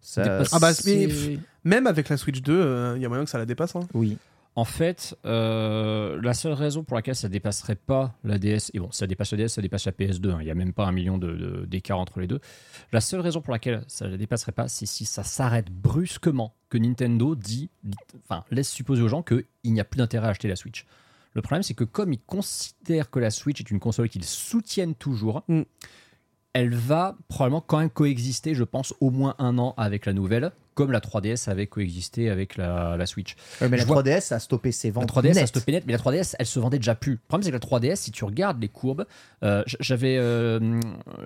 Ça- 0.00 0.22
Dépasse- 0.22 0.48
Ah 0.52 0.58
bah, 0.58 0.70
Même 1.64 1.86
avec 1.86 2.08
la 2.08 2.16
Switch 2.16 2.40
2, 2.40 2.58
euh, 2.58 2.92
il 2.96 3.02
y 3.02 3.04
a 3.04 3.08
moyen 3.10 3.24
que 3.24 3.30
ça 3.30 3.36
la 3.38 3.44
dépasse. 3.44 3.76
hein. 3.76 3.86
Oui. 3.92 4.16
En 4.54 4.64
fait, 4.64 5.16
euh, 5.24 6.18
la 6.20 6.34
seule 6.34 6.52
raison 6.52 6.82
pour 6.82 6.96
laquelle 6.96 7.14
ça 7.14 7.28
dépasserait 7.28 7.76
pas 7.76 8.16
la 8.24 8.38
DS, 8.38 8.70
et 8.74 8.80
bon, 8.80 8.90
ça 8.90 9.06
dépasse 9.06 9.30
la 9.32 9.38
DS, 9.38 9.48
ça 9.50 9.62
dépasse 9.62 9.84
la 9.86 9.92
PS2, 9.92 10.30
hein, 10.32 10.38
il 10.40 10.46
n'y 10.46 10.50
a 10.50 10.54
même 10.54 10.72
pas 10.72 10.84
un 10.86 10.90
million 10.90 11.16
de- 11.16 11.32
de- 11.32 11.64
d'écart 11.64 12.00
entre 12.00 12.18
les 12.18 12.26
deux. 12.26 12.40
La 12.90 13.00
seule 13.00 13.20
raison 13.20 13.40
pour 13.40 13.52
laquelle 13.52 13.84
ça 13.86 14.08
ne 14.08 14.16
dépasserait 14.16 14.50
pas, 14.52 14.66
c'est 14.66 14.86
si 14.86 15.04
ça 15.04 15.22
s'arrête 15.22 15.70
brusquement, 15.70 16.54
que 16.70 16.78
Nintendo 16.78 17.36
dit, 17.36 17.70
enfin, 18.24 18.44
laisse 18.50 18.68
supposer 18.68 19.00
aux 19.02 19.08
gens 19.08 19.22
qu'il 19.22 19.44
n'y 19.64 19.80
a 19.80 19.84
plus 19.84 19.98
d'intérêt 19.98 20.26
à 20.26 20.30
acheter 20.30 20.48
la 20.48 20.56
Switch. 20.56 20.86
Le 21.34 21.42
problème, 21.42 21.62
c'est 21.62 21.74
que 21.74 21.84
comme 21.84 22.12
ils 22.12 22.20
considèrent 22.20 23.10
que 23.10 23.20
la 23.20 23.30
Switch 23.30 23.60
est 23.60 23.70
une 23.70 23.78
console 23.78 24.08
qu'ils 24.08 24.24
soutiennent 24.24 24.96
toujours, 24.96 25.44
Mm. 25.46 25.62
Elle 26.54 26.74
va 26.74 27.16
probablement 27.28 27.60
quand 27.60 27.78
même 27.78 27.90
coexister, 27.90 28.54
je 28.54 28.64
pense, 28.64 28.94
au 29.00 29.10
moins 29.10 29.34
un 29.38 29.58
an 29.58 29.74
avec 29.76 30.06
la 30.06 30.12
nouvelle, 30.12 30.50
comme 30.74 30.92
la 30.92 31.00
3DS 31.00 31.48
avait 31.50 31.66
coexisté 31.66 32.30
avec 32.30 32.56
la, 32.56 32.96
la 32.96 33.06
Switch. 33.06 33.34
Ouais, 33.60 33.68
mais 33.68 33.76
la 33.76 33.82
Je 33.82 33.86
vois- 33.88 34.02
3DS 34.02 34.32
a 34.32 34.38
stoppé 34.38 34.70
ses 34.72 34.88
La 34.88 34.94
ventes. 34.94 35.08
3DS, 35.12 35.22
net. 35.34 35.36
elle 35.38 35.46
stoppait 35.48 35.72
net, 35.72 35.84
mais 35.86 35.92
la 35.92 35.98
3DS, 35.98 36.36
elle 36.38 36.46
se 36.46 36.58
vendait 36.60 36.78
déjà 36.78 36.94
plus. 36.94 37.12
Le 37.12 37.18
problème, 37.28 37.42
c'est 37.44 37.50
que 37.50 37.56
la 37.56 37.60
3DS, 37.60 37.96
si 37.96 38.10
tu 38.12 38.24
regardes 38.24 38.60
les 38.60 38.68
courbes, 38.68 39.04
euh, 39.42 39.62
j'avais 39.80 40.16
euh, 40.18 40.80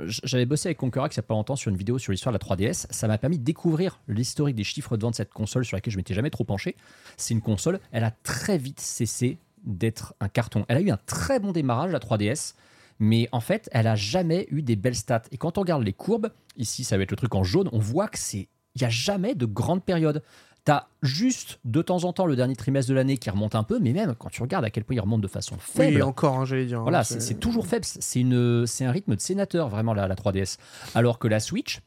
j'avais 0.06 0.46
bossé 0.46 0.68
avec 0.68 0.78
Conquerax 0.78 1.14
il 1.16 1.20
n'y 1.20 1.24
a 1.24 1.26
pas 1.26 1.34
longtemps 1.34 1.56
sur 1.56 1.70
une 1.70 1.76
vidéo 1.76 1.98
sur 1.98 2.12
l'histoire 2.12 2.32
de 2.32 2.38
la 2.38 2.44
3DS. 2.56 2.86
Ça 2.90 3.06
m'a 3.08 3.18
permis 3.18 3.38
de 3.38 3.44
découvrir 3.44 4.00
l'historique 4.08 4.56
des 4.56 4.64
chiffres 4.64 4.96
de 4.96 5.02
vente 5.02 5.12
de 5.12 5.16
cette 5.16 5.32
console 5.32 5.64
sur 5.64 5.76
laquelle 5.76 5.92
je 5.92 5.98
m'étais 5.98 6.14
jamais 6.14 6.30
trop 6.30 6.44
penché. 6.44 6.76
C'est 7.16 7.34
une 7.34 7.42
console, 7.42 7.78
elle 7.92 8.04
a 8.04 8.10
très 8.10 8.58
vite 8.58 8.80
cessé 8.80 9.38
d'être 9.64 10.14
un 10.20 10.28
carton. 10.28 10.64
Elle 10.68 10.78
a 10.78 10.80
eu 10.80 10.90
un 10.90 10.98
très 11.06 11.38
bon 11.38 11.52
démarrage, 11.52 11.92
la 11.92 12.00
3DS. 12.00 12.54
Mais 12.98 13.28
en 13.32 13.40
fait, 13.40 13.68
elle 13.72 13.86
a 13.86 13.96
jamais 13.96 14.46
eu 14.50 14.62
des 14.62 14.76
belles 14.76 14.94
stats. 14.94 15.22
Et 15.32 15.36
quand 15.38 15.58
on 15.58 15.62
regarde 15.62 15.82
les 15.82 15.92
courbes, 15.92 16.30
ici, 16.56 16.84
ça 16.84 16.96
va 16.96 17.02
être 17.02 17.10
le 17.10 17.16
truc 17.16 17.34
en 17.34 17.44
jaune, 17.44 17.68
on 17.72 17.78
voit 17.78 18.08
que 18.08 18.18
c'est, 18.18 18.48
il 18.74 18.80
n'y 18.82 18.84
a 18.86 18.90
jamais 18.90 19.34
de 19.34 19.46
grande 19.46 19.82
période. 19.84 20.22
T'as 20.64 20.86
juste 21.02 21.58
de 21.64 21.82
temps 21.82 22.04
en 22.04 22.12
temps 22.12 22.24
le 22.26 22.36
dernier 22.36 22.54
trimestre 22.54 22.88
de 22.90 22.94
l'année 22.94 23.18
qui 23.18 23.28
remonte 23.30 23.56
un 23.56 23.64
peu, 23.64 23.80
mais 23.80 23.92
même 23.92 24.14
quand 24.16 24.28
tu 24.28 24.42
regardes 24.42 24.64
à 24.64 24.70
quel 24.70 24.84
point 24.84 24.94
il 24.94 25.00
remonte 25.00 25.20
de 25.20 25.26
façon 25.26 25.56
faible, 25.58 25.96
Oui, 25.96 26.02
encore, 26.02 26.38
hein, 26.38 26.44
j'allais 26.44 26.66
dire. 26.66 26.78
hein, 26.78 26.82
voilà, 26.82 27.02
c'est 27.02 27.34
toujours 27.40 27.66
faible. 27.66 27.84
C'est 27.84 28.20
une, 28.20 28.64
c'est 28.68 28.84
un 28.84 28.92
rythme 28.92 29.16
de 29.16 29.20
sénateur 29.20 29.68
vraiment 29.68 29.92
la, 29.92 30.06
la 30.06 30.14
3DS. 30.14 30.58
Alors 30.94 31.18
que 31.18 31.26
la 31.26 31.40
Switch, 31.40 31.80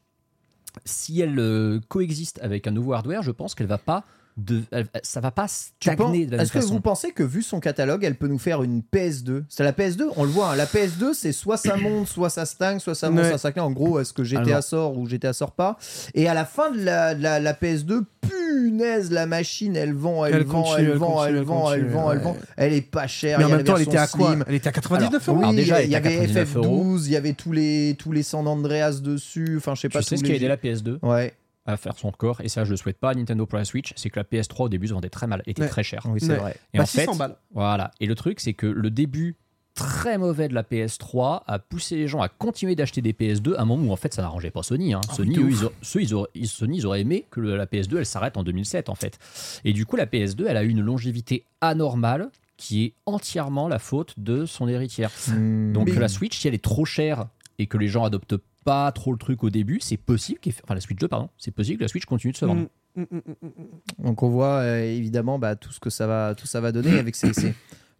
si 0.84 1.22
elle 1.22 1.38
euh, 1.38 1.80
coexiste 1.88 2.38
avec 2.42 2.66
un 2.66 2.70
nouveau 2.70 2.92
hardware, 2.92 3.22
je 3.22 3.30
pense 3.30 3.54
qu'elle 3.54 3.66
va 3.66 3.78
pas 3.78 4.04
de, 4.36 4.62
elle- 4.70 4.86
elle- 4.92 5.00
ça 5.02 5.20
va 5.20 5.30
pas 5.30 5.46
stagner 5.48 6.26
de 6.26 6.32
la 6.32 6.36
même 6.38 6.44
Est-ce 6.44 6.52
que 6.52 6.58
vous 6.58 6.80
pensez 6.80 7.12
que 7.12 7.22
vu 7.22 7.42
son 7.42 7.58
catalogue, 7.60 8.04
elle 8.04 8.16
peut 8.16 8.28
nous 8.28 8.38
faire 8.38 8.62
une 8.62 8.82
PS2 8.82 9.44
C'est 9.48 9.64
la 9.64 9.72
PS2, 9.72 10.04
on 10.16 10.24
le 10.24 10.30
voit. 10.30 10.50
hein, 10.50 10.56
la 10.56 10.66
PS2, 10.66 11.14
c'est 11.14 11.32
soit 11.32 11.56
ça 11.56 11.76
monte, 11.76 12.06
soit 12.08 12.28
ça 12.30 12.44
stagne, 12.44 12.78
soit 12.78 12.94
ça 12.94 13.08
monte, 13.10 13.20
Ouais. 13.20 13.28
soit 13.30 13.38
ça 13.38 13.50
stagne. 13.50 13.62
En 13.64 13.70
gros, 13.70 13.98
est-ce 13.98 14.12
que 14.12 14.24
GTA 14.24 14.40
Alors. 14.42 14.62
sort 14.62 14.98
ou 14.98 15.06
GTA 15.08 15.32
sort 15.32 15.52
pas? 15.52 15.78
Et 16.14 16.28
à 16.28 16.34
la 16.34 16.44
fin 16.44 16.70
de 16.70 16.82
la, 16.82 17.14
de 17.14 17.22
la- 17.22 17.40
la 17.40 17.52
PS2, 17.54 18.04
punaise, 18.20 19.10
la 19.10 19.26
machine, 19.26 19.76
elle 19.76 19.94
vend, 19.94 20.24
elle, 20.24 20.34
Elle 20.34 20.44
vend, 20.44 20.62
continue, 20.62 20.86
elle 20.86 20.90
elle 20.92 20.96
vend, 20.98 21.06
continue, 21.12 21.28
elle 21.30 21.36
elle 21.36 21.44
vend, 21.44 21.72
elle 21.72 21.86
vend, 21.88 22.12
elle 22.12 22.18
vend. 22.18 22.36
Elle 22.56 22.72
est 22.72 22.80
pas 22.82 23.06
chère. 23.06 23.38
Mais 23.38 23.44
il 23.44 23.46
en 23.46 23.50
y 23.50 23.52
a 23.52 23.56
même 23.56 23.64
temps, 23.64 23.76
elle 23.76 23.82
était 23.82 23.96
à 23.96 24.06
quoi? 24.06 24.30
Slim. 24.32 24.44
Elle 24.46 24.54
était 24.56 24.68
à 24.68 24.72
99 24.72 25.28
euros? 25.28 25.40
Oui, 25.44 25.56
déjà, 25.56 25.82
il 25.82 25.90
y 25.90 25.94
à 25.94 25.98
avait 25.98 26.10
99 26.16 26.56
euros. 26.56 26.96
FF12, 26.98 27.06
il 27.06 27.12
y 27.12 27.16
avait 27.16 27.32
tous 27.32 27.52
les, 27.52 27.94
tous 27.98 28.12
les 28.12 28.22
San 28.22 28.46
Andreas 28.46 29.00
dessus. 29.02 29.54
Enfin, 29.56 29.74
je 29.74 29.82
sais 29.82 29.88
pas. 29.88 30.00
Tu 30.00 30.06
sais 30.08 30.16
ce 30.16 30.24
qui 30.24 30.32
a 30.32 30.34
aidé 30.34 30.48
la 30.48 30.56
PS2 30.56 30.98
Ouais, 31.02 31.32
à 31.66 31.76
faire 31.76 31.96
son 31.98 32.10
corps, 32.12 32.40
et 32.40 32.48
ça 32.48 32.64
je 32.64 32.70
le 32.70 32.76
souhaite 32.76 32.98
pas 32.98 33.10
à 33.10 33.14
Nintendo 33.14 33.46
pour 33.46 33.58
la 33.58 33.64
Switch, 33.64 33.92
c'est 33.96 34.10
que 34.10 34.18
la 34.18 34.24
PS3 34.24 34.64
au 34.64 34.68
début 34.68 34.88
se 34.88 34.94
vendait 34.94 35.08
très 35.10 35.26
mal, 35.26 35.42
était 35.46 35.62
Ouais. 35.62 35.68
très 35.68 35.82
chère. 35.82 36.02
oui, 36.08 36.20
c'est 36.20 36.30
Ouais. 36.32 36.36
vrai. 36.38 36.56
Et 36.74 36.78
Bah, 36.78 36.84
en 36.84 36.86
fait, 36.86 37.00
600 37.02 37.16
balles. 37.16 37.36
voilà. 37.52 37.90
Et 38.00 38.06
le 38.06 38.14
truc, 38.14 38.40
c'est 38.40 38.54
que 38.54 38.66
le 38.66 38.90
début 38.90 39.36
très 39.74 40.16
mauvais 40.16 40.48
de 40.48 40.54
la 40.54 40.62
PS3 40.62 41.42
a 41.46 41.58
poussé 41.58 41.96
les 41.96 42.08
gens 42.08 42.22
à 42.22 42.28
continuer 42.30 42.74
d'acheter 42.74 43.02
des 43.02 43.12
PS2 43.12 43.56
à 43.56 43.60
un 43.62 43.64
moment 43.66 43.88
où 43.88 43.92
en 43.92 43.96
fait 43.96 44.14
ça 44.14 44.22
n'arrangeait 44.22 44.50
pas 44.50 44.62
Sony. 44.62 44.94
hein. 44.94 45.02
Ah 45.10 45.12
Sony, 45.14 45.36
eux, 45.36 45.48
ils, 45.50 45.64
auraient- 45.66 45.74
ceux, 45.82 46.00
ils 46.00 46.14
auraient, 46.14 46.30
Sony, 46.44 46.78
ils 46.78 46.86
auraient 46.86 47.02
aimé 47.02 47.26
que 47.30 47.40
le- 47.40 47.56
la 47.56 47.66
PS2 47.66 47.98
elle 47.98 48.06
s'arrête 48.06 48.38
en 48.38 48.42
2007 48.42 48.88
en 48.88 48.94
fait. 48.94 49.18
Et 49.66 49.74
du 49.74 49.84
coup, 49.84 49.96
la 49.96 50.06
PS2 50.06 50.46
elle 50.48 50.56
a 50.56 50.64
eu 50.64 50.68
une 50.70 50.80
longévité 50.80 51.44
anormale 51.60 52.30
qui 52.56 52.84
est 52.84 52.92
entièrement 53.04 53.68
la 53.68 53.78
faute 53.78 54.14
de 54.16 54.46
son 54.46 54.66
héritière. 54.66 55.10
Hmm. 55.28 55.74
Donc 55.74 55.90
Mais- 55.90 56.00
la 56.00 56.08
Switch, 56.08 56.38
si 56.38 56.48
elle 56.48 56.54
est 56.54 56.64
trop 56.64 56.86
chère 56.86 57.26
et 57.58 57.66
que 57.66 57.76
les 57.76 57.88
gens 57.88 58.04
adoptent 58.04 58.36
pas 58.66 58.90
trop 58.92 59.12
le 59.12 59.18
truc 59.18 59.42
au 59.44 59.50
début, 59.50 59.78
c'est 59.80 59.96
possible, 59.96 60.38
qu'elle- 60.40 60.52
enfin 60.64 60.74
la 60.74 60.80
Switch 60.80 60.98
2 60.98 61.08
pardon, 61.08 61.30
c'est 61.38 61.52
possible 61.52 61.78
que 61.78 61.84
la 61.84 61.88
Switch 61.88 62.04
continue 62.04 62.32
de 62.32 62.36
se 62.36 62.44
vendre. 62.44 62.66
Mm, 62.96 63.02
mm, 63.02 63.16
mm. 63.42 64.04
Donc 64.04 64.22
on 64.22 64.28
voit 64.28 64.58
euh, 64.60 64.82
évidemment 64.84 65.38
bah, 65.38 65.54
tout 65.56 65.72
ce 65.72 65.80
que 65.80 65.88
ça 65.90 66.06
va, 66.06 66.34
tout 66.34 66.46
ça 66.46 66.60
va 66.60 66.72
donner 66.72 66.98
avec 66.98 67.14
ces, 67.16 67.32
ces- 67.32 67.54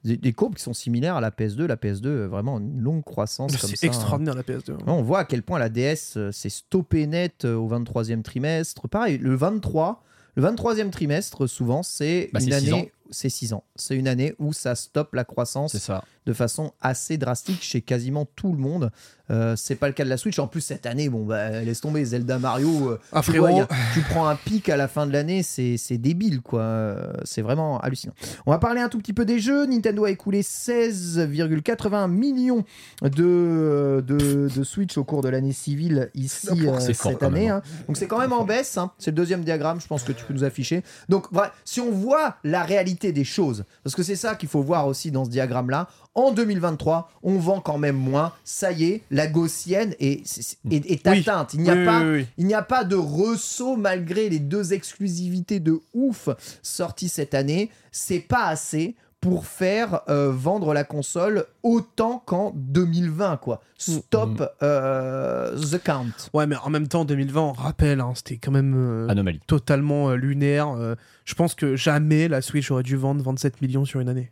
des, 0.04 0.16
des 0.16 0.32
courbes 0.32 0.54
qui 0.54 0.62
sont 0.62 0.72
similaires 0.74 1.16
à 1.16 1.20
la 1.20 1.30
PS2. 1.30 1.66
La 1.66 1.76
PS2, 1.76 2.06
euh, 2.06 2.26
vraiment 2.28 2.58
une 2.58 2.80
longue 2.80 3.02
croissance 3.04 3.56
comme 3.56 3.70
C'est 3.70 3.76
ça. 3.76 3.86
hein. 3.86 3.90
extraordinaire 3.90 4.34
la 4.34 4.42
PS2. 4.42 4.72
Non, 4.86 4.94
on 4.98 5.02
voit 5.02 5.20
à 5.20 5.24
quel 5.24 5.42
point 5.42 5.58
la 5.58 5.68
DS 5.68 6.16
euh, 6.16 6.30
s'est 6.32 6.48
stoppée 6.48 7.06
net 7.06 7.44
euh, 7.44 7.54
au 7.56 7.68
23e 7.68 8.22
trimestre. 8.22 8.88
Pareil, 8.88 9.18
le 9.18 9.34
23, 9.34 10.02
le 10.36 10.42
23e 10.42 10.90
trimestre, 10.90 11.46
souvent, 11.48 11.82
c'est 11.82 12.30
Bah, 12.32 12.40
une 12.40 12.52
année. 12.52 12.92
C'est 13.10 13.28
6 13.28 13.52
ans. 13.52 13.64
C'est 13.76 13.96
une 13.96 14.08
année 14.08 14.34
où 14.38 14.52
ça 14.52 14.74
stoppe 14.74 15.14
la 15.14 15.24
croissance 15.24 15.76
ça. 15.78 16.04
de 16.26 16.32
façon 16.32 16.72
assez 16.80 17.18
drastique 17.18 17.62
chez 17.62 17.80
quasiment 17.82 18.24
tout 18.36 18.52
le 18.52 18.58
monde. 18.58 18.90
Euh, 19.28 19.56
c'est 19.56 19.74
pas 19.74 19.88
le 19.88 19.92
cas 19.92 20.04
de 20.04 20.08
la 20.08 20.16
Switch. 20.16 20.38
En 20.38 20.46
plus, 20.46 20.60
cette 20.60 20.86
année, 20.86 21.08
bon, 21.08 21.24
bah, 21.26 21.50
laisse 21.62 21.80
tomber 21.80 22.04
Zelda 22.04 22.38
Mario. 22.38 22.90
euh, 22.90 23.00
Ah, 23.12 23.20
tu, 23.22 23.30
frérot. 23.30 23.48
vois, 23.48 23.56
y 23.56 23.60
a- 23.60 23.68
tu 23.92 24.00
prends 24.02 24.28
un 24.28 24.36
pic 24.36 24.68
à 24.68 24.76
la 24.76 24.86
fin 24.86 25.04
de 25.06 25.12
l'année, 25.12 25.42
c'est 25.42 25.98
débile, 25.98 26.40
quoi. 26.42 26.60
Euh, 26.60 27.12
C'est 27.24 27.42
vraiment 27.42 27.80
hallucinant. 27.80 28.14
On 28.46 28.52
va 28.52 28.58
parler 28.58 28.80
un 28.80 28.88
tout 28.88 28.98
petit 28.98 29.12
peu 29.12 29.24
des 29.24 29.40
jeux. 29.40 29.66
Nintendo 29.66 30.04
a 30.04 30.10
écoulé 30.10 30.42
16,81 30.42 32.08
millions 32.08 32.64
de, 33.02 34.02
de, 34.06 34.48
de 34.54 34.64
Switch 34.64 34.96
au 34.96 35.04
cours 35.04 35.22
de 35.22 35.28
l'année 35.28 35.52
civile 35.52 36.10
ici 36.14 36.48
euh, 36.66 36.78
fort, 36.78 36.80
cette 36.80 37.22
année. 37.22 37.48
hein. 37.48 37.62
hein. 37.64 37.82
Donc 37.88 37.96
c'est 37.96 38.06
quand 38.06 38.18
même 38.18 38.32
en 38.32 38.44
baisse. 38.44 38.76
hein. 38.78 38.92
C'est 38.98 39.10
le 39.10 39.16
deuxième 39.16 39.42
diagramme, 39.44 39.80
je 39.80 39.86
pense 39.86 40.02
que 40.02 40.12
tu 40.12 40.24
peux 40.24 40.34
nous 40.34 40.44
afficher. 40.44 40.82
Donc 41.08 41.26
voilà, 41.32 41.52
si 41.64 41.80
on 41.80 41.90
voit 41.90 42.36
la 42.44 42.62
réalité 42.62 42.95
des 42.96 43.24
choses, 43.24 43.64
parce 43.84 43.94
que 43.94 44.02
c'est 44.02 44.16
ça 44.16 44.34
qu'il 44.34 44.48
faut 44.48 44.62
voir 44.62 44.86
aussi 44.86 45.10
dans 45.10 45.24
ce 45.24 45.30
diagramme-là, 45.30 45.88
en 46.14 46.32
2023, 46.32 47.10
on 47.22 47.38
vend 47.38 47.60
quand 47.60 47.76
même 47.78 47.96
moins. 47.96 48.32
Ça 48.42 48.72
y 48.72 48.84
est, 48.84 49.02
la 49.10 49.26
gaussienne 49.26 49.94
est, 50.00 50.22
est, 50.70 50.72
est- 50.72 50.90
est 50.90 51.08
Oui. 51.08 51.20
atteinte. 51.20 51.52
Il 51.54 51.60
n'y 51.60 51.70
a 51.70 51.74
Oui, 51.76 51.84
pas 51.84 52.00
oui, 52.02 52.26
il 52.38 52.46
n'y 52.46 52.54
a 52.54 52.62
pas 52.62 52.84
de 52.84 52.96
ressaut 52.96 53.76
malgré 53.76 54.28
les 54.30 54.38
deux 54.38 54.72
exclusivités 54.72 55.60
de 55.60 55.78
ouf 55.94 56.28
sorties 56.62 57.08
cette 57.10 57.34
année. 57.34 57.70
C'est 57.92 58.20
pas 58.20 58.46
assez 58.46 58.94
pour 59.26 59.44
faire 59.46 60.02
euh, 60.08 60.30
vendre 60.30 60.72
la 60.72 60.84
console 60.84 61.46
autant 61.64 62.22
qu'en 62.24 62.52
2020 62.54 63.38
quoi. 63.38 63.60
Stop 63.76 64.40
euh, 64.62 65.56
the 65.58 65.82
count. 65.82 66.12
Ouais, 66.32 66.46
mais 66.46 66.54
en 66.62 66.70
même 66.70 66.86
temps, 66.86 67.04
2020, 67.04 67.40
on 67.40 67.52
rappelle, 67.52 68.00
hein, 68.00 68.12
c'était 68.14 68.36
quand 68.36 68.52
même 68.52 68.74
euh, 68.76 69.08
Anomalie. 69.08 69.40
totalement 69.48 70.10
euh, 70.10 70.14
lunaire. 70.14 70.68
euh, 70.68 70.94
je 71.24 71.34
pense 71.34 71.56
que 71.56 71.74
jamais 71.74 72.28
la 72.28 72.40
Switch 72.40 72.70
aurait 72.70 72.84
dû 72.84 72.94
vendre 72.94 73.20
27 73.24 73.60
millions 73.62 73.84
sur 73.84 73.98
une 73.98 74.08
année. 74.08 74.30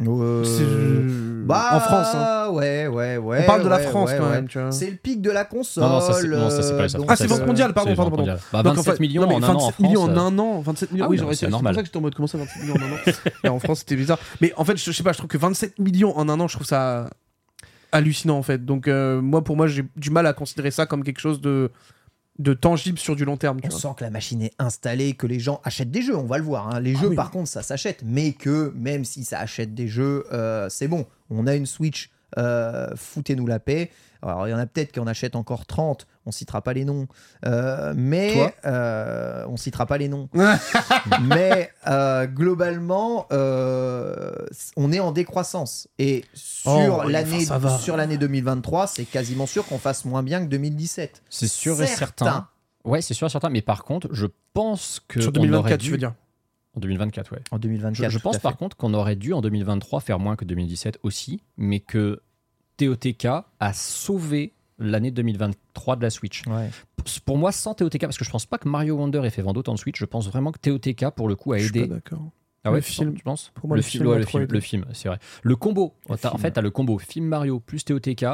Euh, 0.00 0.42
C'est- 0.44 1.44
Bah, 1.46 1.68
en 1.72 1.80
France. 1.80 2.08
hein. 2.14 2.48
Ouais, 2.52 2.86
ouais, 2.88 3.16
ouais. 3.16 3.40
On 3.42 3.46
parle 3.46 3.62
de 3.62 3.68
la 3.68 3.76
ouais, 3.76 3.82
France 3.84 4.10
ouais, 4.10 4.16
quand 4.18 4.24
ouais. 4.24 4.30
même, 4.32 4.48
tu 4.48 4.58
vois. 4.58 4.72
C'est 4.72 4.90
le 4.90 4.96
pic 4.96 5.20
de 5.22 5.30
la 5.30 5.44
console. 5.44 5.84
Non, 5.84 5.90
non, 5.90 6.00
ça, 6.00 6.12
c'est- 6.14 6.26
non, 6.26 6.50
ça, 6.50 6.62
c'est 6.62 6.76
pas 6.76 6.86
les 6.86 6.92
donc, 6.94 7.06
Ah, 7.08 7.14
c'est 7.16 7.26
vente 7.28 7.46
mondiale, 7.46 7.72
pardon, 7.74 7.94
pardon, 7.94 8.02
vente 8.10 8.10
pardon. 8.10 8.16
mondiale. 8.32 8.40
Bah, 8.52 8.62
Donc, 8.64 8.72
en 8.72 8.76
27 8.76 8.94
fait- 8.94 9.00
millions 9.00 9.22
non, 9.22 9.28
mais 9.28 9.34
en 9.34 9.42
un 9.42 9.48
an 9.50 9.54
en 9.56 9.58
27 9.66 9.80
millions 9.80 10.04
France. 10.06 10.18
en 10.18 10.26
un 10.26 10.38
an, 10.38 10.60
27 10.60 10.92
millions. 10.92 11.04
Ah 11.04 11.08
oui, 11.10 11.16
j'aurais 11.18 11.34
c'est 11.34 11.36
été- 11.36 11.46
c'est 11.46 11.50
pour 11.50 11.58
normal. 11.62 11.74
ça 11.76 11.80
que 11.82 11.86
j'étais 11.86 11.96
en 11.96 12.00
mode 12.00 12.14
comment 12.14 12.26
ça 12.26 12.38
27 12.38 12.62
millions 12.62 12.74
en 12.74 12.82
un 12.82 12.92
an? 12.92 13.12
Et 13.44 13.48
en 13.48 13.58
France, 13.60 13.78
c'était 13.80 13.96
bizarre. 13.96 14.18
Mais 14.40 14.52
en 14.56 14.64
fait, 14.64 14.76
je, 14.76 14.84
je 14.84 14.90
sais 14.96 15.02
pas, 15.04 15.12
je 15.12 15.18
trouve 15.18 15.28
que 15.28 15.38
27 15.38 15.78
millions 15.78 16.16
en 16.18 16.28
un 16.28 16.40
an, 16.40 16.48
je 16.48 16.54
trouve 16.56 16.66
ça 16.66 17.10
hallucinant 17.92 18.36
en 18.38 18.42
fait. 18.42 18.64
Donc 18.64 18.88
euh, 18.88 19.20
moi, 19.20 19.44
pour 19.44 19.56
moi, 19.56 19.68
j'ai 19.68 19.84
du 19.96 20.10
mal 20.10 20.26
à 20.26 20.32
considérer 20.32 20.72
ça 20.72 20.86
comme 20.86 21.04
quelque 21.04 21.20
chose 21.20 21.40
de 21.40 21.70
de 22.38 22.52
tangible 22.52 22.98
sur 22.98 23.14
du 23.16 23.24
long 23.24 23.36
terme. 23.36 23.60
Tu 23.60 23.66
On 23.68 23.70
vois. 23.70 23.78
sent 23.80 23.88
que 23.98 24.04
la 24.04 24.10
machine 24.10 24.42
est 24.42 24.52
installée, 24.58 25.14
que 25.14 25.26
les 25.26 25.38
gens 25.40 25.60
achètent 25.64 25.90
des 25.90 26.02
jeux, 26.02 26.16
on 26.16 26.24
va 26.26 26.38
le 26.38 26.44
voir. 26.44 26.68
hein. 26.74 26.80
Les 26.80 26.94
Ah 26.96 27.00
jeux, 27.02 27.08
oui. 27.10 27.16
par 27.16 27.30
contre, 27.30 27.48
ça 27.48 27.62
s'achète. 27.62 28.02
Mais 28.04 28.32
que 28.32 28.72
même 28.76 29.04
si 29.04 29.24
ça 29.24 29.38
achète 29.38 29.74
des 29.74 29.86
jeux, 29.88 30.24
euh, 30.32 30.68
c'est 30.68 30.88
bon. 30.88 31.06
On 31.30 31.46
a 31.46 31.54
une 31.54 31.66
Switch, 31.66 32.10
euh, 32.38 32.88
foutez-nous 32.96 33.46
la 33.46 33.60
paix. 33.60 33.90
Alors, 34.24 34.48
il 34.48 34.50
y 34.50 34.54
en 34.54 34.58
a 34.58 34.66
peut-être 34.66 34.90
qui 34.92 35.00
en 35.00 35.06
achètent 35.06 35.36
encore 35.36 35.66
30, 35.66 36.06
on 36.26 36.32
citera 36.32 36.62
pas 36.62 36.72
les 36.72 36.84
noms. 36.84 37.06
Euh, 37.44 37.92
mais 37.96 38.54
euh, 38.64 39.44
on 39.48 39.56
citera 39.56 39.86
pas 39.86 39.98
les 39.98 40.08
noms. 40.08 40.28
mais 41.22 41.70
euh, 41.86 42.26
globalement, 42.26 43.26
euh, 43.32 44.32
on 44.76 44.92
est 44.92 45.00
en 45.00 45.12
décroissance. 45.12 45.88
Et 45.98 46.24
sur 46.34 47.02
Oh, 47.04 47.08
l'année 47.08 47.36
enfin, 47.36 47.44
ça 47.44 47.58
va. 47.58 47.78
sur 47.78 47.96
l'année 47.96 48.16
2023, 48.18 48.86
c'est 48.86 49.04
quasiment 49.04 49.46
sûr 49.46 49.66
qu'on 49.66 49.78
fasse 49.78 50.04
moins 50.04 50.22
bien 50.22 50.42
que 50.44 50.48
2017. 50.50 51.22
C'est 51.28 51.46
sûr 51.48 51.80
et 51.82 51.86
Certain. 51.86 52.48
Ouais, 52.84 53.00
c'est 53.02 53.14
sûr 53.14 53.26
et 53.26 53.30
certain. 53.30 53.50
Mais 53.50 53.62
par 53.62 53.84
contre, 53.84 54.08
je 54.12 54.26
pense 54.52 55.00
que. 55.08 55.20
Sur 55.20 55.30
on 55.34 55.38
aurait 55.38 55.46
2024, 55.48 55.80
dû- 55.80 55.86
tu 55.86 55.92
veux 55.92 55.98
dire? 55.98 56.14
En 56.76 56.80
2024, 56.80 57.32
ouais. 57.32 57.38
En 57.52 57.58
2024. 57.58 58.10
Je, 58.10 58.18
je 58.18 58.18
pense 58.22 58.38
par 58.38 58.56
contre 58.56 58.76
qu'on 58.76 58.94
aurait 58.94 59.14
dû 59.16 59.32
en 59.32 59.40
2023 59.40 60.00
faire 60.00 60.18
moins 60.18 60.34
que 60.36 60.44
2017 60.44 60.98
aussi, 61.04 61.42
mais 61.56 61.78
que 61.80 62.20
TOTK 62.76 63.26
a 63.60 63.72
sauvé 63.72 64.52
l'année 64.78 65.10
2023 65.10 65.96
de 65.96 66.02
la 66.02 66.10
Switch. 66.10 66.42
Ouais. 66.46 66.70
Pour 67.24 67.38
moi, 67.38 67.52
sans 67.52 67.74
TOTK, 67.74 68.00
parce 68.00 68.18
que 68.18 68.24
je 68.24 68.30
pense 68.30 68.46
pas 68.46 68.58
que 68.58 68.68
Mario 68.68 68.96
Wonder 68.96 69.20
ait 69.24 69.30
fait 69.30 69.42
vendre 69.42 69.60
autant 69.60 69.74
de 69.74 69.78
Switch, 69.78 69.98
je 69.98 70.04
pense 70.04 70.26
vraiment 70.28 70.52
que 70.52 70.58
TOTK 70.58 71.10
pour 71.10 71.28
le 71.28 71.36
coup 71.36 71.52
a 71.52 71.58
Je 71.58 71.68
aidé. 71.68 71.86
d'accord. 71.86 72.30
Ah 72.66 72.70
ouais, 72.70 72.78
Le 72.78 72.82
film. 72.82 73.14
tu 73.14 73.22
penses 73.22 73.50
Pour 73.54 73.68
moi, 73.68 73.76
le, 73.76 73.82
le 73.82 73.86
film, 73.86 74.06
ouais, 74.06 74.18
le 74.18 74.24
film, 74.24 74.46
le 74.48 74.60
film, 74.60 74.86
c'est 74.94 75.08
vrai. 75.08 75.18
Le 75.42 75.54
combo, 75.54 75.94
Le 76.08 76.14
en 76.26 76.38
fait, 76.38 76.52
t'as 76.52 76.62
le 76.62 76.70
combo 76.70 76.98
film 76.98 77.26
Mario 77.26 77.60
plus 77.60 77.84
TOTK. 77.84 78.24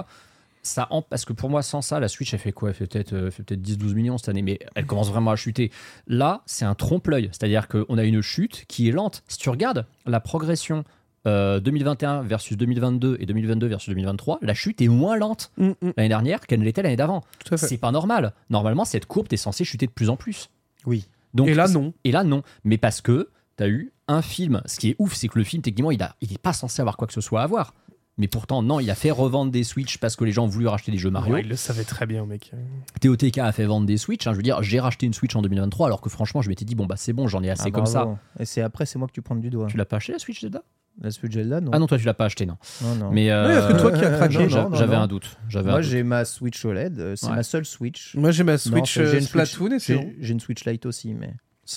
Ça, 0.62 0.86
en- 0.90 1.02
parce 1.02 1.24
que 1.24 1.32
pour 1.32 1.50
moi, 1.50 1.62
sans 1.62 1.80
ça, 1.82 1.98
la 2.00 2.06
Switch, 2.06 2.32
elle 2.34 2.38
fait 2.38 2.52
quoi? 2.52 2.68
Elle 2.68 2.74
fait 2.76 2.86
peut-être 2.86 3.12
euh, 3.14 3.30
fait 3.30 3.42
peut-être 3.42 3.62
10-12 3.62 3.94
millions 3.94 4.18
cette 4.18 4.28
année, 4.28 4.42
mais 4.42 4.58
elle 4.76 4.86
commence 4.86 5.08
vraiment 5.10 5.30
à 5.32 5.36
chuter. 5.36 5.72
Là, 6.06 6.42
c'est 6.46 6.64
un 6.66 6.74
trompe-l'œil. 6.74 7.28
C'est-à-dire 7.32 7.66
qu'on 7.66 7.96
a 7.98 8.04
une 8.04 8.20
chute 8.20 8.66
qui 8.68 8.86
est 8.88 8.92
lente. 8.92 9.24
Si 9.26 9.38
tu 9.38 9.48
regardes 9.48 9.86
la 10.06 10.20
progression 10.20 10.84
euh, 11.26 11.60
2021 11.60 12.22
versus 12.22 12.56
2022 12.56 13.16
et 13.20 13.26
2022 13.26 13.66
versus 13.66 13.88
2023, 13.90 14.38
la 14.42 14.54
chute 14.54 14.80
est 14.80 14.88
moins 14.88 15.16
lente 15.16 15.52
Mm, 15.58 15.68
mm, 15.68 15.92
l'année 15.96 16.08
dernière 16.08 16.46
qu'elle 16.46 16.60
ne 16.60 16.64
l'était 16.64 16.82
l'année 16.82 16.96
d'avant. 16.96 17.22
C'est 17.56 17.76
pas 17.78 17.92
normal. 17.92 18.32
Normalement, 18.48 18.84
cette 18.84 19.06
courbe, 19.06 19.28
t'es 19.28 19.36
censé 19.36 19.64
chuter 19.64 19.86
de 19.86 19.92
plus 19.92 20.08
en 20.10 20.16
plus. 20.16 20.48
Oui. 20.86 21.06
Donc, 21.34 21.48
Et 21.48 21.54
là, 21.54 21.68
non. 21.68 21.92
et 22.04 22.12
là, 22.12 22.24
non. 22.24 22.42
Mais 22.64 22.78
parce 22.78 23.00
que 23.00 23.28
tu 23.58 23.62
as 23.64 23.68
eu 23.68 23.92
un 24.08 24.22
film. 24.22 24.62
Ce 24.66 24.78
qui 24.80 24.90
est 24.90 24.96
ouf, 24.98 25.14
c'est 25.14 25.28
que 25.28 25.38
le 25.38 25.44
film, 25.44 25.62
techniquement, 25.62 25.90
il 25.90 25.98
n'est 25.98 26.06
il 26.22 26.32
est 26.32 26.38
pas 26.38 26.52
censé 26.52 26.80
avoir 26.80 26.96
quoi 26.96 27.06
que 27.06 27.12
ce 27.12 27.20
soit 27.20 27.42
à 27.42 27.46
voir. 27.46 27.74
Mais 28.18 28.26
pourtant, 28.28 28.62
non, 28.62 28.80
il 28.80 28.90
a 28.90 28.94
fait 28.94 29.10
revendre 29.12 29.50
des 29.50 29.62
Switch 29.64 29.96
parce 29.98 30.14
que 30.16 30.24
les 30.24 30.32
gens 30.32 30.44
ont 30.44 30.48
voulu 30.48 30.66
racheter 30.66 30.92
des 30.92 30.98
jeux 30.98 31.08
Mario. 31.10 31.32
Ouais, 31.34 31.40
il 31.42 31.48
le 31.48 31.56
savait 31.56 31.84
très 31.84 32.04
bien, 32.06 32.26
mec. 32.26 32.52
TOTK 33.00 33.38
a 33.38 33.52
fait 33.52 33.64
vendre 33.64 33.86
des 33.86 33.96
Switch. 33.96 34.26
hein. 34.26 34.32
je 34.32 34.36
veux 34.36 34.42
dire, 34.42 34.62
j'ai 34.62 34.78
racheté 34.80 35.06
une 35.06 35.14
Switch 35.14 35.34
en 35.36 35.40
2023 35.42 35.86
alors 35.86 36.00
que 36.02 36.10
franchement, 36.10 36.42
je 36.42 36.48
m'étais 36.50 36.64
dit, 36.66 36.74
bon, 36.74 36.84
bah 36.86 36.96
c'est 36.98 37.12
bon, 37.14 37.28
j'en 37.28 37.42
ai 37.42 37.48
assez 37.50 37.64
Ah, 37.66 37.70
comme 37.70 37.86
ça. 37.86 38.18
Et 38.38 38.44
c'est 38.44 38.60
après, 38.60 38.84
c'est 38.84 38.98
moi 38.98 39.08
que 39.08 39.12
tu 39.12 39.22
prends 39.22 39.36
du 39.36 39.48
doigt. 39.48 39.68
Tu 39.68 39.76
l'as 39.78 39.86
pas 39.86 39.96
acheté 39.96 40.12
la 40.12 40.18
Switch 40.18 40.40
Zelda? 40.42 40.62
La 41.02 41.10
Switch 41.10 41.32
Zelda, 41.32 41.60
non. 41.62 41.70
Ah 41.72 41.78
non, 41.78 41.86
toi, 41.86 41.96
tu 41.98 42.04
l'as 42.04 42.12
pas 42.14 42.26
aché, 42.26 42.44
non. 42.44 42.56
non, 42.82 42.94
non. 42.94 43.10
Mais 43.10 43.30
euh, 43.30 43.60
parce 43.60 43.72
que 43.72 43.80
toi 43.80 43.92
qui 43.92 44.04
as 44.04 44.10
craqué, 44.16 44.38
non, 44.38 44.48
j'a- 44.48 44.62
non, 44.68 44.74
j'avais 44.76 44.96
non. 44.96 45.02
un 45.02 45.06
doute. 45.06 45.38
J'avais 45.48 45.70
Moi, 45.70 45.80
j'ai 45.80 46.02
ma 46.02 46.24
Switch 46.26 46.62
OLED. 46.64 47.00
euh, 47.00 47.16
C'est 47.16 47.26
Ouais. 47.28 47.36
ma 47.36 47.42
seule 47.42 47.64
Switch. 47.64 48.14
Moi, 48.16 48.30
j'ai 48.32 48.44
ma 48.44 48.52
Non, 48.52 48.58
Switch 48.58 48.94
j'ai 48.94 49.00
euh, 49.00 49.12
une 49.14 49.20
Switch- 49.20 49.28
Splatoon 49.52 49.72
et 49.76 49.78
c'est 49.78 49.94
bon. 49.94 50.12
J'ai 50.20 50.32
une 50.32 50.40
Switch 50.40 50.64
Lite 50.66 50.84
aussi, 50.86 51.14
mais. 51.14 51.34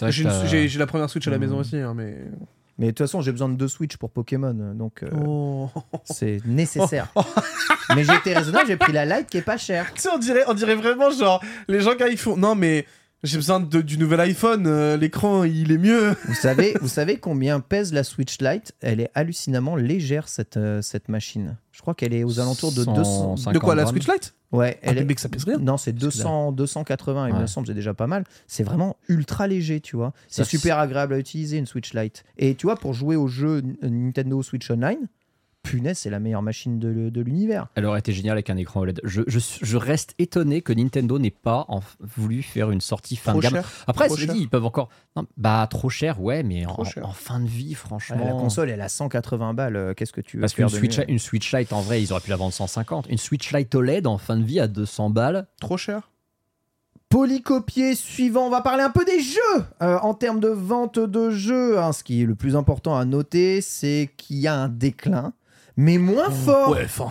J'ai 0.10 0.78
la 0.80 0.88
première 0.88 1.10
Switch 1.10 1.26
à 1.28 1.32
la 1.32 1.38
Hmm. 1.38 1.42
maison 1.42 1.58
aussi, 1.60 1.78
hein, 1.78 1.94
mais. 1.96 2.18
Mais 2.80 2.88
de 2.88 2.92
toute 2.92 2.98
façon, 3.00 3.22
j'ai 3.22 3.32
besoin 3.32 3.50
de 3.50 3.56
deux 3.56 3.68
Switch 3.68 3.98
pour 3.98 4.10
Pokémon, 4.10 4.74
donc 4.74 5.04
euh, 5.04 5.10
Oh. 5.26 5.70
c'est 6.06 6.40
nécessaire. 6.46 7.08
mais 7.96 8.04
j'ai 8.04 8.16
été 8.16 8.34
raisonnable, 8.34 8.66
j'ai 8.68 8.78
pris 8.78 8.92
la 8.92 9.06
Lite 9.06 9.28
qui 9.30 9.38
est 9.38 9.42
pas 9.44 9.58
chère. 9.58 9.94
Tu 9.94 10.02
sais, 10.02 10.10
on 10.14 10.18
dirait, 10.18 10.44
on 10.48 10.56
dirait 10.56 10.74
vraiment 10.76 11.12
genre 11.12 11.40
les 11.68 11.82
gens 11.82 11.92
quand 11.98 12.08
ils 12.08 12.18
font 12.18 12.36
non 12.36 12.56
mais 12.56 12.88
J'ai 13.24 13.38
besoin 13.38 13.62
de- 13.62 13.82
du 13.82 13.98
nouvel 13.98 14.20
iPhone, 14.20 14.68
euh, 14.68 14.98
l'écran 14.98 15.46
il 15.46 15.72
est 15.72 15.78
mieux. 15.78 16.14
Vous 16.28 16.34
savez, 16.34 16.76
vous 16.82 16.90
savez 16.90 17.18
combien 17.18 17.62
pèse 17.62 17.94
la 17.94 18.04
Switch 18.04 18.38
Lite? 18.42 18.74
Elle 18.82 19.00
est 19.00 19.10
hallucinamment 19.16 19.78
légère 19.78 20.28
cette, 20.28 20.58
euh, 20.58 20.82
cette 20.82 21.08
machine. 21.08 21.56
Je 21.72 21.80
crois 21.82 21.94
qu'elle 21.96 22.14
est 22.14 22.26
aux 22.26 22.42
alentours 22.42 22.74
de 22.74 22.84
200. 22.84 23.38
150 23.38 23.54
De 23.54 23.60
quoi 23.60 23.76
la. 23.76 23.86
Switch 23.86 24.08
Lite? 24.10 24.34
Ouais, 24.52 24.78
Ah, 24.84 24.88
elle 24.90 24.96
mais 24.96 25.02
est. 25.02 25.06
mec, 25.06 25.20
ça 25.20 25.30
pèse 25.30 25.46
rien. 25.46 25.58
Non, 25.58 25.78
c'est 25.78 25.94
que 25.94 26.00
200, 26.00 26.52
280, 26.52 27.30
il 27.30 27.36
me 27.36 27.48
semble, 27.48 27.66
c'est 27.66 27.74
déjà 27.74 27.94
pas 27.94 28.08
mal. 28.08 28.26
C'est 28.46 28.64
vraiment 28.64 28.98
ultra 29.08 29.48
léger, 29.48 29.80
tu 29.80 29.96
vois. 29.96 30.14
C'est 30.28 30.44
super 30.44 30.78
agréable 30.78 31.14
à 31.14 31.18
utiliser 31.18 31.58
une 31.58 31.66
Switch 31.66 31.94
Lite. 31.94 32.26
Et 32.38 32.56
tu 32.56 32.68
vois, 32.68 32.76
pour 32.76 32.94
jouer 32.94 33.16
au 33.16 33.28
jeu 33.28 33.64
Nintendo 33.82 34.44
Switch 34.44 34.70
Online, 34.70 35.08
punaise, 35.64 35.98
c'est 35.98 36.10
la 36.10 36.20
meilleure 36.20 36.42
machine 36.42 36.78
de, 36.78 37.10
de 37.10 37.22
l'univers. 37.22 37.68
Elle 37.76 37.86
aurait 37.86 38.00
été 38.00 38.12
géniale 38.14 38.34
avec 38.34 38.50
un 38.50 38.58
écran 38.58 38.82
OLED. 38.82 39.00
Je, 39.04 39.22
je, 39.28 39.40
je 39.62 39.78
reste 39.78 40.14
étonné 40.20 40.62
que 40.62 40.74
Nintendo 40.74 41.18
n'ait 41.18 41.30
pas 41.32 41.66
en- 41.70 41.80
voulu 42.02 42.44
faire 42.44 42.70
une 42.70 42.82
sortie 42.82 43.16
fin 43.16 43.32
Trop 43.32 43.40
de 43.40 43.44
gamme. 43.44 43.54
cher. 43.54 43.70
Après, 43.88 44.08
Trop 44.08 44.16
c'est 44.18 44.26
cher. 44.26 44.34
dit, 44.36 44.42
ils 44.42 44.50
peuvent 44.50 44.66
encore. 44.66 44.90
Non, 45.16 45.26
bah, 45.38 45.66
trop 45.70 45.90
cher, 45.90 46.22
ouais, 46.22 46.44
mais 46.44 46.66
en, 46.66 46.74
Trop 46.74 46.84
cher. 46.86 47.08
en 47.08 47.14
fin 47.14 47.40
de 47.40 47.48
vie, 47.48 47.70
Ouais, 47.70 47.76
franchement. 47.76 48.24
la 48.26 48.32
console, 48.34 48.70
elle 48.70 48.82
a 48.82 48.90
180 48.90 49.54
balles. 49.54 49.76
euh, 49.76 49.94
Qu'est-ce 49.94 50.12
que 50.14 50.22
tu 50.22 50.38
veux 50.38 50.42
Parce 50.42 50.54
qu'une 50.54 50.70
Switch, 50.70 51.00
une 51.08 51.20
Switch 51.20 51.54
Lite, 51.54 51.72
en 51.74 51.82
vrai, 51.82 52.02
ils 52.04 52.12
auraient 52.12 52.22
pu 52.22 52.30
la 52.30 52.36
vendre 52.36 52.54
150. 52.54 53.08
Une 53.10 53.18
Switch 53.18 53.52
Lite 53.54 53.74
OLED 53.74 54.06
en 54.06 54.18
fin 54.18 54.38
de 54.38 54.44
vie 54.44 54.60
à 54.60 54.68
200 54.68 55.10
balles. 55.10 55.48
Trop 55.62 55.78
cher. 55.78 56.10
Polycopier 57.10 57.94
suivant, 57.96 58.48
on 58.48 58.50
va 58.50 58.62
parler 58.62 58.82
un 58.84 58.90
peu 58.90 59.06
des 59.06 59.20
jeux 59.22 59.40
Euh, 59.82 60.00
en 60.00 60.14
termes 60.16 60.40
de 60.40 60.48
vente 60.48 60.98
de 60.98 61.30
jeux. 61.30 61.80
hein, 61.80 61.92
ce 61.94 62.04
qui 62.04 62.22
est 62.24 62.26
le 62.26 62.34
plus 62.36 62.56
important 62.56 62.98
à 62.98 63.06
noter, 63.06 63.62
c'est 63.62 64.10
qu'il 64.18 64.38
y 64.38 64.48
a 64.48 64.56
un 64.56 64.68
déclin, 64.68 65.34
mais 65.78 65.98
moins 65.98 66.30
fort 66.30 66.72
Ouais, 66.72 66.86
enfin. 66.86 67.10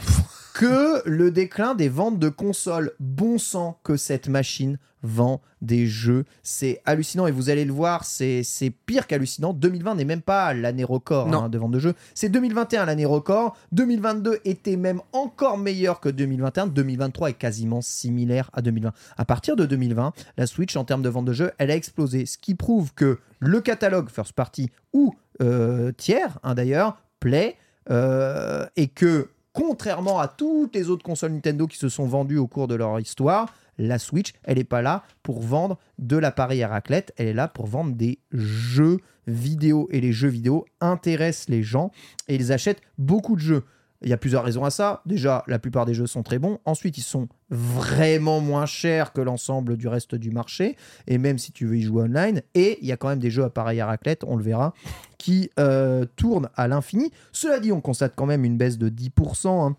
que 0.55 1.03
le 1.09 1.31
déclin 1.31 1.75
des 1.75 1.89
ventes 1.89 2.19
de 2.19 2.29
consoles. 2.29 2.93
Bon 3.01 3.39
sang 3.39 3.79
que 3.85 3.97
cette 3.97 4.29
machine 4.29 4.79
vend 5.05 5.41
des 5.61 5.89
jeux. 5.89 6.25
C'est 6.45 6.81
hallucinant 6.85 7.27
et 7.27 7.33
vous 7.33 7.51
allez 7.51 7.65
le 7.65 7.73
voir, 7.73 8.05
c'est 8.05 8.45
pire 8.87 9.09
qu'hallucinant. 9.09 9.53
2020 9.53 9.97
n'est 9.97 10.05
même 10.05 10.23
pas 10.23 10.55
l'année 10.55 10.85
record 10.85 11.27
hein, 11.35 11.49
de 11.49 11.59
vente 11.59 11.73
de 11.73 11.81
jeux. 11.81 11.95
C'est 12.15 12.29
2021 12.29 12.85
l'année 12.85 13.05
record. 13.05 13.57
2022 13.73 14.39
était 14.45 14.77
même 14.77 15.01
encore 15.13 15.59
meilleur 15.59 15.99
que 15.99 16.09
2021. 16.09 16.69
2023 16.69 17.31
est 17.31 17.35
quasiment 17.35 17.81
similaire 17.81 18.49
à 18.53 18.63
2020. 18.63 18.93
À 19.17 19.25
partir 19.25 19.57
de 19.57 19.67
2020, 19.67 20.13
la 20.37 20.47
Switch 20.47 20.77
en 20.77 20.85
termes 20.85 21.03
de 21.03 21.09
vente 21.09 21.25
de 21.25 21.33
jeux, 21.33 21.51
elle 21.59 21.73
a 21.73 21.75
explosé. 21.77 22.25
Ce 22.25 22.39
qui 22.39 22.55
prouve 22.55 22.95
que 22.95 23.19
le 23.41 23.61
catalogue 23.61 24.09
first 24.09 24.35
party 24.35 24.71
ou 24.93 25.15
euh, 25.41 25.91
tiers, 25.91 26.39
hein, 26.45 26.55
d'ailleurs, 26.55 26.97
plaît 27.19 27.57
euh, 27.91 28.67
et 28.77 28.89
que 28.89 29.31
contrairement 29.53 30.19
à 30.19 30.29
toutes 30.29 30.75
les 30.75 30.89
autres 30.89 31.05
consoles 31.05 31.33
Nintendo 31.33 31.67
qui 31.67 31.79
se 31.79 31.89
sont 31.89 32.07
vendues 32.07 32.39
au 32.39 32.47
cours 32.47 32.69
de 32.69 32.75
leur 32.75 32.99
histoire, 33.01 33.53
la 33.79 33.99
Switch, 33.99 34.33
elle 34.45 34.59
n'est 34.59 34.65
pas 34.65 34.83
là 34.83 35.03
pour 35.23 35.41
vendre 35.41 35.79
de 35.99 36.17
l'appareil 36.17 36.63
à 36.63 36.69
raclette, 36.69 37.13
elle 37.17 37.29
est 37.29 37.35
là 37.35 37.49
pour 37.49 37.67
vendre 37.67 37.95
des 37.95 38.19
jeux 38.33 38.99
vidéo. 39.27 39.89
Et 39.91 40.01
les 40.01 40.13
jeux 40.13 40.29
vidéo 40.29 40.67
intéressent 40.81 41.49
les 41.49 41.63
gens 41.63 41.91
et 42.29 42.35
ils 42.35 42.53
achètent 42.53 42.83
beaucoup 42.99 43.37
de 43.37 43.41
jeux. 43.41 43.65
Il 44.03 44.09
y 44.09 44.13
a 44.13 44.17
plusieurs 44.17 44.45
raisons 44.45 44.65
à 44.65 44.71
ça. 44.71 45.01
Déjà, 45.07 45.45
la 45.47 45.59
plupart 45.59 45.87
des 45.87 45.95
jeux 45.95 46.09
sont 46.09 46.25
très 46.25 46.39
bons. 46.39 46.59
Ensuite, 46.65 46.99
ils 46.99 47.03
sont 47.03 47.29
vraiment 47.53 48.41
moins 48.41 48.65
chers 48.65 49.13
que 49.13 49.21
l'ensemble 49.21 49.77
du 49.77 49.87
reste 49.87 50.15
du 50.15 50.31
marché. 50.31 50.77
Et 51.07 51.19
même 51.19 51.39
si 51.39 51.53
tu 51.53 51.67
veux 51.67 51.77
y 51.77 51.83
jouer 51.83 52.05
online. 52.05 52.43
Et 52.55 52.79
il 52.81 52.89
y 52.89 52.93
a 52.93 52.97
quand 52.97 53.09
même 53.09 53.19
des 53.19 53.31
jeux 53.31 53.45
appareil 53.45 53.81
à 53.81 53.87
raclette, 53.87 54.25
on 54.27 54.37
le 54.37 54.43
verra, 54.43 54.73
qui 55.19 55.51
euh, 55.61 56.07
tournent 56.17 56.49
à 56.57 56.67
l'infini. 56.67 57.13
Cela 57.31 57.61
dit, 57.61 57.71
on 57.71 57.81
constate 57.81 58.15
quand 58.17 58.27
même 58.27 58.45
une 58.45 58.57
baisse 58.57 58.79
de 58.79 58.89
10% 58.89 59.49
hein, 59.49 59.77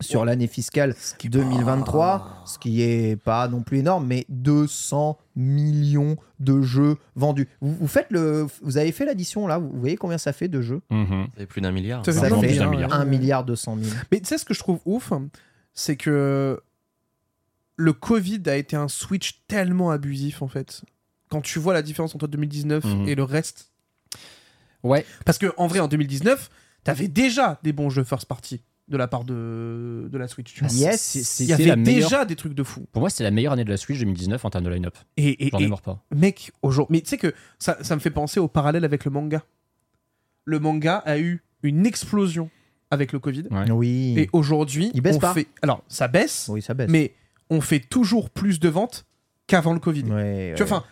sur 0.00 0.24
l'année 0.24 0.46
fiscale 0.46 0.94
2023, 1.22 2.44
ce 2.46 2.58
qui 2.58 2.80
est 2.80 3.16
pas 3.16 3.48
non 3.48 3.62
plus 3.62 3.78
énorme, 3.78 4.06
mais 4.06 4.24
200 4.30 5.18
millions 5.36 6.16
de 6.38 6.62
jeux 6.62 6.96
vendus. 7.16 7.48
Vous, 7.60 7.74
vous 7.74 7.86
faites 7.86 8.06
le, 8.10 8.46
vous 8.62 8.78
avez 8.78 8.92
fait 8.92 9.04
l'addition 9.04 9.46
là, 9.46 9.58
vous 9.58 9.70
voyez 9.74 9.96
combien 9.96 10.16
ça 10.16 10.32
fait 10.32 10.48
de 10.48 10.62
jeux? 10.62 10.80
C'est 11.36 11.46
plus 11.46 11.60
d'un 11.60 11.72
milliard. 11.72 12.04
Ça, 12.04 12.12
fait 12.12 12.30
bien, 12.46 12.90
1 12.90 13.00
ouais. 13.00 13.04
milliard 13.04 13.44
200 13.44 13.76
000. 13.82 13.94
Mais 14.10 14.20
tu 14.20 14.26
sais 14.26 14.38
ce 14.38 14.46
que 14.46 14.54
je 14.54 14.60
trouve 14.60 14.80
ouf, 14.86 15.12
c'est 15.74 15.96
que 15.96 16.60
le 17.80 17.92
Covid 17.92 18.42
a 18.46 18.56
été 18.56 18.76
un 18.76 18.88
switch 18.88 19.40
tellement 19.48 19.90
abusif 19.90 20.42
en 20.42 20.48
fait. 20.48 20.82
Quand 21.30 21.40
tu 21.40 21.58
vois 21.58 21.72
la 21.72 21.82
différence 21.82 22.14
entre 22.14 22.26
2019 22.28 22.84
Mhm. 22.84 23.08
et 23.08 23.14
le 23.14 23.22
reste. 23.24 23.70
Ouais. 24.82 25.04
Parce 25.24 25.38
que 25.38 25.52
en 25.56 25.66
vrai, 25.66 25.80
en 25.80 25.88
2019, 25.88 26.50
t'avais 26.84 27.08
déjà 27.08 27.58
des 27.62 27.72
bons 27.72 27.90
jeux 27.90 28.04
first 28.04 28.26
party 28.26 28.60
de 28.88 28.96
la 28.96 29.06
part 29.06 29.24
de, 29.24 30.08
de 30.10 30.18
la 30.18 30.26
Switch. 30.26 30.52
Tu 30.52 30.64
vois. 30.64 30.72
Yes, 30.72 31.00
C'est- 31.00 31.44
Il 31.44 31.48
y 31.48 31.52
avait 31.52 31.76
meilleure. 31.76 32.08
déjà 32.10 32.24
des 32.24 32.34
trucs 32.34 32.54
de 32.54 32.62
fou. 32.64 32.86
Pour 32.92 33.00
moi, 33.00 33.08
c'est 33.10 33.22
la 33.22 33.30
meilleure 33.30 33.52
année 33.52 33.64
de 33.64 33.70
la 33.70 33.76
Switch 33.76 33.98
2019 34.00 34.44
en 34.44 34.50
termes 34.50 34.64
de 34.64 34.70
line-up. 34.70 34.96
Et, 35.16 35.46
et, 35.46 35.50
J'en 35.50 35.58
et- 35.60 35.64
ai 35.64 35.68
mort 35.68 35.82
pas. 35.82 36.02
mec, 36.14 36.50
aujourd'hui. 36.62 36.96
Mais 36.96 37.00
tu 37.02 37.08
sais 37.10 37.18
que 37.18 37.32
ça, 37.58 37.78
ça 37.82 37.94
me 37.94 38.00
fait 38.00 38.10
penser 38.10 38.40
au 38.40 38.48
parallèle 38.48 38.84
avec 38.84 39.04
le 39.04 39.10
manga. 39.12 39.44
Le 40.44 40.58
manga 40.58 40.96
a 40.96 41.18
eu 41.18 41.42
une 41.62 41.86
explosion 41.86 42.50
avec 42.90 43.12
le 43.12 43.20
Covid. 43.20 43.44
Ouais. 43.50 43.70
Oui. 43.70 44.14
Et 44.18 44.28
aujourd'hui, 44.32 44.90
Il 44.94 45.02
baisse 45.02 45.16
on 45.16 45.20
pas. 45.20 45.34
fait. 45.34 45.46
Alors, 45.62 45.84
ça 45.86 46.08
baisse, 46.08 46.46
oui, 46.48 46.60
ça 46.60 46.74
baisse. 46.74 46.90
mais 46.90 47.12
on 47.50 47.60
fait 47.60 47.80
toujours 47.80 48.30
plus 48.30 48.60
de 48.60 48.68
ventes 48.68 49.04
qu'avant 49.46 49.72
le 49.72 49.80
Covid. 49.80 50.04
Ouais, 50.04 50.54
Tu 50.56 50.62
vois, 50.64 50.78
enfin, 50.78 50.84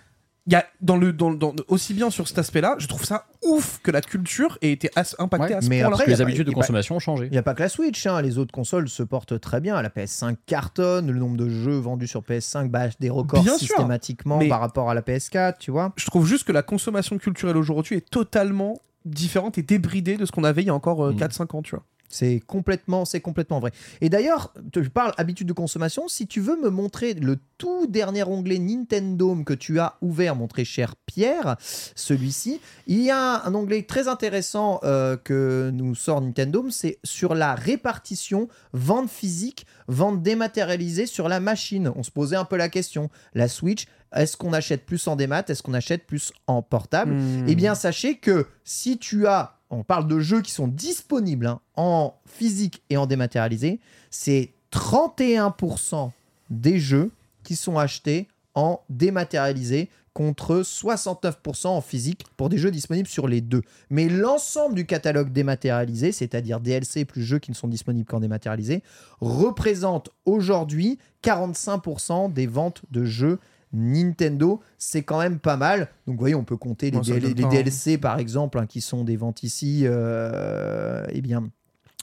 il 0.47 0.53
y 0.55 0.57
a 0.57 0.65
dans 0.81 0.97
le, 0.97 1.13
dans, 1.13 1.33
dans- 1.33 1.55
aussi 1.69 1.93
bien 1.95 2.09
sur 2.11 2.27
cet 2.27 2.39
aspect-là, 2.39 2.75
je 2.79 2.87
trouve 2.89 3.05
ça 3.05 3.27
ouf 3.45 3.81
que 3.83 3.91
la 3.91 4.01
culture 4.01 4.57
ait 4.63 4.73
été 4.73 4.91
as- 4.97 5.15
impactée 5.19 5.49
Ouais, 5.49 5.55
à 5.55 5.61
ce 5.61 5.69
mais 5.69 5.83
après, 5.83 6.07
les 6.07 6.21
habitudes 6.23 6.47
de 6.47 6.51
pas- 6.53 6.57
consommation 6.61 6.97
ont 6.97 7.01
changé. 7.01 7.27
Il 7.27 7.33
n'y 7.33 7.39
a 7.39 7.43
pas 7.43 7.53
que 7.55 7.63
la 7.63 7.69
Switch, 7.69 8.07
hein. 8.07 8.21
les 8.23 8.39
autres 8.39 8.53
consoles 8.53 8.89
se 8.89 9.03
portent 9.03 9.39
très 9.41 9.61
bien. 9.61 9.81
La 9.83 9.91
PS5 9.91 10.37
cartonne, 10.47 11.11
le 11.11 11.19
nombre 11.19 11.37
de 11.37 11.49
jeux 11.51 11.77
vendus 11.79 12.07
sur 12.09 12.23
PS5 12.23 12.69
bat 12.71 12.89
des 12.99 13.11
records 13.11 13.43
Bien 13.43 13.59
sûr. 13.59 13.69
systématiquement 13.69 14.41
par 14.49 14.61
rapport 14.61 14.89
à 14.91 14.95
la 14.95 15.03
PS4, 15.03 15.59
tu 15.59 15.71
vois. 15.71 15.93
Je 15.97 16.07
trouve 16.07 16.27
juste 16.27 16.45
que 16.45 16.53
la 16.53 16.63
consommation 16.63 17.19
culturelle 17.19 17.57
aujourd'hui 17.59 17.97
est 17.97 18.09
totalement 18.11 18.79
différente 19.05 19.59
et 19.59 19.63
débridée 19.63 20.17
de 20.17 20.25
ce 20.27 20.33
qu'on 20.33 20.45
avait 20.45 20.63
il 20.63 20.67
y 20.67 20.71
a 20.71 20.75
encore 20.75 21.05
euh, 21.05 21.13
Mm. 21.13 21.17
4-5 21.19 21.57
ans, 21.57 21.63
tu 21.63 21.75
vois. 21.77 21.85
C'est 22.09 22.41
complètement, 22.47 23.05
c'est 23.05 23.21
complètement 23.21 23.61
vrai. 23.61 23.71
Et 24.01 24.09
d'ailleurs, 24.09 24.55
je 24.75 24.89
parle 24.89 25.13
habitude 25.19 25.47
de 25.47 25.53
consommation. 25.53 26.09
Si 26.09 26.27
tu 26.27 26.41
veux 26.41 26.57
me 26.61 26.71
montrer 26.71 27.15
le 27.15 27.39
tout 27.59 27.87
dernier 27.87 28.23
onglet 28.23 28.59
Nintendo 28.59 29.37
que 29.45 29.53
tu 29.53 29.79
as 29.79 29.97
ouvert, 30.01 30.35
mon 30.35 30.49
très 30.49 30.65
cher 30.65 30.95
Pierre, 31.07 31.57
celui-ci, 31.95 32.61
il 32.87 33.03
y 33.03 33.11
a 33.11 33.45
un 33.45 33.55
onglet 33.55 33.83
très 33.83 34.09
intéressant 34.09 34.81
euh, 34.85 35.17
que 35.17 35.71
nous 35.75 35.95
sort 35.95 36.21
Nintendo, 36.21 36.67
c'est 36.71 36.99
sur 37.05 37.35
la 37.35 37.55
répartition 37.55 38.49
vente 38.73 39.11
physique, 39.11 39.67
vente 39.87 40.23
dématérialisée 40.23 41.07
sur 41.07 41.29
la 41.29 41.41
machine. 41.41 41.93
On 41.95 42.03
se 42.03 42.11
posait 42.11 42.37
un 42.37 42.45
peu 42.45 42.57
la 42.57 42.69
question. 42.69 43.11
La 43.35 43.49
Switch, 43.49 43.87
est-ce 44.15 44.37
qu'on 44.37 44.53
achète 44.53 44.87
plus 44.87 45.07
en 45.07 45.17
démat, 45.17 45.45
est-ce 45.49 45.63
qu'on 45.63 45.75
achète 45.75 46.07
plus 46.07 46.33
en 46.47 46.63
portable? 46.63 47.13
Hmm. 47.13 47.45
eh 47.47 47.55
bien, 47.55 47.75
sachez 47.75 48.17
que 48.17 48.47
si 48.65 48.99
tu 48.99 49.27
as, 49.27 49.58
on 49.71 49.83
parle 49.83 50.07
de 50.07 50.19
jeux 50.21 50.41
qui 50.41 50.51
sont 50.51 50.69
disponibles 50.69 51.47
hein, 51.47 51.61
en 51.77 52.15
physique 52.27 52.83
et 52.91 52.97
en 52.97 53.07
dématérialisé, 53.07 53.81
c'est 54.11 54.53
31% 54.73 56.11
des 56.51 56.79
jeux 56.79 57.11
qui 57.43 57.57
sont 57.57 57.79
achetés 57.79 58.29
en 58.55 58.81
dématérialisé 58.89 59.89
contre 60.19 60.63
69% 60.63 61.69
en 61.69 61.81
physique 61.81 62.25
pour 62.37 62.49
des 62.49 62.59
jeux 62.59 62.73
disponibles 62.73 63.09
sur 63.09 63.29
les 63.29 63.41
deux. 63.41 63.63
Mais 63.89 64.09
l'ensemble 64.09 64.75
du 64.75 64.85
catalogue 64.85 65.33
dématérialisé, 65.33 66.11
c'est-à-dire 66.11 66.59
DLC 66.59 67.05
plus 67.05 67.23
jeux 67.23 67.39
qui 67.39 67.53
ne 67.53 67.57
sont 67.57 67.69
disponibles 67.69 68.09
qu'en 68.09 68.19
dématérialisé, 68.19 68.83
représente 69.21 70.11
aujourd'hui 70.25 70.99
45% 71.23 72.33
des 72.33 72.49
ventes 72.49 72.83
de 72.91 73.05
jeux 73.05 73.39
Nintendo, 73.73 74.61
c'est 74.79 75.03
quand 75.03 75.19
même 75.19 75.39
pas 75.39 75.57
mal. 75.57 75.89
Donc 76.07 76.17
vous 76.17 76.21
voyez, 76.21 76.35
on 76.35 76.45
peut 76.45 76.57
compter 76.57 76.91
les, 76.91 76.99
Bon, 76.99 77.03
DL-. 77.03 77.35
DLC 77.35 77.99
par 77.99 78.19
exemple, 78.19 78.59
hein, 78.59 78.67
qui 78.67 78.81
sont 78.81 79.05
des 79.05 79.17
ventes 79.17 79.43
ici, 79.43 79.83
euh, 79.85 81.05
eh 81.11 81.21
bien, 81.21 81.49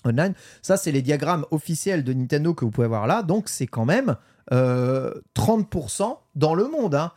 online. 0.03 0.33
Ça, 0.61 0.77
c'est 0.77 0.91
les 0.91 1.01
diagrammes 1.01 1.45
officiels 1.51 2.03
de 2.03 2.13
Nintendo 2.13 2.53
que 2.53 2.65
vous 2.65 2.71
pouvez 2.71 2.87
voir 2.87 3.07
là. 3.07 3.23
Donc 3.23 3.49
c'est 3.49 3.67
quand 3.67 3.85
même 3.85 4.15
euh, 4.51 5.13
30% 5.35 6.17
dans 6.35 6.53
le 6.53 6.67
monde. 6.67 6.95
hein. 6.95 7.11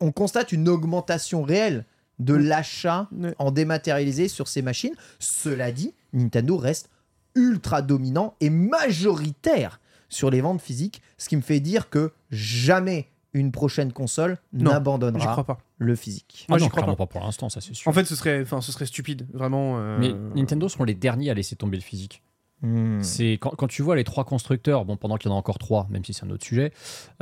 On 0.00 0.12
constate 0.12 0.52
une 0.52 0.68
augmentation 0.68 1.42
réelle 1.42 1.84
de 2.18 2.34
l'achat 2.34 3.08
en 3.38 3.50
dématérialisé 3.50 4.28
sur 4.28 4.48
ces 4.48 4.62
machines. 4.62 4.94
Cela 5.18 5.70
dit, 5.70 5.94
Nintendo 6.12 6.56
reste 6.56 6.90
ultra 7.34 7.82
dominant 7.82 8.34
et 8.40 8.48
majoritaire 8.50 9.80
sur 10.08 10.30
les 10.30 10.40
ventes 10.40 10.60
physiques, 10.62 11.02
ce 11.18 11.28
qui 11.28 11.36
me 11.36 11.42
fait 11.42 11.60
dire 11.60 11.90
que 11.90 12.12
jamais 12.30 13.08
une 13.38 13.52
prochaine 13.52 13.92
console 13.92 14.38
n'abandonnera 14.52 15.44
le 15.78 15.94
physique. 15.94 16.46
Moi, 16.48 16.58
Ah 16.58 16.60
non, 16.62 16.68
crois 16.68 16.82
clairement 16.82 16.96
pas. 16.96 17.06
pas 17.06 17.12
pour 17.12 17.20
l'instant, 17.22 17.48
ça 17.48 17.60
c'est 17.60 17.74
sûr. 17.74 17.88
En 17.88 17.92
fait, 17.92 18.04
ce 18.04 18.16
serait, 18.16 18.40
enfin, 18.42 18.60
ce 18.60 18.72
serait 18.72 18.86
stupide, 18.86 19.26
vraiment. 19.32 19.74
euh, 19.78 19.98
Mais 20.00 20.12
Nintendo 20.40 20.68
seront 20.68 20.84
les 20.84 20.94
derniers 20.94 21.30
à 21.30 21.34
laisser 21.34 21.54
tomber 21.56 21.76
le 21.76 21.82
physique. 21.82 22.22
Hmm. 22.62 23.02
C'est 23.02 23.32
quand, 23.32 23.50
quand 23.50 23.66
tu 23.66 23.82
vois 23.82 23.96
les 23.96 24.04
trois 24.04 24.24
constructeurs, 24.24 24.84
bon, 24.86 24.96
pendant 24.96 25.16
qu'il 25.18 25.30
y 25.30 25.32
en 25.32 25.36
a 25.36 25.38
encore 25.38 25.58
trois, 25.58 25.86
même 25.90 26.04
si 26.04 26.14
c'est 26.14 26.24
un 26.24 26.30
autre 26.30 26.44
sujet, 26.46 26.72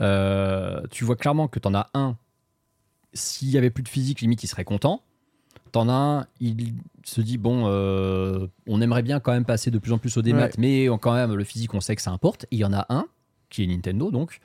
euh, 0.01 0.81
tu 0.91 1.05
vois 1.05 1.17
clairement 1.17 1.49
que 1.49 1.59
tu 1.59 1.67
en 1.69 1.75
as 1.75 1.89
un, 1.95 2.17
s'il 3.13 3.51
y 3.51 3.59
avait 3.59 3.71
plus 3.71 3.83
de 3.83 3.89
physique, 3.89 4.21
limite, 4.21 4.43
il 4.45 4.47
serait 4.47 4.65
content. 4.65 5.03
T'en 5.73 5.89
as 5.89 5.93
un, 5.93 6.27
il 6.41 6.75
se 7.05 7.21
dit, 7.21 7.37
bon, 7.37 7.65
euh, 7.67 8.47
on 8.69 8.81
aimerait 8.81 9.03
bien 9.03 9.19
quand 9.19 9.33
même 9.33 9.45
passer 9.45 9.73
de 9.73 9.79
plus 9.79 9.93
en 9.93 9.99
plus 9.99 10.17
au 10.17 10.23
démat, 10.23 10.45
Ouais. 10.45 10.51
mais 10.59 10.89
on- 10.89 10.99
quand 10.99 11.13
même, 11.15 11.35
le 11.35 11.43
physique, 11.45 11.75
on 11.75 11.81
sait 11.81 11.97
que 11.97 12.03
ça 12.03 12.13
importe. 12.13 12.45
Et 12.45 12.57
il 12.57 12.59
y 12.59 12.65
en 12.65 12.73
a 12.73 12.87
un, 12.89 13.07
qui 13.51 13.65
est 13.65 13.67
Nintendo, 13.67 14.11
donc, 14.13 14.39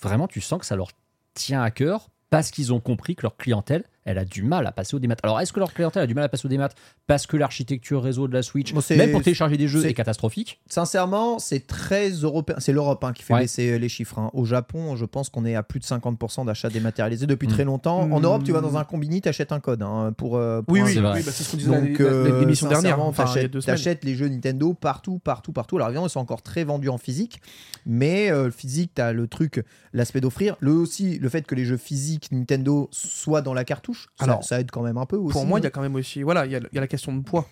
vraiment, 0.00 0.28
tu 0.28 0.40
sens 0.40 0.60
que 0.60 0.66
ça 0.66 0.76
leur 0.76 0.90
tient 1.34 1.62
à 1.62 1.70
cœur 1.70 2.08
parce 2.30 2.50
qu'ils 2.50 2.72
ont 2.72 2.80
compris 2.80 3.16
que 3.16 3.22
leur 3.22 3.36
clientèle, 3.36 3.84
elle 4.08 4.18
a 4.18 4.24
du 4.24 4.42
mal 4.42 4.66
à 4.66 4.72
passer 4.72 4.96
au 4.96 4.98
démat. 4.98 5.16
Alors, 5.22 5.38
est-ce 5.40 5.52
que 5.52 5.60
leur 5.60 5.72
clientèle 5.74 6.02
a 6.02 6.06
du 6.06 6.14
mal 6.14 6.24
à 6.24 6.28
passer 6.28 6.46
au 6.46 6.48
démat 6.48 6.70
parce 7.06 7.26
que 7.26 7.36
l'architecture 7.36 8.02
réseau 8.02 8.26
de 8.26 8.32
la 8.32 8.42
Switch, 8.42 8.72
Bon, 8.72 8.80
c'est- 8.80 8.96
même 8.96 9.10
pour 9.10 9.22
télécharger 9.22 9.56
des 9.56 9.68
jeux, 9.68 9.82
c'est- 9.82 9.90
est 9.90 9.94
catastrophique? 9.94 10.60
Sincèrement, 10.68 11.38
c'est 11.38 11.66
très 11.66 12.10
européen. 12.10 12.56
C'est 12.58 12.72
l'Europe 12.72 13.04
hein, 13.04 13.12
qui 13.12 13.22
fait 13.22 13.34
Ouais. 13.34 13.40
baisser 13.40 13.78
les 13.78 13.88
chiffres. 13.88 14.18
hein. 14.18 14.30
Au 14.32 14.44
Japon, 14.44 14.96
je 14.96 15.04
pense 15.04 15.28
qu'on 15.28 15.44
est 15.44 15.54
à 15.54 15.62
plus 15.62 15.80
de 15.80 15.84
50% 15.84 16.44
d'achats 16.44 16.70
dématérialisés 16.70 17.26
depuis 17.26 17.48
Mm. 17.48 17.50
très 17.52 17.64
longtemps. 17.64 18.00
En 18.00 18.20
Mm. 18.20 18.24
Europe, 18.24 18.42
tu 18.44 18.52
vas 18.52 18.60
dans 18.60 18.76
un 18.78 18.84
combini, 18.84 19.20
t'achètes 19.20 19.52
un 19.52 19.60
code 19.60 19.82
hein, 19.82 20.12
pour, 20.16 20.36
euh, 20.36 20.62
pour 20.62 20.72
Oui, 20.72 20.80
un 20.80 20.84
oui, 20.84 20.92
c'est 20.92 20.98
oui, 20.98 21.04
vrai. 21.04 21.22
bah, 21.22 21.30
c'est 21.32 21.42
ce 21.44 21.50
qu'on 21.50 21.56
disait 21.58 21.70
Donc, 21.70 22.00
euh, 22.00 22.40
l'émission 22.40 22.68
dernière. 22.68 23.00
Enfin, 23.00 23.24
t'achètes- 23.64 24.04
les 24.04 24.14
jeux 24.14 24.28
Nintendo 24.28 24.72
partout, 24.74 25.18
partout, 25.18 25.52
partout. 25.52 25.76
Alors 25.76 25.88
évidemment, 25.88 26.06
ils 26.06 26.10
sont 26.10 26.20
encore 26.20 26.42
très 26.42 26.64
vendus 26.64 26.88
en 26.88 26.98
physique, 26.98 27.40
mais 27.86 28.30
euh, 28.30 28.44
le 28.46 28.50
physique, 28.50 28.92
t'as 28.94 29.12
le 29.12 29.26
truc, 29.26 29.64
l'aspect 29.92 30.20
d'offrir. 30.20 30.56
Le 30.60 30.72
aussi, 30.72 31.18
le 31.18 31.28
fait 31.28 31.46
que 31.46 31.54
les 31.54 31.64
jeux 31.64 31.76
physiques 31.76 32.28
Nintendo 32.32 32.88
soient 32.92 33.42
dans 33.42 33.54
la 33.54 33.64
cartouche, 33.64 33.97
Alors, 34.18 34.44
ça, 34.44 34.60
aide 34.60 34.70
quand 34.70 34.82
même 34.82 34.96
un 34.98 35.06
peu 35.06 35.16
aussi. 35.16 35.32
Pour 35.32 35.46
moi, 35.46 35.58
il 35.60 35.64
y 35.64 35.66
a 35.66 35.70
quand 35.70 35.80
même 35.82 35.94
aussi, 35.96 36.22
voilà, 36.22 36.46
il 36.46 36.52
y, 36.52 36.56
a- 36.56 36.60
il 36.60 36.74
y 36.74 36.78
a 36.78 36.80
la 36.80 36.86
question 36.86 37.12
de 37.14 37.22
poids. 37.22 37.48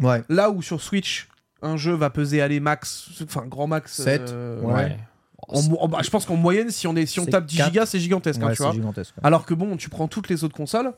ouais. 0.00 0.22
Là 0.28 0.50
où 0.50 0.62
sur 0.62 0.80
Switch, 0.80 1.28
un 1.62 1.76
jeu 1.76 1.92
va 1.94 2.10
peser 2.10 2.40
aller 2.40 2.60
max, 2.60 3.08
enfin 3.22 3.46
grand 3.46 3.66
max. 3.66 3.92
Sept, 4.02 4.30
euh, 4.30 4.60
ouais. 4.62 4.96
en 5.48 5.62
mo- 5.62 5.78
en- 5.80 5.88
bah, 5.88 5.98
je 6.02 6.10
pense 6.10 6.24
qu'en 6.26 6.36
moyenne, 6.36 6.70
si 6.70 6.86
on, 6.86 6.94
est, 6.96 7.06
si 7.06 7.18
on 7.20 7.26
tape 7.26 7.46
10 7.46 7.56
quatre. 7.56 7.66
gigas, 7.68 7.86
c'est 7.86 7.98
gigantesque, 8.00 8.40
hein, 8.42 8.52
tu 8.54 8.62
vois. 8.62 8.72
gigantesque. 8.72 9.14
Alors 9.22 9.44
que 9.44 9.54
bon, 9.54 9.76
tu 9.76 9.88
prends 9.88 10.08
toutes 10.08 10.28
les 10.28 10.44
autres 10.44 10.56
consoles, 10.56 10.92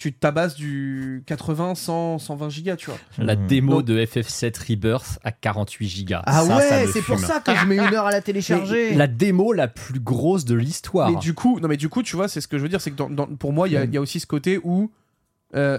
tu 0.00 0.12
tabasses 0.12 0.56
du 0.56 1.22
80, 1.26 1.74
100, 1.76 2.18
120 2.18 2.48
gigas, 2.48 2.76
tu 2.76 2.86
vois. 2.90 2.98
La 3.18 3.36
Mhm. 3.36 3.46
démo 3.46 3.72
Donc- 3.76 3.84
de 3.84 3.98
FF7 4.04 4.56
Rebirth 4.58 5.18
à 5.22 5.30
48 5.30 5.86
gigas. 5.88 6.22
Ah 6.26 6.42
Ça, 6.44 6.56
ouais, 6.56 6.86
c'est 6.92 7.02
pour 7.02 7.18
ça 7.18 7.38
que 7.40 7.54
je 7.54 7.66
mets 7.66 7.76
une 7.76 7.94
heure 7.94 8.06
à 8.06 8.10
la 8.10 8.20
télécharger. 8.22 8.90
Mais 8.90 8.96
La 8.96 9.06
démo 9.06 9.52
la 9.52 9.68
plus 9.68 10.00
grosse 10.00 10.44
de 10.44 10.54
l'histoire. 10.54 11.10
Mais 11.10 11.18
du 11.18 11.34
coup, 11.34 11.60
non 11.60 11.68
mais 11.68 11.76
du 11.76 11.88
coup, 11.88 12.02
tu 12.02 12.16
vois, 12.16 12.26
c'est 12.28 12.40
ce 12.40 12.48
que 12.48 12.56
je 12.58 12.62
veux 12.62 12.68
dire, 12.68 12.80
c'est 12.80 12.90
que 12.90 12.96
dans- 12.96 13.10
dans- 13.10 13.26
pour 13.26 13.52
moi, 13.52 13.68
il 13.68 13.72
y, 13.72 13.76
a- 13.76 13.80
Ouais. 13.80 13.86
il 13.86 13.94
y 13.94 13.98
a 13.98 14.00
aussi 14.00 14.18
ce 14.20 14.26
côté 14.26 14.58
où, 14.64 14.90
euh, 15.54 15.78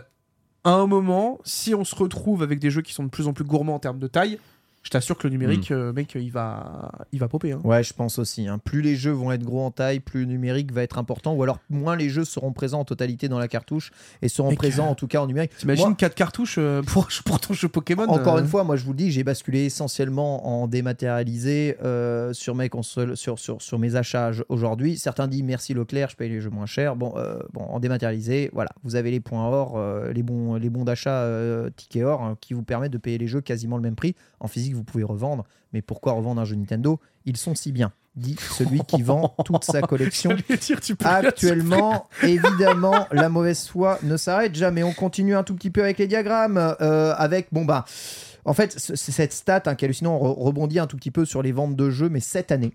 à 0.63 0.69
un 0.71 0.85
moment, 0.85 1.39
si 1.43 1.73
on 1.73 1.83
se 1.83 1.95
retrouve 1.95 2.43
avec 2.43 2.59
des 2.59 2.69
jeux 2.69 2.83
qui 2.83 2.93
sont 2.93 3.03
de 3.03 3.09
plus 3.09 3.25
en 3.27 3.33
plus 3.33 3.43
gourmands 3.43 3.73
en 3.75 3.79
termes 3.79 3.97
de 3.99 4.07
taille, 4.07 4.37
je 4.83 4.89
t'assure 4.89 5.17
que 5.17 5.27
le 5.27 5.31
numérique, 5.31 5.71
euh, 5.71 5.93
mec, 5.93 6.15
il 6.15 6.31
va, 6.31 6.91
il 7.11 7.19
va 7.19 7.27
popper. 7.27 7.51
hein. 7.51 7.61
Ouais, 7.63 7.83
je 7.83 7.93
pense 7.93 8.17
aussi. 8.19 8.47
hein. 8.47 8.57
Plus 8.57 8.81
les 8.81 8.95
jeux 8.95 9.11
vont 9.11 9.31
être 9.31 9.43
gros 9.43 9.61
en 9.63 9.71
taille, 9.71 9.99
plus 9.99 10.21
le 10.21 10.25
numérique 10.25 10.71
va 10.73 10.81
être 10.83 10.97
important, 10.97 11.33
ou 11.33 11.43
alors 11.43 11.59
moins 11.69 11.95
les 11.95 12.09
jeux 12.09 12.25
seront 12.25 12.51
présents 12.51 12.79
en 12.79 12.85
totalité 12.85 13.29
dans 13.29 13.37
la 13.39 13.47
cartouche 13.47 13.91
et 14.21 14.27
seront 14.29 14.49
Mec, 14.49 14.57
présents 14.57 14.87
en 14.87 14.95
tout 14.95 15.07
cas 15.07 15.21
en 15.21 15.27
numérique. 15.27 15.51
T'imagines 15.57 15.85
Moi- 15.87 15.95
4 15.95 16.15
cartouches 16.15 16.55
euh, 16.57 16.81
pour, 16.87 17.07
pour 17.25 17.39
ton 17.39 17.53
jeu 17.53 17.67
Pokémon 17.67 18.03
Encore 18.07 18.37
euh, 18.37 18.41
une 18.41 18.47
fois, 18.47 18.63
moi 18.63 18.75
je 18.75 18.83
vous 18.83 18.91
le 18.91 18.97
dis, 18.97 19.11
j'ai 19.11 19.23
basculé 19.23 19.65
essentiellement 19.65 20.47
en 20.61 20.67
dématérialisé 20.67 21.77
euh, 21.83 22.33
sur, 22.33 22.55
mes 22.55 22.69
consoles, 22.69 23.17
sur, 23.17 23.39
sur, 23.39 23.61
sur 23.61 23.79
mes 23.79 23.95
achats 23.95 24.31
aujourd'hui. 24.49 24.97
Certains 24.97 25.27
disent 25.27 25.43
merci 25.43 25.73
Leclerc, 25.73 26.09
je 26.09 26.15
paye 26.15 26.29
les 26.29 26.41
jeux 26.41 26.49
moins 26.49 26.65
chers. 26.65 26.95
Bon, 26.95 27.13
euh, 27.17 27.39
bon 27.53 27.61
en 27.61 27.79
dématérialisé, 27.79 28.49
voilà, 28.53 28.69
vous 28.83 28.95
avez 28.95 29.11
les 29.11 29.19
points 29.19 29.45
or, 29.47 29.73
euh, 29.77 30.11
les 30.13 30.23
bons, 30.23 30.55
les 30.55 30.69
bons 30.69 30.83
d'achat 30.83 31.21
euh, 31.23 31.69
tickets 31.75 32.03
or 32.03 32.21
hein, 32.23 32.37
qui 32.41 32.53
vous 32.53 32.63
permettent 32.63 32.93
de 32.93 32.97
payer 32.97 33.17
les 33.17 33.27
jeux 33.27 33.41
quasiment 33.41 33.75
le 33.77 33.83
même 33.83 33.95
prix. 33.95 34.15
En 34.39 34.47
physique, 34.47 34.70
vous 34.73 34.83
pouvez 34.83 35.03
revendre, 35.03 35.45
mais 35.73 35.81
pourquoi 35.81 36.13
revendre 36.13 36.41
un 36.41 36.45
jeu 36.45 36.55
Nintendo? 36.55 36.99
Ils 37.25 37.37
sont 37.37 37.55
si 37.55 37.71
bien, 37.71 37.91
dit 38.15 38.35
celui 38.57 38.81
qui 38.81 39.01
vend 39.03 39.35
toute 39.45 39.63
sa 39.63 39.81
collection 39.81 40.35
dire, 40.49 40.81
tu 40.81 40.95
Actuellement, 41.03 42.09
évidemment, 42.23 43.07
la 43.11 43.29
mauvaise 43.29 43.67
foi 43.67 43.99
ne 44.03 44.17
s'arrête 44.17 44.55
jamais. 44.55 44.83
On 44.83 44.93
continue 44.93 45.35
un 45.35 45.43
tout 45.43 45.55
petit 45.55 45.69
peu 45.69 45.83
avec 45.83 45.97
les 45.97 46.07
diagrammes, 46.07 46.57
euh, 46.57 47.13
avec 47.17 47.47
bon 47.51 47.65
bah, 47.65 47.85
en 48.45 48.53
fait, 48.53 48.77
cette 48.79 49.33
stat 49.33 49.63
hein, 49.65 49.75
qui 49.75 49.85
est 49.85 49.87
hallucinant. 49.87 50.17
On 50.19 50.33
re- 50.33 50.43
rebondit 50.45 50.79
un 50.79 50.87
tout 50.87 50.97
petit 50.97 51.11
peu 51.11 51.25
sur 51.25 51.41
les 51.41 51.51
ventes 51.51 51.75
de 51.75 51.89
jeux, 51.89 52.09
mais 52.09 52.19
cette 52.19 52.51
année, 52.51 52.73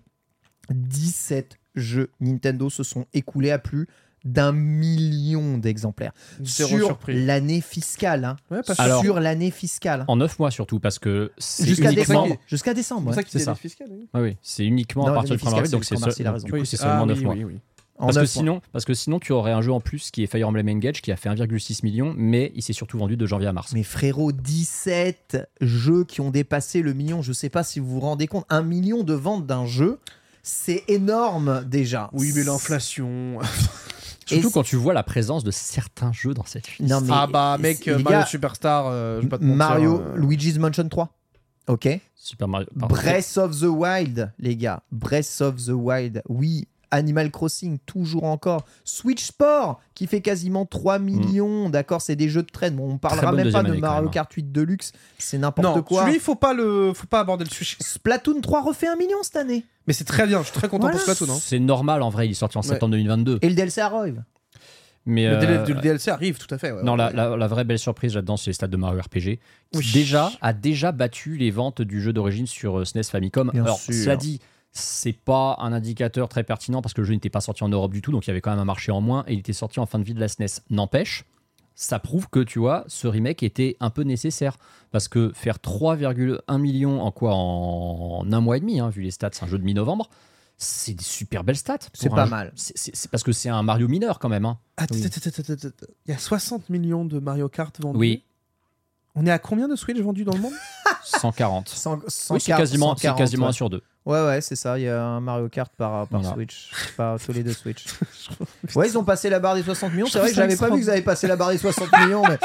17 0.69 1.57
jeux 1.75 2.09
Nintendo 2.19 2.69
se 2.69 2.83
sont 2.83 3.05
écoulés 3.13 3.51
à 3.51 3.59
plus 3.59 3.87
d'un 4.27 4.51
million 4.51 5.57
d'exemplaires 5.57 6.11
sur 6.43 6.97
l'année 7.07 7.61
fiscale. 7.61 8.25
hein. 8.25 8.35
Ouais, 8.51 8.61
parce 8.65 8.77
que 8.77 8.83
Alors- 8.83 9.01
sur 9.01 9.19
l'année 9.19 9.51
fiscale. 9.51 10.05
En 10.07 10.15
9 10.17 10.39
mois 10.39 10.51
surtout, 10.51 10.79
parce 10.79 10.99
que 10.99 11.31
c'est 11.37 11.65
Jusqu'à 11.65 11.91
uniquement... 11.91 12.23
décembre. 12.23 12.41
Jusqu'à 12.47 12.73
décembre. 12.73 13.13
c'est 13.15 13.35
ouais. 13.35 13.39
ça 13.43 13.55
oui. 13.89 14.07
Ah 14.13 14.21
oui, 14.21 14.37
c'est 14.41 14.65
uniquement 14.65 15.05
Non, 15.05 15.11
à 15.11 15.15
partir 15.15 15.31
l'année 15.35 15.37
du 15.37 15.43
1er 15.43 15.47
fiscale, 15.47 15.57
avril, 15.57 15.67
c'est 15.67 15.71
donc 15.71 15.83
c'est 15.83 15.95
seul- 16.23 16.43
du 16.43 16.51
coup, 16.51 16.57
Oui, 16.57 16.65
c'est 16.65 16.77
seulement 16.77 17.03
ah, 17.03 17.05
9 17.05 17.17
oui, 17.17 17.23
mois. 17.23 17.33
oui, 17.35 17.43
oui. 17.45 17.59
En 17.99 18.05
Parce 18.05 18.15
que, 18.17 18.19
mois. 18.21 18.27
sinon, 18.27 18.61
parce 18.73 18.85
que 18.85 18.93
sinon, 18.93 19.19
tu 19.19 19.31
aurais 19.31 19.53
un 19.53 19.61
jeu 19.63 19.71
en 19.71 19.79
plus 19.79 20.11
qui 20.11 20.21
est 20.21 20.27
Fire 20.27 20.47
Emblem 20.47 20.69
Engage 20.69 21.01
qui 21.01 21.11
a 21.11 21.15
fait 21.15 21.29
1,6 21.29 21.79
million, 21.83 22.13
mais 22.15 22.51
il 22.55 22.61
s'est 22.61 22.73
surtout 22.73 22.99
vendu 22.99 23.17
de 23.17 23.25
janvier 23.25 23.47
à 23.47 23.53
mars. 23.53 23.71
Mais 23.73 23.81
frérot, 23.81 24.31
17 24.31 25.49
jeux 25.61 26.03
qui 26.03 26.21
ont 26.21 26.29
dépassé 26.29 26.83
le 26.83 26.93
million. 26.93 27.23
Je 27.23 27.33
sais 27.33 27.49
pas 27.49 27.63
si 27.63 27.79
vous 27.79 27.87
vous 27.87 27.99
rendez 28.01 28.27
compte. 28.27 28.45
Un 28.49 28.61
million 28.61 29.03
de 29.03 29.13
ventes 29.13 29.47
d'un 29.47 29.65
jeu, 29.65 29.97
c'est 30.43 30.83
énorme 30.89 31.65
déjà. 31.65 32.11
Oui, 32.13 32.31
mais 32.35 32.43
l'inflation. 32.43 33.39
Surtout 34.27 34.51
quand 34.51 34.63
tu 34.63 34.75
vois 34.75 34.93
la 34.93 35.03
présence 35.03 35.43
de 35.43 35.51
certains 35.51 36.11
jeux 36.11 36.33
dans 36.33 36.45
cette 36.45 36.77
liste. 36.77 36.91
Non, 36.91 37.01
mais 37.01 37.11
ah 37.11 37.27
bah, 37.27 37.57
mec, 37.59 37.85
Mario 37.87 38.03
gars, 38.03 38.25
Superstar, 38.25 38.87
euh, 38.87 39.17
je 39.17 39.23
vais 39.23 39.29
pas 39.29 39.37
te 39.37 39.43
mentir, 39.43 39.57
Mario, 39.57 40.01
euh, 40.01 40.17
Luigi's 40.17 40.57
Mansion 40.57 40.87
3. 40.87 41.09
Ok. 41.67 41.87
Super 42.15 42.47
Mario. 42.47 42.67
pardon. 42.77 42.93
Breath 42.95 43.37
of 43.37 43.59
the 43.59 43.63
Wild, 43.63 44.31
les 44.39 44.55
gars. 44.55 44.81
Breath 44.91 45.41
of 45.41 45.55
the 45.65 45.69
Wild. 45.69 46.21
Oui. 46.29 46.67
Animal 46.91 47.31
Crossing, 47.31 47.79
toujours 47.85 48.23
encore. 48.23 48.65
Switch 48.85 49.25
Sport, 49.25 49.81
qui 49.93 50.07
fait 50.07 50.21
quasiment 50.21 50.65
3 50.65 50.99
millions. 50.99 51.69
D'accord, 51.69 52.01
c'est 52.01 52.15
des 52.15 52.29
jeux 52.29 52.43
de 52.43 52.49
traîne. 52.49 52.75
Bon, 52.75 52.93
on 52.93 52.97
parlera 52.97 53.31
même 53.33 53.51
pas 53.51 53.63
de 53.63 53.73
Mario 53.73 54.07
hein. 54.07 54.11
Kart 54.11 54.31
8 54.31 54.51
Deluxe. 54.51 54.93
C'est 55.17 55.37
n'importe 55.37 55.67
Non, 55.67 55.81
quoi. 55.83 56.05
celui, 56.05 56.19
faut 56.19 56.35
pas 56.35 56.53
le, 56.53 56.93
faut 56.93 57.07
pas 57.07 57.19
aborder 57.19 57.43
le 57.43 57.49
sujet. 57.49 57.75
Splatoon 57.81 58.39
3 58.41 58.61
refait 58.61 58.87
un 58.87 58.95
million 58.95 59.17
cette 59.21 59.35
année. 59.35 59.65
Mais 59.87 59.93
c'est 59.93 60.03
très 60.03 60.27
bien, 60.27 60.39
je 60.39 60.45
suis 60.45 60.53
très 60.53 60.67
content 60.67 60.87
Voilà. 60.89 60.97
pour 60.97 61.01
Splatoon. 61.15 61.33
Hein. 61.33 61.39
C'est 61.41 61.59
normal 61.59 62.01
en 62.01 62.09
vrai, 62.09 62.27
il 62.27 62.31
est 62.31 62.33
sorti 62.33 62.57
en 62.57 62.61
Ouais. 62.61 62.67
septembre 62.67 62.91
2022. 62.91 63.39
Et 63.41 63.49
le 63.49 63.55
DLC 63.55 63.81
arrive. 63.81 64.23
Mais 65.05 65.25
Le, 65.29 65.35
euh, 65.37 65.63
DLC 65.81 66.11
arrive, 66.11 66.37
tout 66.37 66.53
à 66.53 66.57
fait. 66.57 66.73
ouais, 66.73 66.83
non, 66.83 66.97
la, 66.97 67.11
la- 67.13 67.37
la 67.37 67.47
vraie 67.47 67.63
belle 67.63 67.79
surprise 67.79 68.13
là-dedans, 68.13 68.35
c'est 68.35 68.49
les 68.49 68.53
stats 68.53 68.67
de 68.67 68.75
Mario 68.75 68.99
RPG, 69.01 69.39
qui 69.71 69.77
Oui. 69.79 69.91
déjà 69.93 70.29
a 70.41 70.51
déjà 70.51 70.91
battu 70.91 71.37
les 71.37 71.49
ventes 71.49 71.81
du 71.81 72.01
jeu 72.01 72.11
d'origine 72.11 72.45
sur 72.45 72.79
euh, 72.79 72.83
SNES 72.85 73.03
Famicom. 73.03 73.49
Bien 73.53 73.63
Alors, 73.63 73.79
sûr. 73.79 73.93
cela 73.93 74.17
dit, 74.17 74.41
c'est 74.73 75.13
pas 75.17 75.55
un 75.61 75.71
indicateur 75.71 76.27
très 76.27 76.43
pertinent 76.43 76.81
parce 76.81 76.93
que 76.93 76.99
le 76.99 77.07
jeu 77.07 77.13
n'était 77.13 77.29
pas 77.29 77.39
sorti 77.39 77.63
en 77.63 77.69
Europe 77.69 77.93
du 77.93 78.01
tout, 78.01 78.11
donc 78.11 78.25
il 78.27 78.29
y 78.29 78.31
avait 78.31 78.41
quand 78.41 78.49
même 78.51 78.59
un 78.59 78.65
marché 78.65 78.91
en 78.91 78.99
moins 78.99 79.23
et 79.27 79.33
il 79.33 79.39
était 79.39 79.53
sorti 79.53 79.79
en 79.79 79.85
fin 79.85 79.97
de 79.97 80.03
vie 80.03 80.13
de 80.13 80.19
la 80.19 80.27
SNES. 80.27 80.61
N'empêche, 80.69 81.23
ça 81.79 81.99
prouve 81.99 82.27
que 82.29 82.39
tu 82.39 82.57
vois, 82.57 82.83
ce 82.87 83.07
remake 83.07 83.43
était 83.43 83.77
un 83.79 83.91
peu 83.91 84.01
nécessaire 84.01 84.57
parce 84.91 85.07
que 85.07 85.31
faire 85.35 85.57
3,1 85.59 86.57
millions 86.59 87.01
en 87.03 87.11
quoi 87.11 87.33
en, 87.35 88.25
un 88.31 88.41
mois 88.41 88.57
et 88.57 88.59
demi, 88.59 88.79
hein, 88.79 88.89
vu 88.89 89.03
les 89.03 89.11
stats, 89.11 89.29
c'est 89.33 89.43
un 89.45 89.47
jeu 89.47 89.59
de 89.59 89.63
mi-novembre. 89.63 90.09
C'est 90.57 90.95
des 90.95 91.03
super 91.03 91.43
belles 91.43 91.55
stats. 91.55 91.77
C'est 91.93 92.09
pas 92.09 92.25
jeu. 92.25 92.31
mal. 92.31 92.51
C'est- 92.55 93.07
parce 93.11 93.21
que 93.21 93.31
c'est 93.31 93.49
un 93.49 93.61
Mario 93.61 93.87
mineur 93.87 94.17
quand 94.17 94.27
même. 94.27 94.45
hein. 94.45 94.57
Attends, 94.75 94.95
Oui. 94.95 95.05
attends, 95.05 95.21
attends, 95.29 95.53
attends, 95.53 95.67
attends. 95.67 95.85
Il 96.07 96.11
y 96.11 96.15
a 96.15 96.17
60 96.17 96.67
millions 96.71 97.05
de 97.05 97.19
Mario 97.19 97.47
Kart 97.47 97.79
vendus. 97.79 97.99
Oui, 97.99 98.23
On 99.13 99.25
est 99.27 99.31
à 99.31 99.37
combien 99.37 99.67
de 99.67 99.75
Switch 99.75 99.99
vendus 99.99 100.23
dans 100.23 100.33
le 100.33 100.39
monde? 100.41 100.53
140. 101.03 101.69
100, 101.69 101.93
Oui, 102.31 102.39
c'est 102.41 102.51
quasiment, 102.53 102.95
c'est 102.95 103.01
140, 103.07 103.17
quasiment 103.19 103.43
ouais. 103.43 103.49
un 103.49 103.53
sur 103.53 103.69
deux. 103.69 103.83
Ouais, 104.07 104.25
ouais, 104.25 104.39
c'est 104.41 104.55
ça. 104.55 104.79
Il 104.79 104.83
y 104.85 104.87
a 104.89 105.03
un 105.03 105.19
Mario 105.19 105.49
Kart 105.49 105.71
par, 105.75 106.07
par 106.07 106.21
Voilà. 106.21 106.33
Switch. 106.35 106.71
Par 106.95 107.19
tous 107.19 107.33
les 107.33 107.43
deux 107.43 107.51
Switch. 107.51 107.85
ouais, 108.75 108.87
ils 108.87 108.97
ont 108.97 109.03
passé 109.03 109.29
la 109.29 109.39
barre 109.39 109.55
des 109.55 109.63
60 109.63 109.91
millions. 109.91 110.05
C'est 110.07 110.19
vrai 110.19 110.29
que 110.29 110.35
j'avais 110.35 110.55
pas 110.55 110.69
vu 110.69 110.77
qu'ils 110.79 110.89
avaient 110.89 111.01
passé 111.01 111.27
la 111.27 111.35
barre 111.35 111.49
des 111.49 111.57
60 111.57 111.89
millions. 112.05 112.23
Mais, 112.27 112.39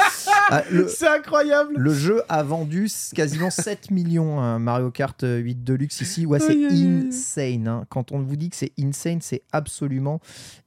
Ah, 0.49 0.61
le, 0.69 0.87
C'est 0.93 1.07
incroyable 1.07 1.73
le 1.77 1.93
jeu 1.93 2.21
a 2.27 2.43
vendu 2.43 2.89
quasiment 3.15 3.49
7 3.49 3.91
millions. 3.91 4.41
hein, 4.41 4.59
Mario 4.59 4.91
Kart 4.91 5.23
8 5.23 5.63
Deluxe 5.63 6.01
ici. 6.01 6.25
Ouais, 6.25 6.39
c'est 6.39 6.49
Aïe, 6.51 6.65
aïe, 6.65 6.71
aïe. 6.85 7.07
insane. 7.07 7.67
hein. 7.69 7.85
Quand 7.89 8.11
on 8.11 8.19
vous 8.19 8.35
dit 8.35 8.49
que 8.49 8.57
c'est 8.57 8.73
insane, 8.77 9.21
c'est 9.21 9.43
absolument 9.53 10.19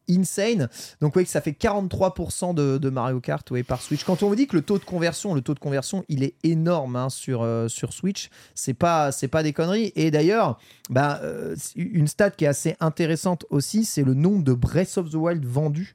insane. 0.09 0.69
Donc, 1.01 1.15
que 1.15 1.25
ça 1.25 1.41
fait 1.41 1.53
43% 1.53 2.55
de, 2.55 2.91
Mario 2.91 3.21
Kart 3.21 3.63
par 3.65 3.81
Switch. 3.81 4.05
Quand 4.05 4.23
on 4.23 4.29
vous 4.29 4.37
dit 4.37 4.47
que 4.47 4.57
le 4.57 4.63
taux 4.63 4.79
de 4.79 4.85
conversion, 4.85 5.35
le 5.35 5.41
taux 5.41 5.55
de 5.55 5.59
conversion, 5.59 6.05
il 6.09 6.23
est 6.23 6.35
énorme 6.45 6.97
hein, 6.97 7.09
sur, 7.09 7.43
euh, 7.43 7.69
sur 7.69 7.93
Switch, 7.93 8.31
c'est 8.55 8.75
pas, 8.75 9.11
pas 9.31 9.43
des 9.43 9.53
conneries. 9.53 9.93
Et 9.97 10.11
d'ailleurs, 10.11 10.59
bah, 10.91 11.21
euh, 11.23 11.57
une 11.75 12.07
stat 12.07 12.31
qui 12.31 12.45
est 12.45 12.49
assez 12.49 12.77
intéressante 12.81 13.45
aussi, 13.51 13.85
c'est 13.85 14.05
le 14.05 14.15
nombre 14.15 14.43
de 14.45 14.53
Breath 14.53 14.99
of 14.99 15.11
the 15.11 15.15
Wild 15.15 15.45
vendus. 15.45 15.95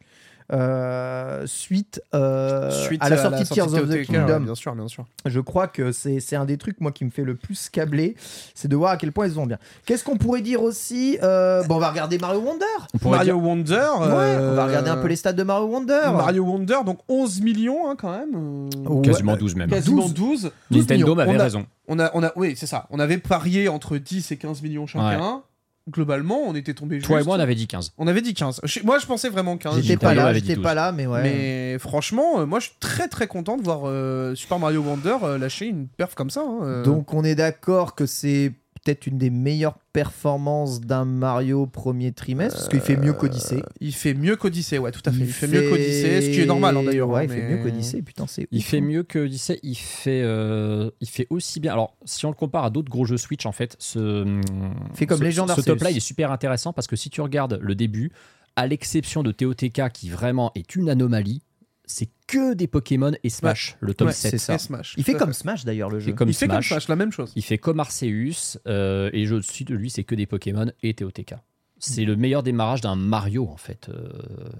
Euh, 0.51 1.43
suite, 1.45 2.01
euh, 2.13 2.69
Suite 2.71 3.01
à 3.03 3.09
la 3.09 3.17
sortie 3.17 3.43
de 3.43 3.47
Tears 3.49 3.73
of 3.73 3.89
the 3.89 4.01
Kingdom. 4.03 4.39
Bien 4.41 4.55
sûr, 4.55 4.75
bien 4.75 4.87
sûr. 4.87 5.05
Je 5.25 5.39
crois 5.39 5.67
que 5.67 5.91
c'est 5.91 6.35
un 6.35 6.45
des 6.45 6.57
trucs, 6.57 6.79
moi, 6.81 6.91
qui 6.91 7.05
me 7.05 7.09
fait 7.09 7.23
le 7.23 7.35
plus 7.35 7.69
câbler, 7.69 8.15
c'est 8.53 8.67
de 8.67 8.75
voir 8.75 8.91
à 8.91 8.97
quel 8.97 9.11
point 9.11 9.27
ils 9.27 9.33
vont 9.33 9.45
bien. 9.45 9.57
Qu'est-ce 9.85 10.03
qu'on 10.03 10.17
pourrait 10.17 10.41
dire 10.41 10.61
aussi 10.61 11.17
Euh, 11.23 11.63
Bon, 11.63 11.75
on 11.75 11.79
va 11.79 11.89
regarder 11.91 12.17
Mario 12.17 12.39
Wonder. 12.41 12.65
Mario 13.03 13.23
dire- 13.23 13.37
Wonder. 13.43 13.73
Ouais, 13.75 14.07
euh, 14.07 14.51
on 14.51 14.55
va 14.55 14.65
regarder 14.65 14.89
un 14.89 14.97
peu 14.97 15.07
les 15.07 15.15
stats 15.15 15.33
de 15.33 15.43
Mario 15.43 15.67
Wonder. 15.67 16.01
Mario 16.13 16.43
Wonder, 16.43 16.77
donc 16.85 16.99
11 17.07 17.41
millions 17.41 17.89
hein, 17.89 17.95
quand 17.97 18.11
même. 18.11 18.69
Ouais. 18.87 19.01
Quasiment 19.01 19.35
12 19.37 19.55
même. 19.55 19.69
Quasiment 19.69 20.03
12. 20.07 20.13
12. 20.13 20.51
12 20.71 20.81
Nintendo 20.81 21.15
m'avait 21.15 21.37
raison. 21.37 21.65
On 21.87 21.99
a, 21.99 22.09
on 22.13 22.23
a, 22.23 22.31
oui, 22.35 22.53
c'est 22.55 22.67
ça. 22.67 22.87
On 22.89 22.99
avait 22.99 23.17
parié 23.17 23.67
entre 23.67 23.97
10 23.97 24.31
et 24.31 24.37
15 24.37 24.61
millions 24.61 24.85
chacun. 24.87 25.41
Globalement, 25.89 26.39
on 26.45 26.53
était 26.53 26.73
tombé 26.75 26.97
juste. 26.97 27.07
Toi 27.07 27.21
et 27.21 27.23
moi, 27.23 27.37
on 27.37 27.39
avait 27.39 27.55
dit 27.55 27.65
15. 27.67 27.93
On 27.97 28.05
avait 28.07 28.21
dit 28.21 28.33
15. 28.35 28.61
Je- 28.63 28.81
Moi, 28.83 28.99
je 28.99 29.05
pensais 29.07 29.29
vraiment 29.29 29.57
15. 29.57 29.77
J'étais 29.81 29.93
Nintendo 29.93 30.05
pas 30.09 30.13
là, 30.13 30.25
avait 30.27 30.39
dit 30.39 30.47
j'étais 30.47 30.55
12. 30.57 30.63
pas 30.63 30.73
là, 30.75 30.91
mais 30.91 31.07
ouais. 31.07 31.23
Mais 31.23 31.79
franchement, 31.79 32.39
euh, 32.39 32.45
moi, 32.45 32.59
je 32.59 32.65
suis 32.65 32.75
très 32.79 33.07
très 33.07 33.25
content 33.27 33.57
de 33.57 33.63
voir 33.63 33.81
euh, 33.85 34.35
Super 34.35 34.59
Mario 34.59 34.81
Wonder 34.83 35.17
euh, 35.23 35.37
lâcher 35.39 35.65
une 35.65 35.87
perf 35.87 36.13
comme 36.13 36.29
ça. 36.29 36.41
hein, 36.41 36.59
euh. 36.61 36.83
Donc 36.83 37.13
on 37.15 37.23
est 37.23 37.33
d'accord 37.35 37.95
que 37.95 38.05
c'est 38.05 38.53
peut-être 38.83 39.05
une 39.07 39.17
des 39.17 39.29
meilleures 39.29 39.77
performances 39.93 40.81
d'un 40.81 41.05
Mario 41.05 41.67
premier 41.67 42.11
trimestre, 42.11 42.57
parce 42.57 42.69
qu'il 42.69 42.79
fait 42.79 42.97
mieux 42.97 43.13
qu'Odyssey. 43.13 43.61
Il 43.79 43.93
fait 43.93 44.13
mieux 44.13 44.35
qu'Odyssey, 44.35 44.77
ouais, 44.79 44.91
tout 44.91 45.01
à 45.05 45.11
fait. 45.11 45.19
Il, 45.19 45.31
fait, 45.31 45.47
mieux 45.47 45.69
qu'Odyssey, 45.69 46.21
ce 46.21 46.29
qui 46.29 46.41
est 46.41 46.45
normal 46.45 46.77
hein, 46.77 46.83
d'ailleurs. 46.83 47.09
Ouais, 47.09 47.21
hein, 47.21 47.23
il 47.23 47.29
fait 47.29 47.41
mais- 47.41 47.57
mieux 47.57 47.63
qu'Odyssey, 47.63 48.01
putain, 48.01 48.25
c'est 48.27 48.47
Il 48.51 48.59
ouf, 48.59 48.65
fait 48.65 48.77
hein. 48.77 48.81
mieux 48.81 49.03
que 49.03 49.19
Odyssey, 49.19 49.59
il 49.61 49.75
fait, 49.75 50.21
euh, 50.23 50.89
il 50.99 51.09
fait 51.09 51.27
aussi 51.29 51.59
bien. 51.59 51.73
Alors, 51.73 51.95
si 52.05 52.25
on 52.25 52.29
le 52.29 52.35
compare 52.35 52.65
à 52.65 52.69
d'autres 52.69 52.89
gros 52.89 53.05
jeux 53.05 53.17
Switch, 53.17 53.45
en 53.45 53.51
fait, 53.51 53.75
ce, 53.79 54.39
Fait 54.93 55.05
comme 55.05 55.19
ce, 55.19 55.31
ce 55.31 55.61
top-là, 55.61 55.91
il 55.91 55.97
est 55.97 55.99
super 55.99 56.31
intéressant 56.31 56.73
parce 56.73 56.87
que 56.87 56.95
si 56.95 57.09
tu 57.09 57.21
regardes 57.21 57.59
le 57.61 57.75
début, 57.75 58.11
à 58.55 58.67
l'exception 58.67 59.23
de 59.23 59.31
TOTK 59.31 59.91
qui 59.93 60.09
vraiment 60.09 60.51
est 60.55 60.75
une 60.75 60.89
anomalie, 60.89 61.41
c'est 61.91 62.09
que 62.27 62.53
des 62.53 62.67
Pokémon 62.67 63.11
et 63.23 63.29
Smash, 63.29 63.77
le 63.79 63.93
tome 63.93 64.07
Ouais, 64.07 64.13
7. 64.13 64.31
c'est 64.31 64.37
ça. 64.37 64.57
Smash. 64.57 64.95
Il 64.97 65.03
fait 65.03 65.13
comme. 65.13 65.33
Smash 65.33 65.65
d'ailleurs 65.65 65.89
le 65.89 65.97
Il 65.99 66.01
fait 66.01 66.09
jeu. 66.11 66.15
comme 66.15 66.29
Il 66.29 66.33
fait 66.33 66.47
comme 66.47 66.61
Smash. 66.61 66.87
La 66.87 66.95
même 66.95 67.11
chose. 67.11 67.31
Il 67.35 67.43
fait 67.43 67.57
comme 67.57 67.79
Arceus, 67.79 68.57
euh, 68.67 69.09
et 69.13 69.25
je 69.25 69.39
suis 69.41 69.65
de 69.65 69.75
lui, 69.75 69.89
c'est 69.89 70.03
que 70.03 70.15
des 70.15 70.25
Pokémon 70.25 70.71
et 70.83 70.93
TOTK. 70.93 71.35
C'est 71.83 72.05
le 72.05 72.15
meilleur 72.15 72.43
démarrage 72.43 72.81
d'un 72.81 72.95
Mario, 72.95 73.47
en 73.47 73.57
fait. 73.57 73.89
euh, 73.89 74.11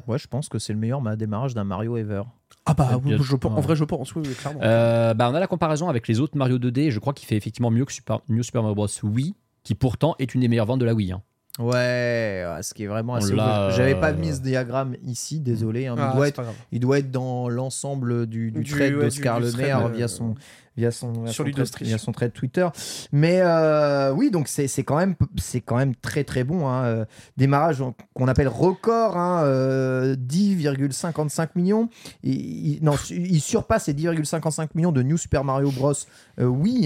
Ouais, 0.08 0.18
je 0.18 0.28
pense 0.28 0.49
que 0.49 0.58
c'est 0.58 0.74
le 0.74 0.80
meilleur 0.80 1.02
ma- 1.02 1.16
démarrage 1.16 1.53
d'un 1.53 1.64
Mario 1.64 1.95
ever. 1.98 2.24
Ah 2.66 2.74
bah, 2.74 2.99
oui, 3.03 3.16
je 3.22 3.36
pense- 3.36 3.58
en 3.58 3.62
vrai, 3.62 3.76
je 3.76 3.84
pense, 3.84 4.16
oui, 4.16 4.24
oui, 4.26 4.34
clairement. 4.34 4.60
Euh, 4.64 5.14
bah, 5.14 5.30
on 5.32 5.36
a 5.36 5.40
la 5.40 5.45
comparaison 5.48 5.88
avec 5.88 6.08
les 6.08 6.20
autres 6.20 6.36
Mario 6.36 6.58
2D. 6.58 6.80
et 6.88 6.91
Je 6.91 6.98
crois 6.99 7.14
qu'il 7.14 7.28
fait 7.28 7.36
effectivement 7.38 7.70
mieux 7.72 7.86
que 7.86 7.94
Super, 7.94 8.22
New 8.28 8.41
Super 8.44 8.64
Mario 8.64 8.74
Bros. 8.76 8.88
Wii, 9.03 9.36
qui 9.64 9.76
pourtant 9.76 10.16
est 10.18 10.34
une 10.34 10.41
des 10.41 10.48
meilleures 10.48 10.66
ventes 10.66 10.80
de 10.80 10.86
la 10.86 10.95
Wii. 10.95 11.12
hein. 11.12 11.22
Ouais, 11.61 12.45
ouais, 12.47 12.63
ce 12.63 12.73
qui 12.73 12.83
est 12.83 12.88
vraiment 12.88 13.15
assez. 13.15 13.33
ouf. 13.33 13.39
J'avais 13.75 13.95
pas 13.95 14.11
euh, 14.11 14.15
mis 14.17 14.33
ce 14.33 14.41
diagramme 14.41 14.95
ici, 15.05 15.39
désolé. 15.39 15.88
hein, 15.88 15.95
mais 15.95 16.03
Ah, 16.03 16.09
il, 16.13 16.15
doit 16.17 16.27
être, 16.27 16.35
pas 16.35 16.43
grave. 16.43 16.55
il 16.71 16.79
doit 16.79 16.99
être 16.99 17.11
dans 17.11 17.49
l'ensemble 17.49 18.25
du, 18.27 18.51
du 18.51 18.61
Du- 18.61 18.71
thread 18.71 18.95
ouais, 18.95 19.03
d'Oscar 19.05 19.39
Le 19.39 19.51
Maire 19.53 19.85
euh, 19.85 19.89
via 19.89 20.07
son, 20.07 20.35
via 20.77 20.91
son, 20.91 21.11
via 21.23 21.31
sur 21.31 21.45
son 21.45 21.51
via 21.81 21.97
thread 22.13 22.33
Twitter. 22.33 22.67
Mais 23.11 23.39
euh, 23.41 24.11
oui, 24.11 24.31
donc 24.31 24.47
c'est 24.47 24.67
c'est 24.67 24.83
quand, 24.83 24.97
même- 24.97 25.15
c'est 25.38 25.61
quand 25.61 25.77
même 25.77 25.95
très 25.95 26.23
très 26.23 26.43
bon. 26.43 26.67
hein, 26.67 27.05
Démarrage 27.38 27.83
qu'on 28.13 28.27
appelle 28.27 28.47
record, 28.47 29.17
hein, 29.17 29.43
euh, 29.43 30.15
10,55 30.15 31.49
millions. 31.55 31.89
Il, 32.23 32.33
il- 32.75 32.83
non, 32.83 32.93
il 33.09 33.41
surpasse 33.41 33.88
les 33.88 33.93
10,55 33.93 34.69
millions 34.75 34.91
de 34.91 35.03
New 35.03 35.17
Super 35.17 35.43
Mario 35.43 35.71
Bros. 35.71 35.93
Euh, 36.39 36.45
oui, 36.45 36.85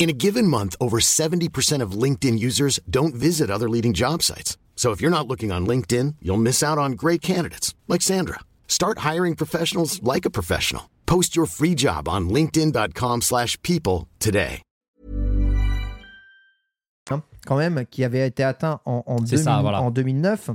In 0.00 0.08
a 0.08 0.14
given 0.14 0.46
month, 0.46 0.76
over 0.80 0.98
70% 0.98 1.82
of 1.82 1.92
LinkedIn 1.92 2.38
users 2.38 2.80
don't 2.88 3.14
visit 3.14 3.50
other 3.50 3.68
leading 3.68 3.92
job 3.92 4.22
sites. 4.22 4.56
So 4.74 4.92
if 4.92 5.02
you're 5.02 5.10
not 5.10 5.28
looking 5.28 5.52
on 5.52 5.66
LinkedIn, 5.66 6.14
you'll 6.22 6.38
miss 6.40 6.62
out 6.62 6.78
on 6.78 6.92
great 6.92 7.20
candidates 7.20 7.74
like 7.86 8.00
Sandra. 8.00 8.38
Start 8.66 9.00
hiring 9.00 9.34
professionals 9.36 10.02
like 10.02 10.24
a 10.24 10.30
professional. 10.30 10.84
Post 11.04 11.36
your 11.36 11.44
free 11.44 11.74
job 11.76 12.08
on 12.08 12.30
linkedin.com/people 12.30 13.20
slash 13.20 13.60
people 13.62 14.06
today. 14.18 14.62
hein, 17.10 17.22
quand 17.44 17.56
même, 17.58 17.84
qui 17.90 18.02
avait 18.04 18.26
été 18.26 18.42
atteint 18.42 18.80
en, 18.86 19.02
en, 19.06 19.26
C'est 19.26 19.36
ça, 19.36 19.56
2000 19.56 19.62
voilà. 19.62 19.82
en 19.82 19.90
2009. 19.90 20.50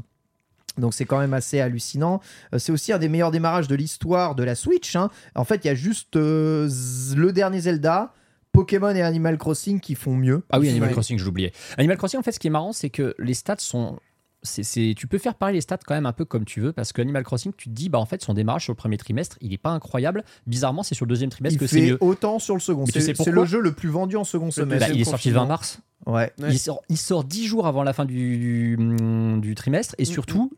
Donc 0.79 0.93
c'est 0.95 1.05
quand 1.05 1.19
même 1.19 1.33
assez 1.35 1.59
hallucinant. 1.59 2.19
Euh, 2.53 2.57
C'est 2.57 2.71
aussi 2.71 2.91
un 2.93 2.97
des 2.97 3.09
meilleurs 3.09 3.31
démarrages 3.31 3.67
de 3.67 3.75
l'histoire 3.75 4.33
de 4.33 4.43
la 4.43 4.55
Switch. 4.55 4.95
hein. 4.95 5.11
En 5.35 5.43
fait, 5.43 5.63
il 5.65 5.67
y 5.67 5.69
a 5.69 5.75
juste 5.75 6.15
euh, 6.15 6.67
le 7.15 7.31
dernier 7.31 7.59
Zelda, 7.61 8.13
Pokémon 8.55 8.95
et 8.95 9.01
Animal 9.01 9.37
Crossing 9.37 9.79
qui 9.79 9.95
font 9.95 10.15
mieux. 10.15 10.43
Ah 10.49 10.59
oui, 10.59 10.69
Animal. 10.69 10.91
Crossing, 10.91 11.19
je 11.19 11.25
l'oubliais. 11.25 11.51
Animal 11.77 11.97
Crossing, 11.97 12.19
en 12.19 12.23
fait, 12.23 12.31
ce 12.31 12.39
qui 12.39 12.47
est 12.47 12.51
marrant, 12.51 12.73
c'est 12.73 12.89
que 12.89 13.13
les 13.19 13.33
stats 13.33 13.55
sont. 13.59 13.99
c'est 14.43 14.61
c'est- 14.63 14.93
tu 14.95 15.07
peux 15.07 15.17
faire 15.17 15.33
pareil 15.33 15.55
les 15.55 15.61
stats 15.61 15.79
quand 15.85 15.95
même 15.95 16.05
un 16.05 16.13
peu 16.13 16.23
comme 16.23 16.45
tu 16.45 16.61
veux 16.61 16.71
parce 16.71 16.93
que 16.93 17.01
Animal 17.01 17.23
Crossing, 17.23 17.51
tu 17.57 17.67
te 17.67 17.73
dis, 17.73 17.89
bah 17.89 17.97
en 17.97 18.05
fait, 18.05 18.21
son 18.21 18.35
démarrage 18.35 18.63
sur 18.65 18.73
le 18.73 18.77
premier 18.77 18.97
trimestre, 18.97 19.37
il 19.41 19.51
est 19.53 19.57
pas 19.57 19.71
incroyable. 19.71 20.23
Bizarrement, 20.45 20.83
c'est 20.83 20.93
sur 20.93 21.05
le 21.05 21.09
deuxième 21.09 21.31
trimestre 21.31 21.55
Il 21.55 21.59
que 21.59 21.65
c'est 21.67 21.81
mieux. 21.81 21.97
autant 21.99 22.37
sur 22.37 22.53
le 22.53 22.59
second. 22.61 22.85
Tu 22.85 22.91
C'est 22.91 22.99
sais 22.99 23.05
c'est 23.07 23.13
pourquoi 23.15 23.33
le 23.33 23.45
jeu 23.45 23.59
le 23.59 23.71
plus 23.71 23.89
vendu 23.89 24.17
en 24.17 24.23
second 24.23 24.45
Bah, 24.47 24.51
semestre. 24.51 24.89
il 24.93 25.01
est 25.01 25.03
sorti 25.03 25.29
le 25.29 25.35
20 25.35 25.45
mars. 25.47 25.79
Ouais. 26.05 26.31
Ouais. 26.39 26.51
Il, 26.51 26.59
sort, 26.59 26.81
il 26.89 26.97
sort 26.97 27.23
10 27.23 27.47
jours 27.47 27.65
avant 27.65 27.81
la 27.81 27.93
fin 27.93 28.05
du, 28.05 28.37
du, 28.37 28.77
du 29.41 29.55
trimestre 29.55 29.95
et 29.97 30.05
surtout, 30.05 30.51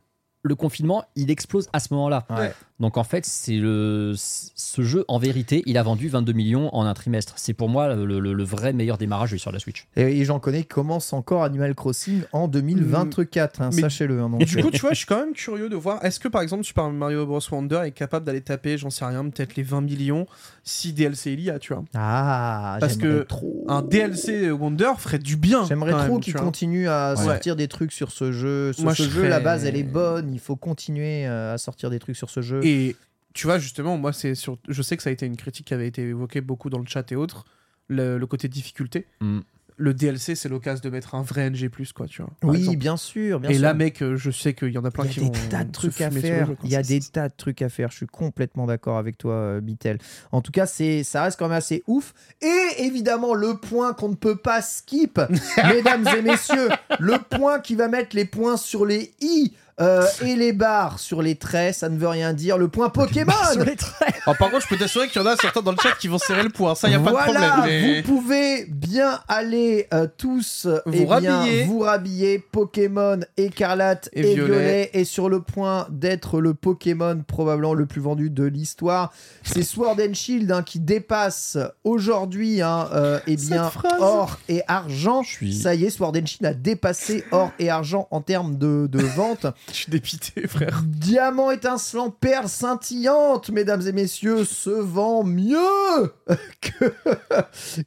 le 0.43 0.55
confinement, 0.55 1.05
il 1.15 1.31
explose 1.31 1.69
à 1.71 1.79
ce 1.79 1.93
moment-là. 1.93 2.25
Ouais. 2.29 2.51
Donc 2.79 2.97
en 2.97 3.03
fait, 3.03 3.25
c'est 3.25 3.55
le 3.55 4.13
ce 4.15 4.81
jeu 4.83 5.03
en 5.07 5.17
vérité, 5.17 5.63
il 5.65 5.77
a 5.79 5.83
vendu 5.83 6.09
22 6.09 6.33
millions 6.33 6.73
en 6.75 6.85
un 6.85 6.93
trimestre. 6.93 7.33
C'est 7.37 7.53
pour 7.53 7.69
moi 7.69 7.95
le, 7.95 8.05
le- 8.19 8.33
le 8.33 8.43
vrai 8.43 8.71
meilleur 8.71 8.97
démarrage 8.99 9.35
sur 9.37 9.51
la 9.51 9.57
Switch. 9.57 9.87
Et, 9.95 10.19
et 10.19 10.25
j'en 10.25 10.39
connais 10.39 10.61
qui 10.61 10.67
commencent 10.67 11.11
encore 11.13 11.43
Animal 11.43 11.73
Crossing 11.73 12.21
en 12.33 12.47
2024, 12.47 13.61
hein, 13.61 13.71
sachez-le. 13.71 14.19
hein, 14.21 14.31
Et 14.39 14.45
du 14.45 14.57
coup, 14.57 14.69
tu 14.71 14.79
vois, 14.81 14.91
je 14.93 14.97
suis 14.97 15.05
quand 15.07 15.19
même 15.19 15.33
curieux 15.33 15.69
de 15.69 15.75
voir, 15.75 16.03
est-ce 16.05 16.19
que 16.19 16.27
par 16.27 16.41
exemple 16.41 16.63
Super 16.63 16.89
Mario 16.89 17.25
Bros. 17.25 17.39
Wonder 17.51 17.81
est 17.85 17.91
capable 17.91 18.25
d'aller 18.25 18.41
taper, 18.41 18.77
j'en 18.77 18.89
sais 18.89 19.05
rien, 19.05 19.27
peut-être 19.29 19.55
les 19.55 19.63
20 19.63 19.81
millions 19.81 20.27
si 20.63 20.93
DLC 20.93 21.31
il 21.33 21.41
y 21.41 21.49
a, 21.49 21.59
tu 21.59 21.73
vois? 21.73 21.83
Ah, 21.95 22.77
Parce 22.79 22.97
que 22.97 23.23
trop. 23.23 23.65
Un 23.69 23.81
DLC 23.81 24.51
Wonder 24.51 24.91
ferait 24.97 25.17
du 25.19 25.35
bien. 25.37 25.65
J'aimerais 25.67 25.91
trop 26.05 26.19
vois. 26.19 26.41
continuent 26.41 26.89
à 26.89 27.15
Ouais. 27.17 27.23
sortir 27.23 27.55
des 27.55 27.67
trucs 27.67 27.91
sur 27.93 28.11
ce 28.11 28.31
jeu. 28.31 28.73
Ce, 28.73 28.81
Moi, 28.81 28.93
ce 28.93 29.03
je 29.03 29.09
jeu, 29.09 29.27
la 29.27 29.39
base, 29.39 29.65
elle 29.65 29.77
est 29.77 29.83
bonne. 29.83 30.33
Il 30.33 30.39
faut 30.39 30.55
continuer 30.57 31.25
à 31.25 31.57
sortir 31.57 31.89
des 31.89 31.99
trucs 31.99 32.17
sur 32.17 32.29
ce 32.29 32.41
jeu. 32.41 32.59
Et 32.67 32.95
tu 33.33 33.47
vois, 33.47 33.59
justement, 33.59 33.97
moi, 33.97 34.13
c'est 34.13 34.35
sur... 34.35 34.57
je 34.67 34.81
sais 34.81 34.97
que 34.97 35.03
ça 35.03 35.09
a 35.09 35.13
été 35.13 35.25
une 35.25 35.37
critique 35.37 35.67
qui 35.67 35.73
avait 35.73 35.87
été 35.87 36.01
évoquée 36.01 36.41
beaucoup 36.41 36.69
dans 36.69 36.79
le 36.79 36.85
chat 36.87 37.09
et 37.11 37.15
autres, 37.15 37.45
le, 37.87 38.17
le 38.17 38.27
côté 38.27 38.47
difficulté. 38.47 39.05
Mm. 39.21 39.39
Le 39.79 39.93
DLC, 39.93 40.33
c'est 40.33 40.49
l'occasion 40.49 40.81
de 40.83 40.89
mettre 40.89 41.13
un 41.13 41.21
vrai 41.21 41.51
NG+, 41.51 41.69
quoi, 41.95 42.07
tu 42.07 42.23
vois. 42.23 42.31
oui, 42.41 42.57
exemple. 42.57 42.77
bien 42.77 42.97
sûr. 42.97 43.39
Bien 43.39 43.51
Et 43.51 43.53
sûr. 43.53 43.61
là, 43.61 43.75
mec, 43.75 44.01
euh, 44.01 44.15
je 44.15 44.31
sais 44.31 44.55
qu'il 44.55 44.71
y 44.71 44.77
en 44.79 44.85
a 44.85 44.89
plein 44.89 45.05
il 45.05 45.11
y 45.11 45.13
qui 45.13 45.19
a 45.19 45.23
vont 45.23 45.29
des 45.29 45.49
tas 45.49 45.63
de 45.63 45.71
trucs 45.71 46.01
à 46.01 46.09
faire. 46.09 46.49
Il 46.63 46.71
y 46.71 46.75
a 46.75 46.81
des 46.81 46.99
tas 46.99 47.29
de 47.29 47.33
trucs 47.37 47.61
à 47.61 47.69
faire. 47.69 47.91
Je 47.91 47.97
suis 47.97 48.07
complètement 48.07 48.65
d'accord 48.65 48.97
avec 48.97 49.19
toi, 49.19 49.33
euh, 49.33 49.61
Bitel. 49.61 49.99
En 50.31 50.41
tout 50.41 50.51
cas, 50.51 50.65
c'est, 50.65 51.03
ça 51.03 51.21
reste 51.21 51.37
quand 51.37 51.47
même 51.47 51.57
assez 51.57 51.83
ouf. 51.85 52.15
Et 52.41 52.85
évidemment, 52.85 53.35
le 53.35 53.57
point 53.57 53.93
qu'on 53.93 54.09
ne 54.09 54.15
peut 54.15 54.37
pas 54.37 54.63
skip, 54.63 55.21
mesdames 55.69 56.07
et 56.17 56.23
messieurs, 56.23 56.69
le 56.99 57.19
point 57.29 57.59
qui 57.59 57.75
va 57.75 57.87
mettre 57.87 58.15
les 58.15 58.25
points 58.25 58.57
sur 58.57 58.83
les 58.83 59.13
i. 59.21 59.53
euh, 59.79 60.05
et 60.25 60.35
les 60.35 60.53
barres 60.53 60.99
sur 60.99 61.21
les 61.21 61.35
traits, 61.35 61.75
ça 61.75 61.89
ne 61.89 61.97
veut 61.97 62.07
rien 62.07 62.33
dire. 62.33 62.57
Le 62.57 62.67
point 62.67 62.89
Pokémon. 62.89 63.31
Ah, 64.25 64.33
par 64.33 64.49
contre, 64.49 64.63
je 64.63 64.67
peux 64.67 64.77
t'assurer 64.77 65.07
qu'il 65.07 65.21
y 65.21 65.23
en 65.23 65.27
a 65.27 65.35
certains 65.35 65.61
dans 65.61 65.71
le 65.71 65.77
chat 65.81 65.91
qui 65.99 66.07
vont 66.07 66.17
serrer 66.17 66.43
le 66.43 66.49
poing. 66.49 66.73
Ça, 66.75 66.89
y 66.89 66.93
a 66.95 66.99
pas 66.99 67.11
de 67.11 67.15
voilà, 67.15 67.49
problème. 67.51 67.61
mais- 67.65 68.01
vous 68.01 68.07
pouvez 68.15 68.65
bien 68.65 69.19
aller 69.27 69.87
euh, 69.93 70.07
tous 70.17 70.65
euh, 70.65 70.79
Vous 70.85 70.93
eh 70.95 71.05
bien, 71.19 71.37
rhabiller. 71.37 71.63
vous 71.65 71.79
rhabiller 71.79 72.39
Pokémon 72.39 73.19
écarlate 73.37 74.09
et, 74.13 74.21
Et 74.21 74.33
violet. 74.35 74.47
violet. 74.47 74.89
est 74.93 75.03
sur 75.05 75.29
le 75.29 75.41
point 75.41 75.87
d'être 75.89 76.41
le 76.41 76.53
Pokémon 76.53 77.23
probablement 77.27 77.73
le 77.73 77.85
plus 77.85 78.01
vendu 78.01 78.29
de 78.29 78.43
l'histoire. 78.43 79.13
C'est 79.43 79.63
Sword 79.63 79.97
and 80.01 80.13
Shield 80.13 80.51
hein, 80.51 80.63
qui 80.63 80.79
dépasse 80.79 81.57
aujourd'hui 81.83 82.61
hein, 82.61 82.89
euh, 82.93 83.19
eh 83.27 83.35
bien 83.37 83.69
phrase. 83.69 83.93
or 84.01 84.39
et 84.49 84.61
argent. 84.67 85.23
Je 85.23 85.29
suis- 85.29 85.53
Ça 85.53 85.75
y 85.75 85.85
est, 85.85 85.89
Sword 85.89 86.13
and 86.21 86.25
Shield 86.25 86.45
a 86.45 86.53
dépassé 86.53 87.23
or 87.31 87.51
et 87.59 87.69
argent 87.69 88.07
en 88.11 88.21
termes 88.21 88.57
de, 88.57 88.87
de 88.91 88.99
vente. 88.99 89.45
Je 89.69 89.75
suis 89.75 89.91
dépité, 89.91 90.47
frère. 90.47 90.81
Diamant 90.85 91.51
étincelant, 91.51 92.09
perle 92.09 92.47
scintillante, 92.47 93.49
mesdames 93.49 93.85
et 93.87 93.91
messieurs, 93.91 94.45
se 94.45 94.69
vend 94.69 95.23
mieux 95.23 96.13
que, 96.61 96.93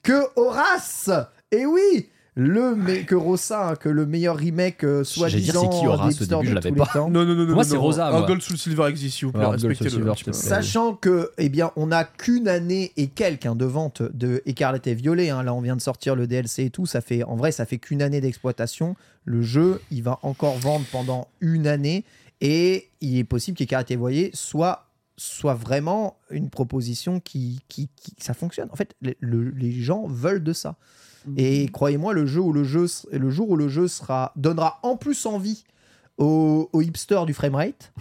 que 0.02 0.22
Horace. 0.36 1.10
Et 1.50 1.66
oui, 1.66 2.10
le 2.40 2.74
mais 2.74 3.04
que 3.04 3.14
hein, 3.52 3.74
que 3.76 3.88
le 3.88 4.06
meilleur 4.06 4.36
remake 4.36 4.84
euh, 4.84 5.04
J'allais 5.04 5.40
dire, 5.40 5.54
soi-disant 5.54 5.70
c'est 5.72 5.78
qui 5.80 5.86
Horace, 5.86 6.06
au 6.06 6.08
d'Hipster 6.18 6.26
début, 6.36 6.46
je 6.46 6.50
de 6.50 6.54
l'avais 6.54 6.72
pas. 6.72 6.90
Non, 6.96 7.08
non, 7.10 7.24
non, 7.24 7.34
non. 7.34 7.44
moi, 7.46 7.54
non, 7.56 7.62
c'est 7.62 7.74
non. 7.74 7.82
Rosa, 7.82 8.08
Un 8.08 8.10
moi. 8.12 8.26
Gold 8.26 8.40
Soul 8.42 8.56
Silver 8.58 8.86
existe, 8.88 9.16
s'il 9.18 9.26
vous 9.26 9.32
plaît. 9.32 9.40
Alors, 9.40 9.52
Gold 9.52 9.60
Soul 9.62 9.70
Respectez-le. 9.70 9.90
Silver, 9.98 10.10
un 10.10 10.14
petit 10.14 10.24
peu. 10.24 10.32
s'il 10.32 10.42
te 10.42 10.46
plaît. 10.48 10.56
Sachant 10.56 10.94
que, 10.94 11.30
eh 11.38 11.48
bien, 11.48 11.70
on 11.76 11.86
n'a 11.88 12.04
qu'une 12.04 12.48
année 12.48 12.92
et 12.96 13.08
quelques 13.08 13.46
hein, 13.46 13.54
de 13.56 13.64
vente 13.64 14.02
de 14.02 14.42
Écarlate 14.46 14.86
et 14.86 14.94
Violet. 14.94 15.30
hein. 15.30 15.42
Là, 15.42 15.52
on 15.54 15.60
vient 15.60 15.76
de 15.76 15.80
sortir 15.82 16.16
le 16.16 16.26
DLC 16.26 16.64
et 16.64 16.70
tout. 16.70 16.86
Ça 16.86 17.00
fait, 17.00 17.22
en 17.24 17.36
vrai, 17.36 17.52
ça 17.52 17.66
fait 17.66 17.78
qu'une 17.78 18.02
année 18.02 18.20
d'exploitation. 18.20 18.96
Le 19.24 19.42
jeu, 19.42 19.80
il 19.90 20.02
va 20.02 20.18
encore 20.22 20.56
vendre 20.58 20.84
pendant 20.90 21.28
une 21.40 21.66
année. 21.66 22.04
Et 22.40 22.88
il 23.02 23.18
est 23.18 23.24
possible 23.24 23.56
qu'Écarlate 23.58 23.90
et 23.90 23.96
Violet 23.96 24.30
soit 24.32 24.86
soit 25.18 25.52
vraiment 25.52 26.16
une 26.30 26.48
proposition 26.48 27.20
qui, 27.20 27.60
qui, 27.68 27.90
qui- 27.94 28.14
ça 28.18 28.32
fonctionne. 28.32 28.68
En 28.72 28.76
fait, 28.76 28.94
le- 29.02 29.14
le- 29.20 29.50
les 29.50 29.70
gens 29.72 30.06
veulent 30.06 30.42
de 30.42 30.54
ça. 30.54 30.76
Et 31.36 31.68
croyez-moi, 31.68 32.12
le 32.14 32.26
jeu 32.26 32.40
où 32.40 32.52
le 32.52 32.64
jeu, 32.64 32.86
le 33.12 33.30
jour 33.30 33.50
où 33.50 33.56
le 33.56 33.68
jeu 33.68 33.88
sera 33.88 34.32
donnera 34.36 34.78
en 34.82 34.96
plus 34.96 35.26
envie 35.26 35.64
aux, 36.18 36.68
aux 36.72 36.80
hipsters 36.82 37.26
du 37.26 37.34
framerate. 37.34 37.92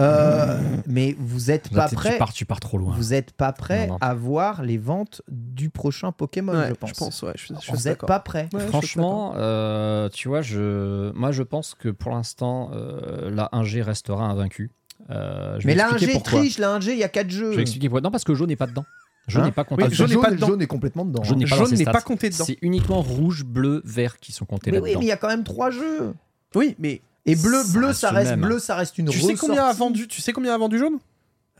Euh, 0.00 0.58
mais 0.86 1.14
vous 1.18 1.50
êtes 1.50 1.70
Là, 1.72 1.88
pas 1.88 1.94
prêt. 1.94 2.12
Tu 2.12 2.18
pars, 2.18 2.32
tu 2.32 2.44
pars 2.46 2.60
trop 2.60 2.78
loin. 2.78 2.94
Vous 2.96 3.12
êtes 3.14 3.32
pas 3.32 3.52
prêt 3.52 3.86
Non, 3.86 3.92
non. 3.94 3.98
à 4.00 4.14
voir 4.14 4.62
les 4.62 4.78
ventes 4.78 5.22
du 5.28 5.68
prochain 5.70 6.12
Pokémon, 6.12 6.52
Ouais, 6.54 6.68
je 6.70 6.74
pense. 6.74 6.90
je 6.90 6.94
pense, 6.94 7.22
ouais, 7.22 7.32
je 7.36 7.44
suis- 7.46 7.54
je 7.60 7.70
vous 7.70 7.76
assez 7.76 7.88
êtes 7.88 7.94
d'accord. 7.94 8.06
pas 8.06 8.20
prêt. 8.20 8.48
Ouais, 8.54 8.66
Franchement, 8.68 9.34
euh, 9.36 10.08
tu 10.08 10.28
vois, 10.28 10.40
je, 10.42 11.12
moi 11.12 11.30
je 11.32 11.42
pense 11.42 11.74
que 11.74 11.88
pour 11.90 12.12
l'instant, 12.12 12.70
euh, 12.72 13.30
la 13.30 13.48
1G 13.52 13.82
restera 13.82 14.24
invaincue. 14.24 14.70
Euh, 15.10 15.58
je 15.60 15.66
Mais 15.66 15.72
vais 15.74 15.78
là, 15.78 15.86
un 15.88 15.90
expliquer 15.90 16.12
G 16.12 16.18
pourquoi. 16.20 16.38
triche, 16.40 16.58
là, 16.58 16.70
un 16.72 16.80
G, 16.80 16.92
il 16.92 16.98
y 16.98 17.04
a 17.04 17.08
4 17.08 17.28
jeux. 17.30 17.50
Je 17.50 17.56
vais 17.56 17.62
expliquer 17.62 17.88
pourquoi. 17.88 18.00
Non, 18.00 18.10
parce 18.10 18.24
que 18.24 18.34
jaune 18.34 18.48
n'est 18.48 18.56
pas 18.56 18.66
dedans. 18.68 18.84
Jaune 19.28 19.42
Hein 19.42 19.46
n'est 19.46 19.52
pas 19.52 19.64
compté. 19.64 19.84
Oui, 19.84 19.94
jaune 19.94 20.08
n'est 20.08 20.14
jaune, 20.14 20.22
pas 20.22 20.30
dedans. 20.30 20.46
jaune 20.48 20.62
est 20.62 20.66
complètement 20.66 21.04
dedans. 21.04 21.22
Jaune 21.22 21.38
n'est 21.38 21.46
pas 21.46 21.56
Jaune 21.56 22.02
compté 22.04 22.28
dedans. 22.30 22.44
C'est 22.44 22.58
uniquement 22.60 23.00
rouge, 23.02 23.44
bleu, 23.44 23.82
vert 23.84 24.18
qui 24.18 24.32
sont 24.32 24.44
comptés 24.44 24.70
Mais 24.70 24.78
oui, 24.78 24.90
là-dedans. 24.90 25.00
mais 25.00 25.06
il 25.06 25.08
y 25.08 25.12
a 25.12 25.16
quand 25.16 25.28
même 25.28 25.44
3 25.44 25.70
jeux. 25.70 26.14
Oui, 26.54 26.74
mais 26.78 27.02
Et 27.24 27.36
bleu, 27.36 27.62
Ça 27.62 27.72
bleu, 27.78 27.86
reste 27.88 28.00
ça 28.00 28.10
reste 28.10 28.36
bleu, 28.36 28.58
ça 28.58 28.74
reste 28.74 28.98
une 28.98 29.08
tu 29.08 29.20
sais 29.20 29.34
combien 29.34 29.64
a 29.64 29.72
vendu 29.72 30.08
Tu 30.08 30.20
sais 30.20 30.32
combien 30.32 30.54
a 30.54 30.58
vendu 30.58 30.78
jaune? 30.78 30.98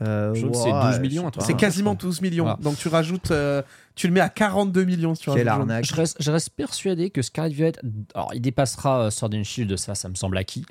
Euh, 0.01 0.33
c'est 0.35 0.43
ouais, 0.71 0.81
12 0.91 0.99
millions, 0.99 1.27
je. 1.27 1.39
C'est 1.45 1.53
quasiment 1.55 1.91
je 1.93 1.97
crois. 1.97 2.09
12 2.09 2.21
millions. 2.21 2.43
Voilà. 2.45 2.59
Donc 2.61 2.77
tu 2.77 2.87
rajoutes, 2.87 3.29
euh, 3.31 3.61
tu 3.95 4.07
le 4.07 4.13
mets 4.13 4.19
à 4.21 4.27
42 4.29 4.83
millions 4.85 5.13
si 5.13 5.21
tu 5.23 5.31
Quelle 5.31 5.47
arnaque. 5.47 5.85
Je 5.85 5.93
reste, 5.93 6.17
je 6.19 6.31
reste 6.31 6.49
persuadé 6.49 7.11
que 7.11 7.21
Scarlet 7.21 7.53
Violet, 7.53 7.73
alors 8.15 8.31
il 8.33 8.41
dépassera 8.41 9.03
euh, 9.05 9.09
Sword 9.11 9.31
and 9.35 9.43
Shield, 9.43 9.77
ça, 9.77 9.93
ça 9.93 10.09
me 10.09 10.15
semble 10.15 10.35
acquis. 10.37 10.65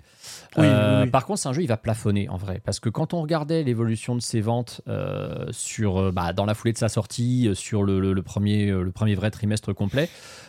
Oui, 0.59 0.65
Euh, 0.67 0.99
oui, 0.99 1.05
oui. 1.05 1.11
Par 1.11 1.25
contre, 1.25 1.39
c'est 1.41 1.49
un 1.49 1.53
jeu, 1.53 1.63
il 1.63 1.69
va 1.69 1.77
plafonner 1.77 2.29
en 2.29 2.37
vrai, 2.37 2.61
parce 2.65 2.81
que 2.81 2.89
quand 2.89 3.15
on 3.15 3.23
regardait 3.23 3.63
l'évolution 3.63 4.17
de 4.17 4.21
ses 4.21 4.41
ventes 4.41 4.81
euh, 4.89 5.47
sur, 5.53 5.99
euh, 5.99 6.11
bah, 6.13 6.33
dans 6.33 6.45
la 6.45 6.55
foulée 6.55 6.73
de 6.73 6.79
sa 6.79 6.89
sortie, 6.89 7.49
sur 7.55 7.85
le, 7.85 8.01
le- 8.01 8.13
le 8.13 8.23
premier, 8.23 8.71
euh, 8.71 8.83
le 8.83 8.91
premier 8.91 9.15
vrai 9.15 9.31
trimestre 9.31 9.73
complet, 9.73 10.09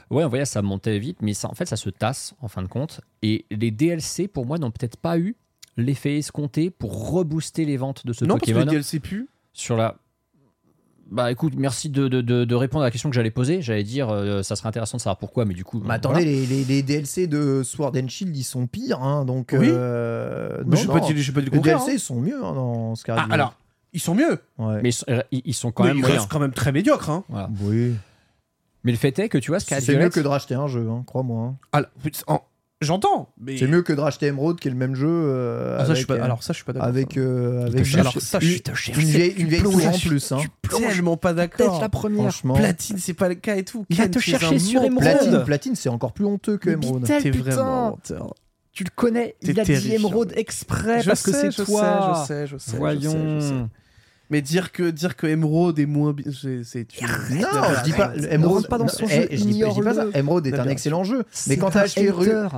ouais, 0.09 0.23
on 0.25 0.29
voyait 0.29 0.45
ça 0.45 0.61
montait 0.63 0.97
vite, 0.97 1.19
mais 1.21 1.33
ça, 1.35 1.47
en 1.47 1.53
fait, 1.53 1.67
ça 1.67 1.75
se 1.77 1.89
tasse 1.91 2.33
en 2.41 2.47
fin 2.47 2.63
de 2.63 2.67
compte. 2.67 3.01
Et 3.21 3.45
les 3.51 3.69
DLC, 3.71 4.27
pour 4.27 4.45
moi, 4.47 4.57
n'ont 4.57 4.71
peut-être 4.71 4.97
pas 4.97 5.17
eu 5.19 5.35
l'effet 5.77 6.17
escompté 6.17 6.69
pour 6.69 7.11
rebooster 7.11 7.65
les 7.65 7.77
ventes 7.77 8.05
de 8.05 8.13
ce 8.13 8.25
Non, 8.25 8.35
parce 8.35 8.41
que 8.41 8.51
Pokémon 8.51 8.65
le 8.65 8.71
DLC 8.71 8.99
pue. 8.99 9.27
sur 9.53 9.75
la. 9.77 9.95
Bah 11.11 11.31
écoute, 11.31 11.53
merci 11.57 11.89
de, 11.89 12.07
de- 12.07 12.21
de- 12.21 12.43
de 12.45 12.55
répondre 12.55 12.83
à 12.83 12.87
la 12.87 12.91
question 12.91 13.09
que 13.09 13.15
j'allais 13.15 13.29
poser. 13.29 13.61
J'allais 13.61 13.83
dire, 13.83 14.09
euh, 14.09 14.41
ça 14.41 14.55
serait 14.55 14.69
intéressant 14.69 14.97
de 14.97 15.01
savoir 15.01 15.17
pourquoi, 15.17 15.45
mais 15.45 15.53
du 15.53 15.63
coup. 15.63 15.79
Mais 15.83 15.89
euh, 15.91 15.93
attendez, 15.93 16.21
voilà. 16.23 16.31
les, 16.31 16.45
les- 16.45 16.63
les 16.63 16.81
DLC 16.81 17.27
de 17.27 17.61
Sword 17.63 17.91
and 17.97 18.07
Shield, 18.07 18.35
ils 18.35 18.43
sont 18.43 18.65
pires. 18.67 19.01
Hein, 19.03 19.25
donc, 19.25 19.53
Oui. 19.57 19.67
euh, 19.69 20.63
Mais 20.65 20.75
non, 20.77 20.81
je 20.81 20.87
non. 20.87 20.93
pas 20.93 21.05
j'ai 21.13 21.31
pas 21.31 21.41
le 21.41 21.45
Les. 21.51 21.59
DLC 21.59 21.91
hein. 21.91 21.93
ils 21.93 21.99
sont 21.99 22.19
mieux 22.19 22.43
hein, 22.43 22.53
dans 22.53 22.95
Scarlet 22.95 23.21
Ah, 23.29 23.33
alors, 23.33 23.55
ils 23.91 23.99
sont 23.99 24.15
mieux. 24.15 24.39
Ouais. 24.57 24.81
Mais 24.81 24.89
ils 24.89 24.93
sont, 24.93 25.05
ils- 25.31 25.53
sont 25.53 25.71
quand 25.71 25.83
Mais 25.83 25.89
même 25.93 25.99
ils 25.99 26.05
restent 26.05 26.31
quand 26.31 26.39
même 26.39 26.53
très 26.53 26.71
médiocres. 26.71 27.09
Hein. 27.09 27.25
Voilà. 27.29 27.49
Oui. 27.61 27.93
Mais 28.85 28.91
le 28.91 28.97
fait 28.97 29.17
est 29.19 29.29
que 29.29 29.37
tu 29.37 29.51
vois, 29.51 29.59
Scarlet 29.59 29.83
C'est 29.85 29.97
mieux 29.97 30.09
que 30.09 30.19
de 30.19 30.27
racheter 30.27 30.55
un 30.55 30.67
jeu, 30.67 30.89
hein, 30.89 31.03
crois-moi. 31.05 31.47
hein. 31.47 31.55
Alors, 31.73 31.89
en- 32.27 32.41
J'entends, 32.81 33.29
mais. 33.39 33.57
C'est 33.57 33.67
mieux 33.67 33.81
que 33.81 33.93
de 33.93 34.01
racheter 34.01 34.25
Emerald, 34.27 34.59
qui 34.59 34.67
est 34.67 34.71
le 34.71 34.75
même 34.77 34.93
jeu. 34.95 35.07
euh, 35.07 35.77
Ah, 35.79 35.85
ça, 35.85 35.93
je 35.93 35.99
suis 35.99 36.05
pas- 36.05 36.15
euh, 36.15 36.23
Alors, 36.23 36.43
ça, 36.43 36.51
je 36.51 36.57
suis 36.57 36.65
pas 36.65 36.73
d'accord. 36.73 36.89
avec, 36.89 37.15
euh, 37.17 37.65
avec 37.67 37.93
alors, 37.95 38.13
ça, 38.19 38.39
je 38.41 38.45
une, 38.45 38.51
suis- 38.51 38.61
te 38.61 38.73
cherche- 38.73 38.97
une 38.97 39.07
vieille, 39.07 39.33
une 39.37 39.47
vieille 39.47 39.61
plonges 39.61 39.73
tour 39.75 39.83
en 39.83 39.85
là-dessus. 39.91 40.07
plus. 40.09 40.31
Hein. 40.33 40.37
tellement 40.69 41.15
pas 41.15 41.33
d'accord. 41.33 41.89
première. 41.91 42.23
Franchement, 42.23 42.55
Platine, 42.55 42.97
c'est 42.97 43.13
pas 43.13 43.29
le 43.29 43.35
cas 43.35 43.55
et 43.55 43.63
tout. 43.63 43.85
Il 43.89 43.95
va 43.95 44.03
Ken, 44.03 44.11
te 44.11 44.19
tu 44.19 44.29
es 44.29 44.31
chercher 44.37 44.55
un 44.55 44.59
sur 44.59 44.81
menteur. 44.81 44.97
Emerald. 45.07 45.19
Platine, 45.29 45.43
Platine, 45.45 45.75
c'est 45.75 45.89
encore 45.89 46.11
plus 46.11 46.25
honteux 46.25 46.57
que 46.57 46.71
Emerald. 46.71 47.05
Tel 47.05 47.23
T'es 47.23 47.31
putain. 47.31 47.51
vraiment 47.51 47.89
menteur. 47.91 48.33
Tu 48.73 48.83
le 48.83 48.89
connais. 48.93 49.35
T'es 49.39 49.51
Il 49.51 49.59
a 49.59 49.63
dit 49.63 49.67
terrifiant. 49.71 50.09
Emerald 50.09 50.33
exprès 50.35 51.01
Je 51.03 51.07
parce 51.09 51.21
que 51.21 51.31
sais, 51.31 51.41
c'est 51.41 51.51
je 51.51 51.63
toi. 51.63 52.25
sais, 52.27 52.47
je 52.47 52.47
sais, 52.47 52.47
je 52.47 52.57
sais, 52.57 52.71
je 52.71 52.77
Voyons. 52.77 53.11
sais, 53.11 53.39
je 53.39 53.47
sais. 53.47 53.53
Mais 54.33 54.41
dire 54.41 54.71
que, 54.71 54.89
dire 54.89 55.15
que 55.15 55.27
Emerald 55.27 55.77
est 55.77 55.85
moins 55.85 56.11
bien, 56.11 56.25
c'est. 56.33 56.87
Non, 57.03 57.47
je 57.77 57.83
dis 57.83 57.93
pas. 57.93 58.13
Emerald, 58.31 58.67
pas 58.67 58.79
dans 58.79 58.87
son 58.87 59.05
eh, 59.05 59.09
jeu, 59.09 59.27
je, 59.29 59.35
dis, 59.35 59.37
je 59.37 59.45
dis 59.45 59.81
pas 59.81 59.93
ça. 59.93 60.01
ignore-le. 60.01 60.17
Emerald 60.17 60.47
est 60.47 60.59
un 60.59 60.67
excellent 60.67 61.03
jeu. 61.03 61.23
Mais 61.45 61.57
quand 61.57 61.69
t'as 61.69 61.81
acheté, 61.81 62.11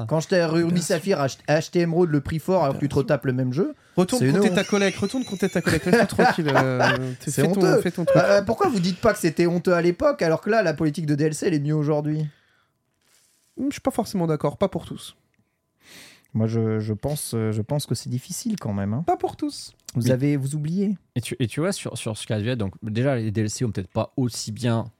quand 0.08 0.26
Ruby 0.32 0.82
Saphir, 0.82 1.20
ach- 1.20 1.38
acheté 1.48 1.82
Emerald 1.82 2.10
le 2.12 2.22
prix 2.22 2.40
fort 2.40 2.64
alors 2.64 2.76
que 2.76 2.80
tu 2.80 2.88
te 2.88 2.96
retapes 2.96 3.26
le 3.26 3.34
même 3.34 3.52
jeu, 3.52 3.76
Retourne 3.98 4.32
compter 4.32 4.54
ta 4.54 4.64
collecte, 4.64 4.98
retourne 5.00 5.26
compter 5.26 5.50
ta 5.50 5.62
collecte, 5.62 5.86
laisse-toi 5.86 6.06
tranquille. 6.06 6.50
euh, 6.56 6.82
fais 7.20 7.32
c'est 7.32 7.44
ton- 7.44 7.52
honteux. 7.52 7.82
Euh, 8.16 8.42
pourquoi 8.42 8.70
vous 8.70 8.80
dites 8.80 9.00
pas 9.02 9.12
que 9.12 9.20
c'était 9.20 9.48
honteux 9.48 9.74
à 9.74 9.82
l'époque 9.82 10.22
alors 10.22 10.40
que 10.40 10.50
là, 10.50 10.64
la 10.64 10.74
politique 10.74 11.06
de 11.06 11.16
DLC, 11.16 11.48
elle 11.48 11.54
est 11.54 11.60
mieux 11.60 11.76
aujourd'hui? 11.76 12.26
Je 13.58 13.72
suis 13.72 13.82
pas 13.82 13.92
forcément 13.92 14.28
d'accord, 14.28 14.58
pas 14.58 14.70
pour 14.70 14.86
tous. 14.86 15.16
Moi, 16.34 16.48
je, 16.48 16.80
je 16.80 16.94
pense, 16.94 17.34
euh, 17.34 17.52
je 17.52 17.62
pense 17.62 17.86
que 17.86 17.96
c'est 17.96 18.10
difficile 18.10 18.56
quand 18.60 18.74
même. 18.74 18.94
hein. 18.94 19.04
Pas 19.08 19.18
pour 19.18 19.36
tous. 19.36 19.74
Vous 19.96 20.04
Oui. 20.08 20.12
avez, 20.12 20.38
vous 20.38 20.56
oubliez. 20.56 20.98
Et 21.16 21.22
tu, 21.22 21.36
et 21.40 21.48
tu 21.48 21.60
vois, 21.62 21.72
sur, 21.72 21.98
sur 21.98 22.18
Scarlet 22.18 22.56
donc 22.56 22.74
déjà, 22.84 23.16
les 23.16 23.32
DLC 23.32 23.64
ont 23.66 23.72
peut-être 23.72 23.90
pas 23.92 24.14
aussi 24.18 24.52
bien 24.52 24.92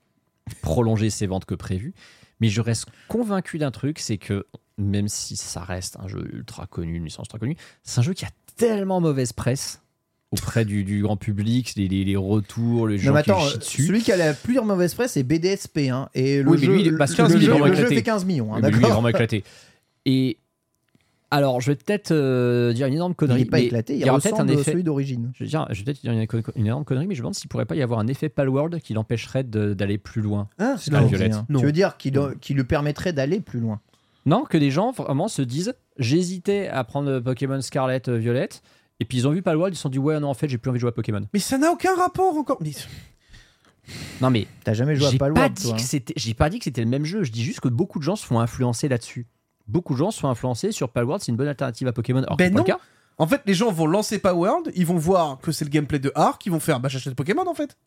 prolongé 0.62 1.10
ses 1.10 1.28
ventes 1.28 1.46
que 1.46 1.56
prévu, 1.56 1.94
mais 2.40 2.50
je 2.50 2.62
reste 2.62 2.86
convaincu 3.08 3.58
d'un 3.58 3.72
truc, 3.72 4.00
c'est 4.00 4.18
que 4.18 4.46
même 4.78 5.08
si 5.08 5.36
ça 5.36 5.62
reste 5.62 5.98
un 6.00 6.08
jeu 6.08 6.28
ultra 6.34 6.66
connu, 6.68 6.96
une 6.98 7.06
licence 7.06 7.26
ultra 7.26 7.40
connue, 7.40 7.56
c'est 7.84 8.00
un 8.00 8.04
jeu 8.04 8.14
qui 8.14 8.26
a 8.26 8.30
tellement 8.56 9.02
mauvaise 9.02 9.34
presse 9.34 9.82
auprès 10.32 10.66
du, 10.66 10.84
du 10.84 11.02
grand 11.02 11.18
public, 11.18 11.74
les, 11.78 11.88
les- 11.88 12.04
les 12.04 12.16
retours, 12.18 12.88
les 12.88 12.98
Non, 12.98 13.02
gens 13.04 13.14
mais 13.14 13.24
qui 13.24 13.32
attends, 13.32 13.40
chient 13.48 13.58
dessus. 13.60 13.86
celui 13.88 14.02
qui 14.02 14.12
a 14.12 14.18
la 14.18 14.34
plus 14.34 14.60
mauvaise 14.60 14.94
presse, 14.94 15.14
c'est 15.14 15.24
BDSP. 15.24 15.90
Hein, 15.90 16.10
et 16.14 16.42
le 16.42 16.50
Oui, 16.50 16.58
mais 16.60 16.66
jeu, 16.66 16.74
lui, 16.74 16.82
il 16.82 16.88
est- 16.88 16.90
le- 16.92 16.98
parce 16.98 17.18
le 17.18 17.26
lui, 17.36 17.46
jeu- 17.46 17.52
vraiment 17.52 17.66
le 17.68 17.76
jeu 17.76 17.88
fait 17.88 18.04
15 18.04 18.26
millions. 18.26 18.54
hein, 18.54 18.60
mais 18.62 18.70
lui, 18.70 18.76
il 18.76 18.80
est 18.80 18.82
d'accord 18.82 18.96
vraiment 19.02 19.10
éclaté. 19.10 19.44
Et 20.06 20.38
alors, 21.32 21.60
je 21.60 21.72
vais 21.72 21.76
peut-être 21.76 22.12
euh, 22.12 22.72
dire 22.74 22.88
une 22.88 22.94
énorme 22.94 23.12
Il 23.14 23.16
connerie. 23.16 23.40
n'est 23.40 23.46
pas 23.46 23.58
mais 23.58 23.66
éclaté, 23.66 23.96
il, 23.96 24.06
y 24.06 24.10
aura 24.10 24.20
peut-être 24.20 24.34
un 24.36 24.44
ressemble 24.44 24.52
à 24.52 24.54
effet. 24.62 24.72
celui 24.72 24.84
d'origine. 24.84 25.32
Je 25.34 25.44
vais, 25.44 25.50
dire, 25.50 25.66
je 25.72 25.80
vais 25.80 25.84
peut-être 25.86 26.02
dire 26.02 26.12
une, 26.12 26.26
une 26.56 26.66
énorme 26.68 26.86
connerie, 26.86 27.08
mais 27.08 27.16
je 27.16 27.20
me 27.20 27.24
demande 27.24 27.36
s'il 27.36 27.50
pourrait 27.50 27.66
pas 27.66 27.76
y 27.76 27.82
avoir 27.82 28.00
un 28.00 28.08
effet 28.08 28.30
Palworld 28.30 28.80
qui 28.80 28.94
l'empêcherait 28.94 29.44
de- 29.44 29.74
d'aller 29.74 29.98
plus 29.98 30.22
loin. 30.22 30.48
Hein 30.60 30.76
C'est 30.80 30.92
la 30.92 31.02
Non, 31.02 31.08
violette. 31.08 31.34
hein. 31.34 31.46
Non. 31.50 31.60
Tu 31.60 31.66
veux 31.66 31.72
dire 31.72 31.98
qu'il 31.98 32.20
qui 32.42 32.54
lui 32.54 32.64
permettrait 32.64 33.12
d'aller 33.12 33.40
plus 33.42 33.60
loin 33.60 33.82
Non, 34.26 34.44
que 34.44 34.58
des 34.58 34.72
gens 34.72 34.92
vraiment 34.92 35.28
se 35.28 35.42
disent 35.42 35.74
j'hésitais 35.98 36.68
à 36.68 36.84
prendre 36.84 37.20
Pokémon 37.20 37.60
Scarlet 37.62 38.02
euh, 38.08 38.18
Violette, 38.18 38.62
et 39.00 39.06
puis 39.06 39.18
ils 39.18 39.28
ont 39.28 39.32
vu 39.32 39.42
Palworld, 39.42 39.74
ils 39.74 39.78
se 39.78 39.82
sont 39.84 39.90
dit 39.90 40.00
ouais, 40.00 40.20
non, 40.20 40.30
en 40.30 40.34
fait, 40.36 40.48
j'ai 40.48 40.58
plus 40.58 40.70
envie 40.70 40.78
de 40.78 40.82
jouer 40.82 40.90
à 40.90 40.94
Pokémon. 40.94 41.22
Mais 41.34 41.40
ça 41.40 41.58
n'a 41.58 41.72
aucun 41.72 41.96
rapport 41.96 42.38
encore. 42.38 42.58
Mais... 42.62 42.72
Non, 44.22 44.30
mais 44.30 44.48
T'as 44.64 44.74
jamais 44.74 44.96
joué 44.96 45.08
à 45.08 45.12
j'ai 45.12 45.18
pas, 45.18 45.26
Palworld, 45.26 45.54
dit 45.54 45.64
toi 45.64 45.74
que 45.74 45.82
hein. 45.82 45.86
c'était, 45.86 46.14
j'ai 46.18 46.34
pas 46.34 46.50
dit 46.50 46.58
que 46.60 46.64
c'était 46.64 46.84
le 46.84 46.90
même 46.90 47.06
jeu, 47.06 47.24
je 47.24 47.32
dis 47.32 47.44
juste 47.44 47.60
que 47.60 47.68
beaucoup 47.68 48.00
de 48.00 48.04
gens 48.04 48.16
se 48.16 48.26
font 48.26 48.40
influencer 48.40 48.88
là-dessus. 48.88 49.28
Beaucoup 49.68 49.94
de 49.94 50.00
gens 50.00 50.12
se 50.12 50.20
font 50.20 50.30
influencer 50.30 50.72
sur 50.72 50.90
Palworld, 50.90 51.22
c'est 51.24 51.32
une 51.32 51.38
bonne 51.38 51.48
alternative 51.48 51.88
à 51.88 51.94
Pokémon. 51.94 52.22
Alors, 52.24 52.38
Ben 52.38 52.46
c'est 52.46 52.52
pas 52.52 52.58
non. 52.60 52.64
le 52.66 52.68
cas. 52.74 52.80
En 53.18 53.28
fait, 53.28 53.42
les 53.46 53.54
gens 53.54 53.72
vont 53.72 53.88
lancer 53.88 54.20
Powerworld, 54.20 54.72
ils 54.76 54.86
vont 54.86 54.98
voir 54.98 55.40
que 55.40 55.52
c'est 55.54 55.64
le 55.66 55.70
gameplay 55.72 56.00
de 56.00 56.12
Arc, 56.16 56.46
ils 56.46 56.52
vont 56.52 56.60
faire 56.60 56.80
bah 56.82 56.90
j'achète 56.90 57.16
Pokémon 57.16 57.48
en 57.48 57.54
fait. 57.54 57.78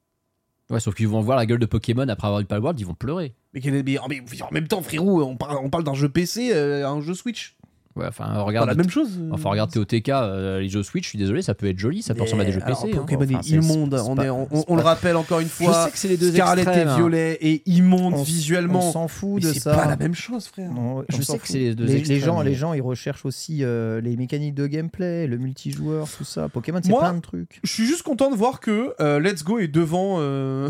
Ouais, 0.70 0.80
sauf 0.80 0.94
qu'ils 0.94 1.08
vont 1.08 1.20
voir 1.20 1.36
la 1.36 1.44
gueule 1.46 1.58
de 1.58 1.66
Pokémon 1.66 2.08
après 2.08 2.26
avoir 2.26 2.40
eu 2.40 2.46
Palworld, 2.46 2.80
ils 2.80 2.86
vont 2.86 2.94
pleurer. 2.94 3.34
Mais, 3.52 3.60
mais- 3.64 3.82
mais 3.82 3.98
en 3.98 4.08
même 4.52 4.68
temps, 4.68 4.80
frérot, 4.82 5.22
on 5.22 5.36
parle, 5.36 5.58
on 5.62 5.68
parle 5.70 5.84
d'un 5.84 5.94
jeu 5.94 6.08
PC, 6.08 6.50
euh, 6.54 6.88
un 6.88 7.00
jeu 7.02 7.12
Switch. 7.14 7.56
Ouais, 7.98 8.06
enfin, 8.08 8.38
regarde. 8.42 8.68
la 8.68 8.74
même 8.74 8.88
chose. 8.88 9.10
euh. 9.20 9.30
Enfin, 9.32 9.50
regarde 9.50 9.70
TOTK, 9.70 10.08
euh, 10.10 10.60
les 10.60 10.68
jeux 10.68 10.82
Switch, 10.82 11.04
je 11.04 11.08
suis 11.10 11.18
désolé, 11.18 11.42
ça 11.42 11.54
peut 11.54 11.66
être 11.68 11.78
joli, 11.78 12.02
ça 12.02 12.14
peut 12.14 12.22
ressembler 12.22 12.44
à 12.44 12.46
des 12.48 12.52
jeux 12.52 12.62
Alors, 12.64 12.80
PC. 12.82 12.94
hein. 12.94 13.00
Pokémon 13.00 13.24
Enfin, 13.24 13.38
est 13.40 13.42
c'est- 13.42 13.54
immonde, 13.56 13.94
c'est 13.96 14.08
on, 14.10 14.14
pas- 14.16 14.24
est- 14.26 14.30
on- 14.30 14.48
c'est 14.52 14.64
on 14.68 14.76
le 14.76 14.82
rappelle 14.82 15.16
encore 15.16 15.40
une 15.40 15.48
Je 15.48 15.52
fois. 15.52 15.84
sais 15.86 15.90
que 15.90 15.98
c'est 15.98 16.08
les 16.08 16.16
deux 16.16 16.30
Scarlet 16.32 16.62
extrêmes, 16.62 16.88
et 16.88 16.90
hein. 16.90 16.96
Violet 16.96 17.38
est 17.40 17.66
immonde 17.68 18.14
On 18.14 18.22
visuellement. 18.22 18.88
On 18.88 18.92
s'en 18.92 19.08
fout 19.08 19.34
Mais 19.42 19.48
de 19.48 19.52
c'est 19.52 19.60
ça. 19.60 19.74
pas 19.74 19.86
la 19.86 19.96
même 19.96 20.14
chose, 20.14 20.46
frère. 20.46 20.70
Non, 20.72 21.04
Je 21.08 21.20
sais 21.22 21.38
que 21.38 21.48
c'est 21.48 21.58
les 21.58 21.74
deux 21.74 21.84
les, 21.84 21.92
les 21.94 21.98
extrêmes, 21.98 22.20
gens, 22.20 22.38
mais- 22.38 22.44
les 22.50 22.54
gens, 22.54 22.72
ils 22.72 22.80
recherchent 22.82 23.24
aussi 23.26 23.64
euh, 23.64 24.00
les 24.00 24.16
mécaniques 24.16 24.54
de 24.54 24.66
gameplay, 24.66 25.26
le 25.26 25.38
multijoueur, 25.38 26.06
tout 26.16 26.24
ça. 26.24 26.48
Pokémon, 26.48 26.80
c'est 26.82 26.92
plein 26.96 27.14
de 27.14 27.20
trucs. 27.20 27.60
Je 27.64 27.72
suis 27.72 27.86
juste 27.86 28.02
content 28.02 28.30
de 28.30 28.36
voir 28.36 28.60
que 28.60 28.94
euh, 29.00 29.18
Let's 29.20 29.42
Go 29.44 29.58
est 29.58 29.68
devant 29.68 30.16
euh, 30.18 30.68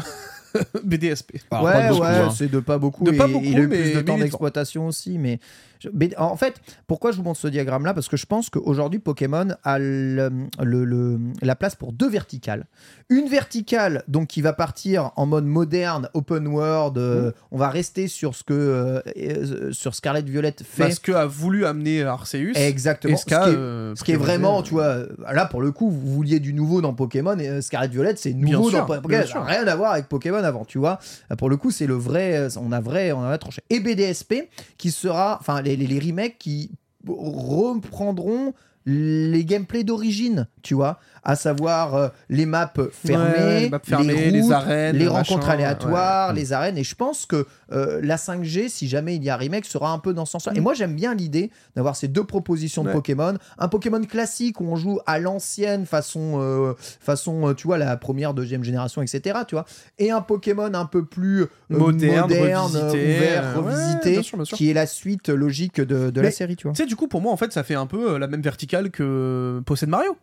BDSP. 0.85 1.37
Alors, 1.51 1.65
ouais, 1.65 1.91
ouais, 2.01 2.07
hein. 2.07 2.31
c'est 2.35 2.51
de 2.51 2.61
pas 2.61 2.79
beaucoup. 2.79 3.05
De 3.05 3.11
pas 3.11 3.29
et 3.29 3.33
beaucoup, 3.33 3.45
il 3.45 3.57
a 3.57 3.61
eu 3.61 3.67
mais- 3.67 3.77
plus 3.83 3.91
de 3.91 3.97
mais 3.97 4.05
temps 4.05 4.19
d'exploitation 4.19 4.87
aussi. 4.87 5.19
Mais, 5.19 5.39
je- 5.43 5.68
mais 5.95 6.17
en 6.19 6.37
fait, 6.37 6.55
pourquoi 6.87 7.13
je 7.13 7.17
vous 7.19 7.23
montre 7.23 7.41
ce 7.41 7.49
diagramme-là? 7.49 7.95
Parce 7.95 8.09
que 8.09 8.17
je 8.17 8.27
pense 8.27 8.51
qu'aujourd'hui, 8.51 8.99
Pokémon 9.01 9.49
a 9.65 9.79
le- 9.79 10.31
le- 10.63 10.85
le- 10.85 11.19
la 11.43 11.55
place 11.57 11.75
pour 11.75 11.93
deux 11.93 12.09
verticales. 12.09 12.67
Une 13.11 13.29
verticale, 13.29 14.03
donc 14.09 14.29
qui 14.29 14.43
va 14.43 14.53
partir 14.53 15.13
en 15.17 15.27
mode 15.27 15.45
moderne, 15.47 16.09
open 16.15 16.47
world. 16.47 16.97
Mmh. 16.97 17.01
euh, 17.01 17.33
On 17.51 17.59
va 17.59 17.69
rester 17.71 18.09
sur 18.09 18.35
ce 18.35 18.45
que 18.45 18.53
euh, 18.55 19.73
sur 19.73 19.95
Scarlet 19.95 20.23
Violet 20.23 20.55
fait. 20.63 20.83
Parce 20.83 20.99
que 20.99 21.13
a 21.13 21.27
voulu 21.27 21.65
amener 21.65 22.03
Arceus. 22.03 22.53
Exactement. 22.55 23.17
Ce 23.17 23.25
qui 23.25 23.35
est- 23.35 23.37
euh, 23.57 23.95
Ce 23.97 24.05
qui 24.05 24.13
est 24.13 24.17
vraiment, 24.17 24.63
tu 24.63 24.75
vois, 24.75 24.99
là 25.33 25.47
pour 25.47 25.63
le 25.63 25.73
coup, 25.73 25.91
vous 25.91 26.13
vouliez 26.13 26.41
du 26.41 26.53
nouveau 26.55 26.81
dans 26.81 26.93
Pokémon 26.95 27.39
et 27.39 27.63
Scarlet 27.63 27.89
Violet, 27.89 28.15
c'est 28.17 28.33
nouveau 28.35 28.71
dans 28.71 28.87
Pokémon. 29.01 29.27
Ça 29.27 29.43
rien 29.45 29.67
à 29.67 29.77
voir 29.77 29.93
avec 29.93 30.09
Pokémon 30.09 30.43
avant, 30.45 30.65
tu 30.65 30.79
vois. 30.79 30.99
Pour 31.39 31.49
le 31.51 31.57
coup, 31.57 31.71
c'est 31.71 31.87
le 31.87 31.95
vrai, 31.95 32.49
on 32.61 32.73
a 32.73 32.81
vrai, 32.81 33.13
on 33.13 33.23
a 33.25 33.39
tranché. 33.39 33.63
Et 33.71 33.81
BDSP 33.81 34.49
qui 34.77 34.91
sera, 34.91 35.39
enfin, 35.41 35.61
les, 35.77 35.99
remakes 35.99 36.39
qui 36.39 36.71
reprendront 37.07 38.55
les 38.87 39.45
gameplays 39.45 39.85
d'origine, 39.85 40.49
tu 40.63 40.75
vois, 40.75 40.99
à 41.29 41.37
savoir 41.37 41.95
euh, 41.95 42.09
les 42.31 42.47
maps 42.47 42.73
fermées, 42.91 43.25
Ouais, 43.29 43.61
les 43.61 43.69
maps 43.69 43.81
fermées, 43.85 44.31
les 44.31 44.41
routes, 44.41 44.51
arènes, 44.51 44.97
les 44.97 45.05
le 45.05 45.11
rencontres 45.11 45.41
machin, 45.41 45.51
aléatoires, 45.53 46.29
ouais. 46.31 46.35
les 46.37 46.55
arènes. 46.55 46.79
Et 46.79 46.85
je 46.85 46.95
pense 46.95 47.27
que 47.27 47.47
euh, 47.71 48.01
la 48.03 48.17
5G, 48.17 48.71
si 48.71 48.89
jamais 48.89 49.15
il 49.15 49.23
y 49.23 49.29
a 49.29 49.35
un 49.35 49.37
remake, 49.37 49.67
sera 49.67 49.93
un 49.93 49.99
peu 49.99 50.15
dans 50.15 50.25
ce 50.25 50.33
sens-là. 50.33 50.53
Et 50.57 50.61
moi, 50.61 50.73
j'aime 50.73 50.95
bien 50.95 51.15
l'idée 51.15 51.51
d'avoir 51.77 51.97
ces 51.97 52.09
deux 52.09 52.25
propositions 52.25 52.83
de 52.83 52.89
Ouais. 52.89 52.95
Pokémon. 52.95 53.35
Un 53.59 53.69
Pokémon 53.69 54.01
classique 54.05 54.59
où 54.63 54.65
on 54.65 54.77
joue 54.77 55.01
à 55.05 55.19
l'ancienne 55.19 55.85
façon, 55.85 56.41
euh, 56.41 56.73
façon, 56.79 57.53
tu 57.55 57.67
vois, 57.67 57.77
la 57.77 57.99
première, 57.99 58.33
deuxième 58.33 58.65
génération, 58.65 59.03
etc. 59.03 59.41
Tu 59.47 59.55
vois, 59.55 59.67
et 59.99 60.11
un 60.11 60.23
Pokémon 60.23 60.73
un 60.73 60.87
peu 60.87 61.05
plus 61.05 61.45
Moderne, 61.69 62.23
moderne, 62.23 62.63
revisité, 62.75 63.17
ouvert, 63.19 63.55
revisité, 63.63 64.11
bien 64.13 64.23
sûr, 64.23 64.39
bien 64.39 64.45
sûr. 64.47 64.57
qui 64.57 64.71
est 64.71 64.75
la 64.75 64.87
suite 64.87 65.29
logique 65.29 65.79
de, 65.83 66.09
de 66.09 66.21
la 66.23 66.31
série, 66.31 66.57
tu 66.57 66.67
vois. 66.67 66.73
Tu 66.73 66.83
sais, 66.83 66.87
du 66.89 66.97
coup, 66.97 67.07
pour 67.07 67.21
moi, 67.21 67.33
en 67.33 67.37
fait, 67.37 67.53
ça 67.53 67.65
fait 67.65 67.75
un 67.75 67.85
peu 67.87 68.17
la 68.17 68.29
même 68.29 68.41
verticale 68.41 68.91
que 68.91 69.61
possède 69.67 69.91
Mario. 69.91 70.17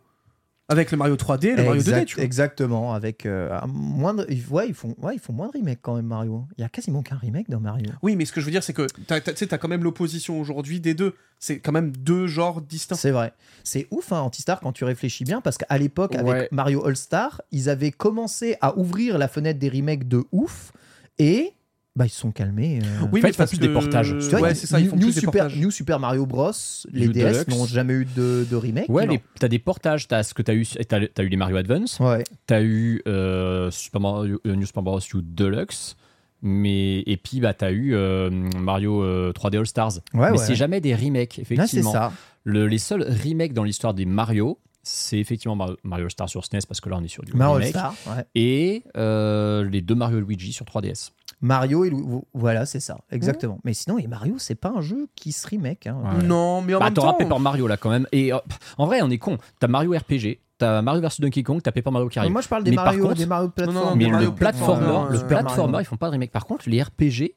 Avec 0.68 0.90
le 0.90 0.96
Mario 0.96 1.14
3D, 1.14 1.50
le 1.54 1.62
Mario 1.62 1.74
2D, 1.74 1.76
Exact- 1.90 2.04
tu 2.06 2.14
vois. 2.16 2.24
Exactement, 2.24 2.92
avec 2.92 3.24
euh, 3.24 3.56
un 3.62 3.68
moins 3.68 4.14
de- 4.14 4.26
ouais, 4.50 4.66
ils 4.66 4.74
font, 4.74 4.96
ouais, 5.00 5.14
ils 5.14 5.20
font 5.20 5.32
moins 5.32 5.46
de 5.46 5.56
remakes 5.58 5.78
quand 5.80 5.94
même 5.94 6.06
Mario. 6.06 6.44
Il 6.58 6.62
y 6.62 6.64
a 6.64 6.68
quasiment 6.68 7.02
qu'un 7.02 7.14
remake 7.16 7.48
dans 7.48 7.60
Mario. 7.60 7.86
Oui, 8.02 8.16
mais 8.16 8.24
ce 8.24 8.32
que 8.32 8.40
je 8.40 8.46
veux 8.46 8.50
dire, 8.50 8.64
c'est 8.64 8.72
que 8.72 8.86
tu 8.86 9.36
sais, 9.36 9.46
t'as 9.46 9.58
quand 9.58 9.68
même 9.68 9.84
l'opposition 9.84 10.40
aujourd'hui 10.40 10.80
des 10.80 10.94
deux. 10.94 11.14
C'est 11.38 11.60
quand 11.60 11.70
même 11.72 11.92
deux 11.96 12.26
genres 12.26 12.60
distincts. 12.62 12.96
C'est 12.96 13.12
vrai. 13.12 13.32
C'est 13.62 13.86
ouf, 13.92 14.10
hein, 14.12 14.20
Antistar, 14.20 14.58
quand 14.60 14.72
tu 14.72 14.84
réfléchis 14.84 15.22
bien, 15.24 15.40
parce 15.40 15.56
qu'à 15.58 15.78
l'époque, 15.78 16.16
avec. 16.16 16.50
Mario 16.50 16.84
All-Star, 16.84 17.42
ils 17.52 17.68
avaient 17.68 17.92
commencé 17.92 18.56
à 18.60 18.76
ouvrir 18.76 19.18
la 19.18 19.28
fenêtre 19.28 19.60
des 19.60 19.68
remakes 19.68 20.08
de 20.08 20.24
ouf, 20.32 20.72
et 21.18 21.52
bah, 21.96 22.04
ils 22.06 22.10
se 22.10 22.20
sont 22.20 22.30
calmés. 22.30 22.80
euh. 22.82 23.06
Oui, 23.10 23.20
fait, 23.20 23.28
mais 23.28 23.30
ils 23.30 23.32
font 23.32 23.38
parce 23.38 23.50
plus 23.50 23.58
que... 23.58 23.66
des 23.66 23.72
portages. 23.72 24.12
Ouais, 24.12 24.54
c'est 24.54 24.66
ça, 24.66 24.78
ils 24.78 24.88
font 24.88 24.96
New, 24.96 25.06
plus 25.06 25.14
des 25.14 25.20
Super, 25.20 25.32
portages. 25.32 25.56
New 25.58 25.70
Super 25.70 25.98
Mario 25.98 26.26
Bros, 26.26 26.50
les 26.92 27.06
New 27.06 27.12
DS 27.12 27.48
n'ont 27.48 27.64
jamais 27.66 27.94
eu 27.94 28.04
de, 28.04 28.46
de 28.48 28.56
remake. 28.56 28.88
Ouais, 28.88 29.06
les- 29.06 29.20
t'as 29.40 29.48
des 29.48 29.58
portages, 29.58 30.06
t'as 30.06 30.22
ce 30.22 30.34
que 30.34 30.42
t'as 30.42 30.54
eu, 30.54 30.64
t'as, 30.66 31.06
t'as 31.06 31.22
eu 31.24 31.28
les 31.28 31.36
Mario 31.36 31.56
Advance, 31.56 31.98
Ouais. 31.98 32.22
t'as 32.46 32.62
eu 32.62 33.02
euh, 33.08 33.70
Super 33.70 34.00
Mario, 34.00 34.40
euh, 34.46 34.54
New 34.54 34.66
Super 34.66 34.82
Mario 34.82 35.00
U 35.14 35.22
Deluxe, 35.22 35.96
mais 36.42 37.00
et 37.06 37.16
puis 37.16 37.40
bah 37.40 37.54
t'as 37.54 37.70
eu 37.72 37.94
euh, 37.94 38.28
Mario 38.30 39.02
euh, 39.02 39.32
3D 39.32 39.58
All 39.58 39.66
Stars. 39.66 39.92
Ouais, 40.12 40.30
mais 40.30 40.30
ouais. 40.32 40.36
c'est 40.38 40.54
jamais 40.54 40.80
des 40.80 40.94
remakes, 40.94 41.38
Là, 41.38 41.44
c'est 41.46 41.54
effectivement. 41.54 41.92
ça. 41.92 42.12
Le- 42.44 42.66
les 42.66 42.78
seuls 42.78 43.02
remakes 43.24 43.54
dans 43.54 43.64
l'histoire 43.64 43.94
des 43.94 44.04
Mario, 44.04 44.58
c'est 44.88 45.18
effectivement 45.18 45.56
Mario, 45.82 46.08
Stars 46.08 46.28
sur 46.28 46.44
SNES 46.44 46.60
parce 46.68 46.80
que 46.80 46.88
là 46.88 46.96
on 46.98 47.02
est 47.02 47.08
sur 47.08 47.24
du 47.24 47.32
Mario 47.34 47.54
remake. 47.56 47.74
Ouais. 48.06 48.24
Et 48.36 48.84
euh, 48.96 49.64
les 49.68 49.80
deux 49.82 49.96
Mario 49.96 50.18
et 50.18 50.20
Luigi 50.20 50.52
sur 50.52 50.64
3DS. 50.64 51.10
Mario 51.40 51.84
et 51.84 51.90
Lou- 51.90 52.24
voilà, 52.34 52.64
c'est 52.66 52.80
ça, 52.80 52.98
exactement. 53.10 53.58
Mais 53.64 53.74
sinon, 53.74 53.98
et 53.98 54.06
Mario, 54.06 54.36
c'est 54.38 54.54
pas 54.54 54.70
un 54.74 54.80
jeu 54.80 55.08
qui 55.16 55.32
se 55.32 55.46
remake. 55.46 55.86
hein. 55.86 55.98
Ouais. 56.02 56.22
Non, 56.24 56.62
mais 56.62 56.74
en 56.74 56.78
Bah, 56.78 56.86
même 56.86 56.94
temps... 56.94 57.12
Paper 57.14 57.38
Mario 57.38 57.66
là 57.66 57.76
quand 57.76 57.90
même. 57.90 58.06
Et 58.12 58.32
euh, 58.32 58.38
pff, 58.48 58.58
en 58.78 58.86
vrai, 58.86 59.00
on 59.02 59.10
est 59.10 59.18
con. 59.18 59.36
T'as 59.58 59.66
Mario 59.68 59.90
RPG, 59.92 60.38
t'as 60.56 60.80
Mario 60.80 61.02
vs 61.02 61.20
Donkey 61.20 61.42
Kong, 61.42 61.60
t'as 61.62 61.72
Paper 61.72 61.90
Mario 61.90 62.08
qui 62.08 62.18
arrive. 62.18 62.32
Moi, 62.32 62.40
je 62.40 62.48
parle 62.48 62.64
des 62.64 62.70
Mais 62.70 62.76
Mario, 62.76 63.02
contre- 63.02 63.16
des 63.16 63.26
Mario 63.26 63.46
non, 63.48 63.52
plateformes. 63.52 63.98
Mais 63.98 64.08
Mario 64.08 64.30
le 64.30 64.34
platformer, 64.34 64.76
platformer, 64.86 65.18
le 65.18 65.26
platformer, 65.26 65.78
ils 65.80 65.84
font 65.84 65.96
pas 65.96 66.06
de 66.06 66.12
remake. 66.12 66.30
Par 66.32 66.46
contre, 66.46 66.68
les 66.70 66.82
RPG 66.82 67.34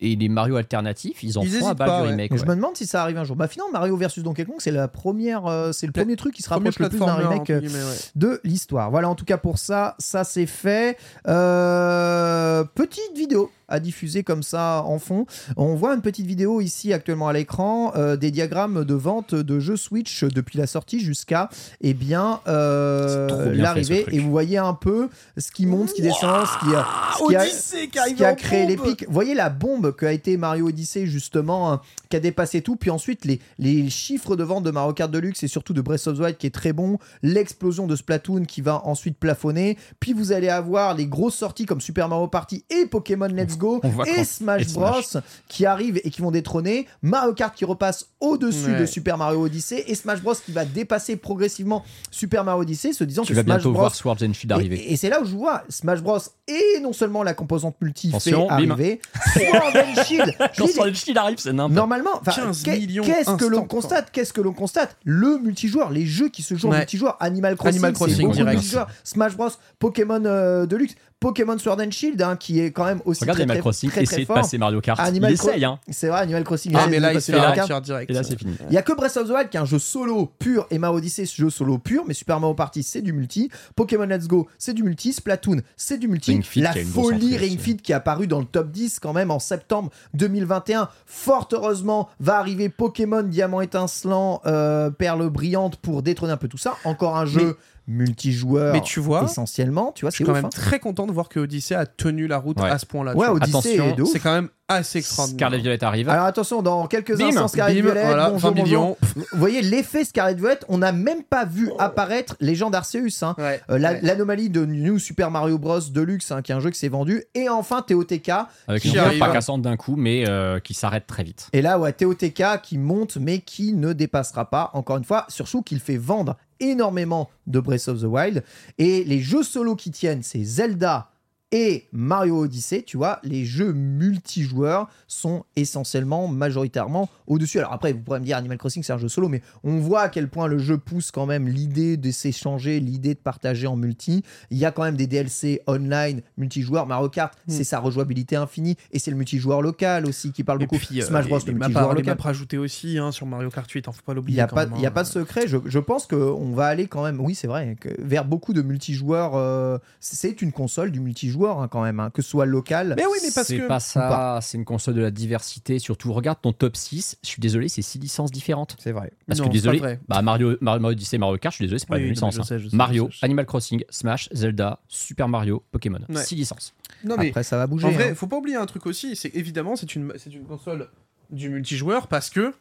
et 0.00 0.14
les 0.14 0.28
Mario 0.28 0.56
alternatifs, 0.56 1.22
ils 1.22 1.38
en 1.38 1.42
Ils 1.42 1.50
font 1.50 1.66
à 1.66 1.68
hésitent 1.68 1.78
balle 1.78 1.88
pas, 1.88 2.02
du 2.02 2.08
remake. 2.08 2.36
Je 2.36 2.44
me 2.44 2.54
demande 2.54 2.76
si 2.76 2.86
ça 2.86 3.02
arrive 3.02 3.16
un 3.16 3.24
jour. 3.24 3.34
Bah 3.36 3.48
finalement, 3.48 3.72
Mario 3.72 3.96
versus 3.96 4.22
Donkey 4.22 4.44
Kong, 4.44 4.56
c'est 4.58 4.70
la 4.70 4.88
première, 4.88 5.46
euh, 5.46 5.72
c'est 5.72 5.86
le 5.86 5.92
Pla- 5.92 6.02
premier 6.02 6.16
truc 6.16 6.34
qui 6.34 6.42
se 6.42 6.48
rapproche 6.50 6.78
le 6.78 6.88
plus 6.88 6.98
d'un 6.98 7.14
remake 7.14 7.48
euh, 7.50 7.60
ouais. 7.60 7.96
de 8.14 8.40
l'histoire. 8.44 8.90
Voilà, 8.90 9.08
en 9.08 9.14
tout 9.14 9.24
cas 9.24 9.38
pour 9.38 9.58
ça, 9.58 9.94
ça 9.98 10.24
c'est 10.24 10.46
fait. 10.46 10.98
Euh, 11.28 12.64
petite 12.74 13.16
vidéo 13.16 13.50
à 13.68 13.80
diffuser 13.80 14.22
comme 14.22 14.42
ça 14.42 14.82
en 14.86 14.98
fond. 14.98 15.26
On 15.56 15.74
voit 15.74 15.94
une 15.94 16.02
petite 16.02 16.26
vidéo 16.26 16.60
ici 16.60 16.92
actuellement 16.92 17.28
à 17.28 17.32
l'écran, 17.32 17.92
euh, 17.96 18.16
des 18.16 18.30
diagrammes 18.30 18.84
de 18.84 18.94
vente 18.94 19.34
de 19.34 19.60
jeux 19.60 19.76
Switch 19.76 20.24
depuis 20.24 20.58
la 20.58 20.66
sortie 20.66 21.00
jusqu'à 21.00 21.48
eh 21.80 21.94
bien 21.94 22.40
euh, 22.48 23.50
bien 23.52 23.62
l'arrivée. 23.62 24.06
Et 24.12 24.18
vous 24.18 24.30
voyez 24.30 24.58
un 24.58 24.74
peu 24.74 25.08
ce 25.36 25.50
qui 25.50 25.66
monte, 25.66 25.90
ce 25.90 25.94
qui 25.94 26.02
descend, 26.02 26.46
ce 26.46 26.64
qui 26.66 26.74
a, 26.74 26.86
ce 27.18 27.26
qui 27.26 27.36
a- 27.36 27.40
Odyssey 27.42 27.88
qui 27.88 27.98
ce 27.98 28.00
arrive 28.00 28.16
qui 28.16 28.24
a 28.24 28.32
en 28.32 28.34
créé 28.34 28.66
les 28.66 28.76
pics. 28.76 29.06
Vous 29.06 29.12
voyez 29.12 29.34
la 29.34 29.48
bombe 29.50 29.94
qu'a 29.94 30.12
été 30.12 30.36
Mario 30.36 30.68
Odyssey, 30.68 31.06
justement, 31.06 31.72
hein, 31.72 31.80
qui 32.08 32.16
a 32.16 32.20
dépassé 32.20 32.62
tout. 32.62 32.76
Puis 32.76 32.90
ensuite, 32.90 33.24
les, 33.24 33.40
les 33.58 33.90
chiffres 33.90 34.36
de 34.36 34.44
vente 34.44 34.64
de 34.64 34.70
Mario 34.70 34.92
Kart 34.92 35.10
Deluxe 35.10 35.42
et 35.42 35.48
surtout 35.48 35.72
de 35.72 35.80
Breath 35.80 36.06
of 36.06 36.16
the 36.16 36.20
Wild 36.20 36.36
qui 36.36 36.46
est 36.46 36.54
très 36.54 36.72
bon. 36.72 36.98
L'explosion 37.22 37.86
de 37.86 37.96
Splatoon 37.96 38.44
qui 38.44 38.60
va 38.60 38.82
ensuite 38.86 39.18
plafonner. 39.18 39.76
Puis 40.00 40.12
vous 40.12 40.32
allez 40.32 40.48
avoir 40.48 40.94
les 40.94 41.06
grosses 41.06 41.34
sorties 41.36 41.66
comme 41.66 41.80
Super 41.80 42.08
Mario 42.08 42.28
Party 42.28 42.64
et 42.70 42.86
Pokémon 42.86 43.26
Let's 43.26 43.55
Go 43.56 43.80
et 44.06 44.24
Smash 44.24 44.62
et 44.62 44.72
Bros 44.72 45.02
Smash. 45.02 45.22
qui 45.48 45.66
arrivent 45.66 46.00
et 46.04 46.10
qui 46.10 46.20
vont 46.22 46.30
détrôner. 46.30 46.86
Mario 47.02 47.32
Kart 47.34 47.54
qui 47.54 47.64
repasse 47.64 48.06
au-dessus 48.20 48.70
Ouais. 48.72 48.80
de 48.80 48.86
Super 48.86 49.18
Mario 49.18 49.42
Odyssey 49.44 49.84
et 49.86 49.94
Smash 49.94 50.22
Bros 50.22 50.34
qui 50.34 50.52
va 50.52 50.64
dépasser 50.64 51.16
progressivement 51.16 51.84
Super 52.10 52.44
Mario 52.44 52.62
Odyssey, 52.62 52.92
se 52.92 53.04
disant 53.04 53.22
Tu 53.22 53.32
que 53.32 53.36
vas 53.36 53.42
Smash 53.42 53.56
bientôt 53.56 53.70
Bros 53.72 53.80
voir 53.80 53.94
Swords 53.94 54.22
and 54.22 54.32
Shield 54.32 54.52
arriver. 54.52 54.76
et, 54.76 54.92
et 54.92 54.96
c'est 54.96 55.08
là 55.10 55.20
où 55.20 55.24
je 55.24 55.34
vois 55.34 55.62
Smash 55.68 56.00
Bros 56.02 56.18
et 56.48 56.80
non 56.80 56.92
seulement 56.92 57.22
la 57.22 57.34
composante 57.34 57.76
multi 57.80 58.08
Attention, 58.08 58.46
fait 58.48 58.52
arriver, 58.52 59.00
Sword 59.34 59.72
and 59.76 60.02
Shield. 60.04 60.34
Quand 60.56 60.66
Sword 60.68 60.88
and 60.90 60.94
Shield 60.94 61.18
arrive, 61.18 61.38
c'est 61.38 61.52
n'importe 61.52 61.72
Normalement, 61.74 62.10
enfin, 62.20 62.32
15 62.32 62.62
qu'est- 62.62 62.78
millions 62.78 63.04
qu'est-ce 63.04 63.34
que 63.36 63.44
l'on 63.44 63.64
constate 63.64 64.10
Qu'est-ce 64.12 64.32
que 64.32 64.40
l'on 64.40 64.52
constate? 64.52 64.96
Le 65.04 65.38
multijoueur, 65.38 65.90
les 65.90 66.06
jeux 66.06 66.28
qui 66.28 66.42
se 66.42 66.54
jouent 66.54 66.68
en 66.68 66.72
Ouais. 66.72 66.78
multijoueur, 66.78 67.16
Animal 67.20 67.56
Crossing, 67.56 67.74
Animal 67.76 67.92
Crossing, 67.94 68.16
beaucoup 68.22 68.30
de 68.32 68.36
direct. 68.36 68.58
multijoueurs. 68.58 68.88
Smash 69.04 69.36
Bros, 69.36 69.48
Pokémon 69.78 70.22
euh, 70.24 70.66
Deluxe, 70.66 70.94
Pokémon 71.26 71.58
Sword 71.58 71.80
and 71.80 71.90
Shield, 71.90 72.22
hein, 72.22 72.36
qui 72.36 72.60
est 72.60 72.70
quand 72.70 72.84
même 72.84 73.00
aussi 73.04 73.22
Regarde 73.22 73.38
très, 73.38 73.42
Animal 73.42 73.56
très, 73.56 73.60
Crossing, 73.62 73.90
très, 73.90 73.96
très 73.96 74.02
essayer 74.04 74.22
de 74.22 74.26
fort. 74.26 74.36
passer 74.36 74.58
Mario 74.58 74.80
Kart. 74.80 75.00
Animal 75.00 75.32
il 75.32 75.34
essaye, 75.34 75.64
hein. 75.64 75.80
C'est 75.90 76.06
vrai, 76.06 76.20
Animal 76.20 76.44
Crossing. 76.44 76.72
Ah, 76.76 76.86
mais 76.88 77.00
là, 77.00 77.12
il 77.12 77.18
direct. 77.18 78.10
Et 78.10 78.12
là, 78.12 78.22
c'est 78.22 78.38
fini. 78.38 78.54
Il 78.68 78.74
y 78.74 78.78
a 78.78 78.82
que 78.82 78.92
Breath 78.92 79.16
of 79.16 79.26
the 79.26 79.32
Wild 79.32 79.48
qui 79.50 79.56
est 79.56 79.60
un 79.60 79.64
jeu 79.64 79.80
solo 79.80 80.30
pur 80.38 80.66
et 80.70 80.78
Mario 80.78 80.98
Odyssey 80.98 81.26
ce 81.26 81.34
jeu 81.36 81.50
solo 81.50 81.78
pur 81.78 82.04
mais 82.06 82.14
Super 82.14 82.38
Mario 82.38 82.54
Party 82.54 82.82
c'est 82.82 83.02
du 83.02 83.12
multi 83.12 83.50
Pokémon 83.74 84.06
Let's 84.06 84.28
Go 84.28 84.46
c'est 84.58 84.72
du 84.72 84.82
multi 84.82 85.12
Splatoon 85.12 85.62
c'est 85.76 85.98
du 85.98 86.08
multi 86.08 86.40
la 86.56 86.72
folie 86.72 87.36
Ring. 87.36 87.58
Fit 87.58 87.76
qui 87.76 87.92
est 87.92 87.94
apparu 87.94 88.26
dans 88.26 88.38
le 88.38 88.44
top 88.44 88.70
10 88.70 89.00
quand 89.00 89.12
même 89.12 89.30
en 89.30 89.38
septembre 89.38 89.90
2021 90.14 90.88
fort 91.06 91.48
heureusement 91.52 92.08
va 92.20 92.38
arriver 92.38 92.68
Pokémon 92.68 93.22
Diamant 93.22 93.60
étincelant 93.60 94.40
euh, 94.46 94.90
Perle 94.90 95.28
brillante 95.28 95.76
pour 95.76 96.02
détrôner 96.02 96.32
un 96.32 96.36
peu 96.36 96.48
tout 96.48 96.58
ça 96.58 96.76
encore 96.84 97.16
un 97.16 97.26
jeu 97.26 97.56
multijoueur 97.86 98.72
Mais 98.72 98.80
tu 98.80 99.00
vois, 99.00 99.24
essentiellement 99.24 99.92
tu 99.94 100.02
vois 100.02 100.10
Je 100.10 100.14
c'est 100.16 100.16
suis 100.18 100.24
quand 100.24 100.32
ouf 100.32 100.36
même 100.36 100.44
hein. 100.46 100.50
très 100.50 100.78
content 100.78 101.06
de 101.06 101.12
voir 101.12 101.28
que 101.28 101.40
Odyssey 101.40 101.74
a 101.74 101.86
tenu 101.86 102.26
la 102.26 102.38
route 102.38 102.60
Ouais. 102.60 102.68
à 102.70 102.78
ce 102.78 102.86
point-là. 102.86 103.14
ouais. 103.16 103.28
Odyssey. 103.28 103.78
C'est 104.12 104.18
quand 104.20 104.32
même 104.32 104.48
assez 104.68 104.98
extraordinaire. 104.98 105.38
Scarlet 105.38 105.58
Violet 105.58 105.84
arrive. 105.84 106.08
alors 106.08 106.24
attention, 106.26 106.60
dans 106.60 106.88
quelques 106.88 107.16
Bim, 107.16 107.28
instants, 107.28 107.46
Scarlet 107.46 107.74
Bim, 107.74 107.82
Violet, 107.82 108.04
voilà, 108.06 108.30
bonjour, 108.30 108.50
20 108.50 108.56
bonjour. 108.62 108.96
Vous 109.14 109.22
voyez 109.34 109.62
l'effet 109.62 110.04
Scarlet 110.04 110.34
Violet, 110.34 110.58
on 110.68 110.78
n'a 110.78 110.90
même 110.90 111.22
pas 111.22 111.44
vu 111.44 111.70
apparaître 111.78 112.34
Légende 112.40 112.74
Arceus. 112.74 113.22
Hein. 113.22 113.36
Ouais. 113.38 113.60
Euh, 113.70 113.78
la- 113.78 113.92
Ouais. 113.92 114.00
L'anomalie 114.02 114.50
de 114.50 114.64
New 114.66 114.98
Super 114.98 115.30
Mario 115.30 115.58
Bros. 115.58 115.78
Deluxe, 115.80 116.32
hein, 116.32 116.42
qui 116.42 116.50
est 116.50 116.54
un 116.56 116.60
jeu 116.60 116.70
qui 116.70 116.78
s'est 116.80 116.88
vendu. 116.88 117.22
Et 117.36 117.48
enfin 117.48 117.82
TOTK. 117.82 118.30
Avec 118.66 118.82
qui 118.82 118.88
une 118.96 119.18
pas 119.20 119.30
cassante 119.32 119.62
d'un 119.62 119.76
coup, 119.76 119.94
mais 119.96 120.28
euh, 120.28 120.58
qui 120.58 120.74
s'arrête 120.74 121.06
très 121.06 121.22
vite. 121.22 121.48
Et 121.52 121.62
là, 121.62 121.78
ouais, 121.78 121.92
TOTK 121.92 122.60
qui 122.62 122.78
monte, 122.78 123.18
mais 123.18 123.38
qui 123.38 123.72
ne 123.72 123.92
dépassera 123.92 124.50
pas, 124.50 124.70
encore 124.74 124.96
une 124.96 125.04
fois, 125.04 125.26
surtout 125.28 125.62
qu'il 125.62 125.78
fait 125.78 125.96
vendre 125.96 126.36
énormément 126.60 127.30
de 127.46 127.60
Breath 127.60 127.88
of 127.88 128.00
the 128.00 128.04
Wild. 128.04 128.44
Et 128.78 129.04
les 129.04 129.20
jeux 129.20 129.42
solo 129.42 129.76
qui 129.76 129.90
tiennent, 129.90 130.22
c'est 130.22 130.42
Zelda 130.42 131.10
et 131.52 131.86
Mario 131.92 132.38
Odyssey, 132.40 132.82
tu 132.82 132.96
vois, 132.96 133.20
les 133.22 133.44
jeux 133.44 133.72
multijoueurs 133.72 134.88
sont 135.06 135.44
essentiellement, 135.54 136.28
majoritairement 136.28 137.08
au-dessus. 137.26 137.58
Alors 137.58 137.72
après, 137.72 137.92
vous 137.92 138.00
pourrez 138.00 138.20
me 138.20 138.24
dire 138.24 138.36
Animal 138.36 138.58
Crossing, 138.58 138.82
c'est 138.82 138.92
un 138.92 138.98
jeu 138.98 139.08
solo, 139.08 139.28
mais 139.28 139.42
on 139.62 139.78
voit 139.78 140.02
à 140.02 140.08
quel 140.08 140.28
point 140.28 140.48
le 140.48 140.58
jeu 140.58 140.76
pousse 140.78 141.10
quand 141.10 141.26
même 141.26 141.48
l'idée 141.48 141.96
de 141.96 142.10
s'échanger, 142.10 142.80
l'idée 142.80 143.14
de 143.14 143.18
partager 143.20 143.66
en 143.66 143.76
multi. 143.76 144.22
Il 144.50 144.58
y 144.58 144.64
a 144.64 144.72
quand 144.72 144.82
même 144.82 144.96
des 144.96 145.06
DLC 145.06 145.62
online 145.66 146.22
multijoueurs. 146.36 146.86
Mario 146.86 147.08
Kart, 147.08 147.32
c'est 147.46 147.64
sa 147.64 147.78
rejouabilité 147.78 148.36
infinie 148.36 148.76
et 148.90 148.98
c'est 148.98 149.10
le 149.10 149.16
multijoueur 149.16 149.62
local 149.62 150.06
aussi 150.06 150.32
qui 150.32 150.42
parle 150.44 150.62
Et 150.62 150.66
beaucoup. 150.66 150.78
puis, 150.78 151.00
euh, 151.00 151.06
Smash 151.06 151.28
Bros, 151.28 151.38
les 151.46 151.52
le 151.52 151.58
multijoueur 151.58 151.94
les 151.94 152.00
local. 152.02 152.16
maps 152.16 152.22
rajoutés 152.24 152.58
aussi 152.58 152.98
hein, 152.98 153.12
sur 153.12 153.26
Mario 153.26 153.50
Kart 153.50 153.70
8, 153.70 153.86
hein, 153.88 153.92
faut 153.92 154.02
pas 154.02 154.12
Il 154.12 154.16
l'oublier. 154.16 154.36
n'y 154.38 154.40
a, 154.42 154.46
quand 154.48 154.56
pas, 154.56 154.66
même, 154.66 154.74
il 154.76 154.82
y 154.82 154.86
a 154.86 154.88
hein. 154.88 154.92
pas 154.92 155.02
de 155.04 155.08
secret. 155.08 155.46
Je, 155.46 155.58
je 155.64 155.78
pense 155.78 156.06
qu'on 156.06 156.50
va 156.52 156.66
aller 156.66 156.86
quand 156.88 157.04
même, 157.04 157.20
oui, 157.20 157.34
c'est 157.34 157.46
vrai, 157.46 157.76
que 157.80 157.88
vers 157.98 158.24
beaucoup 158.24 158.52
de 158.52 158.62
multijoueurs. 158.62 159.32
euh, 159.36 159.78
c'est 160.00 160.42
une 160.42 160.52
console 160.52 160.90
du 160.90 161.00
multijoueur 161.00 161.35
hein, 161.44 161.68
quand 161.68 161.82
même, 161.82 162.00
hein, 162.00 162.10
que 162.10 162.22
ce 162.22 162.30
soit 162.30 162.46
local. 162.46 162.94
Mais 162.96 163.04
oui, 163.06 163.18
mais 163.22 163.30
parce 163.34 163.48
C'est 163.48 163.58
que. 163.58 163.66
pas 163.68 163.76
Ou 163.76 163.80
ça, 163.80 164.00
pas. 164.08 164.40
c'est 164.40 164.56
une 164.58 164.64
console 164.64 164.94
de 164.94 165.02
la 165.02 165.10
diversité. 165.10 165.78
Surtout, 165.78 166.12
regarde 166.12 166.38
ton 166.40 166.52
top 166.52 166.76
6. 166.76 167.18
Je 167.22 167.28
suis 167.28 167.40
désolé, 167.40 167.68
c'est 167.68 167.82
6 167.82 167.98
licences 167.98 168.30
différentes. 168.30 168.76
C'est 168.78 168.92
vrai. 168.92 169.12
Parce 169.26 169.38
Non, 169.40 169.44
que 169.46 169.50
c'est 169.50 169.58
désolé, 169.58 169.78
pas 169.80 169.84
vrai. 169.86 170.00
bah 170.08 170.22
Mario, 170.22 170.56
Mario, 170.60 170.80
Mario 170.80 170.92
Odyssey, 170.96 171.18
Mario 171.18 171.38
Kart, 171.38 171.52
je 171.52 171.56
suis 171.56 171.64
désolé, 171.66 171.78
c'est 171.78 171.88
pas 171.88 171.94
Oui, 171.96 172.00
la 172.00 172.04
même 172.06 172.14
licence. 172.14 172.34
je 172.36 172.40
hein. 172.40 172.44
sais, 172.44 172.58
je 172.58 172.68
sais, 172.68 172.76
Mario, 172.76 173.10
sais. 173.12 173.24
Animal 173.24 173.46
Crossing, 173.46 173.84
Smash, 173.90 174.28
Zelda, 174.32 174.80
Super 174.88 175.28
Mario, 175.28 175.62
Pokémon. 175.70 176.00
Ouais. 176.08 176.24
6 176.24 176.34
licences. 176.36 176.74
Non, 177.04 177.16
mais 177.18 177.28
Après, 177.28 177.42
ça 177.42 177.56
va 177.58 177.66
bouger. 177.66 177.86
en 177.86 177.90
vrai, 177.90 178.10
hein. 178.10 178.14
faut 178.14 178.26
pas 178.26 178.36
oublier 178.36 178.56
un 178.56 178.66
truc 178.66 178.86
aussi, 178.86 179.16
c'est 179.16 179.34
évidemment, 179.34 179.76
c'est 179.76 179.94
une, 179.94 180.12
c'est 180.16 180.32
une 180.32 180.44
console 180.44 180.88
du 181.30 181.50
multijoueur 181.50 182.06
parce 182.08 182.30
que. 182.30 182.54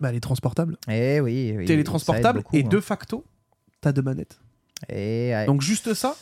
Bah, 0.00 0.10
elle 0.10 0.16
est 0.16 0.20
transportable. 0.20 0.76
Eh 0.88 1.20
oui, 1.20 1.54
oui, 1.56 1.64
Télétransportable 1.64 2.40
beaucoup, 2.40 2.56
et 2.56 2.64
hein. 2.64 2.68
de 2.68 2.80
facto, 2.80 3.24
t'as 3.80 3.92
deux 3.92 4.02
manettes. 4.02 4.40
Eh, 4.88 5.30
ouais. 5.32 5.46
Donc, 5.46 5.62
juste 5.62 5.94
ça, 5.94 6.16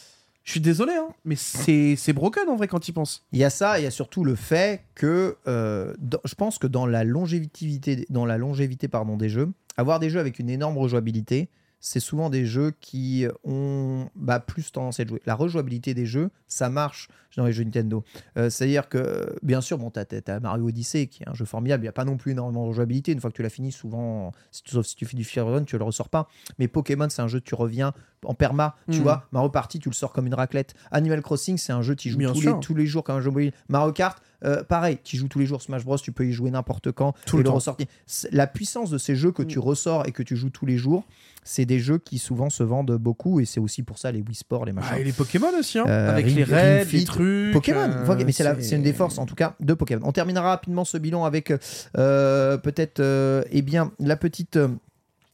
je 0.51 0.55
suis 0.55 0.60
désolé, 0.60 0.94
hein, 0.94 1.10
mais 1.24 1.36
c'est 1.36 2.12
broken 2.12 2.48
en 2.48 2.56
vrai 2.56 2.66
quand 2.66 2.89
il 2.89 2.93
pense. 2.93 3.24
Il 3.31 3.39
y 3.39 3.44
a 3.44 3.51
ça, 3.51 3.78
il 3.78 3.85
y 3.85 3.86
a 3.86 3.93
surtout 3.93 4.24
le 4.24 4.35
fait 4.35 4.82
que 4.97 5.36
euh, 5.47 5.94
je 6.24 6.35
pense 6.35 6.59
que 6.59 6.66
dans 6.66 6.86
la 6.86 7.05
longévité, 7.05 8.05
dans 8.10 8.27
la 8.27 8.36
longévité 8.36 8.89
pardon, 8.89 9.16
des 9.16 9.28
jeux, 9.28 9.52
avoir 9.77 10.01
des 10.01 10.10
jeux 10.10 10.18
avec 10.18 10.40
une 10.40 10.51
énorme 10.51 10.77
rejouabilité, 10.77 11.51
c'est 11.81 12.01
souvent 12.01 12.28
des 12.31 12.44
jeux 12.47 12.73
qui 12.81 13.27
ont 13.44 14.09
bah, 14.15 14.39
plus 14.39 14.70
tendance 14.70 15.01
à 15.01 15.02
être 15.02 15.09
joués. 15.09 15.23
La 15.27 15.35
rejouabilité 15.35 15.94
des 15.94 16.07
jeux, 16.07 16.31
ça 16.47 16.69
marche 16.69 17.09
dans 17.36 17.47
les 17.47 17.52
jeux 17.52 17.65
Nintendo. 17.65 18.05
Euh, 18.36 18.51
C'est-à-dire 18.51 18.89
que, 18.89 19.35
bien 19.43 19.61
sûr, 19.61 19.78
bon, 19.78 19.90
tu 19.90 19.98
as, 20.01 20.40
Mario 20.40 20.69
Odyssey, 20.69 21.07
qui 21.07 21.23
est 21.23 21.28
un 21.28 21.35
jeu 21.35 21.44
formidable, 21.44 21.82
il 21.82 21.86
n'y 21.86 21.89
a 21.89 21.93
pas 21.93 22.05
non 22.05 22.16
plus 22.16 22.32
énormément 22.32 22.65
de 22.65 22.69
rejouabilité. 22.69 23.12
Une 23.12 23.20
fois 23.20 23.31
que 23.31 23.36
tu 23.36 23.43
l'as 23.43 23.48
fini, 23.51 23.73
souvent, 23.73 24.32
si 24.51 24.62
tu- 24.62 24.73
sauf 24.73 24.85
si 24.86 24.94
tu 24.97 25.07
fais 25.07 25.16
du 25.16 25.24
Fire 25.24 25.47
Run, 25.47 25.65
tu 25.65 25.78
le 25.78 25.85
ressors 25.85 26.09
pas. 26.09 26.28
Mais 26.59 26.69
Pokémon, 26.69 27.09
c'est 27.09 27.23
un 27.23 27.28
jeu, 27.28 27.40
tu 27.40 27.55
reviens 27.55 27.94
en 28.24 28.35
perma, 28.35 28.77
tu 28.90 28.98
Mhm. 28.98 29.02
vois. 29.02 29.28
Mario 29.32 29.48
Party, 29.48 29.78
tu 29.78 29.89
le 29.89 29.94
sors 29.94 30.12
comme 30.12 30.27
une 30.27 30.35
raclette. 30.35 30.74
Animal 30.90 31.23
Crossing, 31.23 31.57
c'est 31.57 31.73
un 31.73 31.81
jeu, 31.82 31.97
tu 31.97 32.11
joues 32.11 32.19
tous 32.32 32.40
les, 32.43 32.61
tous 32.61 32.74
les 32.74 32.85
jours 32.86 33.05
comme 33.05 33.16
un 33.16 33.20
jeu 33.23 33.31
mobile. 33.31 33.52
Mario 33.69 33.93
Kart, 33.93 34.23
euh, 34.44 34.62
pareil, 34.64 34.98
tu 35.04 35.16
y 35.16 35.18
joues 35.18 35.28
tous 35.28 35.38
les 35.38 35.46
jours. 35.46 35.62
Smash 35.62 35.84
Bros, 35.84 35.98
tu 35.98 36.12
peux 36.12 36.26
y 36.26 36.32
jouer 36.32 36.50
n'importe 36.50 36.92
quand 36.92 37.14
Tout 37.26 37.38
et 37.40 37.42
le 37.42 37.50
ressortir. 37.50 37.86
La 38.32 38.46
puissance 38.46 38.90
de 38.90 38.98
ces 38.98 39.14
jeux 39.16 39.32
que 39.32 39.42
tu 39.42 39.58
ressors 39.58 40.06
et 40.06 40.12
que 40.12 40.22
tu 40.22 40.36
joues 40.36 40.50
tous 40.50 40.66
les 40.66 40.76
jours, 40.78 41.04
c'est 41.42 41.64
des 41.64 41.78
jeux 41.80 41.98
qui 41.98 42.18
souvent 42.18 42.50
se 42.50 42.62
vendent 42.62 42.96
beaucoup 42.96 43.40
et 43.40 43.44
c'est 43.46 43.60
aussi 43.60 43.82
pour 43.82 43.98
ça 43.98 44.12
les 44.12 44.20
Wii 44.20 44.34
Sports, 44.34 44.64
les 44.66 44.72
machins. 44.72 44.90
Ah, 44.94 45.00
et 45.00 45.04
les 45.04 45.12
Pokémon 45.12 45.48
aussi, 45.58 45.78
hein, 45.78 45.84
Euh, 45.88 46.10
avec 46.10 46.26
Ring- 46.26 46.36
les 46.36 46.44
Ring 46.44 46.54
raids, 46.54 46.84
Fit, 46.84 46.98
les 46.98 47.04
trucs. 47.04 47.52
Pokémon, 47.52 47.80
euh, 47.90 48.24
mais 48.24 48.32
c'est 48.32 48.76
une 48.76 48.82
des 48.82 48.92
forces 48.92 49.18
en 49.18 49.26
tout 49.26 49.34
cas 49.34 49.54
de 49.60 49.72
Pokémon. 49.74 50.02
On 50.06 50.12
terminera 50.12 50.50
rapidement 50.50 50.84
ce 50.84 50.98
bilan 50.98 51.24
avec 51.24 51.52
euh, 51.96 52.56
peut-être 52.58 53.00
euh, 53.00 53.42
eh 53.50 53.62
bien 53.62 53.90
la 53.98 54.16
petite 54.16 54.56
euh, 54.56 54.68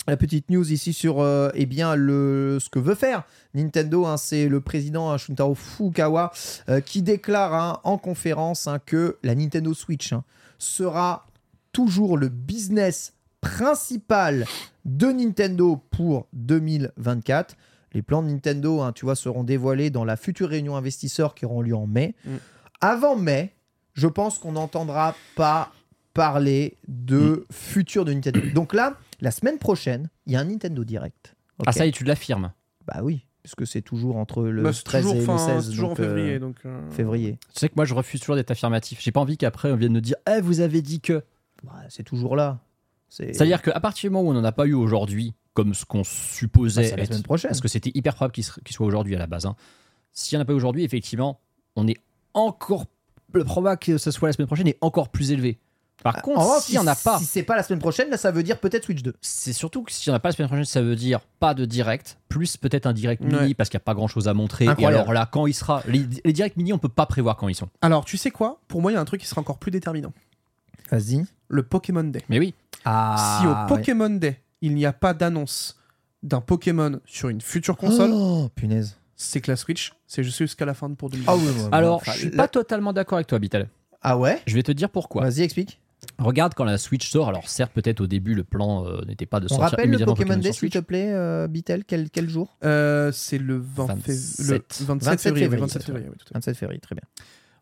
la 0.06 0.16
petite 0.16 0.50
news 0.50 0.70
ici 0.72 0.92
sur 0.92 1.20
euh, 1.20 1.50
eh 1.54 1.66
bien 1.66 1.94
le 1.94 2.58
ce 2.60 2.68
que 2.68 2.78
veut 2.78 2.94
faire 2.94 3.24
Nintendo. 3.54 4.06
hein, 4.06 4.16
c'est 4.16 4.48
le 4.48 4.60
président 4.60 5.10
hein, 5.10 5.18
Shuntaro 5.18 5.54
Fukawa 5.54 6.32
euh, 6.68 6.80
qui 6.80 7.02
déclare 7.02 7.54
hein, 7.54 7.80
en 7.84 7.98
conférence 7.98 8.66
hein, 8.66 8.78
que 8.84 9.16
la 9.22 9.34
Nintendo 9.34 9.74
Switch 9.74 10.14
sera 10.58 11.26
toujours 11.72 12.16
le 12.16 12.28
business 12.28 13.14
principal 13.40 14.46
de 14.84 15.08
Nintendo 15.08 15.82
pour 15.90 16.26
2024. 16.32 17.56
Les 17.92 18.02
plans 18.02 18.22
de 18.22 18.28
Nintendo, 18.28 18.82
tu 18.92 19.04
vois, 19.04 19.14
seront 19.14 19.44
dévoilés 19.44 19.90
dans 19.90 20.04
la 20.04 20.16
future 20.16 20.48
réunion 20.48 20.76
investisseurs 20.76 21.34
qui 21.34 21.46
auront 21.46 21.62
lieu 21.62 21.74
en 21.74 21.86
mai. 21.86 22.14
Mm. 22.24 22.36
Avant 22.80 23.16
mai, 23.16 23.54
je 23.94 24.06
pense 24.06 24.38
qu'on 24.38 24.52
n'entendra 24.52 25.14
pas 25.34 25.72
parler 26.16 26.76
de 26.88 27.47
futur 27.52 28.05
de 28.05 28.12
Nintendo. 28.12 28.40
Donc 28.55 28.74
là, 28.74 28.97
la 29.20 29.30
semaine 29.30 29.59
prochaine, 29.59 30.09
il 30.26 30.32
y 30.32 30.36
a 30.36 30.40
un 30.40 30.44
Nintendo 30.44 30.82
Direct. 30.84 31.36
Ah, 31.66 31.72
ça 31.72 31.86
y 31.86 31.90
est, 31.90 31.93
tu 31.93 32.05
l'affirmes. 32.05 32.52
Bah 32.86 33.01
oui, 33.02 33.26
puisque 33.43 33.66
c'est 33.66 33.82
toujours 33.82 34.16
entre 34.16 34.43
le 34.44 34.62
Bah, 34.62 34.72
c'est 34.72 34.82
13 34.84 35.02
toujours, 35.02 35.16
et 35.16 35.18
le 35.20 35.24
fin- 35.24 35.38
16. 35.38 35.64
c'est 35.64 35.70
toujours 35.70 35.90
en 35.90 35.94
donc, 35.94 36.01
euh, 36.01 36.05
février. 36.14 36.38
Donc, 36.38 36.56
euh, 36.66 36.90
février. 36.90 37.38
Tu 37.55 37.60
sais 37.60 37.68
que 37.68 37.74
moi, 37.76 37.84
je 37.84 37.94
refuse 37.94 38.20
toujours 38.20 38.36
d'être 38.36 38.51
affirmatif. 38.51 38.98
J'ai 39.01 39.12
pas 39.12 39.20
envie 39.20 39.36
qu'après, 39.36 39.70
on 39.72 39.76
vienne 39.76 39.93
nous 39.93 40.01
dire 40.01 40.16
Eh, 40.30 40.40
vous 40.40 40.60
avez 40.60 40.82
dit 40.82 41.01
que. 41.01 41.22
Bah, 41.64 41.72
c'est 41.88 42.02
toujours 42.02 42.36
là. 42.36 42.60
C'est- 43.09 43.32
C'est-à-dire 43.34 43.62
qu'à 43.62 43.78
partir 43.80 44.09
du 44.10 44.12
moment 44.14 44.28
où 44.28 44.30
on 44.32 44.34
n'en 44.34 44.44
a 44.44 44.52
pas 44.52 44.66
eu 44.66 44.74
aujourd'hui, 44.74 45.34
comme 45.55 45.72
ce 45.74 45.84
qu'on 45.84 45.98
Bah, 46.01 46.05
supposait 46.05 46.84
c'est 46.84 46.97
la 46.97 47.02
être, 47.05 47.09
semaine 47.12 47.22
prochaine. 47.22 47.51
parce 47.51 47.60
que 47.60 47.68
c'était 47.68 47.90
hyper 47.94 48.14
probable 48.14 48.32
qu'il 48.34 48.44
soit 48.44 48.86
aujourd'hui 48.86 49.14
à 49.14 49.18
la 49.18 49.26
base. 49.26 49.47
hein. 49.47 49.56
S'il 50.12 50.36
n'y 50.36 50.40
en 50.40 50.43
a 50.43 50.44
pas 50.44 50.52
eu 50.52 50.56
aujourd'hui, 50.56 50.84
effectivement, 50.84 51.40
on 51.76 51.86
est 51.86 51.97
encore 52.34 52.86
le 53.32 53.44
probable 53.44 53.78
que 53.78 53.97
ce 53.98 54.10
soit 54.10 54.28
la 54.28 54.32
semaine 54.32 54.47
prochaine 54.47 54.68
est 54.68 54.78
encore 54.80 55.09
plus 55.10 55.30
élevé. 55.32 55.59
Par 56.02 56.23
contre, 56.23 56.40
revanche, 56.40 56.62
s'il 56.64 56.74
n'y 56.74 56.78
en 56.78 56.86
a 56.86 56.94
pas, 56.94 57.18
Si 57.18 57.24
c'est 57.24 57.43
pas 57.43 57.56
la 57.56 57.62
semaine 57.62 57.78
prochaine, 57.81 58.10
là, 58.10 58.16
ça 58.16 58.31
veut 58.31 58.43
dire 58.43 58.59
peut-être 58.60 58.85
Switch 58.85 59.02
2. 59.02 59.14
c'est 59.20 59.52
surtout 59.52 59.82
que 59.82 59.90
s'il 59.90 60.10
n'y 60.10 60.14
en 60.14 60.16
a 60.16 60.20
pas 60.20 60.28
la 60.28 60.35
semaine 60.35 60.47
prochaine, 60.48 60.64
ça 60.64 60.82
veut 60.82 60.94
dire 60.94 61.20
pas 61.40 61.55
de 61.55 61.64
direct, 61.64 62.18
plus 62.28 62.56
peut-être 62.56 62.86
un 62.86 62.93
direct 62.93 63.23
mini 63.23 63.36
Ouais. 63.36 63.55
parce 63.55 63.70
qu'il 63.70 63.78
n'y 63.78 63.82
a 63.82 63.85
pas 63.86 63.94
grand 63.94 64.06
chose 64.06 64.28
à 64.28 64.35
montrer. 64.35 64.66
Et 64.78 64.86
alors 64.86 65.12
là, 65.12 65.27
quand 65.31 65.47
il 65.47 65.55
sera. 65.55 65.82
Les, 65.89 66.05
les 66.24 66.32
directs 66.32 66.56
mini, 66.56 66.73
on 66.73 66.78
peut 66.78 66.89
pas 66.89 67.06
prévoir 67.06 67.36
quand 67.36 67.48
ils 67.48 67.55
sont. 67.55 67.68
Alors, 67.82 68.05
tu 68.05 68.16
sais 68.18 68.31
quoi? 68.31 68.60
Pour 68.68 68.82
moi, 68.82 68.93
il 68.93 68.94
y 68.94 68.98
a 68.98 69.01
un 69.01 69.05
truc 69.05 69.20
qui 69.20 69.27
sera 69.27 69.40
encore 69.40 69.59
plus 69.59 69.70
déterminant. 69.73 70.12
Vas-y. 70.90 71.24
Le 71.48 71.62
Pokémon 71.62 72.05
Day. 72.05 72.23
Mais 72.28 72.39
oui, 72.39 72.55
Ah, 72.85 73.39
si 73.40 73.47
au 73.47 73.51
ouais. 73.51 73.56
Pokémon 73.68 74.10
Day, 74.10 74.40
il 74.60 74.74
n'y 74.74 74.86
a 74.86 74.93
pas 74.93 75.14
d'annonce 75.14 75.77
d'un 76.23 76.40
Pokémon 76.40 77.01
sur 77.06 77.28
une 77.28 77.40
future 77.40 77.77
console, 77.77 78.10
Oh, 78.12 78.48
punaise. 78.55 78.97
c'est 79.16 79.40
que 79.40 79.51
la 79.51 79.56
Switch, 79.56 79.93
c'est 80.06 80.23
juste 80.24 80.39
jusqu'à 80.39 80.64
la 80.64 80.74
fin 80.74 80.89
de 80.89 80.94
pour 80.94 81.10
2020. 81.10 81.32
Ah 81.32 81.36
oui, 81.36 81.44
ouais, 81.47 81.68
alors 81.73 81.97
enfin, 81.97 82.12
je 82.12 82.18
suis 82.18 82.31
pas 82.31 82.48
totalement 82.48 82.93
d'accord 82.93 83.16
avec 83.16 83.27
toi, 83.28 83.39
Bitel. 83.39 83.68
Ah 84.02 84.16
ouais? 84.18 84.40
Je 84.47 84.55
vais 84.55 84.62
te 84.62 84.73
dire 84.73 84.90
pourquoi. 84.90 85.23
Vas-y, 85.23 85.43
explique. 85.43 85.81
Regarde 86.18 86.54
quand 86.54 86.64
la 86.64 86.78
Switch 86.78 87.08
sort, 87.10 87.28
alors 87.28 87.48
certes, 87.48 87.72
peut-être 87.72 88.00
au 88.00 88.06
début, 88.06 88.34
le 88.34 88.44
plan 88.44 88.86
euh, 88.86 89.00
n'était 89.06 89.26
pas 89.26 89.40
de 89.40 89.46
On 89.46 89.48
sortir 89.48 89.64
rappelle 89.70 89.84
le 89.86 89.88
immédiatement 89.90 90.14
Pokémon 90.14 90.36
Day, 90.36 90.42
s'il 90.52 90.54
Switch. 90.54 90.72
te 90.72 90.78
plaît, 90.78 91.12
euh, 91.12 91.46
Bitel, 91.48 91.84
quel, 91.84 92.10
quel 92.10 92.28
jour? 92.28 92.56
Euh, 92.64 93.10
c'est 93.12 93.38
le 93.38 93.56
20 93.56 93.86
fév- 93.86 94.42
27. 94.42 94.76
le 94.80 94.86
27, 94.86 94.86
27 94.86 95.20
février. 95.20 95.46
oui, 95.46 95.50
février, 95.50 95.60
27 95.60 95.82
c'est 95.82 95.86
février, 95.86 96.08
oui, 96.08 96.16
tout 96.18 96.24
à 96.24 96.28
fait. 96.28 96.34
27 96.34 96.56
février, 96.56 96.80
très 96.80 96.94
bien. 96.94 97.04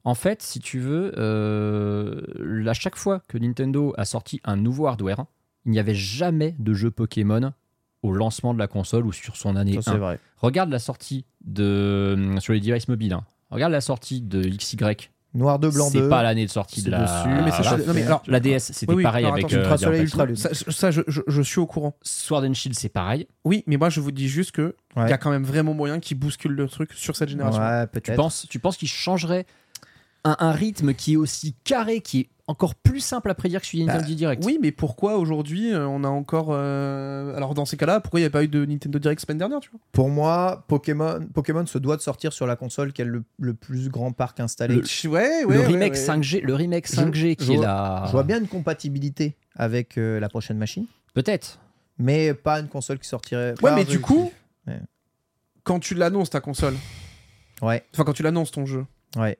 En 0.04 0.14
fait, 0.14 0.42
si 0.42 0.60
tu 0.60 0.80
veux, 0.80 1.12
euh, 1.18 2.20
à 2.68 2.74
chaque 2.74 2.96
fois 2.96 3.20
que 3.28 3.38
Nintendo 3.38 3.94
a 3.96 4.04
sorti 4.04 4.40
un 4.44 4.56
nouveau 4.56 4.86
hardware, 4.86 5.24
il 5.64 5.72
n'y 5.72 5.78
avait 5.78 5.94
jamais 5.94 6.54
de 6.58 6.74
jeu 6.74 6.90
Pokémon 6.90 7.52
au 8.02 8.12
lancement 8.12 8.52
de 8.52 8.58
la 8.58 8.66
console 8.66 9.06
ou 9.06 9.12
sur 9.12 9.36
son 9.36 9.56
année 9.56 9.80
Ça, 9.80 9.90
1. 9.92 9.94
c'est 9.94 9.98
vrai. 10.00 10.18
Regarde 10.36 10.70
la 10.70 10.78
sortie 10.78 11.24
de 11.44 12.36
sur 12.40 12.52
les 12.52 12.60
devices 12.60 12.88
mobiles. 12.88 13.14
hein. 13.14 13.24
Regarde 13.50 13.72
la 13.72 13.80
sortie 13.80 14.20
de 14.20 14.42
XY. 14.42 14.76
Noir 15.34 15.58
2, 15.58 15.70
blanc 15.70 15.90
2. 15.90 16.02
C'est 16.02 16.08
pas 16.08 16.22
l'année 16.22 16.46
de 16.46 16.50
sortie 16.50 16.80
de 16.80 16.84
c'est 16.84 16.90
la. 16.90 17.00
dessus. 17.02 17.28
Mais 17.28 17.84
non, 17.86 17.92
mais 17.94 18.02
alors, 18.04 18.22
La 18.28 18.38
DS, 18.40 18.58
c'était 18.60 18.88
Oui, 18.92 18.98
oui, 18.98 19.02
pareil 19.02 19.26
avec 19.26 19.52
euh, 19.52 19.58
Ultra 19.58 19.76
Soleil, 19.78 20.02
Ultra 20.02 20.26
ça, 20.36 20.50
ça, 20.54 20.90
je, 20.92 21.00
je- 21.08 21.22
je 21.26 21.42
suis 21.42 21.58
au 21.58 21.66
courant. 21.66 21.96
Sword 22.02 22.44
and 22.44 22.54
Shield, 22.54 22.76
c'est 22.78 22.88
pareil. 22.88 23.26
Oui, 23.44 23.64
mais 23.66 23.76
moi, 23.76 23.90
je 23.90 24.00
vous 24.00 24.12
dis 24.12 24.28
juste 24.28 24.52
que 24.52 24.76
il 24.96 25.02
Ouais. 25.02 25.10
y 25.10 25.12
a 25.12 25.18
quand 25.18 25.30
même 25.30 25.42
vraiment 25.44 25.74
moyen 25.74 25.98
qui 25.98 26.14
bouscule 26.14 26.52
le 26.52 26.68
truc 26.68 26.92
sur 26.94 27.16
cette 27.16 27.28
génération. 27.28 27.60
Ouais, 27.60 27.86
Tu 28.02 28.12
penses, 28.12 28.46
tu 28.48 28.58
penses 28.60 28.76
qu'il 28.76 28.86
changerait 28.88 29.44
un, 30.24 30.36
un 30.38 30.52
rythme 30.52 30.94
qui 30.94 31.14
est 31.14 31.16
aussi 31.16 31.54
carré, 31.64 32.00
qui 32.00 32.20
est 32.20 32.28
encore 32.46 32.74
plus 32.74 33.00
simple 33.00 33.30
à 33.30 33.34
prédire 33.34 33.60
que 33.62 33.66
celui 33.66 33.82
de 33.82 33.86
Bah, 33.86 33.94
Nintendo 33.94 34.14
Direct 34.14 34.44
Oui, 34.44 34.58
mais 34.60 34.70
pourquoi 34.70 35.16
aujourd'hui 35.16 35.72
euh, 35.72 35.86
on 35.88 36.04
a 36.04 36.08
encore. 36.08 36.48
euh, 36.50 37.34
Alors 37.36 37.54
dans 37.54 37.64
ces 37.64 37.76
cas-là, 37.78 38.00
pourquoi 38.00 38.20
il 38.20 38.22
n'y 38.22 38.26
a 38.26 38.30
pas 38.30 38.44
eu 38.44 38.48
de 38.48 38.64
Nintendo 38.66 38.98
Direct 38.98 39.20
semaine 39.22 39.38
dernière, 39.38 39.60
tu 39.60 39.70
vois? 39.70 39.80
Pour 39.92 40.10
moi, 40.10 40.64
Pokémon, 40.68 41.20
Pokémon 41.32 41.64
se 41.64 41.78
doit 41.78 41.96
de 41.96 42.02
sortir 42.02 42.32
sur 42.34 42.46
la 42.46 42.56
console 42.56 42.92
qui 42.92 43.00
a 43.00 43.06
le, 43.06 43.22
le 43.38 43.54
plus 43.54 43.88
grand 43.88 44.12
parc 44.12 44.40
installé. 44.40 44.74
Le- 44.76 45.08
Ouais, 45.08 45.44
ouais. 45.44 45.54
le 45.54 45.60
ouais, 45.60 45.66
remake 45.66 45.94
ouais. 45.94 45.98
5G, 45.98 46.40
le 46.42 46.54
remake 46.54 46.86
Je- 46.86 46.96
5G 46.96 47.36
qui 47.36 47.46
je 47.46 47.52
est 47.52 47.56
vois- 47.56 47.64
là. 47.64 48.02
Je 48.06 48.12
vois 48.12 48.24
bien 48.24 48.38
une 48.40 48.48
compatibilité 48.48 49.36
avec 49.56 49.96
euh, 49.96 50.20
la 50.20 50.28
prochaine 50.28 50.58
machine, 50.58 50.84
Peut-être. 51.14 51.58
mais 51.98 52.34
pas 52.34 52.60
une 52.60 52.68
console 52.68 52.98
qui 52.98 53.08
sortirait. 53.08 53.54
Ouais, 53.62 53.74
mais 53.74 53.84
du 53.86 54.00
coup, 54.00 54.30
Ouais. 54.66 54.80
quand 55.62 55.80
tu 55.80 55.94
l'annonces 55.94 56.28
ta 56.30 56.40
console, 56.40 56.74
Ouais, 57.62 57.84
enfin 57.94 58.04
quand 58.04 58.12
tu 58.12 58.22
l'annonces 58.22 58.50
ton 58.50 58.66
jeu, 58.66 58.84
ouais. 59.16 59.38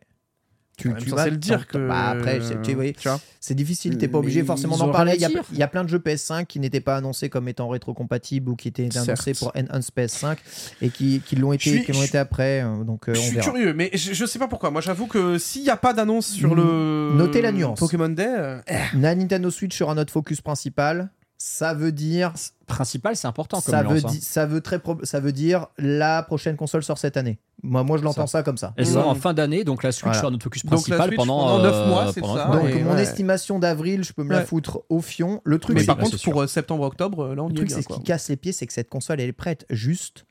Tu, 0.77 0.93
tu 0.99 1.11
vas 1.11 1.29
le 1.29 1.37
dire 1.37 1.69
que. 1.69 1.79
Bah, 1.89 2.09
après, 2.09 2.41
c'est- 2.41 2.61
tu, 2.63 2.75
vois, 2.75 2.91
tu 2.93 3.09
c'est 3.39 3.55
difficile, 3.55 3.97
t'es 3.97 4.09
pas 4.09 4.19
obligé 4.19 4.41
Mais 4.41 4.47
forcément 4.47 4.77
d'en 4.77 4.91
parler. 4.91 5.13
Il 5.15 5.21
y, 5.21 5.25
a, 5.25 5.29
à 5.29 5.31
dire. 5.31 5.43
il 5.53 5.59
y 5.59 5.63
a 5.63 5.69
plein 5.69 5.85
de 5.85 5.89
jeux 5.89 5.99
PS5 6.01 6.47
qui 6.47 6.59
n'étaient 6.59 6.81
pas 6.81 6.97
annoncés 6.97 7.29
comme 7.29 7.47
étant 7.49 7.69
rétrocompatibles 7.69 8.51
ou 8.51 8.57
qui 8.57 8.69
étaient 8.69 8.89
annoncés 8.97 9.35
Certes. 9.35 9.39
pour 9.39 9.53
Enhanced 9.55 9.91
PS5 9.97 10.37
et 10.83 10.91
qui, 10.91 11.21
qui 11.25 11.37
l'ont 11.37 11.53
été, 11.53 11.71
suis- 11.71 11.85
qui 11.85 11.93
l'ont 11.93 12.03
été 12.03 12.19
après. 12.19 12.63
euh, 12.65 12.83
Donc, 12.83 13.09
euh, 13.09 13.15
Je 13.15 13.21
on 13.21 13.23
suis 13.23 13.35
verra. 13.37 13.51
curieux, 13.53 13.73
mais 13.73 13.91
je, 13.95 14.13
je 14.15 14.25
sais 14.27 14.39
pas 14.41 14.49
pourquoi. 14.49 14.71
Moi, 14.73 14.81
j'avoue 14.81 15.07
que 15.07 15.39
s'il 15.39 15.63
n'y 15.63 15.71
a 15.71 15.77
pas 15.77 15.93
d'annonce 15.93 16.27
sur 16.27 16.55
le. 16.57 17.13
Notez 17.15 17.41
la 17.41 17.53
nuance. 17.53 17.79
Pokémon 17.79 18.09
Day. 18.09 18.27
euh, 18.29 18.59
La 18.95 19.15
Nintendo 19.15 19.51
Switch 19.51 19.77
sera 19.79 19.95
notre 19.95 20.13
focus 20.13 20.41
principal. 20.41 21.09
Ça 21.37 21.75
veut 21.75 21.93
dire 21.93 22.33
Principal, 22.67 23.17
c'est 23.17 23.27
important 23.27 23.61
comme 23.61 23.75
ça 23.75 23.83
veut, 23.83 24.01
hein. 24.05 24.13
ça, 24.21 24.47
veut 24.47 24.63
très 24.63 24.81
ça 25.03 25.21
veut 25.21 25.33
dire 25.33 25.67
la 25.77 26.23
prochaine 26.23 26.57
console 26.57 26.83
sort 26.83 26.97
cette 26.97 27.17
année. 27.17 27.39
Moi, 27.63 27.83
moi 27.83 27.99
je 27.99 28.03
l'entends 28.03 28.27
ça. 28.27 28.43
comme 28.43 28.57
ça. 28.57 28.73
Elle 28.77 28.87
sort 28.87 29.09
en 29.09 29.15
fin 29.15 29.35
d'année, 29.35 29.65
donc 29.65 29.83
la 29.83 29.93
Switch 29.93 30.05
Voilà. 30.05 30.19
sera 30.19 30.31
notre 30.31 30.45
focus 30.45 30.63
principal 30.63 31.09
Switch 31.09 31.17
pendant, 31.17 31.41
pendant 31.41 31.63
neuf 31.63 31.75
euh, 31.75 31.89
mois, 31.89 32.13
c'est 32.13 32.21
ça. 32.25 32.47
Donc 32.47 32.63
ouais, 32.63 32.83
mon 32.83 32.95
ouais. 32.95 33.03
estimation 33.03 33.59
d'avril, 33.59 34.03
je 34.05 34.13
peux 34.13 34.25
me 34.25 34.33
la 34.33 34.45
foutre 34.45 34.81
au 34.89 35.01
fion. 35.01 35.41
Le 35.45 35.59
truc, 35.59 35.75
Mais 35.75 35.81
c'est 35.81 35.87
par 35.87 35.97
bah, 35.97 36.05
contre, 36.05 36.23
pour 36.23 36.43
euh, 36.43 36.47
septembre-octobre, 36.47 37.35
là, 37.35 37.43
on 37.43 37.49
le 37.49 37.55
truc, 37.55 37.71
c'est 37.71 37.83
ce 37.83 37.89
qui 37.89 38.03
casse 38.03 38.29
les 38.29 38.37
pieds, 38.37 38.53
c'est 38.53 38.67
que 38.67 38.73
cette 38.73 38.89
console, 38.89 39.21
elle 39.21 39.29
est 39.29 39.33
prête. 39.33 39.67
Juste, 39.69 40.25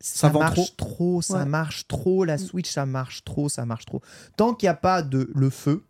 ça, 0.00 0.30
marche 0.30 0.76
trop, 0.76 1.22
ça 1.22 1.38
Ouais. 1.38 1.44
marche 1.46 1.86
trop. 1.88 2.24
La 2.24 2.36
Switch, 2.36 2.70
ça 2.70 2.84
marche 2.84 3.24
trop, 3.24 3.48
ça 3.48 3.64
marche 3.64 3.86
trop. 3.86 4.02
Tant 4.36 4.54
qu'il 4.54 4.66
n'y 4.66 4.70
a 4.70 4.74
pas 4.74 5.02
de 5.02 5.30
le 5.34 5.50
feu, 5.50 5.84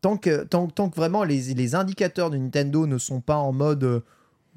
tant 0.00 0.16
que, 0.16 0.44
tant, 0.44 0.66
tant 0.68 0.88
que 0.90 0.96
vraiment 0.96 1.24
les, 1.24 1.54
les 1.54 1.74
indicateurs 1.74 2.30
de 2.30 2.36
Nintendo 2.36 2.86
ne 2.86 2.98
sont 2.98 3.20
pas 3.20 3.36
en 3.36 3.52
mode 3.52 3.84
euh, 3.84 4.00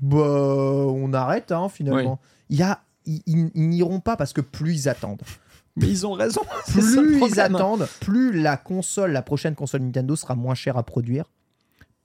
bah, 0.02 0.18
on 0.18 1.14
arrête 1.14 1.52
hein, 1.52 1.70
finalement. 1.70 2.20
Il 2.50 2.58
y 2.58 2.64
a, 2.64 2.82
ils, 3.06 3.22
ils- 3.28 3.52
ils 3.56 3.70
n'iront 3.70 4.00
pas 4.00 4.16
parce 4.18 4.34
que 4.34 4.42
plus 4.42 4.74
ils 4.74 4.90
attendent. 4.90 5.22
Mais 5.78 5.88
ils 5.88 6.06
ont 6.06 6.12
raison. 6.14 6.42
plus 6.68 7.20
ils 7.26 7.40
attendent, 7.40 7.88
plus 8.02 8.34
la 8.40 8.58
console, 8.58 9.12
la 9.12 9.22
prochaine 9.22 9.56
console 9.56 9.82
Nintendo 9.82 10.16
sera 10.16 10.36
moins 10.36 10.54
chère 10.56 10.78
à 10.78 10.84
produire, 10.84 11.26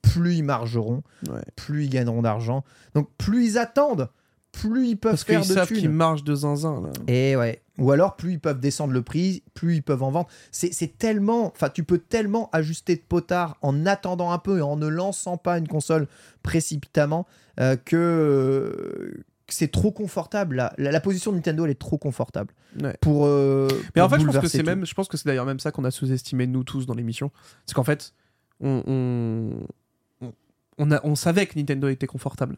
plus 0.02 0.36
ils 0.36 0.44
margeront, 0.44 1.02
Ouais. 1.28 1.42
plus 1.56 1.84
ils 1.86 1.90
gagneront 1.90 2.22
d'argent. 2.22 2.62
Donc 2.94 3.08
plus 3.18 3.44
ils 3.44 3.58
attendent, 3.58 4.08
plus 4.52 4.86
ils 4.88 4.96
peuvent 4.96 5.12
Parce 5.12 5.24
faire 5.24 5.40
qu'ils 5.40 5.48
de 5.50 5.54
savent 5.54 5.68
qu'ils 5.68 5.80
thunes. 5.80 5.90
marchent 5.92 6.22
de 6.24 6.34
zinzin. 6.34 6.80
Là. 6.82 6.90
Et 7.12 7.34
ouais. 7.36 7.60
Ou 7.78 7.90
alors 7.90 8.16
plus 8.16 8.32
ils 8.32 8.40
peuvent 8.40 8.58
descendre 8.60 8.92
le 8.94 9.02
prix, 9.02 9.42
plus 9.54 9.76
ils 9.76 9.82
peuvent 9.82 10.02
en 10.02 10.10
vendre. 10.10 10.28
C'est 10.50 10.96
tellement, 10.98 11.46
enfin 11.48 11.68
tu 11.68 11.84
peux 11.84 11.98
tellement 11.98 12.48
ajuster 12.52 12.96
de 12.96 13.02
potard 13.02 13.58
en 13.60 13.84
attendant 13.84 14.30
un 14.32 14.38
peu 14.38 14.58
et 14.58 14.62
en 14.62 14.76
ne 14.76 14.86
lançant 14.86 15.36
pas 15.36 15.58
une 15.58 15.68
console 15.68 16.06
précipitamment 16.42 17.26
euh, 17.60 17.76
que 17.76 17.96
euh, 17.96 19.24
c'est 19.48 19.70
trop 19.70 19.90
confortable. 19.92 20.56
La, 20.56 20.72
la- 20.78 20.90
la 20.90 21.00
position 21.00 21.32
de 21.32 21.36
Nintendo 21.36 21.64
elle 21.64 21.70
est 21.72 21.74
trop 21.78 21.98
confortable 21.98 22.54
Ouais. 22.82 22.96
pour. 23.00 23.26
euh, 23.26 23.68
Mais 23.94 24.02
en 24.02 24.08
pour 24.08 24.16
fait, 24.16 24.22
je 24.22 24.26
pense 24.26 24.38
que 24.38 24.48
c'est 24.48 24.62
même, 24.62 24.84
je 24.86 24.94
pense 24.94 25.08
que 25.08 25.16
c'est 25.16 25.26
d'ailleurs 25.28 25.46
même 25.46 25.60
ça 25.60 25.70
qu'on 25.72 25.84
a 25.84 25.90
sous-estimé 25.90 26.46
nous 26.46 26.64
tous 26.64 26.86
dans 26.86 26.94
l'émission. 26.94 27.30
C'est 27.66 27.74
qu'en 27.74 27.84
fait, 27.84 28.12
on, 28.60 28.82
on, 28.86 30.26
on, 30.26 30.32
on 30.78 30.90
a, 30.90 31.00
on 31.04 31.14
savait 31.14 31.46
que 31.46 31.58
Nintendo 31.58 31.88
était 31.88 32.06
confortable. 32.06 32.56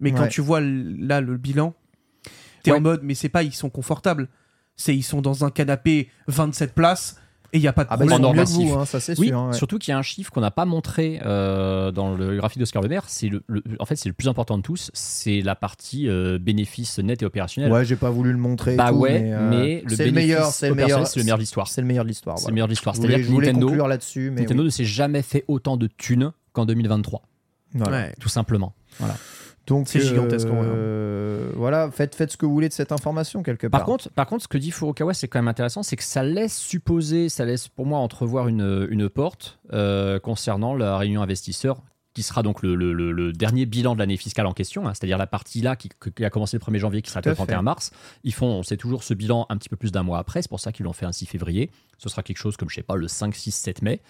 Mais 0.00 0.12
quand 0.12 0.26
tu 0.28 0.40
vois 0.40 0.60
là 0.60 1.20
le 1.20 1.36
bilan, 1.36 1.74
t'es 2.66 2.72
Ouais. 2.72 2.78
en 2.78 2.82
mode, 2.82 3.00
mais 3.02 3.14
c'est 3.14 3.28
pas 3.28 3.42
ils 3.42 3.54
sont 3.54 3.70
confortables. 3.70 4.28
C'est 4.76 4.94
ils 4.94 5.02
sont 5.02 5.22
dans 5.22 5.44
un 5.44 5.50
canapé 5.50 6.10
27 6.28 6.74
places 6.74 7.16
et 7.52 7.58
il 7.58 7.62
y 7.62 7.68
a 7.68 7.72
pas 7.72 7.84
de 7.84 7.88
Ah 7.90 7.96
bah 7.96 8.04
ils 8.04 8.08
problème. 8.08 8.22
normatif. 8.22 8.68
vous, 8.68 8.74
hein, 8.78 8.84
ça 8.84 9.00
c'est 9.00 9.18
Oui, 9.18 9.28
sûr. 9.28 9.38
hein, 9.38 9.46
ouais. 9.48 9.56
surtout 9.56 9.78
qu'il 9.78 9.92
y 9.92 9.94
a 9.94 9.98
un 9.98 10.02
chiffre 10.02 10.30
qu'on 10.32 10.40
n'a 10.42 10.50
pas 10.50 10.64
montré 10.66 11.20
euh, 11.24 11.92
dans 11.92 12.14
le 12.14 12.36
graphique 12.36 12.58
d'Oscar 12.58 12.82
Maire. 12.82 13.04
C'est 13.06 13.28
le, 13.28 13.42
le- 13.46 13.62
en 13.78 13.84
fait 13.86 13.96
c'est 13.96 14.08
le 14.08 14.14
plus 14.14 14.28
important 14.28 14.58
de 14.58 14.62
tous. 14.62 14.90
C'est 14.92 15.40
la 15.40 15.54
partie 15.54 16.08
euh, 16.08 16.38
bénéfice 16.38 16.98
net 16.98 17.22
et 17.22 17.24
opérationnel. 17.24 17.72
Ouais, 17.72 17.84
j'ai 17.84 17.96
pas 17.96 18.10
voulu 18.10 18.32
le 18.32 18.38
montrer. 18.38 18.74
bah 18.76 18.88
tout, 18.90 18.96
ouais, 18.96 19.20
mais, 19.20 19.32
euh, 19.32 19.48
mais 19.50 19.82
le 19.86 19.94
c'est 19.96 20.06
le 20.06 20.12
meilleur, 20.12 20.46
c'est 20.46 20.68
le 20.68 20.74
meilleur, 20.74 21.06
c'est 21.06 21.20
le 21.20 21.24
meilleur 21.24 21.38
de 21.38 21.42
l'histoire. 21.42 21.68
C'est 21.68 21.80
le 21.80 21.86
meilleur 21.86 22.04
de 22.04 22.08
l'histoire. 22.08 22.36
C'est 22.36 22.42
voilà. 22.42 22.50
le 22.50 22.54
meilleur 22.56 22.66
de 22.68 22.72
l'histoire. 22.72 22.96
C'est-à-dire 22.96 23.24
que 23.26 23.32
Nintendo, 23.32 23.86
là-dessus, 23.86 24.30
mais 24.34 24.42
Nintendo 24.42 24.60
oui. 24.62 24.66
ne 24.66 24.70
s'est 24.70 24.84
jamais 24.84 25.22
fait 25.22 25.44
autant 25.48 25.76
de 25.78 25.86
thunes 25.86 26.32
qu'en 26.52 26.66
2023, 26.66 27.22
Voilà. 27.74 27.96
Ouais. 27.96 28.14
tout 28.20 28.28
simplement. 28.28 28.74
Donc 29.66 29.88
C'est 29.88 30.00
gigantesque, 30.00 30.46
hein. 30.48 30.62
euh, 30.62 31.50
voilà, 31.56 31.90
faites, 31.90 32.14
faites 32.14 32.30
ce 32.30 32.36
que 32.36 32.46
vous 32.46 32.52
voulez 32.52 32.68
de 32.68 32.72
cette 32.74 32.92
information 32.92 33.42
quelque 33.42 33.66
part. 33.66 33.80
Par 33.80 33.86
contre, 33.86 34.10
par 34.10 34.26
contre, 34.26 34.44
ce 34.44 34.48
que 34.48 34.58
dit 34.58 34.70
Furukawa, 34.70 35.12
c'est 35.14 35.26
quand 35.28 35.38
même 35.38 35.48
intéressant, 35.48 35.82
c'est 35.82 35.96
que 35.96 36.04
ça 36.04 36.22
laisse 36.22 36.56
supposer, 36.56 37.28
ça 37.28 37.44
laisse 37.44 37.66
pour 37.68 37.84
moi 37.86 37.98
entrevoir 37.98 38.48
une, 38.48 38.86
une 38.90 39.08
porte 39.08 39.58
euh, 39.72 40.18
concernant 40.20 40.74
la 40.74 40.96
réunion 40.98 41.20
investisseur, 41.22 41.82
qui 42.14 42.22
sera 42.22 42.42
donc 42.42 42.62
le, 42.62 42.74
le- 42.74 43.32
dernier 43.32 43.66
bilan 43.66 43.94
de 43.94 43.98
l'année 43.98 44.16
fiscale 44.16 44.46
en 44.46 44.52
question, 44.54 44.86
hein, 44.88 44.92
c'est-à-dire 44.94 45.18
la 45.18 45.26
partie 45.26 45.60
là 45.60 45.76
qui, 45.76 45.90
qui 46.14 46.24
a 46.24 46.30
commencé 46.30 46.56
le 46.56 46.62
1er 46.62 46.78
janvier, 46.78 47.02
qui 47.02 47.10
sera 47.10 47.20
le 47.22 47.34
31 47.34 47.56
fait. 47.58 47.62
mars. 47.62 47.90
Ils 48.24 48.32
font, 48.32 48.46
on 48.46 48.62
sait 48.62 48.76
toujours 48.78 49.02
ce 49.02 49.12
bilan 49.12 49.44
un 49.50 49.56
petit 49.58 49.68
peu 49.68 49.76
plus 49.76 49.92
d'un 49.92 50.02
mois 50.02 50.18
après, 50.18 50.40
c'est 50.40 50.48
pour 50.48 50.60
ça 50.60 50.72
qu'ils 50.72 50.84
l'ont 50.84 50.94
fait 50.94 51.04
un 51.06 51.12
6 51.12 51.26
février. 51.26 51.70
Ce 51.98 52.08
sera 52.08 52.22
quelque 52.22 52.38
chose 52.38 52.56
comme, 52.56 52.70
je 52.70 52.76
sais 52.76 52.82
pas, 52.82 52.96
le 52.96 53.06
5, 53.08 53.34
6, 53.34 53.50
7 53.50 53.82
mai. 53.82 54.00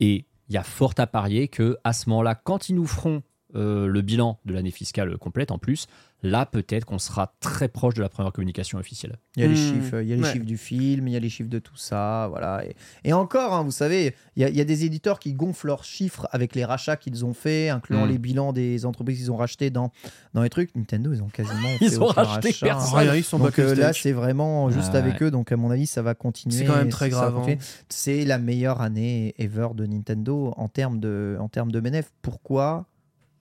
Et 0.00 0.26
il 0.48 0.54
y 0.54 0.58
a 0.58 0.62
fort 0.64 0.92
à 0.98 1.06
parier 1.06 1.48
que 1.48 1.78
à 1.82 1.92
ce 1.94 2.10
moment-là, 2.10 2.34
quand 2.34 2.68
ils 2.68 2.74
nous 2.74 2.86
feront 2.86 3.22
euh, 3.56 3.86
le 3.86 4.02
bilan 4.02 4.38
de 4.44 4.52
l'année 4.54 4.70
fiscale 4.70 5.16
complète 5.18 5.50
en 5.50 5.58
plus, 5.58 5.86
là 6.22 6.46
peut-être 6.46 6.84
qu'on 6.84 6.98
sera 6.98 7.34
très 7.40 7.68
proche 7.68 7.94
de 7.94 8.02
la 8.02 8.08
première 8.08 8.32
communication 8.32 8.78
officielle. 8.78 9.18
Il 9.36 9.42
y 9.42 9.44
a 9.44 9.48
les 9.48 9.54
Hmm, 9.54 9.56
chiffres, 9.56 10.00
il 10.02 10.08
y 10.08 10.12
a 10.12 10.16
les 10.16 10.22
ouais. 10.22 10.32
chiffres 10.32 10.44
du 10.44 10.56
film, 10.58 11.08
il 11.08 11.14
y 11.14 11.16
a 11.16 11.20
les 11.20 11.28
chiffres 11.28 11.50
de 11.50 11.58
tout 11.58 11.76
ça, 11.76 12.26
voilà. 12.30 12.64
Et, 12.64 12.74
et 13.04 13.12
encore, 13.12 13.54
hein, 13.54 13.62
vous 13.62 13.70
savez, 13.70 14.14
il 14.36 14.42
y, 14.42 14.44
a, 14.44 14.48
il 14.48 14.56
y 14.56 14.60
a 14.60 14.64
des 14.64 14.84
éditeurs 14.84 15.18
qui 15.18 15.34
gonflent 15.34 15.66
leurs 15.66 15.84
chiffres 15.84 16.26
avec 16.32 16.54
les 16.54 16.64
rachats 16.64 16.96
qu'ils 16.96 17.24
ont 17.24 17.34
faits, 17.34 17.70
incluant 17.70 18.06
Hmm. 18.06 18.10
les 18.10 18.18
bilans 18.18 18.52
des 18.52 18.84
entreprises 18.86 19.18
qu'ils 19.18 19.32
ont 19.32 19.36
rachetées 19.36 19.70
dans, 19.70 19.90
dans 20.34 20.42
les 20.42 20.50
trucs. 20.50 20.74
Nintendo, 20.76 21.12
ils 21.12 21.22
ont 21.22 21.28
quasiment 21.28 21.68
Ils 21.80 21.90
fait 21.90 21.98
ont 21.98 22.06
aucun 22.08 22.22
racheté 22.22 22.48
rachat. 22.48 22.66
personne. 22.66 22.98
Rien, 22.98 23.14
ils 23.14 23.24
sont 23.24 23.38
Donc 23.38 23.58
euh, 23.58 23.74
là, 23.74 23.92
c'est 23.92 24.12
vraiment 24.12 24.70
juste 24.70 24.90
Ah 24.94 24.98
avec 24.98 25.22
eux. 25.22 25.30
Donc 25.30 25.52
à 25.52 25.56
mon 25.56 25.70
avis, 25.70 25.86
ça 25.86 26.02
va 26.02 26.14
continuer. 26.14 26.56
C'est 26.56 26.64
quand 26.64 26.76
même 26.76 26.88
très 26.88 27.08
grave, 27.10 27.36
hein. 27.38 27.54
C'est 27.88 28.24
la 28.24 28.38
meilleure 28.38 28.80
année 28.80 29.34
ever 29.38 29.68
de 29.74 29.86
Nintendo 29.86 30.52
en 30.56 30.68
termes 30.68 30.98
de, 31.00 31.36
en 31.40 31.48
termes 31.48 31.70
de 31.72 31.80
bénéf. 31.80 32.10
Pourquoi? 32.22 32.86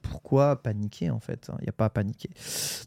Pourquoi 0.09 0.61
paniquer 0.61 1.09
en 1.09 1.19
fait 1.19 1.49
Il 1.59 1.63
n'y 1.63 1.69
a 1.69 1.73
pas 1.73 1.85
à 1.85 1.89
paniquer. 1.89 2.29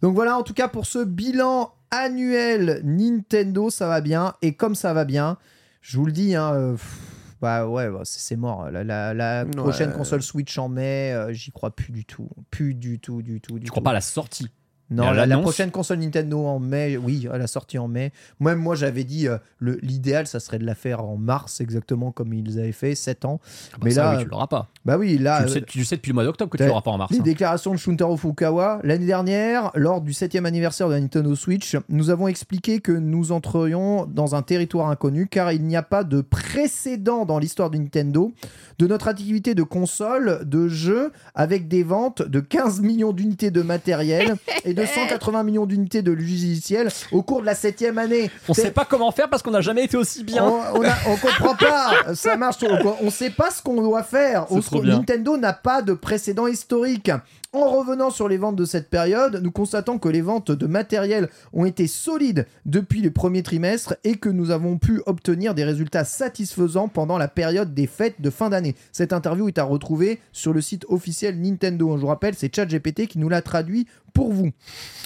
Donc 0.02 0.14
voilà, 0.14 0.36
en 0.36 0.42
tout 0.42 0.54
cas 0.54 0.68
pour 0.68 0.86
ce 0.86 1.04
bilan 1.04 1.72
annuel 1.90 2.80
Nintendo, 2.84 3.70
ça 3.70 3.88
va 3.88 4.00
bien. 4.00 4.34
Et 4.42 4.54
comme 4.54 4.74
ça 4.74 4.92
va 4.92 5.04
bien, 5.04 5.38
je 5.80 5.96
vous 5.98 6.06
le 6.06 6.12
dis, 6.12 6.34
hein, 6.34 6.52
euh, 6.54 6.72
pff, 6.72 6.98
bah 7.40 7.66
ouais, 7.68 7.88
bah, 7.88 8.00
c'est 8.04 8.36
mort. 8.36 8.70
La, 8.70 8.82
la- 8.84 9.14
la 9.14 9.44
Ouais. 9.44 9.50
prochaine 9.52 9.92
console 9.92 10.22
Switch 10.22 10.58
en 10.58 10.68
mai, 10.68 11.12
euh, 11.12 11.32
j'y 11.32 11.50
crois 11.52 11.70
plus 11.70 11.92
du 11.92 12.04
tout. 12.04 12.28
Plus 12.50 12.74
du 12.74 12.98
tout, 12.98 13.22
du 13.22 13.40
tout, 13.40 13.58
du 13.58 13.66
Je 13.66 13.66
tout. 13.66 13.72
crois 13.72 13.82
pas 13.84 13.90
à 13.90 13.94
la 13.94 14.00
sortie? 14.00 14.48
Non, 14.90 15.04
à 15.08 15.12
la, 15.14 15.26
la 15.26 15.38
prochaine 15.38 15.70
console 15.70 15.98
Nintendo 15.98 16.44
en 16.46 16.58
mai, 16.58 16.96
oui, 16.96 17.28
elle 17.32 17.42
a 17.42 17.46
sorti 17.46 17.78
en 17.78 17.88
mai. 17.88 18.10
Même 18.40 18.58
moi, 18.58 18.74
j'avais 18.74 19.04
dit 19.04 19.28
euh, 19.28 19.36
le- 19.58 19.78
l'idéal, 19.82 20.26
ça 20.26 20.40
serait 20.40 20.58
de 20.58 20.64
la 20.64 20.74
faire 20.74 21.04
en 21.04 21.16
mars, 21.16 21.60
exactement 21.60 22.10
comme 22.10 22.32
ils 22.32 22.58
avaient 22.58 22.72
fait, 22.72 22.94
7 22.94 23.24
ans. 23.26 23.40
Ah 23.42 23.76
bah 23.76 23.78
Mais 23.84 23.90
ça, 23.90 24.04
là, 24.04 24.16
oui, 24.18 24.24
tu 24.24 24.30
l'auras 24.30 24.46
pas. 24.46 24.68
Bah 24.86 24.96
oui, 24.96 25.18
là, 25.18 25.38
tu, 25.38 25.44
le 25.44 25.50
euh, 25.50 25.54
sais, 25.54 25.62
tu 25.62 25.78
le 25.78 25.84
sais 25.84 25.96
depuis 25.96 26.08
le 26.10 26.14
mois 26.14 26.24
d'octobre 26.24 26.50
que 26.50 26.56
tu 26.56 26.64
l'auras 26.66 26.80
pas 26.80 26.90
en 26.90 26.98
mars. 26.98 27.12
les 27.12 27.18
hein. 27.18 27.22
déclarations 27.22 27.72
de 27.72 27.76
Shuntaro 27.76 28.16
Fukawa, 28.16 28.80
l'année 28.82 29.06
dernière, 29.06 29.70
lors 29.74 30.00
du 30.00 30.12
7e 30.12 30.44
anniversaire 30.46 30.88
de 30.88 30.94
la 30.94 31.00
Nintendo 31.00 31.34
Switch, 31.34 31.76
nous 31.90 32.08
avons 32.10 32.28
expliqué 32.28 32.80
que 32.80 32.92
nous 32.92 33.30
entrions 33.32 34.06
dans 34.06 34.34
un 34.34 34.42
territoire 34.42 34.88
inconnu 34.88 35.26
car 35.26 35.52
il 35.52 35.64
n'y 35.64 35.76
a 35.76 35.82
pas 35.82 36.02
de 36.04 36.22
précédent 36.22 37.24
dans 37.26 37.38
l'histoire 37.38 37.70
de 37.70 37.76
Nintendo 37.78 38.32
de 38.78 38.86
notre 38.86 39.08
activité 39.08 39.54
de 39.54 39.62
console, 39.64 40.40
de 40.44 40.68
jeu, 40.68 41.12
avec 41.34 41.66
des 41.68 41.82
ventes 41.82 42.22
de 42.22 42.40
15 42.40 42.80
millions 42.80 43.12
d'unités 43.12 43.50
de 43.50 43.62
matériel 43.62 44.36
et 44.64 44.72
de 44.72 44.77
180 44.86 45.42
millions 45.42 45.66
d'unités 45.66 46.02
de 46.02 46.12
logiciels 46.12 46.88
au 47.12 47.22
cours 47.22 47.40
de 47.40 47.46
la 47.46 47.54
7e 47.54 47.96
année. 47.98 48.30
On 48.48 48.54
C'est- 48.54 48.62
sait 48.62 48.70
pas 48.70 48.84
comment 48.84 49.10
faire 49.12 49.28
parce 49.28 49.42
qu'on 49.42 49.50
n'a 49.50 49.60
jamais 49.60 49.84
été 49.84 49.96
aussi 49.96 50.24
bien. 50.24 50.44
on, 50.44 50.60
on, 50.80 50.82
a- 50.84 50.96
on 51.08 51.16
comprend 51.16 51.54
pas, 51.54 51.90
ça 52.14 52.36
marche. 52.36 52.56
On, 52.62 52.96
on 53.06 53.10
sait 53.10 53.30
pas 53.30 53.50
ce 53.50 53.62
qu'on 53.62 53.80
doit 53.80 54.02
faire. 54.02 54.46
On-. 54.50 54.60
Nintendo 54.82 55.36
n'a 55.36 55.52
pas 55.52 55.82
de 55.82 55.92
précédent 55.92 56.46
historique. 56.46 57.10
En 57.54 57.70
revenant 57.70 58.10
sur 58.10 58.28
les 58.28 58.36
ventes 58.36 58.56
de 58.56 58.66
cette 58.66 58.90
période, 58.90 59.40
nous 59.42 59.50
constatons 59.50 59.98
que 59.98 60.10
les 60.10 60.20
ventes 60.20 60.50
de 60.50 60.66
matériel 60.66 61.30
ont 61.54 61.64
été 61.64 61.86
solides 61.86 62.46
depuis 62.66 63.00
le 63.00 63.10
premier 63.10 63.42
trimestre 63.42 63.96
et 64.04 64.16
que 64.16 64.28
nous 64.28 64.50
avons 64.50 64.76
pu 64.76 65.00
obtenir 65.06 65.54
des 65.54 65.64
résultats 65.64 66.04
satisfaisants 66.04 66.88
pendant 66.88 67.16
la 67.16 67.26
période 67.26 67.72
des 67.72 67.86
fêtes 67.86 68.20
de 68.20 68.28
fin 68.28 68.50
d'année. 68.50 68.74
Cette 68.92 69.14
interview 69.14 69.48
est 69.48 69.56
à 69.56 69.64
retrouver 69.64 70.20
sur 70.30 70.52
le 70.52 70.60
site 70.60 70.84
officiel 70.90 71.40
Nintendo. 71.40 71.96
Je 71.96 72.02
vous 72.02 72.08
rappelle, 72.08 72.34
c'est 72.34 72.54
ChatGPT 72.54 73.06
qui 73.06 73.18
nous 73.18 73.30
l'a 73.30 73.40
traduit 73.40 73.86
pour 74.12 74.32
vous. 74.32 74.50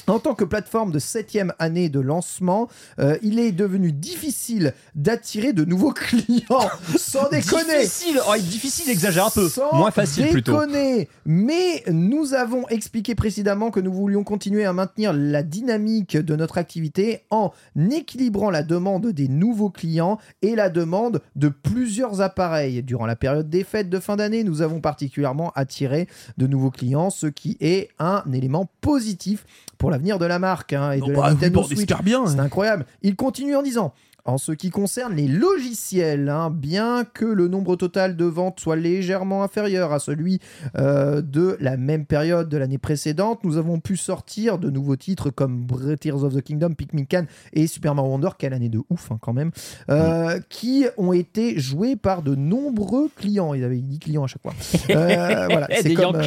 En 0.07 0.19
tant 0.19 0.35
que 0.35 0.43
plateforme 0.45 0.91
de 0.91 0.99
septième 0.99 1.53
année 1.59 1.89
de 1.89 2.01
lancement, 2.01 2.69
euh, 2.99 3.19
il 3.23 3.39
est 3.39 3.53
devenu 3.53 3.93
difficile 3.93 4.73
d'attirer 4.95 5.53
de 5.53 5.65
nouveaux 5.65 5.93
clients. 5.93 6.71
Sans 6.97 7.29
déconner. 7.29 7.83
Difficile, 7.83 8.21
oh, 8.29 8.35
difficile, 8.39 8.91
exagère 8.91 9.27
un 9.27 9.31
peu. 9.31 9.49
Sans 9.49 9.73
Moins 9.77 9.91
facile 9.91 10.29
plutôt. 10.31 10.53
déconner. 10.53 11.09
Mais 11.25 11.85
nous 11.89 12.32
avons 12.35 12.67
expliqué 12.69 13.15
précédemment 13.15 13.71
que 13.71 13.81
nous 13.81 13.93
voulions 13.93 14.25
continuer 14.25 14.65
à 14.65 14.73
maintenir 14.73 15.13
la 15.13 15.43
dynamique 15.43 16.17
de 16.17 16.37
notre 16.37 16.59
activité 16.59 17.25
en 17.31 17.53
équilibrant 17.91 18.51
la 18.51 18.63
demande 18.63 19.09
des 19.09 19.29
nouveaux 19.29 19.71
clients 19.71 20.19
et 20.43 20.55
la 20.55 20.71
demande 20.71 21.23
de 21.37 21.49
plusieurs 21.49 22.21
appareils. 22.21 22.83
Durant 22.83 23.07
la 23.07 23.17
période 23.17 23.49
des 23.49 23.65
fêtes 23.65 23.91
de 23.91 23.99
fin 23.99 24.17
d'année, 24.17 24.45
nous 24.45 24.63
avons 24.63 24.81
particulièrement 24.81 25.53
attiré 25.55 26.09
de 26.39 26.47
nouveaux 26.47 26.71
clients, 26.71 27.11
ce 27.11 27.27
qui 27.27 27.57
est 27.61 27.89
un 27.99 28.23
élément 28.33 28.69
positif 28.81 29.45
pour 29.79 29.91
l'avenir 29.91 30.19
de 30.19 30.27
la 30.27 30.39
marque 30.39 30.73
hein, 30.73 30.93
et 30.93 31.01
Non, 31.01 31.09
de 31.09 31.15
bah, 31.15 31.23
la 31.25 31.31
Nintendo 31.35 31.63
Switch. 31.63 31.81
espère 31.81 32.03
bien. 32.03 32.27
C'est 32.27 32.39
hein. 32.39 32.45
incroyable. 32.45 32.87
Il 33.03 33.17
continue 33.17 33.57
en 33.57 33.63
disant 33.63 33.93
en 34.25 34.39
ce 34.39 34.53
qui 34.53 34.71
concerne 34.71 35.15
les 35.17 35.27
logiciels, 35.27 36.29
hein, 36.29 36.51
bien 36.51 37.05
que 37.05 37.25
le 37.25 37.49
nombre 37.49 37.75
total 37.77 38.17
de 38.17 38.25
ventes 38.25 38.61
soit 38.61 38.77
légèrement 38.77 39.43
inférieur 39.43 39.93
à 39.93 39.99
celui 39.99 40.39
euh, 40.79 41.23
de 41.23 41.57
la 41.61 41.77
même 41.77 42.07
période 42.07 42.49
de 42.49 42.57
l'année 42.57 42.79
précédente, 42.79 43.41
nous 43.43 43.57
avons 43.57 43.81
pu 43.81 43.97
sortir 43.97 44.59
de 44.59 44.71
nouveaux 44.71 44.95
titres 44.97 45.31
comme 45.31 45.67
Tears 46.01 46.23
of 46.23 46.35
the 46.35 46.41
Kingdom, 46.43 46.75
Pikmin 46.75 47.05
Can 47.11 47.25
et 47.53 47.67
Super 47.67 47.95
Mario 47.97 48.13
Wonder, 48.13 48.29
quelle 48.39 48.53
année 48.55 48.69
de 48.69 48.81
ouf 48.91 49.11
hein, 49.11 49.19
quand 49.21 49.33
même, 49.33 49.51
euh, 49.91 50.39
qui 50.49 50.87
ont 50.99 51.13
été 51.13 51.59
joués 51.59 51.97
par 51.97 52.23
de 52.23 52.37
nombreux 52.37 53.11
clients. 53.17 53.55
Ils 53.55 53.65
avaient 53.65 53.79
10 53.79 53.99
clients 53.99 54.25
à 54.25 54.29
chaque 54.29 54.43
fois. 54.43 54.53
Euh, 54.91 55.47
voilà, 55.51 55.69
c'est 55.81 55.95
comme, 55.95 56.17
euh, 56.17 56.23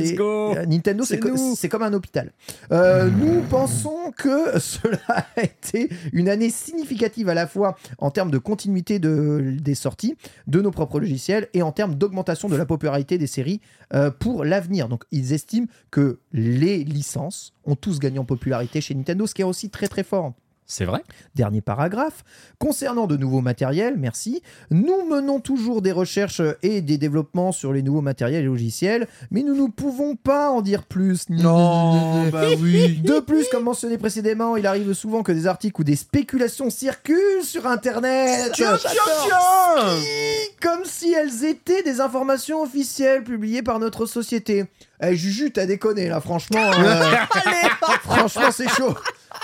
let's 0.00 0.14
go 0.14 0.54
Nintendo, 0.66 1.04
c'est 1.04 1.18
co- 1.20 1.28
comme 1.70 1.82
un 1.82 1.92
hôpital. 1.92 2.32
Nous 2.70 3.40
pensons 3.48 4.12
que 4.16 4.58
cela 4.58 4.98
a 5.36 5.42
été 5.42 5.88
une 6.12 6.28
année 6.28 6.50
significative 6.50 7.29
à 7.30 7.34
la 7.34 7.46
fois 7.46 7.76
en 7.98 8.10
termes 8.10 8.30
de 8.30 8.38
continuité 8.38 8.98
de, 8.98 9.56
des 9.60 9.74
sorties 9.74 10.16
de 10.46 10.60
nos 10.60 10.70
propres 10.70 11.00
logiciels 11.00 11.48
et 11.54 11.62
en 11.62 11.72
termes 11.72 11.94
d'augmentation 11.94 12.48
de 12.48 12.56
la 12.56 12.66
popularité 12.66 13.18
des 13.18 13.26
séries 13.26 13.60
euh, 13.94 14.10
pour 14.10 14.44
l'avenir. 14.44 14.88
Donc 14.88 15.04
ils 15.10 15.32
estiment 15.32 15.66
que 15.90 16.20
les 16.32 16.84
licences 16.84 17.54
ont 17.64 17.76
tous 17.76 17.98
gagné 17.98 18.18
en 18.18 18.24
popularité 18.24 18.80
chez 18.80 18.94
Nintendo, 18.94 19.26
ce 19.26 19.34
qui 19.34 19.42
est 19.42 19.44
aussi 19.44 19.70
très 19.70 19.88
très 19.88 20.02
fort. 20.02 20.34
C'est 20.70 20.84
vrai. 20.84 21.02
Dernier 21.34 21.60
paragraphe. 21.60 22.22
Concernant 22.60 23.08
de 23.08 23.16
nouveaux 23.16 23.40
matériels, 23.40 23.96
merci. 23.98 24.40
Nous 24.70 25.04
menons 25.04 25.40
toujours 25.40 25.82
des 25.82 25.90
recherches 25.90 26.40
et 26.62 26.80
des 26.80 26.96
développements 26.96 27.50
sur 27.50 27.72
les 27.72 27.82
nouveaux 27.82 28.02
matériels 28.02 28.44
et 28.44 28.46
logiciels, 28.46 29.08
mais 29.32 29.42
nous 29.42 29.56
ne 29.56 29.68
pouvons 29.68 30.14
pas 30.14 30.48
en 30.50 30.62
dire 30.62 30.84
plus. 30.84 31.28
Non, 31.28 32.28
bah 32.28 32.44
oui. 32.60 33.00
De 33.04 33.18
plus, 33.18 33.48
comme 33.48 33.64
mentionné 33.64 33.98
précédemment, 33.98 34.56
il 34.56 34.64
arrive 34.64 34.92
souvent 34.92 35.24
que 35.24 35.32
des 35.32 35.48
articles 35.48 35.80
ou 35.80 35.84
des 35.84 35.96
spéculations 35.96 36.70
circulent 36.70 37.42
sur 37.42 37.66
Internet. 37.66 38.52
Comme 40.62 40.84
si 40.84 41.12
elles 41.12 41.44
étaient 41.44 41.82
des 41.82 42.00
informations 42.00 42.62
officielles 42.62 43.24
publiées 43.24 43.62
par 43.62 43.80
notre 43.80 44.06
société. 44.06 44.66
Eh, 45.02 45.16
Juju, 45.16 45.50
t'as 45.50 45.66
déconné 45.66 46.08
là, 46.08 46.20
franchement. 46.20 46.70
euh, 46.78 47.02
franchement, 48.04 48.52
c'est 48.52 48.68
chaud. 48.68 48.94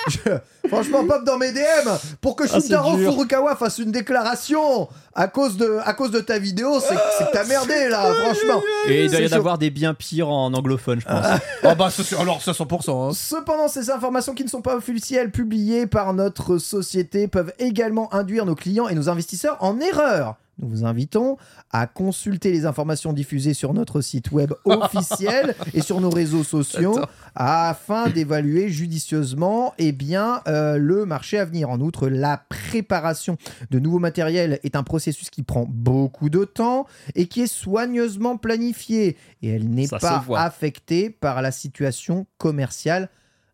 Je- 0.09 0.69
franchement, 0.69 1.05
pop 1.07 1.25
dans 1.25 1.39
mes 1.39 1.53
DM 1.53 1.89
pour 2.21 2.37
que 2.37 2.45
Ah, 2.45 2.61
Shintaro. 2.61 2.97
Furukawa 2.99 3.57
fasse 3.57 3.79
une 3.79 3.91
déclaration 3.93 4.89
à 5.15 5.29
cause 5.29 5.57
de, 5.57 5.79
à 5.85 5.93
cause 5.95 6.11
de 6.11 6.21
ta 6.21 6.39
vidéo. 6.39 6.79
C'est 6.81 6.95
que 6.95 7.33
t'as 7.33 7.45
merdé 7.45 7.89
là, 7.89 8.13
franchement. 8.15 8.63
Et 8.89 9.05
il 9.05 9.11
doit 9.11 9.21
y 9.21 9.29
en 9.29 9.37
avoir 9.37 9.59
des 9.59 9.71
bien 9.71 9.95
pires 9.95 10.29
en 10.29 10.53
anglophone, 10.55 11.01
je 11.01 11.07
pense. 11.07 11.25
Ah 11.63 11.75
bah, 11.75 11.91
ça, 11.91 12.03
c'est- 12.05 12.17
alors 12.17 12.43
ça 12.43 12.53
100%. 12.53 13.09
hein. 13.09 13.13
Cependant, 13.15 13.69
ces 13.69 13.91
informations 13.91 14.35
qui 14.35 14.45
ne 14.45 14.49
sont 14.49 14.63
pas 14.63 14.77
officielles 14.77 15.31
publiées 15.31 15.87
par 15.87 16.13
notre 16.15 16.59
société 16.59 17.29
peuvent 17.29 17.53
également 17.59 18.13
induire 18.15 18.47
nos 18.47 18.55
clients 18.55 18.89
et 18.89 18.95
nos 18.95 19.09
investisseurs 19.09 19.57
en 19.61 19.81
erreur. 19.81 20.37
Nous 20.59 20.69
vous 20.69 20.85
invitons 20.85 21.37
à 21.71 21.87
consulter 21.87 22.51
les 22.51 22.65
informations 22.65 23.13
diffusées 23.13 23.55
sur 23.55 23.75
notre 23.75 24.01
site 24.01 24.33
web 24.33 24.53
officiel 24.65 25.55
et 25.75 25.83
sur 25.83 26.01
nos 26.01 26.11
réseaux 26.11 26.45
sociaux 26.45 26.99
afin 27.35 28.09
d'évaluer 28.09 28.71
judicieusement 28.71 29.75
eh 29.79 29.93
bien, 29.93 30.41
euh, 30.49 30.79
le 30.79 31.05
marché 31.05 31.39
à 31.39 31.45
venir. 31.45 31.69
En 31.69 31.81
outre, 31.81 32.09
la 32.09 32.43
préparation 32.49 33.37
de 33.71 33.79
nouveaux 33.79 33.99
matériels 33.99 34.59
est 34.63 34.77
un 34.77 34.83
processus 34.83 35.29
qui 35.29 35.43
prend 35.43 35.67
beaucoup 35.69 36.31
de 36.31 36.45
temps 36.45 36.87
et 37.15 37.27
qui 37.27 37.43
est 37.43 37.47
soigneusement 37.47 38.39
planifié. 38.39 39.17
Et 39.43 39.49
elle 39.49 39.69
n'est 39.69 39.89
pas 39.89 40.25
affectée 40.37 41.11
par 41.11 41.43
la 41.43 41.53
situation 41.53 42.27
commerciale 42.39 43.11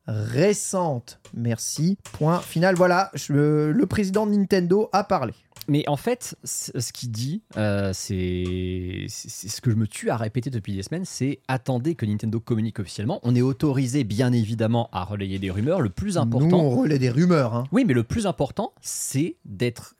récente. 0.06 1.20
Merci. 1.34 1.96
Point 2.12 2.40
final. 2.40 2.74
Voilà, 2.74 3.10
je- 3.14 3.70
le 3.70 3.86
président 3.86 4.26
de 4.26 4.32
Nintendo 4.32 4.88
a 4.92 5.04
parlé. 5.04 5.32
Mais 5.68 5.84
en 5.88 5.96
fait, 5.96 6.34
ce 6.42 6.92
qu'il 6.92 7.12
dit, 7.12 7.42
euh, 7.56 7.92
c'est 7.94 9.06
ce 9.08 9.60
que 9.60 9.70
je 9.70 9.76
me 9.76 9.86
tue 9.86 10.10
à 10.10 10.16
répéter 10.16 10.50
depuis 10.50 10.74
des 10.74 10.82
semaines, 10.82 11.04
c'est 11.04 11.38
attendez 11.46 11.94
que 11.94 12.04
Nintendo 12.04 12.40
communique 12.40 12.80
officiellement. 12.80 13.20
On 13.22 13.36
est 13.36 13.42
autorisé, 13.42 14.02
bien 14.02 14.32
évidemment, 14.32 14.88
à 14.92 15.04
relayer 15.04 15.38
des 15.38 15.50
rumeurs. 15.52 15.80
Le 15.80 15.90
plus 15.90 16.18
important, 16.18 16.46
Nous, 16.48 16.56
on 16.56 16.70
relaie 16.70 16.98
des 16.98 17.10
rumeurs. 17.10 17.54
hein. 17.54 17.64
oui, 17.70 17.84
mais 17.86 17.94
le 17.94 18.02
plus 18.02 18.26
important, 18.26 18.72
c'est 18.80 19.36
d'être 19.44 19.94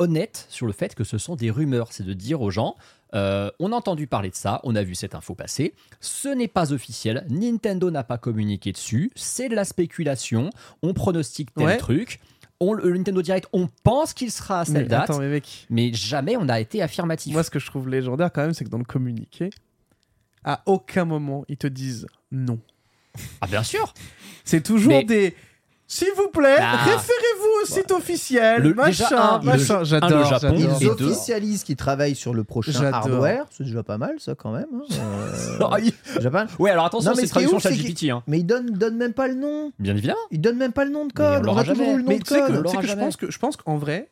honnête 0.00 0.46
sur 0.48 0.66
le 0.66 0.72
fait 0.72 0.94
que 0.96 1.04
ce 1.04 1.16
sont 1.18 1.36
des 1.36 1.50
rumeurs. 1.50 1.92
C'est 1.92 2.02
de 2.04 2.12
dire 2.12 2.40
aux 2.42 2.50
gens, 2.50 2.74
euh, 3.14 3.50
on 3.60 3.70
a 3.72 3.76
entendu 3.76 4.06
parler 4.08 4.30
de 4.30 4.34
ça, 4.34 4.60
on 4.64 4.74
a 4.74 4.82
vu 4.82 4.94
cette 4.96 5.14
info 5.14 5.34
passer, 5.34 5.74
ce 6.00 6.28
n'est 6.28 6.48
pas 6.48 6.72
officiel, 6.72 7.24
Nintendo 7.28 7.90
n'a 7.90 8.02
pas 8.04 8.18
communiqué 8.18 8.72
dessus, 8.72 9.10
c'est 9.14 9.48
de 9.48 9.54
la 9.54 9.64
spéculation, 9.64 10.50
on 10.82 10.92
pronostique 10.94 11.54
tel 11.54 11.66
Ouais. 11.66 11.76
truc, 11.76 12.20
on, 12.60 12.72
le 12.72 12.96
Nintendo 12.96 13.20
Direct, 13.22 13.48
on 13.52 13.68
pense 13.82 14.12
qu'il 14.14 14.30
sera 14.30 14.60
à 14.60 14.64
Mais 14.68 14.80
cette 14.80 14.88
date, 14.88 15.10
attends, 15.10 15.18
mais 15.18 15.28
mec, 15.28 15.66
mais 15.70 15.92
jamais 15.92 16.36
on 16.36 16.44
n'a 16.44 16.60
été 16.60 16.82
affirmatif. 16.82 17.32
moi 17.32 17.42
ce 17.42 17.50
que 17.50 17.58
je 17.58 17.66
trouve 17.66 17.88
légendaire 17.88 18.30
quand 18.32 18.42
même, 18.42 18.54
c'est 18.54 18.64
que 18.64 18.70
dans 18.70 18.78
le 18.78 18.84
communiqué, 18.84 19.50
à 20.44 20.62
aucun 20.66 21.04
moment 21.04 21.44
ils 21.48 21.56
te 21.56 21.66
disent 21.66 22.06
non. 22.30 22.58
Ah 23.40 23.46
bien 23.48 23.64
sûr 23.64 23.92
C'est 24.44 24.62
toujours 24.62 24.92
Mais- 24.92 25.04
des. 25.04 25.34
S'il 25.92 26.12
vous 26.16 26.28
plaît, 26.28 26.54
Bah. 26.56 26.70
référez-vous 26.84 27.62
au 27.62 27.66
site 27.66 27.90
officiel, 27.90 28.62
Le- 28.62 28.74
machin, 28.74 28.90
déjà, 29.08 29.22
un, 29.24 29.38
le- 29.40 29.44
machin. 29.44 29.74
un, 29.74 29.78
le 29.80 29.84
J'adore, 29.84 30.24
Japon, 30.24 30.54
j'adore. 30.56 30.76
Ils 30.80 30.88
officialisent 30.88 31.64
qu'ils 31.64 31.74
travaillent 31.74 32.14
sur 32.14 32.32
le 32.32 32.44
prochain 32.44 32.70
J'adore. 32.70 32.94
hardware. 32.94 33.46
C'est 33.50 33.64
déjà 33.64 33.82
pas 33.82 33.98
mal, 33.98 34.14
ça, 34.20 34.36
quand 34.36 34.52
même. 34.52 34.66
hein. 34.72 34.84
Euh, 35.60 35.66
Ah. 36.32 36.46
Ouais, 36.60 36.70
alors 36.70 36.84
attention, 36.86 37.10
Non, 37.10 37.16
mais 37.16 37.22
c'est 37.24 37.30
traduction 37.30 37.56
ouf, 37.56 37.62
c'est 37.64 38.10
hein. 38.10 38.22
Mais 38.28 38.38
ils 38.38 38.44
donnent, 38.46 38.70
donnent 38.70 38.96
même 38.98 39.12
pas 39.14 39.26
le 39.26 39.34
nom. 39.34 39.72
bien 39.80 39.96
évidemment. 39.96 40.18
Ils 40.30 40.40
donnent 40.40 40.58
même 40.58 40.72
pas 40.72 40.84
le 40.84 40.90
nom 40.92 41.06
de 41.06 41.12
Mais 41.18 41.24
on 41.24 41.28
code. 41.32 41.40
On, 41.40 41.42
l'aura 41.46 41.60
a 41.62 41.64
toujours 41.64 41.76
jamais. 41.84 41.92
eu 41.94 41.96
le 41.96 42.02
nom 42.04 42.08
Mais 42.08 42.18
de 42.18 42.24
que, 42.24 42.28
code. 42.28 42.40
on 42.42 42.46
tu 42.46 42.52
sais 42.52 42.62
l'aura 42.62 42.82
que 42.82 42.86
je 42.88 42.94
pense 42.94 43.16
que 43.16 43.30
je 43.32 43.38
pense 43.40 43.56
qu'en 43.56 43.76
vrai, 43.76 44.10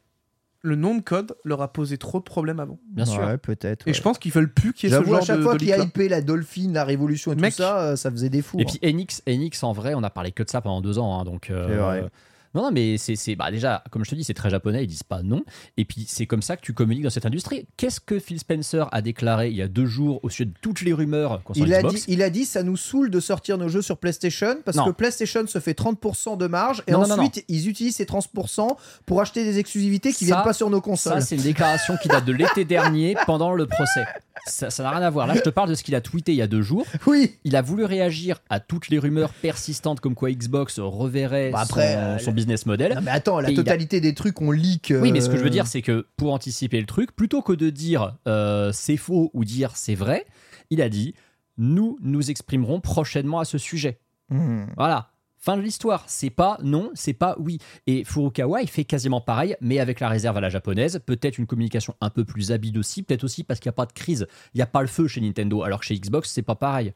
le 0.63 0.75
nom 0.75 0.95
de 0.97 1.01
code 1.01 1.37
leur 1.45 1.63
a 1.63 1.73
posé 1.73 1.99
trop 1.99 2.19
de 2.19 2.25
problèmes 2.25 2.61
avant. 2.61 2.79
Bien 2.91 3.05
sûr. 3.05 3.23
Ouais, 3.23 3.39
peut-être. 3.39 3.87
Et 3.87 3.91
ouais. 3.91 3.95
je 3.95 4.03
pense 4.03 4.19
qu'ils 4.19 4.33
veulent 4.33 4.53
plus 4.53 4.73
qu'il 4.73 4.89
y 4.89 4.93
ait 4.93 4.97
ce 4.97 5.01
J'avoue, 5.01 5.15
à 5.15 5.19
genre 5.19 5.27
chaque 5.27 5.39
de, 5.39 5.43
fois 5.43 5.57
qu'il 5.57 6.09
la 6.09 6.21
Dolphin, 6.21 6.71
la 6.73 6.85
Révolution 6.85 7.33
et 7.33 7.37
Mec. 7.37 7.53
tout 7.53 7.63
ça, 7.63 7.79
euh, 7.81 7.97
ça 7.97 8.11
faisait 8.11 8.29
des 8.29 8.43
fous. 8.43 8.59
Et 8.61 8.65
puis 8.65 8.79
Enix, 8.83 9.23
Enix 9.29 9.63
en 9.63 9.73
vrai, 9.73 9.95
on 9.95 10.03
a 10.03 10.11
parlé 10.11 10.33
que 10.33 10.43
de 10.43 10.51
ça 10.51 10.61
pendant 10.61 10.81
deux 10.81 10.99
ans, 10.99 11.19
hein, 11.21 11.25
donc. 11.25 11.51
euh, 11.51 11.69
C'est 11.69 11.77
vrai. 11.77 12.11
Non, 12.59 12.65
non, 12.65 12.71
mais 12.73 12.97
c'est, 12.99 13.37
bah 13.37 13.53
déjà, 13.53 13.85
comme 13.93 14.05
je 14.05 14.11
te 14.11 14.17
dis, 14.17 14.25
c'est 14.25 14.35
très 14.35 14.51
japonais, 14.51 14.83
ils 14.83 14.89
disent 14.89 15.05
pas 15.05 15.23
non. 15.23 15.45
Et 15.77 15.85
puis 15.85 16.07
c'est 16.09 16.27
comme 16.27 16.43
ça 16.43 16.57
que 16.57 16.63
tu 16.63 16.73
communiques 16.73 17.05
dans 17.05 17.11
cette 17.11 17.25
industrie. 17.25 17.69
Qu'est-ce 17.77 18.01
que 18.01 18.19
Phil 18.19 18.41
Spencer 18.41 18.89
a 18.91 19.01
déclaré 19.01 19.51
il 19.51 19.57
y 19.57 19.63
a 19.63 19.69
deux 19.69 19.87
jours 19.87 20.19
au 20.25 20.29
sujet 20.29 20.47
de 20.47 20.55
toutes 20.61 20.81
les 20.81 20.93
rumeurs 20.93 21.41
concernant 21.45 21.67
Il 21.69 21.73
a, 21.75 21.79
Xbox 21.79 21.95
dit, 21.95 22.05
il 22.09 22.23
a 22.23 22.31
dit 22.31 22.45
ça 22.45 22.65
nous 22.65 22.77
saoule 22.77 23.11
de 23.11 23.21
sortir 23.21 23.59
nos 23.59 23.69
jeux 23.69 23.81
sur 23.83 23.97
PlayStation 23.97 24.57
parce 24.65 24.77
Non. 24.77 24.87
que 24.87 24.91
PlayStation 24.91 25.47
se 25.47 25.61
fait 25.61 25.79
30% 25.79 26.37
de 26.37 26.47
marge 26.49 26.83
et 26.89 26.93
Non, 26.93 27.03
non, 27.03 27.09
non, 27.09 27.15
ensuite 27.23 27.45
ils 27.47 27.69
utilisent 27.69 27.95
ces 27.97 28.07
30% 28.07 28.77
pour 29.07 29.21
acheter 29.21 29.45
des 29.45 29.59
exclusivités 29.61 30.13
qui 30.13 30.27
Ça- 30.27 30.35
viennent 30.35 30.45
pas 30.45 30.53
sur 30.53 30.69
nos 30.69 30.81
consoles. 30.81 31.15
Ça, 31.15 31.21
c'est 31.21 31.37
une 31.37 31.43
déclaration 31.43 31.97
qui 32.03 32.09
date 32.09 32.25
de 32.25 32.33
l'été 32.33 32.65
dernier 32.65 33.15
pendant 33.27 33.53
le 33.53 33.67
procès. 33.67 34.05
Ça 34.47 34.71
ça 34.71 34.83
n'a 34.83 34.91
rien 34.91 35.03
à 35.03 35.11
voir. 35.11 35.27
Là, 35.27 35.35
je 35.35 35.41
te 35.41 35.51
parle 35.51 35.69
de 35.69 35.75
ce 35.75 35.83
qu'il 35.83 35.95
a 35.95 36.01
tweeté 36.01 36.33
il 36.33 36.37
y 36.37 36.43
a 36.43 36.47
deux 36.47 36.63
jours. 36.63 36.87
Oui, 37.07 37.37
Il 37.45 37.55
a 37.55 37.61
voulu 37.63 37.85
réagir 37.85 38.41
à 38.49 38.61
toutes 38.61 38.89
les 38.89 38.99
rumeurs 38.99 39.33
persistantes 39.35 40.01
comme 40.01 40.15
quoi 40.15 40.31
Xbox 40.31 40.79
reverrait 40.79 41.51
Bah 41.51 41.61
après, 41.61 41.93
son, 41.95 41.99
euh, 41.99 42.19
son 42.19 42.33
business 42.33 42.48
model. 42.67 42.95
Non, 42.95 43.01
mais 43.03 43.11
attends, 43.11 43.41
la 43.41 43.51
Et 43.51 43.53
il 43.53 43.59
a- 43.59 43.63
totalité 43.63 44.01
des 44.01 44.15
trucs 44.15 44.41
on 44.41 44.51
leak. 44.51 44.93
Oui, 45.01 45.13
mais 45.13 45.21
ce 45.21 45.29
que 45.29 45.37
je 45.37 45.41
euh, 45.41 45.45
veux 45.45 45.51
dire, 45.51 45.67
c'est 45.67 45.83
que 45.83 46.07
pour 46.17 46.33
anticiper 46.33 46.81
le 46.81 46.87
truc, 46.87 47.15
plutôt 47.15 47.43
que 47.43 47.53
de 47.53 47.71
dire 47.71 48.17
euh, 48.27 48.73
c'est 48.73 48.97
faux 48.97 49.31
ou 49.35 49.45
dire 49.45 49.77
c'est 49.77 49.95
vrai, 49.95 50.27
il 50.71 50.81
a 50.83 50.89
dit 50.89 51.15
nous 51.57 51.99
nous 52.03 52.31
exprimerons 52.31 52.81
prochainement 52.81 53.41
à 53.41 53.45
ce 53.45 53.59
sujet. 53.59 53.99
hmm. 54.31 54.65
Voilà. 54.77 55.11
Fin 55.41 55.57
de 55.57 55.63
l'histoire. 55.63 56.03
C'est 56.09 56.31
pas 56.31 56.59
non, 56.65 56.91
c'est 56.95 57.13
pas 57.13 57.37
oui. 57.39 57.59
Et 57.87 58.03
Furukawa, 58.05 58.61
il 58.61 58.69
fait 58.69 58.85
quasiment 58.85 59.21
pareil, 59.21 59.57
mais 59.61 59.79
avec 59.79 60.01
la 60.01 60.09
réserve 60.09 60.37
à 60.37 60.41
la 60.41 60.49
japonaise. 60.49 61.01
Peut-être 61.07 61.39
une 61.39 61.47
communication 61.47 61.95
un 62.01 62.11
peu 62.11 62.25
plus 62.25 62.51
habile 62.51 62.77
aussi. 62.77 63.05
Peut-être 63.05 63.23
aussi 63.23 63.45
parce 63.45 63.61
qu'il 63.61 63.69
n'y 63.69 63.75
a 63.75 63.77
pas 63.77 63.87
de 63.87 63.93
crise. 63.93 64.27
Il 64.53 64.59
n'y 64.59 64.63
a 64.63 64.67
pas 64.67 64.81
le 64.81 64.89
feu 64.89 65.07
chez 65.07 65.21
Nintendo. 65.21 65.63
Alors 65.63 65.79
que 65.79 65.87
chez 65.87 65.95
Xbox, 65.99 66.31
c'est 66.31 66.43
pas 66.43 66.57
pareil. 66.57 66.93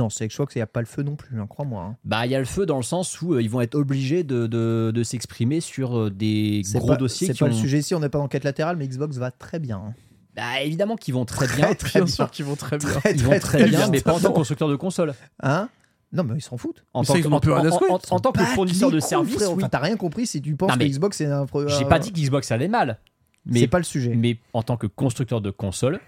Non, 0.00 0.08
c'est 0.10 0.26
que 0.26 0.32
je 0.32 0.36
crois 0.36 0.46
qu'il 0.46 0.58
n'y 0.58 0.62
a 0.62 0.66
pas 0.66 0.80
le 0.80 0.86
feu 0.86 1.02
non 1.02 1.14
plus, 1.14 1.38
hein, 1.40 1.46
crois-moi. 1.46 1.82
hein. 1.84 1.96
Bah, 2.04 2.24
il 2.26 2.32
y 2.32 2.34
a 2.34 2.38
le 2.38 2.44
feu 2.46 2.64
dans 2.64 2.78
le 2.78 2.82
sens 2.82 3.20
où 3.20 3.34
euh, 3.34 3.42
ils 3.42 3.50
vont 3.50 3.60
être 3.60 3.74
obligés 3.74 4.24
de, 4.24 4.46
de- 4.46 4.90
de 4.94 5.02
s'exprimer 5.02 5.60
sur 5.60 5.98
euh, 5.98 6.10
des 6.10 6.62
gros 6.74 6.88
pas, 6.88 6.96
dossiers 6.96 7.26
C'est 7.28 7.38
pas 7.38 7.44
ont. 7.44 7.48
le 7.48 7.54
sujet 7.54 7.78
ici, 7.80 7.94
on 7.94 8.00
n'est 8.00 8.08
pas 8.08 8.18
dans 8.18 8.28
quête 8.28 8.44
latérale, 8.44 8.76
mais 8.76 8.88
Xbox 8.88 9.16
va 9.18 9.30
très 9.30 9.58
bien. 9.58 9.76
hein. 9.88 9.94
Bah, 10.34 10.62
évidemment 10.62 10.96
qu'ils 10.96 11.14
vont 11.14 11.24
très 11.24 11.46
bien. 11.48 11.74
Très, 11.74 11.98
Bien 12.00 12.04
bien. 12.04 12.14
sûr 12.14 12.30
qu'ils 12.30 12.44
vont 12.46 12.56
très 12.56 12.78
bien. 12.78 12.88
Très, 12.88 13.12
Ils 13.14 13.22
vont 13.24 13.38
très 13.38 13.64
bien, 13.66 13.88
mais 13.90 14.00
pas 14.00 14.14
en 14.14 14.20
tant 14.20 14.30
que 14.30 14.34
constructeur 14.36 14.68
de 14.68 14.76
console. 14.76 15.12
Hein? 15.42 15.68
Non, 16.12 16.24
mais 16.24 16.36
ils 16.38 16.40
s'en 16.42 16.56
foutent. 16.56 16.84
En 16.94 17.04
tant 17.04 17.12
ça, 17.14 17.20
que, 17.20 17.28
en- 17.28 17.40
plus 17.40 17.52
rien 17.52 17.64
à 17.64 17.68
en- 17.68 17.72
secouer. 17.72 17.90
en- 17.90 18.16
en 18.16 18.20
tant 18.20 18.32
que 18.32 18.38
Bah, 18.38 18.46
fournisseur 18.46 18.90
de 18.90 19.00
services, 19.00 19.36
oui. 19.38 19.44
Enfin, 19.56 19.68
t'as 19.68 19.78
rien 19.80 19.96
compris 19.96 20.26
si 20.26 20.40
tu 20.40 20.56
penses 20.56 20.70
Non, 20.72 20.78
que 20.78 20.84
Xbox 20.84 21.16
c'est 21.18 21.26
un. 21.26 21.46
J'ai 21.66 21.84
euh, 21.84 21.88
pas 21.88 21.98
dit 21.98 22.12
que 22.12 22.18
Xbox 22.20 22.50
allait 22.52 22.68
mal. 22.68 22.98
Mais, 23.44 23.60
C'est 23.60 23.68
pas 23.68 23.78
le 23.78 23.84
sujet. 23.84 24.14
mais 24.14 24.38
en 24.54 24.62
tant 24.62 24.76
que 24.76 24.86
constructeur 24.86 25.40
de 25.40 25.50
console, 25.50 26.00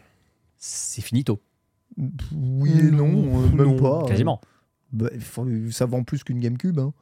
c'est 0.59 1.03
finito. 1.03 1.41
Oui 2.33 2.71
et 2.71 2.83
non, 2.91 3.07
euh, 3.45 3.49
même 3.57 3.77
Non, 3.77 4.01
pas. 4.03 4.09
Quasiment. 4.09 4.41
Bah, 4.93 5.09
faut- 5.21 5.47
ça 5.71 5.87
vend 5.87 6.03
plus 6.05 6.23
qu'une 6.25 6.41
GameCube. 6.41 6.79
Hein. 6.79 6.93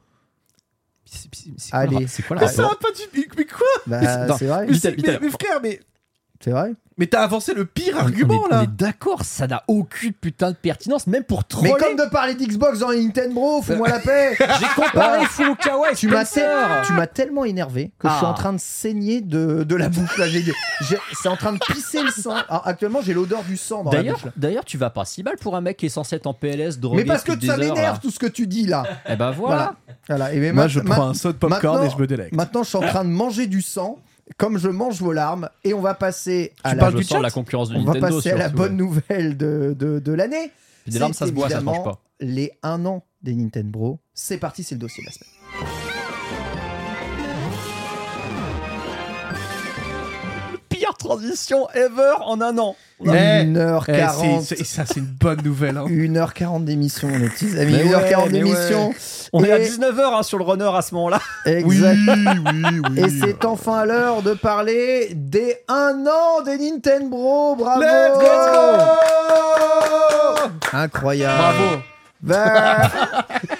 C'est- 1.05 1.29
quoi 1.71 1.85
le 1.85 1.95
Allez. 1.97 2.07
C'est 2.07 2.23
quoi 2.23 2.35
le 2.35 2.41
Mais 2.41 2.47
ça 2.47 2.61
va 2.63 2.75
pas 2.75 2.91
du. 2.91 3.29
Mais 3.37 3.45
quoi? 3.45 3.67
Bah, 3.87 3.99
vrai. 4.47 4.67
mais 5.21 5.29
frère, 5.29 5.59
mais. 5.61 5.79
C'est 6.43 6.51
vrai. 6.51 6.71
Mais 6.97 7.07
t'as 7.07 7.21
avancé 7.21 7.53
le 7.55 7.65
pire 7.65 7.93
On- 7.95 7.99
on 7.99 8.01
argument 8.01 8.45
est- 8.47 8.51
là 8.51 8.59
On 8.59 8.63
est 8.63 8.67
d'accord, 8.75 9.23
ça 9.23 9.47
n'a 9.47 9.63
aucune 9.67 10.13
putain 10.13 10.51
de 10.51 10.55
pertinence, 10.55 11.07
même 11.07 11.23
pour 11.23 11.39
Mais 11.39 11.43
troller. 11.47 11.73
comme 11.79 11.95
de 11.95 12.09
parler 12.11 12.35
d'Xbox 12.35 12.79
dans 12.79 12.91
Nintendo, 12.91 13.61
fous-moi 13.63 13.87
la 13.89 13.99
paix. 13.99 14.35
J'ai 14.59 14.65
comparé. 14.75 15.25
Furukawa 15.25 15.91
et 15.93 15.95
tu 15.95 16.07
m'as 16.09 16.25
tu 16.25 16.93
m'as 16.93 17.07
tellement 17.07 17.45
énervé 17.45 17.91
que 17.97 18.07
je 18.07 18.13
suis 18.13 18.25
Ah. 18.25 18.29
en 18.29 18.33
train 18.33 18.53
de 18.53 18.59
saigner 18.59 19.21
de, 19.21 19.63
de 19.63 19.75
la 19.75 19.89
bouche. 19.89 20.17
là. 20.17 20.27
J'ai- 20.27 20.43
j'ai- 20.43 20.97
C'est 21.13 21.29
en 21.29 21.37
train 21.37 21.53
de 21.53 21.59
pisser 21.59 22.03
le 22.03 22.11
sang. 22.11 22.35
Alors, 22.49 22.67
actuellement, 22.67 22.99
j'ai 23.01 23.13
l'odeur 23.13 23.43
du 23.43 23.57
sang 23.57 23.83
dans 23.83 23.91
la 23.91 23.97
D'ailleurs, 23.97 24.15
bouche. 24.17 24.25
là. 24.25 24.31
d'ailleurs, 24.35 24.65
tu 24.65 24.77
vas 24.77 24.89
pas 24.89 25.05
si 25.05 25.23
mal 25.23 25.37
pour 25.37 25.55
un 25.55 25.61
mec 25.61 25.77
qui 25.77 25.87
est 25.87 25.89
censé 25.89 26.17
être 26.17 26.27
en 26.27 26.33
PLS, 26.33 26.77
drogué 26.79 26.97
Mais 27.03 27.05
parce 27.05 27.23
que 27.23 27.31
depuis 27.31 27.47
ça 27.47 27.55
des 27.57 27.67
heures, 27.67 27.75
m'énerve 27.75 27.95
là. 27.95 27.99
tout 28.01 28.11
ce 28.11 28.19
que 28.19 28.27
tu 28.27 28.45
dis 28.45 28.67
là. 28.67 28.83
Eh 29.09 29.15
ben 29.15 29.31
voilà. 29.31 29.73
Voilà. 30.07 30.33
Et 30.33 30.39
mais 30.39 30.51
Moi, 30.51 30.63
ma- 30.63 30.67
je 30.67 30.79
ma- 30.81 30.95
prends 30.95 31.09
un 31.09 31.13
saut 31.13 31.31
de 31.31 31.37
popcorn 31.37 31.77
maintenant- 31.77 31.89
et 31.89 31.89
je 31.89 32.01
me 32.01 32.05
délecte. 32.07 32.33
Maintenant, 32.35 32.61
je 32.63 32.69
suis 32.69 32.77
en 32.77 32.81
train 32.81 33.05
de 33.05 33.09
manger 33.09 33.47
du 33.47 33.61
sang, 33.61 33.97
comme 34.37 34.57
je 34.57 34.69
mange 34.69 35.01
vos 35.01 35.11
larmes, 35.13 35.49
et 35.63 35.73
on 35.73 35.81
va 35.81 35.93
passer 35.93 36.53
à 36.63 36.71
Tu 36.71 36.77
la, 36.77 36.91
du 36.91 37.31
concurrence 37.33 37.69
de 37.69 37.77
on 37.77 37.83
va 37.83 37.99
passer 37.99 38.31
à 38.31 38.37
la 38.37 38.49
bonne 38.49 38.71
ouais. 38.71 38.77
nouvelle 38.77 39.37
de, 39.37 39.75
de, 39.77 39.99
de 39.99 40.11
l'année. 40.11 40.51
Des 40.87 40.99
larmes, 40.99 41.13
ça 41.13 41.27
se 41.27 41.31
boit, 41.31 41.49
ça 41.49 41.59
se 41.59 41.63
mange 41.63 41.75
évidemment 41.75 41.95
pas. 41.95 42.01
Les 42.19 42.51
1 42.63 42.85
an 42.85 43.03
des 43.21 43.35
Nintendo. 43.35 43.99
C'est 44.13 44.37
parti, 44.37 44.63
c'est 44.63 44.75
le 44.75 44.81
dossier 44.81 45.03
de 45.03 45.07
la 45.07 45.13
semaine. 45.13 45.40
Transition 51.03 51.67
ever 51.73 52.13
en 52.25 52.39
un 52.41 52.57
an. 52.57 52.75
Eh, 53.03 53.09
eh, 53.09 53.43
1h40. 53.45 54.41
c'est- 54.43 54.55
c'est- 54.57 54.63
ça, 54.63 54.83
c'est 54.85 54.99
une 54.99 55.05
bonne 55.19 55.41
nouvelle. 55.43 55.77
hein. 55.77 55.85
1h40 55.87 56.65
d'émission, 56.65 57.07
mes 57.07 57.29
petits 57.29 57.57
amis. 57.57 57.73
Mais 57.73 57.83
1h40 57.85 58.25
ouais, 58.25 58.29
mais 58.31 58.39
d'émission. 58.39 58.93
On 59.33 59.43
est 59.43 59.51
à 59.51 59.57
Et- 59.57 59.63
19h 59.65 60.23
sur 60.23 60.37
le 60.37 60.43
runner 60.43 60.69
à 60.75 60.81
ce 60.83 60.93
moment-là. 60.95 61.19
Exact. 61.47 61.97
oui, 62.07 62.79
oui. 62.91 62.99
Et 62.99 63.09
c'est 63.09 63.43
enfin 63.45 63.85
l'heure 63.85 64.21
de 64.21 64.33
parler 64.33 65.09
des 65.15 65.57
1 65.67 66.05
an 66.05 66.43
des 66.43 66.57
Nintendo. 66.59 67.55
Bravo 67.57 67.81
Let's 67.81 68.19
go 68.19 68.27
Incroyable 70.73 71.37
Bravo 71.37 71.81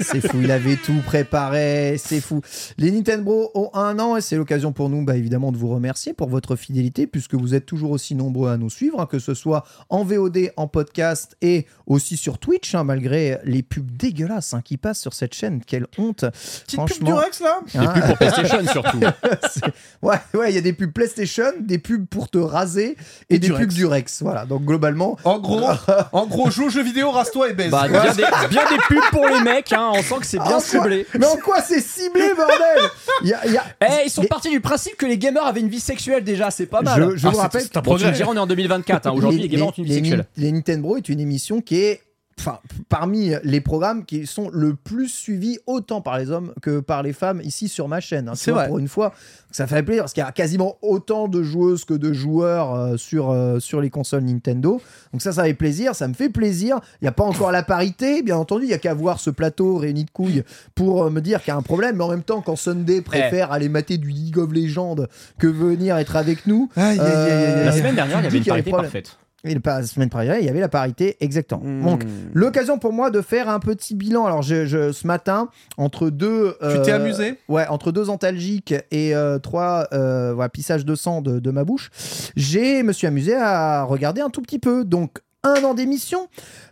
c'est 0.01 0.21
fou, 0.27 0.37
il 0.41 0.51
avait 0.51 0.75
tout 0.75 1.01
préparé, 1.05 1.95
c'est 1.97 2.21
fou. 2.21 2.41
Les 2.77 2.91
Nintendo 2.91 3.49
ont 3.55 3.69
un 3.73 3.97
an 3.99 4.17
et 4.17 4.21
c'est 4.21 4.35
l'occasion 4.35 4.71
pour 4.71 4.89
nous, 4.89 5.03
bah, 5.03 5.15
évidemment, 5.17 5.51
de 5.51 5.57
vous 5.57 5.69
remercier 5.69 6.13
pour 6.13 6.29
votre 6.29 6.55
fidélité, 6.55 7.07
puisque 7.07 7.35
vous 7.35 7.53
êtes 7.55 7.65
toujours 7.65 7.91
aussi 7.91 8.15
nombreux 8.15 8.49
à 8.51 8.57
nous 8.57 8.69
suivre, 8.69 8.99
hein, 9.01 9.05
que 9.05 9.19
ce 9.19 9.33
soit 9.33 9.63
en 9.89 10.03
VOD, 10.03 10.51
en 10.57 10.67
podcast 10.67 11.35
et 11.41 11.65
aussi 11.87 12.17
sur 12.17 12.37
Twitch, 12.37 12.75
hein, 12.75 12.83
malgré 12.83 13.39
les 13.43 13.63
pubs 13.63 13.89
dégueulasses 13.97 14.53
hein, 14.53 14.61
qui 14.63 14.77
passent 14.77 14.99
sur 14.99 15.13
cette 15.13 15.33
chaîne. 15.33 15.61
Quelle 15.65 15.87
honte 15.97 16.25
Petite 16.25 16.67
pub 16.67 16.75
Franchement. 16.77 17.05
du 17.07 17.13
Rex 17.13 17.39
là 17.41 17.59
Hein, 17.75 17.87
puis 17.93 18.01
pour 18.01 18.17
PlayStation 18.17 18.65
surtout. 18.71 18.99
c'est- 19.49 19.61
ouais, 20.01 20.15
ouais, 20.33 20.51
il 20.51 20.55
y 20.55 20.57
a 20.57 20.61
des 20.61 20.73
pubs 20.73 20.91
PlayStation, 20.91 21.43
des 21.59 21.77
pubs 21.79 22.05
pour 22.07 22.29
te 22.29 22.37
raser 22.37 22.97
et, 23.29 23.35
Et 23.35 23.39
des 23.39 23.47
du 23.47 23.53
pubs 23.53 23.61
Rex. 23.61 23.75
du 23.75 23.85
Rex. 23.85 24.21
Voilà, 24.21 24.45
donc 24.45 24.63
globalement, 24.65 25.17
En 25.23 25.39
gros, 25.39 25.61
en 26.11 26.27
gros, 26.27 26.49
joue 26.51 26.65
aux 26.65 26.69
jeux 26.69 26.83
vidéo, 26.83 27.11
rase-toi 27.11 27.49
et 27.49 27.53
baise. 27.53 27.71
Bah, 27.71 27.87
des, 27.87 28.23
bien 28.51 28.69
des 28.69 28.77
pubs 28.87 29.09
pour 29.11 29.27
les 29.27 29.41
mecs, 29.41 29.73
hein. 29.73 29.91
on 29.95 30.01
sent 30.03 30.15
que 30.19 30.25
c'est 30.27 30.37
bien 30.39 30.59
ciblé. 30.59 31.07
Mais 31.17 31.25
en 31.25 31.37
quoi 31.37 31.61
c'est 31.61 31.81
ciblé, 31.81 32.33
bordel? 32.35 32.89
Y 33.23 33.33
a- 33.33 33.39
il 33.47 33.53
y 33.53 33.57
a- 33.57 33.63
Eh, 33.81 34.05
ils 34.05 34.09
sont 34.11 34.21
les- 34.21 34.27
partis 34.27 34.49
du 34.49 34.61
principe 34.61 34.95
que 34.97 35.05
les 35.07 35.17
gamers 35.17 35.45
avaient 35.45 35.61
une 35.61 35.69
vie 35.69 35.79
sexuelle 35.79 36.23
déjà, 36.23 36.51
c'est 36.51 36.65
pas 36.67 36.81
mal. 36.81 37.11
Je, 37.11 37.17
je 37.17 37.27
Ah, 37.27 37.31
vous 37.31 37.37
rappelle 37.37 37.61
c'est 37.61 37.77
un 37.77 37.81
Bon, 37.81 37.91
progrès. 37.91 38.11
diras, 38.11 38.29
on 38.31 38.35
est 38.35 38.39
en 38.39 38.47
2024, 38.47 39.07
hein. 39.07 39.11
aujourd'hui 39.11 39.41
les, 39.41 39.49
gamers 39.49 39.67
ont 39.67 39.71
une 39.71 39.85
vie 39.85 39.89
les, 39.89 39.95
sexuelle. 39.95 40.25
les 40.37 40.51
Nintendo 40.51 40.97
est 40.97 41.09
une 41.09 41.19
émission 41.19 41.61
qui 41.61 41.81
est 41.81 42.01
enfin, 42.41 42.59
parmi 42.89 43.31
les 43.43 43.61
programmes 43.61 44.05
qui 44.05 44.25
sont 44.27 44.49
le 44.51 44.75
plus 44.75 45.07
suivis 45.07 45.59
autant 45.67 46.01
par 46.01 46.17
les 46.17 46.31
hommes 46.31 46.53
que 46.61 46.79
par 46.79 47.03
les 47.03 47.13
femmes 47.13 47.41
ici 47.43 47.67
sur 47.67 47.87
ma 47.87 47.99
chaîne. 47.99 48.27
hein. 48.29 48.33
C'est 48.35 48.51
vrai. 48.51 48.67
Pour 48.67 48.79
une 48.79 48.87
fois, 48.87 49.13
ça 49.51 49.67
fait 49.67 49.83
plaisir 49.83 50.03
parce 50.03 50.13
qu'il 50.13 50.23
y 50.23 50.25
a 50.25 50.31
quasiment 50.31 50.77
autant 50.81 51.27
de 51.27 51.43
joueuses 51.43 51.85
que 51.85 51.93
de 51.93 52.13
joueurs 52.13 52.73
euh, 52.75 52.97
sur, 52.97 53.29
euh, 53.31 53.59
sur 53.59 53.81
les 53.81 53.89
consoles 53.89 54.23
Nintendo. 54.23 54.81
Donc 55.13 55.21
ça, 55.21 55.31
ça 55.31 55.43
fait 55.43 55.53
plaisir, 55.53 55.95
ça 55.95 56.07
me 56.07 56.13
fait 56.13 56.29
plaisir. 56.29 56.79
Il 57.01 57.05
n'y 57.05 57.07
a 57.07 57.11
pas 57.11 57.23
encore 57.23 57.51
la 57.51 57.63
parité, 57.63 58.21
bien 58.23 58.37
entendu, 58.37 58.63
il 58.65 58.69
n'y 58.69 58.73
a 58.73 58.77
qu'à 58.79 58.93
voir 58.93 59.19
ce 59.19 59.29
plateau 59.29 59.77
réuni 59.77 60.05
de 60.05 60.11
couilles 60.11 60.43
pour 60.75 61.03
euh, 61.03 61.09
me 61.09 61.21
dire 61.21 61.39
qu'il 61.41 61.49
y 61.49 61.51
a 61.51 61.57
un 61.57 61.61
problème. 61.61 61.97
Mais 61.97 62.03
en 62.03 62.09
même 62.09 62.23
temps, 62.23 62.41
quand 62.41 62.55
Sunday 62.55 63.01
préfère 63.01 63.49
Eh. 63.51 63.55
aller 63.55 63.69
mater 63.69 63.97
du 63.97 64.09
League 64.09 64.37
of 64.37 64.51
Legends 64.51 64.95
que 65.37 65.47
venir 65.47 65.97
être 65.97 66.15
avec 66.15 66.47
nous, 66.47 66.69
Aïe, 66.75 66.99
aïe, 66.99 66.99
aïe, 66.99 67.31
aïe, 67.31 67.65
La 67.65 67.71
semaine 67.71 67.95
dernière, 67.95 68.19
il 68.19 68.23
y 68.23 68.27
avait 68.27 68.37
une 68.37 68.43
parité 68.45 68.71
parfaite. 68.71 69.17
Et 69.43 69.57
la 69.63 69.83
semaine 69.83 70.09
dernière, 70.09 70.39
il 70.39 70.45
y 70.45 70.49
avait 70.49 70.59
la 70.59 70.69
parité, 70.69 71.17
exactement. 71.19 71.61
Hmm. 71.63 71.83
Donc, 71.83 72.03
l'occasion 72.33 72.77
pour 72.77 72.93
moi 72.93 73.09
de 73.09 73.21
faire 73.21 73.49
un 73.49 73.59
petit 73.59 73.95
bilan. 73.95 74.25
Alors, 74.25 74.41
je, 74.41 74.65
je- 74.65 74.91
ce 74.91 75.07
matin, 75.07 75.49
entre 75.77 76.09
deux. 76.09 76.55
Tu 76.61 76.81
t'es 76.83 76.91
euh, 76.91 76.95
amusé 76.97 77.35
Ouais, 77.49 77.65
entre 77.67 77.91
deux 77.91 78.09
antalgiques 78.09 78.73
et 78.91 79.15
euh, 79.15 79.39
trois 79.39 79.87
euh, 79.93 80.31
voilà, 80.33 80.49
pissages 80.49 80.85
de 80.85 80.93
sang 80.95 81.21
de, 81.21 81.39
de 81.39 81.51
ma 81.51 81.63
bouche, 81.63 81.89
j'ai 82.35 82.83
me 82.83 82.93
suis 82.93 83.07
amusé 83.07 83.35
à 83.35 83.83
regarder 83.83 84.21
un 84.21 84.29
tout 84.29 84.41
petit 84.41 84.59
peu. 84.59 84.85
Donc, 84.85 85.19
un 85.43 85.63
an 85.63 85.73
d'émission. 85.73 86.27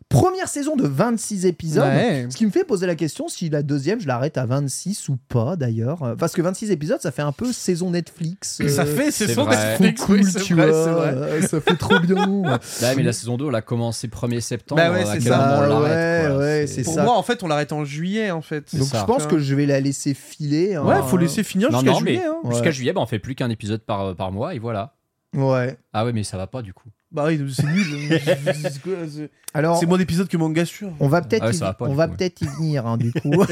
Première 0.09 0.47
saison 0.47 0.75
de 0.75 0.87
26 0.87 1.45
épisodes. 1.45 1.83
Ouais. 1.83 2.25
Ce 2.31 2.35
qui 2.35 2.43
me 2.43 2.49
fait 2.49 2.63
poser 2.63 2.87
la 2.87 2.95
question 2.95 3.27
si 3.27 3.47
la 3.49 3.61
deuxième, 3.61 3.99
je 4.01 4.07
l'arrête 4.07 4.39
à 4.39 4.47
26 4.47 5.07
ou 5.09 5.17
pas 5.29 5.55
d'ailleurs. 5.55 6.01
Euh, 6.01 6.15
Parce 6.15 6.33
que 6.33 6.41
26 6.41 6.71
épisodes, 6.71 6.99
ça 6.99 7.11
fait 7.11 7.21
un 7.21 7.31
peu 7.31 7.53
saison 7.53 7.91
Netflix. 7.91 8.59
Ça 8.69 8.81
euh, 8.81 8.85
fait, 8.85 9.11
c'est 9.11 9.27
c'est 9.27 9.33
son 9.35 9.43
vrai. 9.45 9.55
Netflix, 9.79 10.01
cool, 10.03 10.21
oui, 10.21 10.33
tu 10.43 10.55
vrai, 10.55 10.71
vois, 10.71 10.91
vrai. 10.91 11.07
euh, 11.13 11.41
Ça 11.43 11.61
fait 11.61 11.75
trop 11.75 11.99
bien. 11.99 12.15
Là, 12.81 12.95
mais 12.97 13.03
la 13.03 13.13
saison 13.13 13.37
2, 13.37 13.49
elle 13.49 13.55
a 13.55 13.61
commencé 13.61 14.07
1er 14.07 14.39
septembre. 14.39 14.81
Bah 14.81 14.91
ouais, 14.91 15.05
c'est 15.05 15.21
ça. 15.21 15.69
on 15.69 16.37
Ouais, 16.39 16.65
c'est 16.67 16.81
Pour 16.81 16.95
ça. 16.95 17.03
moi, 17.03 17.15
en 17.15 17.21
fait, 17.23 17.43
on 17.43 17.47
l'arrête 17.47 17.71
en 17.71 17.85
juillet, 17.85 18.31
en 18.31 18.41
fait. 18.41 18.75
Donc 18.75 18.87
ça. 18.87 19.01
je 19.01 19.05
pense 19.05 19.27
que 19.27 19.37
je 19.37 19.53
vais 19.53 19.67
la 19.67 19.79
laisser 19.79 20.15
filer. 20.15 20.73
hein. 20.73 20.85
Ouais, 20.85 20.95
faut 21.07 21.17
laisser 21.17 21.43
finir 21.43 21.69
jusqu'à 21.71 21.93
juillet. 21.93 22.23
hein. 22.25 22.49
jusqu'à 22.49 22.71
juillet, 22.71 22.93
bah, 22.93 23.01
on 23.01 23.05
fait 23.05 23.19
plus 23.19 23.35
qu'un 23.35 23.49
épisode 23.51 23.81
par, 23.81 24.15
par 24.15 24.31
mois 24.31 24.55
et 24.55 24.59
voilà. 24.59 24.95
Ouais. 25.35 25.77
Ah 25.93 26.03
ouais, 26.05 26.13
mais 26.13 26.23
ça 26.23 26.37
va 26.37 26.47
pas 26.47 26.63
du 26.63 26.73
coup. 26.73 26.89
Bah 27.11 27.25
oui, 27.27 27.41
c'est 27.51 27.65
nul. 27.65 28.19
C'est 28.21 28.81
quoi, 28.83 28.91
c'est- 29.11 29.31
Alors, 29.55 29.79
c'est 29.79 29.87
moins 29.87 29.97
d'épisodes 29.97 30.27
que 30.27 30.37
manga 30.37 30.63
sûr. 30.63 30.91
on 30.99 31.07
va 31.07 31.21
peut-être 31.23 31.41
Ah 31.41 31.47
ouais, 31.47 31.53
y, 31.53 31.57
ça 31.57 31.65
va 31.65 31.73
pas, 31.73 31.85
on 31.85 31.89
du 31.89 31.95
va 31.95 32.05
coup, 32.05 32.11
ouais. 32.11 32.17
peut-être 32.17 32.41
y 32.41 32.45
venir, 32.45 32.85
hein, 32.85 32.97
du 32.97 33.11
coup. 33.11 33.31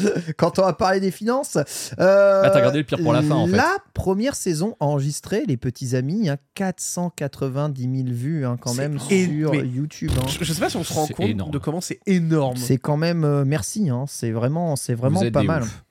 Quand 0.38 0.58
on 0.58 0.62
va 0.62 0.72
parler 0.72 1.00
des 1.00 1.10
finances. 1.10 1.58
Euh, 1.98 2.42
Ah, 2.44 2.50
t'as 2.50 2.60
gardé 2.62 2.78
le 2.78 2.84
pire 2.84 2.98
pour 3.02 3.12
la 3.12 3.22
fin, 3.22 3.34
en 3.34 3.46
fait. 3.46 3.56
La 3.56 3.76
première 3.92 4.34
saison 4.34 4.76
enregistrée, 4.80 5.44
les 5.46 5.56
petits 5.58 5.94
amis, 5.96 6.28
hein, 6.30 6.36
490 6.54 7.82
000 7.82 8.08
vues 8.16 8.46
hein, 8.46 8.56
quand 8.60 8.70
C'est 8.72 8.88
même 8.88 8.98
é- 9.10 9.26
sur 9.38 9.52
mais- 9.52 9.66
YouTube. 9.66 10.10
hein. 10.16 10.26
Je, 10.28 10.42
je 10.44 10.52
sais 10.52 10.60
pas 10.60 10.70
si 10.70 10.76
on 10.76 10.84
se 10.84 10.92
rend 10.94 11.06
C'est 11.06 11.14
compte 11.14 11.26
énorme. 11.28 11.50
de 11.50 11.58
comment 11.58 11.80
c'est 11.80 12.00
énorme. 12.06 12.56
C'est 12.56 12.78
quand 12.78 12.96
même 12.96 13.24
euh, 13.24 13.44
merci, 13.44 13.90
hein, 13.90 14.04
c'est 14.08 14.30
vraiment, 14.30 14.76
c'est 14.76 14.94
vraiment 14.94 15.20
Vous 15.20 15.26
êtes 15.26 15.34
pas 15.34 15.42
des 15.42 15.46
mal. 15.46 15.62
oufs. 15.64 15.84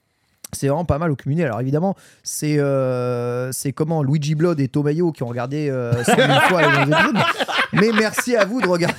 C'est 0.51 0.67
vraiment 0.67 0.85
pas 0.85 0.97
mal 0.97 1.11
au 1.11 1.15
cumulé. 1.15 1.43
Alors 1.43 1.61
évidemment, 1.61 1.95
c'est 2.23 2.57
euh, 2.57 3.51
c'est 3.51 3.71
comment 3.71 4.01
Luigi 4.03 4.33
Blood 4.35 4.59
et 4.59 4.67
Tomayo 4.67 5.11
qui 5.11 5.23
ont 5.23 5.27
regardé 5.27 5.69
euh, 5.69 6.03
100 6.03 6.15
000 6.15 6.27
fois 6.49 6.61
les 6.61 6.81
épisodes. 6.81 7.17
Mais 7.73 7.89
merci 7.93 8.35
à 8.35 8.45
vous 8.45 8.59
de 8.61 8.67
regarder, 8.67 8.95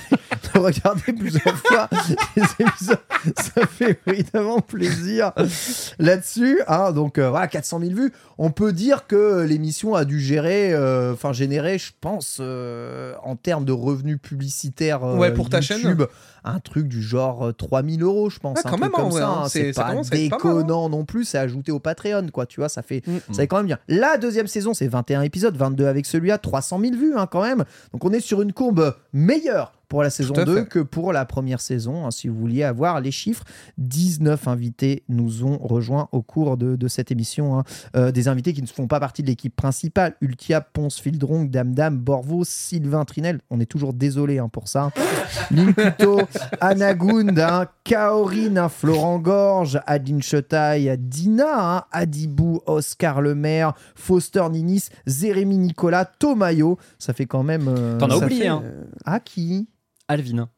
de 0.53 0.59
regarder 0.59 1.11
plusieurs 1.13 1.57
fois 1.57 1.89
les 2.37 2.43
épisodes. 2.59 2.99
Ça 3.37 3.67
fait 3.67 3.99
évidemment 4.07 4.59
plaisir 4.61 5.33
là-dessus. 5.99 6.61
hein. 6.67 6.91
donc 6.91 7.17
euh, 7.17 7.29
voilà, 7.29 7.47
400 7.47 7.79
000 7.81 7.91
vues. 7.93 8.13
On 8.37 8.51
peut 8.51 8.71
dire 8.71 9.05
que 9.07 9.41
l'émission 9.41 9.93
a 9.93 10.05
dû 10.05 10.19
gérer, 10.19 10.73
euh, 10.73 11.13
enfin 11.13 11.33
générer, 11.33 11.77
je 11.77 11.91
pense, 11.99 12.37
euh, 12.39 13.13
en 13.23 13.35
termes 13.35 13.65
de 13.65 13.71
revenus 13.73 14.19
publicitaires 14.21 15.03
euh, 15.03 15.17
Ouais, 15.17 15.33
pour 15.33 15.49
ta 15.49 15.61
chaîne. 15.61 15.97
Un 16.43 16.59
truc 16.59 16.87
du 16.87 17.01
genre 17.03 17.47
euh, 17.47 17.51
3000 17.53 18.01
euros, 18.01 18.29
je 18.31 18.39
pense. 18.39 18.57
Ouais, 18.57 18.61
quand 18.63 18.69
truc 18.71 18.81
même, 18.81 18.95
en 18.95 19.09
comme 19.09 19.11
ça. 19.11 19.27
hein. 19.27 19.41
hein. 19.43 19.47
C'est- 19.49 19.73
pas 19.75 19.87
mal, 19.89 19.97
hein. 19.97 20.01
déconnant 20.11 20.89
non 20.89 21.05
plus, 21.05 21.23
c'est 21.25 21.37
ajouté 21.37 21.71
au 21.71 21.79
Patreon, 21.79 22.27
quoi. 22.33 22.45
Tu 22.47 22.59
vois, 22.59 22.69
ça 22.69 22.81
fait, 22.81 23.05
Mm. 23.05 23.17
ça 23.31 23.33
fait 23.41 23.47
quand 23.47 23.57
même 23.57 23.67
bien. 23.67 23.77
La 23.87 24.17
deuxième 24.17 24.47
saison, 24.47 24.73
c'est 24.73 24.87
21 24.87 25.21
épisodes, 25.21 25.55
22 25.55 25.85
avec 25.85 26.05
celui-là, 26.05 26.37
300 26.39 26.79
000 26.79 26.93
vues, 26.95 27.13
hein, 27.15 27.27
quand 27.29 27.43
même. 27.43 27.63
Donc 27.93 28.03
on 28.05 28.11
est 28.11 28.19
sur 28.19 28.41
une 28.41 28.53
courbe 28.53 28.95
meilleure 29.13 29.73
pour 29.91 30.03
la 30.03 30.09
saison 30.09 30.33
à 30.35 30.45
2 30.45 30.55
fait. 30.55 30.65
que 30.69 30.79
pour 30.79 31.11
la 31.11 31.25
première 31.25 31.59
saison. 31.59 32.05
hein, 32.05 32.11
si 32.11 32.29
vous 32.29 32.35
vouliez 32.35 32.63
avoir 32.63 33.01
les 33.01 33.11
chiffres, 33.11 33.43
19 33.77 34.47
invités 34.47 35.03
nous 35.09 35.43
ont 35.45 35.57
rejoints 35.57 36.07
au 36.13 36.21
cours 36.21 36.55
de, 36.55 36.77
de 36.77 36.87
cette 36.87 37.11
émission. 37.11 37.59
hein. 37.59 37.63
Euh, 37.97 38.11
des 38.11 38.29
invités 38.29 38.53
qui 38.53 38.61
ne 38.61 38.67
font 38.67 38.87
pas 38.87 38.99
partie 39.01 39.21
de 39.21 39.27
l'équipe 39.27 39.53
principale. 39.55 40.15
Ultia, 40.21 40.61
Ponce, 40.61 40.97
Fildrong, 40.99 41.49
Dame 41.49 41.73
Dame, 41.75 41.97
Borvo, 41.97 42.43
Sylvain 42.45 43.03
Trinel. 43.03 43.39
On 43.49 43.59
est 43.59 43.65
toujours 43.65 43.93
désolé 43.93 44.39
hein, 44.39 44.47
pour 44.47 44.69
ça. 44.69 44.91
Linkuto, 45.51 46.21
Anagund, 46.61 47.37
hein, 47.39 47.67
Kaorin, 47.83 48.55
hein, 48.57 48.69
Florent 48.69 49.19
Gorge, 49.19 49.79
Adine 49.87 50.21
Chetaille, 50.21 50.95
Dina, 50.99 51.77
hein, 51.77 51.83
Adibou, 51.91 52.61
Oscar 52.65 53.21
Lemaire, 53.21 53.73
Foster 53.95 54.47
Ninis, 54.49 54.87
Jérémy 55.05 55.57
Nicolas, 55.57 56.05
Tomayo. 56.05 56.77
Ça 56.97 57.13
fait 57.13 57.25
quand 57.25 57.43
même. 57.43 57.67
euh, 57.67 57.97
T'en 57.99 58.09
as 58.09 58.17
oublié, 58.17 58.41
fait, 58.43 58.47
hein. 58.47 58.61
euh, 58.63 58.83
Ah, 59.05 59.19
qui? 59.19 59.67
Alvin. 60.11 60.49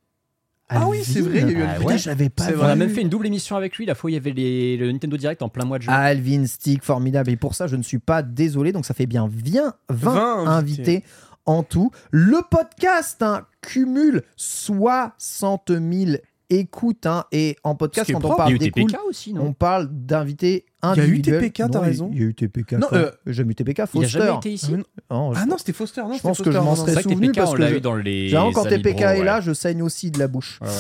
Ah 0.70 0.88
oui, 0.88 1.04
c'est 1.04 1.20
vrai, 1.22 1.42
il 1.42 1.52
y 1.52 1.56
a 1.56 1.60
eu 1.60 1.62
Ah 1.62 1.72
Alvin. 1.74 1.86
Ouais. 1.86 1.98
je 1.98 2.10
l'avais 2.10 2.30
pas 2.30 2.52
vu. 2.52 2.58
On 2.60 2.64
a 2.64 2.76
même 2.76 2.90
fait 2.90 3.02
une 3.02 3.10
double 3.10 3.28
émission 3.28 3.56
avec 3.56 3.78
lui, 3.78 3.86
la 3.86 3.96
fois 3.96 4.08
où 4.08 4.10
il 4.10 4.14
y 4.14 4.18
avait 4.18 4.32
les- 4.32 4.76
le 4.78 4.92
Nintendo 4.92 5.18
Direct 5.18 5.42
en 5.44 5.50
plein 5.50 5.66
mois 5.66 5.78
de 5.78 5.84
juin. 5.84 5.94
Alvin 5.94 6.46
Stick, 6.48 6.84
formidable. 6.84 7.30
Et 7.32 7.36
pour 7.36 7.54
ça, 7.54 7.68
je 7.68 7.76
ne 7.76 7.84
suis 7.84 8.00
pas 8.00 8.24
désolé. 8.24 8.72
Donc, 8.72 8.86
ça 8.86 8.94
fait 8.94 9.06
bien 9.06 9.28
20, 9.28 9.76
20, 9.90 10.14
20 10.14 10.48
invités. 10.48 10.82
invités. 10.82 11.04
en 11.46 11.62
tout. 11.64 11.92
Le 12.12 12.38
podcast 12.50 13.22
hein, 13.22 13.46
cumule 13.62 14.24
60 14.38 15.72
000 15.72 16.18
écoutes. 16.50 17.06
hein, 17.06 17.26
et 17.32 17.58
en 17.64 17.76
podcast, 17.76 18.12
quand 18.12 18.24
on 18.26 18.36
parle 18.36 18.58
d'écoute, 18.58 18.96
aussi, 19.08 19.34
non? 19.34 19.48
on 19.48 19.54
parle 19.54 19.90
d'invités 19.92 20.66
Il 20.96 20.98
y 20.98 21.02
a 21.02 21.06
eu. 21.08 21.22
TPK, 21.22 21.64
t'as 21.72 21.80
raison. 21.80 22.10
Il 22.14 22.20
y 22.20 22.24
a 22.24 22.28
eu 22.28 22.34
TPK. 22.34 22.74
Non, 22.74 22.88
euh, 22.94 23.10
J'ai 23.26 23.44
eu 23.44 23.56
TPK, 23.56 23.78
Il 23.78 23.82
a 23.82 23.88
Foster. 23.88 24.08
jamais 24.08 24.36
été 24.36 24.52
ici. 24.52 24.74
Non, 25.10 25.34
je- 25.34 25.40
Ah 25.42 25.46
non, 25.46 25.58
c'était 25.58 25.74
Foster, 25.74 26.02
non 26.02 26.14
Je 26.14 26.22
pense 26.22 26.38
que 26.40 26.44
Foster, 26.46 26.52
je 26.60 26.64
m'en 26.64 26.76
serais 26.76 26.88
C'est 26.88 26.94
vrai 26.96 27.04
que 27.04 27.10
souvenu 27.10 27.28
TPK, 27.28 27.38
parce 27.40 27.52
on 27.52 27.54
que 27.56 27.62
l'a 27.62 27.70
je- 27.70 27.76
eu 27.76 27.82
dans 27.82 27.96
les. 27.96 28.28
Généralement, 28.30 28.52
quand 28.54 28.66
amis 28.66 28.82
TPK 28.82 28.96
bro, 28.98 29.04
est 29.06 29.20
ouais. 29.20 29.24
là, 29.24 29.42
je 29.42 29.54
saigne 29.54 29.82
aussi 29.82 30.12
de 30.12 30.20
la 30.20 30.28
bouche. 30.28 30.60
Ouais, 30.62 30.68
ouais. 30.68 30.74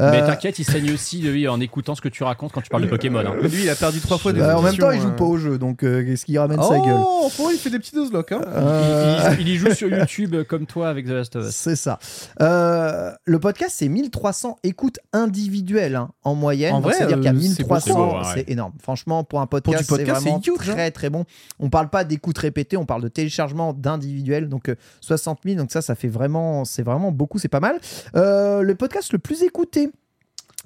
Euh, 0.00 0.10
Mais 0.10 0.26
t'inquiète, 0.26 0.58
il 0.58 0.64
saigne 0.64 0.92
aussi 0.92 1.20
de 1.20 1.30
lui 1.30 1.48
en 1.48 1.60
écoutant 1.60 1.94
ce 1.94 2.00
que 2.00 2.08
tu 2.08 2.22
racontes 2.22 2.52
quand 2.52 2.60
tu 2.60 2.68
parles 2.70 2.82
de 2.84 2.88
Pokémon. 2.88 3.20
hein. 3.20 3.34
Lui, 3.42 3.62
il 3.64 3.70
a 3.70 3.74
perdu 3.76 4.00
trois 4.00 4.18
fois 4.18 4.32
des 4.32 4.40
bah, 4.40 4.58
en 4.58 4.62
même 4.62 4.76
temps, 4.76 4.90
il 4.90 5.00
joue 5.00 5.08
euh. 5.08 5.12
pas 5.12 5.24
au 5.24 5.36
jeu, 5.38 5.58
donc 5.58 5.82
euh, 5.82 6.04
qu'est-ce 6.04 6.24
qu'il 6.26 6.38
ramène 6.38 6.62
sa 6.62 6.78
gueule 6.78 6.96
Oh, 6.98 7.30
il 7.52 7.58
fait 7.58 7.70
des 7.70 7.78
petits 7.78 7.96
nuzlocks, 7.96 8.32
hein. 8.32 8.40
Euh, 8.46 9.34
Il, 9.40 9.48
il 9.48 9.54
y 9.54 9.56
joue 9.56 9.72
sur 9.72 9.88
YouTube 9.88 10.36
comme 10.48 10.66
toi 10.66 10.88
avec 10.88 11.06
The 11.06 11.10
Last 11.10 11.36
of 11.36 11.46
Us. 11.48 11.54
C'est 11.54 11.76
ça. 11.76 11.98
Euh, 12.42 13.10
le 13.24 13.38
podcast, 13.38 13.74
c'est 13.78 13.88
1300 13.88 14.58
écoutes 14.62 14.98
individuelles 15.12 15.96
hein, 15.96 16.10
en 16.24 16.34
moyenne. 16.34 16.72
En 16.72 16.76
Donc, 16.76 16.84
vrai, 16.84 16.94
c'est-à-dire 16.94 17.16
qu'il 17.16 17.24
y 17.24 17.28
a 17.28 17.32
euh, 17.32 17.40
c'est 17.40 17.62
1300, 17.62 17.94
beaucoup, 18.06 18.16
ouais. 18.18 18.24
c'est 18.34 18.50
énorme. 18.50 18.72
Franchement, 18.82 19.24
pour 19.24 19.40
un 19.40 19.45
podcast, 19.46 19.82
du 19.82 19.88
podcast, 19.88 20.20
c'est 20.22 20.28
vraiment 20.28 20.40
huge, 20.40 20.68
hein. 20.68 20.72
très 20.72 20.90
très 20.90 21.10
bon. 21.10 21.24
On 21.58 21.70
parle 21.70 21.88
pas 21.88 22.04
d'écoutes 22.04 22.38
répétées, 22.38 22.76
on 22.76 22.86
parle 22.86 23.02
de 23.02 23.08
téléchargement 23.08 23.72
d'individuels. 23.72 24.48
Donc 24.48 24.68
euh, 24.68 24.76
60 25.00 25.40
000, 25.44 25.56
donc 25.56 25.70
ça, 25.72 25.82
ça 25.82 25.94
fait 25.94 26.08
vraiment, 26.08 26.64
c'est 26.64 26.82
vraiment 26.82 27.12
beaucoup, 27.12 27.38
c'est 27.38 27.48
pas 27.48 27.60
mal. 27.60 27.78
Euh, 28.14 28.62
le 28.62 28.74
podcast 28.74 29.12
le 29.12 29.18
plus 29.18 29.42
écouté 29.42 29.90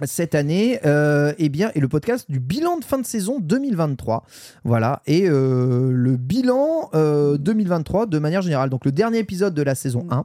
cette 0.06 0.34
année, 0.34 0.80
euh, 0.86 1.32
eh 1.38 1.48
bien, 1.48 1.70
est 1.74 1.80
le 1.80 1.88
podcast 1.88 2.30
du 2.30 2.40
bilan 2.40 2.78
de 2.78 2.84
fin 2.84 2.98
de 2.98 3.06
saison 3.06 3.38
2023. 3.40 4.24
Voilà. 4.64 5.02
Et 5.06 5.28
euh, 5.28 5.90
le 5.92 6.16
bilan 6.16 6.90
euh, 6.94 7.36
2023 7.36 8.06
de 8.06 8.18
manière 8.18 8.42
générale. 8.42 8.70
Donc, 8.70 8.84
le 8.84 8.92
dernier 8.92 9.18
épisode 9.18 9.54
de 9.54 9.62
la 9.62 9.74
saison 9.74 10.06
1 10.10 10.24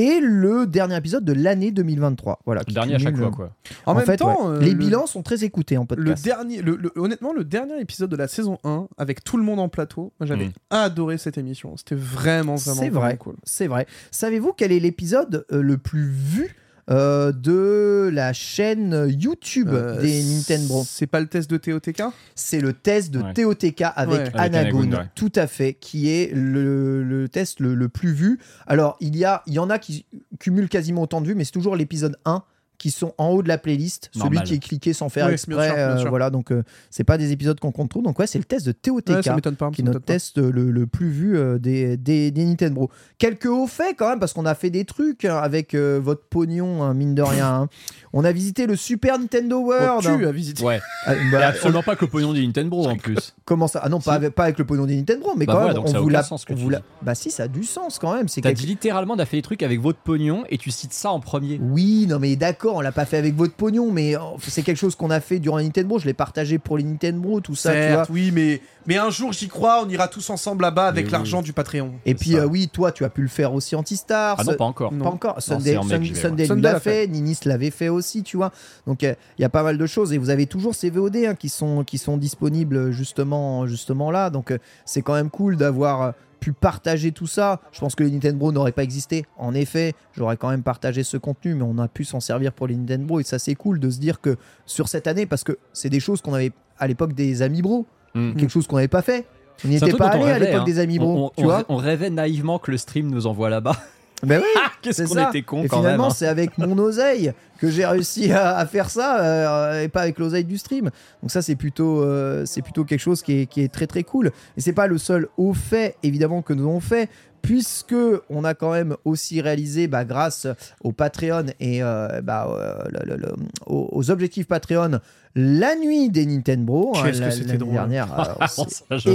et 0.00 0.20
le 0.20 0.66
dernier 0.66 0.96
épisode 0.96 1.24
de 1.24 1.32
l'année 1.32 1.72
2023. 1.72 2.40
Voilà. 2.46 2.62
Le 2.66 2.72
dernier 2.72 2.94
à 2.94 2.98
chaque 2.98 3.16
fois, 3.16 3.30
quoi. 3.30 3.50
En, 3.86 3.94
même 3.94 4.04
fait, 4.06 4.16
temps, 4.16 4.50
ouais, 4.50 4.56
euh, 4.56 4.60
les 4.60 4.70
le- 4.70 4.76
bilans 4.78 5.06
sont 5.06 5.22
très 5.22 5.44
écoutés 5.44 5.76
en 5.76 5.82
Le 5.82 5.86
podcast. 5.86 6.24
dernier, 6.24 6.62
le- 6.62 6.76
le- 6.76 6.92
honnêtement, 6.96 7.32
le 7.32 7.44
dernier 7.44 7.78
épisode 7.80 8.10
de 8.10 8.16
la 8.16 8.28
saison 8.28 8.58
1, 8.64 8.88
avec 8.98 9.22
tout 9.24 9.36
le 9.36 9.42
monde 9.42 9.60
en 9.60 9.68
plateau, 9.68 10.12
j'avais 10.20 10.46
Mm. 10.46 10.52
adoré 10.70 11.18
cette 11.18 11.36
émission. 11.38 11.76
C'était 11.76 11.94
vraiment, 11.94 12.54
vraiment, 12.54 12.80
C'est 12.80 12.88
vraiment 12.88 13.00
vrai. 13.00 13.16
cool. 13.18 13.36
C'est 13.44 13.66
vrai. 13.66 13.86
Savez-vous 14.10 14.52
quel 14.56 14.72
est 14.72 14.80
l'épisode 14.80 15.44
euh, 15.52 15.60
le 15.62 15.76
plus 15.78 16.08
vu 16.08 16.56
euh, 16.90 17.32
de 17.32 18.10
la 18.12 18.32
chaîne 18.32 19.06
YouTube 19.08 19.68
Euh, 19.72 20.00
des 20.00 20.22
Nintendo 20.24 20.82
C'est 20.86 21.06
pas 21.06 21.20
le 21.20 21.26
test 21.26 21.48
de 21.50 21.56
TOTK 21.56 22.02
C'est 22.34 22.60
le 22.60 22.72
test 22.72 23.10
de 23.10 23.20
Ouais. 23.20 23.32
TOTK 23.34 23.82
avec 23.94 24.34
Ouais. 24.34 24.40
Anagun, 24.40 24.90
ouais. 24.92 24.98
tout 25.14 25.32
à 25.36 25.46
fait, 25.46 25.74
qui 25.74 26.08
est 26.10 26.32
le, 26.34 27.02
le 27.04 27.28
test 27.28 27.60
le, 27.60 27.74
le 27.74 27.88
plus 27.88 28.12
vu. 28.12 28.38
Alors, 28.66 28.96
il 29.00 29.16
y, 29.16 29.24
a, 29.24 29.42
il 29.46 29.54
y 29.54 29.58
en 29.58 29.70
a 29.70 29.78
qui 29.78 30.04
cumulent 30.38 30.68
quasiment 30.68 31.02
autant 31.02 31.20
de 31.20 31.26
vues, 31.26 31.34
mais 31.34 31.44
c'est 31.44 31.52
toujours 31.52 31.76
l'épisode 31.76 32.16
1 32.24 32.42
qui 32.80 32.90
sont 32.90 33.12
en 33.18 33.28
haut 33.28 33.42
de 33.42 33.48
la 33.48 33.58
playlist, 33.58 34.08
celui 34.16 34.40
qui 34.42 34.54
est 34.54 34.58
cliqué 34.58 34.94
sans 34.94 35.10
faire 35.10 35.26
Oui, 35.26 35.34
exprès. 35.34 35.54
bien 35.54 35.64
sûr, 35.66 35.74
bien 35.74 36.06
euh, 36.06 36.08
voilà, 36.08 36.30
donc 36.30 36.50
euh, 36.50 36.62
c'est 36.88 37.04
pas 37.04 37.18
des 37.18 37.30
épisodes 37.30 37.60
qu'on 37.60 37.72
compte 37.72 37.90
trop. 37.90 38.00
Donc 38.00 38.18
ouais, 38.18 38.26
c'est 38.26 38.38
le 38.38 38.44
test 38.44 38.64
de 38.66 38.72
TOTK 38.72 39.08
Ouais, 39.10 39.22
pas. 39.52 39.70
qui 39.70 39.82
est 39.82 39.84
notre 39.84 40.00
test 40.00 40.38
le, 40.38 40.70
le 40.70 40.86
plus 40.86 41.10
vu 41.10 41.36
euh, 41.36 41.58
des, 41.58 41.98
des, 41.98 42.30
des 42.30 42.44
Nintendo. 42.46 42.88
Quelques 43.18 43.44
hauts 43.44 43.66
faits 43.66 43.96
quand 43.98 44.08
même, 44.08 44.18
parce 44.18 44.32
qu'on 44.32 44.46
a 44.46 44.54
fait 44.54 44.70
des 44.70 44.86
trucs 44.86 45.26
hein, 45.26 45.36
avec 45.36 45.74
euh, 45.74 46.00
votre 46.02 46.22
pognon, 46.22 46.82
hein, 46.82 46.94
mine 46.94 47.14
de 47.14 47.20
rien. 47.22 47.46
hein. 47.62 47.68
On 48.14 48.24
a 48.24 48.32
visité 48.32 48.66
le 48.66 48.74
Super 48.76 49.18
Nintendo 49.18 49.58
Oh, 49.62 49.66
World. 49.68 50.02
tu 50.18 50.26
as 50.26 50.32
visité. 50.32 50.64
Ouais. 50.64 50.80
Ah, 51.04 51.12
bah, 51.30 51.48
absolument 51.48 51.82
pas 51.82 51.96
que 51.96 52.06
le 52.06 52.10
pognon 52.10 52.32
du 52.32 52.44
Nintendo 52.46 52.78
en 52.84 52.96
plus. 52.96 53.34
comment 53.44 53.68
ça? 53.68 53.80
Ah 53.84 53.88
non, 53.90 54.00
pas, 54.00 54.14
avec, 54.14 54.34
pas 54.34 54.44
avec 54.44 54.58
le 54.58 54.64
pognon 54.64 54.86
des 54.86 54.96
Nintendo, 54.96 55.26
mais 55.36 55.44
Bah 55.44 55.52
quand 55.52 55.64
même, 55.66 55.74
donc 55.74 55.88
ça 55.88 55.96
a 55.98 56.00
on 56.00 56.02
vous 56.04 56.08
l'a. 56.08 56.22
on. 56.50 57.04
Bah 57.04 57.14
si, 57.14 57.30
ça 57.30 57.42
a 57.44 57.48
du 57.48 57.64
sens 57.64 57.98
quand 57.98 58.14
même. 58.14 58.26
C'est 58.28 58.40
T'as 58.40 58.50
quelque- 58.50 58.60
dit 58.60 58.66
littéralement, 58.66 59.14
on 59.14 59.18
a 59.18 59.26
fait 59.26 59.36
des 59.36 59.42
trucs 59.42 59.62
avec 59.62 59.80
votre 59.80 59.98
pognon 59.98 60.44
et 60.48 60.56
tu 60.58 60.70
cites 60.70 60.92
ça 60.92 61.10
en 61.10 61.20
premier. 61.20 61.60
Oui, 61.62 62.06
non 62.08 62.18
mais 62.18 62.36
d'accord, 62.36 62.69
on 62.76 62.80
l'a 62.80 62.92
pas 62.92 63.04
fait 63.04 63.16
avec 63.16 63.34
votre 63.34 63.54
pognon, 63.54 63.90
mais 63.90 64.16
oh, 64.16 64.36
c'est 64.40 64.62
quelque 64.62 64.78
chose 64.78 64.94
qu'on 64.94 65.10
a 65.10 65.20
fait 65.20 65.38
durant 65.38 65.60
Nintendo. 65.60 65.98
Je 65.98 66.06
l'ai 66.06 66.14
partagé 66.14 66.58
pour 66.58 66.78
les 66.78 66.84
Nintendo, 66.84 67.40
tout 67.40 67.54
ça, 67.54 67.72
tu 67.72 67.92
vois. 67.92 68.06
Oui, 68.10 68.30
mais, 68.32 68.60
mais 68.86 68.96
un 68.96 69.10
jour, 69.10 69.32
j'y 69.32 69.48
crois, 69.48 69.82
on 69.84 69.88
ira 69.88 70.08
tous 70.08 70.30
ensemble 70.30 70.62
là-bas 70.62 70.86
avec 70.86 71.10
l'argent 71.10 71.42
du 71.42 71.52
Patreon. 71.52 71.92
Et 72.06 72.14
puis 72.14 72.36
euh, 72.36 72.44
oui, 72.46 72.68
toi, 72.68 72.92
tu 72.92 73.04
as 73.04 73.10
pu 73.10 73.22
le 73.22 73.28
faire 73.28 73.52
aussi 73.54 73.76
anti-star. 73.76 74.36
Ah 74.38 74.44
non, 74.44 74.54
pas 74.54 74.64
encore. 74.64 74.90
Pas 74.90 75.08
encore. 75.08 75.34
Non, 75.34 75.40
Sunday, 75.40 75.76
en 75.76 75.82
Sun- 75.82 76.14
Sunday 76.14 76.50
ouais. 76.50 76.60
l'a 76.60 76.72
l'a 76.72 76.80
fait, 76.80 77.06
Ninis 77.06 77.38
l'avait 77.44 77.70
fait 77.70 77.88
aussi, 77.88 78.22
tu 78.22 78.36
vois. 78.36 78.52
Donc 78.86 79.04
euh, 79.04 79.14
il 79.38 79.42
y 79.42 79.44
a 79.44 79.48
pas 79.48 79.62
mal 79.62 79.78
de 79.78 79.86
choses 79.86 80.12
et 80.12 80.18
vous 80.18 80.30
avez 80.30 80.46
toujours 80.46 80.74
ces 80.74 80.90
VOD 80.90 81.16
hein, 81.16 81.34
qui 81.34 81.48
sont 81.48 81.84
qui 81.84 81.98
sont 81.98 82.16
disponibles 82.16 82.90
justement 82.90 83.66
justement 83.66 84.10
là. 84.10 84.30
Donc 84.30 84.50
euh, 84.50 84.58
c'est 84.84 85.02
quand 85.02 85.14
même 85.14 85.30
cool 85.30 85.56
d'avoir 85.56 86.02
euh, 86.02 86.10
pu 86.40 86.52
partager 86.52 87.12
tout 87.12 87.26
ça. 87.26 87.60
Je 87.72 87.80
pense 87.80 87.94
que 87.94 88.02
les 88.02 88.10
Nintendo 88.10 88.50
n'auraient 88.50 88.72
pas 88.72 88.82
existé. 88.82 89.24
En 89.38 89.54
effet, 89.54 89.94
j'aurais 90.16 90.36
quand 90.36 90.50
même 90.50 90.62
partagé 90.62 91.02
ce 91.04 91.16
contenu, 91.16 91.54
mais 91.54 91.62
on 91.62 91.78
a 91.78 91.86
pu 91.86 92.04
s'en 92.04 92.20
servir 92.20 92.52
pour 92.52 92.66
les 92.66 92.74
Nintendo 92.76 93.20
et 93.20 93.22
ça 93.22 93.38
c'est 93.38 93.54
cool 93.54 93.78
de 93.78 93.90
se 93.90 94.00
dire 94.00 94.20
que 94.20 94.36
sur 94.66 94.88
cette 94.88 95.06
année, 95.06 95.26
parce 95.26 95.44
que 95.44 95.58
c'est 95.72 95.90
des 95.90 96.00
choses 96.00 96.20
qu'on 96.22 96.34
avait 96.34 96.52
à 96.78 96.86
l'époque 96.88 97.12
des 97.12 97.42
Amis 97.42 97.62
Bro, 97.62 97.86
Mm. 98.14 98.34
quelque 98.34 98.50
chose 98.50 98.66
qu'on 98.66 98.74
n'avait 98.76 98.88
pas 98.88 99.02
fait. 99.02 99.24
On 99.64 99.68
n'y 99.68 99.76
était 99.76 99.92
pas 99.92 100.08
allé 100.08 100.24
à 100.24 100.38
l'époque 100.40 100.62
hein. 100.62 100.64
des 100.64 100.78
Amis 100.80 100.98
Bro, 100.98 101.16
On, 101.16 101.26
on- 101.26 101.30
tu 101.36 101.44
vois. 101.44 101.64
on 101.68 101.76
rêvait 101.76 102.10
naïvement 102.10 102.58
que 102.58 102.72
le 102.72 102.76
stream 102.76 103.08
nous 103.08 103.28
envoie 103.28 103.50
là-bas. 103.50 103.76
Ben 104.22 104.40
oui, 104.40 104.60
Qu'est-ce 104.82 105.06
c'est 105.06 105.14
qu'on 105.14 105.28
était 105.28 105.42
con 105.42 105.62
Et 105.62 105.68
quand 105.68 105.78
finalement, 105.78 106.04
même. 106.04 106.10
hein. 106.10 106.14
c'est 106.14 106.26
avec 106.26 106.56
mon 106.58 106.76
oseille 106.78 107.32
que 107.58 107.70
j'ai 107.70 107.84
réussi 107.86 108.32
à, 108.32 108.56
à 108.56 108.66
faire 108.66 108.90
ça 108.90 109.20
euh, 109.20 109.82
et 109.82 109.88
pas 109.88 110.02
avec 110.02 110.18
l'oseille 110.18 110.44
du 110.44 110.58
stream. 110.58 110.90
Donc 111.22 111.30
ça, 111.30 111.42
c'est 111.42 111.56
plutôt, 111.56 112.02
euh, 112.02 112.44
c'est 112.46 112.62
plutôt 112.62 112.84
quelque 112.84 113.00
chose 113.00 113.22
qui 113.22 113.40
est, 113.42 113.46
qui 113.46 113.62
est 113.62 113.68
très 113.72 113.86
très 113.86 114.02
cool. 114.02 114.30
Et 114.56 114.60
c'est 114.60 114.72
pas 114.72 114.86
le 114.86 114.98
seul 114.98 115.28
au 115.36 115.52
fait 115.54 115.96
évidemment 116.02 116.42
que 116.42 116.52
nous 116.52 116.64
avons 116.64 116.80
fait. 116.80 117.08
Puisque 117.42 117.94
on 118.28 118.44
a 118.44 118.54
quand 118.54 118.72
même 118.72 118.96
aussi 119.04 119.40
réalisé, 119.40 119.86
bah, 119.88 120.04
grâce 120.04 120.46
au 120.82 120.92
Patreon 120.92 121.46
et 121.58 121.82
euh, 121.82 122.20
bah, 122.22 122.48
euh, 122.50 122.74
le- 122.90 123.10
le- 123.14 123.16
le- 123.16 123.32
aux, 123.66 123.88
aux 123.92 124.10
objectifs 124.10 124.46
Patreon, 124.46 125.00
la 125.36 125.76
nuit 125.76 126.10
des 126.10 126.26
Nintendo. 126.26 126.92
hein, 126.94 127.02
Qu'est-ce 127.04 127.18
que 127.20 127.24
la- 127.24 127.30
c'était 127.30 127.46
l'année 127.46 127.58
drôle. 127.58 127.72
dernière, 127.72 128.12
euh, 128.20 128.24
on 128.32 128.36
Ah, 128.40 128.48
s'est 128.48 128.62
c'est 128.68 128.98
bien 129.12 129.14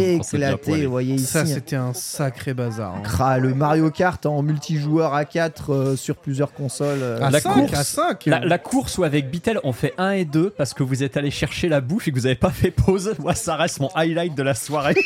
éclaté. 0.52 0.86
Vous 0.86 0.92
voyez 0.92 1.16
ici. 1.16 1.26
Ça, 1.26 1.46
c'était 1.46 1.76
un 1.76 1.94
sacré 1.94 2.54
bazar. 2.54 2.96
hein. 2.96 3.02
Cra- 3.04 3.38
le 3.40 3.54
Mario 3.54 3.92
Kart 3.92 4.26
en 4.26 4.42
multijoueur 4.42 5.14
à 5.14 5.26
4 5.26 5.96
sur 5.98 6.16
plusieurs 6.16 6.54
consoles. 6.54 7.00
euh, 7.02 7.20
À 7.22 7.30
La 7.32 7.42
5, 7.42 7.54
course. 7.54 7.74
à 7.74 7.84
5. 7.84 8.26
La, 8.28 8.40
la 8.40 8.58
course 8.58 8.98
où 8.98 9.04
avec 9.04 9.30
Bitel 9.30 9.60
on 9.66 9.74
fait 9.74 9.94
1 9.98 10.12
et 10.12 10.26
2 10.26 10.52
parce 10.52 10.74
que 10.74 10.84
vous 10.84 11.04
êtes 11.04 11.18
allé 11.18 11.32
chercher 11.32 11.68
la 11.68 11.82
bouffe 11.82 12.08
et 12.08 12.12
que 12.12 12.16
vous 12.18 12.26
avez 12.28 12.36
pas 12.36 12.50
fait 12.52 12.72
pause. 12.72 13.14
Moi 13.20 13.36
ça 13.36 13.56
reste 13.58 13.82
mon 13.82 13.90
highlight 13.94 14.36
de 14.36 14.44
la 14.44 14.54
soirée. 14.56 14.96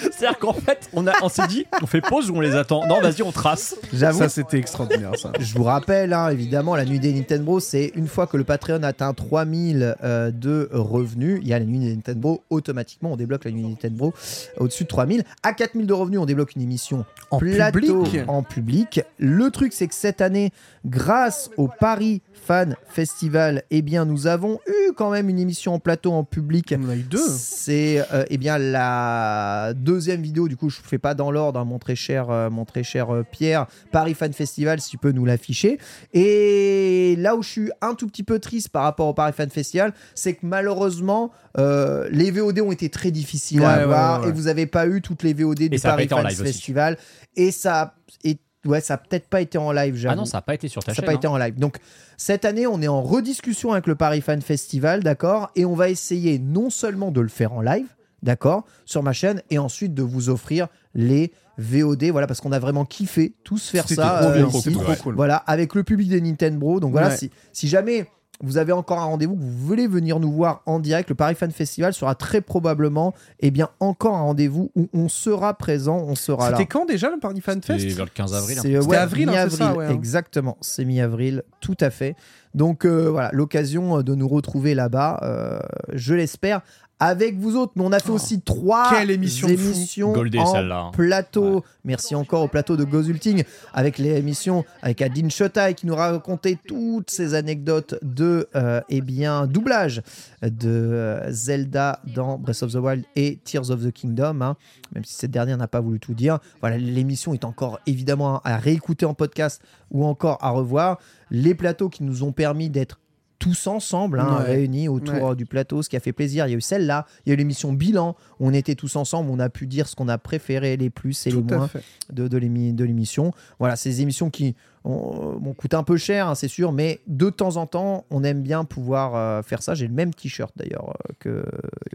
C'est-à-dire 0.00 0.38
qu'en 0.38 0.52
fait 0.52 0.88
on, 0.92 1.06
a, 1.06 1.12
on 1.22 1.28
s'est 1.28 1.46
dit 1.46 1.66
on 1.82 1.86
fait 1.86 2.00
pause 2.00 2.30
ou 2.30 2.36
on 2.36 2.40
les 2.40 2.54
attend 2.54 2.86
Non 2.86 3.00
vas-y 3.00 3.22
on 3.22 3.32
trace. 3.32 3.76
J'avoue, 3.92 4.18
Ça, 4.18 4.28
c'était 4.28 4.58
extraordinaire, 4.58 5.12
ça. 5.16 5.32
Je 5.38 5.54
vous 5.54 5.64
rappelle, 5.64 6.12
hein, 6.12 6.30
évidemment, 6.30 6.76
la 6.76 6.84
nuit 6.84 6.98
des 6.98 7.12
Nintendo, 7.12 7.60
c'est 7.60 7.92
une 7.94 8.08
fois 8.08 8.26
que 8.26 8.36
le 8.36 8.44
Patreon 8.44 8.82
atteint 8.82 9.12
3000 9.12 9.96
euh, 10.02 10.30
de 10.30 10.68
revenus, 10.72 11.40
il 11.42 11.48
y 11.48 11.54
a 11.54 11.58
la 11.58 11.64
nuit 11.64 11.78
des 11.78 11.94
Nintendo, 11.94 12.42
automatiquement, 12.50 13.12
on 13.12 13.16
débloque 13.16 13.44
la 13.44 13.50
nuit 13.50 13.62
des 13.62 13.68
Nintendo 13.68 14.12
au-dessus 14.58 14.84
de 14.84 14.88
3000. 14.88 15.24
À 15.42 15.52
4000 15.52 15.86
de 15.86 15.92
revenus, 15.92 16.20
on 16.20 16.26
débloque 16.26 16.54
une 16.56 16.62
émission 16.62 17.04
En 17.30 17.38
plateau 17.38 18.02
public 18.02 18.20
en 18.28 18.42
public. 18.42 19.00
Le 19.18 19.50
truc, 19.50 19.72
c'est 19.72 19.86
que 19.86 19.94
cette 19.94 20.20
année, 20.20 20.52
grâce 20.84 21.50
au 21.56 21.68
Paris 21.68 22.22
Fan 22.44 22.76
Festival, 22.88 23.62
eh 23.70 23.82
bien, 23.82 24.04
nous 24.04 24.26
avons 24.26 24.60
eu 24.66 24.92
quand 24.96 25.10
même 25.10 25.28
une 25.28 25.38
émission 25.38 25.74
en 25.74 25.78
plateau 25.78 26.12
en 26.12 26.24
public. 26.24 26.74
On 26.76 26.84
en 26.84 26.90
a 26.90 26.96
eu 26.96 27.02
deux. 27.02 27.28
C'est 27.28 28.04
euh, 28.12 28.24
eh 28.30 28.38
bien 28.38 28.58
la 28.58 29.72
deuxième 29.74 30.22
vidéo. 30.22 30.48
Du 30.48 30.56
coup, 30.56 30.70
je 30.70 30.80
ne 30.80 30.86
fais 30.86 30.98
pas 30.98 31.14
dans 31.14 31.30
l'ordre, 31.30 31.58
hein, 31.60 31.64
mon 31.64 31.78
très 31.78 31.96
cher, 31.96 32.30
euh, 32.30 32.50
mon 32.50 32.64
très 32.64 32.82
cher 32.82 33.14
euh, 33.14 33.22
Pierre. 33.22 33.66
Paris 33.92 34.14
Fan 34.14 34.32
Festival, 34.32 34.80
si 34.80 34.90
tu 34.90 34.98
peux 34.98 35.12
nous 35.12 35.24
l'afficher. 35.24 35.78
Et 36.12 37.16
là 37.18 37.36
où 37.36 37.42
je 37.42 37.48
suis 37.48 37.70
un 37.80 37.94
tout 37.94 38.06
petit 38.06 38.22
peu 38.22 38.38
triste 38.38 38.68
par 38.70 38.84
rapport 38.84 39.08
au 39.08 39.14
Paris 39.14 39.32
Fan 39.32 39.50
Festival, 39.50 39.92
c'est 40.14 40.34
que 40.34 40.44
malheureusement, 40.46 41.32
les 41.56 42.30
VOD 42.30 42.60
ont 42.60 42.72
été 42.72 42.90
très 42.90 43.10
difficiles 43.10 43.60
Ouais, 43.60 43.66
à 43.66 43.76
ouais, 43.76 43.82
avoir 43.82 44.22
ouais, 44.22 44.28
et 44.28 44.32
vous 44.32 44.42
n'avez 44.42 44.66
pas 44.66 44.86
eu 44.86 45.00
toutes 45.00 45.22
les 45.22 45.32
VOD 45.32 45.68
du 45.68 45.76
a 45.76 45.80
Paris 45.80 46.08
Fan 46.08 46.26
aussi. 46.26 46.36
Festival. 46.36 46.98
Et 47.34 47.50
ça, 47.50 47.94
et, 48.24 48.38
ouais, 48.66 48.80
ça 48.80 48.94
a 48.94 48.96
peut-être 48.98 49.28
pas 49.28 49.40
été 49.40 49.58
en 49.58 49.72
live. 49.72 49.94
j'avoue. 49.96 50.12
Ah 50.12 50.16
non 50.16 50.24
ça 50.24 50.38
a 50.38 50.42
pas 50.42 50.54
été 50.54 50.68
sur 50.68 50.82
ta 50.82 50.92
Ça 50.92 50.96
chaîne. 50.96 51.04
n'a 51.04 51.06
pas 51.06 51.12
hein. 51.14 51.16
été 51.18 51.26
en 51.26 51.36
live. 51.38 51.58
Donc, 51.58 51.78
cette 52.16 52.44
année, 52.44 52.66
on 52.66 52.80
est 52.82 52.88
en 52.88 53.02
rediscussion 53.02 53.72
avec 53.72 53.86
le 53.86 53.94
Paris 53.94 54.20
Fan 54.20 54.40
Festival, 54.42 55.02
d'accord 55.02 55.50
Et 55.56 55.64
on 55.64 55.74
va 55.74 55.88
essayer 55.90 56.38
non 56.38 56.70
seulement 56.70 57.10
de 57.10 57.20
le 57.20 57.28
faire 57.28 57.52
en 57.52 57.60
live, 57.60 57.86
d'accord 58.22 58.64
Sur 58.84 59.02
ma 59.02 59.12
chaîne, 59.12 59.42
et 59.50 59.58
ensuite 59.58 59.94
de 59.94 60.02
vous 60.02 60.28
offrir 60.30 60.68
les 60.94 61.32
VOD, 61.58 62.04
voilà, 62.10 62.26
parce 62.26 62.40
qu'on 62.42 62.52
a 62.52 62.58
vraiment 62.58 62.84
kiffé 62.84 63.34
tous 63.42 63.70
faire 63.70 63.88
ça 63.88 64.18
trop 64.20 64.28
euh, 64.30 64.34
bien, 64.36 64.48
ici. 64.48 64.60
c'était 64.62 64.76
trop 64.82 64.94
cool. 65.02 65.14
Voilà, 65.14 65.36
avec 65.36 65.74
le 65.74 65.84
public 65.84 66.08
des 66.10 66.20
Nintendo. 66.20 66.80
Donc 66.80 66.92
voilà, 66.92 67.08
Ouais. 67.08 67.16
si, 67.16 67.30
si 67.52 67.66
jamais 67.68 68.06
vous 68.42 68.58
avez 68.58 68.72
encore 68.72 68.98
un 68.98 69.04
rendez-vous, 69.04 69.34
que 69.36 69.40
vous 69.42 69.66
voulez 69.66 69.86
venir 69.86 70.20
nous 70.20 70.30
voir 70.32 70.62
en 70.66 70.78
direct, 70.78 71.08
le 71.08 71.14
Paris 71.14 71.34
Fan 71.34 71.50
Festival 71.50 71.94
sera 71.94 72.14
très 72.14 72.40
probablement, 72.40 73.14
eh 73.40 73.50
bien, 73.50 73.68
encore 73.80 74.14
un 74.16 74.22
rendez-vous 74.22 74.70
où 74.76 74.88
on 74.92 75.08
sera 75.08 75.54
présent, 75.54 75.98
on 76.06 76.14
sera 76.14 76.50
là. 76.50 76.56
C'était 76.56 76.68
quand 76.68 76.86
déjà 76.86 77.10
le 77.10 77.18
Paris 77.18 77.40
Fan 77.40 77.60
C'était 77.62 77.78
Fest 77.78 77.96
vers 77.96 78.04
le 78.04 78.10
15 78.10 78.34
avril. 78.34 78.58
hein. 78.58 78.60
C'est 78.62 78.74
euh, 78.74 78.80
C'était 78.80 78.90
ouais, 78.90 78.96
avril, 78.98 79.28
hein, 79.28 79.32
c'est 79.32 79.38
mi-avril, 79.38 79.58
ça, 79.58 79.74
ouais, 79.74 79.86
hein. 79.86 79.90
exactement. 79.90 80.56
C'est 80.60 80.84
mi-avril, 80.84 81.42
tout 81.60 81.76
à 81.80 81.90
fait. 81.90 82.14
Donc 82.54 82.84
euh, 82.86 83.10
voilà, 83.10 83.30
l'occasion 83.32 84.02
de 84.02 84.14
nous 84.14 84.28
retrouver 84.28 84.74
là-bas, 84.74 85.20
euh, 85.22 85.58
je 85.92 86.14
l'espère, 86.14 86.62
avec 86.98 87.36
vous 87.38 87.56
autres. 87.56 87.72
Mais 87.76 87.82
on 87.84 87.92
a 87.92 87.98
fait 87.98 88.10
aussi 88.10 88.40
trois 88.40 88.88
Oh, 88.90 88.94
quelle 88.94 89.10
émission 89.10 89.48
émissions 89.48 90.12
Goldé, 90.12 90.38
en 90.38 90.46
celle-là, 90.46 90.90
plateau. 90.92 91.56
Ouais. 91.56 91.60
Merci 91.84 92.14
encore 92.14 92.42
au 92.42 92.48
plateau 92.48 92.76
de 92.76 92.84
Gozulting 92.84 93.44
avec 93.74 93.98
les 93.98 94.16
émissions 94.16 94.64
avec 94.82 95.02
Adine 95.02 95.30
Chotai 95.30 95.74
qui 95.74 95.86
nous 95.86 95.94
racontait 95.94 96.58
toutes 96.66 97.10
ces 97.10 97.34
anecdotes 97.34 97.94
de 98.02 98.48
euh, 98.56 98.80
eh 98.88 99.00
bien 99.00 99.46
doublage 99.46 100.02
de 100.42 100.68
euh, 100.68 101.30
Zelda 101.30 102.00
dans 102.14 102.38
Breath 102.38 102.62
of 102.62 102.72
the 102.72 102.76
Wild 102.76 103.04
et 103.14 103.38
Tears 103.44 103.70
of 103.70 103.82
the 103.84 103.92
Kingdom. 103.92 104.40
hein. 104.40 104.56
Même 104.94 105.04
si 105.04 105.14
cette 105.14 105.30
dernière 105.30 105.56
n'a 105.58 105.68
pas 105.68 105.80
voulu 105.80 106.00
tout 106.00 106.14
dire. 106.14 106.38
Voilà, 106.60 106.76
l'émission 106.78 107.34
est 107.34 107.44
encore 107.44 107.78
évidemment 107.86 108.40
à 108.44 108.56
réécouter 108.56 109.06
en 109.06 109.14
podcast 109.14 109.62
ou 109.90 110.04
encore 110.04 110.38
à 110.40 110.50
revoir. 110.50 110.98
Les 111.30 111.54
plateaux 111.54 111.88
qui 111.88 112.02
nous 112.04 112.22
ont 112.22 112.32
permis 112.32 112.70
d'être 112.70 112.98
tous 113.38 113.66
ensemble, 113.66 114.20
hein, 114.20 114.38
Ouais. 114.40 114.44
réunis 114.54 114.88
autour 114.88 115.22
Ouais. 115.30 115.36
du 115.36 115.46
plateau, 115.46 115.82
ce 115.82 115.88
qui 115.88 115.96
a 115.96 116.00
fait 116.00 116.12
plaisir. 116.12 116.46
Il 116.46 116.50
y 116.50 116.54
a 116.54 116.56
eu 116.56 116.60
celle-là, 116.62 117.06
il 117.24 117.28
y 117.28 117.32
a 117.32 117.34
eu 117.34 117.36
l'émission 117.36 117.72
Bilan, 117.72 118.16
où 118.40 118.48
on 118.48 118.52
était 118.52 118.74
tous 118.74 118.96
ensemble, 118.96 119.30
on 119.30 119.38
a 119.38 119.48
pu 119.48 119.66
dire 119.66 119.88
ce 119.88 119.94
qu'on 119.96 120.08
a 120.08 120.18
préféré, 120.18 120.76
les 120.76 120.90
plus 120.90 121.26
et 121.26 121.30
Tout 121.30 121.44
les 121.48 121.56
moins 121.56 121.68
de, 122.12 122.28
de 122.28 122.38
l'émi- 122.38 122.72
de 122.72 122.84
l'émission. 122.84 123.32
Voilà, 123.58 123.76
c'est 123.76 123.90
des 123.90 124.00
émissions 124.02 124.30
qui 124.30 124.54
ont, 124.86 125.38
m'ont 125.40 125.54
coûté 125.54 125.76
un 125.76 125.82
peu 125.82 125.96
cher, 125.96 126.28
hein, 126.28 126.34
c'est 126.34 126.48
sûr, 126.48 126.72
mais 126.72 127.00
de 127.06 127.28
temps 127.30 127.56
en 127.56 127.66
temps, 127.66 128.04
on 128.10 128.24
aime 128.24 128.42
bien 128.42 128.64
pouvoir 128.64 129.14
euh, 129.14 129.42
faire 129.42 129.62
ça. 129.62 129.74
J'ai 129.74 129.86
le 129.86 129.92
même 129.92 130.14
t-shirt 130.14 130.52
d'ailleurs 130.56 130.90
euh, 130.90 131.12
que 131.18 131.44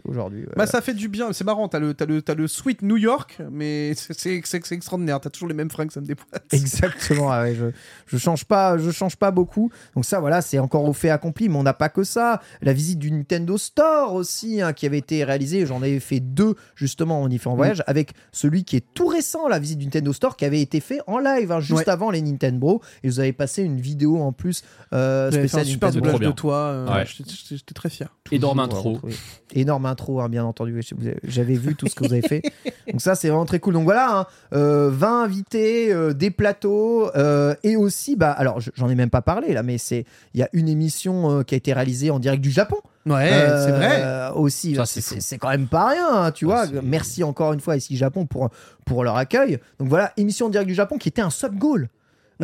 aujourd'hui. 0.04 0.46
Bah, 0.56 0.66
ça 0.66 0.80
fait 0.80 0.94
du 0.94 1.08
bien, 1.08 1.32
c'est 1.32 1.44
marrant. 1.44 1.68
T'as 1.68 1.78
le, 1.78 1.94
t'as 1.94 2.06
le, 2.06 2.22
t'as 2.22 2.34
le 2.34 2.46
sweet 2.46 2.82
New 2.82 2.96
York, 2.98 3.38
mais 3.50 3.94
c'est, 4.10 4.34
extraordinaire. 4.34 5.20
T'as 5.20 5.30
toujours 5.30 5.48
les 5.48 5.54
mêmes 5.54 5.70
fringues, 5.70 5.90
ça 5.90 6.00
me 6.00 6.06
dépoite. 6.06 6.44
Exactement, 6.52 7.30
ah 7.30 7.42
ouais, 7.42 7.54
je, 7.54 7.66
je 8.06 8.18
change 8.18 8.44
pas, 8.44 8.76
je 8.78 8.90
change 8.90 9.16
pas 9.16 9.30
beaucoup. 9.30 9.70
Donc 9.94 10.04
ça, 10.04 10.20
voilà, 10.20 10.42
c'est 10.42 10.58
encore 10.58 10.84
au 10.84 10.92
fait 10.92 11.10
accompli. 11.10 11.48
Mais 11.48 11.56
on 11.56 11.62
n'a 11.62 11.74
pas 11.74 11.88
que 11.88 12.04
ça. 12.04 12.40
La 12.60 12.72
visite 12.72 12.98
du 12.98 13.10
Nintendo 13.10 13.56
Store 13.56 14.14
aussi, 14.14 14.60
hein, 14.60 14.72
qui 14.72 14.86
avait 14.86 14.98
été 14.98 15.24
réalisée. 15.24 15.66
J'en 15.66 15.78
avais 15.78 16.00
fait 16.00 16.20
deux 16.20 16.54
justement. 16.74 17.22
On 17.22 17.28
y 17.28 17.38
fait 17.38 17.48
en 17.48 17.56
voyage 17.56 17.82
avec 17.86 18.12
celui 18.32 18.64
qui 18.64 18.76
est 18.76 18.84
tout 18.94 19.06
récent, 19.06 19.48
la 19.48 19.58
visite 19.58 19.78
du 19.78 19.86
Nintendo 19.86 20.12
Store, 20.12 20.36
qui 20.36 20.44
avait 20.44 20.60
été 20.60 20.80
fait 20.80 21.00
en 21.06 21.18
live 21.18 21.52
hein, 21.52 21.60
juste 21.60 21.72
Ouais. 21.86 21.88
avant 21.88 22.10
les 22.10 22.20
Nintendo. 22.20 22.81
Et 23.02 23.08
vous 23.08 23.20
avez 23.20 23.32
passé 23.32 23.62
une 23.62 23.80
vidéo 23.80 24.20
en 24.20 24.32
plus 24.32 24.62
euh, 24.92 25.30
fait 25.30 25.36
un 25.38 25.40
spéciale 25.40 25.64
super 25.66 25.90
doublage 25.92 26.14
de 26.20 26.32
toi. 26.32 26.56
euh, 26.56 26.92
Ouais. 26.92 27.04
j'étais, 27.06 27.74
très 27.74 27.88
fier. 27.90 28.08
Énorme 28.30 28.60
intro. 28.60 28.98
euh. 29.04 29.10
Énorme 29.54 29.86
intro, 29.86 30.20
hein, 30.20 30.28
bien 30.28 30.44
entendu. 30.44 30.80
J'avais 31.24 31.54
vu 31.54 31.74
tout 31.74 31.86
ce 31.86 31.94
que 31.94 32.04
vous 32.06 32.12
avez 32.12 32.22
fait. 32.22 32.42
Donc 32.90 33.00
ça, 33.00 33.14
c'est 33.14 33.28
vraiment 33.28 33.44
très 33.44 33.58
cool. 33.60 33.74
Donc 33.74 33.84
voilà, 33.84 34.18
hein, 34.20 34.26
euh, 34.54 34.90
20 34.90 35.24
invités, 35.24 35.92
euh, 35.92 36.12
des 36.14 36.30
plateaux, 36.30 37.10
euh, 37.16 37.54
et 37.62 37.76
aussi, 37.76 38.16
bah, 38.16 38.30
alors 38.32 38.60
je- 38.60 38.70
j'en 38.74 38.88
ai 38.88 38.94
même 38.94 39.10
pas 39.10 39.20
parlé 39.22 39.52
là, 39.52 39.62
mais 39.62 39.76
c'est 39.78 40.04
il 40.34 40.40
y 40.40 40.42
a 40.42 40.48
une 40.52 40.68
émission 40.68 41.30
euh, 41.30 41.42
qui 41.42 41.54
a 41.54 41.58
été 41.58 41.72
réalisée 41.72 42.10
en 42.10 42.18
direct 42.18 42.42
du 42.42 42.50
Japon. 42.50 42.76
Ouais, 43.04 43.30
Euh, 43.32 43.66
c'est 43.66 43.72
vrai. 43.72 44.30
Aussi, 44.36 44.74
c'est 45.20 45.36
quand 45.38 45.48
même 45.50 45.66
pas 45.66 45.88
rien, 45.88 46.08
hein, 46.10 46.30
tu 46.32 46.44
vois. 46.46 46.66
Merci 46.82 47.22
encore 47.24 47.52
une 47.52 47.60
fois 47.60 47.76
ici 47.76 47.96
Japon 47.96 48.26
pour 48.26 48.48
pour 48.86 49.04
leur 49.04 49.16
accueil. 49.16 49.58
Donc 49.78 49.88
voilà, 49.88 50.12
émission 50.16 50.46
en 50.46 50.48
direct 50.48 50.68
du 50.68 50.74
Japon 50.74 50.96
qui 50.98 51.08
était 51.08 51.20
un 51.22 51.30
sub 51.30 51.56
goal. 51.58 51.88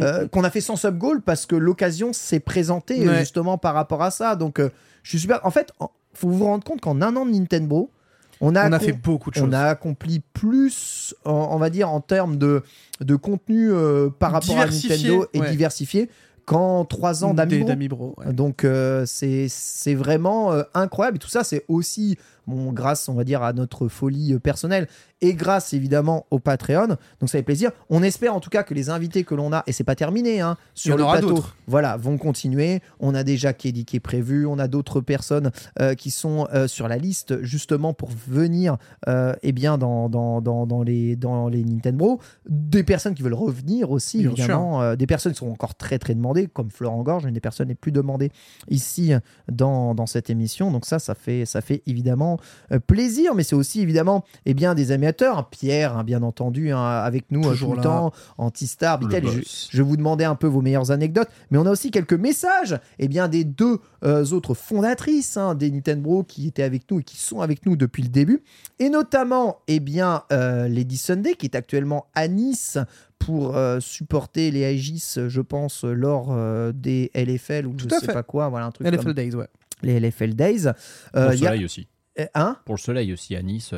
Euh, 0.02 0.28
qu'on 0.28 0.44
a 0.44 0.50
fait 0.50 0.60
sans 0.60 0.76
sub 0.76 0.96
goal 0.98 1.20
parce 1.22 1.46
que 1.46 1.56
l'occasion 1.56 2.12
s'est 2.12 2.40
présentée 2.40 3.06
euh, 3.06 3.10
Ouais. 3.12 3.18
justement 3.20 3.58
par 3.58 3.74
rapport 3.74 4.02
à 4.02 4.10
ça. 4.10 4.36
Donc, 4.36 4.60
euh, 4.60 4.70
je 5.02 5.10
suis 5.10 5.20
super. 5.20 5.40
En 5.44 5.50
fait, 5.50 5.72
en- 5.80 5.90
faut 6.14 6.28
vous 6.28 6.44
rendre 6.44 6.64
compte 6.64 6.80
qu'en 6.80 7.00
un 7.02 7.14
an 7.16 7.24
de 7.26 7.30
Nintendo, 7.32 7.90
on 8.40 8.54
a, 8.56 8.68
On 8.74 8.78
fait 8.80 8.92
beaucoup 8.92 9.30
de 9.30 9.38
on 9.40 9.44
choses. 9.46 9.54
a 9.54 9.68
accompli 9.68 10.20
plus, 10.32 11.14
en- 11.24 11.48
on 11.52 11.58
va 11.58 11.70
dire, 11.70 11.90
en 11.90 12.00
termes 12.00 12.36
de, 12.36 12.62
de 13.00 13.16
contenu 13.16 13.70
euh, 13.72 14.10
par 14.10 14.32
rapport 14.32 14.58
à 14.58 14.66
Nintendo 14.66 15.26
et 15.32 15.40
ouais. 15.40 15.50
diversifié 15.50 16.08
qu'en 16.44 16.84
trois 16.86 17.24
ans 17.24 17.34
d'Amiibo. 17.34 18.14
ouais. 18.16 18.32
Donc 18.32 18.64
c'est 19.04 19.48
c'est 19.50 19.94
vraiment 19.94 20.52
incroyable 20.72 21.16
et 21.16 21.18
tout 21.18 21.28
ça 21.28 21.44
c'est 21.44 21.66
aussi 21.68 22.16
bon 22.46 22.72
grâce 22.72 23.06
on 23.10 23.12
va 23.14 23.24
dire 23.24 23.42
à 23.42 23.52
notre 23.52 23.88
folie 23.88 24.38
personnelle 24.38 24.88
et 25.20 25.34
grâce 25.34 25.72
évidemment 25.72 26.26
au 26.30 26.38
Patreon. 26.38 26.88
Donc 27.20 27.28
ça 27.28 27.38
fait 27.38 27.42
plaisir. 27.42 27.70
On 27.90 28.02
espère 28.02 28.34
en 28.34 28.40
tout 28.40 28.50
cas 28.50 28.62
que 28.62 28.74
les 28.74 28.90
invités 28.90 29.24
que 29.24 29.34
l'on 29.34 29.52
a 29.52 29.62
et 29.66 29.72
c'est 29.72 29.84
pas 29.84 29.94
terminé 29.94 30.40
hein, 30.40 30.56
sur 30.74 30.96
le 30.96 31.04
plateau, 31.04 31.44
voilà, 31.66 31.96
vont 31.96 32.18
continuer. 32.18 32.80
On 33.00 33.14
a 33.14 33.24
déjà 33.24 33.52
Kelly 33.52 33.84
qui 33.84 33.96
est 33.96 34.00
prévu, 34.00 34.46
on 34.46 34.58
a 34.58 34.68
d'autres 34.68 35.00
personnes 35.00 35.50
euh, 35.80 35.94
qui 35.94 36.10
sont 36.10 36.46
euh, 36.52 36.68
sur 36.68 36.88
la 36.88 36.96
liste 36.96 37.42
justement 37.42 37.92
pour 37.94 38.10
venir 38.10 38.76
euh, 39.08 39.34
eh 39.42 39.52
bien 39.52 39.78
dans, 39.78 40.08
dans, 40.08 40.40
dans, 40.40 40.66
dans 40.66 40.82
les 40.82 41.16
dans 41.16 41.48
les 41.48 41.64
Nintendo, 41.64 42.20
des 42.48 42.84
personnes 42.84 43.14
qui 43.14 43.22
veulent 43.22 43.34
revenir 43.34 43.90
aussi 43.90 44.18
Bien 44.18 44.30
évidemment, 44.30 44.82
euh, 44.82 44.96
des 44.96 45.06
personnes 45.06 45.32
qui 45.32 45.38
sont 45.38 45.50
encore 45.50 45.74
très 45.74 45.98
très 45.98 46.14
demandées 46.14 46.46
comme 46.46 46.70
Florent 46.70 47.02
Gorge, 47.02 47.24
une 47.24 47.34
des 47.34 47.40
personnes 47.40 47.68
les 47.68 47.74
plus 47.74 47.92
demandées 47.92 48.30
ici 48.68 49.12
dans, 49.50 49.94
dans 49.94 50.06
cette 50.06 50.30
émission. 50.30 50.70
Donc 50.70 50.86
ça, 50.86 50.98
ça 50.98 51.14
fait, 51.14 51.44
ça 51.44 51.60
fait 51.60 51.82
évidemment 51.86 52.38
plaisir, 52.86 53.34
mais 53.34 53.42
c'est 53.42 53.54
aussi 53.56 53.80
évidemment 53.80 54.24
eh 54.46 54.54
bien, 54.54 54.74
des 54.74 54.92
animateurs. 55.08 55.48
Pierre, 55.50 55.96
hein, 55.96 56.04
bien 56.04 56.22
entendu, 56.22 56.70
hein, 56.72 56.82
avec 56.82 57.30
nous 57.30 57.40
euh, 57.40 57.50
Toujours 57.50 57.70
tout 57.70 57.76
le 57.76 57.76
là. 57.78 57.82
temps, 57.84 58.12
Antistar, 58.36 58.98
Bitel. 58.98 59.26
Je, 59.26 59.40
je 59.70 59.82
vous 59.82 59.96
demandais 59.96 60.24
un 60.24 60.34
peu 60.34 60.46
vos 60.46 60.60
meilleures 60.60 60.90
anecdotes, 60.90 61.28
mais 61.50 61.58
on 61.58 61.66
a 61.66 61.70
aussi 61.70 61.90
quelques 61.90 62.12
messages 62.14 62.78
eh 62.98 63.08
bien, 63.08 63.28
des 63.28 63.44
deux 63.44 63.78
euh, 64.04 64.24
autres 64.26 64.54
fondatrices 64.54 65.36
hein, 65.36 65.54
des 65.54 65.70
Nintendo 65.70 66.22
qui 66.22 66.46
étaient 66.48 66.62
avec 66.62 66.90
nous 66.90 67.00
et 67.00 67.02
qui 67.02 67.16
sont 67.16 67.40
avec 67.40 67.64
nous 67.66 67.76
depuis 67.76 68.02
le 68.02 68.08
début, 68.08 68.42
et 68.78 68.88
notamment 68.90 69.60
eh 69.68 69.80
bien, 69.80 70.22
euh, 70.32 70.68
Lady 70.68 70.96
Sunday 70.96 71.34
qui 71.34 71.46
est 71.46 71.56
actuellement 71.56 72.06
à 72.14 72.28
Nice 72.28 72.78
pour 73.18 73.56
euh, 73.56 73.80
supporter 73.80 74.50
les 74.50 74.60
Aegis, 74.62 75.14
je 75.26 75.40
pense, 75.40 75.82
lors 75.84 76.28
euh, 76.30 76.72
des 76.72 77.10
LFL 77.14 77.66
ou 77.66 77.72
Tout 77.74 77.88
je 77.90 77.94
sais 77.98 78.06
fait. 78.06 78.12
pas 78.12 78.22
quoi, 78.22 78.48
voilà 78.48 78.66
un 78.66 78.70
truc 78.70 78.86
LFL 78.86 79.02
comme 79.04 79.12
Days, 79.14 79.34
ouais. 79.34 79.48
les 79.82 79.98
LFL 79.98 80.34
Days. 80.34 80.62
Pour 81.12 81.22
le 81.22 81.28
a- 81.28 81.36
soleil 81.36 81.64
aussi. 81.64 81.88
euh, 82.20 82.26
Hein? 82.34 82.56
Pour 82.64 82.74
le 82.76 82.80
soleil 82.80 83.12
aussi 83.12 83.34
à 83.36 83.42
Nice. 83.42 83.72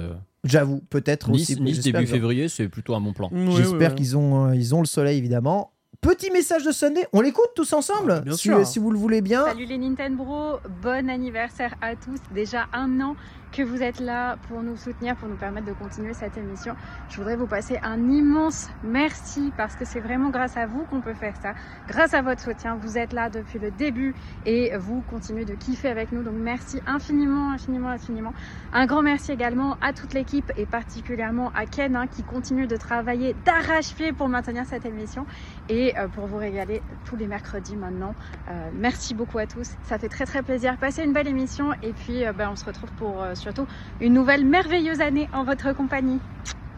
Euh, 0.44 0.48
J'avoue, 0.48 0.80
peut-être 0.90 1.30
Nice, 1.30 1.50
aussi. 1.50 1.60
nice 1.60 1.80
début 1.80 2.06
février, 2.06 2.48
c'est 2.48 2.68
plutôt 2.68 2.94
un 2.94 3.00
bon 3.00 3.12
plan. 3.12 3.28
Ouais, 3.32 3.56
J'espère 3.56 3.94
qu'ils 3.94 4.16
ont, 4.16 4.48
euh, 4.48 4.54
ils 4.56 4.74
ont 4.74 4.80
le 4.80 4.86
soleil, 4.86 5.18
évidemment. 5.18 5.72
Petit 6.00 6.30
message 6.30 6.64
de 6.64 6.72
Sunday, 6.72 7.06
on 7.12 7.20
l'écoute 7.20 7.50
tous 7.54 7.72
ensemble, 7.74 8.12
Ah, 8.12 8.20
bien 8.20 8.32
si, 8.32 8.38
sûr. 8.48 8.66
si 8.66 8.78
vous 8.78 8.90
le 8.90 8.96
voulez 8.98 9.20
bien. 9.20 9.44
Salut 9.44 9.66
les 9.66 9.76
Nintendo, 9.76 10.58
bon 10.82 11.10
anniversaire 11.10 11.74
à 11.82 11.94
tous. 11.94 12.18
Déjà 12.34 12.68
un 12.72 13.00
an 13.02 13.16
que 13.52 13.62
vous 13.62 13.82
êtes 13.82 14.00
là 14.00 14.36
pour 14.48 14.62
nous 14.62 14.76
soutenir, 14.76 15.16
pour 15.16 15.28
nous 15.28 15.36
permettre 15.36 15.66
de 15.66 15.72
continuer 15.72 16.14
cette 16.14 16.36
émission. 16.36 16.74
Je 17.08 17.16
voudrais 17.16 17.36
vous 17.36 17.46
passer 17.46 17.78
un 17.82 18.10
immense 18.10 18.70
merci 18.82 19.52
parce 19.56 19.76
que 19.76 19.84
c'est 19.84 20.00
vraiment 20.00 20.30
grâce 20.30 20.56
à 20.56 20.66
vous 20.66 20.84
qu'on 20.84 21.00
peut 21.00 21.14
faire 21.14 21.34
ça. 21.40 21.54
Grâce 21.88 22.14
à 22.14 22.22
votre 22.22 22.40
soutien, 22.40 22.76
vous 22.76 22.98
êtes 22.98 23.12
là 23.12 23.30
depuis 23.30 23.58
le 23.58 23.70
début 23.70 24.14
et 24.46 24.76
vous 24.76 25.02
continuez 25.10 25.44
de 25.44 25.54
kiffer 25.54 25.88
avec 25.88 26.12
nous. 26.12 26.22
Donc 26.22 26.34
merci 26.36 26.80
infiniment, 26.86 27.50
infiniment, 27.50 27.88
infiniment. 27.88 28.32
Un 28.72 28.86
grand 28.86 29.02
merci 29.02 29.32
également 29.32 29.76
à 29.80 29.92
toute 29.92 30.14
l'équipe 30.14 30.52
et 30.56 30.66
particulièrement 30.66 31.50
à 31.54 31.66
Ken 31.66 31.96
hein, 31.96 32.06
qui 32.06 32.22
continue 32.22 32.66
de 32.66 32.76
travailler 32.76 33.34
d'arrache-pied 33.44 34.12
pour 34.12 34.28
maintenir 34.28 34.64
cette 34.66 34.86
émission 34.86 35.26
et 35.68 35.98
euh, 35.98 36.08
pour 36.08 36.26
vous 36.26 36.36
régaler 36.36 36.82
tous 37.04 37.16
les 37.16 37.26
mercredis 37.26 37.76
maintenant. 37.76 38.14
Euh, 38.48 38.70
merci 38.74 39.14
beaucoup 39.14 39.38
à 39.38 39.46
tous, 39.46 39.72
ça 39.82 39.98
fait 39.98 40.08
très 40.08 40.24
très 40.24 40.42
plaisir. 40.42 40.76
Passez 40.78 41.04
une 41.04 41.12
belle 41.12 41.28
émission 41.28 41.72
et 41.82 41.92
puis 41.92 42.24
euh, 42.24 42.32
ben, 42.32 42.50
on 42.52 42.56
se 42.56 42.64
retrouve 42.64 42.90
pour 42.92 43.24
surtout 43.40 43.66
une 44.00 44.12
nouvelle 44.12 44.44
merveilleuse 44.44 45.00
année 45.00 45.28
en 45.32 45.44
votre 45.44 45.72
compagnie. 45.74 46.20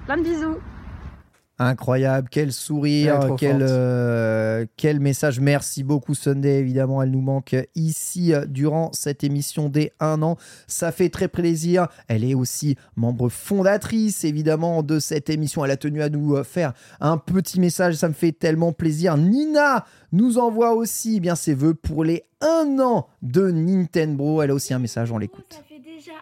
Plein 0.07 0.17
de 0.17 0.23
bisous 0.23 0.57
Incroyable, 1.59 2.29
quel 2.31 2.53
sourire, 2.53 3.37
quel, 3.39 3.59
euh, 3.61 4.65
quel 4.77 5.01
message. 5.01 5.39
Merci 5.39 5.85
beaucoup 5.85 6.15
Sunday, 6.15 6.59
évidemment, 6.59 7.03
elle 7.03 7.11
nous 7.11 7.21
manque 7.21 7.55
ici 7.75 8.33
euh, 8.33 8.47
durant 8.47 8.91
cette 8.93 9.23
émission 9.23 9.69
des 9.69 9.93
un 10.01 10.23
an. 10.23 10.39
Ça 10.67 10.91
fait 10.91 11.11
très 11.11 11.29
plaisir. 11.29 11.89
Elle 12.09 12.25
est 12.25 12.35
aussi 12.35 12.77
membre 12.97 13.29
fondatrice, 13.29 14.25
évidemment, 14.25 14.83
de 14.83 14.99
cette 14.99 15.31
émission. 15.31 15.65
Elle 15.65 15.71
a 15.71 15.77
tenu 15.77 16.03
à 16.03 16.09
nous 16.09 16.35
euh, 16.35 16.43
faire 16.43 16.73
un 17.01 17.19
petit 17.19 17.61
message, 17.61 17.95
ça 17.95 18.09
me 18.09 18.15
fait 18.15 18.33
tellement 18.33 18.73
plaisir. 18.73 19.17
Nina 19.17 19.85
nous 20.11 20.39
envoie 20.39 20.73
aussi 20.73 21.17
eh 21.19 21.21
bien 21.21 21.37
ses 21.37 21.55
voeux 21.55 21.75
pour 21.75 22.03
les 22.03 22.25
un 22.41 22.79
an 22.81 23.07
de 23.21 23.51
Nintendo. 23.51 24.43
Elle 24.43 24.51
a 24.51 24.55
aussi 24.55 24.75
un 24.75 24.81
message, 24.81 25.13
on 25.13 25.19
l'écoute. 25.19 25.47
Ça 25.51 25.63
fait 25.69 25.79
déjà 25.81 26.13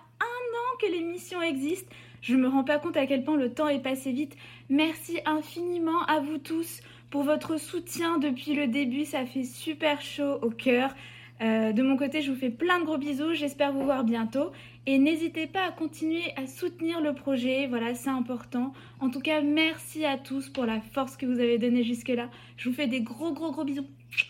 que 0.81 0.91
l'émission 0.91 1.43
existe. 1.43 1.89
Je 2.23 2.37
me 2.37 2.49
rends 2.49 2.65
pas 2.65 2.79
compte 2.79 2.97
à 2.97 3.07
quel 3.07 3.25
point 3.25 3.37
le 3.37 3.53
temps 3.53 3.69
est 3.69 3.83
passé 3.83 4.13
vite. 4.13 4.37
Merci 4.69 5.19
infiniment 5.25 6.03
à 6.07 6.21
vous 6.21 6.39
tous 6.39 6.81
pour 7.11 7.23
votre 7.23 7.59
soutien 7.59 8.19
depuis 8.19 8.55
le 8.55 8.67
début. 8.67 9.05
Ça 9.05 9.25
fait 9.27 9.45
super 9.45 10.01
chaud 10.01 10.39
au 10.43 10.51
cœur. 10.51 10.95
Euh, 11.41 11.73
de 11.73 11.83
mon 11.83 11.97
côté, 11.97 12.21
je 12.21 12.31
vous 12.31 12.39
fais 12.39 12.51
plein 12.51 12.81
de 12.81 12.85
gros 12.85 12.99
bisous. 12.99 13.35
J'espère 13.35 13.73
vous 13.73 13.85
voir 13.85 14.05
bientôt. 14.05 14.53
Et 14.87 14.99
n'hésitez 14.99 15.47
pas 15.47 15.67
à 15.67 15.73
continuer 15.73 16.25
à 16.37 16.47
soutenir 16.47 17.01
le 17.01 17.15
projet. 17.15 17.67
Voilà, 17.67 17.95
c'est 17.95 18.11
important. 18.11 18.73
En 19.01 19.11
tout 19.11 19.21
cas, 19.21 19.41
merci 19.41 20.05
à 20.05 20.19
tous 20.19 20.49
pour 20.51 20.67
la 20.67 20.81
force 20.81 21.17
que 21.17 21.27
vous 21.27 21.41
avez 21.41 21.59
donnée 21.59 21.83
jusque-là. 21.83 22.29
Je 22.57 22.69
vous 22.69 22.75
fais 22.75 22.87
des 22.87 23.01
gros, 23.01 23.33
gros, 23.33 23.53
gros 23.53 23.65
bisous. 23.65 23.87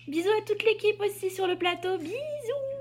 Bisous 0.06 0.28
à 0.38 0.42
toute 0.46 0.64
l'équipe 0.64 1.00
aussi 1.00 1.30
sur 1.30 1.46
le 1.46 1.56
plateau. 1.56 1.98
Bisous 1.98 2.79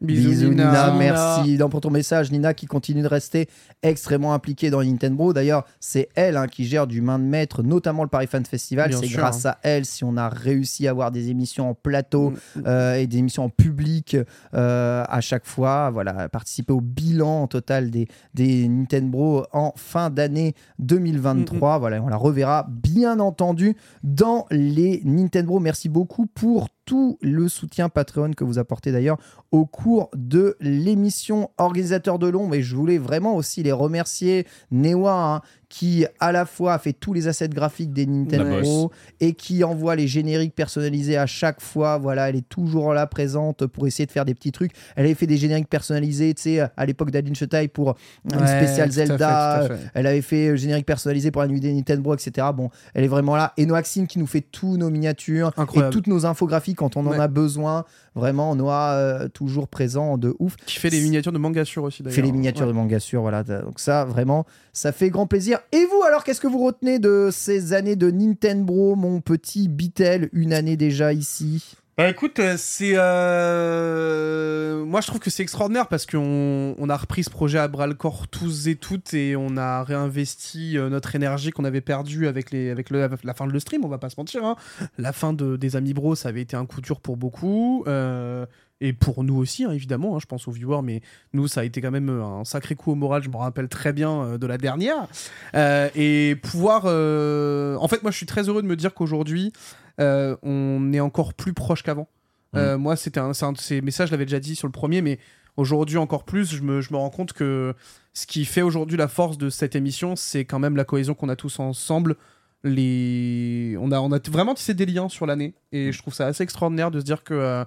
Bisous, 0.00 0.48
Nina, 0.50 0.94
merci 0.98 1.56
donc, 1.58 1.70
pour 1.72 1.80
ton 1.80 1.90
message. 1.90 2.30
Nina 2.32 2.54
qui 2.54 2.66
continue 2.66 3.02
de 3.02 3.06
rester 3.08 3.48
extrêmement 3.82 4.32
impliquée 4.32 4.70
dans 4.70 4.82
Nintendo. 4.82 5.32
D'ailleurs, 5.32 5.64
c'est 5.78 6.08
elle 6.14 6.36
hein, 6.36 6.46
qui 6.46 6.64
gère 6.64 6.86
du 6.86 7.02
main 7.02 7.18
de 7.18 7.24
maître, 7.24 7.62
notamment 7.62 8.02
le 8.02 8.08
Paris 8.08 8.26
Fan 8.26 8.44
Festival. 8.44 8.92
C'est 8.94 9.08
grâce 9.08 9.46
à 9.46 9.58
elle 9.62 9.84
si 9.84 10.04
on 10.04 10.16
a 10.16 10.28
réussi 10.28 10.86
à 10.86 10.90
avoir 10.90 11.10
des 11.10 11.30
émissions 11.30 11.70
en 11.70 11.74
plateau 11.74 12.30
Mm. 12.30 12.62
euh, 12.66 12.94
et 12.96 13.06
des 13.06 13.18
émissions 13.18 13.44
en 13.44 13.48
public 13.48 14.16
euh, 14.54 15.04
à 15.08 15.20
chaque 15.20 15.46
fois. 15.46 15.90
Voilà, 15.90 16.28
participer 16.28 16.72
au 16.72 16.80
bilan 16.80 17.46
total 17.46 17.90
des, 17.90 18.08
des 18.34 18.68
Nintendo 18.68 19.44
en 19.52 19.72
fin 19.76 20.10
d'année 20.10 20.54
2023. 20.78 21.76
Mm, 21.76 21.80
Voilà, 21.80 22.02
on 22.02 22.08
la 22.08 22.16
reverra 22.16 22.66
bien 22.68 23.20
entendu 23.20 23.76
dans 24.02 24.46
les 24.50 25.02
Nintendo. 25.04 25.58
Merci 25.58 25.88
beaucoup 25.88 26.26
pour 26.26 26.68
tout 26.90 27.18
le 27.20 27.48
soutien 27.48 27.88
Patreon 27.88 28.32
que 28.32 28.42
vous 28.42 28.58
apportez 28.58 28.90
d'ailleurs 28.90 29.16
au 29.52 29.64
cours 29.64 30.10
de 30.16 30.56
l'émission 30.58 31.52
organisateur 31.56 32.18
de 32.18 32.26
l'ombre. 32.26 32.56
Et 32.56 32.62
je 32.62 32.74
voulais 32.74 32.98
vraiment 32.98 33.36
aussi 33.36 33.62
les 33.62 33.70
remercier. 33.70 34.44
Newa 34.72 35.36
hein, 35.36 35.40
qui 35.70 36.04
à 36.18 36.32
la 36.32 36.44
fois 36.44 36.74
a 36.74 36.78
fait 36.78 36.92
tous 36.92 37.12
les 37.14 37.28
assets 37.28 37.48
graphiques 37.48 37.92
des 37.92 38.04
Nintendo 38.04 38.90
et 39.20 39.32
qui 39.34 39.64
envoie 39.64 39.94
les 39.96 40.08
génériques 40.08 40.54
personnalisés 40.54 41.16
à 41.16 41.26
chaque 41.26 41.60
fois. 41.62 41.96
Voilà 41.96 42.28
elle 42.28 42.36
est 42.36 42.48
toujours 42.48 42.92
là 42.92 43.06
présente 43.06 43.66
pour 43.66 43.86
essayer 43.86 44.04
de 44.04 44.10
faire 44.10 44.24
des 44.24 44.34
petits 44.34 44.50
trucs. 44.52 44.72
Elle 44.96 45.06
avait 45.06 45.14
fait 45.14 45.28
des 45.28 45.36
génériques 45.38 45.68
personnalisés 45.68 46.34
tu 46.34 46.42
sais 46.42 46.60
à 46.76 46.86
l'époque 46.86 47.10
d'Adeline 47.12 47.36
Chetaille 47.36 47.68
pour 47.68 47.94
une 48.30 48.38
Ouais, 48.40 48.46
spéciale 48.46 48.88
à 48.88 48.92
fait, 48.92 49.06
Zelda. 49.06 49.64
fait. 49.68 49.74
elle 49.94 50.06
avait 50.08 50.22
fait 50.22 50.48
euh, 50.48 50.56
générique 50.56 50.86
personnalisé 50.86 51.30
pour 51.30 51.40
la 51.42 51.48
nuit 51.48 51.60
des 51.60 51.72
Nintendo 51.72 52.12
etc 52.14 52.48
bon 52.54 52.68
elle 52.92 53.04
est 53.04 53.08
vraiment 53.08 53.36
là. 53.36 53.52
Et 53.56 53.64
Noaxine 53.64 54.08
qui 54.08 54.18
nous 54.18 54.26
fait 54.26 54.40
tous 54.42 54.76
nos 54.76 54.90
miniatures 54.90 55.52
Incroyable. 55.56 55.92
et 55.92 55.96
toutes 55.96 56.08
nos 56.08 56.26
infographies 56.26 56.74
quand 56.74 56.96
on 56.96 57.06
en 57.06 57.10
Ouais. 57.12 57.20
a 57.20 57.28
besoin. 57.28 57.84
Vraiment 58.16 58.56
Noah 58.56 58.92
euh, 58.94 59.28
toujours 59.28 59.68
présent 59.68 60.18
de 60.18 60.34
ouf. 60.40 60.56
Qui 60.66 60.78
fait 60.80 60.90
des 60.90 61.00
miniatures 61.00 61.30
de 61.32 61.38
manga 61.38 61.64
sur 61.64 61.84
aussi 61.84 62.02
d'ailleurs. 62.02 62.16
fait 62.16 62.22
les 62.22 62.32
miniatures 62.32 62.66
de 62.66 62.72
manga 62.72 62.98
sur 62.98 63.22
voilà. 63.22 63.44
Donc 63.44 63.78
ça 63.78 64.04
vraiment 64.04 64.46
ça 64.72 64.90
fait 64.90 65.10
grand 65.10 65.28
plaisir 65.28 65.59
et 65.72 65.84
vous 65.86 66.02
alors 66.02 66.24
qu'est-ce 66.24 66.40
que 66.40 66.46
vous 66.46 66.64
retenez 66.64 66.98
de 66.98 67.28
ces 67.32 67.72
années 67.72 67.96
de 67.96 68.10
Nintendo 68.10 68.94
mon 68.94 69.20
petit 69.20 69.68
Bitel 69.68 70.28
une 70.32 70.52
année 70.52 70.76
déjà 70.76 71.12
ici? 71.12 71.76
Bah 71.98 72.08
écoute, 72.08 72.38
euh, 72.38 72.54
c'est 72.56 72.92
euh, 72.94 74.84
moi 74.86 75.00
je 75.02 75.06
trouve 75.08 75.20
que 75.20 75.28
c'est 75.28 75.42
extraordinaire 75.42 75.86
parce 75.88 76.06
qu'on 76.06 76.74
on 76.78 76.88
a 76.88 76.96
repris 76.96 77.24
ce 77.24 77.30
projet 77.30 77.58
à 77.58 77.68
bras 77.68 77.86
le 77.86 77.92
corps 77.94 78.26
tous 78.28 78.68
et 78.68 78.76
toutes 78.76 79.12
et 79.12 79.36
on 79.36 79.56
a 79.58 79.82
réinvesti 79.84 80.78
euh, 80.78 80.88
notre 80.88 81.14
énergie 81.14 81.50
qu'on 81.50 81.64
avait 81.64 81.82
perdue 81.82 82.26
avec 82.26 82.50
les 82.52 82.70
avec 82.70 82.90
la 82.90 83.34
fin 83.34 83.46
de 83.46 83.52
le 83.52 83.60
stream. 83.60 83.84
On 83.84 83.88
va 83.88 83.98
pas 83.98 84.08
se 84.08 84.14
mentir. 84.18 84.44
hein. 84.44 84.56
La 84.96 85.12
fin 85.12 85.34
de, 85.34 85.56
des 85.56 85.76
Amis 85.76 85.92
Bros, 85.92 86.14
ça 86.14 86.30
avait 86.30 86.40
été 86.42 86.56
un 86.56 86.64
coup 86.64 86.80
dur 86.80 87.00
pour 87.00 87.16
beaucoup. 87.18 87.84
euh, 87.86 88.46
et 88.80 88.92
pour 88.92 89.24
nous 89.24 89.36
aussi, 89.36 89.64
hein, 89.64 89.72
évidemment, 89.72 90.16
hein, 90.16 90.18
je 90.20 90.26
pense 90.26 90.48
aux 90.48 90.52
viewers, 90.52 90.82
mais 90.82 91.02
nous, 91.32 91.48
ça 91.48 91.60
a 91.60 91.64
été 91.64 91.80
quand 91.80 91.90
même 91.90 92.08
euh, 92.08 92.24
un 92.24 92.44
sacré 92.44 92.74
coup 92.74 92.92
au 92.92 92.94
moral, 92.94 93.22
je 93.22 93.28
me 93.28 93.36
rappelle 93.36 93.68
très 93.68 93.92
bien 93.92 94.22
euh, 94.22 94.38
de 94.38 94.46
la 94.46 94.58
dernière. 94.58 95.06
Euh, 95.54 95.88
et 95.94 96.36
pouvoir... 96.36 96.84
euh, 96.86 97.76
En 97.76 97.88
fait, 97.88 98.02
moi, 98.02 98.10
je 98.10 98.16
suis 98.16 98.26
très 98.26 98.48
heureux 98.48 98.62
de 98.62 98.66
me 98.66 98.76
dire 98.76 98.94
qu'aujourd'hui, 98.94 99.52
on 99.98 100.92
est 100.94 101.00
encore 101.00 101.34
plus 101.34 101.52
proche 101.52 101.82
qu'avant. 101.82 102.08
Euh, 102.56 102.78
moi, 102.78 102.96
c'était 102.96 103.20
un, 103.20 103.32
un 103.40 103.52
de 103.52 103.58
ces 103.58 103.80
messages, 103.82 104.08
je 104.08 104.12
l'avais 104.12 104.24
déjà 104.24 104.40
dit 104.40 104.56
sur 104.56 104.66
le 104.66 104.72
premier, 104.72 105.02
mais 105.02 105.18
aujourd'hui 105.56 105.98
encore 105.98 106.24
plus, 106.24 106.50
je 106.50 106.62
me, 106.62 106.80
je 106.80 106.92
me 106.92 106.96
rends 106.96 107.10
compte 107.10 107.32
que 107.34 107.74
ce 108.14 108.26
qui 108.26 108.44
fait 108.44 108.62
aujourd'hui 108.62 108.96
la 108.96 109.08
force 109.08 109.36
de 109.36 109.50
cette 109.50 109.76
émission, 109.76 110.16
c'est 110.16 110.44
quand 110.46 110.58
même 110.58 110.74
la 110.74 110.84
cohésion 110.84 111.14
qu'on 111.14 111.28
a 111.28 111.36
tous 111.36 111.60
ensemble 111.60 112.16
les... 112.64 113.76
on, 113.78 113.92
a, 113.92 114.00
on 114.00 114.10
a 114.10 114.18
vraiment 114.30 114.54
tissé 114.54 114.74
des 114.74 114.86
liens 114.86 115.08
sur 115.08 115.26
l'année. 115.26 115.54
Et 115.70 115.92
je 115.92 115.98
trouve 115.98 116.14
ça 116.14 116.26
assez 116.26 116.42
extraordinaire 116.42 116.90
de 116.90 116.98
se 116.98 117.04
dire 117.04 117.22
que 117.22 117.64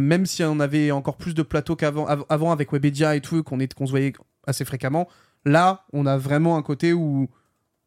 même 0.00 0.26
si 0.26 0.42
on 0.44 0.60
avait 0.60 0.90
encore 0.90 1.16
plus 1.16 1.34
de 1.34 1.42
plateaux 1.42 1.76
qu'avant 1.76 2.06
av- 2.06 2.24
avant 2.28 2.52
avec 2.52 2.72
Webedia 2.72 3.16
et 3.16 3.20
tout, 3.20 3.42
qu'on 3.42 3.58
se 3.58 3.90
voyait 3.90 4.12
assez 4.46 4.64
fréquemment, 4.64 5.08
là, 5.44 5.84
on 5.92 6.06
a 6.06 6.16
vraiment 6.16 6.56
un 6.56 6.62
côté 6.62 6.92
où 6.92 7.28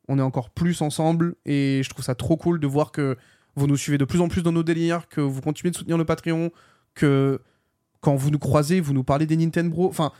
on 0.07 0.18
est 0.18 0.22
encore 0.23 0.49
plus 0.49 0.81
ensemble. 0.81 1.36
Et 1.45 1.81
je 1.84 1.90
trouve 1.90 2.03
ça 2.03 2.15
trop 2.15 2.38
cool 2.38 2.60
de 2.60 2.68
voir 2.68 2.91
que 2.91 3.18
vous 3.56 3.68
nous 3.68 3.77
suivez 3.77 3.98
de 3.98 4.06
plus 4.06 4.22
en 4.22 4.27
plus 4.27 4.44
dans 4.44 4.52
nos 4.52 4.64
délires, 4.64 5.07
que 5.10 5.22
vous 5.22 5.41
continuez 5.41 5.72
de 5.72 5.76
soutenir 5.76 5.98
le 5.98 6.06
Patreon, 6.06 6.52
que 6.95 7.41
quand 8.02 8.15
vous 8.15 8.30
nous 8.31 8.40
croisez, 8.40 8.80
vous 8.80 8.94
nous 8.94 9.03
parlez 9.03 9.26
des 9.26 9.36
Nintendo. 9.38 9.88
Enfin, 9.88 10.11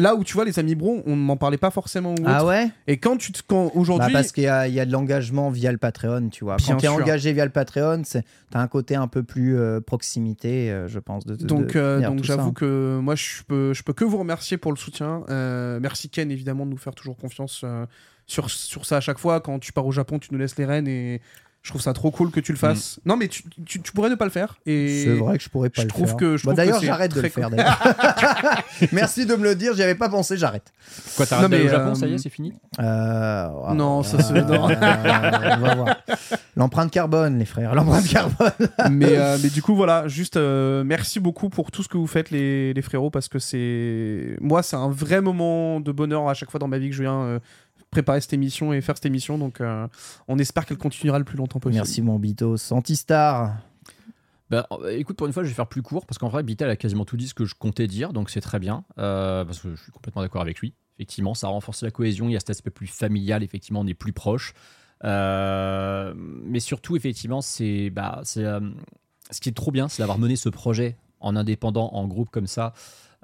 là 0.00 0.14
où 0.16 0.24
tu 0.24 0.34
vois, 0.34 0.44
les 0.44 0.58
amis 0.58 0.74
bro, 0.74 1.02
on 1.06 1.14
m'en 1.16 1.36
parlait 1.36 1.56
pas 1.58 1.70
forcément. 1.70 2.12
ou 2.12 2.22
Ah 2.26 2.44
ouais 2.44 2.68
Et 2.86 2.96
quand 2.98 3.16
tu 3.16 3.30
te- 3.32 3.42
quand 3.46 3.70
aujourd'hui. 3.74 4.12
Bah, 4.12 4.20
parce 4.20 4.32
qu'il 4.32 4.44
y, 4.44 4.48
a- 4.48 4.66
il 4.66 4.74
y 4.74 4.80
a 4.80 4.86
de 4.86 4.92
l'engagement 4.92 5.50
via 5.50 5.70
le 5.70 5.78
Patreon, 5.78 6.28
tu 6.30 6.44
vois. 6.44 6.56
Bien 6.56 6.66
Quand 6.74 6.76
tu 6.80 6.86
es 6.86 6.88
sûr. 6.88 6.96
engagé 7.02 7.32
via 7.32 7.44
le 7.44 7.50
Patreon, 7.52 8.02
c'est- 8.04 8.24
t'as 8.50 8.60
un 8.60 8.66
côté 8.68 8.96
un 8.96 9.06
peu 9.08 9.22
plus 9.22 9.56
euh, 9.58 9.80
proximité, 9.80 10.70
euh, 10.70 10.88
je 10.88 10.98
pense. 10.98 11.24
De, 11.26 11.36
de- 11.36 11.44
Donc, 11.46 11.74
de- 11.74 11.78
euh, 11.78 12.00
donc 12.00 12.24
j'avoue 12.24 12.52
que 12.52 12.98
moi, 13.02 13.14
je 13.14 13.42
peux, 13.46 13.72
je 13.74 13.82
peux 13.82 13.92
que 13.92 14.04
vous 14.04 14.18
remercier 14.18 14.56
pour 14.56 14.72
le 14.72 14.76
soutien. 14.78 15.22
Merci 15.80 16.08
Ken, 16.08 16.30
évidemment, 16.30 16.64
de 16.66 16.70
nous 16.70 16.76
faire 16.78 16.94
toujours 16.94 17.16
confiance 17.16 17.64
sur, 18.26 18.50
sur 18.50 18.86
ça 18.86 18.96
à 18.98 19.00
chaque 19.00 19.18
fois. 19.18 19.40
Quand 19.40 19.58
tu 19.58 19.72
pars 19.72 19.86
au 19.86 19.92
Japon, 19.92 20.18
tu 20.18 20.28
nous 20.32 20.38
laisses 20.38 20.56
les 20.56 20.64
rênes 20.64 20.88
et 20.88 21.20
je 21.62 21.70
trouve 21.70 21.82
ça 21.82 21.92
trop 21.92 22.10
cool 22.10 22.30
que 22.30 22.40
tu 22.40 22.52
le 22.52 22.58
fasses. 22.58 23.00
Non, 23.04 23.16
mais 23.16 23.28
tu, 23.28 23.42
tu- 23.66 23.82
tu 23.82 23.92
pourrais 23.92 24.08
ne 24.08 24.14
pas 24.14 24.24
le 24.24 24.30
faire. 24.30 24.56
Et 24.66 24.86
Mm. 24.86 25.04
C'est 25.04 25.14
vrai 25.18 25.36
que 25.38 25.44
je 25.44 25.48
pourrais 25.50 25.68
pas 25.68 25.82
je 25.82 25.86
le 25.86 25.90
trouve 25.90 26.08
faire. 26.08 26.16
Que, 26.16 26.36
je 26.38 26.46
Bah, 26.46 26.52
trouve 26.52 26.56
D'ailleurs, 26.56 26.80
que 26.80 26.86
j'arrête 26.86 27.14
de 27.14 27.20
le 27.20 27.28
faire. 27.28 27.50
Merci 28.92 29.26
de 29.26 29.34
me 29.36 29.44
le 29.44 29.54
dire, 29.54 29.74
j'y 29.74 29.82
avais 29.82 29.94
pas 29.94 30.08
pensé, 30.08 30.36
j'arrête. 30.36 30.72
Quoi, 31.16 31.26
t'arrêtes 31.26 31.44
Non, 31.44 31.48
d'aller 31.50 31.62
au 31.64 31.66
mais, 31.66 31.70
Japon, 31.72 31.90
euh, 31.90 31.94
ça 31.94 32.06
y 32.06 32.14
est, 32.14 32.18
c'est 32.18 32.30
fini? 32.30 32.54
Euh, 32.80 33.48
Non, 33.74 34.02
ça 34.02 34.22
se- 34.22 34.32
euh, 34.32 34.42
on 34.48 35.60
va 35.60 35.74
voir. 35.74 35.96
L'empreinte 36.56 36.90
carbone, 36.90 37.38
les 37.38 37.44
frères, 37.44 37.74
l'empreinte 37.74 38.08
carbone. 38.08 38.50
mais, 38.90 39.16
euh, 39.16 39.36
mais 39.42 39.48
du 39.50 39.62
coup, 39.62 39.74
voilà, 39.74 40.08
juste 40.08 40.36
euh, 40.36 40.82
merci 40.84 41.20
beaucoup 41.20 41.48
pour 41.50 41.70
tout 41.70 41.82
ce 41.82 41.88
que 41.88 41.96
vous 41.98 42.06
faites, 42.06 42.30
les, 42.30 42.72
les 42.72 42.82
frérots, 42.82 43.10
parce 43.10 43.28
que 43.28 43.38
c'est. 43.38 44.36
Moi, 44.40 44.62
c'est 44.62 44.76
un 44.76 44.90
vrai 44.90 45.20
moment 45.20 45.80
de 45.80 45.92
bonheur 45.92 46.28
à 46.28 46.34
chaque 46.34 46.50
fois 46.50 46.58
dans 46.60 46.68
ma 46.68 46.78
vie 46.78 46.88
que 46.90 46.96
je 46.96 47.02
viens 47.02 47.20
euh, 47.22 47.38
préparer 47.90 48.20
cette 48.20 48.32
émission 48.32 48.72
et 48.72 48.80
faire 48.80 48.96
cette 48.96 49.06
émission. 49.06 49.38
Donc, 49.38 49.60
euh, 49.60 49.86
on 50.28 50.38
espère 50.38 50.66
qu'elle 50.66 50.78
continuera 50.78 51.18
le 51.18 51.24
plus 51.24 51.36
longtemps 51.36 51.60
possible. 51.60 51.78
Merci, 51.78 52.02
mon 52.02 52.18
Bitos. 52.18 52.72
Antistar. 52.72 53.56
Bah, 54.50 54.66
euh, 54.72 54.96
écoute, 54.98 55.16
pour 55.16 55.26
une 55.26 55.32
fois, 55.32 55.44
je 55.44 55.48
vais 55.48 55.54
faire 55.54 55.68
plus 55.68 55.82
court 55.82 56.06
parce 56.06 56.18
qu'en 56.18 56.28
vrai, 56.28 56.42
Bitel 56.42 56.68
a 56.68 56.76
quasiment 56.76 57.04
tout 57.04 57.16
dit 57.16 57.28
ce 57.28 57.34
que 57.34 57.44
je 57.44 57.54
comptais 57.54 57.86
dire, 57.86 58.12
donc 58.12 58.30
c'est 58.30 58.40
très 58.40 58.58
bien. 58.58 58.84
euh, 58.98 59.44
parce 59.44 59.60
que 59.60 59.74
je 59.74 59.82
suis 59.82 59.92
complètement 59.92 60.22
d'accord 60.22 60.42
avec 60.42 60.58
lui. 60.58 60.74
Effectivement, 60.98 61.34
ça 61.34 61.46
a 61.46 61.50
renforcé 61.50 61.86
la 61.86 61.92
cohésion. 61.92 62.28
Il 62.28 62.32
y 62.32 62.36
a 62.36 62.40
cet 62.40 62.50
aspect 62.50 62.70
plus 62.70 62.86
familial. 62.86 63.42
Effectivement, 63.42 63.80
on 63.80 63.86
est 63.86 63.94
plus 63.94 64.12
proche. 64.12 64.52
Euh, 65.04 66.12
mais 66.16 66.60
surtout, 66.60 66.96
effectivement, 66.96 67.40
c'est 67.40 67.88
bah, 67.90 68.20
c'est 68.24 68.44
euh, 68.44 68.60
ce 69.30 69.40
qui 69.40 69.48
est 69.48 69.56
trop 69.56 69.70
bien, 69.70 69.88
c'est 69.88 70.02
d'avoir 70.02 70.18
mené 70.18 70.36
ce 70.36 70.48
projet 70.48 70.96
en 71.20 71.36
indépendant, 71.36 71.90
en 71.94 72.06
groupe 72.06 72.28
comme 72.30 72.46
ça. 72.46 72.74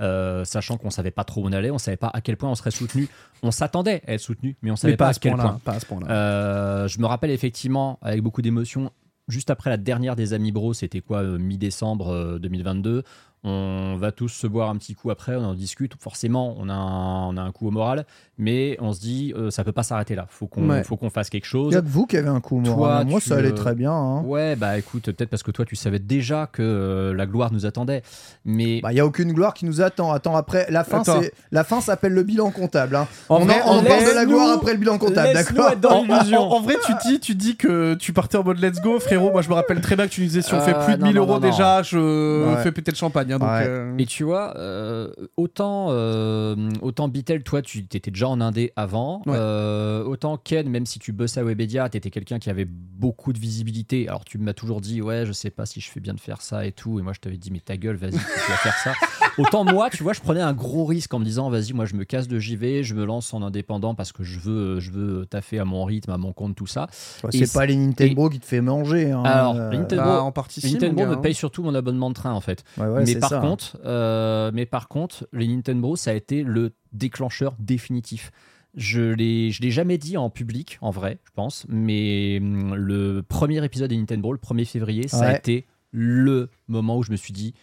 Euh, 0.01 0.45
sachant 0.45 0.77
qu'on 0.77 0.91
savait 0.91 1.11
pas 1.11 1.25
trop 1.25 1.43
où 1.43 1.47
on 1.47 1.53
allait, 1.53 1.71
on 1.71 1.79
savait 1.79 1.97
pas 1.97 2.11
à 2.13 2.21
quel 2.21 2.37
point 2.37 2.51
on 2.51 2.55
serait 2.55 2.71
soutenu. 2.71 3.09
On 3.43 3.51
s'attendait 3.51 4.03
à 4.07 4.15
être 4.15 4.21
soutenu, 4.21 4.57
mais 4.63 4.71
on 4.71 4.77
savait 4.77 4.93
Mais 4.93 4.97
pas, 4.97 5.07
pas 5.07 5.11
à 5.11 5.15
quel 5.15 5.35
point. 5.35 5.61
pas 5.65 5.73
à 5.73 5.81
ce 5.81 5.87
point-là. 5.87 6.11
Euh, 6.11 6.89
je 6.89 6.99
me 7.01 7.07
rappelle 7.07 7.31
effectivement 7.31 7.99
avec 8.03 8.23
beaucoup 8.23 8.43
d'émotion, 8.43 8.91
juste 9.29 9.51
après 9.51 9.71
la 9.71 9.77
dernière 9.77 10.17
des 10.17 10.33
Amis 10.33 10.53
Bros, 10.53 10.73
c'était 10.75 11.01
quoi, 11.01 11.23
euh, 11.23 11.39
mi-décembre 11.39 12.11
euh, 12.13 12.39
2022. 12.39 13.03
On 13.45 13.97
va 13.97 14.11
tous 14.11 14.29
se 14.29 14.47
boire 14.49 14.71
un 14.71 14.77
petit 14.77 14.95
coup 14.97 15.11
après, 15.11 15.37
on 15.37 15.45
en 15.45 15.55
discute. 15.55 15.93
Forcément, 16.01 16.57
on 16.59 16.69
a 16.69 16.73
un, 16.75 17.29
on 17.29 17.37
a 17.37 17.43
un 17.43 17.53
coup 17.53 17.69
au 17.69 17.71
moral, 17.71 18.05
mais 18.39 18.77
on 18.81 18.93
se 18.93 18.99
dit, 18.99 19.33
euh, 19.37 19.51
ça 19.53 19.63
peut 19.63 19.71
pas 19.71 19.85
s'arrêter 19.85 20.17
là. 20.17 20.27
Faut 20.29 20.49
qu'on 20.49 20.69
Ouais. 20.69 20.83
faut 20.83 20.97
qu'on 20.97 21.11
fasse 21.11 21.31
quelque 21.31 21.45
Il 21.45 21.49
chose. 21.49 21.73
y 21.73 21.77
a 21.77 21.81
que 21.81 21.87
vous 21.87 22.07
qui 22.07 22.17
avez 22.17 22.29
un 22.29 22.41
coup 22.41 22.59
au 22.59 22.63
Toi, 22.65 22.75
moral. 22.75 23.07
Moi, 23.07 23.21
tu, 23.21 23.29
ça 23.29 23.37
allait 23.37 23.51
euh, 23.53 23.55
très 23.55 23.77
bien. 23.77 23.93
hein. 23.93 24.23
Ouais, 24.23 24.57
bah 24.57 24.77
écoute, 24.79 25.05
peut-être 25.13 25.31
parce 25.31 25.45
que 25.45 25.53
toi, 25.53 25.65
tu 25.65 25.77
savais 25.77 26.01
déjà 26.01 26.49
que 26.53 26.61
euh, 26.61 27.15
la 27.15 27.27
gloire 27.27 27.53
nous 27.53 27.67
attendait. 27.67 28.03
Mais 28.45 28.81
Bah, 28.81 28.93
il 28.93 28.97
y 28.97 29.01
a 29.01 29.07
aucune 29.07 29.33
gloire 29.33 29.55
qui 29.55 29.65
nous 29.65 29.81
attend. 29.81 30.11
Attends, 30.11 30.35
après, 30.35 30.67
la 30.71 30.83
fin, 30.83 31.05
c'est 31.05 31.33
la 31.53 31.63
fin 31.63 31.81
s'appelle 31.81 32.15
le 32.15 32.25
bilan 32.25 32.51
comptable. 32.51 32.97
hein. 32.97 33.07
En 33.29 33.37
on 33.37 33.45
vrai, 33.45 33.63
en- 33.63 33.79
on 33.79 33.85
parle 33.85 34.05
de 34.07 34.15
la 34.15 34.25
gloire 34.27 34.51
après 34.57 34.73
le 34.73 34.79
bilan 34.81 34.99
comptable, 34.99 35.35
d'accord 35.35 35.71
En, 35.93 36.03
l'illusion. 36.03 36.51
en- 36.51 36.57
en 36.57 36.61
vrai, 36.63 36.75
tu 36.85 36.93
dis, 37.07 37.21
tu 37.21 37.37
dis 37.37 37.55
que 37.57 37.95
tu 37.95 38.13
partais 38.13 38.39
en 38.39 38.43
mode 38.45 38.59
let's 38.59 38.81
go, 38.81 38.99
frérot. 38.99 39.31
Moi, 39.31 39.43
je 39.43 39.49
me 39.51 39.55
rappelle 39.55 39.81
très 39.81 39.95
bien 39.95 40.07
que 40.09 40.13
tu 40.13 40.23
nous 40.23 40.27
disais 40.27 40.43
si 40.43 40.53
on 40.53 40.57
Euh, 40.57 40.61
fait 40.63 40.75
plus 40.85 40.95
de 40.95 41.01
non, 41.01 41.07
1000 41.07 41.15
non, 41.17 41.23
euros 41.23 41.35
non. 41.35 41.39
déjà, 41.39 41.83
je 41.85 42.47
Ouais. 42.57 42.63
fais 42.65 42.73
péter 42.73 42.91
le 42.91 42.97
champagne. 42.97 43.26
Hein, 43.33 43.39
donc, 43.39 43.49
Ouais. 43.49 43.67
euh, 43.67 43.95
Et 43.99 44.07
tu 44.07 44.25
vois, 44.25 44.57
euh, 44.57 45.11
autant, 45.37 45.89
euh, 45.91 46.57
autant 46.83 47.09
Bitel, 47.09 47.43
toi, 47.43 47.63
tu 47.63 47.79
étais 47.81 48.11
déjà 48.11 48.29
en 48.29 48.41
indé 48.41 48.73
avant. 48.77 49.23
Ouais. 49.27 49.35
euh, 49.37 50.05
autant 50.05 50.37
Ken, 50.37 50.69
même 50.69 50.87
si 50.87 50.99
tu 50.99 51.13
bossais 51.13 51.41
à 51.41 51.45
Webedia, 51.45 51.89
tu 51.89 51.97
étais 51.99 52.11
quelqu'un 52.11 52.39
qui 52.39 52.51
avait 52.51 52.67
beaucoup 52.67 53.33
de 53.33 53.39
visibilité. 53.39 54.09
Alors, 54.09 54.25
tu 54.25 54.39
m'as 54.39 54.53
toujours 54.55 54.81
dit, 54.81 55.03
ouais, 55.03 55.25
je 55.27 55.33
sais 55.33 55.51
pas 55.51 55.67
si 55.67 55.81
je 55.81 55.91
fais 55.91 56.01
bien 56.01 56.15
de 56.15 56.21
faire 56.21 56.41
ça 56.43 56.67
et 56.67 56.73
tout. 56.73 56.99
Et 56.99 57.03
moi, 57.03 57.13
je 57.13 57.21
t'avais 57.21 57.37
dit, 57.37 57.51
mais 57.51 57.61
ta 57.61 57.77
gueule, 57.77 57.97
vas-y, 57.97 58.13
tu 58.13 58.17
vas 58.19 58.57
faire 58.57 58.77
ça. 58.79 58.93
Autant 59.39 59.65
moi, 59.65 59.91
tu 59.91 60.03
vois, 60.03 60.13
je 60.15 60.21
prenais 60.21 60.41
un 60.41 60.55
gros 60.55 60.85
risque 60.87 61.13
en 61.13 61.19
me 61.19 61.25
disant, 61.25 61.51
vas-y, 61.51 61.73
moi, 61.75 61.85
je 61.85 61.95
me 61.95 62.05
casse 62.05 62.27
de 62.29 62.39
JV, 62.39 62.83
je 62.85 62.95
me 62.95 63.05
lance 63.05 63.35
en 63.35 63.43
indépendant 63.43 63.95
parce 63.95 64.13
que 64.13 64.23
je 64.25 64.39
veux, 64.41 64.81
je 64.81 64.91
veux 64.91 65.27
taffer 65.27 65.59
à 65.59 65.65
mon 65.67 65.85
rythme, 65.85 66.11
à 66.11 66.17
mon 66.17 66.33
compte, 66.33 66.57
tout 66.57 66.67
ça. 66.67 66.87
Ouais, 67.23 67.31
C'est 67.33 67.53
pas 67.53 67.67
les 67.67 67.77
Nintendo 67.77 68.29
qui 68.31 68.41
te 68.41 68.47
fait 68.47 68.61
manger. 68.63 69.11
hein. 69.11 69.23
Alors, 69.25 69.57
Euh, 69.57 69.71
Nintendo, 69.71 70.03
bah, 70.03 70.23
en 70.23 70.33
partie, 70.33 70.61
Nintendo 70.73 71.07
me 71.07 71.13
hein. 71.13 71.17
paye 71.19 71.35
surtout 71.35 71.63
mon 71.63 71.75
abonnement 71.75 72.09
de 72.09 72.15
train, 72.15 72.33
en 72.33 72.41
fait 72.41 72.65
ouais, 72.79 72.87
ouais, 72.87 73.05
mais 73.05 73.16
par 73.21 73.31
ça. 73.31 73.41
contre, 73.41 73.79
euh, 73.85 74.51
mais 74.55 74.67
par 74.67 74.89
contre, 74.89 75.27
les 75.33 75.47
Nintendo, 75.49 75.97
ça 75.97 76.11
a 76.11 76.15
été 76.15 76.43
le 76.43 76.73
déclencheur 76.93 77.55
définitif. 77.59 78.31
Je 78.75 79.01
l'ai, 79.01 79.51
je 79.51 79.63
l'ai 79.63 79.71
jamais 79.71 79.97
dit 79.99 80.17
en 80.19 80.29
public, 80.29 80.79
en 80.83 80.91
vrai, 80.91 81.19
je 81.25 81.31
pense, 81.35 81.65
mais 81.69 82.39
hum, 82.41 82.75
le 82.75 83.23
premier 83.23 83.65
épisode 83.65 83.89
des 83.91 83.97
Nintendo, 83.97 84.33
le 84.33 84.39
1er 84.39 84.67
février, 84.67 85.09
ça 85.09 85.29
a 85.29 85.37
été 85.37 85.67
le 85.93 86.51
moment 86.69 86.99
où 86.99 87.03
je 87.03 87.11
me 87.11 87.17
suis 87.17 87.33
dit, 87.33 87.55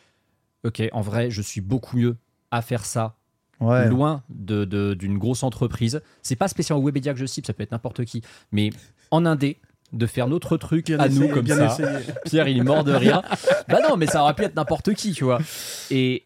ok, 0.63 0.81
en 0.91 1.01
vrai, 1.01 1.29
je 1.29 1.41
suis 1.41 1.61
beaucoup 1.61 1.97
mieux 1.97 2.17
à 2.51 2.61
faire 2.61 2.85
ça 2.85 3.15
Ouais. 3.59 3.87
loin 3.87 4.23
de, 4.29 4.65
de- 4.65 4.93
d'une 4.93 5.17
grosse 5.17 5.43
entreprise. 5.43 6.01
C'est 6.21 6.35
pas 6.35 6.47
spécialement 6.49 6.83
Webedia 6.83 7.13
que 7.13 7.19
je 7.19 7.25
cible, 7.25 7.47
ça 7.47 7.53
peut 7.53 7.63
être 7.63 7.71
n'importe 7.71 8.03
qui, 8.03 8.21
mais 8.51 8.71
en 9.11 9.25
indé, 9.25 9.57
de 9.93 10.05
faire 10.05 10.27
notre 10.27 10.57
truc 10.57 10.87
Bien 10.87 10.99
à 10.99 11.07
nous 11.09 11.29
comme 11.29 11.45
bien 11.45 11.55
ça. 11.55 11.65
essayé. 11.67 12.05
Pierre, 12.25 12.47
il 12.47 12.57
est 12.57 12.63
mort 12.63 12.83
de 12.83 12.91
rire. 12.93 13.21
bah 13.69 13.79
non, 13.87 13.95
mais 13.97 14.07
ça 14.07 14.21
aurait 14.23 14.33
pu 14.33 14.43
être 14.43 14.55
n'importe 14.55 14.93
qui, 14.93 15.11
tu 15.13 15.23
vois. 15.23 15.39
Et 15.91 16.25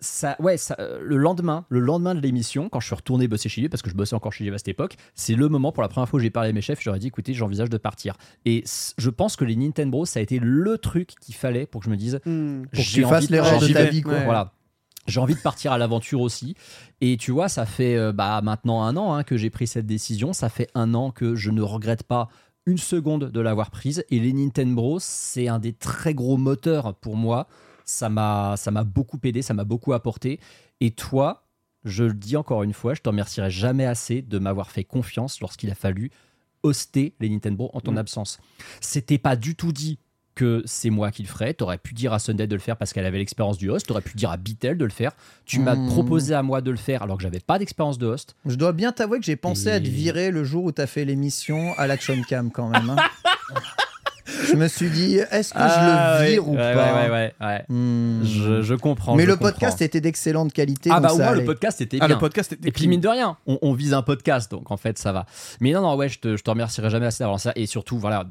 ça, 0.00 0.36
ouais, 0.38 0.56
ça, 0.58 0.76
euh, 0.80 0.98
le 1.02 1.16
lendemain, 1.16 1.64
le 1.70 1.80
lendemain 1.80 2.14
de 2.14 2.20
l'émission, 2.20 2.68
quand 2.68 2.80
je 2.80 2.86
suis 2.86 2.94
retourné 2.94 3.26
bosser 3.28 3.48
chez 3.48 3.60
lui, 3.62 3.68
parce 3.70 3.80
que 3.82 3.88
je 3.88 3.94
bossais 3.94 4.14
encore 4.14 4.32
chez 4.32 4.44
lui 4.44 4.52
à 4.54 4.58
cette 4.58 4.68
époque, 4.68 4.96
c'est 5.14 5.34
le 5.34 5.48
moment 5.48 5.72
pour 5.72 5.82
la 5.82 5.88
première 5.88 6.08
fois 6.08 6.18
où 6.18 6.20
j'ai 6.22 6.30
parlé 6.30 6.50
à 6.50 6.52
mes 6.52 6.60
chefs, 6.60 6.80
je 6.82 6.88
leur 6.90 6.96
ai 6.96 6.98
dit, 6.98 7.06
écoutez, 7.06 7.32
j'envisage 7.32 7.70
de 7.70 7.78
partir. 7.78 8.14
Et 8.44 8.64
je 8.98 9.10
pense 9.10 9.36
que 9.36 9.44
les 9.44 9.56
Nintendo, 9.56 10.04
ça 10.04 10.18
a 10.20 10.22
été 10.22 10.38
le 10.40 10.76
truc 10.78 11.14
qu'il 11.20 11.34
fallait 11.34 11.64
pour 11.66 11.80
que 11.80 11.86
je 11.86 11.90
me 11.90 11.96
dise, 11.96 12.20
Hmm. 12.26 12.62
Pour 12.62 12.70
que 12.72 12.76
j'ai 12.82 13.02
tu 13.02 13.08
fasses 13.08 13.12
envie 13.18 13.26
de- 13.28 13.32
l'erreur 13.32 13.60
j'ai 13.60 13.68
de 13.68 13.72
ta 13.72 13.80
envie 13.82 13.90
vie, 13.90 14.02
quoi. 14.02 14.12
Ouais. 14.14 14.24
Voilà. 14.24 14.52
J'ai 15.06 15.20
envie 15.20 15.34
de 15.34 15.40
partir 15.40 15.72
à 15.72 15.76
l'aventure 15.78 16.22
aussi. 16.22 16.54
Et 17.02 17.18
tu 17.18 17.30
vois, 17.30 17.48
ça 17.50 17.66
fait 17.66 17.94
euh, 17.96 18.12
bah, 18.12 18.40
maintenant 18.42 18.82
un 18.84 18.96
an 18.96 19.12
hein, 19.14 19.22
que 19.22 19.36
j'ai 19.36 19.50
pris 19.50 19.66
cette 19.66 19.84
décision. 19.86 20.32
Ça 20.32 20.48
fait 20.48 20.68
un 20.74 20.94
an 20.94 21.10
que 21.10 21.34
je 21.34 21.50
ne 21.50 21.60
regrette 21.60 22.04
pas 22.04 22.28
une 22.66 22.78
seconde 22.78 23.30
de 23.30 23.40
l'avoir 23.40 23.70
prise. 23.70 24.04
Et 24.10 24.18
les 24.20 24.32
Nintendo, 24.32 24.98
c'est 25.00 25.48
un 25.48 25.58
des 25.58 25.72
très 25.72 26.14
gros 26.14 26.36
moteurs 26.36 26.94
pour 26.94 27.16
moi. 27.16 27.46
Ça 27.84 28.08
m'a, 28.08 28.56
ça 28.56 28.70
m'a 28.70 28.84
beaucoup 28.84 29.18
aidé, 29.24 29.42
ça 29.42 29.54
m'a 29.54 29.64
beaucoup 29.64 29.92
apporté. 29.92 30.40
Et 30.80 30.90
toi, 30.92 31.46
je 31.84 32.04
le 32.04 32.14
dis 32.14 32.36
encore 32.36 32.62
une 32.62 32.72
fois, 32.72 32.94
je 32.94 33.02
te 33.02 33.08
remercierai 33.08 33.50
jamais 33.50 33.84
assez 33.84 34.22
de 34.22 34.38
m'avoir 34.38 34.70
fait 34.70 34.84
confiance 34.84 35.40
lorsqu'il 35.40 35.70
a 35.70 35.74
fallu 35.74 36.10
hoster 36.62 37.14
les 37.20 37.28
Nintendo 37.28 37.68
en 37.74 37.80
ton 37.80 37.92
Mm. 37.92 37.98
absence. 37.98 38.38
C'était 38.80 39.18
pas 39.18 39.36
du 39.36 39.54
tout 39.54 39.70
dit 39.72 39.98
que 40.34 40.62
c'est 40.66 40.90
moi 40.90 41.10
qui 41.10 41.22
le 41.22 41.28
ferais. 41.28 41.54
T'aurais 41.54 41.78
pu 41.78 41.94
dire 41.94 42.12
à 42.12 42.18
Sunday 42.18 42.46
de 42.46 42.54
le 42.54 42.60
faire 42.60 42.76
parce 42.76 42.92
qu'elle 42.92 43.06
avait 43.06 43.18
l'expérience 43.18 43.56
du 43.58 43.70
host. 43.70 43.86
T'aurais 43.86 44.00
pu 44.02 44.16
dire 44.16 44.30
à 44.30 44.36
Bitel 44.36 44.76
de 44.76 44.84
le 44.84 44.90
faire. 44.90 45.12
Tu 45.46 45.60
m'as 45.60 45.74
Mm. 45.76 45.88
proposé 45.88 46.34
à 46.34 46.42
moi 46.42 46.60
de 46.60 46.70
le 46.70 46.76
faire 46.76 47.02
alors 47.02 47.16
que 47.16 47.22
j'avais 47.22 47.40
pas 47.40 47.58
d'expérience 47.58 47.98
de 47.98 48.06
host. 48.06 48.34
Je 48.46 48.56
dois 48.56 48.72
bien 48.72 48.92
t'avouer 48.92 49.18
que 49.20 49.24
j'ai 49.24 49.36
pensé 49.36 49.70
à 49.70 49.78
te 49.80 49.86
virer 49.88 50.30
le 50.30 50.44
jour 50.44 50.64
où 50.64 50.72
t'as 50.72 50.86
fait 50.86 51.04
l'émission 51.04 51.72
à 51.78 51.86
l'Action 51.86 52.16
Cam 52.28 52.50
quand 52.50 52.68
même. 52.68 52.90
hein. 52.90 52.96
je 54.48 54.54
me 54.56 54.68
suis 54.68 54.88
dit, 54.90 55.16
est-ce 55.30 55.52
que 55.52 55.58
Ah, 55.60 56.18
je 56.18 56.24
le 56.24 56.30
vire 56.30 56.48
ouais, 56.48 56.54
ou 56.54 56.56
ouais, 56.56 56.74
pas 56.74 56.94
ouais, 56.94 57.10
ouais, 57.10 57.34
ouais. 57.40 57.64
Hmm. 57.68 58.22
Je, 58.24 58.62
je 58.62 58.74
comprends. 58.74 59.14
Mais 59.16 59.24
je 59.24 59.28
le 59.28 59.34
comprends. 59.36 59.50
podcast 59.52 59.82
était 59.82 60.00
d'excellente 60.00 60.52
qualité. 60.52 60.90
Ah 60.90 60.94
donc 60.94 61.02
bah 61.02 61.12
au 61.14 61.18
moins 61.18 61.32
le 61.32 61.44
podcast 61.44 61.80
était 61.80 61.98
Ah, 62.00 62.06
bien. 62.06 62.16
le 62.16 62.20
podcast 62.20 62.52
était 62.52 62.68
Et 62.68 62.72
puis 62.72 62.88
mine 62.88 63.00
de 63.00 63.08
rien, 63.08 63.36
on, 63.46 63.58
on 63.62 63.72
vise 63.74 63.92
un 63.94 64.02
podcast, 64.02 64.50
donc 64.50 64.70
en 64.70 64.76
fait 64.76 64.98
ça 64.98 65.12
va. 65.12 65.26
Mais 65.60 65.72
non, 65.72 65.82
non, 65.82 65.94
ouais, 65.96 66.08
je 66.08 66.18
te, 66.18 66.36
je 66.36 66.42
te 66.42 66.50
remercierai 66.50 66.90
jamais 66.90 67.06
assez 67.06 67.22
d'avoir 67.22 67.38
ça. 67.40 67.52
Et 67.56 67.66
surtout, 67.66 67.98
voilà, 67.98 68.24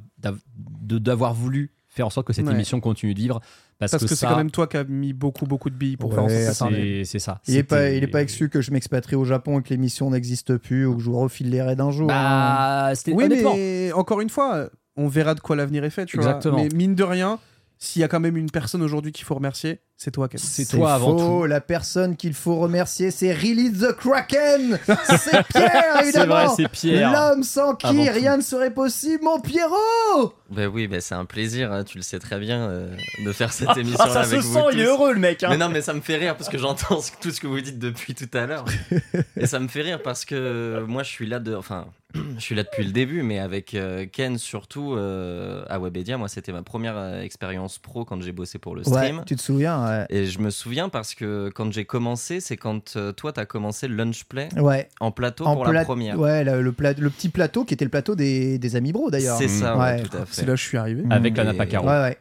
d'avoir 0.58 1.34
voulu 1.34 1.72
faire 1.94 2.08
en 2.08 2.10
sorte 2.10 2.28
que 2.28 2.34
cette 2.34 2.46
Ouais. 2.46 2.54
émission 2.54 2.80
continue 2.80 3.14
de 3.14 3.20
vivre. 3.20 3.40
Parce, 3.80 3.92
Parce 3.92 4.04
que, 4.04 4.10
que, 4.10 4.16
c'est 4.16 4.22
ça, 4.26 4.30
quand 4.30 4.38
même 4.38 4.52
toi 4.52 4.68
qui 4.68 4.78
as 4.78 4.84
mis 4.84 5.14
beaucoup, 5.14 5.46
beaucoup 5.46 5.70
de 5.70 5.76
billes 5.76 5.98
pour 5.98 6.10
Ouais, 6.12 6.16
faire 6.16 6.24
en 6.50 6.54
sorte 6.54 6.72
que 6.72 6.76
c'est 6.78 7.06
c'est 7.06 7.20
ça. 7.20 7.40
Il 7.48 7.58
est 7.58 7.64
pas, 7.64 7.78
C'était- 7.84 7.98
il 7.98 8.04
est 8.04 8.08
pas 8.08 8.22
exclu 8.22 8.50
que 8.50 8.62
je 8.62 8.72
m'expatrie 8.72 9.16
au 9.16 9.26
Japon 9.26 9.60
et 9.60 9.64
que 9.64 9.70
l'émission 9.70 10.10
n'existe 10.10 10.58
plus 10.58 10.86
ou 10.86 10.96
que 10.96 11.02
je 11.02 11.10
vous 11.10 11.20
refile 11.20 11.50
les 11.50 11.62
raids 11.62 11.76
d'un 11.76 11.92
jour. 11.92 12.10
hein. 12.12 12.86
Bah, 12.90 12.96
c'était 12.96 13.14
Oui, 13.14 13.26
honnêtement. 13.26 13.56
mais 13.56 13.92
encore 13.94 14.22
une 14.22 14.30
fois, 14.30 14.70
on 14.96 15.08
verra 15.08 15.36
de 15.36 15.40
quoi 15.40 15.56
l'avenir 15.56 15.84
est 15.84 15.90
fait, 15.90 16.06
tu 16.06 16.18
Exactement. 16.18 16.56
vois. 16.58 16.64
Mais 16.64 16.70
mine 16.76 16.96
de 16.96 17.04
rien, 17.04 17.40
s'il 17.78 18.02
y 18.02 18.04
a 18.06 18.08
quand 18.08 18.20
même 18.20 18.38
une 18.38 18.50
personne 18.52 18.82
aujourd'hui 18.82 19.12
qu'il 19.12 19.26
faut 19.26 19.36
remercier, 19.36 19.80
C'est 20.04 20.12
toi, 20.12 20.28
Ken. 20.28 20.38
C'est 20.38 20.66
toi 20.66 20.96
avant 20.96 21.18
faux. 21.18 21.42
tout. 21.42 21.46
La 21.46 21.62
personne 21.62 22.18
qu'il 22.18 22.34
faut 22.34 22.58
remercier, 22.58 23.10
c'est 23.10 23.32
Release 23.34 23.80
the 23.80 23.94
Kraken. 23.94 24.78
C'est 25.18 25.44
Pierre, 25.48 25.94
C'est 26.00 26.04
évidemment. 26.04 26.36
vrai, 26.36 26.48
c'est 26.58 26.68
Pierre. 26.68 27.12
L'homme 27.14 27.44
sans 27.44 27.74
qui 27.76 27.86
Avant 27.86 28.06
tout. 28.06 28.12
rien 28.14 28.36
ne 28.36 28.42
serait 28.42 28.72
possible, 28.74 29.24
mon 29.24 29.40
Pierrot. 29.40 30.34
Ben 30.50 30.68
oui, 30.68 30.88
ben 30.88 31.00
c'est 31.02 31.16
un 31.16 31.26
plaisir, 31.26 31.72
hein, 31.72 31.84
tu 31.84 31.98
le 31.98 32.04
sais 32.04 32.20
très 32.20 32.38
bien, 32.40 32.70
euh, 32.70 32.96
de 33.26 33.32
faire 33.32 33.52
cette 33.54 33.70
Ah, 33.72 33.80
émission-là 33.80 34.12
ça 34.14 34.20
avec 34.22 34.42
se 34.42 34.46
vous 34.48 34.54
sent, 34.54 34.66
il 34.74 34.82
est 34.82 34.86
heureux 34.86 35.14
le 35.14 35.20
mec. 35.20 35.42
hein. 35.42 35.48
Mais 35.50 35.58
non, 35.58 35.70
mais 35.70 35.82
ça 35.82 35.94
me 35.94 36.02
fait 36.02 36.18
rire 36.18 36.36
parce 36.38 36.50
que 36.50 36.58
j'entends 36.60 37.00
tout 37.22 37.32
ce 37.32 37.40
que 37.40 37.48
vous 37.48 37.60
dites 37.62 37.80
depuis 37.80 38.14
tout 38.14 38.30
à 38.38 38.46
l'heure. 38.46 38.66
Et 39.38 39.48
ça 39.48 39.60
me 39.60 39.68
fait 39.68 39.82
rire 39.82 40.02
parce 40.04 40.26
que 40.26 40.84
moi, 40.88 41.02
je 41.02 41.10
suis 41.10 41.26
là 41.26 41.40
de, 41.40 41.56
enfin, 41.56 41.88
je 42.38 42.40
suis 42.42 42.54
là 42.54 42.62
depuis 42.64 42.84
le 42.86 42.92
début, 42.92 43.24
mais 43.24 43.40
avec 43.40 43.74
euh, 43.74 44.06
Ken 44.12 44.38
surtout 44.38 44.94
euh, 44.96 45.64
à 45.70 45.80
Webedia. 45.80 46.18
Moi, 46.18 46.28
c'était 46.28 46.52
ma 46.52 46.62
première 46.62 47.20
expérience 47.22 47.80
pro 47.80 48.06
quand 48.06 48.22
j'ai 48.22 48.32
bossé 48.32 48.60
pour 48.60 48.76
le 48.76 48.84
stream. 48.84 49.20
Ouais, 49.20 49.26
tu 49.26 49.36
te 49.36 49.42
souviens 49.42 49.84
ouais. 50.00 50.06
Et 50.10 50.26
je 50.26 50.40
me 50.40 50.50
souviens 50.50 50.90
parce 50.90 51.16
que 51.16 51.50
quand 51.54 51.72
j'ai 51.72 51.86
commencé, 51.86 52.40
c'est 52.40 52.58
quand 52.58 52.96
euh, 52.96 53.12
toi, 53.12 53.34
t'as 53.34 53.46
commencé 53.46 53.88
le 53.88 53.96
lunch 53.96 54.26
play 54.26 54.50
Ouais. 54.58 54.90
en 55.00 55.12
plateau 55.12 55.46
En 55.46 55.56
pour 55.56 55.64
plat- 55.66 55.74
la 55.74 55.84
première. 55.86 56.20
Ouais, 56.20 56.44
le, 56.44 56.62
le 56.62 56.72
pla- 56.72 56.94
le 56.94 57.10
petit 57.10 57.30
plateau 57.30 57.66
qui 57.66 57.74
était 57.74 57.86
le 57.86 57.92
plateau 57.92 58.16
des, 58.16 58.58
des 58.58 58.76
Amis 58.76 58.92
Bro 58.92 59.10
d'ailleurs. 59.12 59.38
C'est 59.38 59.48
ça, 59.48 59.76
ouais, 59.78 59.84
Ouais. 59.84 60.04
tout 60.04 60.18
à 60.18 60.26
fait. 60.26 60.34
C'est 60.34 60.46
là 60.46 60.54
que 60.54 60.60
je 60.60 60.64
suis 60.68 60.78
arrivé. 60.78 61.04
Avec 61.10 61.34
Et- 61.34 61.38
la 61.38 61.44
Napacaro. 61.46 61.86
Ouais, 61.88 62.02
ouais. 62.02 62.18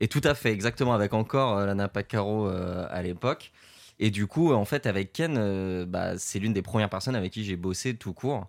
Et 0.00 0.08
tout 0.08 0.20
à 0.24 0.34
fait, 0.34 0.52
exactement, 0.52 0.94
avec 0.94 1.12
encore 1.12 1.58
euh, 1.58 1.66
la 1.66 1.74
Napa 1.74 2.02
Caro 2.04 2.46
euh, 2.48 2.86
à 2.90 3.02
l'époque. 3.02 3.50
Et 3.98 4.10
du 4.10 4.28
coup, 4.28 4.52
en 4.52 4.64
fait, 4.64 4.86
avec 4.86 5.12
Ken, 5.12 5.34
euh, 5.36 5.84
bah, 5.84 6.12
c'est 6.18 6.38
l'une 6.38 6.52
des 6.52 6.62
premières 6.62 6.88
personnes 6.88 7.16
avec 7.16 7.32
qui 7.32 7.42
j'ai 7.44 7.56
bossé 7.56 7.94
tout 7.96 8.12
court. 8.12 8.46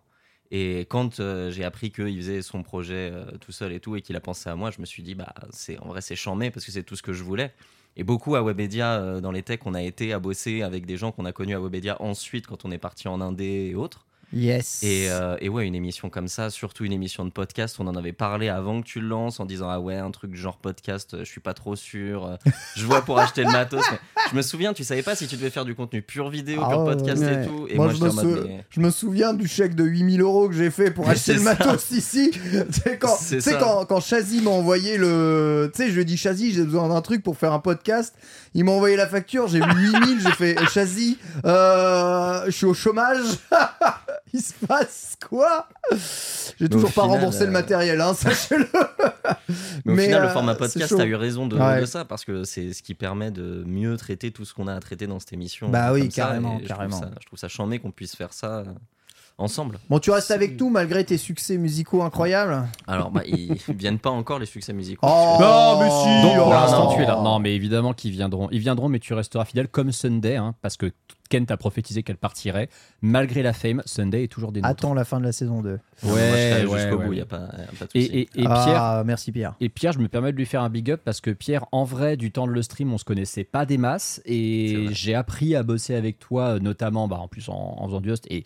Et 0.51 0.81
quand 0.89 1.19
euh, 1.19 1.49
j'ai 1.51 1.63
appris 1.63 1.91
qu'il 1.91 2.15
faisait 2.17 2.41
son 2.43 2.61
projet 2.63 3.11
euh, 3.13 3.25
tout 3.39 3.51
seul 3.51 3.71
et 3.71 3.79
tout, 3.79 3.95
et 3.95 4.01
qu'il 4.01 4.15
a 4.15 4.19
pensé 4.19 4.49
à 4.49 4.55
moi, 4.55 4.69
je 4.69 4.79
me 4.79 4.85
suis 4.85 5.01
dit, 5.03 5.15
bah, 5.15 5.33
c'est 5.51 5.77
en 5.79 5.87
vrai, 5.87 6.01
c'est 6.01 6.15
chambé 6.15 6.51
parce 6.51 6.65
que 6.65 6.71
c'est 6.71 6.83
tout 6.83 6.95
ce 6.95 7.01
que 7.03 7.13
je 7.13 7.23
voulais. 7.23 7.51
Et 7.95 8.03
beaucoup 8.03 8.35
à 8.35 8.43
Webedia, 8.43 8.99
euh, 8.99 9.21
dans 9.21 9.31
les 9.31 9.43
techs, 9.43 9.65
on 9.65 9.73
a 9.73 9.81
été 9.83 10.13
à 10.13 10.19
bosser 10.19 10.61
avec 10.61 10.85
des 10.85 10.97
gens 10.97 11.11
qu'on 11.11 11.25
a 11.25 11.33
connus 11.33 11.55
à 11.55 11.59
Webedia 11.59 12.01
ensuite 12.01 12.47
quand 12.47 12.65
on 12.65 12.71
est 12.71 12.77
parti 12.77 13.07
en 13.07 13.21
Indé 13.21 13.69
et 13.71 13.75
autres. 13.75 14.05
Yes. 14.31 14.83
Et, 14.83 15.07
euh, 15.09 15.37
et 15.41 15.49
ouais, 15.49 15.65
une 15.65 15.73
émission 15.73 16.09
comme 16.09 16.27
ça, 16.27 16.49
surtout 16.51 16.85
une 16.85 16.91
émission 16.91 17.25
de 17.25 17.31
podcast, 17.31 17.77
on 17.79 17.87
en 17.87 17.95
avait 17.95 18.13
parlé 18.13 18.47
avant 18.49 18.81
que 18.81 18.85
tu 18.85 18.99
le 18.99 19.07
lances 19.07 19.39
en 19.39 19.45
disant 19.45 19.69
Ah 19.69 19.79
ouais, 19.79 19.95
un 19.95 20.11
truc 20.11 20.35
genre 20.35 20.57
podcast, 20.57 21.13
euh, 21.15 21.19
je 21.19 21.29
suis 21.31 21.41
pas 21.41 21.53
trop 21.55 21.75
sûr. 21.75 22.25
euh, 22.25 22.35
Je 22.75 22.85
vois 22.85 23.01
pour 23.01 23.17
acheter 23.19 23.43
le 23.43 23.51
matos. 23.51 23.81
Mais 23.91 23.97
je 24.31 24.35
me 24.35 24.41
souviens, 24.43 24.73
tu 24.73 24.83
savais 24.83 25.01
pas 25.01 25.15
si 25.15 25.27
tu 25.27 25.35
devais 25.35 25.49
faire 25.49 25.65
du 25.65 25.73
contenu 25.73 26.01
pur 26.03 26.29
vidéo, 26.29 26.61
Ah 26.63 26.69
pur 26.69 26.85
podcast 26.85 27.23
ouais. 27.23 27.43
et 27.43 27.47
tout. 27.47 27.67
Et 27.69 27.75
moi, 27.75 27.85
moi, 27.87 27.95
je, 27.95 28.03
me 28.03 28.09
sou- 28.11 28.41
mais- 28.47 28.65
je 28.69 28.79
me 28.79 28.89
souviens 28.91 29.33
du 29.33 29.47
chèque 29.47 29.73
de 29.73 29.83
8000 29.83 30.21
euros 30.21 30.47
que 30.47 30.53
j'ai 30.55 30.69
fait 30.69 30.91
pour 30.91 31.05
Mais 31.07 31.13
acheter 31.13 31.33
le 31.33 31.39
ça. 31.39 31.55
matos 31.55 31.89
ici. 31.91 32.31
C'est 32.71 32.99
quand, 32.99 33.17
quand, 33.59 33.85
quand 33.85 33.99
Chazi 33.99 34.41
m'a 34.41 34.51
envoyé 34.51 34.97
le. 34.97 35.71
Tu 35.73 35.81
sais, 35.83 35.89
je 35.89 35.95
lui 35.95 36.01
ai 36.01 36.05
dit 36.05 36.17
Chazi, 36.17 36.53
j'ai 36.53 36.63
besoin 36.65 36.87
d'un 36.89 37.01
truc 37.01 37.23
pour 37.23 37.35
faire 37.37 37.51
un 37.53 37.59
podcast. 37.59 38.13
Il 38.53 38.63
m'a 38.65 38.71
envoyé 38.71 38.95
la 38.95 39.07
facture, 39.07 39.47
j'ai 39.47 39.59
vu 39.59 39.71
8000, 39.75 40.21
j'ai 40.21 40.31
fait 40.31 40.55
Chazi, 40.73 41.17
euh, 41.45 42.45
je 42.45 42.51
suis 42.51 42.65
au 42.65 42.73
chômage. 42.75 43.17
Il 44.33 44.41
se 44.41 44.53
passe 44.65 45.17
quoi? 45.27 45.67
J'ai 46.59 46.65
au 46.65 46.67
toujours 46.67 46.91
pas 46.93 47.03
final, 47.03 47.17
remboursé 47.17 47.41
le 47.41 47.47
euh, 47.47 47.51
matériel, 47.51 48.01
hein, 48.01 48.13
sachez-le. 48.15 48.67
Mais 49.85 49.91
au 49.91 49.95
Mais, 49.95 50.05
final, 50.05 50.21
le 50.23 50.27
euh, 50.27 50.31
format 50.33 50.55
podcast 50.55 50.93
a 50.99 51.05
eu 51.05 51.15
raison 51.15 51.47
de, 51.47 51.57
Ouais. 51.57 51.81
de 51.81 51.85
ça 51.85 52.05
parce 52.05 52.25
que 52.25 52.43
c'est 52.43 52.73
ce 52.73 52.83
qui 52.83 52.93
permet 52.93 53.31
de 53.31 53.63
mieux 53.65 53.97
traiter 53.97 54.31
tout 54.31 54.45
ce 54.45 54.53
qu'on 54.53 54.67
a 54.67 54.73
à 54.75 54.79
traiter 54.79 55.07
dans 55.07 55.19
cette 55.19 55.33
émission. 55.33 55.69
Bah 55.69 55.93
oui, 55.93 56.11
ça, 56.11 56.23
carrément, 56.23 56.59
je 56.61 56.67
carrément. 56.67 56.97
Trouve 56.99 57.09
ça, 57.09 57.15
je 57.21 57.25
trouve 57.25 57.39
ça 57.39 57.47
chambé 57.47 57.79
qu'on 57.79 57.91
puisse 57.91 58.15
faire 58.15 58.33
ça 58.33 58.59
euh, 58.59 58.65
ensemble. 59.37 59.79
Bon, 59.89 59.99
tu 59.99 60.11
restes 60.11 60.31
avec 60.31 60.59
nous 60.59 60.69
malgré 60.69 61.03
tes 61.03 61.17
succès 61.17 61.57
musicaux 61.57 62.03
incroyables? 62.03 62.67
Alors, 62.87 63.09
bah, 63.11 63.21
ils 63.25 63.55
viennent 63.75 63.99
pas 63.99 64.09
encore 64.11 64.37
les 64.39 64.45
succès 64.45 64.73
musicaux. 64.73 65.07
Oh, 65.09 65.37
Non, 65.39 65.79
mais 65.79 65.89
si, 65.89 66.21
Donc 66.27 66.37
pour 66.37 66.47
oh. 66.47 66.51
l'instant 66.51 66.89
non. 66.89 66.95
tu 66.95 67.01
es 67.01 67.05
là. 67.05 67.15
Non 67.23 67.39
mais 67.39 67.55
évidemment 67.55 67.93
qu'ils 67.93 68.11
viendront. 68.11 68.47
Ils 68.51 68.59
viendront 68.59 68.89
mais 68.89 68.99
tu 68.99 69.13
resteras 69.13 69.45
fidèle 69.45 69.67
comme 69.69 69.91
Sunday 69.91 70.35
hein, 70.35 70.55
parce 70.61 70.77
que 70.77 70.91
Ken 71.29 71.45
t'a 71.45 71.57
prophétisé 71.57 72.01
qu'elle 72.03 72.17
partirait. 72.17 72.69
Malgré 73.01 73.43
la 73.43 73.53
fame, 73.53 73.81
Sunday 73.85 74.23
est 74.23 74.27
toujours 74.27 74.51
des 74.51 74.61
nôtres. 74.61 74.71
Attends 74.71 74.93
la 74.95 75.05
fin 75.05 75.19
de 75.19 75.25
la 75.25 75.31
saison 75.31 75.61
2. 75.61 75.69
Moi, 75.69 75.79
je 76.01 76.09
serai 76.11 76.65
ouais, 76.65 76.79
jusqu'au 76.79 76.97
ouais, 76.97 76.97
bout, 76.97 77.01
il 77.03 77.09
ouais. 77.09 77.15
n'y 77.15 77.21
a, 77.21 77.25
pas- 77.25 77.37
a 77.37 77.57
de 77.85 77.87
Et, 77.93 78.01
souci. 78.01 78.17
et- 78.17 78.21
et 78.21 78.25
Pierre, 78.43 78.49
Ah, 78.49 79.03
merci 79.05 79.31
Pierre. 79.31 79.53
et 79.61 79.69
Pierre, 79.69 79.93
je 79.93 79.99
me 79.99 80.07
permets 80.07 80.31
de 80.31 80.37
lui 80.37 80.45
faire 80.47 80.63
un 80.63 80.69
big 80.69 80.89
up 80.91 81.01
parce 81.05 81.21
que 81.21 81.29
Pierre, 81.31 81.65
en 81.71 81.83
vrai, 81.83 82.17
du 82.17 82.31
temps 82.31 82.47
de 82.47 82.51
le 82.51 82.61
stream, 82.63 82.91
on 82.91 82.97
se 82.97 83.05
connaissait 83.05 83.43
pas 83.43 83.65
des 83.65 83.77
masses 83.77 84.21
et 84.25 84.87
j'ai 84.91 85.13
appris 85.15 85.55
à 85.55 85.61
bosser 85.63 85.93
avec 85.95 86.17
toi, 86.19 86.55
euh, 86.55 86.59
notamment, 86.59 87.07
bah, 87.07 87.17
en 87.19 87.27
plus 87.27 87.47
en, 87.49 87.53
en 87.77 87.85
faisant 87.87 88.01
du 88.01 88.11
host 88.11 88.25
et 88.31 88.43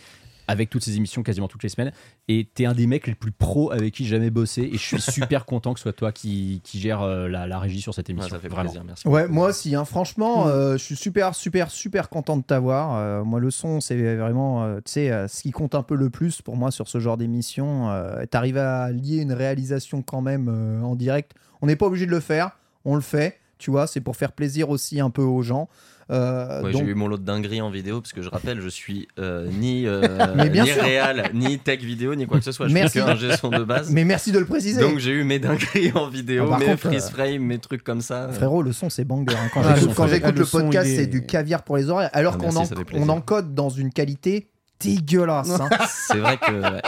avec 0.48 0.70
toutes 0.70 0.84
ces 0.84 0.98
émissions 0.98 1.24
quasiment 1.24 1.48
toutes 1.48 1.64
les 1.64 1.70
semaines. 1.70 1.92
Et 2.28 2.48
t'es 2.54 2.66
un 2.66 2.74
des 2.74 2.88
mecs 2.88 3.08
les 3.08 3.16
plus 3.16 3.32
pros 3.32 3.72
avec 3.72 3.94
qui 3.94 4.04
j'ai 4.06 4.12
jamais 4.18 4.30
bossé 4.30 4.62
et 4.64 4.74
je 4.78 4.78
suis 4.78 5.02
super 5.12 5.46
content 5.46 5.74
que 5.74 5.80
ce 5.80 5.84
soit 5.84 5.94
toi 5.94 6.12
qui, 6.12 6.62
qui 6.64 6.80
gère 6.80 7.02
euh, 7.02 7.28
la, 7.28 7.48
la 7.48 7.60
régie 7.60 7.82
sur 7.82 7.94
cette 7.94 8.08
Ouais, 8.10 8.14
émission. 8.14 8.36
ça 8.36 8.40
fait 8.42 8.48
vraiment. 8.50 8.70
plaisir, 8.70 8.84
merci. 8.86 9.08
Ouais, 9.08 9.28
moi 9.28 9.50
aussi, 9.50 9.76
hein, 9.76 9.86
franchement, 9.86 10.48
euh, 10.48 10.74
je 10.74 10.84
suis 10.84 10.96
super, 10.96 11.36
super, 11.36 11.72
super 11.72 12.10
content 12.10 12.38
de 12.38 12.44
t'avoir. 12.44 12.96
Euh, 12.98 13.24
moi, 13.24 13.40
le 13.40 13.52
son, 13.52 13.80
c'est 13.82 14.16
vraiment, 14.16 14.64
euh, 14.64 14.78
tu 14.78 14.92
sais, 14.94 15.28
ce 15.28 15.42
qui 15.42 15.52
compte 15.52 15.76
un 15.76 15.84
peu 15.84 15.96
le 15.96 16.10
plus 16.10 16.42
pour 16.42 16.56
moi 16.58 16.72
sur 16.72 16.88
ce 16.88 17.00
genre 17.00 17.18
d'émission. 17.18 17.90
Euh, 17.92 18.26
T'arrives 18.26 18.58
à 18.58 18.92
lier 18.92 19.18
une 19.22 19.34
réalisation 19.34 20.02
quand 20.02 20.22
même 20.22 20.48
euh, 20.50 20.82
en 20.82 20.96
direct. 20.96 21.34
On 21.62 21.68
n'est 21.68 21.76
pas 21.76 21.86
obligé 21.86 22.06
de 22.06 22.12
le 22.12 22.20
faire, 22.20 22.58
on 22.86 22.96
le 22.96 23.02
fait, 23.02 23.40
tu 23.64 23.72
vois, 23.72 23.88
c'est 23.88 24.02
pour 24.02 24.18
faire 24.18 24.34
plaisir 24.34 24.70
aussi 24.70 25.00
un 25.00 25.10
peu 25.10 25.22
aux 25.22 25.42
gens. 25.42 25.70
Euh, 26.12 26.62
Ouais, 26.62 26.74
donc- 26.74 26.84
J'ai 26.84 26.90
eu 26.92 26.96
mon 26.96 27.08
lot 27.08 27.18
de 27.18 27.24
dingueries 27.24 27.62
en 27.62 27.70
vidéo 27.70 28.02
parce 28.02 28.12
que 28.12 28.22
je 28.22 28.30
rappelle, 28.30 28.60
je 28.60 28.68
suis 28.68 29.08
euh, 29.20 29.48
ni, 29.50 29.88
euh, 29.88 30.02
Mais 30.36 30.50
bien 30.50 30.66
ni 30.66 30.72
réal, 30.74 31.30
ni 31.34 31.58
tech 31.60 31.80
vidéo, 31.80 32.14
ni 32.14 32.28
quoi 32.28 32.40
que 32.40 32.44
ce 32.44 32.52
soit. 32.52 32.68
Je 32.68 32.74
Merci. 32.74 33.00
suis 33.00 33.08
qu'un 33.08 33.16
gestion 33.16 33.50
de 33.50 33.64
base. 33.64 33.90
Mais 33.90 34.04
merci 34.04 34.34
de 34.34 34.40
le 34.40 34.46
préciser. 34.46 34.82
Donc 34.82 35.00
j'ai 35.00 35.12
eu 35.12 35.24
mes 35.24 35.40
dingueries 35.40 35.94
en 35.96 36.10
vidéo, 36.10 36.50
Ah, 36.52 36.58
mes 36.60 36.66
contre, 36.66 36.80
freeze 36.90 37.06
euh, 37.06 37.10
frame, 37.10 37.44
mes 37.44 37.58
trucs 37.58 37.86
comme 37.86 38.02
ça. 38.02 38.28
Frérot, 38.34 38.62
le 38.64 38.74
son 38.74 38.90
c'est 38.90 39.06
banger. 39.06 39.34
hein. 39.34 39.48
Quand 39.54 39.62
Ah, 39.64 39.76
j'écoute- 39.76 39.90
le 39.92 39.96
quand 39.96 40.04
son, 40.08 40.14
j'écoute 40.14 40.34
le 40.34 40.40
le 40.40 40.46
son, 40.46 40.58
podcast, 40.60 40.88
est- 40.90 40.96
c'est 40.98 41.08
du 41.08 41.26
caviar 41.26 41.64
pour 41.64 41.78
les 41.78 41.90
oreilles. 41.90 42.10
Alors 42.12 42.34
Ah, 42.36 42.44
qu'on 42.44 42.52
merci, 42.52 42.74
en- 43.00 43.08
encode 43.10 43.56
dans 43.56 43.70
une 43.70 43.92
qualité 43.94 44.50
dégueulasse. 44.82 45.52
hein. 45.52 45.70
C'est 45.88 46.18
vrai 46.18 46.38
que 46.38 46.52
ouais, 46.52 46.82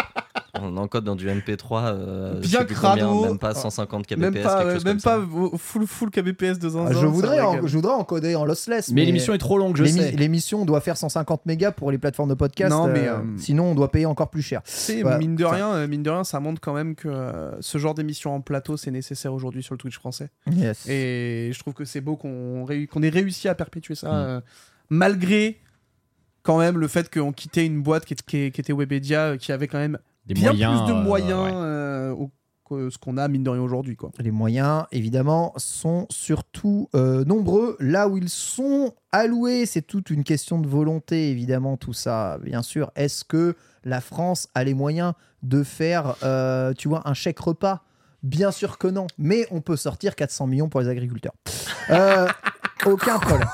on 0.61 0.77
encode 0.77 1.03
dans 1.03 1.15
du 1.15 1.27
MP3, 1.27 1.85
euh, 1.85 2.39
Bien 2.39 2.59
combien, 2.61 2.75
crado. 2.75 3.25
même 3.25 3.37
pas 3.39 3.53
150 3.53 4.07
kbps, 4.07 4.17
Même 4.19 4.33
pas, 4.33 4.39
quelque 4.57 4.67
ouais, 4.67 4.73
chose 4.75 4.85
même 4.85 5.01
comme 5.01 5.01
pas 5.01 5.17
ça. 5.19 5.39
au- 5.53 5.57
full, 5.57 5.85
full 5.87 6.09
kbps 6.11 6.59
de 6.59 6.69
zinzin. 6.69 6.85
Ah, 6.89 6.93
je, 6.93 7.05
voudrais 7.05 7.39
en- 7.41 7.65
je 7.67 7.75
voudrais 7.75 7.93
encoder 7.93 8.35
en 8.35 8.45
lossless. 8.45 8.89
Mais, 8.91 9.05
l'émission 9.05 9.33
est 9.33 9.37
trop 9.37 9.57
longue, 9.57 9.75
je 9.77 9.85
sais. 9.85 10.11
L'émission 10.11 10.65
doit 10.65 10.81
faire 10.81 10.97
150 10.97 11.45
mégas 11.45 11.71
pour 11.71 11.91
les 11.91 11.97
plateformes 11.97 12.29
de 12.29 12.35
podcast. 12.35 12.71
Non, 12.71 12.87
mais, 12.87 13.07
euh, 13.07 13.15
euh, 13.17 13.21
sinon, 13.37 13.65
on 13.71 13.75
doit 13.75 13.91
payer 13.91 14.05
encore 14.05 14.29
plus 14.29 14.41
cher. 14.41 14.61
Ouais, 14.89 15.17
mine 15.17 15.35
de 15.35 15.45
rien, 15.45 15.85
mine 15.87 16.03
de 16.03 16.09
rien, 16.09 16.23
ça 16.23 16.39
montre 16.39 16.61
quand 16.61 16.73
même 16.73 16.95
que 16.95 17.07
euh, 17.07 17.51
ce 17.61 17.77
genre 17.77 17.93
d'émission 17.93 18.33
en 18.35 18.41
plateau, 18.41 18.77
c'est 18.77 18.91
nécessaire 18.91 19.33
aujourd'hui 19.33 19.63
sur 19.63 19.73
le 19.73 19.77
Twitch 19.79 19.95
français. 19.95 20.29
Yes. 20.51 20.87
Et 20.87 21.51
je 21.53 21.59
trouve 21.59 21.73
que 21.73 21.85
c'est 21.85 22.01
beau 22.01 22.15
qu'on 22.15 22.65
ait 22.67 23.09
réussi 23.09 23.47
à 23.47 23.55
perpétuer 23.55 23.95
ça, 23.95 24.07
Mm. 24.09 24.13
euh, 24.15 24.41
malgré 24.89 25.59
quand 26.43 26.59
même 26.59 26.77
le 26.77 26.87
fait 26.87 27.11
qu'on 27.11 27.31
quittait 27.31 27.65
une 27.65 27.81
boîte 27.81 28.05
qui, 28.05 28.15
qui 28.15 28.61
était 28.61 28.73
Webedia, 28.73 29.37
qui 29.37 29.51
avait 29.51 29.67
quand 29.67 29.79
même 29.79 29.97
Des 30.25 30.33
bien 30.33 30.51
moyens, 30.51 30.81
plus 30.83 30.93
de 30.93 30.97
euh, 30.97 31.03
moyens 31.03 31.43
ouais. 31.43 31.51
euh, 31.53 32.15
que 32.67 32.89
ce 32.89 32.97
qu'on 32.97 33.17
a 33.17 33.27
mine 33.27 33.43
de 33.43 33.49
rien 33.49 33.61
aujourd'hui. 33.61 33.95
quoi. 33.95 34.11
Les 34.19 34.31
moyens, 34.31 34.85
évidemment, 34.91 35.53
sont 35.57 36.07
surtout 36.09 36.89
euh, 36.95 37.23
nombreux. 37.23 37.77
Là 37.79 38.07
où 38.07 38.17
ils 38.17 38.29
sont 38.29 38.93
alloués, 39.11 39.65
c'est 39.65 39.83
toute 39.83 40.09
une 40.09 40.23
question 40.23 40.59
de 40.59 40.67
volonté, 40.67 41.29
évidemment, 41.29 41.77
tout 41.77 41.93
ça. 41.93 42.39
Bien 42.43 42.63
sûr, 42.63 42.91
est-ce 42.95 43.23
que 43.23 43.55
la 43.83 44.01
France 44.01 44.47
a 44.55 44.63
les 44.63 44.73
moyens 44.73 45.13
de 45.43 45.63
faire, 45.63 46.15
euh, 46.23 46.73
tu 46.73 46.87
vois, 46.87 47.07
un 47.07 47.13
chèque 47.13 47.39
repas? 47.39 47.83
Bien 48.23 48.49
sûr 48.51 48.79
que 48.79 48.87
non. 48.87 49.05
Mais 49.19 49.47
on 49.51 49.61
peut 49.61 49.75
sortir 49.77 50.15
400 50.15 50.47
millions 50.47 50.69
pour 50.69 50.81
les 50.81 50.87
agriculteurs. 50.87 51.33
Euh, 51.91 52.27
aucun 52.87 53.19
problème. 53.19 53.47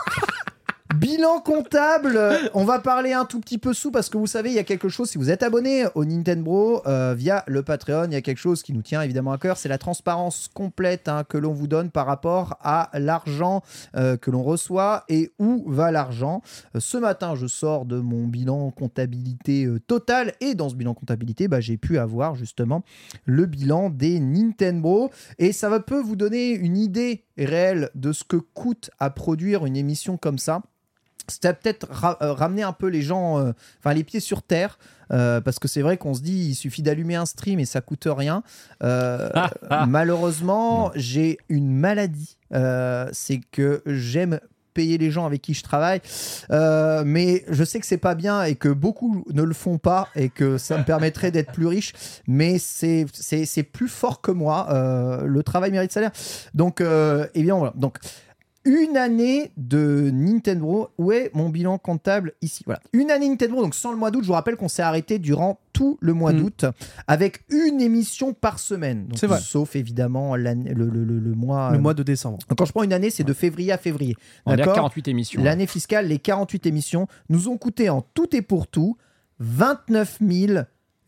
Bilan 0.95 1.39
comptable, 1.39 2.18
euh, 2.18 2.38
on 2.53 2.65
va 2.65 2.80
parler 2.80 3.13
un 3.13 3.23
tout 3.23 3.39
petit 3.39 3.57
peu 3.57 3.73
sous 3.73 3.91
parce 3.91 4.09
que 4.09 4.18
vous 4.18 4.27
savez, 4.27 4.49
il 4.49 4.55
y 4.55 4.59
a 4.59 4.63
quelque 4.63 4.89
chose, 4.89 5.09
si 5.09 5.18
vous 5.18 5.30
êtes 5.30 5.41
abonné 5.41 5.85
au 5.95 6.03
Nintendo 6.03 6.81
euh, 6.85 7.13
via 7.18 7.43
le 7.47 7.63
Patreon, 7.63 8.05
il 8.07 8.13
y 8.13 8.18
a 8.18 8.22
quelque 8.22 8.39
chose 8.39 8.61
qui 8.61 8.73
nous 8.73 8.81
tient 8.81 9.01
évidemment 9.01 9.31
à 9.31 9.38
cœur, 9.38 9.57
c'est 9.57 9.69
la 9.69 9.77
transparence 9.77 10.49
complète 10.53 11.07
hein, 11.07 11.23
que 11.23 11.38
l'on 11.38 11.53
vous 11.53 11.68
donne 11.68 11.91
par 11.91 12.05
rapport 12.07 12.57
à 12.61 12.89
l'argent 12.93 13.61
euh, 13.95 14.18
que 14.18 14.31
l'on 14.31 14.43
reçoit 14.43 15.05
et 15.07 15.31
où 15.39 15.63
va 15.68 15.91
l'argent. 15.91 16.41
Ce 16.77 16.97
matin, 16.97 17.35
je 17.35 17.47
sors 17.47 17.85
de 17.85 17.99
mon 17.99 18.27
bilan 18.27 18.72
comptabilité 18.72 19.68
total 19.88 20.34
et 20.41 20.55
dans 20.55 20.68
ce 20.68 20.76
bilan 20.76 20.93
comptabilité, 20.93 21.47
bah, 21.47 21.61
j'ai 21.61 21.77
pu 21.77 21.99
avoir 21.99 22.35
justement 22.35 22.84
le 23.26 23.45
bilan 23.45 23.89
des 23.89 24.19
Nintendo 24.19 25.09
et 25.39 25.53
ça 25.53 25.69
va 25.69 25.80
peut 25.80 26.01
vous 26.01 26.15
donner 26.15 26.51
une 26.51 26.77
idée 26.77 27.23
réelle 27.38 27.89
de 27.95 28.11
ce 28.11 28.23
que 28.23 28.38
coûte 28.38 28.91
à 28.99 29.09
produire 29.09 29.65
une 29.65 29.77
émission 29.77 30.18
comme 30.18 30.38
ça. 30.38 30.61
C'était 31.32 31.53
peut-être 31.53 31.88
ra- 31.90 32.18
euh, 32.22 32.34
ramener 32.34 32.64
un 32.64 32.74
peu 32.74 32.88
les 32.88 33.02
gens, 33.02 33.40
euh, 33.40 33.52
enfin 33.80 33.94
les 33.94 34.03
pieds 34.03 34.20
sur 34.20 34.44
terre, 34.44 34.78
euh, 35.12 35.41
parce 35.41 35.60
que 35.60 35.68
c'est 35.68 35.82
vrai 35.82 35.98
qu'on 35.98 36.14
se 36.14 36.22
dit 36.22 36.49
il 36.49 36.56
suffit 36.56 36.82
d'allumer 36.84 37.16
un 37.16 37.26
stream 37.26 37.60
et 37.60 37.66
ça 37.66 37.82
coûte 37.82 38.08
rien. 38.10 38.44
Euh, 38.84 39.30
malheureusement, 39.88 40.91
j'ai 40.95 41.38
une 41.49 41.72
maladie, 41.74 42.38
c'est 43.12 43.41
que 43.52 43.82
j'aime 43.86 44.40
payer 44.74 44.98
les 44.98 45.12
gens 45.12 45.26
avec 45.26 45.41
qui 45.41 45.53
je 45.53 45.64
travaille, 45.64 45.99
Euh, 46.49 47.03
mais 47.06 47.44
je 47.49 47.62
sais 47.66 47.82
que 47.82 47.86
c'est 47.86 47.98
pas 47.98 48.16
bien 48.16 48.44
et 48.44 48.56
que 48.56 48.70
beaucoup 48.70 49.26
ne 49.34 49.44
le 49.44 49.53
font 49.53 49.78
pas 49.78 50.08
et 50.16 50.30
que 50.30 50.58
ça 50.58 50.78
me 50.78 50.86
permettrait 50.86 51.30
d'être 51.30 51.52
plus 51.52 51.68
riche, 51.68 51.91
mais 52.26 52.58
c'est 52.58 53.06
plus 53.74 53.90
fort 53.90 54.22
que 54.22 54.32
moi. 54.32 54.68
Euh, 54.70 55.24
le 55.26 55.44
travail 55.44 55.72
mérite 55.72 55.91
salaire, 55.91 56.12
donc 56.53 56.80
euh, 56.80 57.28
évidemment 57.36 57.60
voilà. 57.60 57.74
Donc 57.76 57.98
une 58.66 58.96
année 58.98 59.52
de 59.58 60.10
Nintendo. 60.14 60.90
Où 60.98 61.12
est 61.12 61.32
mon 61.34 61.50
bilan 61.50 61.78
comptable 61.78 62.34
ici? 62.42 62.64
Voilà. 62.66 62.80
Une 62.94 63.10
année 63.12 63.28
Nintendo, 63.30 63.62
donc 63.62 63.74
sans 63.76 63.92
le 63.92 63.98
mois 63.98 64.12
d'août. 64.12 64.22
Je 64.24 64.28
vous 64.28 64.34
rappelle 64.34 64.56
qu'on 64.56 64.68
s'est 64.68 64.82
arrêté 64.84 65.18
durant 65.20 65.60
tout 65.74 65.98
le 66.02 66.14
mois 66.14 66.32
Mm. 66.34 66.38
d'août 66.38 66.66
avec 67.08 67.44
une 67.50 67.82
émission 67.82 68.34
par 68.34 68.60
semaine. 68.60 69.08
Donc, 69.08 69.18
C'est 69.18 69.28
vrai. 69.28 69.40
Sauf 69.40 69.76
évidemment 69.76 70.36
le, 70.36 70.54
le- 70.54 70.74
le- 70.90 71.20
le 71.20 71.34
mois. 71.34 71.72
Le 71.72 71.78
euh, 71.78 71.82
mois 71.82 71.94
de 71.94 72.04
décembre. 72.04 72.38
donc, 72.50 72.58
quand 72.58 72.66
je 72.66 72.72
prends 72.72 72.84
une 72.84 72.94
année, 72.94 73.10
c'est 73.10 73.24
de 73.24 73.34
février 73.34 73.72
à 73.72 73.78
février. 73.78 74.16
On 74.46 74.52
est 74.52 74.54
à 74.54 74.58
D'accord? 74.58 74.76
48 74.76 75.08
émissions. 75.08 75.44
L'année 75.44 75.68
fiscale, 75.68 76.08
les 76.08 76.20
48 76.20 76.66
émissions 76.68 77.08
nous 77.30 77.48
ont 77.48 77.58
coûté 77.58 77.90
en 77.90 78.02
tout 78.02 78.36
et 78.36 78.42
pour 78.42 78.68
tout 78.68 78.98
29 79.40 80.20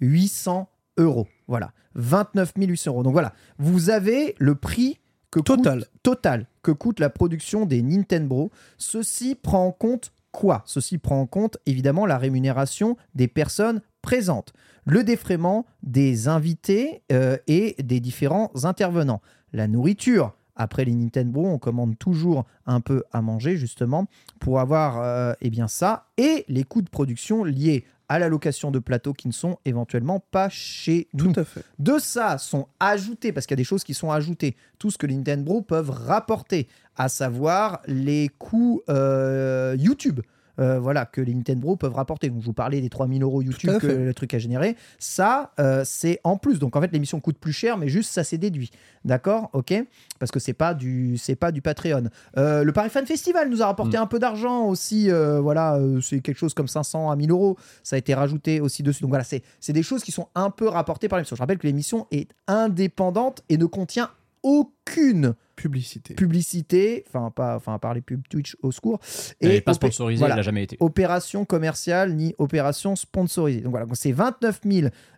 800 0.02 0.70
euros. 0.98 1.28
Voilà, 1.48 1.72
29 1.96 2.54
800 2.58 2.92
euros. 2.92 3.04
Donc 3.04 3.14
voilà, 3.14 3.34
vous 3.60 3.90
avez 3.90 4.36
le 4.40 4.56
prix 4.56 5.00
que 5.32 5.40
Total. 5.40 5.80
coûte, 5.80 5.90
total 6.04 6.48
que 6.64 6.72
coûte 6.72 6.99
la 6.99 7.10
production 7.10 7.65
des 7.65 7.81
Nintendo. 7.81 8.49
Ceci 8.77 9.35
prend 9.35 9.68
en 9.68 9.72
compte 9.72 10.11
quoi? 10.31 10.64
Ceci 10.65 10.98
prend 10.98 11.22
en 11.22 11.27
compte 11.27 11.57
évidemment 11.65 12.06
la 12.06 12.18
rémunération 12.18 12.98
des 13.14 13.27
personnes 13.27 13.81
présentes, 14.02 14.53
le 14.85 15.03
défraiement 15.03 15.65
des 15.84 16.27
invités 16.27 17.03
euh, 17.11 17.38
et 17.48 17.76
des 17.81 17.99
différents 17.99 18.52
intervenants, 18.64 19.22
la 19.53 19.68
nourriture. 19.68 20.34
Après 20.56 20.85
les 20.85 20.94
Nintendo, 20.94 21.41
on 21.41 21.57
commande 21.57 21.98
toujours 21.98 22.45
un 22.68 22.80
peu 22.80 23.03
à 23.11 23.22
manger 23.22 23.57
justement 23.57 24.06
pour 24.40 24.60
avoir 24.60 25.02
euh, 25.02 25.34
eh 25.41 25.49
bien 25.49 25.68
ça 25.68 26.07
et 26.18 26.45
les 26.48 26.64
coûts 26.64 26.84
de 26.84 26.90
production 26.90 27.44
liés 27.44 27.85
à 28.10 28.20
la 28.20 28.30
location 28.30 28.72
de 28.72 28.80
plateaux 28.80 29.14
qui 29.14 29.28
ne 29.28 29.34
sont 29.34 29.58
éventuellement 29.66 30.20
pas 30.20 30.50
chez 30.50 31.08
nous. 31.14 31.32
Tout 31.32 31.40
à 31.40 31.44
fait. 31.44 31.64
De 31.80 31.98
ça 32.00 32.38
sont 32.38 32.68
ajoutés, 32.80 33.32
parce 33.32 33.46
qu'il 33.46 33.54
y 33.54 33.60
a 33.60 33.64
des 33.64 33.64
choses 33.64 33.84
qui 33.84 33.94
sont 33.94 34.12
ajoutées, 34.12 34.56
tout 34.80 34.92
ce 34.92 34.98
que 34.98 35.08
Nintendo 35.08 35.62
peuvent 35.62 35.90
rapporter, 35.90 36.68
à 36.96 37.10
savoir 37.10 37.82
les 37.88 38.30
coûts 38.38 38.82
euh, 38.90 39.76
YouTube. 39.80 40.22
Euh, 40.60 40.80
voilà, 40.80 41.06
que 41.06 41.22
les 41.22 41.34
Nintendo 41.34 41.76
peuvent 41.76 41.96
rapporter. 41.96 42.30
Donc, 42.30 42.42
je 42.42 42.46
vous 42.46 42.54
parlais 42.54 42.82
des 42.82 42.90
3000 42.90 43.24
euros 43.24 43.42
YouTube 43.42 43.80
que 43.80 43.88
fait. 43.88 43.98
le 43.98 44.14
truc 44.14 44.34
a 44.34 44.40
généré. 44.40 44.76
Ça, 45.00 45.52
euh, 45.60 45.84
c'est 45.86 46.20
en 46.24 46.38
plus. 46.38 46.60
Donc, 46.60 46.76
en 46.76 46.82
fait, 46.82 46.92
l'émission 46.92 47.20
coûte 47.20 47.38
plus 47.38 47.54
cher, 47.54 47.78
mais 47.78 47.90
juste 47.90 48.12
ça, 48.12 48.24
c'est 48.24 48.38
déduit. 48.38 48.72
D'accord? 49.06 49.50
Ok? 49.54 49.74
Parce 50.20 50.32
que 50.32 50.40
c'est 50.40 50.54
pas 50.54 50.74
du 50.74 51.18
c'est 51.18 51.36
pas 51.36 51.52
du 51.52 51.62
Patreon. 51.62 52.10
Euh, 52.38 52.64
le 52.64 52.72
Paris 52.72 52.90
Fan 52.90 53.06
Festival 53.06 53.50
nous 53.50 53.62
a 53.62 53.66
rapporté 53.66 53.98
un 53.98 54.06
peu 54.06 54.20
d'argent 54.20 54.66
aussi. 54.68 55.10
voilà, 55.10 55.80
c'est 56.02 56.20
quelque 56.22 56.38
chose 56.38 56.54
comme 56.54 56.68
500 56.68 57.10
à 57.10 57.16
1000 57.16 57.32
euros. 57.32 57.58
Ça 57.84 57.96
a 57.96 58.00
été 58.00 58.14
rajouté 58.14 58.62
aussi 58.62 58.84
dessus. 58.84 59.02
Donc, 59.02 59.10
voilà, 59.10 59.24
c'est 59.26 59.74
des 59.74 59.84
choses 59.84 60.04
qui 60.04 60.12
sont 60.12 60.28
un 60.36 60.50
peu 60.50 60.68
rapportées 60.68 61.08
par 61.08 61.18
l'émission. 61.18 61.36
Je 61.36 61.42
rappelle 61.42 61.58
que 61.58 61.68
l'émission 61.68 62.08
est 62.12 62.30
indépendante 62.48 63.44
et 63.50 63.58
ne 63.58 63.66
contient 63.66 64.10
aucune 64.44 65.36
Publicité. 65.56 66.16
publicité, 66.16 67.06
enfin 67.08 67.30
pas, 67.30 67.56
enfin 67.56 67.76
à 67.76 67.80
part 67.80 67.94
les 67.94 68.02
pubs 68.02 68.28
Twitch 68.28 68.58
au 68.64 68.72
secours, 68.72 69.00
Elle 69.40 69.50
n'est 69.50 69.62
pas 69.62 69.74
sponsorisée, 69.76 70.18
voilà, 70.20 70.34
elle 70.34 70.40
n'a 70.40 70.44
jamais 70.44 70.64
été. 70.64 70.78
opération 70.80 71.46
commerciale 71.46 72.16
ni 72.16 72.34
opération 72.40 72.96
sponsorisée. 72.96 73.62
Donc 73.62 73.72
voilà, 73.72 73.86
donc 73.86 73.96
c'est 73.96 74.12
29 74.12 74.62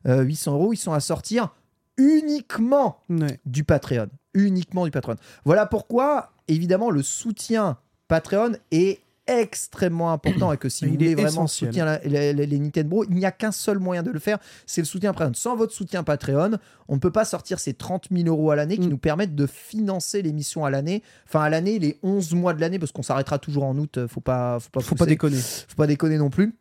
800 0.05 0.53
euros, 0.53 0.73
ils 0.73 0.77
sont 0.77 0.91
à 0.93 0.99
sortir 0.99 1.55
uniquement 1.97 2.99
Ouais. 3.09 3.39
du 3.45 3.63
Patreon, 3.63 4.07
uniquement 4.33 4.85
du 4.85 4.91
Patreon. 4.91 5.15
Voilà 5.45 5.65
pourquoi 5.65 6.31
évidemment 6.47 6.89
le 6.91 7.01
soutien 7.01 7.77
Patreon 8.07 8.53
est 8.71 8.99
extrêmement 9.27 10.11
important 10.11 10.51
et 10.53 10.57
que 10.57 10.69
si 10.69 10.83
Il 10.85 10.87
vous 10.89 10.93
voulez 10.95 11.15
vraiment 11.15 11.27
essentiel. 11.29 11.69
soutenir 11.69 11.85
la- 11.85 11.99
la- 12.05 12.33
la- 12.33 12.45
les 12.45 12.59
Nintendo, 12.59 13.03
il 13.09 13.15
n'y 13.15 13.25
a 13.25 13.31
qu'un 13.31 13.51
seul 13.51 13.79
moyen 13.79 14.03
de 14.03 14.11
le 14.11 14.19
faire, 14.19 14.37
c'est 14.65 14.81
le 14.81 14.85
soutien 14.85 15.13
Patreon. 15.13 15.33
Sans 15.33 15.55
votre 15.55 15.73
soutien 15.73 16.03
Patreon, 16.03 16.51
on 16.87 16.95
ne 16.95 16.99
peut 16.99 17.11
pas 17.11 17.25
sortir 17.25 17.59
ces 17.59 17.73
30 17.73 18.07
000 18.11 18.27
euros 18.27 18.51
à 18.51 18.55
l'année 18.55 18.77
qui 18.77 18.87
Mm. 18.87 18.91
nous 18.91 18.97
permettent 18.97 19.35
de 19.35 19.47
financer 19.47 20.21
l'émission 20.21 20.63
à 20.65 20.69
l'année, 20.69 21.01
enfin 21.27 21.41
à 21.41 21.49
l'année, 21.49 21.79
les 21.79 21.97
11 22.03 22.33
mois 22.35 22.53
de 22.53 22.61
l'année, 22.61 22.79
parce 22.79 22.91
qu'on 22.91 23.03
s'arrêtera 23.03 23.39
toujours 23.39 23.63
en 23.65 23.77
août, 23.77 23.99
faut 24.07 24.21
pas, 24.21 24.59
faut 24.59 24.69
pas, 24.69 24.81
Faut 24.81 24.95
pas 24.95 25.05
déconner. 25.05 25.37
faut 25.37 25.75
pas 25.75 25.87
déconner 25.87 26.17
non 26.17 26.29
plus. 26.29 26.55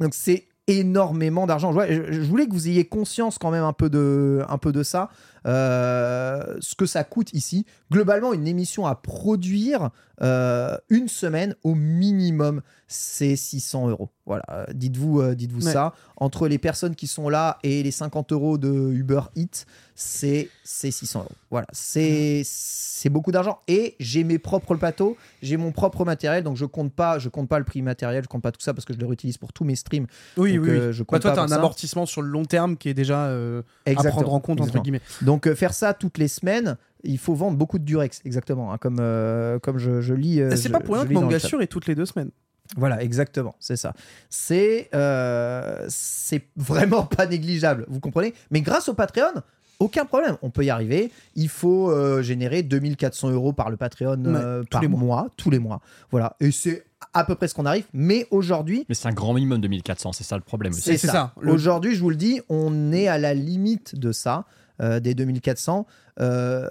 Donc 0.00 0.14
c'est 0.14 0.46
énormément 0.66 1.46
d'argent. 1.46 1.72
Je 1.72 2.20
voulais 2.22 2.46
que 2.46 2.52
vous 2.52 2.68
ayez 2.68 2.84
conscience 2.86 3.38
quand 3.38 3.50
même 3.50 3.64
un 3.64 3.72
peu 3.74 3.90
de, 3.90 4.42
un 4.48 4.56
peu 4.58 4.72
de 4.72 4.82
ça, 4.82 5.10
euh, 5.46 6.56
ce 6.60 6.74
que 6.74 6.86
ça 6.86 7.04
coûte 7.04 7.32
ici. 7.32 7.66
Globalement, 7.90 8.32
une 8.32 8.46
émission 8.46 8.86
à 8.86 8.94
produire 8.94 9.90
euh, 10.22 10.76
une 10.90 11.08
semaine 11.08 11.56
au 11.64 11.74
minimum, 11.74 12.62
c'est 12.86 13.34
600 13.36 13.88
euros. 13.88 14.10
Voilà, 14.26 14.44
euh, 14.50 14.64
dites-vous, 14.72 15.20
Ouais. 15.20 15.60
ça. 15.60 15.92
Entre 16.16 16.46
les 16.48 16.58
personnes 16.58 16.94
qui 16.94 17.06
sont 17.08 17.28
là 17.28 17.58
et 17.64 17.82
les 17.82 17.90
50 17.90 18.30
euros 18.32 18.56
de 18.56 18.70
Uber 18.92 19.20
Eats, 19.36 19.64
c'est 19.96 20.48
c'est 20.62 20.90
600 20.92 21.20
euros. 21.20 21.30
Voilà, 21.50 21.66
c'est 21.72 22.42
c'est 22.44 23.08
beaucoup 23.10 23.32
d'argent. 23.32 23.58
Et 23.68 23.96
j'ai 23.98 24.22
mes 24.24 24.38
propres 24.38 24.76
plateaux, 24.76 25.16
j'ai 25.42 25.56
mon 25.56 25.72
propre 25.72 26.04
matériel, 26.04 26.44
donc 26.44 26.56
je 26.56 26.64
compte 26.64 26.92
pas, 26.92 27.18
je 27.18 27.28
compte 27.28 27.48
pas 27.48 27.58
le 27.58 27.64
prix 27.64 27.82
matériel, 27.82 28.22
je 28.22 28.28
compte 28.28 28.42
pas 28.42 28.52
tout 28.52 28.60
ça 28.62 28.72
parce 28.72 28.84
que 28.86 28.94
je 28.94 28.98
le 28.98 29.06
réutilise 29.06 29.36
pour 29.36 29.52
tous 29.52 29.64
mes 29.64 29.74
streams. 29.76 30.06
Oui, 30.36 30.54
Donc, 30.54 30.64
oui. 30.64 30.70
oui. 30.70 30.92
je 30.92 31.02
Bah, 31.02 31.06
compte 31.08 31.20
toi, 31.22 31.30
pas 31.32 31.34
tu 31.36 31.40
as 31.40 31.44
un 31.44 31.48
ça. 31.48 31.56
amortissement 31.56 32.06
sur 32.06 32.22
le 32.22 32.28
long 32.28 32.44
terme 32.44 32.76
qui 32.76 32.88
est 32.88 32.94
déjà 32.94 33.26
euh, 33.26 33.62
à 33.86 33.94
prendre 33.94 34.32
en 34.32 34.40
compte, 34.40 34.60
entre 34.60 34.80
guillemets. 34.80 35.02
Donc 35.22 35.33
euh, 35.46 35.54
faire 35.54 35.74
ça 35.74 35.94
toutes 35.94 36.18
les 36.18 36.28
semaines, 36.28 36.76
il 37.02 37.18
faut 37.18 37.34
vendre 37.34 37.56
beaucoup 37.56 37.78
de 37.78 37.84
Durex, 37.84 38.20
exactement, 38.24 38.72
hein, 38.72 38.78
comme, 38.78 38.98
euh, 39.00 39.58
comme 39.58 39.78
je, 39.78 40.00
je 40.00 40.14
lis. 40.14 40.40
euh, 40.40 40.54
C'est 40.56 40.70
pas 40.70 40.80
pour 40.80 40.94
rien 40.94 41.04
que 41.04 41.08
lis 41.08 41.14
dans 41.14 41.20
le 41.20 41.26
Manga 41.26 41.38
chat. 41.38 41.48
Sûr 41.48 41.62
est 41.62 41.66
toutes 41.66 41.86
les 41.86 41.94
deux 41.94 42.06
semaines. 42.06 42.30
Voilà, 42.76 43.02
exactement, 43.02 43.54
c'est 43.60 43.76
ça. 43.76 43.92
C'est 44.30 44.88
euh, 44.94 45.84
c'est 45.88 46.42
vraiment 46.56 47.02
pas 47.04 47.26
négligeable, 47.26 47.84
vous 47.88 48.00
comprenez? 48.00 48.32
Mais 48.50 48.62
grâce 48.62 48.88
au 48.88 48.94
Patreon, 48.94 49.42
aucun 49.80 50.04
problème, 50.06 50.36
on 50.40 50.50
peut 50.50 50.64
y 50.64 50.70
arriver. 50.70 51.10
Il 51.34 51.48
faut 51.50 51.90
euh, 51.90 52.22
générer 52.22 52.62
2400 52.62 53.30
euros 53.30 53.52
par 53.52 53.70
le 53.70 53.76
Patreon 53.76 54.22
euh, 54.26 54.62
tous 54.62 54.68
par 54.70 54.80
les 54.82 54.88
mois. 54.88 55.00
mois, 55.00 55.28
tous 55.36 55.50
les 55.50 55.58
mois. 55.58 55.80
Voilà, 56.10 56.36
et 56.40 56.50
c'est 56.52 56.84
à 57.12 57.24
peu 57.24 57.34
près 57.34 57.48
ce 57.48 57.54
qu'on 57.54 57.66
arrive. 57.66 57.84
Mais 57.92 58.26
aujourd'hui, 58.30 58.86
Mais 58.88 58.94
c'est 58.94 59.08
un 59.08 59.12
grand 59.12 59.34
minimum 59.34 59.60
de 59.60 59.68
1400, 59.68 60.12
c'est 60.12 60.24
ça 60.24 60.36
le 60.36 60.42
problème 60.42 60.72
c'est 60.72 60.96
c'est 60.96 61.06
ça. 61.06 61.12
ça, 61.12 61.34
le- 61.40 61.52
Aujourd'hui, 61.52 61.94
je 61.94 62.00
vous 62.00 62.10
le 62.10 62.16
dis, 62.16 62.40
on 62.48 62.92
est 62.92 63.08
à 63.08 63.18
la 63.18 63.34
limite 63.34 63.94
de 63.98 64.10
ça, 64.10 64.46
euh, 64.80 65.00
des 65.00 65.14
2400. 65.14 65.86
euh, 66.20 66.68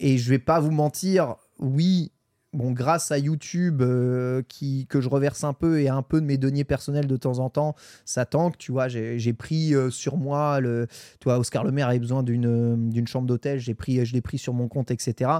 et 0.00 0.18
je 0.18 0.30
vais 0.30 0.38
pas 0.38 0.60
vous 0.60 0.70
mentir, 0.70 1.36
oui, 1.58 2.12
bon, 2.52 2.72
grâce 2.72 3.10
à 3.12 3.18
YouTube, 3.18 3.82
euh, 3.82 4.42
qui, 4.48 4.86
que 4.86 5.00
je 5.00 5.08
reverse 5.08 5.44
un 5.44 5.52
peu 5.52 5.80
et 5.80 5.88
un 5.88 6.02
peu 6.02 6.20
de 6.20 6.26
mes 6.26 6.38
deniers 6.38 6.64
personnels 6.64 7.06
de 7.06 7.16
temps 7.16 7.38
en 7.40 7.50
temps, 7.50 7.74
ça 8.04 8.24
tanque. 8.24 8.56
Tu 8.58 8.72
vois, 8.72 8.88
j'ai 8.88 9.32
pris 9.34 9.74
euh, 9.74 9.90
sur 9.90 10.16
moi, 10.16 10.60
le, 10.60 10.86
tu 11.20 11.24
vois, 11.24 11.38
Oscar 11.38 11.64
Le 11.64 11.72
Maire 11.72 11.88
avait 11.88 11.98
besoin 11.98 12.22
d'une 12.22 13.06
chambre 13.06 13.26
d'hôtel, 13.26 13.58
j'ai 13.60 13.74
pris, 13.74 14.04
je 14.06 14.12
l'ai 14.14 14.22
pris 14.22 14.38
sur 14.38 14.54
mon 14.54 14.68
compte, 14.68 14.90
etc. 14.90 15.30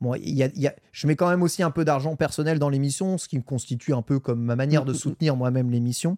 Bon, 0.00 0.14
y 0.16 0.42
a, 0.42 0.48
y 0.54 0.66
a- 0.66 0.74
je 0.92 1.06
mets 1.06 1.16
quand 1.16 1.28
même 1.30 1.42
aussi 1.42 1.62
un 1.62 1.70
peu 1.70 1.84
d'argent 1.84 2.16
personnel 2.16 2.58
dans 2.58 2.68
l'émission, 2.68 3.16
ce 3.16 3.28
qui 3.28 3.36
me 3.38 3.42
constitue 3.42 3.94
un 3.94 4.02
peu 4.02 4.18
comme 4.18 4.42
ma 4.42 4.56
manière 4.56 4.84
de 4.84 4.92
soutenir 4.94 5.36
moi-même 5.36 5.70
l'émission. 5.70 6.16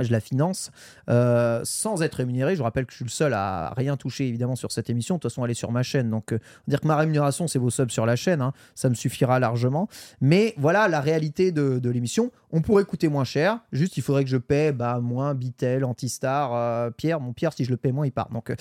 Je 0.00 0.10
la 0.10 0.20
finance 0.20 0.70
euh, 1.10 1.60
sans 1.64 2.02
être 2.02 2.14
rémunéré. 2.14 2.54
Je 2.54 2.58
vous 2.58 2.64
rappelle 2.64 2.86
que 2.86 2.92
je 2.92 2.96
suis 2.96 3.04
le 3.04 3.10
seul 3.10 3.34
à 3.34 3.74
rien 3.76 3.96
toucher 3.98 4.26
évidemment 4.26 4.56
sur 4.56 4.72
cette 4.72 4.88
émission. 4.88 5.16
De 5.16 5.20
toute 5.20 5.30
façon, 5.30 5.44
elle 5.44 5.50
est 5.50 5.54
sur 5.54 5.70
ma 5.70 5.82
chaîne. 5.82 6.08
Donc, 6.10 6.32
euh, 6.32 6.38
dire 6.66 6.80
que 6.80 6.86
ma 6.88 6.96
rémunération, 6.96 7.46
c'est 7.46 7.58
vos 7.58 7.68
subs 7.70 7.90
sur 7.90 8.06
la 8.06 8.16
chaîne. 8.16 8.40
hein. 8.40 8.52
Ça 8.74 8.88
me 8.88 8.94
suffira 8.94 9.38
largement. 9.38 9.88
Mais 10.22 10.54
voilà 10.56 10.88
la 10.88 11.00
réalité 11.00 11.52
de, 11.52 11.78
de 11.78 11.90
l'émission. 11.90 12.32
On 12.52 12.62
pourrait 12.62 12.84
coûter 12.84 13.08
moins 13.08 13.24
cher. 13.24 13.58
Juste, 13.70 13.98
il 13.98 14.02
faudrait 14.02 14.24
que 14.24 14.30
je 14.30 14.38
paie 14.38 14.72
bah, 14.72 14.98
moins 15.00 15.34
Bitel, 15.34 15.84
Antistar, 15.84 16.52
euh, 16.54 16.90
Pierre. 16.90 17.20
Mon 17.20 17.34
Pierre, 17.34 17.52
si 17.52 17.64
je 17.64 17.70
le 17.70 17.76
paie 17.76 17.92
moins, 17.92 18.06
il 18.06 18.12
part. 18.12 18.30
Donc, 18.30 18.50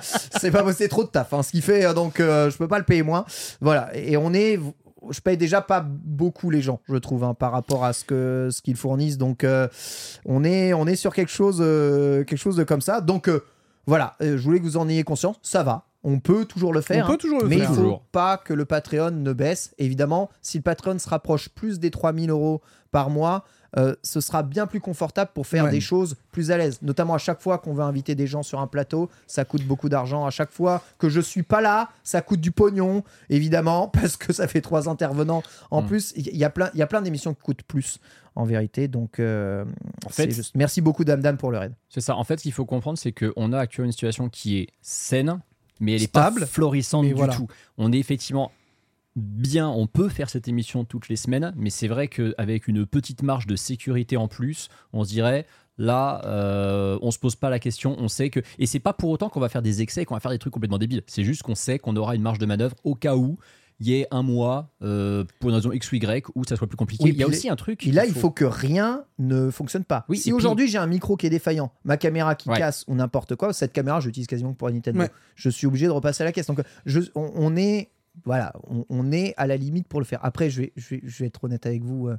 c'est 0.00 0.50
pas 0.52 0.72
c'est 0.72 0.88
trop 0.88 1.02
de 1.04 1.08
taf. 1.08 1.32
hein, 1.32 1.42
ce 1.42 1.50
qui 1.50 1.60
fait 1.60 1.92
donc 1.92 2.14
je 2.18 2.56
peux 2.56 2.68
pas 2.68 2.78
le 2.78 2.84
payer 2.84 3.02
moins. 3.02 3.24
Voilà. 3.60 3.90
Et 3.96 4.16
on 4.16 4.32
est 4.32 4.58
je 5.10 5.20
paye 5.20 5.36
déjà 5.36 5.60
pas 5.60 5.80
beaucoup 5.86 6.50
les 6.50 6.62
gens, 6.62 6.80
je 6.88 6.96
trouve, 6.96 7.24
hein, 7.24 7.34
par 7.34 7.52
rapport 7.52 7.84
à 7.84 7.92
ce 7.92 8.04
que 8.04 8.48
ce 8.50 8.62
qu'ils 8.62 8.76
fournissent. 8.76 9.18
Donc, 9.18 9.44
euh, 9.44 9.68
on 10.24 10.42
est 10.44 10.72
on 10.74 10.86
est 10.86 10.96
sur 10.96 11.14
quelque 11.14 11.30
chose 11.30 11.58
euh, 11.60 12.24
quelque 12.24 12.38
chose 12.38 12.56
de 12.56 12.64
comme 12.64 12.80
ça. 12.80 13.00
Donc 13.00 13.28
euh, 13.28 13.44
voilà, 13.86 14.16
euh, 14.22 14.36
je 14.36 14.42
voulais 14.42 14.58
que 14.58 14.64
vous 14.64 14.76
en 14.76 14.88
ayez 14.88 15.04
conscience. 15.04 15.36
Ça 15.42 15.62
va, 15.62 15.84
on 16.02 16.18
peut 16.18 16.44
toujours 16.44 16.72
le 16.72 16.80
faire. 16.80 17.04
On 17.04 17.08
peut 17.08 17.14
hein, 17.14 17.18
toujours 17.18 17.42
le 17.42 17.48
mais 17.48 17.58
faire. 17.58 17.70
il 17.70 17.74
faut 17.74 17.82
Toujours. 17.82 18.02
pas 18.12 18.36
que 18.38 18.52
le 18.52 18.64
Patreon 18.64 19.10
ne 19.10 19.32
baisse. 19.32 19.74
Évidemment, 19.78 20.30
si 20.42 20.58
le 20.58 20.62
Patreon 20.62 20.98
se 20.98 21.08
rapproche 21.08 21.48
plus 21.50 21.78
des 21.78 21.90
3000 21.90 22.30
euros 22.30 22.62
par 22.90 23.10
mois. 23.10 23.44
Euh, 23.76 23.94
ce 24.02 24.20
sera 24.20 24.42
bien 24.42 24.66
plus 24.66 24.80
confortable 24.80 25.30
pour 25.34 25.46
faire 25.46 25.64
Ouais. 25.64 25.70
des 25.70 25.80
choses 25.80 26.16
plus 26.32 26.50
à 26.50 26.56
l'aise. 26.58 26.78
Notamment 26.82 27.14
à 27.14 27.18
chaque 27.18 27.40
fois 27.40 27.58
qu'on 27.58 27.74
veut 27.74 27.82
inviter 27.82 28.14
des 28.14 28.26
gens 28.26 28.42
sur 28.42 28.60
un 28.60 28.66
plateau, 28.66 29.08
ça 29.26 29.44
coûte 29.44 29.62
beaucoup 29.64 29.88
d'argent. 29.88 30.24
À 30.26 30.30
chaque 30.30 30.50
fois 30.52 30.82
que 30.98 31.08
je 31.08 31.20
suis 31.20 31.42
pas 31.42 31.60
là, 31.60 31.90
ça 32.04 32.20
coûte 32.22 32.40
du 32.40 32.50
pognon, 32.52 33.02
évidemment, 33.30 33.88
parce 33.92 34.16
que 34.16 34.32
ça 34.32 34.46
fait 34.48 34.60
trois 34.60 34.88
intervenants. 34.88 35.42
En 35.70 35.82
Mm. 35.82 35.86
plus, 35.86 36.12
il 36.16 36.36
y 36.36 36.44
a 36.44 36.50
plein, 36.50 36.70
y 36.74 36.82
a 36.82 36.86
plein 36.86 37.02
d'émissions 37.02 37.34
qui 37.34 37.42
coûtent 37.42 37.62
plus, 37.62 37.98
en 38.34 38.44
vérité. 38.44 38.86
Donc, 38.88 39.18
euh, 39.18 39.64
En 40.04 40.08
fait- 40.10 40.24
c'est 40.24 40.30
juste. 40.30 40.54
Merci 40.54 40.80
beaucoup, 40.80 41.04
Dame 41.04 41.20
Dame, 41.20 41.36
pour 41.38 41.50
le 41.50 41.58
raid. 41.58 41.72
C'est 41.88 42.00
ça. 42.02 42.16
En 42.16 42.24
fait, 42.24 42.36
ce 42.38 42.42
qu'il 42.42 42.52
faut 42.52 42.66
comprendre, 42.66 42.98
c'est 42.98 43.12
qu'on 43.12 43.52
a 43.52 43.58
actuellement 43.58 43.86
une 43.86 43.92
situation 43.92 44.28
qui 44.28 44.58
est 44.58 44.68
saine, 44.82 45.40
mais 45.80 45.92
elle 45.94 46.00
n'est 46.02 46.06
Stable, 46.06 46.40
pas 46.40 46.46
florissante 46.46 47.02
mais 47.04 47.08
du 47.08 47.14
voilà. 47.14 47.34
tout. 47.34 47.48
On 47.78 47.92
est 47.92 47.98
effectivement 47.98 48.52
bien, 49.16 49.68
on 49.68 49.86
peut 49.86 50.08
faire 50.08 50.30
cette 50.30 50.46
émission 50.48 50.84
toutes 50.84 51.08
les 51.08 51.16
semaines, 51.16 51.52
mais 51.56 51.70
c'est 51.70 51.88
vrai 51.88 52.06
qu'avec 52.08 52.68
une 52.68 52.86
petite 52.86 53.22
marge 53.22 53.46
de 53.46 53.56
sécurité 53.56 54.16
en 54.16 54.28
plus, 54.28 54.68
on 54.92 55.02
se 55.04 55.08
dirait. 55.10 55.46
Là, 55.78 56.22
euh, 56.24 56.98
on 57.02 57.10
se 57.10 57.18
pose 57.18 57.36
pas 57.36 57.50
la 57.50 57.58
question, 57.58 57.96
on 57.98 58.08
sait 58.08 58.30
que. 58.30 58.40
Et 58.58 58.64
c'est 58.64 58.78
pas 58.78 58.94
pour 58.94 59.10
autant 59.10 59.28
qu'on 59.28 59.40
va 59.40 59.50
faire 59.50 59.60
des 59.60 59.82
excès 59.82 60.02
et 60.02 60.04
qu'on 60.06 60.14
va 60.14 60.20
faire 60.20 60.30
des 60.30 60.38
trucs 60.38 60.52
complètement 60.54 60.78
débiles. 60.78 61.02
C'est 61.06 61.22
juste 61.24 61.42
qu'on 61.42 61.54
sait 61.54 61.78
qu'on 61.78 61.96
aura 61.96 62.14
une 62.14 62.22
marge 62.22 62.38
de 62.38 62.46
manœuvre 62.46 62.76
au 62.82 62.94
cas 62.94 63.14
où 63.14 63.38
y 63.78 63.92
ait 63.92 64.06
un 64.10 64.22
mois 64.22 64.70
euh, 64.80 65.24
pour 65.38 65.50
une 65.50 65.56
raison 65.56 65.70
X 65.72 65.92
ou 65.92 65.96
Y 65.96 66.24
où 66.34 66.44
ça 66.44 66.56
soit 66.56 66.66
plus 66.66 66.78
compliqué. 66.78 67.04
Oui, 67.04 67.10
il 67.12 67.18
y 67.18 67.22
a 67.22 67.26
aussi 67.26 67.50
un 67.50 67.56
truc. 67.56 67.80
Puis 67.80 67.90
là, 67.92 68.06
il 68.06 68.14
faut 68.14 68.30
que 68.30 68.46
rien 68.46 69.04
ne 69.18 69.50
fonctionne 69.50 69.84
pas. 69.84 70.06
Oui, 70.08 70.16
si 70.16 70.30
et 70.30 70.32
puis- 70.32 70.36
aujourd'hui 70.38 70.66
j'ai 70.66 70.78
un 70.78 70.86
micro 70.86 71.14
qui 71.18 71.26
est 71.26 71.30
défaillant, 71.30 71.70
ma 71.84 71.98
caméra 71.98 72.34
qui 72.36 72.48
Ouais. 72.48 72.56
casse 72.56 72.86
ou 72.88 72.94
n'importe 72.94 73.36
quoi, 73.36 73.52
cette 73.52 73.74
caméra, 73.74 74.00
j'utilise 74.00 74.26
quasiment 74.28 74.54
que 74.54 74.56
pour 74.56 74.70
Nintendo. 74.70 75.00
Ouais. 75.00 75.10
Je 75.34 75.50
suis 75.50 75.66
obligé 75.66 75.84
de 75.84 75.90
repasser 75.90 76.22
à 76.22 76.24
la 76.24 76.32
caisse. 76.32 76.46
Donc, 76.46 76.62
je, 76.86 77.00
on, 77.14 77.30
on 77.34 77.54
est, 77.54 77.90
voilà, 78.24 78.52
on, 78.88 79.12
est 79.12 79.34
à 79.36 79.46
la 79.46 79.56
limite 79.56 79.88
pour 79.88 80.00
le 80.00 80.06
faire. 80.06 80.20
Après, 80.24 80.50
je 80.50 80.62
vais, 80.62 80.72
être 81.20 81.44
honnête 81.44 81.66
avec 81.66 81.82
vous. 81.82 82.08
euh, 82.08 82.16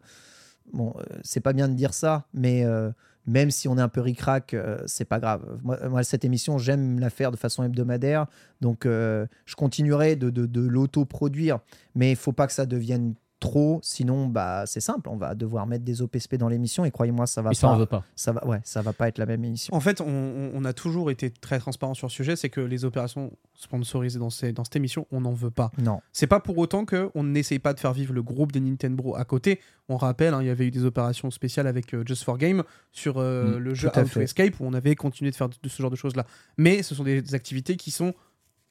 bon, 0.73 0.93
euh, 0.97 1.03
c'est 1.23 1.39
pas 1.39 1.53
bien 1.53 1.67
de 1.67 1.73
dire 1.73 1.93
ça, 1.93 2.27
mais 2.33 2.63
euh, 2.63 2.91
même 3.25 3.51
si 3.51 3.67
on 3.67 3.77
est 3.77 3.81
un 3.81 3.89
peu 3.89 4.01
ric-rac, 4.01 4.55
c'est 4.85 5.05
pas 5.05 5.19
grave. 5.19 5.59
Moi, 5.63 6.03
cette 6.03 6.23
émission, 6.23 6.57
j'aime 6.57 6.99
la 6.99 7.09
faire 7.09 7.31
de 7.31 7.37
façon 7.37 7.63
hebdomadaire. 7.63 8.27
Donc, 8.61 8.85
je 8.85 9.55
continuerai 9.57 10.15
de, 10.15 10.29
de, 10.29 10.45
de 10.45 10.61
l'auto-produire. 10.61 11.59
Mais 11.93 12.11
il 12.11 12.15
faut 12.15 12.31
pas 12.31 12.47
que 12.47 12.53
ça 12.53 12.65
devienne 12.65 13.15
trop. 13.39 13.79
Sinon, 13.83 14.27
bah, 14.27 14.63
c'est 14.65 14.79
simple. 14.79 15.09
On 15.09 15.17
va 15.17 15.35
devoir 15.35 15.67
mettre 15.67 15.83
des 15.85 16.01
OPSP 16.01 16.35
dans 16.35 16.49
l'émission. 16.49 16.85
Et 16.85 16.91
croyez-moi, 16.91 17.27
ça 17.27 17.41
va 17.41 17.51
Et 17.51 17.53
ça, 17.53 17.67
pas. 17.67 17.73
on 17.73 17.77
veut 17.77 17.85
pas. 17.85 18.03
Ça 18.15 18.31
va, 18.31 18.45
ouais, 18.47 18.59
ça 18.63 18.81
va 18.81 18.93
pas 18.93 19.07
être 19.07 19.17
la 19.17 19.25
même 19.25 19.43
émission. 19.45 19.73
En 19.75 19.79
fait, 19.79 20.01
on, 20.01 20.07
on- 20.07 20.51
on 20.53 20.65
a 20.65 20.73
toujours 20.73 21.11
été 21.11 21.29
très 21.29 21.59
transparent 21.59 21.93
sur 21.93 22.07
le 22.07 22.11
sujet, 22.11 22.35
c'est 22.35 22.49
que 22.49 22.61
les 22.61 22.85
opérations 22.85 23.31
sponsorisées 23.53 24.19
dans, 24.19 24.29
ces- 24.29 24.53
dans 24.53 24.63
cette 24.63 24.75
émission, 24.75 25.05
on 25.11 25.21
n'en 25.21 25.33
veut 25.33 25.51
pas. 25.51 25.71
Non. 25.77 25.99
C'est 26.13 26.27
pas 26.27 26.39
pour 26.39 26.57
autant 26.57 26.85
qu'on 26.85 27.23
n'essaye 27.23 27.59
pas 27.59 27.73
de 27.73 27.79
faire 27.79 27.93
vivre 27.93 28.13
le 28.13 28.23
groupe 28.23 28.51
des 28.51 28.59
Nintendo 28.59 29.15
à 29.15 29.25
côté. 29.25 29.59
On 29.89 29.97
rappelle, 29.97 30.33
hein, 30.33 30.41
il 30.41 30.47
y 30.47 30.51
avait 30.51 30.65
eu 30.67 30.71
des 30.71 30.83
opérations 30.85 31.31
spéciales 31.31 31.67
avec 31.67 31.93
euh, 31.93 32.03
Just 32.05 32.23
for 32.23 32.37
Game 32.37 32.63
sur 32.91 33.17
euh, 33.17 33.55
Mm, 33.55 33.57
le 33.59 33.73
jeu 33.73 33.89
to. 33.89 34.19
Escape 34.21 34.59
où 34.59 34.65
on 34.65 34.73
avait 34.73 34.95
continué 34.95 35.31
de 35.31 35.35
faire 35.35 35.49
de, 35.49 35.55
de 35.61 35.69
ce 35.69 35.81
genre 35.81 35.91
de 35.91 35.95
choses-là. 35.95 36.25
Mais 36.57 36.83
ce 36.83 36.95
sont 36.95 37.03
des, 37.03 37.21
des 37.21 37.35
activités 37.35 37.75
qui 37.75 37.91
sont 37.91 38.13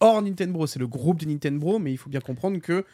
hors 0.01 0.21
Nintendo. 0.23 0.67
C'est 0.67 0.79
le 0.79 0.87
groupe 0.89 1.21
des 1.21 1.27
Nintendo, 1.27 1.79
mais 1.79 1.93
il 1.93 1.97
faut 1.97 2.11
bien 2.11 2.21
comprendre 2.21 2.59
que 2.59 2.85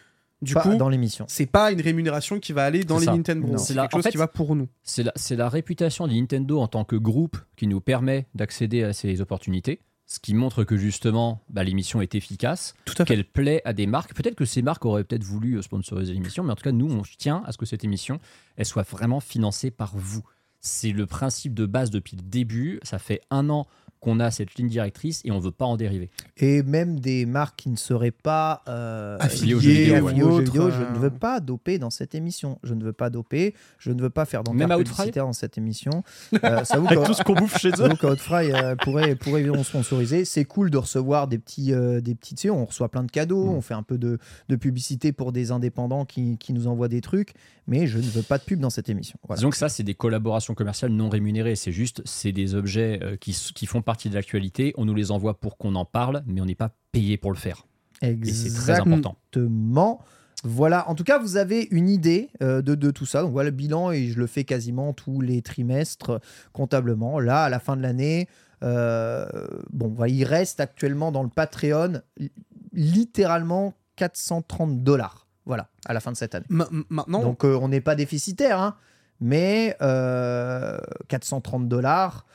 du 0.43 0.55
Pas 0.55 0.63
coup, 0.63 0.75
dans 0.77 0.89
l'émission. 0.89 1.25
c'est 1.29 1.47
pas 1.47 1.73
une 1.73 1.81
rémunération 1.81 2.39
qui 2.41 2.53
va 2.53 2.65
aller 2.65 2.85
dans 2.85 2.99
les 2.99 3.07
ça. 3.07 3.13
Nintendo. 3.15 3.47
Non. 3.47 3.59
C'est 3.59 3.75
quelque 3.75 3.87
en 3.95 3.99
chose 3.99 4.03
fait, 4.05 4.11
qui 4.11 4.17
va 4.19 4.27
pour 4.29 4.55
nous. 4.57 4.69
C'est 4.83 5.05
la, 5.05 5.13
c'est 5.17 5.37
la 5.37 5.49
réputation 5.49 6.07
de 6.09 6.13
Nintendo 6.13 6.61
en 6.61 6.67
tant 6.69 6.85
que 6.85 6.97
groupe 6.97 7.39
qui 7.57 7.67
nous 7.67 7.81
permet 7.81 8.27
d'accéder 8.35 8.83
à 8.83 8.93
ces 8.93 9.21
opportunités. 9.21 9.81
Ce 10.07 10.19
qui 10.21 10.35
montre 10.35 10.65
que 10.65 10.77
justement, 10.77 11.41
bah, 11.49 11.63
l'émission 11.65 12.03
est 12.03 12.15
efficace, 12.15 12.75
Tout 12.85 12.93
à 12.95 12.97
fait. 12.97 13.05
qu'elle 13.15 13.25
plaît 13.25 13.63
à 13.65 13.73
des 13.73 13.87
marques. 13.87 14.13
Peut-être 14.15 14.35
que 14.35 14.45
ces 14.45 14.61
marques 14.61 14.85
auraient 14.85 15.05
peut-être 15.05 15.25
voulu 15.25 15.55
euh, 15.57 15.63
sponsoriser 15.63 16.13
l'émission, 16.13 16.43
mais 16.43 16.53
en 16.53 16.57
tout 16.57 16.65
cas, 16.65 16.73
nous, 16.73 16.91
on 16.93 17.03
tient 17.17 17.43
à 17.47 17.53
ce 17.53 17.57
que 17.57 17.65
cette 17.65 17.85
émission, 17.85 18.19
elle 18.57 18.67
soit 18.67 18.83
vraiment 18.87 19.21
financée 19.21 19.71
par 19.71 19.93
vous. 19.97 20.23
C'est 20.61 20.91
le 20.91 21.07
principe 21.07 21.55
de 21.55 21.67
base 21.67 21.91
depuis 21.91 22.17
le 22.17 22.23
début. 22.23 22.79
Ça 22.83 22.99
fait 22.99 23.21
un 23.31 23.49
an 23.49 23.67
qu'on 24.03 24.21
a 24.21 24.31
cette 24.31 24.55
ligne 24.57 24.69
directrice 24.69 25.23
et 25.25 25.31
on 25.31 25.39
veut 25.39 25.53
pas 25.53 25.65
en 25.65 25.77
dériver. 25.77 26.11
Et 26.37 26.63
même 26.63 27.01
des 27.01 27.25
marques 27.25 27.57
qui 27.57 27.71
ne 27.71 27.77
seraient 27.77 28.11
pas 28.11 28.63
euh, 28.69 29.17
Affiliées 29.21 29.55
aux 29.55 29.61
jeux 29.61 29.71
vidéo, 29.71 29.95
affiliées 29.95 30.23
ouais. 30.23 30.29
aux 30.29 30.31
jeux 30.31 30.35
Autres, 30.35 30.53
vidéo, 30.53 30.71
je 30.71 30.83
euh, 30.83 30.91
ne 30.91 30.99
veux 30.99 31.11
pas 31.11 31.41
doper 31.41 31.79
dans 31.79 31.91
cette 31.91 32.15
émission. 32.15 32.59
Je 32.65 32.75
ne 32.75 32.83
veux 32.83 32.93
pas 32.93 33.11
doper. 33.11 33.55
Je 33.79 33.93
ne 33.93 34.03
veux 34.03 34.11
pas 34.11 34.25
faire 34.25 34.43
Même 34.43 34.59
d'encart 34.59 34.73
à 34.73 34.81
Outfry 34.81 34.97
publicitaire 34.97 35.27
dans 35.27 35.33
cette 35.33 35.57
émission. 35.57 36.03
Euh, 36.45 36.65
ça 36.65 36.75
Avec 36.87 37.05
tout 37.05 37.15
ce 37.15 37.23
qu'on 37.23 37.35
bouffe 37.35 37.59
chez 37.59 37.71
eux. 37.71 37.89
Donc 37.89 38.03
Outfry 38.03 38.53
euh, 38.53 38.75
pourrait, 38.77 39.15
pourrait 39.15 39.41
évidemment 39.41 39.65
sponsoriser. 39.65 40.25
C'est 40.25 40.45
cool 40.45 40.71
de 40.71 40.79
recevoir 40.79 41.29
des 41.29 41.39
petits, 41.39 41.73
euh, 41.73 42.01
des 42.01 42.15
petits, 42.15 42.35
tu 42.35 42.43
sais, 42.43 42.51
on 42.51 42.65
reçoit 42.65 42.89
plein 42.89 43.05
de 43.05 43.11
cadeaux, 43.11 43.43
Mm. 43.47 43.55
on 43.55 43.61
fait 43.61 43.75
un 43.75 43.83
peu 43.83 43.99
de, 43.99 44.19
de 44.49 44.57
publicité 44.57 45.13
pour 45.13 45.33
des 45.33 45.51
indépendants 45.51 46.05
qui, 46.05 46.39
qui 46.39 46.53
nous 46.53 46.67
envoient 46.67 46.89
des 46.89 47.01
trucs, 47.01 47.35
mais 47.67 47.87
je 47.87 47.99
ne 47.99 48.03
veux 48.05 48.23
pas 48.23 48.39
de 48.39 48.45
pub 48.45 48.61
dans 48.61 48.71
cette 48.71 48.89
émission. 48.89 49.19
Voilà. 49.27 49.39
Disons 49.39 49.51
que 49.51 49.57
ça, 49.57 49.69
c'est 49.69 49.83
des 49.83 49.95
collaborations 49.95 50.55
commerciales 50.55 50.91
non 50.91 51.09
rémunérées. 51.09 51.57
C'est 51.57 51.73
juste, 51.73 52.03
c'est 52.05 52.33
des 52.33 52.55
objets 52.55 52.99
euh, 53.03 53.17
qui, 53.17 53.33
qui 53.55 53.67
font 53.67 53.83
partie 53.83 53.92
de 54.09 54.15
l'actualité. 54.15 54.73
On 54.77 54.85
nous 54.85 54.95
les 54.95 55.11
envoie 55.11 55.39
pour 55.41 55.57
qu'on 55.59 55.75
en 55.75 55.85
parle, 55.85 56.23
mais 56.27 56.41
on 56.41 56.45
n'est 56.47 56.55
pas 56.55 56.71
payé 56.93 57.17
pour 57.17 57.31
le 57.33 57.37
faire. 57.39 57.67
Et 58.03 58.17
c'est 58.33 58.51
très 58.55 58.73
important. 58.81 59.17
Exactement. 59.33 60.01
Voilà, 60.45 60.89
en 60.89 60.97
tout 60.97 61.05
cas, 61.05 61.19
vous 61.21 61.37
avez 61.37 61.69
une 61.71 61.89
idée 61.89 62.31
euh, 62.43 62.63
de, 62.63 62.75
de 62.75 62.91
tout 62.91 63.07
ça. 63.07 63.23
Donc 63.23 63.31
voilà 63.31 63.51
le 63.51 63.57
bilan 63.57 63.93
et 63.93 64.09
je 64.09 64.19
le 64.19 64.27
fais 64.27 64.43
quasiment 64.43 64.93
tous 64.93 65.21
les 65.21 65.41
trimestres 65.41 66.19
comptablement. 66.53 67.21
Là, 67.21 67.45
à 67.45 67.49
la 67.49 67.61
fin 67.61 67.77
de 67.77 67.83
l'année, 67.83 68.29
euh, 68.65 69.25
bon, 69.73 69.89
voilà, 69.95 70.13
il 70.13 70.25
reste 70.25 70.59
actuellement 70.59 71.13
dans 71.13 71.23
le 71.23 71.29
Patreon 71.29 72.01
li- 72.19 72.33
littéralement 72.73 73.75
430 73.97 74.83
dollars. 74.83 75.27
Voilà, 75.47 75.69
à 75.87 75.93
la 75.93 76.01
fin 76.01 76.11
de 76.13 76.17
cette 76.17 76.35
année. 76.35 76.47
Ma- 76.49 76.69
Maintenant, 76.89 77.23
Donc 77.23 77.45
euh, 77.45 77.57
on 77.61 77.69
n'est 77.69 77.81
pas 77.81 77.95
déficitaire, 77.95 78.61
hein, 78.61 78.75
mais 79.21 79.77
euh, 79.83 80.79
430 81.09 81.69
dollars. 81.69 82.27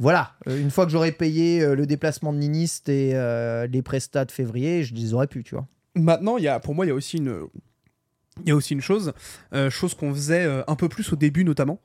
Voilà, 0.00 0.32
Euh, 0.48 0.58
une 0.58 0.70
fois 0.70 0.86
que 0.86 0.90
j'aurais 0.92 1.12
payé 1.12 1.60
euh, 1.62 1.74
le 1.76 1.86
déplacement 1.86 2.32
de 2.32 2.38
Niniste 2.38 2.88
et 2.88 3.10
euh, 3.14 3.66
les 3.66 3.82
prestats 3.82 4.24
de 4.24 4.32
février, 4.32 4.82
je 4.82 4.94
les 4.94 5.12
aurais 5.14 5.26
pu, 5.28 5.44
tu 5.44 5.54
vois. 5.54 5.66
Maintenant, 5.94 6.38
y 6.38 6.48
a, 6.48 6.58
pour 6.58 6.74
moi, 6.74 6.86
il 6.86 6.88
y 6.88 6.92
a 6.92 6.94
aussi 6.94 7.18
une, 7.18 7.34
il 8.42 8.48
y 8.48 8.50
a 8.50 8.56
aussi 8.56 8.72
une 8.74 8.80
chose, 8.80 9.12
euh, 9.52 9.68
chose 9.70 9.94
qu'on 9.94 10.12
faisait 10.14 10.48
un 10.66 10.74
peu 10.74 10.88
plus 10.88 11.12
au 11.12 11.16
début 11.16 11.44
notamment. 11.44 11.80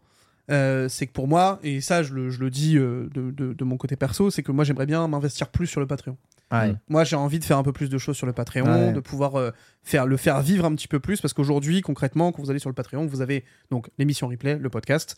Euh, 0.51 0.87
c'est 0.89 1.07
que 1.07 1.11
pour 1.11 1.27
moi, 1.27 1.59
et 1.63 1.81
ça 1.81 2.03
je 2.03 2.13
le, 2.13 2.29
je 2.29 2.39
le 2.39 2.49
dis 2.51 2.75
de, 2.75 3.09
de- 3.15 3.53
de 3.53 3.63
mon 3.63 3.77
côté 3.77 3.95
perso, 3.95 4.29
c'est 4.29 4.43
que 4.43 4.51
moi 4.51 4.63
j'aimerais 4.63 4.85
bien 4.85 5.05
m'investir 5.07 5.49
plus 5.49 5.65
sur 5.65 5.81
le 5.81 5.87
Patreon. 5.87 6.17
Ouais. 6.51 6.71
Mm. 6.73 6.79
Moi 6.87 7.03
j'ai 7.03 7.15
envie 7.15 7.39
de 7.39 7.43
faire 7.43 7.57
un 7.57 7.63
peu 7.63 7.73
plus 7.73 7.89
de 7.89 7.97
choses 7.97 8.15
sur 8.15 8.27
le 8.27 8.31
Patreon, 8.33 8.65
Ouais. 8.89 8.93
de 8.93 8.99
pouvoir 8.99 9.51
faire, 9.81 10.05
le 10.05 10.17
faire 10.17 10.39
vivre 10.41 10.63
un 10.65 10.75
petit 10.75 10.87
peu 10.87 10.99
plus, 10.99 11.19
parce 11.19 11.33
qu'aujourd'hui 11.33 11.81
concrètement, 11.81 12.31
quand 12.31 12.43
vous 12.43 12.51
allez 12.51 12.59
sur 12.59 12.69
le 12.69 12.75
Patreon, 12.75 13.07
vous 13.07 13.21
avez 13.21 13.43
donc 13.71 13.89
l'émission 13.97 14.27
replay, 14.27 14.57
le 14.59 14.69
podcast, 14.69 15.15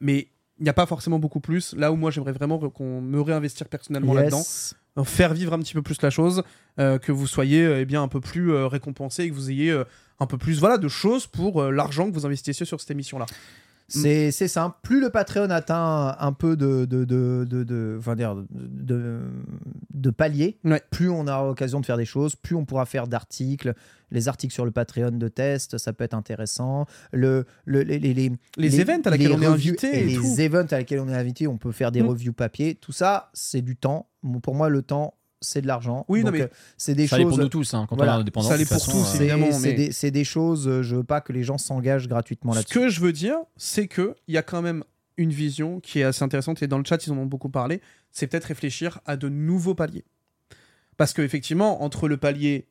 mais 0.00 0.28
il 0.58 0.62
n'y 0.62 0.68
a 0.70 0.72
pas 0.74 0.86
forcément 0.86 1.18
beaucoup 1.18 1.40
plus. 1.40 1.74
Là 1.74 1.92
où 1.92 1.96
moi 1.96 2.10
j'aimerais 2.10 2.32
vraiment 2.32 2.58
qu'on 2.58 3.00
me 3.00 3.20
réinvestir 3.20 3.68
personnellement 3.68 4.14
Yes. 4.14 4.22
là-dedans 4.22 4.44
faire 5.04 5.34
vivre 5.34 5.52
un 5.52 5.58
petit 5.58 5.74
peu 5.74 5.82
plus 5.82 6.00
la 6.00 6.08
chose, 6.10 6.42
euh, 6.78 6.98
que 6.98 7.12
vous 7.12 7.26
soyez 7.26 7.62
euh, 7.62 7.80
eh 7.80 7.84
bien 7.84 8.02
un 8.02 8.08
peu 8.08 8.20
plus 8.20 8.52
euh, 8.52 8.66
récompensé 8.66 9.24
et 9.24 9.28
que 9.28 9.34
vous 9.34 9.50
ayez 9.50 9.70
euh, 9.70 9.84
un 10.20 10.26
peu 10.26 10.38
plus 10.38 10.58
voilà 10.58 10.78
de 10.78 10.88
choses 10.88 11.26
pour 11.26 11.62
l'argent 11.64 12.08
que 12.08 12.14
vous 12.14 12.24
investissez 12.24 12.64
sur 12.64 12.80
cette 12.80 12.90
émission 12.90 13.18
là. 13.18 13.26
C'est 13.88 14.30
c'est 14.32 14.48
simple. 14.48 14.76
Plus 14.82 15.00
le 15.00 15.10
Patreon 15.10 15.50
atteint 15.50 16.16
un 16.18 16.32
peu 16.32 16.56
de, 16.56 16.84
de, 16.86 17.04
de, 17.04 17.46
de, 17.48 17.62
de- 17.62 17.96
enfin, 17.98 18.16
dire, 18.16 18.34
de, 18.50 19.20
Ouais. 20.64 20.82
plus 20.90 21.08
on 21.08 21.26
aura 21.28 21.44
l'occasion 21.46 21.80
de 21.80 21.86
faire 21.86 21.96
des 21.96 22.04
choses, 22.04 22.34
plus 22.36 22.54
on 22.56 22.64
pourra 22.64 22.86
faire 22.86 23.06
d'articles. 23.06 23.74
Les 24.10 24.28
articles 24.28 24.52
sur 24.54 24.64
le 24.64 24.70
Patreon 24.70 25.10
de 25.12 25.28
test, 25.28 25.78
ça 25.78 25.92
peut 25.92 26.04
être 26.04 26.14
intéressant. 26.14 26.86
Le, 27.12 27.44
le- 27.64 27.82
les, 27.82 27.98
les, 27.98 28.14
les, 28.14 28.32
Les 28.56 28.80
events 28.80 29.02
à 29.04 29.10
laquelle 29.10 29.28
les 29.28 29.34
on 29.34 29.42
est 29.42 29.46
invité 29.46 30.04
les 30.04 30.14
tout. 30.14 30.40
events 30.40 30.66
à 30.72 30.78
laquelle 30.78 31.00
on 31.00 31.08
est 31.08 31.14
invité, 31.14 31.46
on 31.46 31.58
peut 31.58 31.72
faire 31.72 31.92
des 31.92 32.02
Mm. 32.02 32.08
reviews 32.08 32.32
papier. 32.32 32.74
Tout 32.76 32.92
ça, 32.92 33.30
c'est 33.34 33.62
du 33.62 33.76
temps. 33.76 34.08
Pour 34.42 34.54
moi, 34.54 34.68
le 34.68 34.82
temps, 34.82 35.14
c'est 35.40 35.60
de 35.62 35.66
l'argent. 35.66 36.04
Oui, 36.08 36.24
non, 36.24 36.30
mais 36.30 36.42
euh, 36.42 36.48
c'est 36.76 36.94
des 36.94 37.06
ça 37.06 37.16
choses. 37.18 37.28
pour 37.28 37.38
nous 37.38 37.48
tous, 37.48 37.74
hein, 37.74 37.86
quand 37.88 37.96
Voilà. 37.96 38.14
on 38.14 38.18
est 38.18 38.20
indépendant. 38.22 38.48
Ça 38.48 38.58
toute 38.58 38.68
pour 38.68 38.84
tous, 38.84 38.90
euh, 38.96 39.04
C'est 39.04 39.16
évidemment, 39.24 39.52
c'est 39.52 39.68
mais- 39.68 39.74
des, 39.74 39.92
c'est 39.92 40.10
des 40.10 40.24
choses, 40.24 40.66
euh, 40.68 40.82
je 40.82 40.96
veux 40.96 41.04
pas 41.04 41.20
que 41.20 41.32
les 41.32 41.42
gens 41.44 41.58
s'engagent 41.58 42.08
gratuitement 42.08 42.52
Ce 42.52 42.58
là-dessus. 42.58 42.74
que 42.74 42.88
je 42.88 43.00
veux 43.00 43.12
dire, 43.12 43.36
c'est 43.56 43.86
que 43.88 44.14
il 44.28 44.34
y 44.34 44.38
a 44.38 44.42
quand 44.42 44.62
même 44.62 44.82
une 45.18 45.30
vision 45.32 45.80
qui 45.80 46.00
est 46.00 46.04
assez 46.04 46.22
intéressante 46.22 46.62
et 46.62 46.66
dans 46.66 46.78
le 46.78 46.84
chat 46.84 47.06
ils 47.06 47.12
en 47.12 47.18
ont 47.18 47.26
beaucoup 47.26 47.48
parlé. 47.50 47.80
C'est 48.10 48.26
peut-être 48.26 48.44
réfléchir 48.44 49.00
à 49.06 49.16
de 49.16 49.28
nouveaux 49.28 49.74
paliers, 49.74 50.04
parce 50.96 51.12
que 51.12 51.22
effectivement 51.22 51.82
entre 51.82 52.08
le 52.08 52.16
palier 52.16 52.66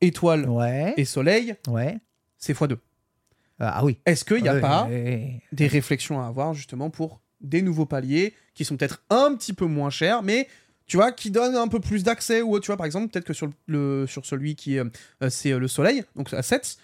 étoile 0.00 0.48
Ouais, 0.48 0.94
et 0.96 1.04
soleil, 1.04 1.54
ouais. 1.68 1.98
c'est 2.38 2.52
x2. 2.56 2.76
Ah 3.60 3.84
oui. 3.84 3.98
Est-ce 4.06 4.24
qu'il 4.24 4.42
n'y 4.42 4.48
a 4.48 4.54
Ouais, 4.54 4.60
pas 4.60 4.88
des 5.52 5.66
réflexions 5.66 6.20
à 6.22 6.26
avoir 6.28 6.54
justement 6.54 6.90
pour 6.90 7.20
des 7.40 7.60
nouveaux 7.62 7.86
paliers 7.86 8.34
qui 8.54 8.64
sont 8.64 8.76
peut-être 8.76 9.02
un 9.10 9.34
petit 9.34 9.52
peu 9.52 9.66
moins 9.66 9.90
chers, 9.90 10.22
mais 10.22 10.46
tu 10.88 10.96
vois, 10.96 11.12
qui 11.12 11.30
donnent 11.30 11.54
un 11.54 11.68
peu 11.68 11.78
plus 11.78 12.02
d'accès. 12.02 12.42
Ou 12.42 12.58
tu 12.58 12.66
vois, 12.66 12.76
par 12.76 12.86
exemple, 12.86 13.08
peut-être 13.08 13.24
que 13.24 13.32
sur, 13.32 13.48
le, 13.66 14.06
sur 14.08 14.26
celui 14.26 14.56
qui 14.56 14.76
est, 14.76 14.80
euh, 14.80 15.30
c'est 15.30 15.52
euh, 15.52 15.58
le 15.58 15.68
soleil, 15.68 16.04
donc 16.16 16.32
à 16.32 16.42
7, 16.42 16.78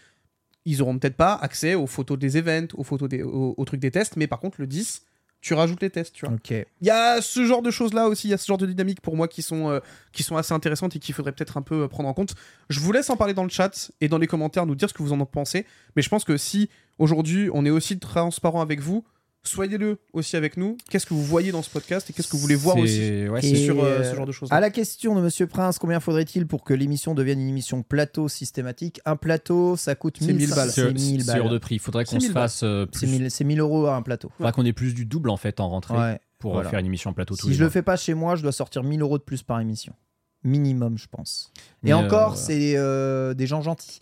ils 0.65 0.81
auront 0.81 0.99
peut-être 0.99 1.17
pas 1.17 1.35
accès 1.35 1.75
aux 1.75 1.87
photos 1.89 2.19
des 2.19 2.37
events, 2.37 2.69
aux 2.75 2.85
photos 2.85 3.09
des, 3.09 3.23
aux, 3.23 3.55
aux 3.57 3.65
trucs 3.65 3.81
des 3.81 3.91
tests, 3.91 4.17
mais 4.17 4.29
par 4.29 4.39
contre, 4.39 4.61
le 4.61 4.67
10, 4.69 5.03
tu 5.45 5.53
rajoutes 5.53 5.83
les 5.83 5.91
tests, 5.91 6.15
tu 6.15 6.25
vois. 6.25 6.35
Il 6.81 6.87
y 6.87 6.91
a 6.91 7.21
ce 7.21 7.45
genre 7.45 7.61
de 7.61 7.71
choses-là 7.71 8.09
aussi, 8.09 8.29
il 8.29 8.31
y 8.31 8.35
a 8.35 8.39
ce 8.39 8.47
genre 8.47 8.57
de 8.57 8.65
dynamique 8.65 9.03
pour 9.03 9.15
moi 9.15 9.29
qui 9.29 9.43
sont, 9.43 9.69
euh, 9.69 9.81
qui 10.11 10.23
sont 10.23 10.39
assez 10.39 10.55
intéressantes 10.55 10.97
et 10.97 10.99
qu'il 10.99 11.15
faudrait 11.15 11.33
peut-être 11.33 11.59
un 11.59 11.63
peu 11.63 11.83
euh, 11.83 11.87
prendre 11.87 12.09
en 12.09 12.15
compte. 12.15 12.35
Je 12.71 12.81
vous 12.81 12.93
laisse 12.93 13.11
en 13.11 13.17
parler 13.19 13.35
dans 13.35 13.43
le 13.43 13.51
chat 13.51 13.93
et 14.01 14.09
dans 14.09 14.17
les 14.17 14.27
commentaires, 14.27 14.65
nous 14.65 14.75
dire 14.75 14.89
ce 14.89 14.95
que 14.95 15.03
vous 15.03 15.13
en 15.13 15.27
pensez. 15.27 15.67
Mais 15.97 16.03
je 16.03 16.09
pense 16.09 16.25
que 16.25 16.39
si 16.39 16.71
aujourd'hui 16.99 17.51
on 17.53 17.67
est 17.67 17.71
aussi 17.71 17.99
transparent 17.99 18.63
avec 18.63 18.81
vous, 18.81 19.05
soyez-le 19.45 19.99
aussi 20.13 20.37
avec 20.37 20.57
nous. 20.57 20.77
Qu'est-ce 20.91 21.07
que 21.07 21.15
vous 21.15 21.23
voyez 21.25 21.53
dans 21.53 21.63
ce 21.63 21.71
podcast 21.71 22.09
et 22.11 22.13
qu'est-ce 22.13 22.29
que 22.29 22.33
vous 22.37 22.43
voulez 22.43 22.55
voir 22.55 22.77
aussi 22.77 23.29
ouais, 23.29 23.43
sur 23.43 23.83
euh, 23.85 24.03
ce 24.11 24.15
genre 24.17 24.27
de 24.27 24.33
choses 24.33 24.49
À 24.53 24.61
la 24.61 24.71
question 24.71 25.15
de 25.15 25.21
Monsieur 25.21 25.47
Prince, 25.47 25.79
combien 25.79 26.01
faudrait-il 26.01 26.47
pour 26.47 26.65
que 26.65 26.75
l'émission 26.75 27.15
devienne 27.15 27.41
une 27.41 27.49
émission 27.49 27.83
plateau 27.83 28.29
systématique? 28.29 29.01
Un 29.05 29.17
plateau, 29.17 29.77
ça 29.77 29.95
coûte 29.95 30.17
C'est 30.19 30.27
1000 30.27 30.37
1000 30.37 30.51
balles. 30.51 30.71
C'est 30.71 30.83
c'est 30.83 30.93
1000 30.93 31.23
c'est 31.25 31.31
hors 31.39 31.45
balles. 31.45 31.53
de 31.53 31.59
prix. 31.59 31.75
Il 31.77 31.81
faudrait 31.81 32.05
qu'on 32.05 32.19
se 32.21 32.25
1000 32.27 32.33
balles. 32.33 32.43
fasse 32.45 32.63
euh, 32.63 32.87
C'est 32.93 33.07
plus. 33.07 33.19
1000 33.19 33.31
c'est 33.31 33.45
1000 33.45 33.61
euros 33.61 33.87
à 33.87 33.97
un 33.97 34.03
plateau. 34.03 34.31
faudrait 34.37 34.53
qu'on 34.53 34.65
ait 34.65 34.73
plus 34.73 34.95
du 34.95 35.05
double 35.07 35.31
en 35.31 35.37
fait 35.37 35.61
en 35.61 35.69
rentrée 35.69 35.95
Ouais. 35.97 36.21
pour 36.39 36.53
euh, 36.53 36.55
Voilà. 36.55 36.71
faire 36.71 36.79
une 36.81 36.87
émission 36.87 37.13
plateau 37.13 37.35
tous 37.37 37.43
Si 37.43 37.49
les 37.49 37.55
je 37.55 37.59
le 37.61 37.67
mois. 37.67 37.73
fais 37.73 37.83
pas 37.83 37.97
chez 37.97 38.15
moi, 38.15 38.37
je 38.37 38.43
dois 38.43 38.53
sortir 38.53 38.83
1000 38.83 39.01
euros 39.03 39.19
de 39.19 39.23
plus 39.23 39.43
par 39.43 39.61
émission. 39.61 39.93
Minimum, 40.45 40.99
je 40.99 41.07
pense. 41.11 41.51
Mais, 41.83 41.91
Et 41.91 41.95
encore, 41.95 42.33
euh, 42.33 42.37
c'est 42.37 42.75
euh, 42.77 43.33
des 43.35 43.47
gens 43.47 43.63
gentils. 43.63 44.01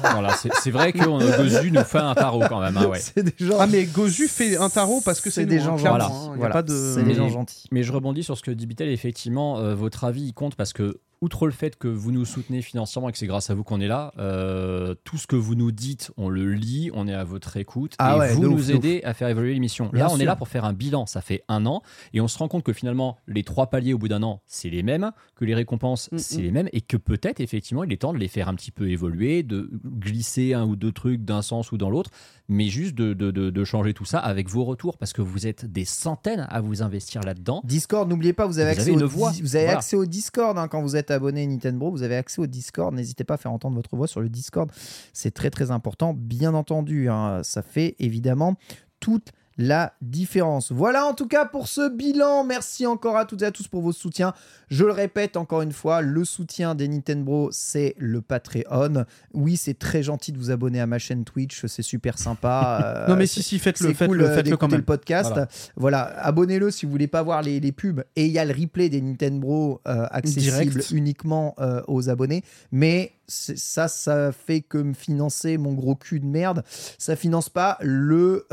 Voilà, 0.00 0.34
c'est 0.34 0.70
vrai 0.70 0.92
que 0.92 0.98
euh, 0.98 1.36
Gozu 1.36 1.70
nous 1.70 1.84
fait 1.84 1.98
un 1.98 2.14
tarot 2.14 2.42
quand 2.48 2.60
même. 2.60 2.76
hein, 2.76 2.86
ouais. 2.86 2.98
C'est 3.14 3.22
des 3.22 3.34
gens. 3.46 3.56
Ah 3.60 3.66
mais 3.68 3.84
Gozu 3.84 4.26
fait 4.28 4.56
un 4.56 4.68
tarot 4.68 5.00
parce 5.04 5.20
que 5.20 5.30
c'est 5.30 5.46
des 5.46 5.60
gens 5.60 5.74
hein, 5.74 5.78
clairement, 5.78 5.98
gentils. 6.00 6.14
hein, 6.14 6.22
il 6.24 6.30
y 6.30 6.34
a 6.34 6.36
Voilà. 6.38 6.52
pas 6.52 6.62
de... 6.62 6.92
C'est 6.94 7.02
des 7.02 7.08
Mais- 7.10 7.14
gens 7.14 7.28
gentils. 7.28 7.68
Mais 7.70 7.82
je 7.84 7.92
rebondis 7.92 8.24
sur 8.24 8.36
ce 8.36 8.42
que 8.42 8.50
dit 8.50 8.66
Bitel, 8.66 8.88
effectivement, 8.88 9.58
euh, 9.58 9.74
votre 9.74 10.02
avis 10.04 10.22
il 10.22 10.32
compte 10.34 10.56
parce 10.56 10.72
que 10.72 10.98
outre 11.24 11.46
le 11.46 11.52
fait 11.52 11.76
que 11.76 11.88
vous 11.88 12.12
nous 12.12 12.24
soutenez 12.24 12.62
financièrement 12.62 13.08
et 13.08 13.12
que 13.12 13.18
c'est 13.18 13.26
grâce 13.26 13.50
à 13.50 13.54
vous 13.54 13.64
qu'on 13.64 13.80
est 13.80 13.88
là, 13.88 14.12
euh, 14.18 14.94
tout 15.04 15.18
ce 15.18 15.26
que 15.26 15.36
vous 15.36 15.54
nous 15.54 15.72
dites, 15.72 16.12
on 16.16 16.28
le 16.28 16.52
lit, 16.52 16.90
on 16.94 17.08
est 17.08 17.14
à 17.14 17.24
votre 17.24 17.56
écoute 17.56 17.94
Ah 17.98 18.14
et 18.14 18.18
ouais, 18.18 18.34
vous 18.34 18.42
nous 18.42 18.70
ouf, 18.70 18.74
aidez 18.74 19.02
à 19.04 19.14
faire 19.14 19.28
évoluer 19.28 19.52
l'émission. 19.52 19.90
Là, 19.92 20.08
on 20.10 20.18
est 20.18 20.24
là 20.24 20.36
pour 20.36 20.48
faire 20.48 20.64
un 20.64 20.72
bilan. 20.72 21.06
Ça 21.06 21.20
fait 21.20 21.42
un 21.48 21.66
an 21.66 21.82
et 22.12 22.20
on 22.20 22.28
se 22.28 22.38
rend 22.38 22.48
compte 22.48 22.62
que 22.62 22.72
finalement, 22.72 23.18
les 23.26 23.42
trois 23.42 23.68
paliers 23.68 23.94
au 23.94 23.98
bout 23.98 24.08
d'un 24.08 24.22
an, 24.22 24.42
c'est 24.46 24.70
les 24.70 24.82
mêmes, 24.82 25.10
que 25.34 25.44
les 25.44 25.54
récompenses, 25.54 26.08
Mm, 26.12 26.18
c'est 26.18 26.38
mm. 26.38 26.42
les 26.42 26.50
mêmes 26.50 26.68
et 26.72 26.80
que 26.80 26.96
peut-être, 26.96 27.40
effectivement, 27.40 27.84
il 27.84 27.92
est 27.92 27.96
temps 27.96 28.12
de 28.12 28.18
les 28.18 28.28
faire 28.28 28.48
un 28.48 28.54
petit 28.54 28.70
peu 28.70 28.90
évoluer, 28.90 29.42
de 29.42 29.70
glisser 29.84 30.54
un 30.54 30.64
ou 30.64 30.76
deux 30.76 30.92
trucs 30.92 31.24
d'un 31.24 31.42
sens 31.42 31.72
ou 31.72 31.78
dans 31.78 31.90
l'autre, 31.90 32.10
mais 32.48 32.66
juste 32.68 32.94
de, 32.94 33.14
de- 33.14 33.30
de- 33.30 33.50
de 33.50 33.64
changer 33.64 33.94
tout 33.94 34.04
ça 34.04 34.18
avec 34.18 34.48
vos 34.50 34.64
retours 34.64 34.98
parce 34.98 35.12
que 35.12 35.22
vous 35.22 35.46
êtes 35.46 35.64
des 35.64 35.84
centaines 35.84 36.46
à 36.50 36.60
vous 36.60 36.82
investir 36.82 37.22
là-dedans. 37.22 37.62
Discord, 37.64 38.08
n'oubliez 38.08 38.32
pas, 38.32 38.46
vous 38.46 38.58
avez 38.58 38.72
Vous 38.74 38.80
accès, 38.80 38.92
avez 38.94 39.02
au, 39.04 39.08
voix. 39.08 39.30
vous 39.40 39.56
avez 39.56 39.64
Voilà. 39.64 39.78
accès 39.78 39.96
au 39.96 40.04
Discord 40.06 40.58
hein, 40.58 40.68
quand 40.68 40.82
vous 40.82 40.96
êtes 40.96 41.10
abonné 41.10 41.46
Nintendo. 41.46 41.90
Vous 41.90 42.02
avez 42.02 42.16
accès 42.16 42.40
au 42.42 42.46
Discord. 42.46 42.94
N'hésitez 42.94 43.24
pas 43.24 43.34
à 43.34 43.38
faire 43.38 43.52
entendre 43.52 43.76
votre 43.76 43.96
voix 43.96 44.06
sur 44.06 44.20
le 44.20 44.28
Discord. 44.28 44.70
C'est 45.12 45.32
très 45.32 45.50
très 45.50 45.70
important, 45.70 46.12
bien 46.14 46.54
entendu. 46.54 47.08
hein. 47.08 47.40
Ça 47.42 47.62
fait 47.62 47.96
évidemment 47.98 48.56
toute 49.00 49.32
la 49.58 49.92
différence. 50.02 50.72
Voilà 50.72 51.06
en 51.06 51.14
tout 51.14 51.28
cas 51.28 51.44
pour 51.44 51.68
ce 51.68 51.88
bilan. 51.88 52.44
Merci 52.44 52.86
encore 52.86 53.16
à 53.16 53.24
toutes 53.24 53.42
et 53.42 53.46
à 53.46 53.50
tous 53.50 53.68
pour 53.68 53.82
vos 53.82 53.92
soutiens. 53.92 54.34
Je 54.68 54.84
le 54.84 54.92
répète 54.92 55.36
encore 55.36 55.62
une 55.62 55.72
fois, 55.72 56.00
le 56.00 56.24
soutien 56.24 56.74
des 56.74 56.88
Nintendo, 56.88 57.48
c'est 57.52 57.94
le 57.98 58.20
Patreon. 58.20 59.04
Oui, 59.32 59.56
c'est 59.56 59.78
très 59.78 60.02
gentil 60.02 60.32
de 60.32 60.38
vous 60.38 60.50
abonner 60.50 60.80
à 60.80 60.86
ma 60.86 60.98
chaîne 60.98 61.24
Twitch, 61.24 61.66
c'est 61.66 61.82
super 61.82 62.18
sympa. 62.18 63.04
Non, 63.08 63.16
mais 63.16 63.24
Euh, 63.24 63.26
si, 63.26 63.42
si, 63.42 63.58
faites-le, 63.58 63.88
faites-le, 63.94 64.06
cool, 64.06 64.22
euh, 64.22 64.34
faites-le 64.34 64.56
quand 64.56 64.66
d'écouter 64.66 64.72
même. 64.72 64.80
le 64.80 64.84
podcast. 64.84 65.30
Voilà. 65.32 65.48
Voilà, 65.76 66.02
abonnez-le 66.20 66.70
si 66.70 66.86
vous 66.86 66.92
voulez 66.92 67.06
pas 67.08 67.22
voir 67.22 67.42
les, 67.42 67.60
les 67.60 67.72
pubs. 67.72 68.02
Et 68.16 68.26
il 68.26 68.32
y 68.32 68.38
a 68.38 68.44
le 68.44 68.52
replay 68.52 68.88
des 68.88 69.00
Nintendo 69.00 69.80
euh, 69.86 70.06
accessible 70.10 70.70
Direct. 70.70 70.90
uniquement 70.90 71.54
euh, 71.60 71.82
aux 71.86 72.08
abonnés. 72.08 72.42
Mais 72.72 73.12
ça, 73.26 73.88
ça 73.88 74.32
fait 74.32 74.60
que 74.60 74.78
me 74.78 74.92
financer 74.94 75.56
mon 75.58 75.72
gros 75.74 75.94
cul 75.94 76.20
de 76.20 76.26
merde. 76.26 76.62
Ça 76.98 77.16
finance 77.16 77.48
pas 77.48 77.78
le 77.80 78.46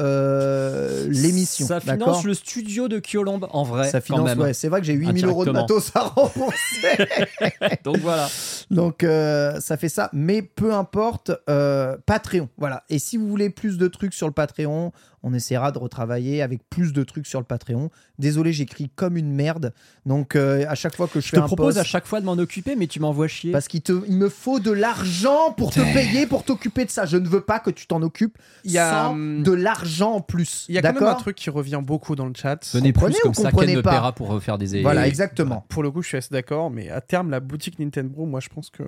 euh, 0.91 1.07
l'émission. 1.09 1.65
Ça 1.65 1.79
finance 1.79 2.23
le 2.23 2.33
studio 2.33 2.87
de 2.87 2.99
Kyolombe 2.99 3.47
en 3.51 3.63
vrai. 3.63 3.89
Ça 3.89 4.01
finance, 4.01 4.35
ouais. 4.35 4.53
C'est 4.53 4.67
vrai 4.67 4.81
que 4.81 4.87
j'ai 4.87 4.93
8000 4.93 5.25
euros 5.25 5.45
de 5.45 5.51
matos 5.51 5.91
à 5.95 6.01
rembourser. 6.01 6.97
Donc 7.83 7.97
voilà. 7.97 8.27
Donc 8.69 9.03
euh, 9.03 9.59
ça 9.59 9.77
fait 9.77 9.89
ça, 9.89 10.09
mais 10.13 10.41
peu 10.41 10.73
importe, 10.73 11.31
euh, 11.49 11.97
Patreon, 12.05 12.49
voilà. 12.57 12.83
Et 12.89 12.99
si 12.99 13.17
vous 13.17 13.27
voulez 13.27 13.49
plus 13.49 13.77
de 13.77 13.87
trucs 13.87 14.13
sur 14.13 14.27
le 14.27 14.33
Patreon, 14.33 14.91
on 15.23 15.33
essaiera 15.33 15.71
de 15.71 15.77
retravailler 15.77 16.41
avec 16.41 16.67
plus 16.69 16.93
de 16.93 17.03
trucs 17.03 17.27
sur 17.27 17.39
le 17.39 17.45
Patreon. 17.45 17.89
Désolé, 18.19 18.53
j'écris 18.53 18.89
comme 18.95 19.17
une 19.17 19.31
merde, 19.31 19.73
donc 20.05 20.35
euh, 20.35 20.65
à 20.67 20.75
chaque 20.75 20.95
fois 20.95 21.07
que 21.07 21.19
je, 21.19 21.25
Je 21.25 21.31
fais 21.31 21.37
te 21.37 21.41
un 21.41 21.45
propose 21.45 21.75
post, 21.75 21.77
à 21.77 21.83
chaque 21.83 22.05
fois 22.05 22.19
de 22.19 22.25
m'en 22.25 22.33
occuper, 22.33 22.75
mais 22.75 22.87
tu 22.87 22.99
m'envoies 22.99 23.27
chier. 23.27 23.51
parce 23.51 23.67
qu'il 23.67 23.81
te, 23.81 23.93
il 24.07 24.17
me 24.17 24.29
faut 24.29 24.59
de 24.59 24.71
l'argent 24.71 25.51
pour 25.51 25.71
te 25.71 25.79
payer, 25.93 26.25
pour 26.27 26.43
t'occuper 26.43 26.85
de 26.85 26.89
ça. 26.89 27.05
Je 27.05 27.17
ne 27.17 27.27
veux 27.27 27.41
pas 27.41 27.59
que 27.59 27.69
tu 27.69 27.87
t'en 27.87 28.01
occupes 28.01 28.37
Il 28.63 28.71
y 28.71 28.77
a, 28.77 28.91
sans 28.91 29.11
hum, 29.11 29.43
de 29.43 29.51
l'argent 29.51 30.13
en 30.13 30.21
plus. 30.21 30.65
Il 30.69 30.75
y 30.75 30.77
a 30.77 30.81
quand 30.81 30.93
même 30.93 31.03
un 31.03 31.15
truc 31.15 31.35
qui 31.35 31.49
revient 31.49 31.81
beaucoup 31.83 32.15
dans 32.15 32.25
le 32.25 32.33
chat. 32.35 32.69
Donnez 32.73 32.93
plus 32.93 33.15
ou 33.17 33.19
comme 33.23 33.33
ça, 33.33 33.51
comprenez 33.51 33.73
Ken 33.73 33.77
me 33.77 33.81
pas 33.83 33.91
paiera 33.91 34.13
pour 34.13 34.27
refaire 34.27 34.57
des 34.57 34.81
Voilà, 34.81 35.07
exactement. 35.07 35.65
Pour 35.69 35.83
le 35.83 35.91
coup, 35.91 36.01
je 36.01 36.07
suis 36.07 36.17
assez 36.17 36.33
d'accord, 36.33 36.71
mais 36.71 36.89
à 36.89 37.01
terme, 37.01 37.29
la 37.29 37.39
boutique 37.39 37.79
Nintendo, 37.79 38.25
moi, 38.25 38.39
je 38.39 38.49
pense 38.49 38.69
que 38.69 38.83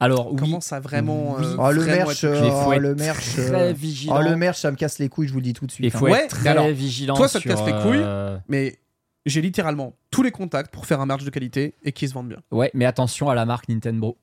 Alors, 0.00 0.32
oui, 0.32 0.38
commence 0.38 0.72
à 0.72 0.80
vraiment. 0.80 1.36
Oui. 1.38 1.44
euh, 1.46 1.56
Oh, 1.58 1.70
le 1.70 1.80
vraiment 1.82 2.06
merch, 2.06 2.24
être- 2.24 2.44
Il 2.44 2.50
oh, 2.52 2.60
faut 2.64 2.72
être 2.72 2.80
le 2.80 2.94
merch, 2.94 3.32
très 3.36 3.54
euh, 3.54 3.72
vigilant. 3.72 4.16
oh, 4.18 4.22
le 4.22 4.36
merch, 4.36 4.58
ça 4.60 4.70
me 4.70 4.76
casse 4.76 4.98
les 4.98 5.08
couilles, 5.08 5.28
je 5.28 5.32
vous 5.32 5.38
le 5.38 5.44
dis 5.44 5.52
tout 5.52 5.66
de 5.66 5.72
suite. 5.72 5.84
Il 5.86 5.90
faut 5.90 6.06
hein. 6.06 6.10
Ouais, 6.10 6.24
être 6.24 6.36
très 6.36 6.48
alors, 6.50 6.66
vigilant. 6.68 7.14
toi, 7.14 7.28
ça 7.28 7.40
te 7.40 7.48
casse 7.48 7.64
les 7.64 7.72
couilles 7.72 8.02
euh, 8.02 8.36
Mais 8.48 8.78
j'ai 9.26 9.40
littéralement 9.42 9.94
tous 10.10 10.22
les 10.22 10.30
contacts 10.30 10.72
pour 10.72 10.86
faire 10.86 11.00
un 11.00 11.06
merch 11.06 11.24
de 11.24 11.30
qualité 11.30 11.74
et 11.84 11.92
qui 11.92 12.08
se 12.08 12.14
vendent 12.14 12.28
bien. 12.28 12.40
Ouais, 12.50 12.70
mais 12.74 12.84
attention 12.86 13.28
à 13.28 13.34
la 13.34 13.44
marque 13.46 13.68
Nintendo. 13.68 14.16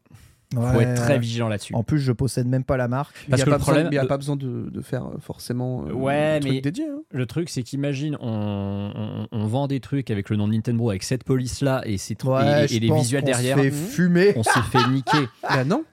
Faut 0.56 0.62
Ouais. 0.62 0.84
être 0.84 0.96
très 1.02 1.20
vigilant 1.20 1.50
là-dessus. 1.50 1.76
En 1.76 1.84
plus, 1.84 2.00
je 2.00 2.14
possède 2.14 2.48
même 2.48 2.64
pas 2.64 2.78
la 2.78 2.88
marque. 2.88 3.16
Il 3.28 3.32
Parce 3.32 3.40
y 3.40 3.42
a 3.42 3.46
que 3.46 3.50
pas 3.50 3.58
le 3.58 3.62
problème 3.62 3.84
besoin, 3.84 3.92
il 3.92 3.96
y 3.96 4.00
a 4.00 4.04
de- 4.04 4.08
pas 4.08 4.18
besoin 4.18 4.36
de, 4.38 4.70
de 4.70 4.82
faire 4.82 5.06
euh, 5.06 5.18
forcément 5.20 5.84
euh, 5.88 5.92
Ouais, 5.92 6.36
un 6.38 6.40
truc 6.40 6.54
mais- 6.54 6.62
dédié. 6.62 6.86
hein. 6.86 7.02
Le 7.12 7.26
truc, 7.26 7.50
c'est 7.50 7.64
qu'imagine, 7.64 8.16
on, 8.22 8.92
on- 8.96 9.28
on 9.32 9.46
vend 9.46 9.68
des 9.68 9.82
trucs 9.82 10.10
avec 10.10 10.30
le 10.30 10.38
nom 10.38 10.48
de 10.48 10.54
Nintendo, 10.54 10.90
avec 10.90 11.04
cette 11.04 11.26
police-là 11.26 11.82
et, 11.86 11.98
ces 11.98 12.16
trucs- 12.16 12.32
Ouais, 12.32 12.66
et, 12.70 12.80
les 12.80 12.90
visuels 12.94 13.24
qu'on 13.24 13.34
se 13.34 13.42
derrière. 13.42 13.58
fait 13.58 13.72
fumer. 13.72 14.34
On 14.38 14.44
se 14.44 14.60
fait 14.72 14.88
niquer. 14.90 15.18
Bah 15.44 15.66
non. 15.66 15.84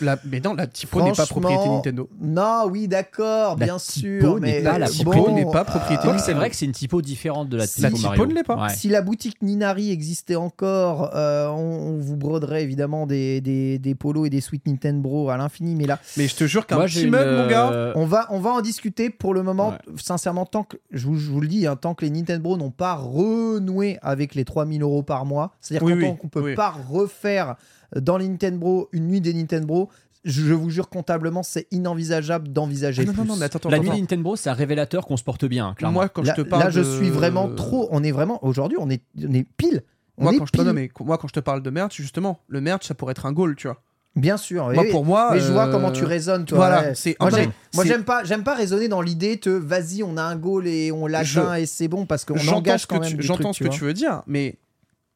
La- 0.00 0.18
mais 0.24 0.40
non, 0.40 0.54
la 0.54 0.66
typo 0.66 1.00
n'est 1.02 1.12
pas 1.12 1.24
propriété 1.26 1.68
Nintendo. 1.68 2.08
Non, 2.20 2.64
oui, 2.68 2.88
d'accord, 2.88 3.54
bien 3.56 3.76
typo 3.76 4.20
sûr. 4.26 4.38
mais 4.40 4.60
pas 4.60 4.76
la 4.76 4.86
bon, 4.86 4.92
typo 4.92 5.30
n'est 5.30 5.44
pas 5.48 5.64
propriété 5.64 6.04
euh, 6.08 6.10
Donc 6.10 6.18
c'est 6.20 6.32
vrai 6.32 6.50
que 6.50 6.56
c'est 6.56 6.64
une 6.64 6.72
typo 6.72 7.00
différente 7.00 7.48
de 7.48 7.56
la 7.58 7.66
Si. 7.68 7.76
typo 7.76 7.86
La 7.86 7.90
typo 7.96 8.08
Mario. 8.08 8.26
ne 8.26 8.34
l'est 8.34 8.42
pas. 8.42 8.56
Ouais. 8.60 8.70
Si 8.70 8.88
la 8.88 9.02
boutique 9.02 9.40
Ninari 9.40 9.92
existait 9.92 10.34
encore, 10.34 11.12
euh, 11.14 11.46
on, 11.50 11.94
on 11.94 11.98
vous 12.00 12.16
broderait 12.16 12.64
évidemment 12.64 13.06
des, 13.06 13.40
des, 13.40 13.78
des 13.78 13.94
polos 13.94 14.26
et 14.26 14.30
des 14.30 14.40
suites 14.40 14.66
Nintendo 14.66 15.28
à 15.28 15.36
l'infini. 15.36 15.76
Mais 15.76 15.86
là, 15.86 16.00
Mais 16.16 16.26
je 16.26 16.34
te 16.34 16.44
jure 16.48 16.66
qu'un 16.66 16.78
petit 16.80 17.06
mug, 17.06 17.24
mon 17.26 17.46
gars. 17.46 17.70
euh, 17.70 17.92
on 17.94 18.04
va, 18.04 18.26
on 18.30 18.40
va 18.40 18.50
en 18.50 18.60
discuter 18.62 19.10
pour 19.10 19.32
le 19.32 19.44
moment. 19.44 19.68
Ouais. 19.70 19.94
Sincèrement, 19.96 20.44
tant 20.44 20.64
que, 20.64 20.76
je 20.90 21.06
vous, 21.06 21.16
je 21.16 21.30
vous 21.30 21.40
le 21.40 21.46
dis, 21.46 21.68
hein, 21.68 21.76
tant 21.76 21.94
que 21.94 22.04
les 22.04 22.10
Nintendo 22.10 22.56
n'ont 22.56 22.72
pas 22.72 22.94
renoué 22.96 23.98
avec 24.02 24.34
les 24.34 24.44
3000 24.44 24.82
euros 24.82 25.04
par 25.04 25.24
mois, 25.24 25.52
c'est-à-dire 25.60 25.86
Oui, 25.86 25.92
oui, 25.92 26.16
qu'on 26.20 26.28
peut 26.28 26.42
oui. 26.42 26.54
pas 26.56 26.74
refaire 26.90 27.54
dans 27.96 28.16
les 28.18 28.28
Nintendo 28.28 28.88
une 28.92 29.06
nuit 29.08 29.20
des 29.20 29.34
Nintendo, 29.34 29.88
je, 30.24 30.42
je 30.42 30.52
vous 30.54 30.68
jure 30.70 30.88
comptablement, 30.88 31.42
c'est 31.42 31.66
inenvisageable 31.70 32.48
d'envisager 32.52 33.02
Ah 33.02 33.06
non, 33.06 33.12
plus. 33.12 33.22
non, 33.22 33.28
non, 33.28 33.36
mais 33.36 33.44
attends, 33.46 33.58
attends, 33.58 33.68
La 33.70 33.76
attends. 33.78 33.92
nuit 33.92 34.00
Nintendo, 34.00 34.36
c'est 34.36 34.50
un 34.50 34.54
révélateur 34.54 35.06
qu'on 35.06 35.16
se 35.16 35.24
porte 35.24 35.44
bien, 35.44 35.74
clairement. 35.74 35.94
Moi, 36.00 36.08
quand 36.08 36.22
là, 36.22 36.34
je 36.36 36.42
te 36.42 36.46
parle 36.48 36.64
là, 36.64 36.70
je 36.70 36.80
de- 36.80 36.96
suis 36.98 37.10
vraiment 37.10 37.48
trop. 37.54 37.88
On 37.92 38.02
est 38.02 38.10
vraiment 38.12 38.44
aujourd'hui, 38.44 38.76
on 38.80 38.90
est, 38.90 39.02
on 39.26 39.32
est 39.32 39.46
pile. 39.56 39.82
On 40.18 40.24
Moi 40.24 40.32
est 40.34 40.38
quand, 40.38 40.46
je, 40.46 40.50
non, 40.58 40.64
pile. 40.64 40.68
non, 40.68 40.72
mais 40.74 40.90
moi, 41.04 41.16
quand 41.18 41.28
je 41.28 41.32
te 41.34 41.40
parle 41.40 41.62
de 41.62 41.70
merch, 41.70 41.96
justement, 41.96 42.40
le 42.48 42.60
merch, 42.60 42.86
ça 42.86 42.94
pourrait 42.94 43.12
être 43.12 43.24
un 43.26 43.32
goal, 43.32 43.54
tu 43.54 43.68
vois. 43.68 43.80
Bien 44.16 44.36
sûr. 44.36 44.64
Moi, 44.72 44.82
oui, 44.82 44.90
pour 44.90 45.04
moi, 45.04 45.30
Mais 45.34 45.38
je 45.40 45.52
vois 45.52 45.68
euh, 45.68 45.70
comment 45.70 45.92
tu 45.92 46.04
raisonnes, 46.04 46.44
toi. 46.44 46.58
voilà, 46.58 46.80
ouais. 46.90 47.16
Moi, 47.20 47.30
j'aime, 47.30 47.52
moi, 47.74 47.84
j'aime 47.84 48.04
pas, 48.04 48.24
j'aime 48.24 48.42
pas 48.42 48.54
raisonner 48.56 48.88
dans 48.88 49.00
l'idée 49.00 49.38
te 49.38 49.48
vas-y, 49.50 50.02
on 50.02 50.16
a 50.16 50.22
un 50.22 50.34
goal 50.34 50.66
et 50.66 50.90
on 50.90 51.06
l'atteint 51.06 51.54
et 51.54 51.66
c'est 51.66 51.86
bon 51.86 52.04
parce 52.04 52.24
qu'on 52.24 52.34
engage 52.48 52.86
quand 52.86 52.98
que, 52.98 53.04
même. 53.04 53.20
j'entends 53.22 53.52
ce 53.52 53.62
que 53.62 53.68
tu 53.68 53.84
veux 53.84 53.94
dire, 53.94 54.22
mais 54.26 54.58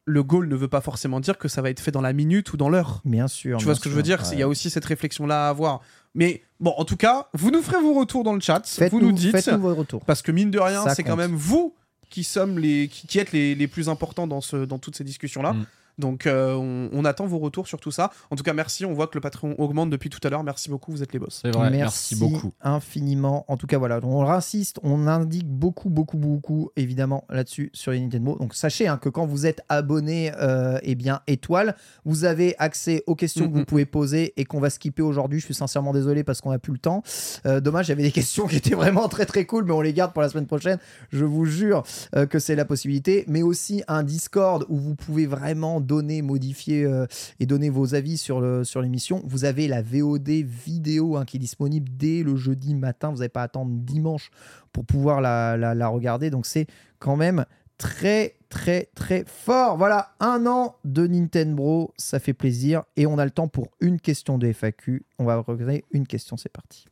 le 0.05 0.23
goal 0.23 0.47
ne 0.47 0.55
veut 0.55 0.67
pas 0.67 0.81
forcément 0.81 1.19
dire 1.19 1.37
que 1.37 1.47
ça 1.47 1.61
va 1.61 1.69
être 1.69 1.79
fait 1.79 1.91
dans 1.91 2.01
la 2.01 2.13
minute 2.13 2.51
ou 2.53 2.57
dans 2.57 2.69
l'heure. 2.69 3.01
Bien 3.05 3.27
sûr. 3.27 3.57
Tu 3.57 3.65
vois 3.65 3.75
ce 3.75 3.79
que 3.79 3.89
je 3.89 3.95
veux 3.95 4.03
dire? 4.03 4.21
Ouais. 4.21 4.29
Il 4.33 4.39
y 4.39 4.43
a 4.43 4.47
aussi 4.47 4.69
cette 4.69 4.85
réflexion-là 4.85 5.47
à 5.47 5.49
avoir. 5.49 5.81
Mais 6.13 6.43
bon, 6.59 6.73
en 6.77 6.85
tout 6.85 6.97
cas, 6.97 7.29
vous 7.33 7.51
nous 7.51 7.61
ferez 7.61 7.81
vos 7.81 7.93
retours 7.93 8.23
dans 8.23 8.33
le 8.33 8.41
chat. 8.41 8.61
Vous 8.91 8.99
nous 8.99 9.11
dites. 9.11 9.31
faites-nous 9.31 9.61
vos 9.61 9.75
retours. 9.75 10.03
Parce 10.05 10.21
que 10.21 10.31
mine 10.31 10.51
de 10.51 10.59
rien, 10.59 10.83
c'est 10.89 11.03
quand 11.03 11.15
même 11.15 11.35
vous 11.35 11.75
qui 12.09 12.23
sommes 12.23 12.59
les 12.59 12.89
qui, 12.89 13.07
qui 13.07 13.17
êtes 13.17 13.31
les, 13.31 13.55
les 13.55 13.67
plus 13.67 13.89
importants 13.89 14.27
dans 14.27 14.39
ce 14.39 14.65
dans 14.65 14.77
toutes 14.77 14.95
ces 14.95 15.03
discussions 15.03 15.41
là. 15.41 15.53
Mm. 15.53 15.65
Donc 15.99 16.25
euh, 16.27 16.55
on, 16.55 16.89
on 16.91 17.05
attend 17.05 17.25
vos 17.25 17.39
retours 17.39 17.67
sur 17.67 17.79
tout 17.79 17.91
ça. 17.91 18.11
En 18.31 18.35
tout 18.35 18.43
cas, 18.43 18.53
merci. 18.53 18.85
On 18.85 18.93
voit 18.93 19.07
que 19.07 19.15
le 19.15 19.21
Patreon 19.21 19.55
augmente 19.59 19.89
depuis 19.89 20.09
tout 20.09 20.19
à 20.23 20.29
l'heure. 20.29 20.43
Merci 20.43 20.69
beaucoup. 20.69 20.91
Vous 20.91 21.03
êtes 21.03 21.13
les 21.13 21.19
boss. 21.19 21.39
C'est 21.43 21.51
vrai, 21.51 21.69
merci, 21.69 22.15
merci 22.15 22.15
beaucoup. 22.15 22.51
infiniment. 22.61 23.45
En 23.47 23.57
tout 23.57 23.67
cas, 23.67 23.77
voilà, 23.77 23.99
on 24.03 24.27
insiste, 24.27 24.79
on 24.83 25.07
indique 25.07 25.47
beaucoup, 25.47 25.89
beaucoup, 25.89 26.17
beaucoup, 26.17 26.69
évidemment, 26.75 27.25
là-dessus 27.29 27.69
sur 27.73 27.91
les 27.91 27.99
Nintendo. 27.99 28.37
Donc, 28.39 28.53
sachez 28.55 28.87
hein, 28.87 28.97
que 28.97 29.09
quand 29.09 29.25
vous 29.25 29.45
êtes 29.45 29.61
abonné, 29.69 30.31
euh, 30.39 30.79
eh 30.83 30.95
bien, 30.95 31.21
étoile, 31.27 31.75
vous 32.05 32.25
avez 32.25 32.55
accès 32.57 33.03
aux 33.07 33.15
questions 33.15 33.47
que 33.47 33.53
vous 33.53 33.59
Mhm. 33.59 33.65
pouvez 33.65 33.85
poser 33.85 34.33
et 34.37 34.45
qu'on 34.45 34.59
va 34.59 34.69
skipper 34.69 35.01
aujourd'hui. 35.01 35.39
Je 35.39 35.45
suis 35.45 35.53
sincèrement 35.53 35.93
désolé 35.93 36.23
parce 36.23 36.41
qu'on 36.41 36.51
n'a 36.51 36.59
plus 36.59 36.73
le 36.73 36.79
temps. 36.79 37.03
Euh, 37.45 37.59
dommage, 37.59 37.87
il 37.87 37.89
y 37.89 37.93
avait 37.93 38.03
des 38.03 38.11
questions 38.11 38.47
qui 38.47 38.55
étaient 38.57 38.75
vraiment 38.75 39.07
très, 39.07 39.25
très 39.25 39.45
cool, 39.45 39.63
mais 39.65 39.71
on 39.73 39.81
les 39.81 39.93
garde 39.93 40.13
pour 40.13 40.21
la 40.21 40.29
semaine 40.29 40.47
prochaine. 40.47 40.79
Je 41.11 41.25
vous 41.25 41.45
jure 41.45 41.83
euh, 42.15 42.25
que 42.25 42.39
c'est 42.39 42.55
la 42.55 42.65
possibilité. 42.65 43.25
Mais 43.27 43.41
aussi 43.43 43.83
un 43.87 44.03
Discord 44.03 44.65
où 44.69 44.77
vous 44.77 44.95
pouvez 44.95 45.25
vraiment 45.25 45.79
donner, 45.83 46.21
modifier 46.21 46.83
euh, 46.85 47.05
et 47.39 47.45
donner 47.45 47.69
vos 47.69 47.95
avis 47.95 48.17
sur, 48.17 48.41
le, 48.41 48.63
sur 48.63 48.81
l'émission. 48.81 49.21
Vous 49.25 49.45
avez 49.45 49.67
la 49.67 49.81
VOD 49.81 50.29
vidéo 50.29 51.17
hein, 51.17 51.25
qui 51.25 51.37
est 51.37 51.39
disponible 51.39 51.89
dès 51.95 52.23
le 52.23 52.35
jeudi 52.35 52.73
matin. 52.75 53.09
Vous 53.11 53.17
n'avez 53.17 53.29
pas 53.29 53.41
à 53.41 53.45
attendre 53.45 53.71
dimanche 53.71 54.31
pour 54.71 54.85
pouvoir 54.85 55.21
la, 55.21 55.57
la- 55.57 55.75
la 55.75 55.87
regarder. 55.87 56.29
Donc 56.29 56.45
c'est 56.45 56.67
quand 56.99 57.15
même 57.15 57.45
très 57.77 58.35
très 58.49 58.89
très 58.95 59.23
fort. 59.27 59.77
Voilà, 59.77 60.13
un 60.19 60.45
an 60.45 60.75
de 60.85 61.07
Nintendo, 61.07 61.91
ça 61.97 62.19
fait 62.19 62.33
plaisir. 62.33 62.83
Et 62.95 63.05
on 63.07 63.17
a 63.17 63.25
le 63.25 63.31
temps 63.31 63.47
pour 63.47 63.67
une 63.81 63.99
question 63.99 64.37
de 64.37 64.51
FAQ. 64.51 65.05
On 65.19 65.25
va 65.25 65.37
regarder 65.37 65.83
une 65.91 66.05
question, 66.07 66.37
c'est 66.37 66.51
parti. 66.51 66.85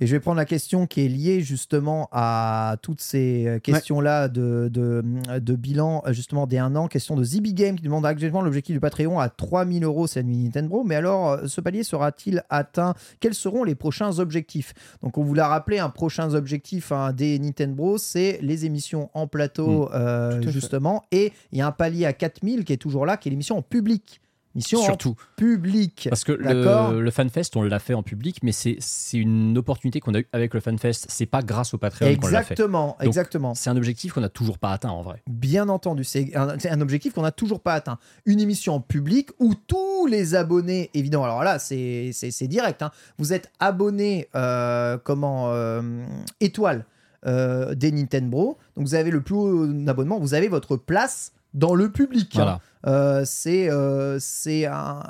Et 0.00 0.06
je 0.06 0.12
vais 0.14 0.20
prendre 0.20 0.36
la 0.36 0.44
question 0.44 0.86
qui 0.86 1.04
est 1.04 1.08
liée 1.08 1.40
justement 1.40 2.08
à 2.12 2.76
toutes 2.82 3.00
ces 3.00 3.46
euh, 3.46 3.58
questions-là 3.58 4.28
de, 4.28 4.68
de, 4.70 5.02
de 5.38 5.54
bilan, 5.54 6.02
euh, 6.06 6.12
justement 6.12 6.46
des 6.46 6.58
un 6.58 6.76
an. 6.76 6.86
Question 6.86 7.16
de 7.16 7.24
ZB 7.24 7.54
Game 7.54 7.76
qui 7.76 7.82
demande 7.82 8.04
actuellement 8.04 8.42
l'objectif 8.42 8.74
du 8.74 8.80
Patreon 8.80 9.18
à 9.18 9.30
3000 9.30 9.84
euros, 9.84 10.06
c'est 10.06 10.22
nuit 10.22 10.36
Nintendo. 10.36 10.84
Mais 10.84 10.96
alors, 10.96 11.30
euh, 11.30 11.46
ce 11.46 11.62
palier 11.62 11.82
sera-t-il 11.82 12.42
atteint? 12.50 12.94
Quels 13.20 13.34
seront 13.34 13.64
les 13.64 13.74
prochains 13.74 14.18
objectifs? 14.18 14.74
Donc, 15.02 15.16
on 15.16 15.22
vous 15.22 15.34
l'a 15.34 15.48
rappelé, 15.48 15.78
un 15.78 15.88
prochain 15.88 16.34
objectif 16.34 16.92
hein, 16.92 17.12
des 17.12 17.38
Nintendo, 17.38 17.96
c'est 17.96 18.38
les 18.42 18.66
émissions 18.66 19.08
en 19.14 19.26
plateau, 19.26 19.90
euh, 19.94 20.42
fait. 20.42 20.50
justement. 20.50 21.04
Et 21.10 21.32
il 21.52 21.58
y 21.58 21.62
a 21.62 21.66
un 21.66 21.72
palier 21.72 22.04
à 22.04 22.12
4000 22.12 22.64
qui 22.64 22.72
est 22.74 22.76
toujours 22.76 23.06
là, 23.06 23.16
qui 23.16 23.28
est 23.28 23.30
l'émission 23.30 23.56
en 23.56 23.62
public. 23.62 24.20
Mission 24.56 24.82
Surtout. 24.82 25.10
en 25.10 25.36
public. 25.36 26.06
Parce 26.08 26.24
que 26.24 26.32
le, 26.32 27.00
le 27.00 27.10
FanFest, 27.10 27.50
on 27.56 27.62
l'a 27.62 27.78
fait 27.78 27.94
en 27.94 28.02
public, 28.02 28.38
mais 28.42 28.52
c'est 28.52 28.78
une 29.12 29.56
opportunité 29.56 30.00
qu'on 30.00 30.14
a 30.14 30.20
eue 30.20 30.28
avec 30.32 30.54
le 30.54 30.60
FanFest. 30.60 31.06
C'est 31.08 31.26
pas 31.26 31.42
grâce 31.42 31.74
au 31.74 31.78
Patreon 31.78 32.16
qu'on 32.16 32.26
l'a 32.28 32.42
fait. 32.42 32.54
Exactement, 32.54 32.96
exactement. 33.00 33.54
C'est 33.54 33.70
un 33.70 33.76
objectif 33.76 34.12
qu'on 34.12 34.20
n'a 34.20 34.28
toujours 34.28 34.58
pas 34.58 34.72
atteint 34.72 34.90
en 34.90 35.02
vrai. 35.02 35.22
Bien 35.28 35.68
entendu, 35.68 36.04
c'est 36.04 36.34
un, 36.34 36.80
objectif 36.80 37.12
qu'on 37.12 37.22
n'a 37.22 37.32
toujours 37.32 37.60
pas 37.60 37.74
atteint. 37.74 37.98
Une 38.24 38.40
émission 38.40 38.74
en 38.74 38.80
public 38.80 39.30
où 39.38 39.54
tous 39.54 40.06
les 40.06 40.34
abonnés, 40.34 40.90
évidemment, 40.94 41.24
alors 41.24 41.44
là, 41.44 41.58
c'est 41.58 42.10
c'est- 42.12 42.30
c'est 42.30 42.48
direct, 42.48 42.82
hein. 42.82 42.90
vous 43.18 43.32
êtes 43.32 43.50
abonné, 43.60 44.28
euh, 44.34 44.98
comment, 45.02 45.52
euh, 45.52 45.82
étoile 46.40 46.84
euh, 47.26 47.74
des 47.74 47.90
Nintendo, 47.92 48.56
donc 48.76 48.86
vous 48.86 48.94
avez 48.94 49.10
le 49.10 49.20
plus 49.20 49.34
haut 49.34 49.88
abonnement, 49.88 50.18
vous 50.20 50.34
avez 50.34 50.48
votre 50.48 50.76
place 50.76 51.32
dans 51.56 51.74
le 51.74 51.90
public. 51.90 52.36
hein. 52.36 52.38
Voilà. 52.38 52.60
Euh, 52.86 53.24
c'est 53.26 53.68
euh, 53.68 54.18
un, 54.66 55.02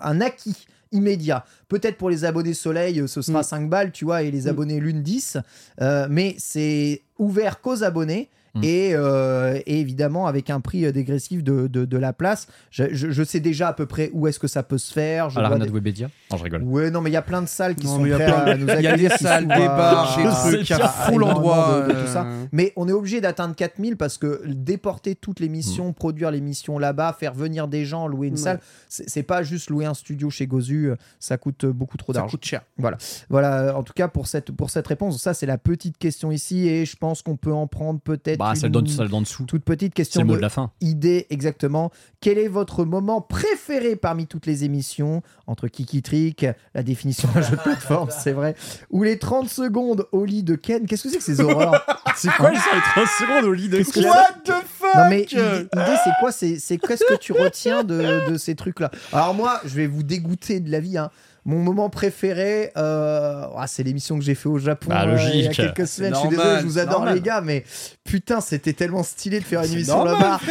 un 0.00 0.20
acquis 0.22 0.66
immédiat. 0.92 1.44
Peut-être 1.68 1.98
pour 1.98 2.08
les 2.10 2.24
abonnés 2.24 2.54
Soleil, 2.54 3.02
ce 3.06 3.20
sera 3.20 3.40
Mm. 3.40 3.44
5 3.44 3.68
balles, 3.70 3.92
tu 3.92 4.04
vois, 4.06 4.22
et 4.22 4.30
les 4.30 4.42
Mm. 4.46 4.48
abonnés 4.48 4.80
Lune 4.80 5.02
10. 5.02 5.36
euh, 5.82 6.06
mais 6.10 6.34
c'est 6.38 7.02
ouvert 7.18 7.60
qu'aux 7.60 7.82
abonnés. 7.84 8.30
Mm. 8.54 8.60
Et, 8.64 8.90
euh, 8.92 9.58
et 9.66 9.80
évidemment, 9.80 10.26
avec 10.26 10.50
un 10.50 10.60
prix 10.60 10.84
euh, 10.84 10.92
dégressif 10.92 11.42
de, 11.42 11.68
de, 11.68 11.84
de 11.86 11.96
la 11.96 12.12
place, 12.12 12.48
je, 12.70 12.84
je- 12.92 13.10
je 13.10 13.22
sais 13.22 13.40
déjà 13.40 13.68
à 13.68 13.72
peu 13.72 13.86
près 13.86 14.10
où 14.12 14.26
est-ce 14.26 14.38
que 14.38 14.46
ça 14.46 14.62
peut 14.62 14.76
se 14.76 14.92
faire. 14.92 15.30
Je 15.30 15.38
À 15.38 15.42
l'Arena 15.42 15.64
de 15.64 15.70
Webedia 15.70 16.10
Non, 16.30 16.36
je 16.36 16.44
rigole. 16.44 16.62
Ouais, 16.64 16.90
non, 16.90 17.00
mais 17.00 17.08
il 17.08 17.14
y 17.14 17.16
a 17.16 17.22
plein 17.22 17.40
de 17.40 17.48
salles 17.48 17.74
qui 17.74 17.86
Non, 17.86 17.94
sont 17.96 18.00
mais 18.02 18.08
il 18.10 18.12
y 18.12 18.14
a 18.14 18.18
prêtes 18.18 18.48
à 18.48 18.56
nous 18.56 18.66
il 18.68 18.68
y 18.68 18.72
a 18.72 18.76
des 18.76 18.86
accueillir, 19.06 19.12
qui 19.16 19.24
salles, 19.24 19.46
des 19.48 19.66
bars, 19.66 20.16
des 20.18 20.22
trucs, 20.24 20.68
il 20.68 20.76
y 20.76 20.80
a 20.80 20.84
à- 20.84 20.88
full 20.88 21.22
endroit, 21.24 21.80
de- 21.82 21.86
de 21.88 21.92
tout 21.92 21.98
euh, 21.98 22.06
ça. 22.12 22.26
Mais 22.52 22.72
on 22.76 22.86
est 22.88 22.92
obligé 22.92 23.20
d'atteindre 23.22 23.54
4000 23.54 23.96
parce 23.96 24.18
que 24.18 24.42
déporter 24.46 25.14
toute 25.14 25.40
l'émission, 25.40 25.88
Mm. 25.88 25.94
produire 25.94 26.30
l'émission 26.30 26.78
là-bas, 26.78 27.16
faire 27.18 27.32
venir 27.32 27.68
des 27.68 27.84
gens, 27.86 28.06
louer 28.06 28.26
une 28.28 28.34
Ouais. 28.34 28.38
salle, 28.40 28.60
c'est 28.88 29.22
pas 29.22 29.42
juste 29.42 29.70
louer 29.70 29.86
un 29.86 29.94
studio 29.94 30.28
chez 30.28 30.46
Gozu, 30.46 30.90
ça 31.20 31.38
coûte 31.38 31.64
beaucoup 31.64 31.96
trop 31.96 32.12
Ça 32.12 32.18
d'argent. 32.20 32.32
coûte 32.32 32.44
cher. 32.44 32.62
Voilà, 32.76 32.98
voilà. 33.30 33.76
En 33.78 33.82
tout 33.82 33.94
cas 33.94 34.08
pour 34.08 34.26
cette 34.26 34.52
pour 34.52 34.68
cette 34.68 34.86
réponse, 34.86 35.20
ça 35.22 35.32
c'est 35.32 35.46
la 35.46 35.56
petite 35.58 35.96
question 35.96 36.30
ici 36.32 36.68
et 36.68 36.84
je 36.84 36.96
pense 36.96 37.22
qu'on 37.22 37.36
peut 37.36 37.52
en 37.52 37.66
prendre 37.66 37.98
peut-être 38.00 38.41
Bah, 38.42 38.68
d'en 38.68 38.86
celle 38.86 39.08
d'en 39.08 39.20
dessous. 39.22 39.44
toute 39.44 39.64
petite 39.64 39.92
C'est 39.96 40.02
question 40.02 40.20
le 40.22 40.26
mot 40.26 40.32
de, 40.32 40.38
de 40.38 40.42
la 40.42 40.48
fin. 40.48 40.70
idée 40.80 41.26
exactement. 41.30 41.90
Quel 42.20 42.38
est 42.38 42.48
votre 42.48 42.84
moment 42.84 43.20
préféré 43.20 43.96
parmi 43.96 44.26
toutes 44.26 44.46
les 44.46 44.64
émissions? 44.64 45.22
Entre 45.46 45.68
Kiki 45.68 46.02
Trick, 46.02 46.46
la 46.74 46.82
définition 46.82 47.28
d'un 47.34 47.42
jeu 47.42 47.56
de 47.56 47.60
plateforme, 47.62 48.08
c'est 48.10 48.32
vrai, 48.32 48.54
ou 48.90 49.02
les 49.02 49.18
30 49.18 49.48
secondes 49.48 50.06
au 50.12 50.24
lit 50.24 50.42
de 50.42 50.54
Ken? 50.54 50.86
Qu'est-ce 50.86 51.02
que 51.04 51.08
c'est 51.10 51.18
que 51.18 51.22
ces 51.24 51.40
horreurs? 51.40 51.84
C'est 52.16 52.30
quoi 52.36 52.50
les 52.50 52.58
30 52.58 53.06
secondes 53.18 53.44
au 53.46 53.52
lit 53.52 53.68
de 53.70 53.78
que 53.82 54.00
What 54.00 54.40
the 54.44 54.52
fuck 54.66 54.94
non 54.94 55.08
mais 55.08 55.20
l'idée 55.32 55.68
c'est 56.04 56.10
quoi? 56.20 56.30
C'est 56.30 56.58
c'est 56.58 56.76
qu'est-ce 56.76 57.04
que 57.04 57.16
tu 57.16 57.32
retiens 57.32 57.84
de, 57.84 58.30
de 58.30 58.36
ces 58.36 58.54
trucs-là? 58.54 58.90
Alors 59.12 59.32
moi, 59.34 59.60
je 59.64 59.74
vais 59.74 59.86
vous 59.86 60.02
dégoûter 60.02 60.60
de 60.60 60.70
la 60.70 60.80
vie. 60.80 60.98
hein. 60.98 61.10
Mon 61.44 61.58
moment 61.58 61.90
préféré, 61.90 62.70
euh, 62.76 63.46
ah, 63.56 63.66
c'est 63.66 63.82
l'émission 63.82 64.16
que 64.16 64.24
j'ai 64.24 64.34
fait 64.36 64.48
au 64.48 64.58
Japon 64.58 64.90
Bah, 64.90 65.04
euh, 65.06 65.18
il 65.34 65.40
y 65.40 65.48
a 65.48 65.50
quelques 65.50 65.86
semaines. 65.88 66.14
Je 66.14 66.20
suis 66.20 66.28
désolé, 66.28 66.60
je 66.60 66.64
vous 66.66 66.78
adore 66.78 67.00
normal. 67.00 67.14
les 67.14 67.20
gars, 67.20 67.40
mais 67.40 67.64
putain, 68.04 68.40
c'était 68.40 68.72
tellement 68.72 69.02
stylé 69.02 69.40
de 69.40 69.44
faire 69.44 69.62
une 69.64 69.72
émission 69.72 70.04
là-bas. 70.04 70.40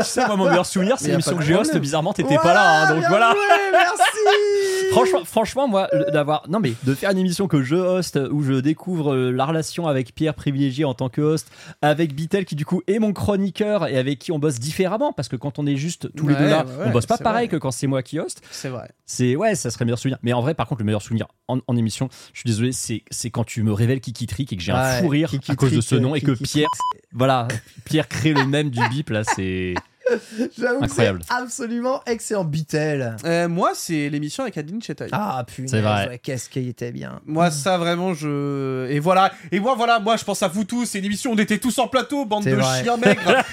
Tu 0.00 0.04
sais, 0.04 0.26
moi, 0.26 0.36
mon 0.36 0.48
meilleur 0.48 0.64
souvenir, 0.66 0.98
c'est 0.98 1.08
l'émission 1.08 1.36
que 1.36 1.42
j'ai 1.44 1.54
host. 1.54 1.76
Bizarrement, 1.76 2.12
t'étais 2.14 2.36
pas 2.36 2.54
là. 2.54 2.82
hein, 2.82 2.90
donc 2.90 3.00
bien 3.00 3.08
voilà. 3.08 3.32
joué, 3.32 3.40
merci. 3.72 4.00
Franchement, 4.92 5.24
franchement, 5.24 5.68
moi, 5.68 5.88
d'avoir, 6.12 6.42
non 6.48 6.58
mais 6.58 6.72
de 6.82 6.94
faire 6.94 7.10
une 7.10 7.18
émission 7.18 7.46
que 7.46 7.62
je 7.62 7.76
host 7.76 8.18
où 8.32 8.42
je 8.42 8.54
découvre 8.54 9.14
euh, 9.14 9.30
la 9.30 9.44
relation 9.44 9.86
avec 9.86 10.12
Pierre 10.14 10.34
privilégié 10.34 10.84
en 10.84 10.94
tant 10.94 11.08
que 11.08 11.20
host, 11.20 11.46
avec 11.80 12.12
Bitel 12.12 12.44
qui 12.44 12.56
du 12.56 12.64
coup 12.66 12.82
est 12.88 12.98
mon 12.98 13.12
chroniqueur 13.12 13.86
et 13.86 13.96
avec 13.96 14.18
qui 14.18 14.32
on 14.32 14.40
bosse 14.40 14.58
différemment 14.58 15.12
parce 15.12 15.28
que 15.28 15.36
quand 15.36 15.60
on 15.60 15.66
est 15.66 15.76
juste 15.76 16.12
tous 16.16 16.26
les 16.26 16.34
deux 16.34 16.48
là, 16.48 16.64
ouais, 16.64 16.86
on 16.86 16.90
bosse 16.90 17.06
pas 17.06 17.18
pareil 17.18 17.46
vrai. 17.46 17.56
que 17.56 17.60
quand 17.60 17.70
c'est 17.70 17.86
moi 17.86 18.02
qui 18.02 18.18
host. 18.18 18.42
C'est 18.50 18.68
vrai. 18.68 18.90
C'est 19.06 19.36
ouais, 19.36 19.54
ça 19.54 19.70
serait 19.70 19.84
le 19.84 19.86
meilleur 19.86 19.98
souvenir. 20.00 20.18
Mais 20.22 20.29
en 20.32 20.40
vrai, 20.40 20.54
par 20.54 20.66
contre, 20.66 20.80
le 20.80 20.86
meilleur 20.86 21.02
souvenir 21.02 21.26
en, 21.48 21.58
en 21.66 21.76
émission, 21.76 22.08
je 22.32 22.40
suis 22.40 22.48
désolé, 22.48 22.72
c'est 22.72 23.02
c'est 23.10 23.30
quand 23.30 23.44
tu 23.44 23.62
me 23.62 23.72
révèles 23.72 24.00
Kiki 24.00 24.26
Trick 24.26 24.52
et 24.52 24.56
que 24.56 24.62
j'ai 24.62 24.72
un 24.72 25.00
fou 25.00 25.08
rire 25.08 25.30
Kiki 25.30 25.52
à 25.52 25.56
cause 25.56 25.72
de 25.72 25.80
ce 25.80 25.94
nom 25.94 26.14
et 26.14 26.20
que 26.20 26.32
Pierre, 26.32 26.68
voilà, 27.12 27.48
Pierre 27.84 28.08
crée 28.08 28.32
le 28.32 28.44
même 28.46 28.70
du 28.70 28.80
bip 28.88 29.10
là, 29.10 29.24
c'est 29.24 29.74
J'avoue 30.58 30.80
que 30.80 30.86
c'est 30.86 30.92
Incroyable. 30.92 31.20
absolument 31.28 32.00
excellent. 32.06 32.44
Bitel. 32.44 33.16
Euh, 33.24 33.48
moi, 33.48 33.70
c'est 33.74 34.08
l'émission 34.10 34.42
avec 34.42 34.56
Adeline 34.58 34.82
Chetaille. 34.82 35.10
Ah 35.12 35.44
punaise, 35.46 35.70
C'est 35.70 35.80
vrai. 35.80 36.08
ouais, 36.08 36.18
qu'est-ce 36.18 36.48
qu'il 36.48 36.68
était 36.68 36.92
bien. 36.92 37.20
Moi, 37.26 37.50
ça 37.50 37.78
vraiment, 37.78 38.14
je. 38.14 38.88
Et 38.90 38.98
voilà. 38.98 39.32
Et 39.52 39.60
moi, 39.60 39.74
voilà, 39.76 40.00
moi, 40.00 40.16
je 40.16 40.24
pense 40.24 40.42
à 40.42 40.48
vous 40.48 40.64
tous. 40.64 40.86
C'est 40.86 40.98
une 40.98 41.04
émission 41.04 41.30
où 41.30 41.34
on 41.34 41.38
était 41.38 41.58
tous 41.58 41.78
en 41.78 41.88
plateau, 41.88 42.24
bande 42.24 42.44
C'est 42.44 42.50
de 42.50 42.56
vrai. 42.56 42.82
chiens 42.82 42.96
maigres. 42.96 43.20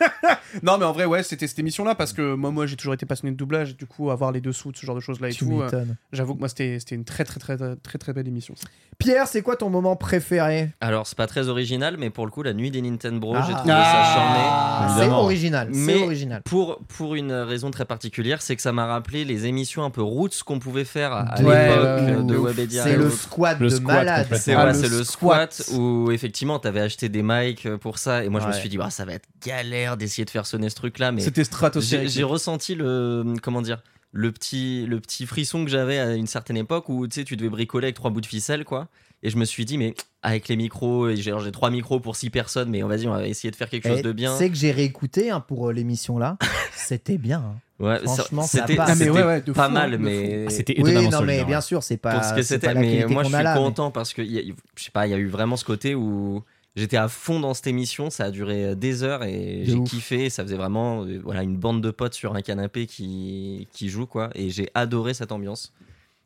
non, 0.62 0.78
mais 0.78 0.84
en 0.84 0.92
vrai, 0.92 1.04
ouais, 1.04 1.22
c'était 1.22 1.46
cette 1.46 1.58
émission-là 1.58 1.94
parce 1.94 2.12
que 2.12 2.34
moi, 2.34 2.50
moi, 2.50 2.66
j'ai 2.66 2.76
toujours 2.76 2.94
été 2.94 3.06
passionné 3.06 3.32
de 3.32 3.36
doublage. 3.36 3.70
Et 3.70 3.74
du 3.74 3.86
coup, 3.86 4.10
avoir 4.10 4.32
les 4.32 4.40
dessous 4.40 4.72
de 4.72 4.76
ce 4.76 4.84
genre 4.86 4.94
de 4.96 5.00
choses-là 5.00 5.28
et 5.28 5.32
Tu 5.32 5.44
tout. 5.44 5.60
euh, 5.60 5.64
m'étonnes. 5.64 5.96
J'avoue 6.12 6.34
que 6.34 6.40
moi, 6.40 6.48
c'était 6.48 6.78
c'était 6.78 6.94
une 6.94 7.04
très, 7.04 7.24
très, 7.24 7.40
très, 7.40 7.56
très, 7.56 7.76
très, 7.76 7.98
très 7.98 8.12
belle 8.12 8.28
émission. 8.28 8.54
Pierre, 8.98 9.26
c'est 9.26 9.42
quoi 9.42 9.56
ton 9.56 9.70
moment 9.70 9.96
préféré? 9.96 10.70
Alors, 10.80 11.06
c'est 11.06 11.16
pas 11.16 11.26
très 11.26 11.48
original, 11.48 11.96
mais 11.98 12.10
pour 12.10 12.26
le 12.26 12.30
coup, 12.32 12.42
la 12.42 12.52
nuit 12.52 12.70
des 12.70 12.82
Nintendo, 12.82 13.32
j'ai 13.46 13.52
Ah. 13.54 13.56
trouvé 13.58 13.72
Ah, 13.74 14.84
ça 14.86 14.86
C'est 14.94 15.00
Évidemment. 15.02 15.22
original. 15.22 15.68
C'est 15.72 15.78
Mais 15.80 16.02
original. 16.02 16.42
Pour, 16.44 16.78
pour 16.96 17.14
une 17.14 17.32
raison 17.32 17.70
très 17.70 17.84
particulière, 17.84 18.42
c'est 18.42 18.56
que 18.56 18.62
ça 18.62 18.72
m'a 18.72 18.86
rappelé 18.86 19.24
les 19.24 19.46
émissions 19.46 19.84
un 19.84 19.90
peu 19.90 20.02
roots 20.02 20.42
qu'on 20.44 20.58
pouvait 20.58 20.84
faire 20.84 21.12
à, 21.12 21.20
à 21.20 21.42
Ouais, 21.42 21.68
l'époque 21.68 21.86
euh, 21.86 22.22
de. 22.22 22.36
Webedia. 22.36 22.82
C'est 22.84 22.92
et 22.92 22.96
le 22.96 23.10
squat 23.10 23.58
Le 23.60 23.68
de 23.68 23.74
squat 23.74 23.86
malade. 23.96 24.26
C'est 24.32 24.52
Ah, 24.52 24.56
voilà, 24.56 24.72
le 24.72 24.78
c'est 24.78 24.88
le 24.88 25.04
squat. 25.04 25.62
où 25.72 26.10
effectivement 26.10 26.58
t'avais 26.58 26.80
acheté 26.80 27.08
des 27.08 27.22
mics 27.22 27.68
pour 27.76 27.98
ça 27.98 28.24
et 28.24 28.28
moi 28.28 28.40
je 28.40 28.46
me 28.46 28.52
suis 28.52 28.68
dit 28.68 28.76
bah, 28.78 28.90
ça 28.90 29.04
va 29.04 29.12
être 29.14 29.28
galère 29.44 29.96
d'essayer 29.96 30.24
de 30.24 30.30
faire 30.30 30.46
sonner 30.46 30.70
ce 30.70 30.74
truc 30.74 30.98
là 30.98 31.12
mais 31.12 31.20
C'était 31.22 31.44
stratosphérique. 31.44 32.08
j'ai 32.10 32.22
ressenti 32.22 32.74
le 32.74 33.34
comment 33.42 33.62
dire 33.62 33.82
le 34.12 34.32
petit 34.32 34.86
le 34.86 35.00
petit 35.00 35.26
frisson 35.26 35.64
que 35.64 35.70
j'avais 35.70 35.98
à 35.98 36.14
une 36.14 36.26
certaine 36.26 36.56
époque 36.56 36.88
où 36.88 37.06
tu 37.06 37.14
sais 37.20 37.24
tu 37.24 37.36
devais 37.36 37.48
bricoler 37.50 37.86
avec 37.86 37.94
trois 37.96 38.10
bouts 38.10 38.20
de 38.20 38.26
ficelle 38.26 38.64
quoi 38.64 38.88
et 39.22 39.30
je 39.30 39.36
me 39.36 39.44
suis 39.44 39.64
dit 39.64 39.78
mais 39.78 39.94
avec 40.22 40.48
les 40.48 40.56
micros 40.56 41.08
et 41.10 41.16
j'ai 41.16 41.32
j'ai 41.44 41.52
trois 41.52 41.70
micros 41.70 42.00
pour 42.00 42.16
six 42.16 42.28
personnes 42.30 42.70
mais 42.70 42.82
on 42.82 42.88
vas-y 42.88 43.06
on 43.06 43.12
va 43.12 43.26
essayer 43.28 43.50
de 43.50 43.56
faire 43.56 43.68
quelque 43.70 43.86
chose 43.88 43.98
Eh, 44.00 44.02
de 44.02 44.12
bien 44.12 44.34
C'est 44.36 44.50
que 44.50 44.56
j'ai 44.56 44.72
réécouté 44.72 45.30
hein, 45.30 45.40
pour 45.40 45.68
euh, 45.68 45.72
l'émission 45.72 46.18
là. 46.18 46.36
C'était 46.74 47.18
bien. 47.18 47.38
hein. 47.38 47.84
ouais 47.84 47.98
ça- 48.06 48.14
franchement, 48.14 48.42
ça 48.42 48.66
c'était. 48.66 48.76
Ah, 48.80 48.86
mais 48.88 48.94
c'était 48.94 49.10
ouais, 49.10 49.22
ouais, 49.22 49.40
de 49.42 49.52
pas 49.52 49.68
fou, 49.68 49.74
mal 49.74 49.94
hein, 49.94 49.98
mais 50.00 50.44
Ah, 50.48 50.50
c'était 50.50 50.74
Oui, 50.82 50.92
non, 50.94 51.10
solide, 51.10 51.26
mais 51.26 51.44
bien 51.44 51.60
sûr, 51.60 51.82
c'est 51.84 51.98
pas. 51.98 52.14
pour 52.14 52.24
ce 52.24 52.34
que 52.34 52.42
c'était 52.42 52.66
pas 52.68 52.74
mais 52.74 53.04
moi 53.06 53.22
je 53.22 53.28
suis 53.28 53.42
là, 53.44 53.54
mais- 53.54 53.60
content 53.60 53.90
parce 53.92 54.12
que 54.14 54.22
il 54.22 54.32
y 54.32 54.38
a- 54.38 54.54
je 54.74 54.82
sais 54.84 54.90
pas 54.90 55.06
il 55.06 55.10
y 55.10 55.14
a 55.14 55.18
eu 55.18 55.26
vraiment 55.28 55.56
ce 55.56 55.64
côté 55.64 55.94
où 55.94 56.42
J'étais 56.76 56.96
à 56.96 57.08
fond 57.08 57.40
dans 57.40 57.52
cette 57.52 57.66
émission, 57.66 58.10
ça 58.10 58.24
a 58.24 58.30
duré 58.30 58.76
des 58.76 59.02
heures 59.02 59.24
et 59.24 59.64
j'ai 59.64 59.82
kiffé. 59.82 60.30
Ça 60.30 60.44
faisait 60.44 60.56
vraiment 60.56 61.04
euh, 61.04 61.20
voilà, 61.22 61.42
une 61.42 61.56
bande 61.56 61.82
de 61.82 61.90
potes 61.90 62.14
sur 62.14 62.34
un 62.36 62.42
canapé 62.42 62.86
qui, 62.86 63.68
qui 63.72 63.88
joue, 63.88 64.06
quoi. 64.06 64.30
Et 64.34 64.50
j'ai 64.50 64.70
adoré 64.74 65.14
cette 65.14 65.32
ambiance. 65.32 65.72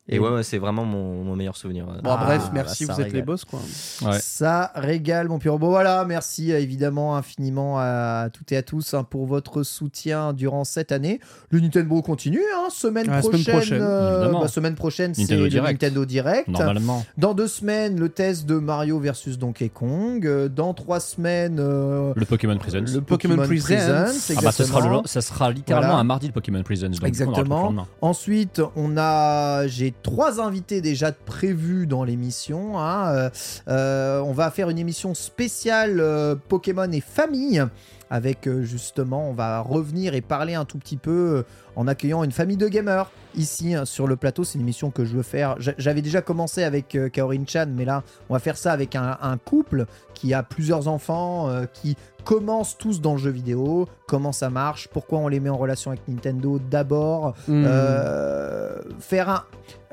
Et 0.07 0.15
Et- 0.17 0.19
ouais, 0.19 0.29
ouais, 0.29 0.43
c'est 0.43 0.59
vraiment 0.59 0.85
mon, 0.85 1.23
mon 1.23 1.35
meilleur 1.35 1.57
souvenir. 1.57 1.85
Bon, 1.85 2.11
Ah, 2.11 2.23
bref, 2.25 2.49
merci, 2.53 2.85
vous 2.85 3.01
êtes 3.01 3.11
les 3.11 3.23
boss, 3.23 3.43
quoi. 3.43 3.59
Ouais. 4.03 4.19
Ça 4.21 4.71
régale, 4.75 5.27
mon 5.29 5.39
pire. 5.39 5.57
Bon, 5.57 5.69
voilà, 5.69 6.05
merci 6.05 6.51
euh, 6.51 6.59
évidemment 6.59 7.15
infiniment 7.17 7.79
à 7.79 8.27
toutes 8.31 8.51
et 8.51 8.57
à 8.57 8.61
tous 8.61 8.93
hein, 8.93 9.03
pour 9.03 9.25
votre 9.25 9.63
soutien 9.63 10.33
durant 10.33 10.63
cette 10.63 10.91
année. 10.91 11.19
Le 11.49 11.59
Nintendo 11.59 12.01
continue, 12.03 12.41
hein, 12.55 12.67
semaine 12.69 13.07
Ah, 13.09 13.23
semaine 13.23 13.43
prochaine. 13.43 13.79
euh, 13.81 14.31
bah, 14.31 14.47
semaine 14.47 14.75
prochaine, 14.75 15.15
c'est 15.15 15.21
Nintendo 15.23 15.43
le 15.45 15.49
Direct. 15.49 15.81
Nintendo 15.81 16.05
Direct. 16.05 16.47
Normalement. 16.49 17.03
Dans 17.17 17.33
deux 17.33 17.47
semaines, 17.47 17.99
le 17.99 18.09
test 18.09 18.45
de 18.45 18.55
Mario 18.59 18.99
versus 18.99 19.39
Donkey 19.39 19.69
Kong. 19.69 20.25
Euh, 20.27 20.49
Dans 20.49 20.75
trois 20.75 20.99
semaines, 20.99 21.57
euh, 21.59 22.13
Le 22.15 22.25
Pokémon 22.25 22.57
Presents. 22.57 22.93
le 22.93 23.01
Pokémon 23.01 23.35
Pokémon, 23.37 23.47
Presents. 23.47 23.75
Presents. 24.03 24.35
Ah 24.37 24.41
bah, 24.43 24.51
ce 24.51 24.63
sera, 24.65 24.77
exactement. 24.79 25.01
le, 25.01 25.07
ça 25.07 25.21
sera 25.21 25.49
littéralement 25.51 25.87
Voilà. 25.89 26.01
un 26.01 26.03
mardi 26.03 26.27
de 26.27 26.33
Pokémon 26.33 26.61
Presents. 26.61 26.89
Donc, 26.89 27.03
Exactement. 27.03 27.69
on 27.69 27.71
le. 27.71 27.79
Ensuite, 28.01 28.61
on 28.75 28.97
a, 28.97 29.65
j'ai 29.67 29.94
trois 30.03 30.39
invités 30.39 30.81
déjà 30.81 31.11
prévus 31.11 31.87
dans 31.87 32.03
l'émission. 32.03 32.79
hein. 32.79 33.13
Euh, 33.13 33.29
euh, 33.67 34.19
on 34.19 34.33
va 34.33 34.51
faire 34.51 34.69
une 34.69 34.79
émission 34.79 35.13
spéciale 35.13 35.99
euh, 35.99 36.35
Pokémon 36.35 36.91
et 36.91 37.01
famille. 37.01 37.63
Avec 38.11 38.45
euh, 38.47 38.61
justement, 38.61 39.29
on 39.29 39.33
va 39.33 39.61
revenir 39.61 40.13
et 40.13 40.21
parler 40.21 40.53
un 40.53 40.63
tout 40.65 40.77
petit 40.77 40.97
peu 40.97 41.37
euh, 41.37 41.43
en 41.75 41.87
accueillant 41.87 42.23
une 42.23 42.31
famille 42.31 42.55
de 42.57 42.67
gamers 42.67 43.09
ici 43.35 43.73
hein, 43.73 43.85
sur 43.85 44.05
le 44.07 44.15
plateau. 44.15 44.43
C'est 44.43 44.55
une 44.59 44.61
émission 44.61 44.91
que 44.91 45.05
je 45.05 45.15
veux 45.15 45.23
faire. 45.23 45.55
J'a- 45.59 45.73
J'avais 45.79 46.03
déjà 46.03 46.21
commencé 46.21 46.63
avec 46.63 46.93
euh, 46.95 47.09
Kaorin 47.09 47.43
Chan, 47.47 47.65
mais 47.75 47.83
là, 47.83 48.03
on 48.29 48.33
va 48.33 48.39
faire 48.39 48.57
ça 48.57 48.71
avec 48.73 48.95
un, 48.95 49.17
un 49.21 49.37
couple 49.37 49.85
qui 50.13 50.33
a 50.35 50.43
plusieurs 50.43 50.87
enfants, 50.87 51.49
euh, 51.49 51.65
qui 51.73 51.97
commencent 52.23 52.77
tous 52.77 53.01
dans 53.01 53.13
le 53.13 53.17
jeu 53.19 53.29
vidéo, 53.31 53.87
comment 54.07 54.31
ça 54.31 54.49
marche, 54.49 54.87
pourquoi 54.87 55.19
on 55.19 55.27
les 55.27 55.39
met 55.39 55.49
en 55.49 55.57
relation 55.57 55.91
avec 55.91 56.07
Nintendo 56.07 56.59
d'abord, 56.59 57.33
Hmm. 57.47 57.63
euh, 57.67 58.79
faire 58.99 59.29
un- 59.29 59.43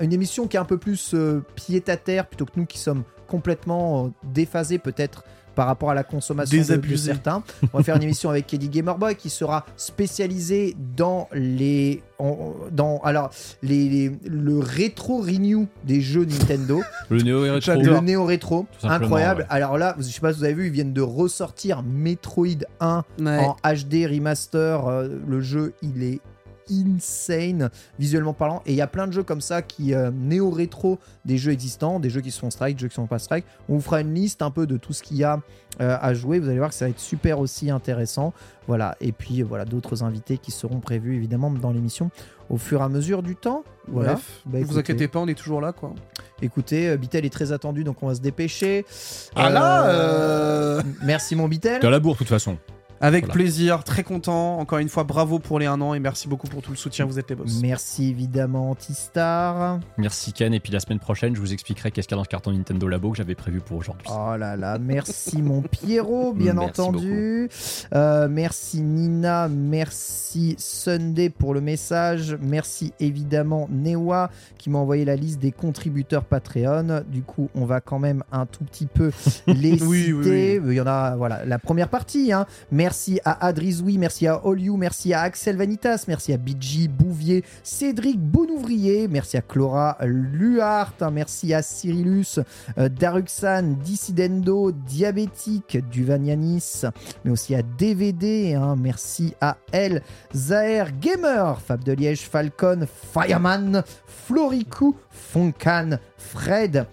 une 0.00 0.12
émission 0.12 0.46
qui 0.46 0.56
est 0.56 0.60
un 0.60 0.64
peu 0.64 0.78
plus 0.78 1.14
euh, 1.14 1.42
pied 1.54 1.82
à 1.88 1.96
terre 1.96 2.26
plutôt 2.26 2.44
que 2.44 2.52
nous 2.56 2.66
qui 2.66 2.78
sommes 2.78 3.02
complètement 3.26 4.10
déphasés 4.22 4.78
peut-être 4.78 5.24
par 5.54 5.66
rapport 5.66 5.90
à 5.90 5.94
la 5.94 6.04
consommation 6.04 6.56
de- 6.62 6.76
de, 6.76 6.96
certains. 6.96 7.42
On 7.72 7.78
va 7.78 7.84
faire 7.84 7.96
une 7.96 8.02
émission 8.02 8.30
avec 8.30 8.52
Eddie 8.54 8.68
Gamerboy 8.68 9.14
qui 9.16 9.30
sera 9.30 9.64
spécialisé 9.76 10.76
dans 10.96 11.28
les 11.32 12.02
en- 12.18 12.54
dans 12.70 12.98
alors 13.00 13.30
les, 13.62 13.88
les- 13.88 14.12
le 14.28 14.58
rétro 14.58 15.18
renew 15.22 15.66
des 15.84 16.00
jeux 16.00 16.24
Nintendo. 16.24 16.80
Le 17.10 17.22
Néo 17.22 17.44
et 17.44 17.50
Rétro. 17.50 17.72
Le 17.80 18.00
néo 18.00 18.24
rétro, 18.24 18.66
incroyable. 18.82 19.42
ouais. 19.42 19.46
Alors 19.50 19.78
là, 19.78 19.94
je 19.98 20.02
sais 20.04 20.20
pas 20.20 20.32
si 20.32 20.38
vous 20.38 20.44
avez 20.44 20.54
vu, 20.54 20.66
ils 20.66 20.72
viennent 20.72 20.92
de 20.92 21.00
ressortir 21.02 21.82
Metroid 21.82 22.64
1 22.80 23.02
Ouais. 23.20 23.38
en 23.38 23.56
HD 23.74 24.06
remaster. 24.06 24.86
euh, 24.86 25.08
le 25.26 25.40
jeu, 25.40 25.74
il 25.82 26.02
est 26.02 26.20
insane 26.72 27.70
visuellement 27.98 28.32
parlant. 28.32 28.62
Et 28.66 28.72
il 28.72 28.76
y 28.76 28.80
a 28.80 28.86
plein 28.86 29.06
de 29.06 29.12
jeux 29.12 29.22
comme 29.22 29.40
ça 29.40 29.62
qui 29.62 29.94
euh, 29.94 30.10
néo-rétro 30.10 30.98
des 31.24 31.38
jeux 31.38 31.52
existants, 31.52 32.00
des 32.00 32.10
jeux 32.10 32.20
qui 32.20 32.30
sont 32.30 32.50
strike, 32.50 32.76
des 32.76 32.82
jeux 32.82 32.88
qui 32.88 32.94
sont 32.94 33.06
pas 33.06 33.18
strike. 33.18 33.44
On 33.68 33.74
vous 33.74 33.80
fera 33.80 34.00
une 34.00 34.14
liste 34.14 34.42
un 34.42 34.50
peu 34.50 34.66
de 34.66 34.76
tout 34.76 34.92
ce 34.92 35.02
qu'il 35.02 35.16
y 35.16 35.24
a 35.24 35.40
euh, 35.80 35.96
à 36.00 36.14
jouer. 36.14 36.38
Vous 36.38 36.48
allez 36.48 36.58
voir 36.58 36.70
que 36.70 36.74
ça 36.74 36.86
va 36.86 36.90
être 36.90 37.00
super 37.00 37.38
aussi 37.38 37.70
intéressant. 37.70 38.32
Voilà. 38.66 38.96
Et 39.00 39.12
puis 39.12 39.42
voilà 39.42 39.64
d'autres 39.64 40.02
invités 40.02 40.38
qui 40.38 40.50
seront 40.50 40.80
prévus 40.80 41.16
évidemment 41.16 41.50
dans 41.50 41.72
l'émission 41.72 42.10
au 42.50 42.58
fur 42.58 42.80
et 42.80 42.84
à 42.84 42.88
mesure 42.88 43.22
du 43.22 43.34
temps. 43.36 43.64
Voilà. 43.88 44.12
Bref, 44.12 44.42
Bah, 44.46 44.58
ne 44.60 44.64
vous 44.64 44.78
inquiétez 44.78 45.08
pas, 45.08 45.18
on 45.20 45.26
est 45.26 45.34
toujours 45.34 45.60
là, 45.60 45.72
quoi. 45.72 45.94
Écoutez, 46.42 46.88
euh, 46.90 46.96
Bitel 46.96 47.24
est 47.24 47.30
très 47.32 47.52
attendu, 47.52 47.82
donc 47.82 48.02
on 48.02 48.08
va 48.08 48.14
se 48.14 48.20
dépêcher. 48.20 48.84
Ah 49.34 49.48
là, 49.50 49.86
euh, 49.86 50.82
Merci 51.02 51.34
mon 51.34 51.48
Bitel. 51.48 51.80
T'es 51.80 51.86
à 51.86 51.90
la 51.90 51.98
bourre, 51.98 52.14
de 52.14 52.18
toute 52.18 52.28
façon. 52.28 52.58
Avec 53.02 53.24
Voilà. 53.24 53.34
plaisir, 53.34 53.82
très 53.84 54.04
content. 54.04 54.58
Encore 54.58 54.78
une 54.78 54.88
fois, 54.88 55.02
bravo 55.04 55.38
pour 55.40 55.58
les 55.58 55.66
un 55.66 55.80
an 55.80 55.92
et 55.92 55.98
merci 56.00 56.28
beaucoup 56.28 56.46
pour 56.46 56.62
tout 56.62 56.70
le 56.70 56.76
soutien. 56.76 57.04
Vous 57.04 57.18
êtes 57.18 57.28
les 57.30 57.34
boss. 57.36 57.58
Merci 57.60 58.10
évidemment 58.10 58.70
Antistar. 58.70 59.80
Merci 59.98 60.32
Ken, 60.32 60.54
et 60.54 60.60
puis 60.60 60.72
la 60.72 60.78
semaine 60.80 61.00
prochaine, 61.00 61.34
je 61.34 61.40
vous 61.40 61.52
expliquerai 61.52 61.90
qu'est-ce 61.90 62.06
qu'il 62.06 62.14
y 62.14 62.18
a 62.18 62.20
dans 62.20 62.24
ce 62.24 62.28
carton 62.28 62.52
Nintendo 62.52 62.86
Labo 62.86 63.10
que 63.10 63.16
j'avais 63.16 63.34
prévu 63.34 63.60
pour 63.60 63.76
aujourd'hui. 63.78 64.06
Oh 64.08 64.36
là 64.38 64.56
là, 64.56 64.78
merci 64.78 65.42
mon 65.42 65.62
Pierrot, 65.62 66.32
bien 66.36 66.54
Merci 66.54 66.80
entendu. 66.80 67.48
Euh, 67.94 68.28
merci 68.30 68.80
Nina, 68.82 69.48
merci 69.48 70.54
Sunday 70.58 71.28
pour 71.28 71.54
le 71.54 71.60
message. 71.60 72.36
Merci 72.40 72.92
évidemment 73.00 73.68
Newa 73.70 74.30
qui 74.58 74.70
m'a 74.70 74.78
envoyé 74.78 75.04
la 75.04 75.16
liste 75.16 75.40
des 75.40 75.50
contributeurs 75.50 76.22
Patreon. 76.24 77.02
Du 77.08 77.22
coup, 77.22 77.48
on 77.56 77.64
va 77.64 77.80
quand 77.80 77.98
même 77.98 78.22
un 78.30 78.46
tout 78.46 78.62
petit 78.64 78.86
peu 78.86 79.10
les 79.48 79.82
Oui, 79.82 80.04
citer. 80.04 80.60
oui, 80.60 80.72
Il 80.72 80.76
y 80.76 80.80
en 80.80 80.86
a, 80.86 81.16
voilà, 81.16 81.44
la 81.44 81.58
première 81.58 81.88
partie. 81.88 82.32
hein. 82.32 82.46
Merci 82.70 82.91
à 83.24 83.46
Adrizoui, 83.46 83.96
merci 83.96 84.26
à 84.26 84.40
All 84.44 84.60
You, 84.60 84.76
merci 84.76 85.14
à 85.14 85.22
Axel 85.22 85.56
Vanitas, 85.56 86.04
merci 86.08 86.32
à 86.32 86.36
BG 86.36 86.88
Bouvier, 86.88 87.42
Cédric 87.62 88.20
Bonouvrier, 88.20 89.08
merci 89.08 89.38
à 89.38 89.40
Clara 89.40 89.96
Luhart, 90.02 90.92
hein, 91.00 91.10
merci 91.10 91.54
à 91.54 91.62
Cyrillus, 91.62 92.38
euh, 92.76 92.90
Daruxan, 92.90 93.78
Dissidendo, 93.82 94.72
Diabétique, 94.72 95.78
Duvanianis, 95.90 96.82
mais 97.24 97.30
aussi 97.30 97.54
à 97.54 97.62
DVD, 97.62 98.54
hein, 98.54 98.76
merci 98.78 99.34
à 99.40 99.56
El, 99.72 100.02
Zahir 100.34 100.88
Gamer, 101.00 101.60
Fab 101.62 101.82
de 101.82 101.92
Liège, 101.92 102.28
Falcon, 102.28 102.86
Fireman, 103.14 103.82
Floricou, 104.06 104.96
Foncan, 105.10 105.98
Fred, 106.18 106.86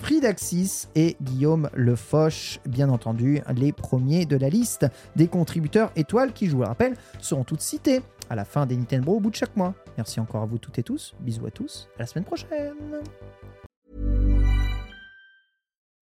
Fridaxis 0.00 0.88
et 0.94 1.16
Guillaume 1.20 1.68
Lefoche, 1.74 2.60
bien 2.66 2.88
entendu, 2.88 3.40
les 3.54 3.72
premiers 3.72 4.26
de 4.26 4.36
la 4.36 4.48
liste 4.48 4.86
des 5.16 5.26
contributeurs 5.26 5.90
étoiles 5.96 6.32
qui, 6.32 6.46
je 6.46 6.52
vous 6.52 6.62
le 6.62 6.68
rappelle, 6.68 6.94
seront 7.20 7.44
toutes 7.44 7.60
citées 7.60 8.00
à 8.30 8.36
la 8.36 8.44
fin 8.44 8.64
des 8.64 8.76
Nintendo 8.76 9.12
au 9.12 9.20
bout 9.20 9.30
de 9.30 9.36
chaque 9.36 9.56
mois. 9.56 9.74
Merci 9.96 10.20
encore 10.20 10.42
à 10.42 10.46
vous 10.46 10.58
toutes 10.58 10.78
et 10.78 10.82
tous, 10.82 11.14
bisous 11.20 11.46
à 11.46 11.50
tous, 11.50 11.88
à 11.96 12.00
la 12.00 12.06
semaine 12.06 12.24
prochaine. 12.24 13.02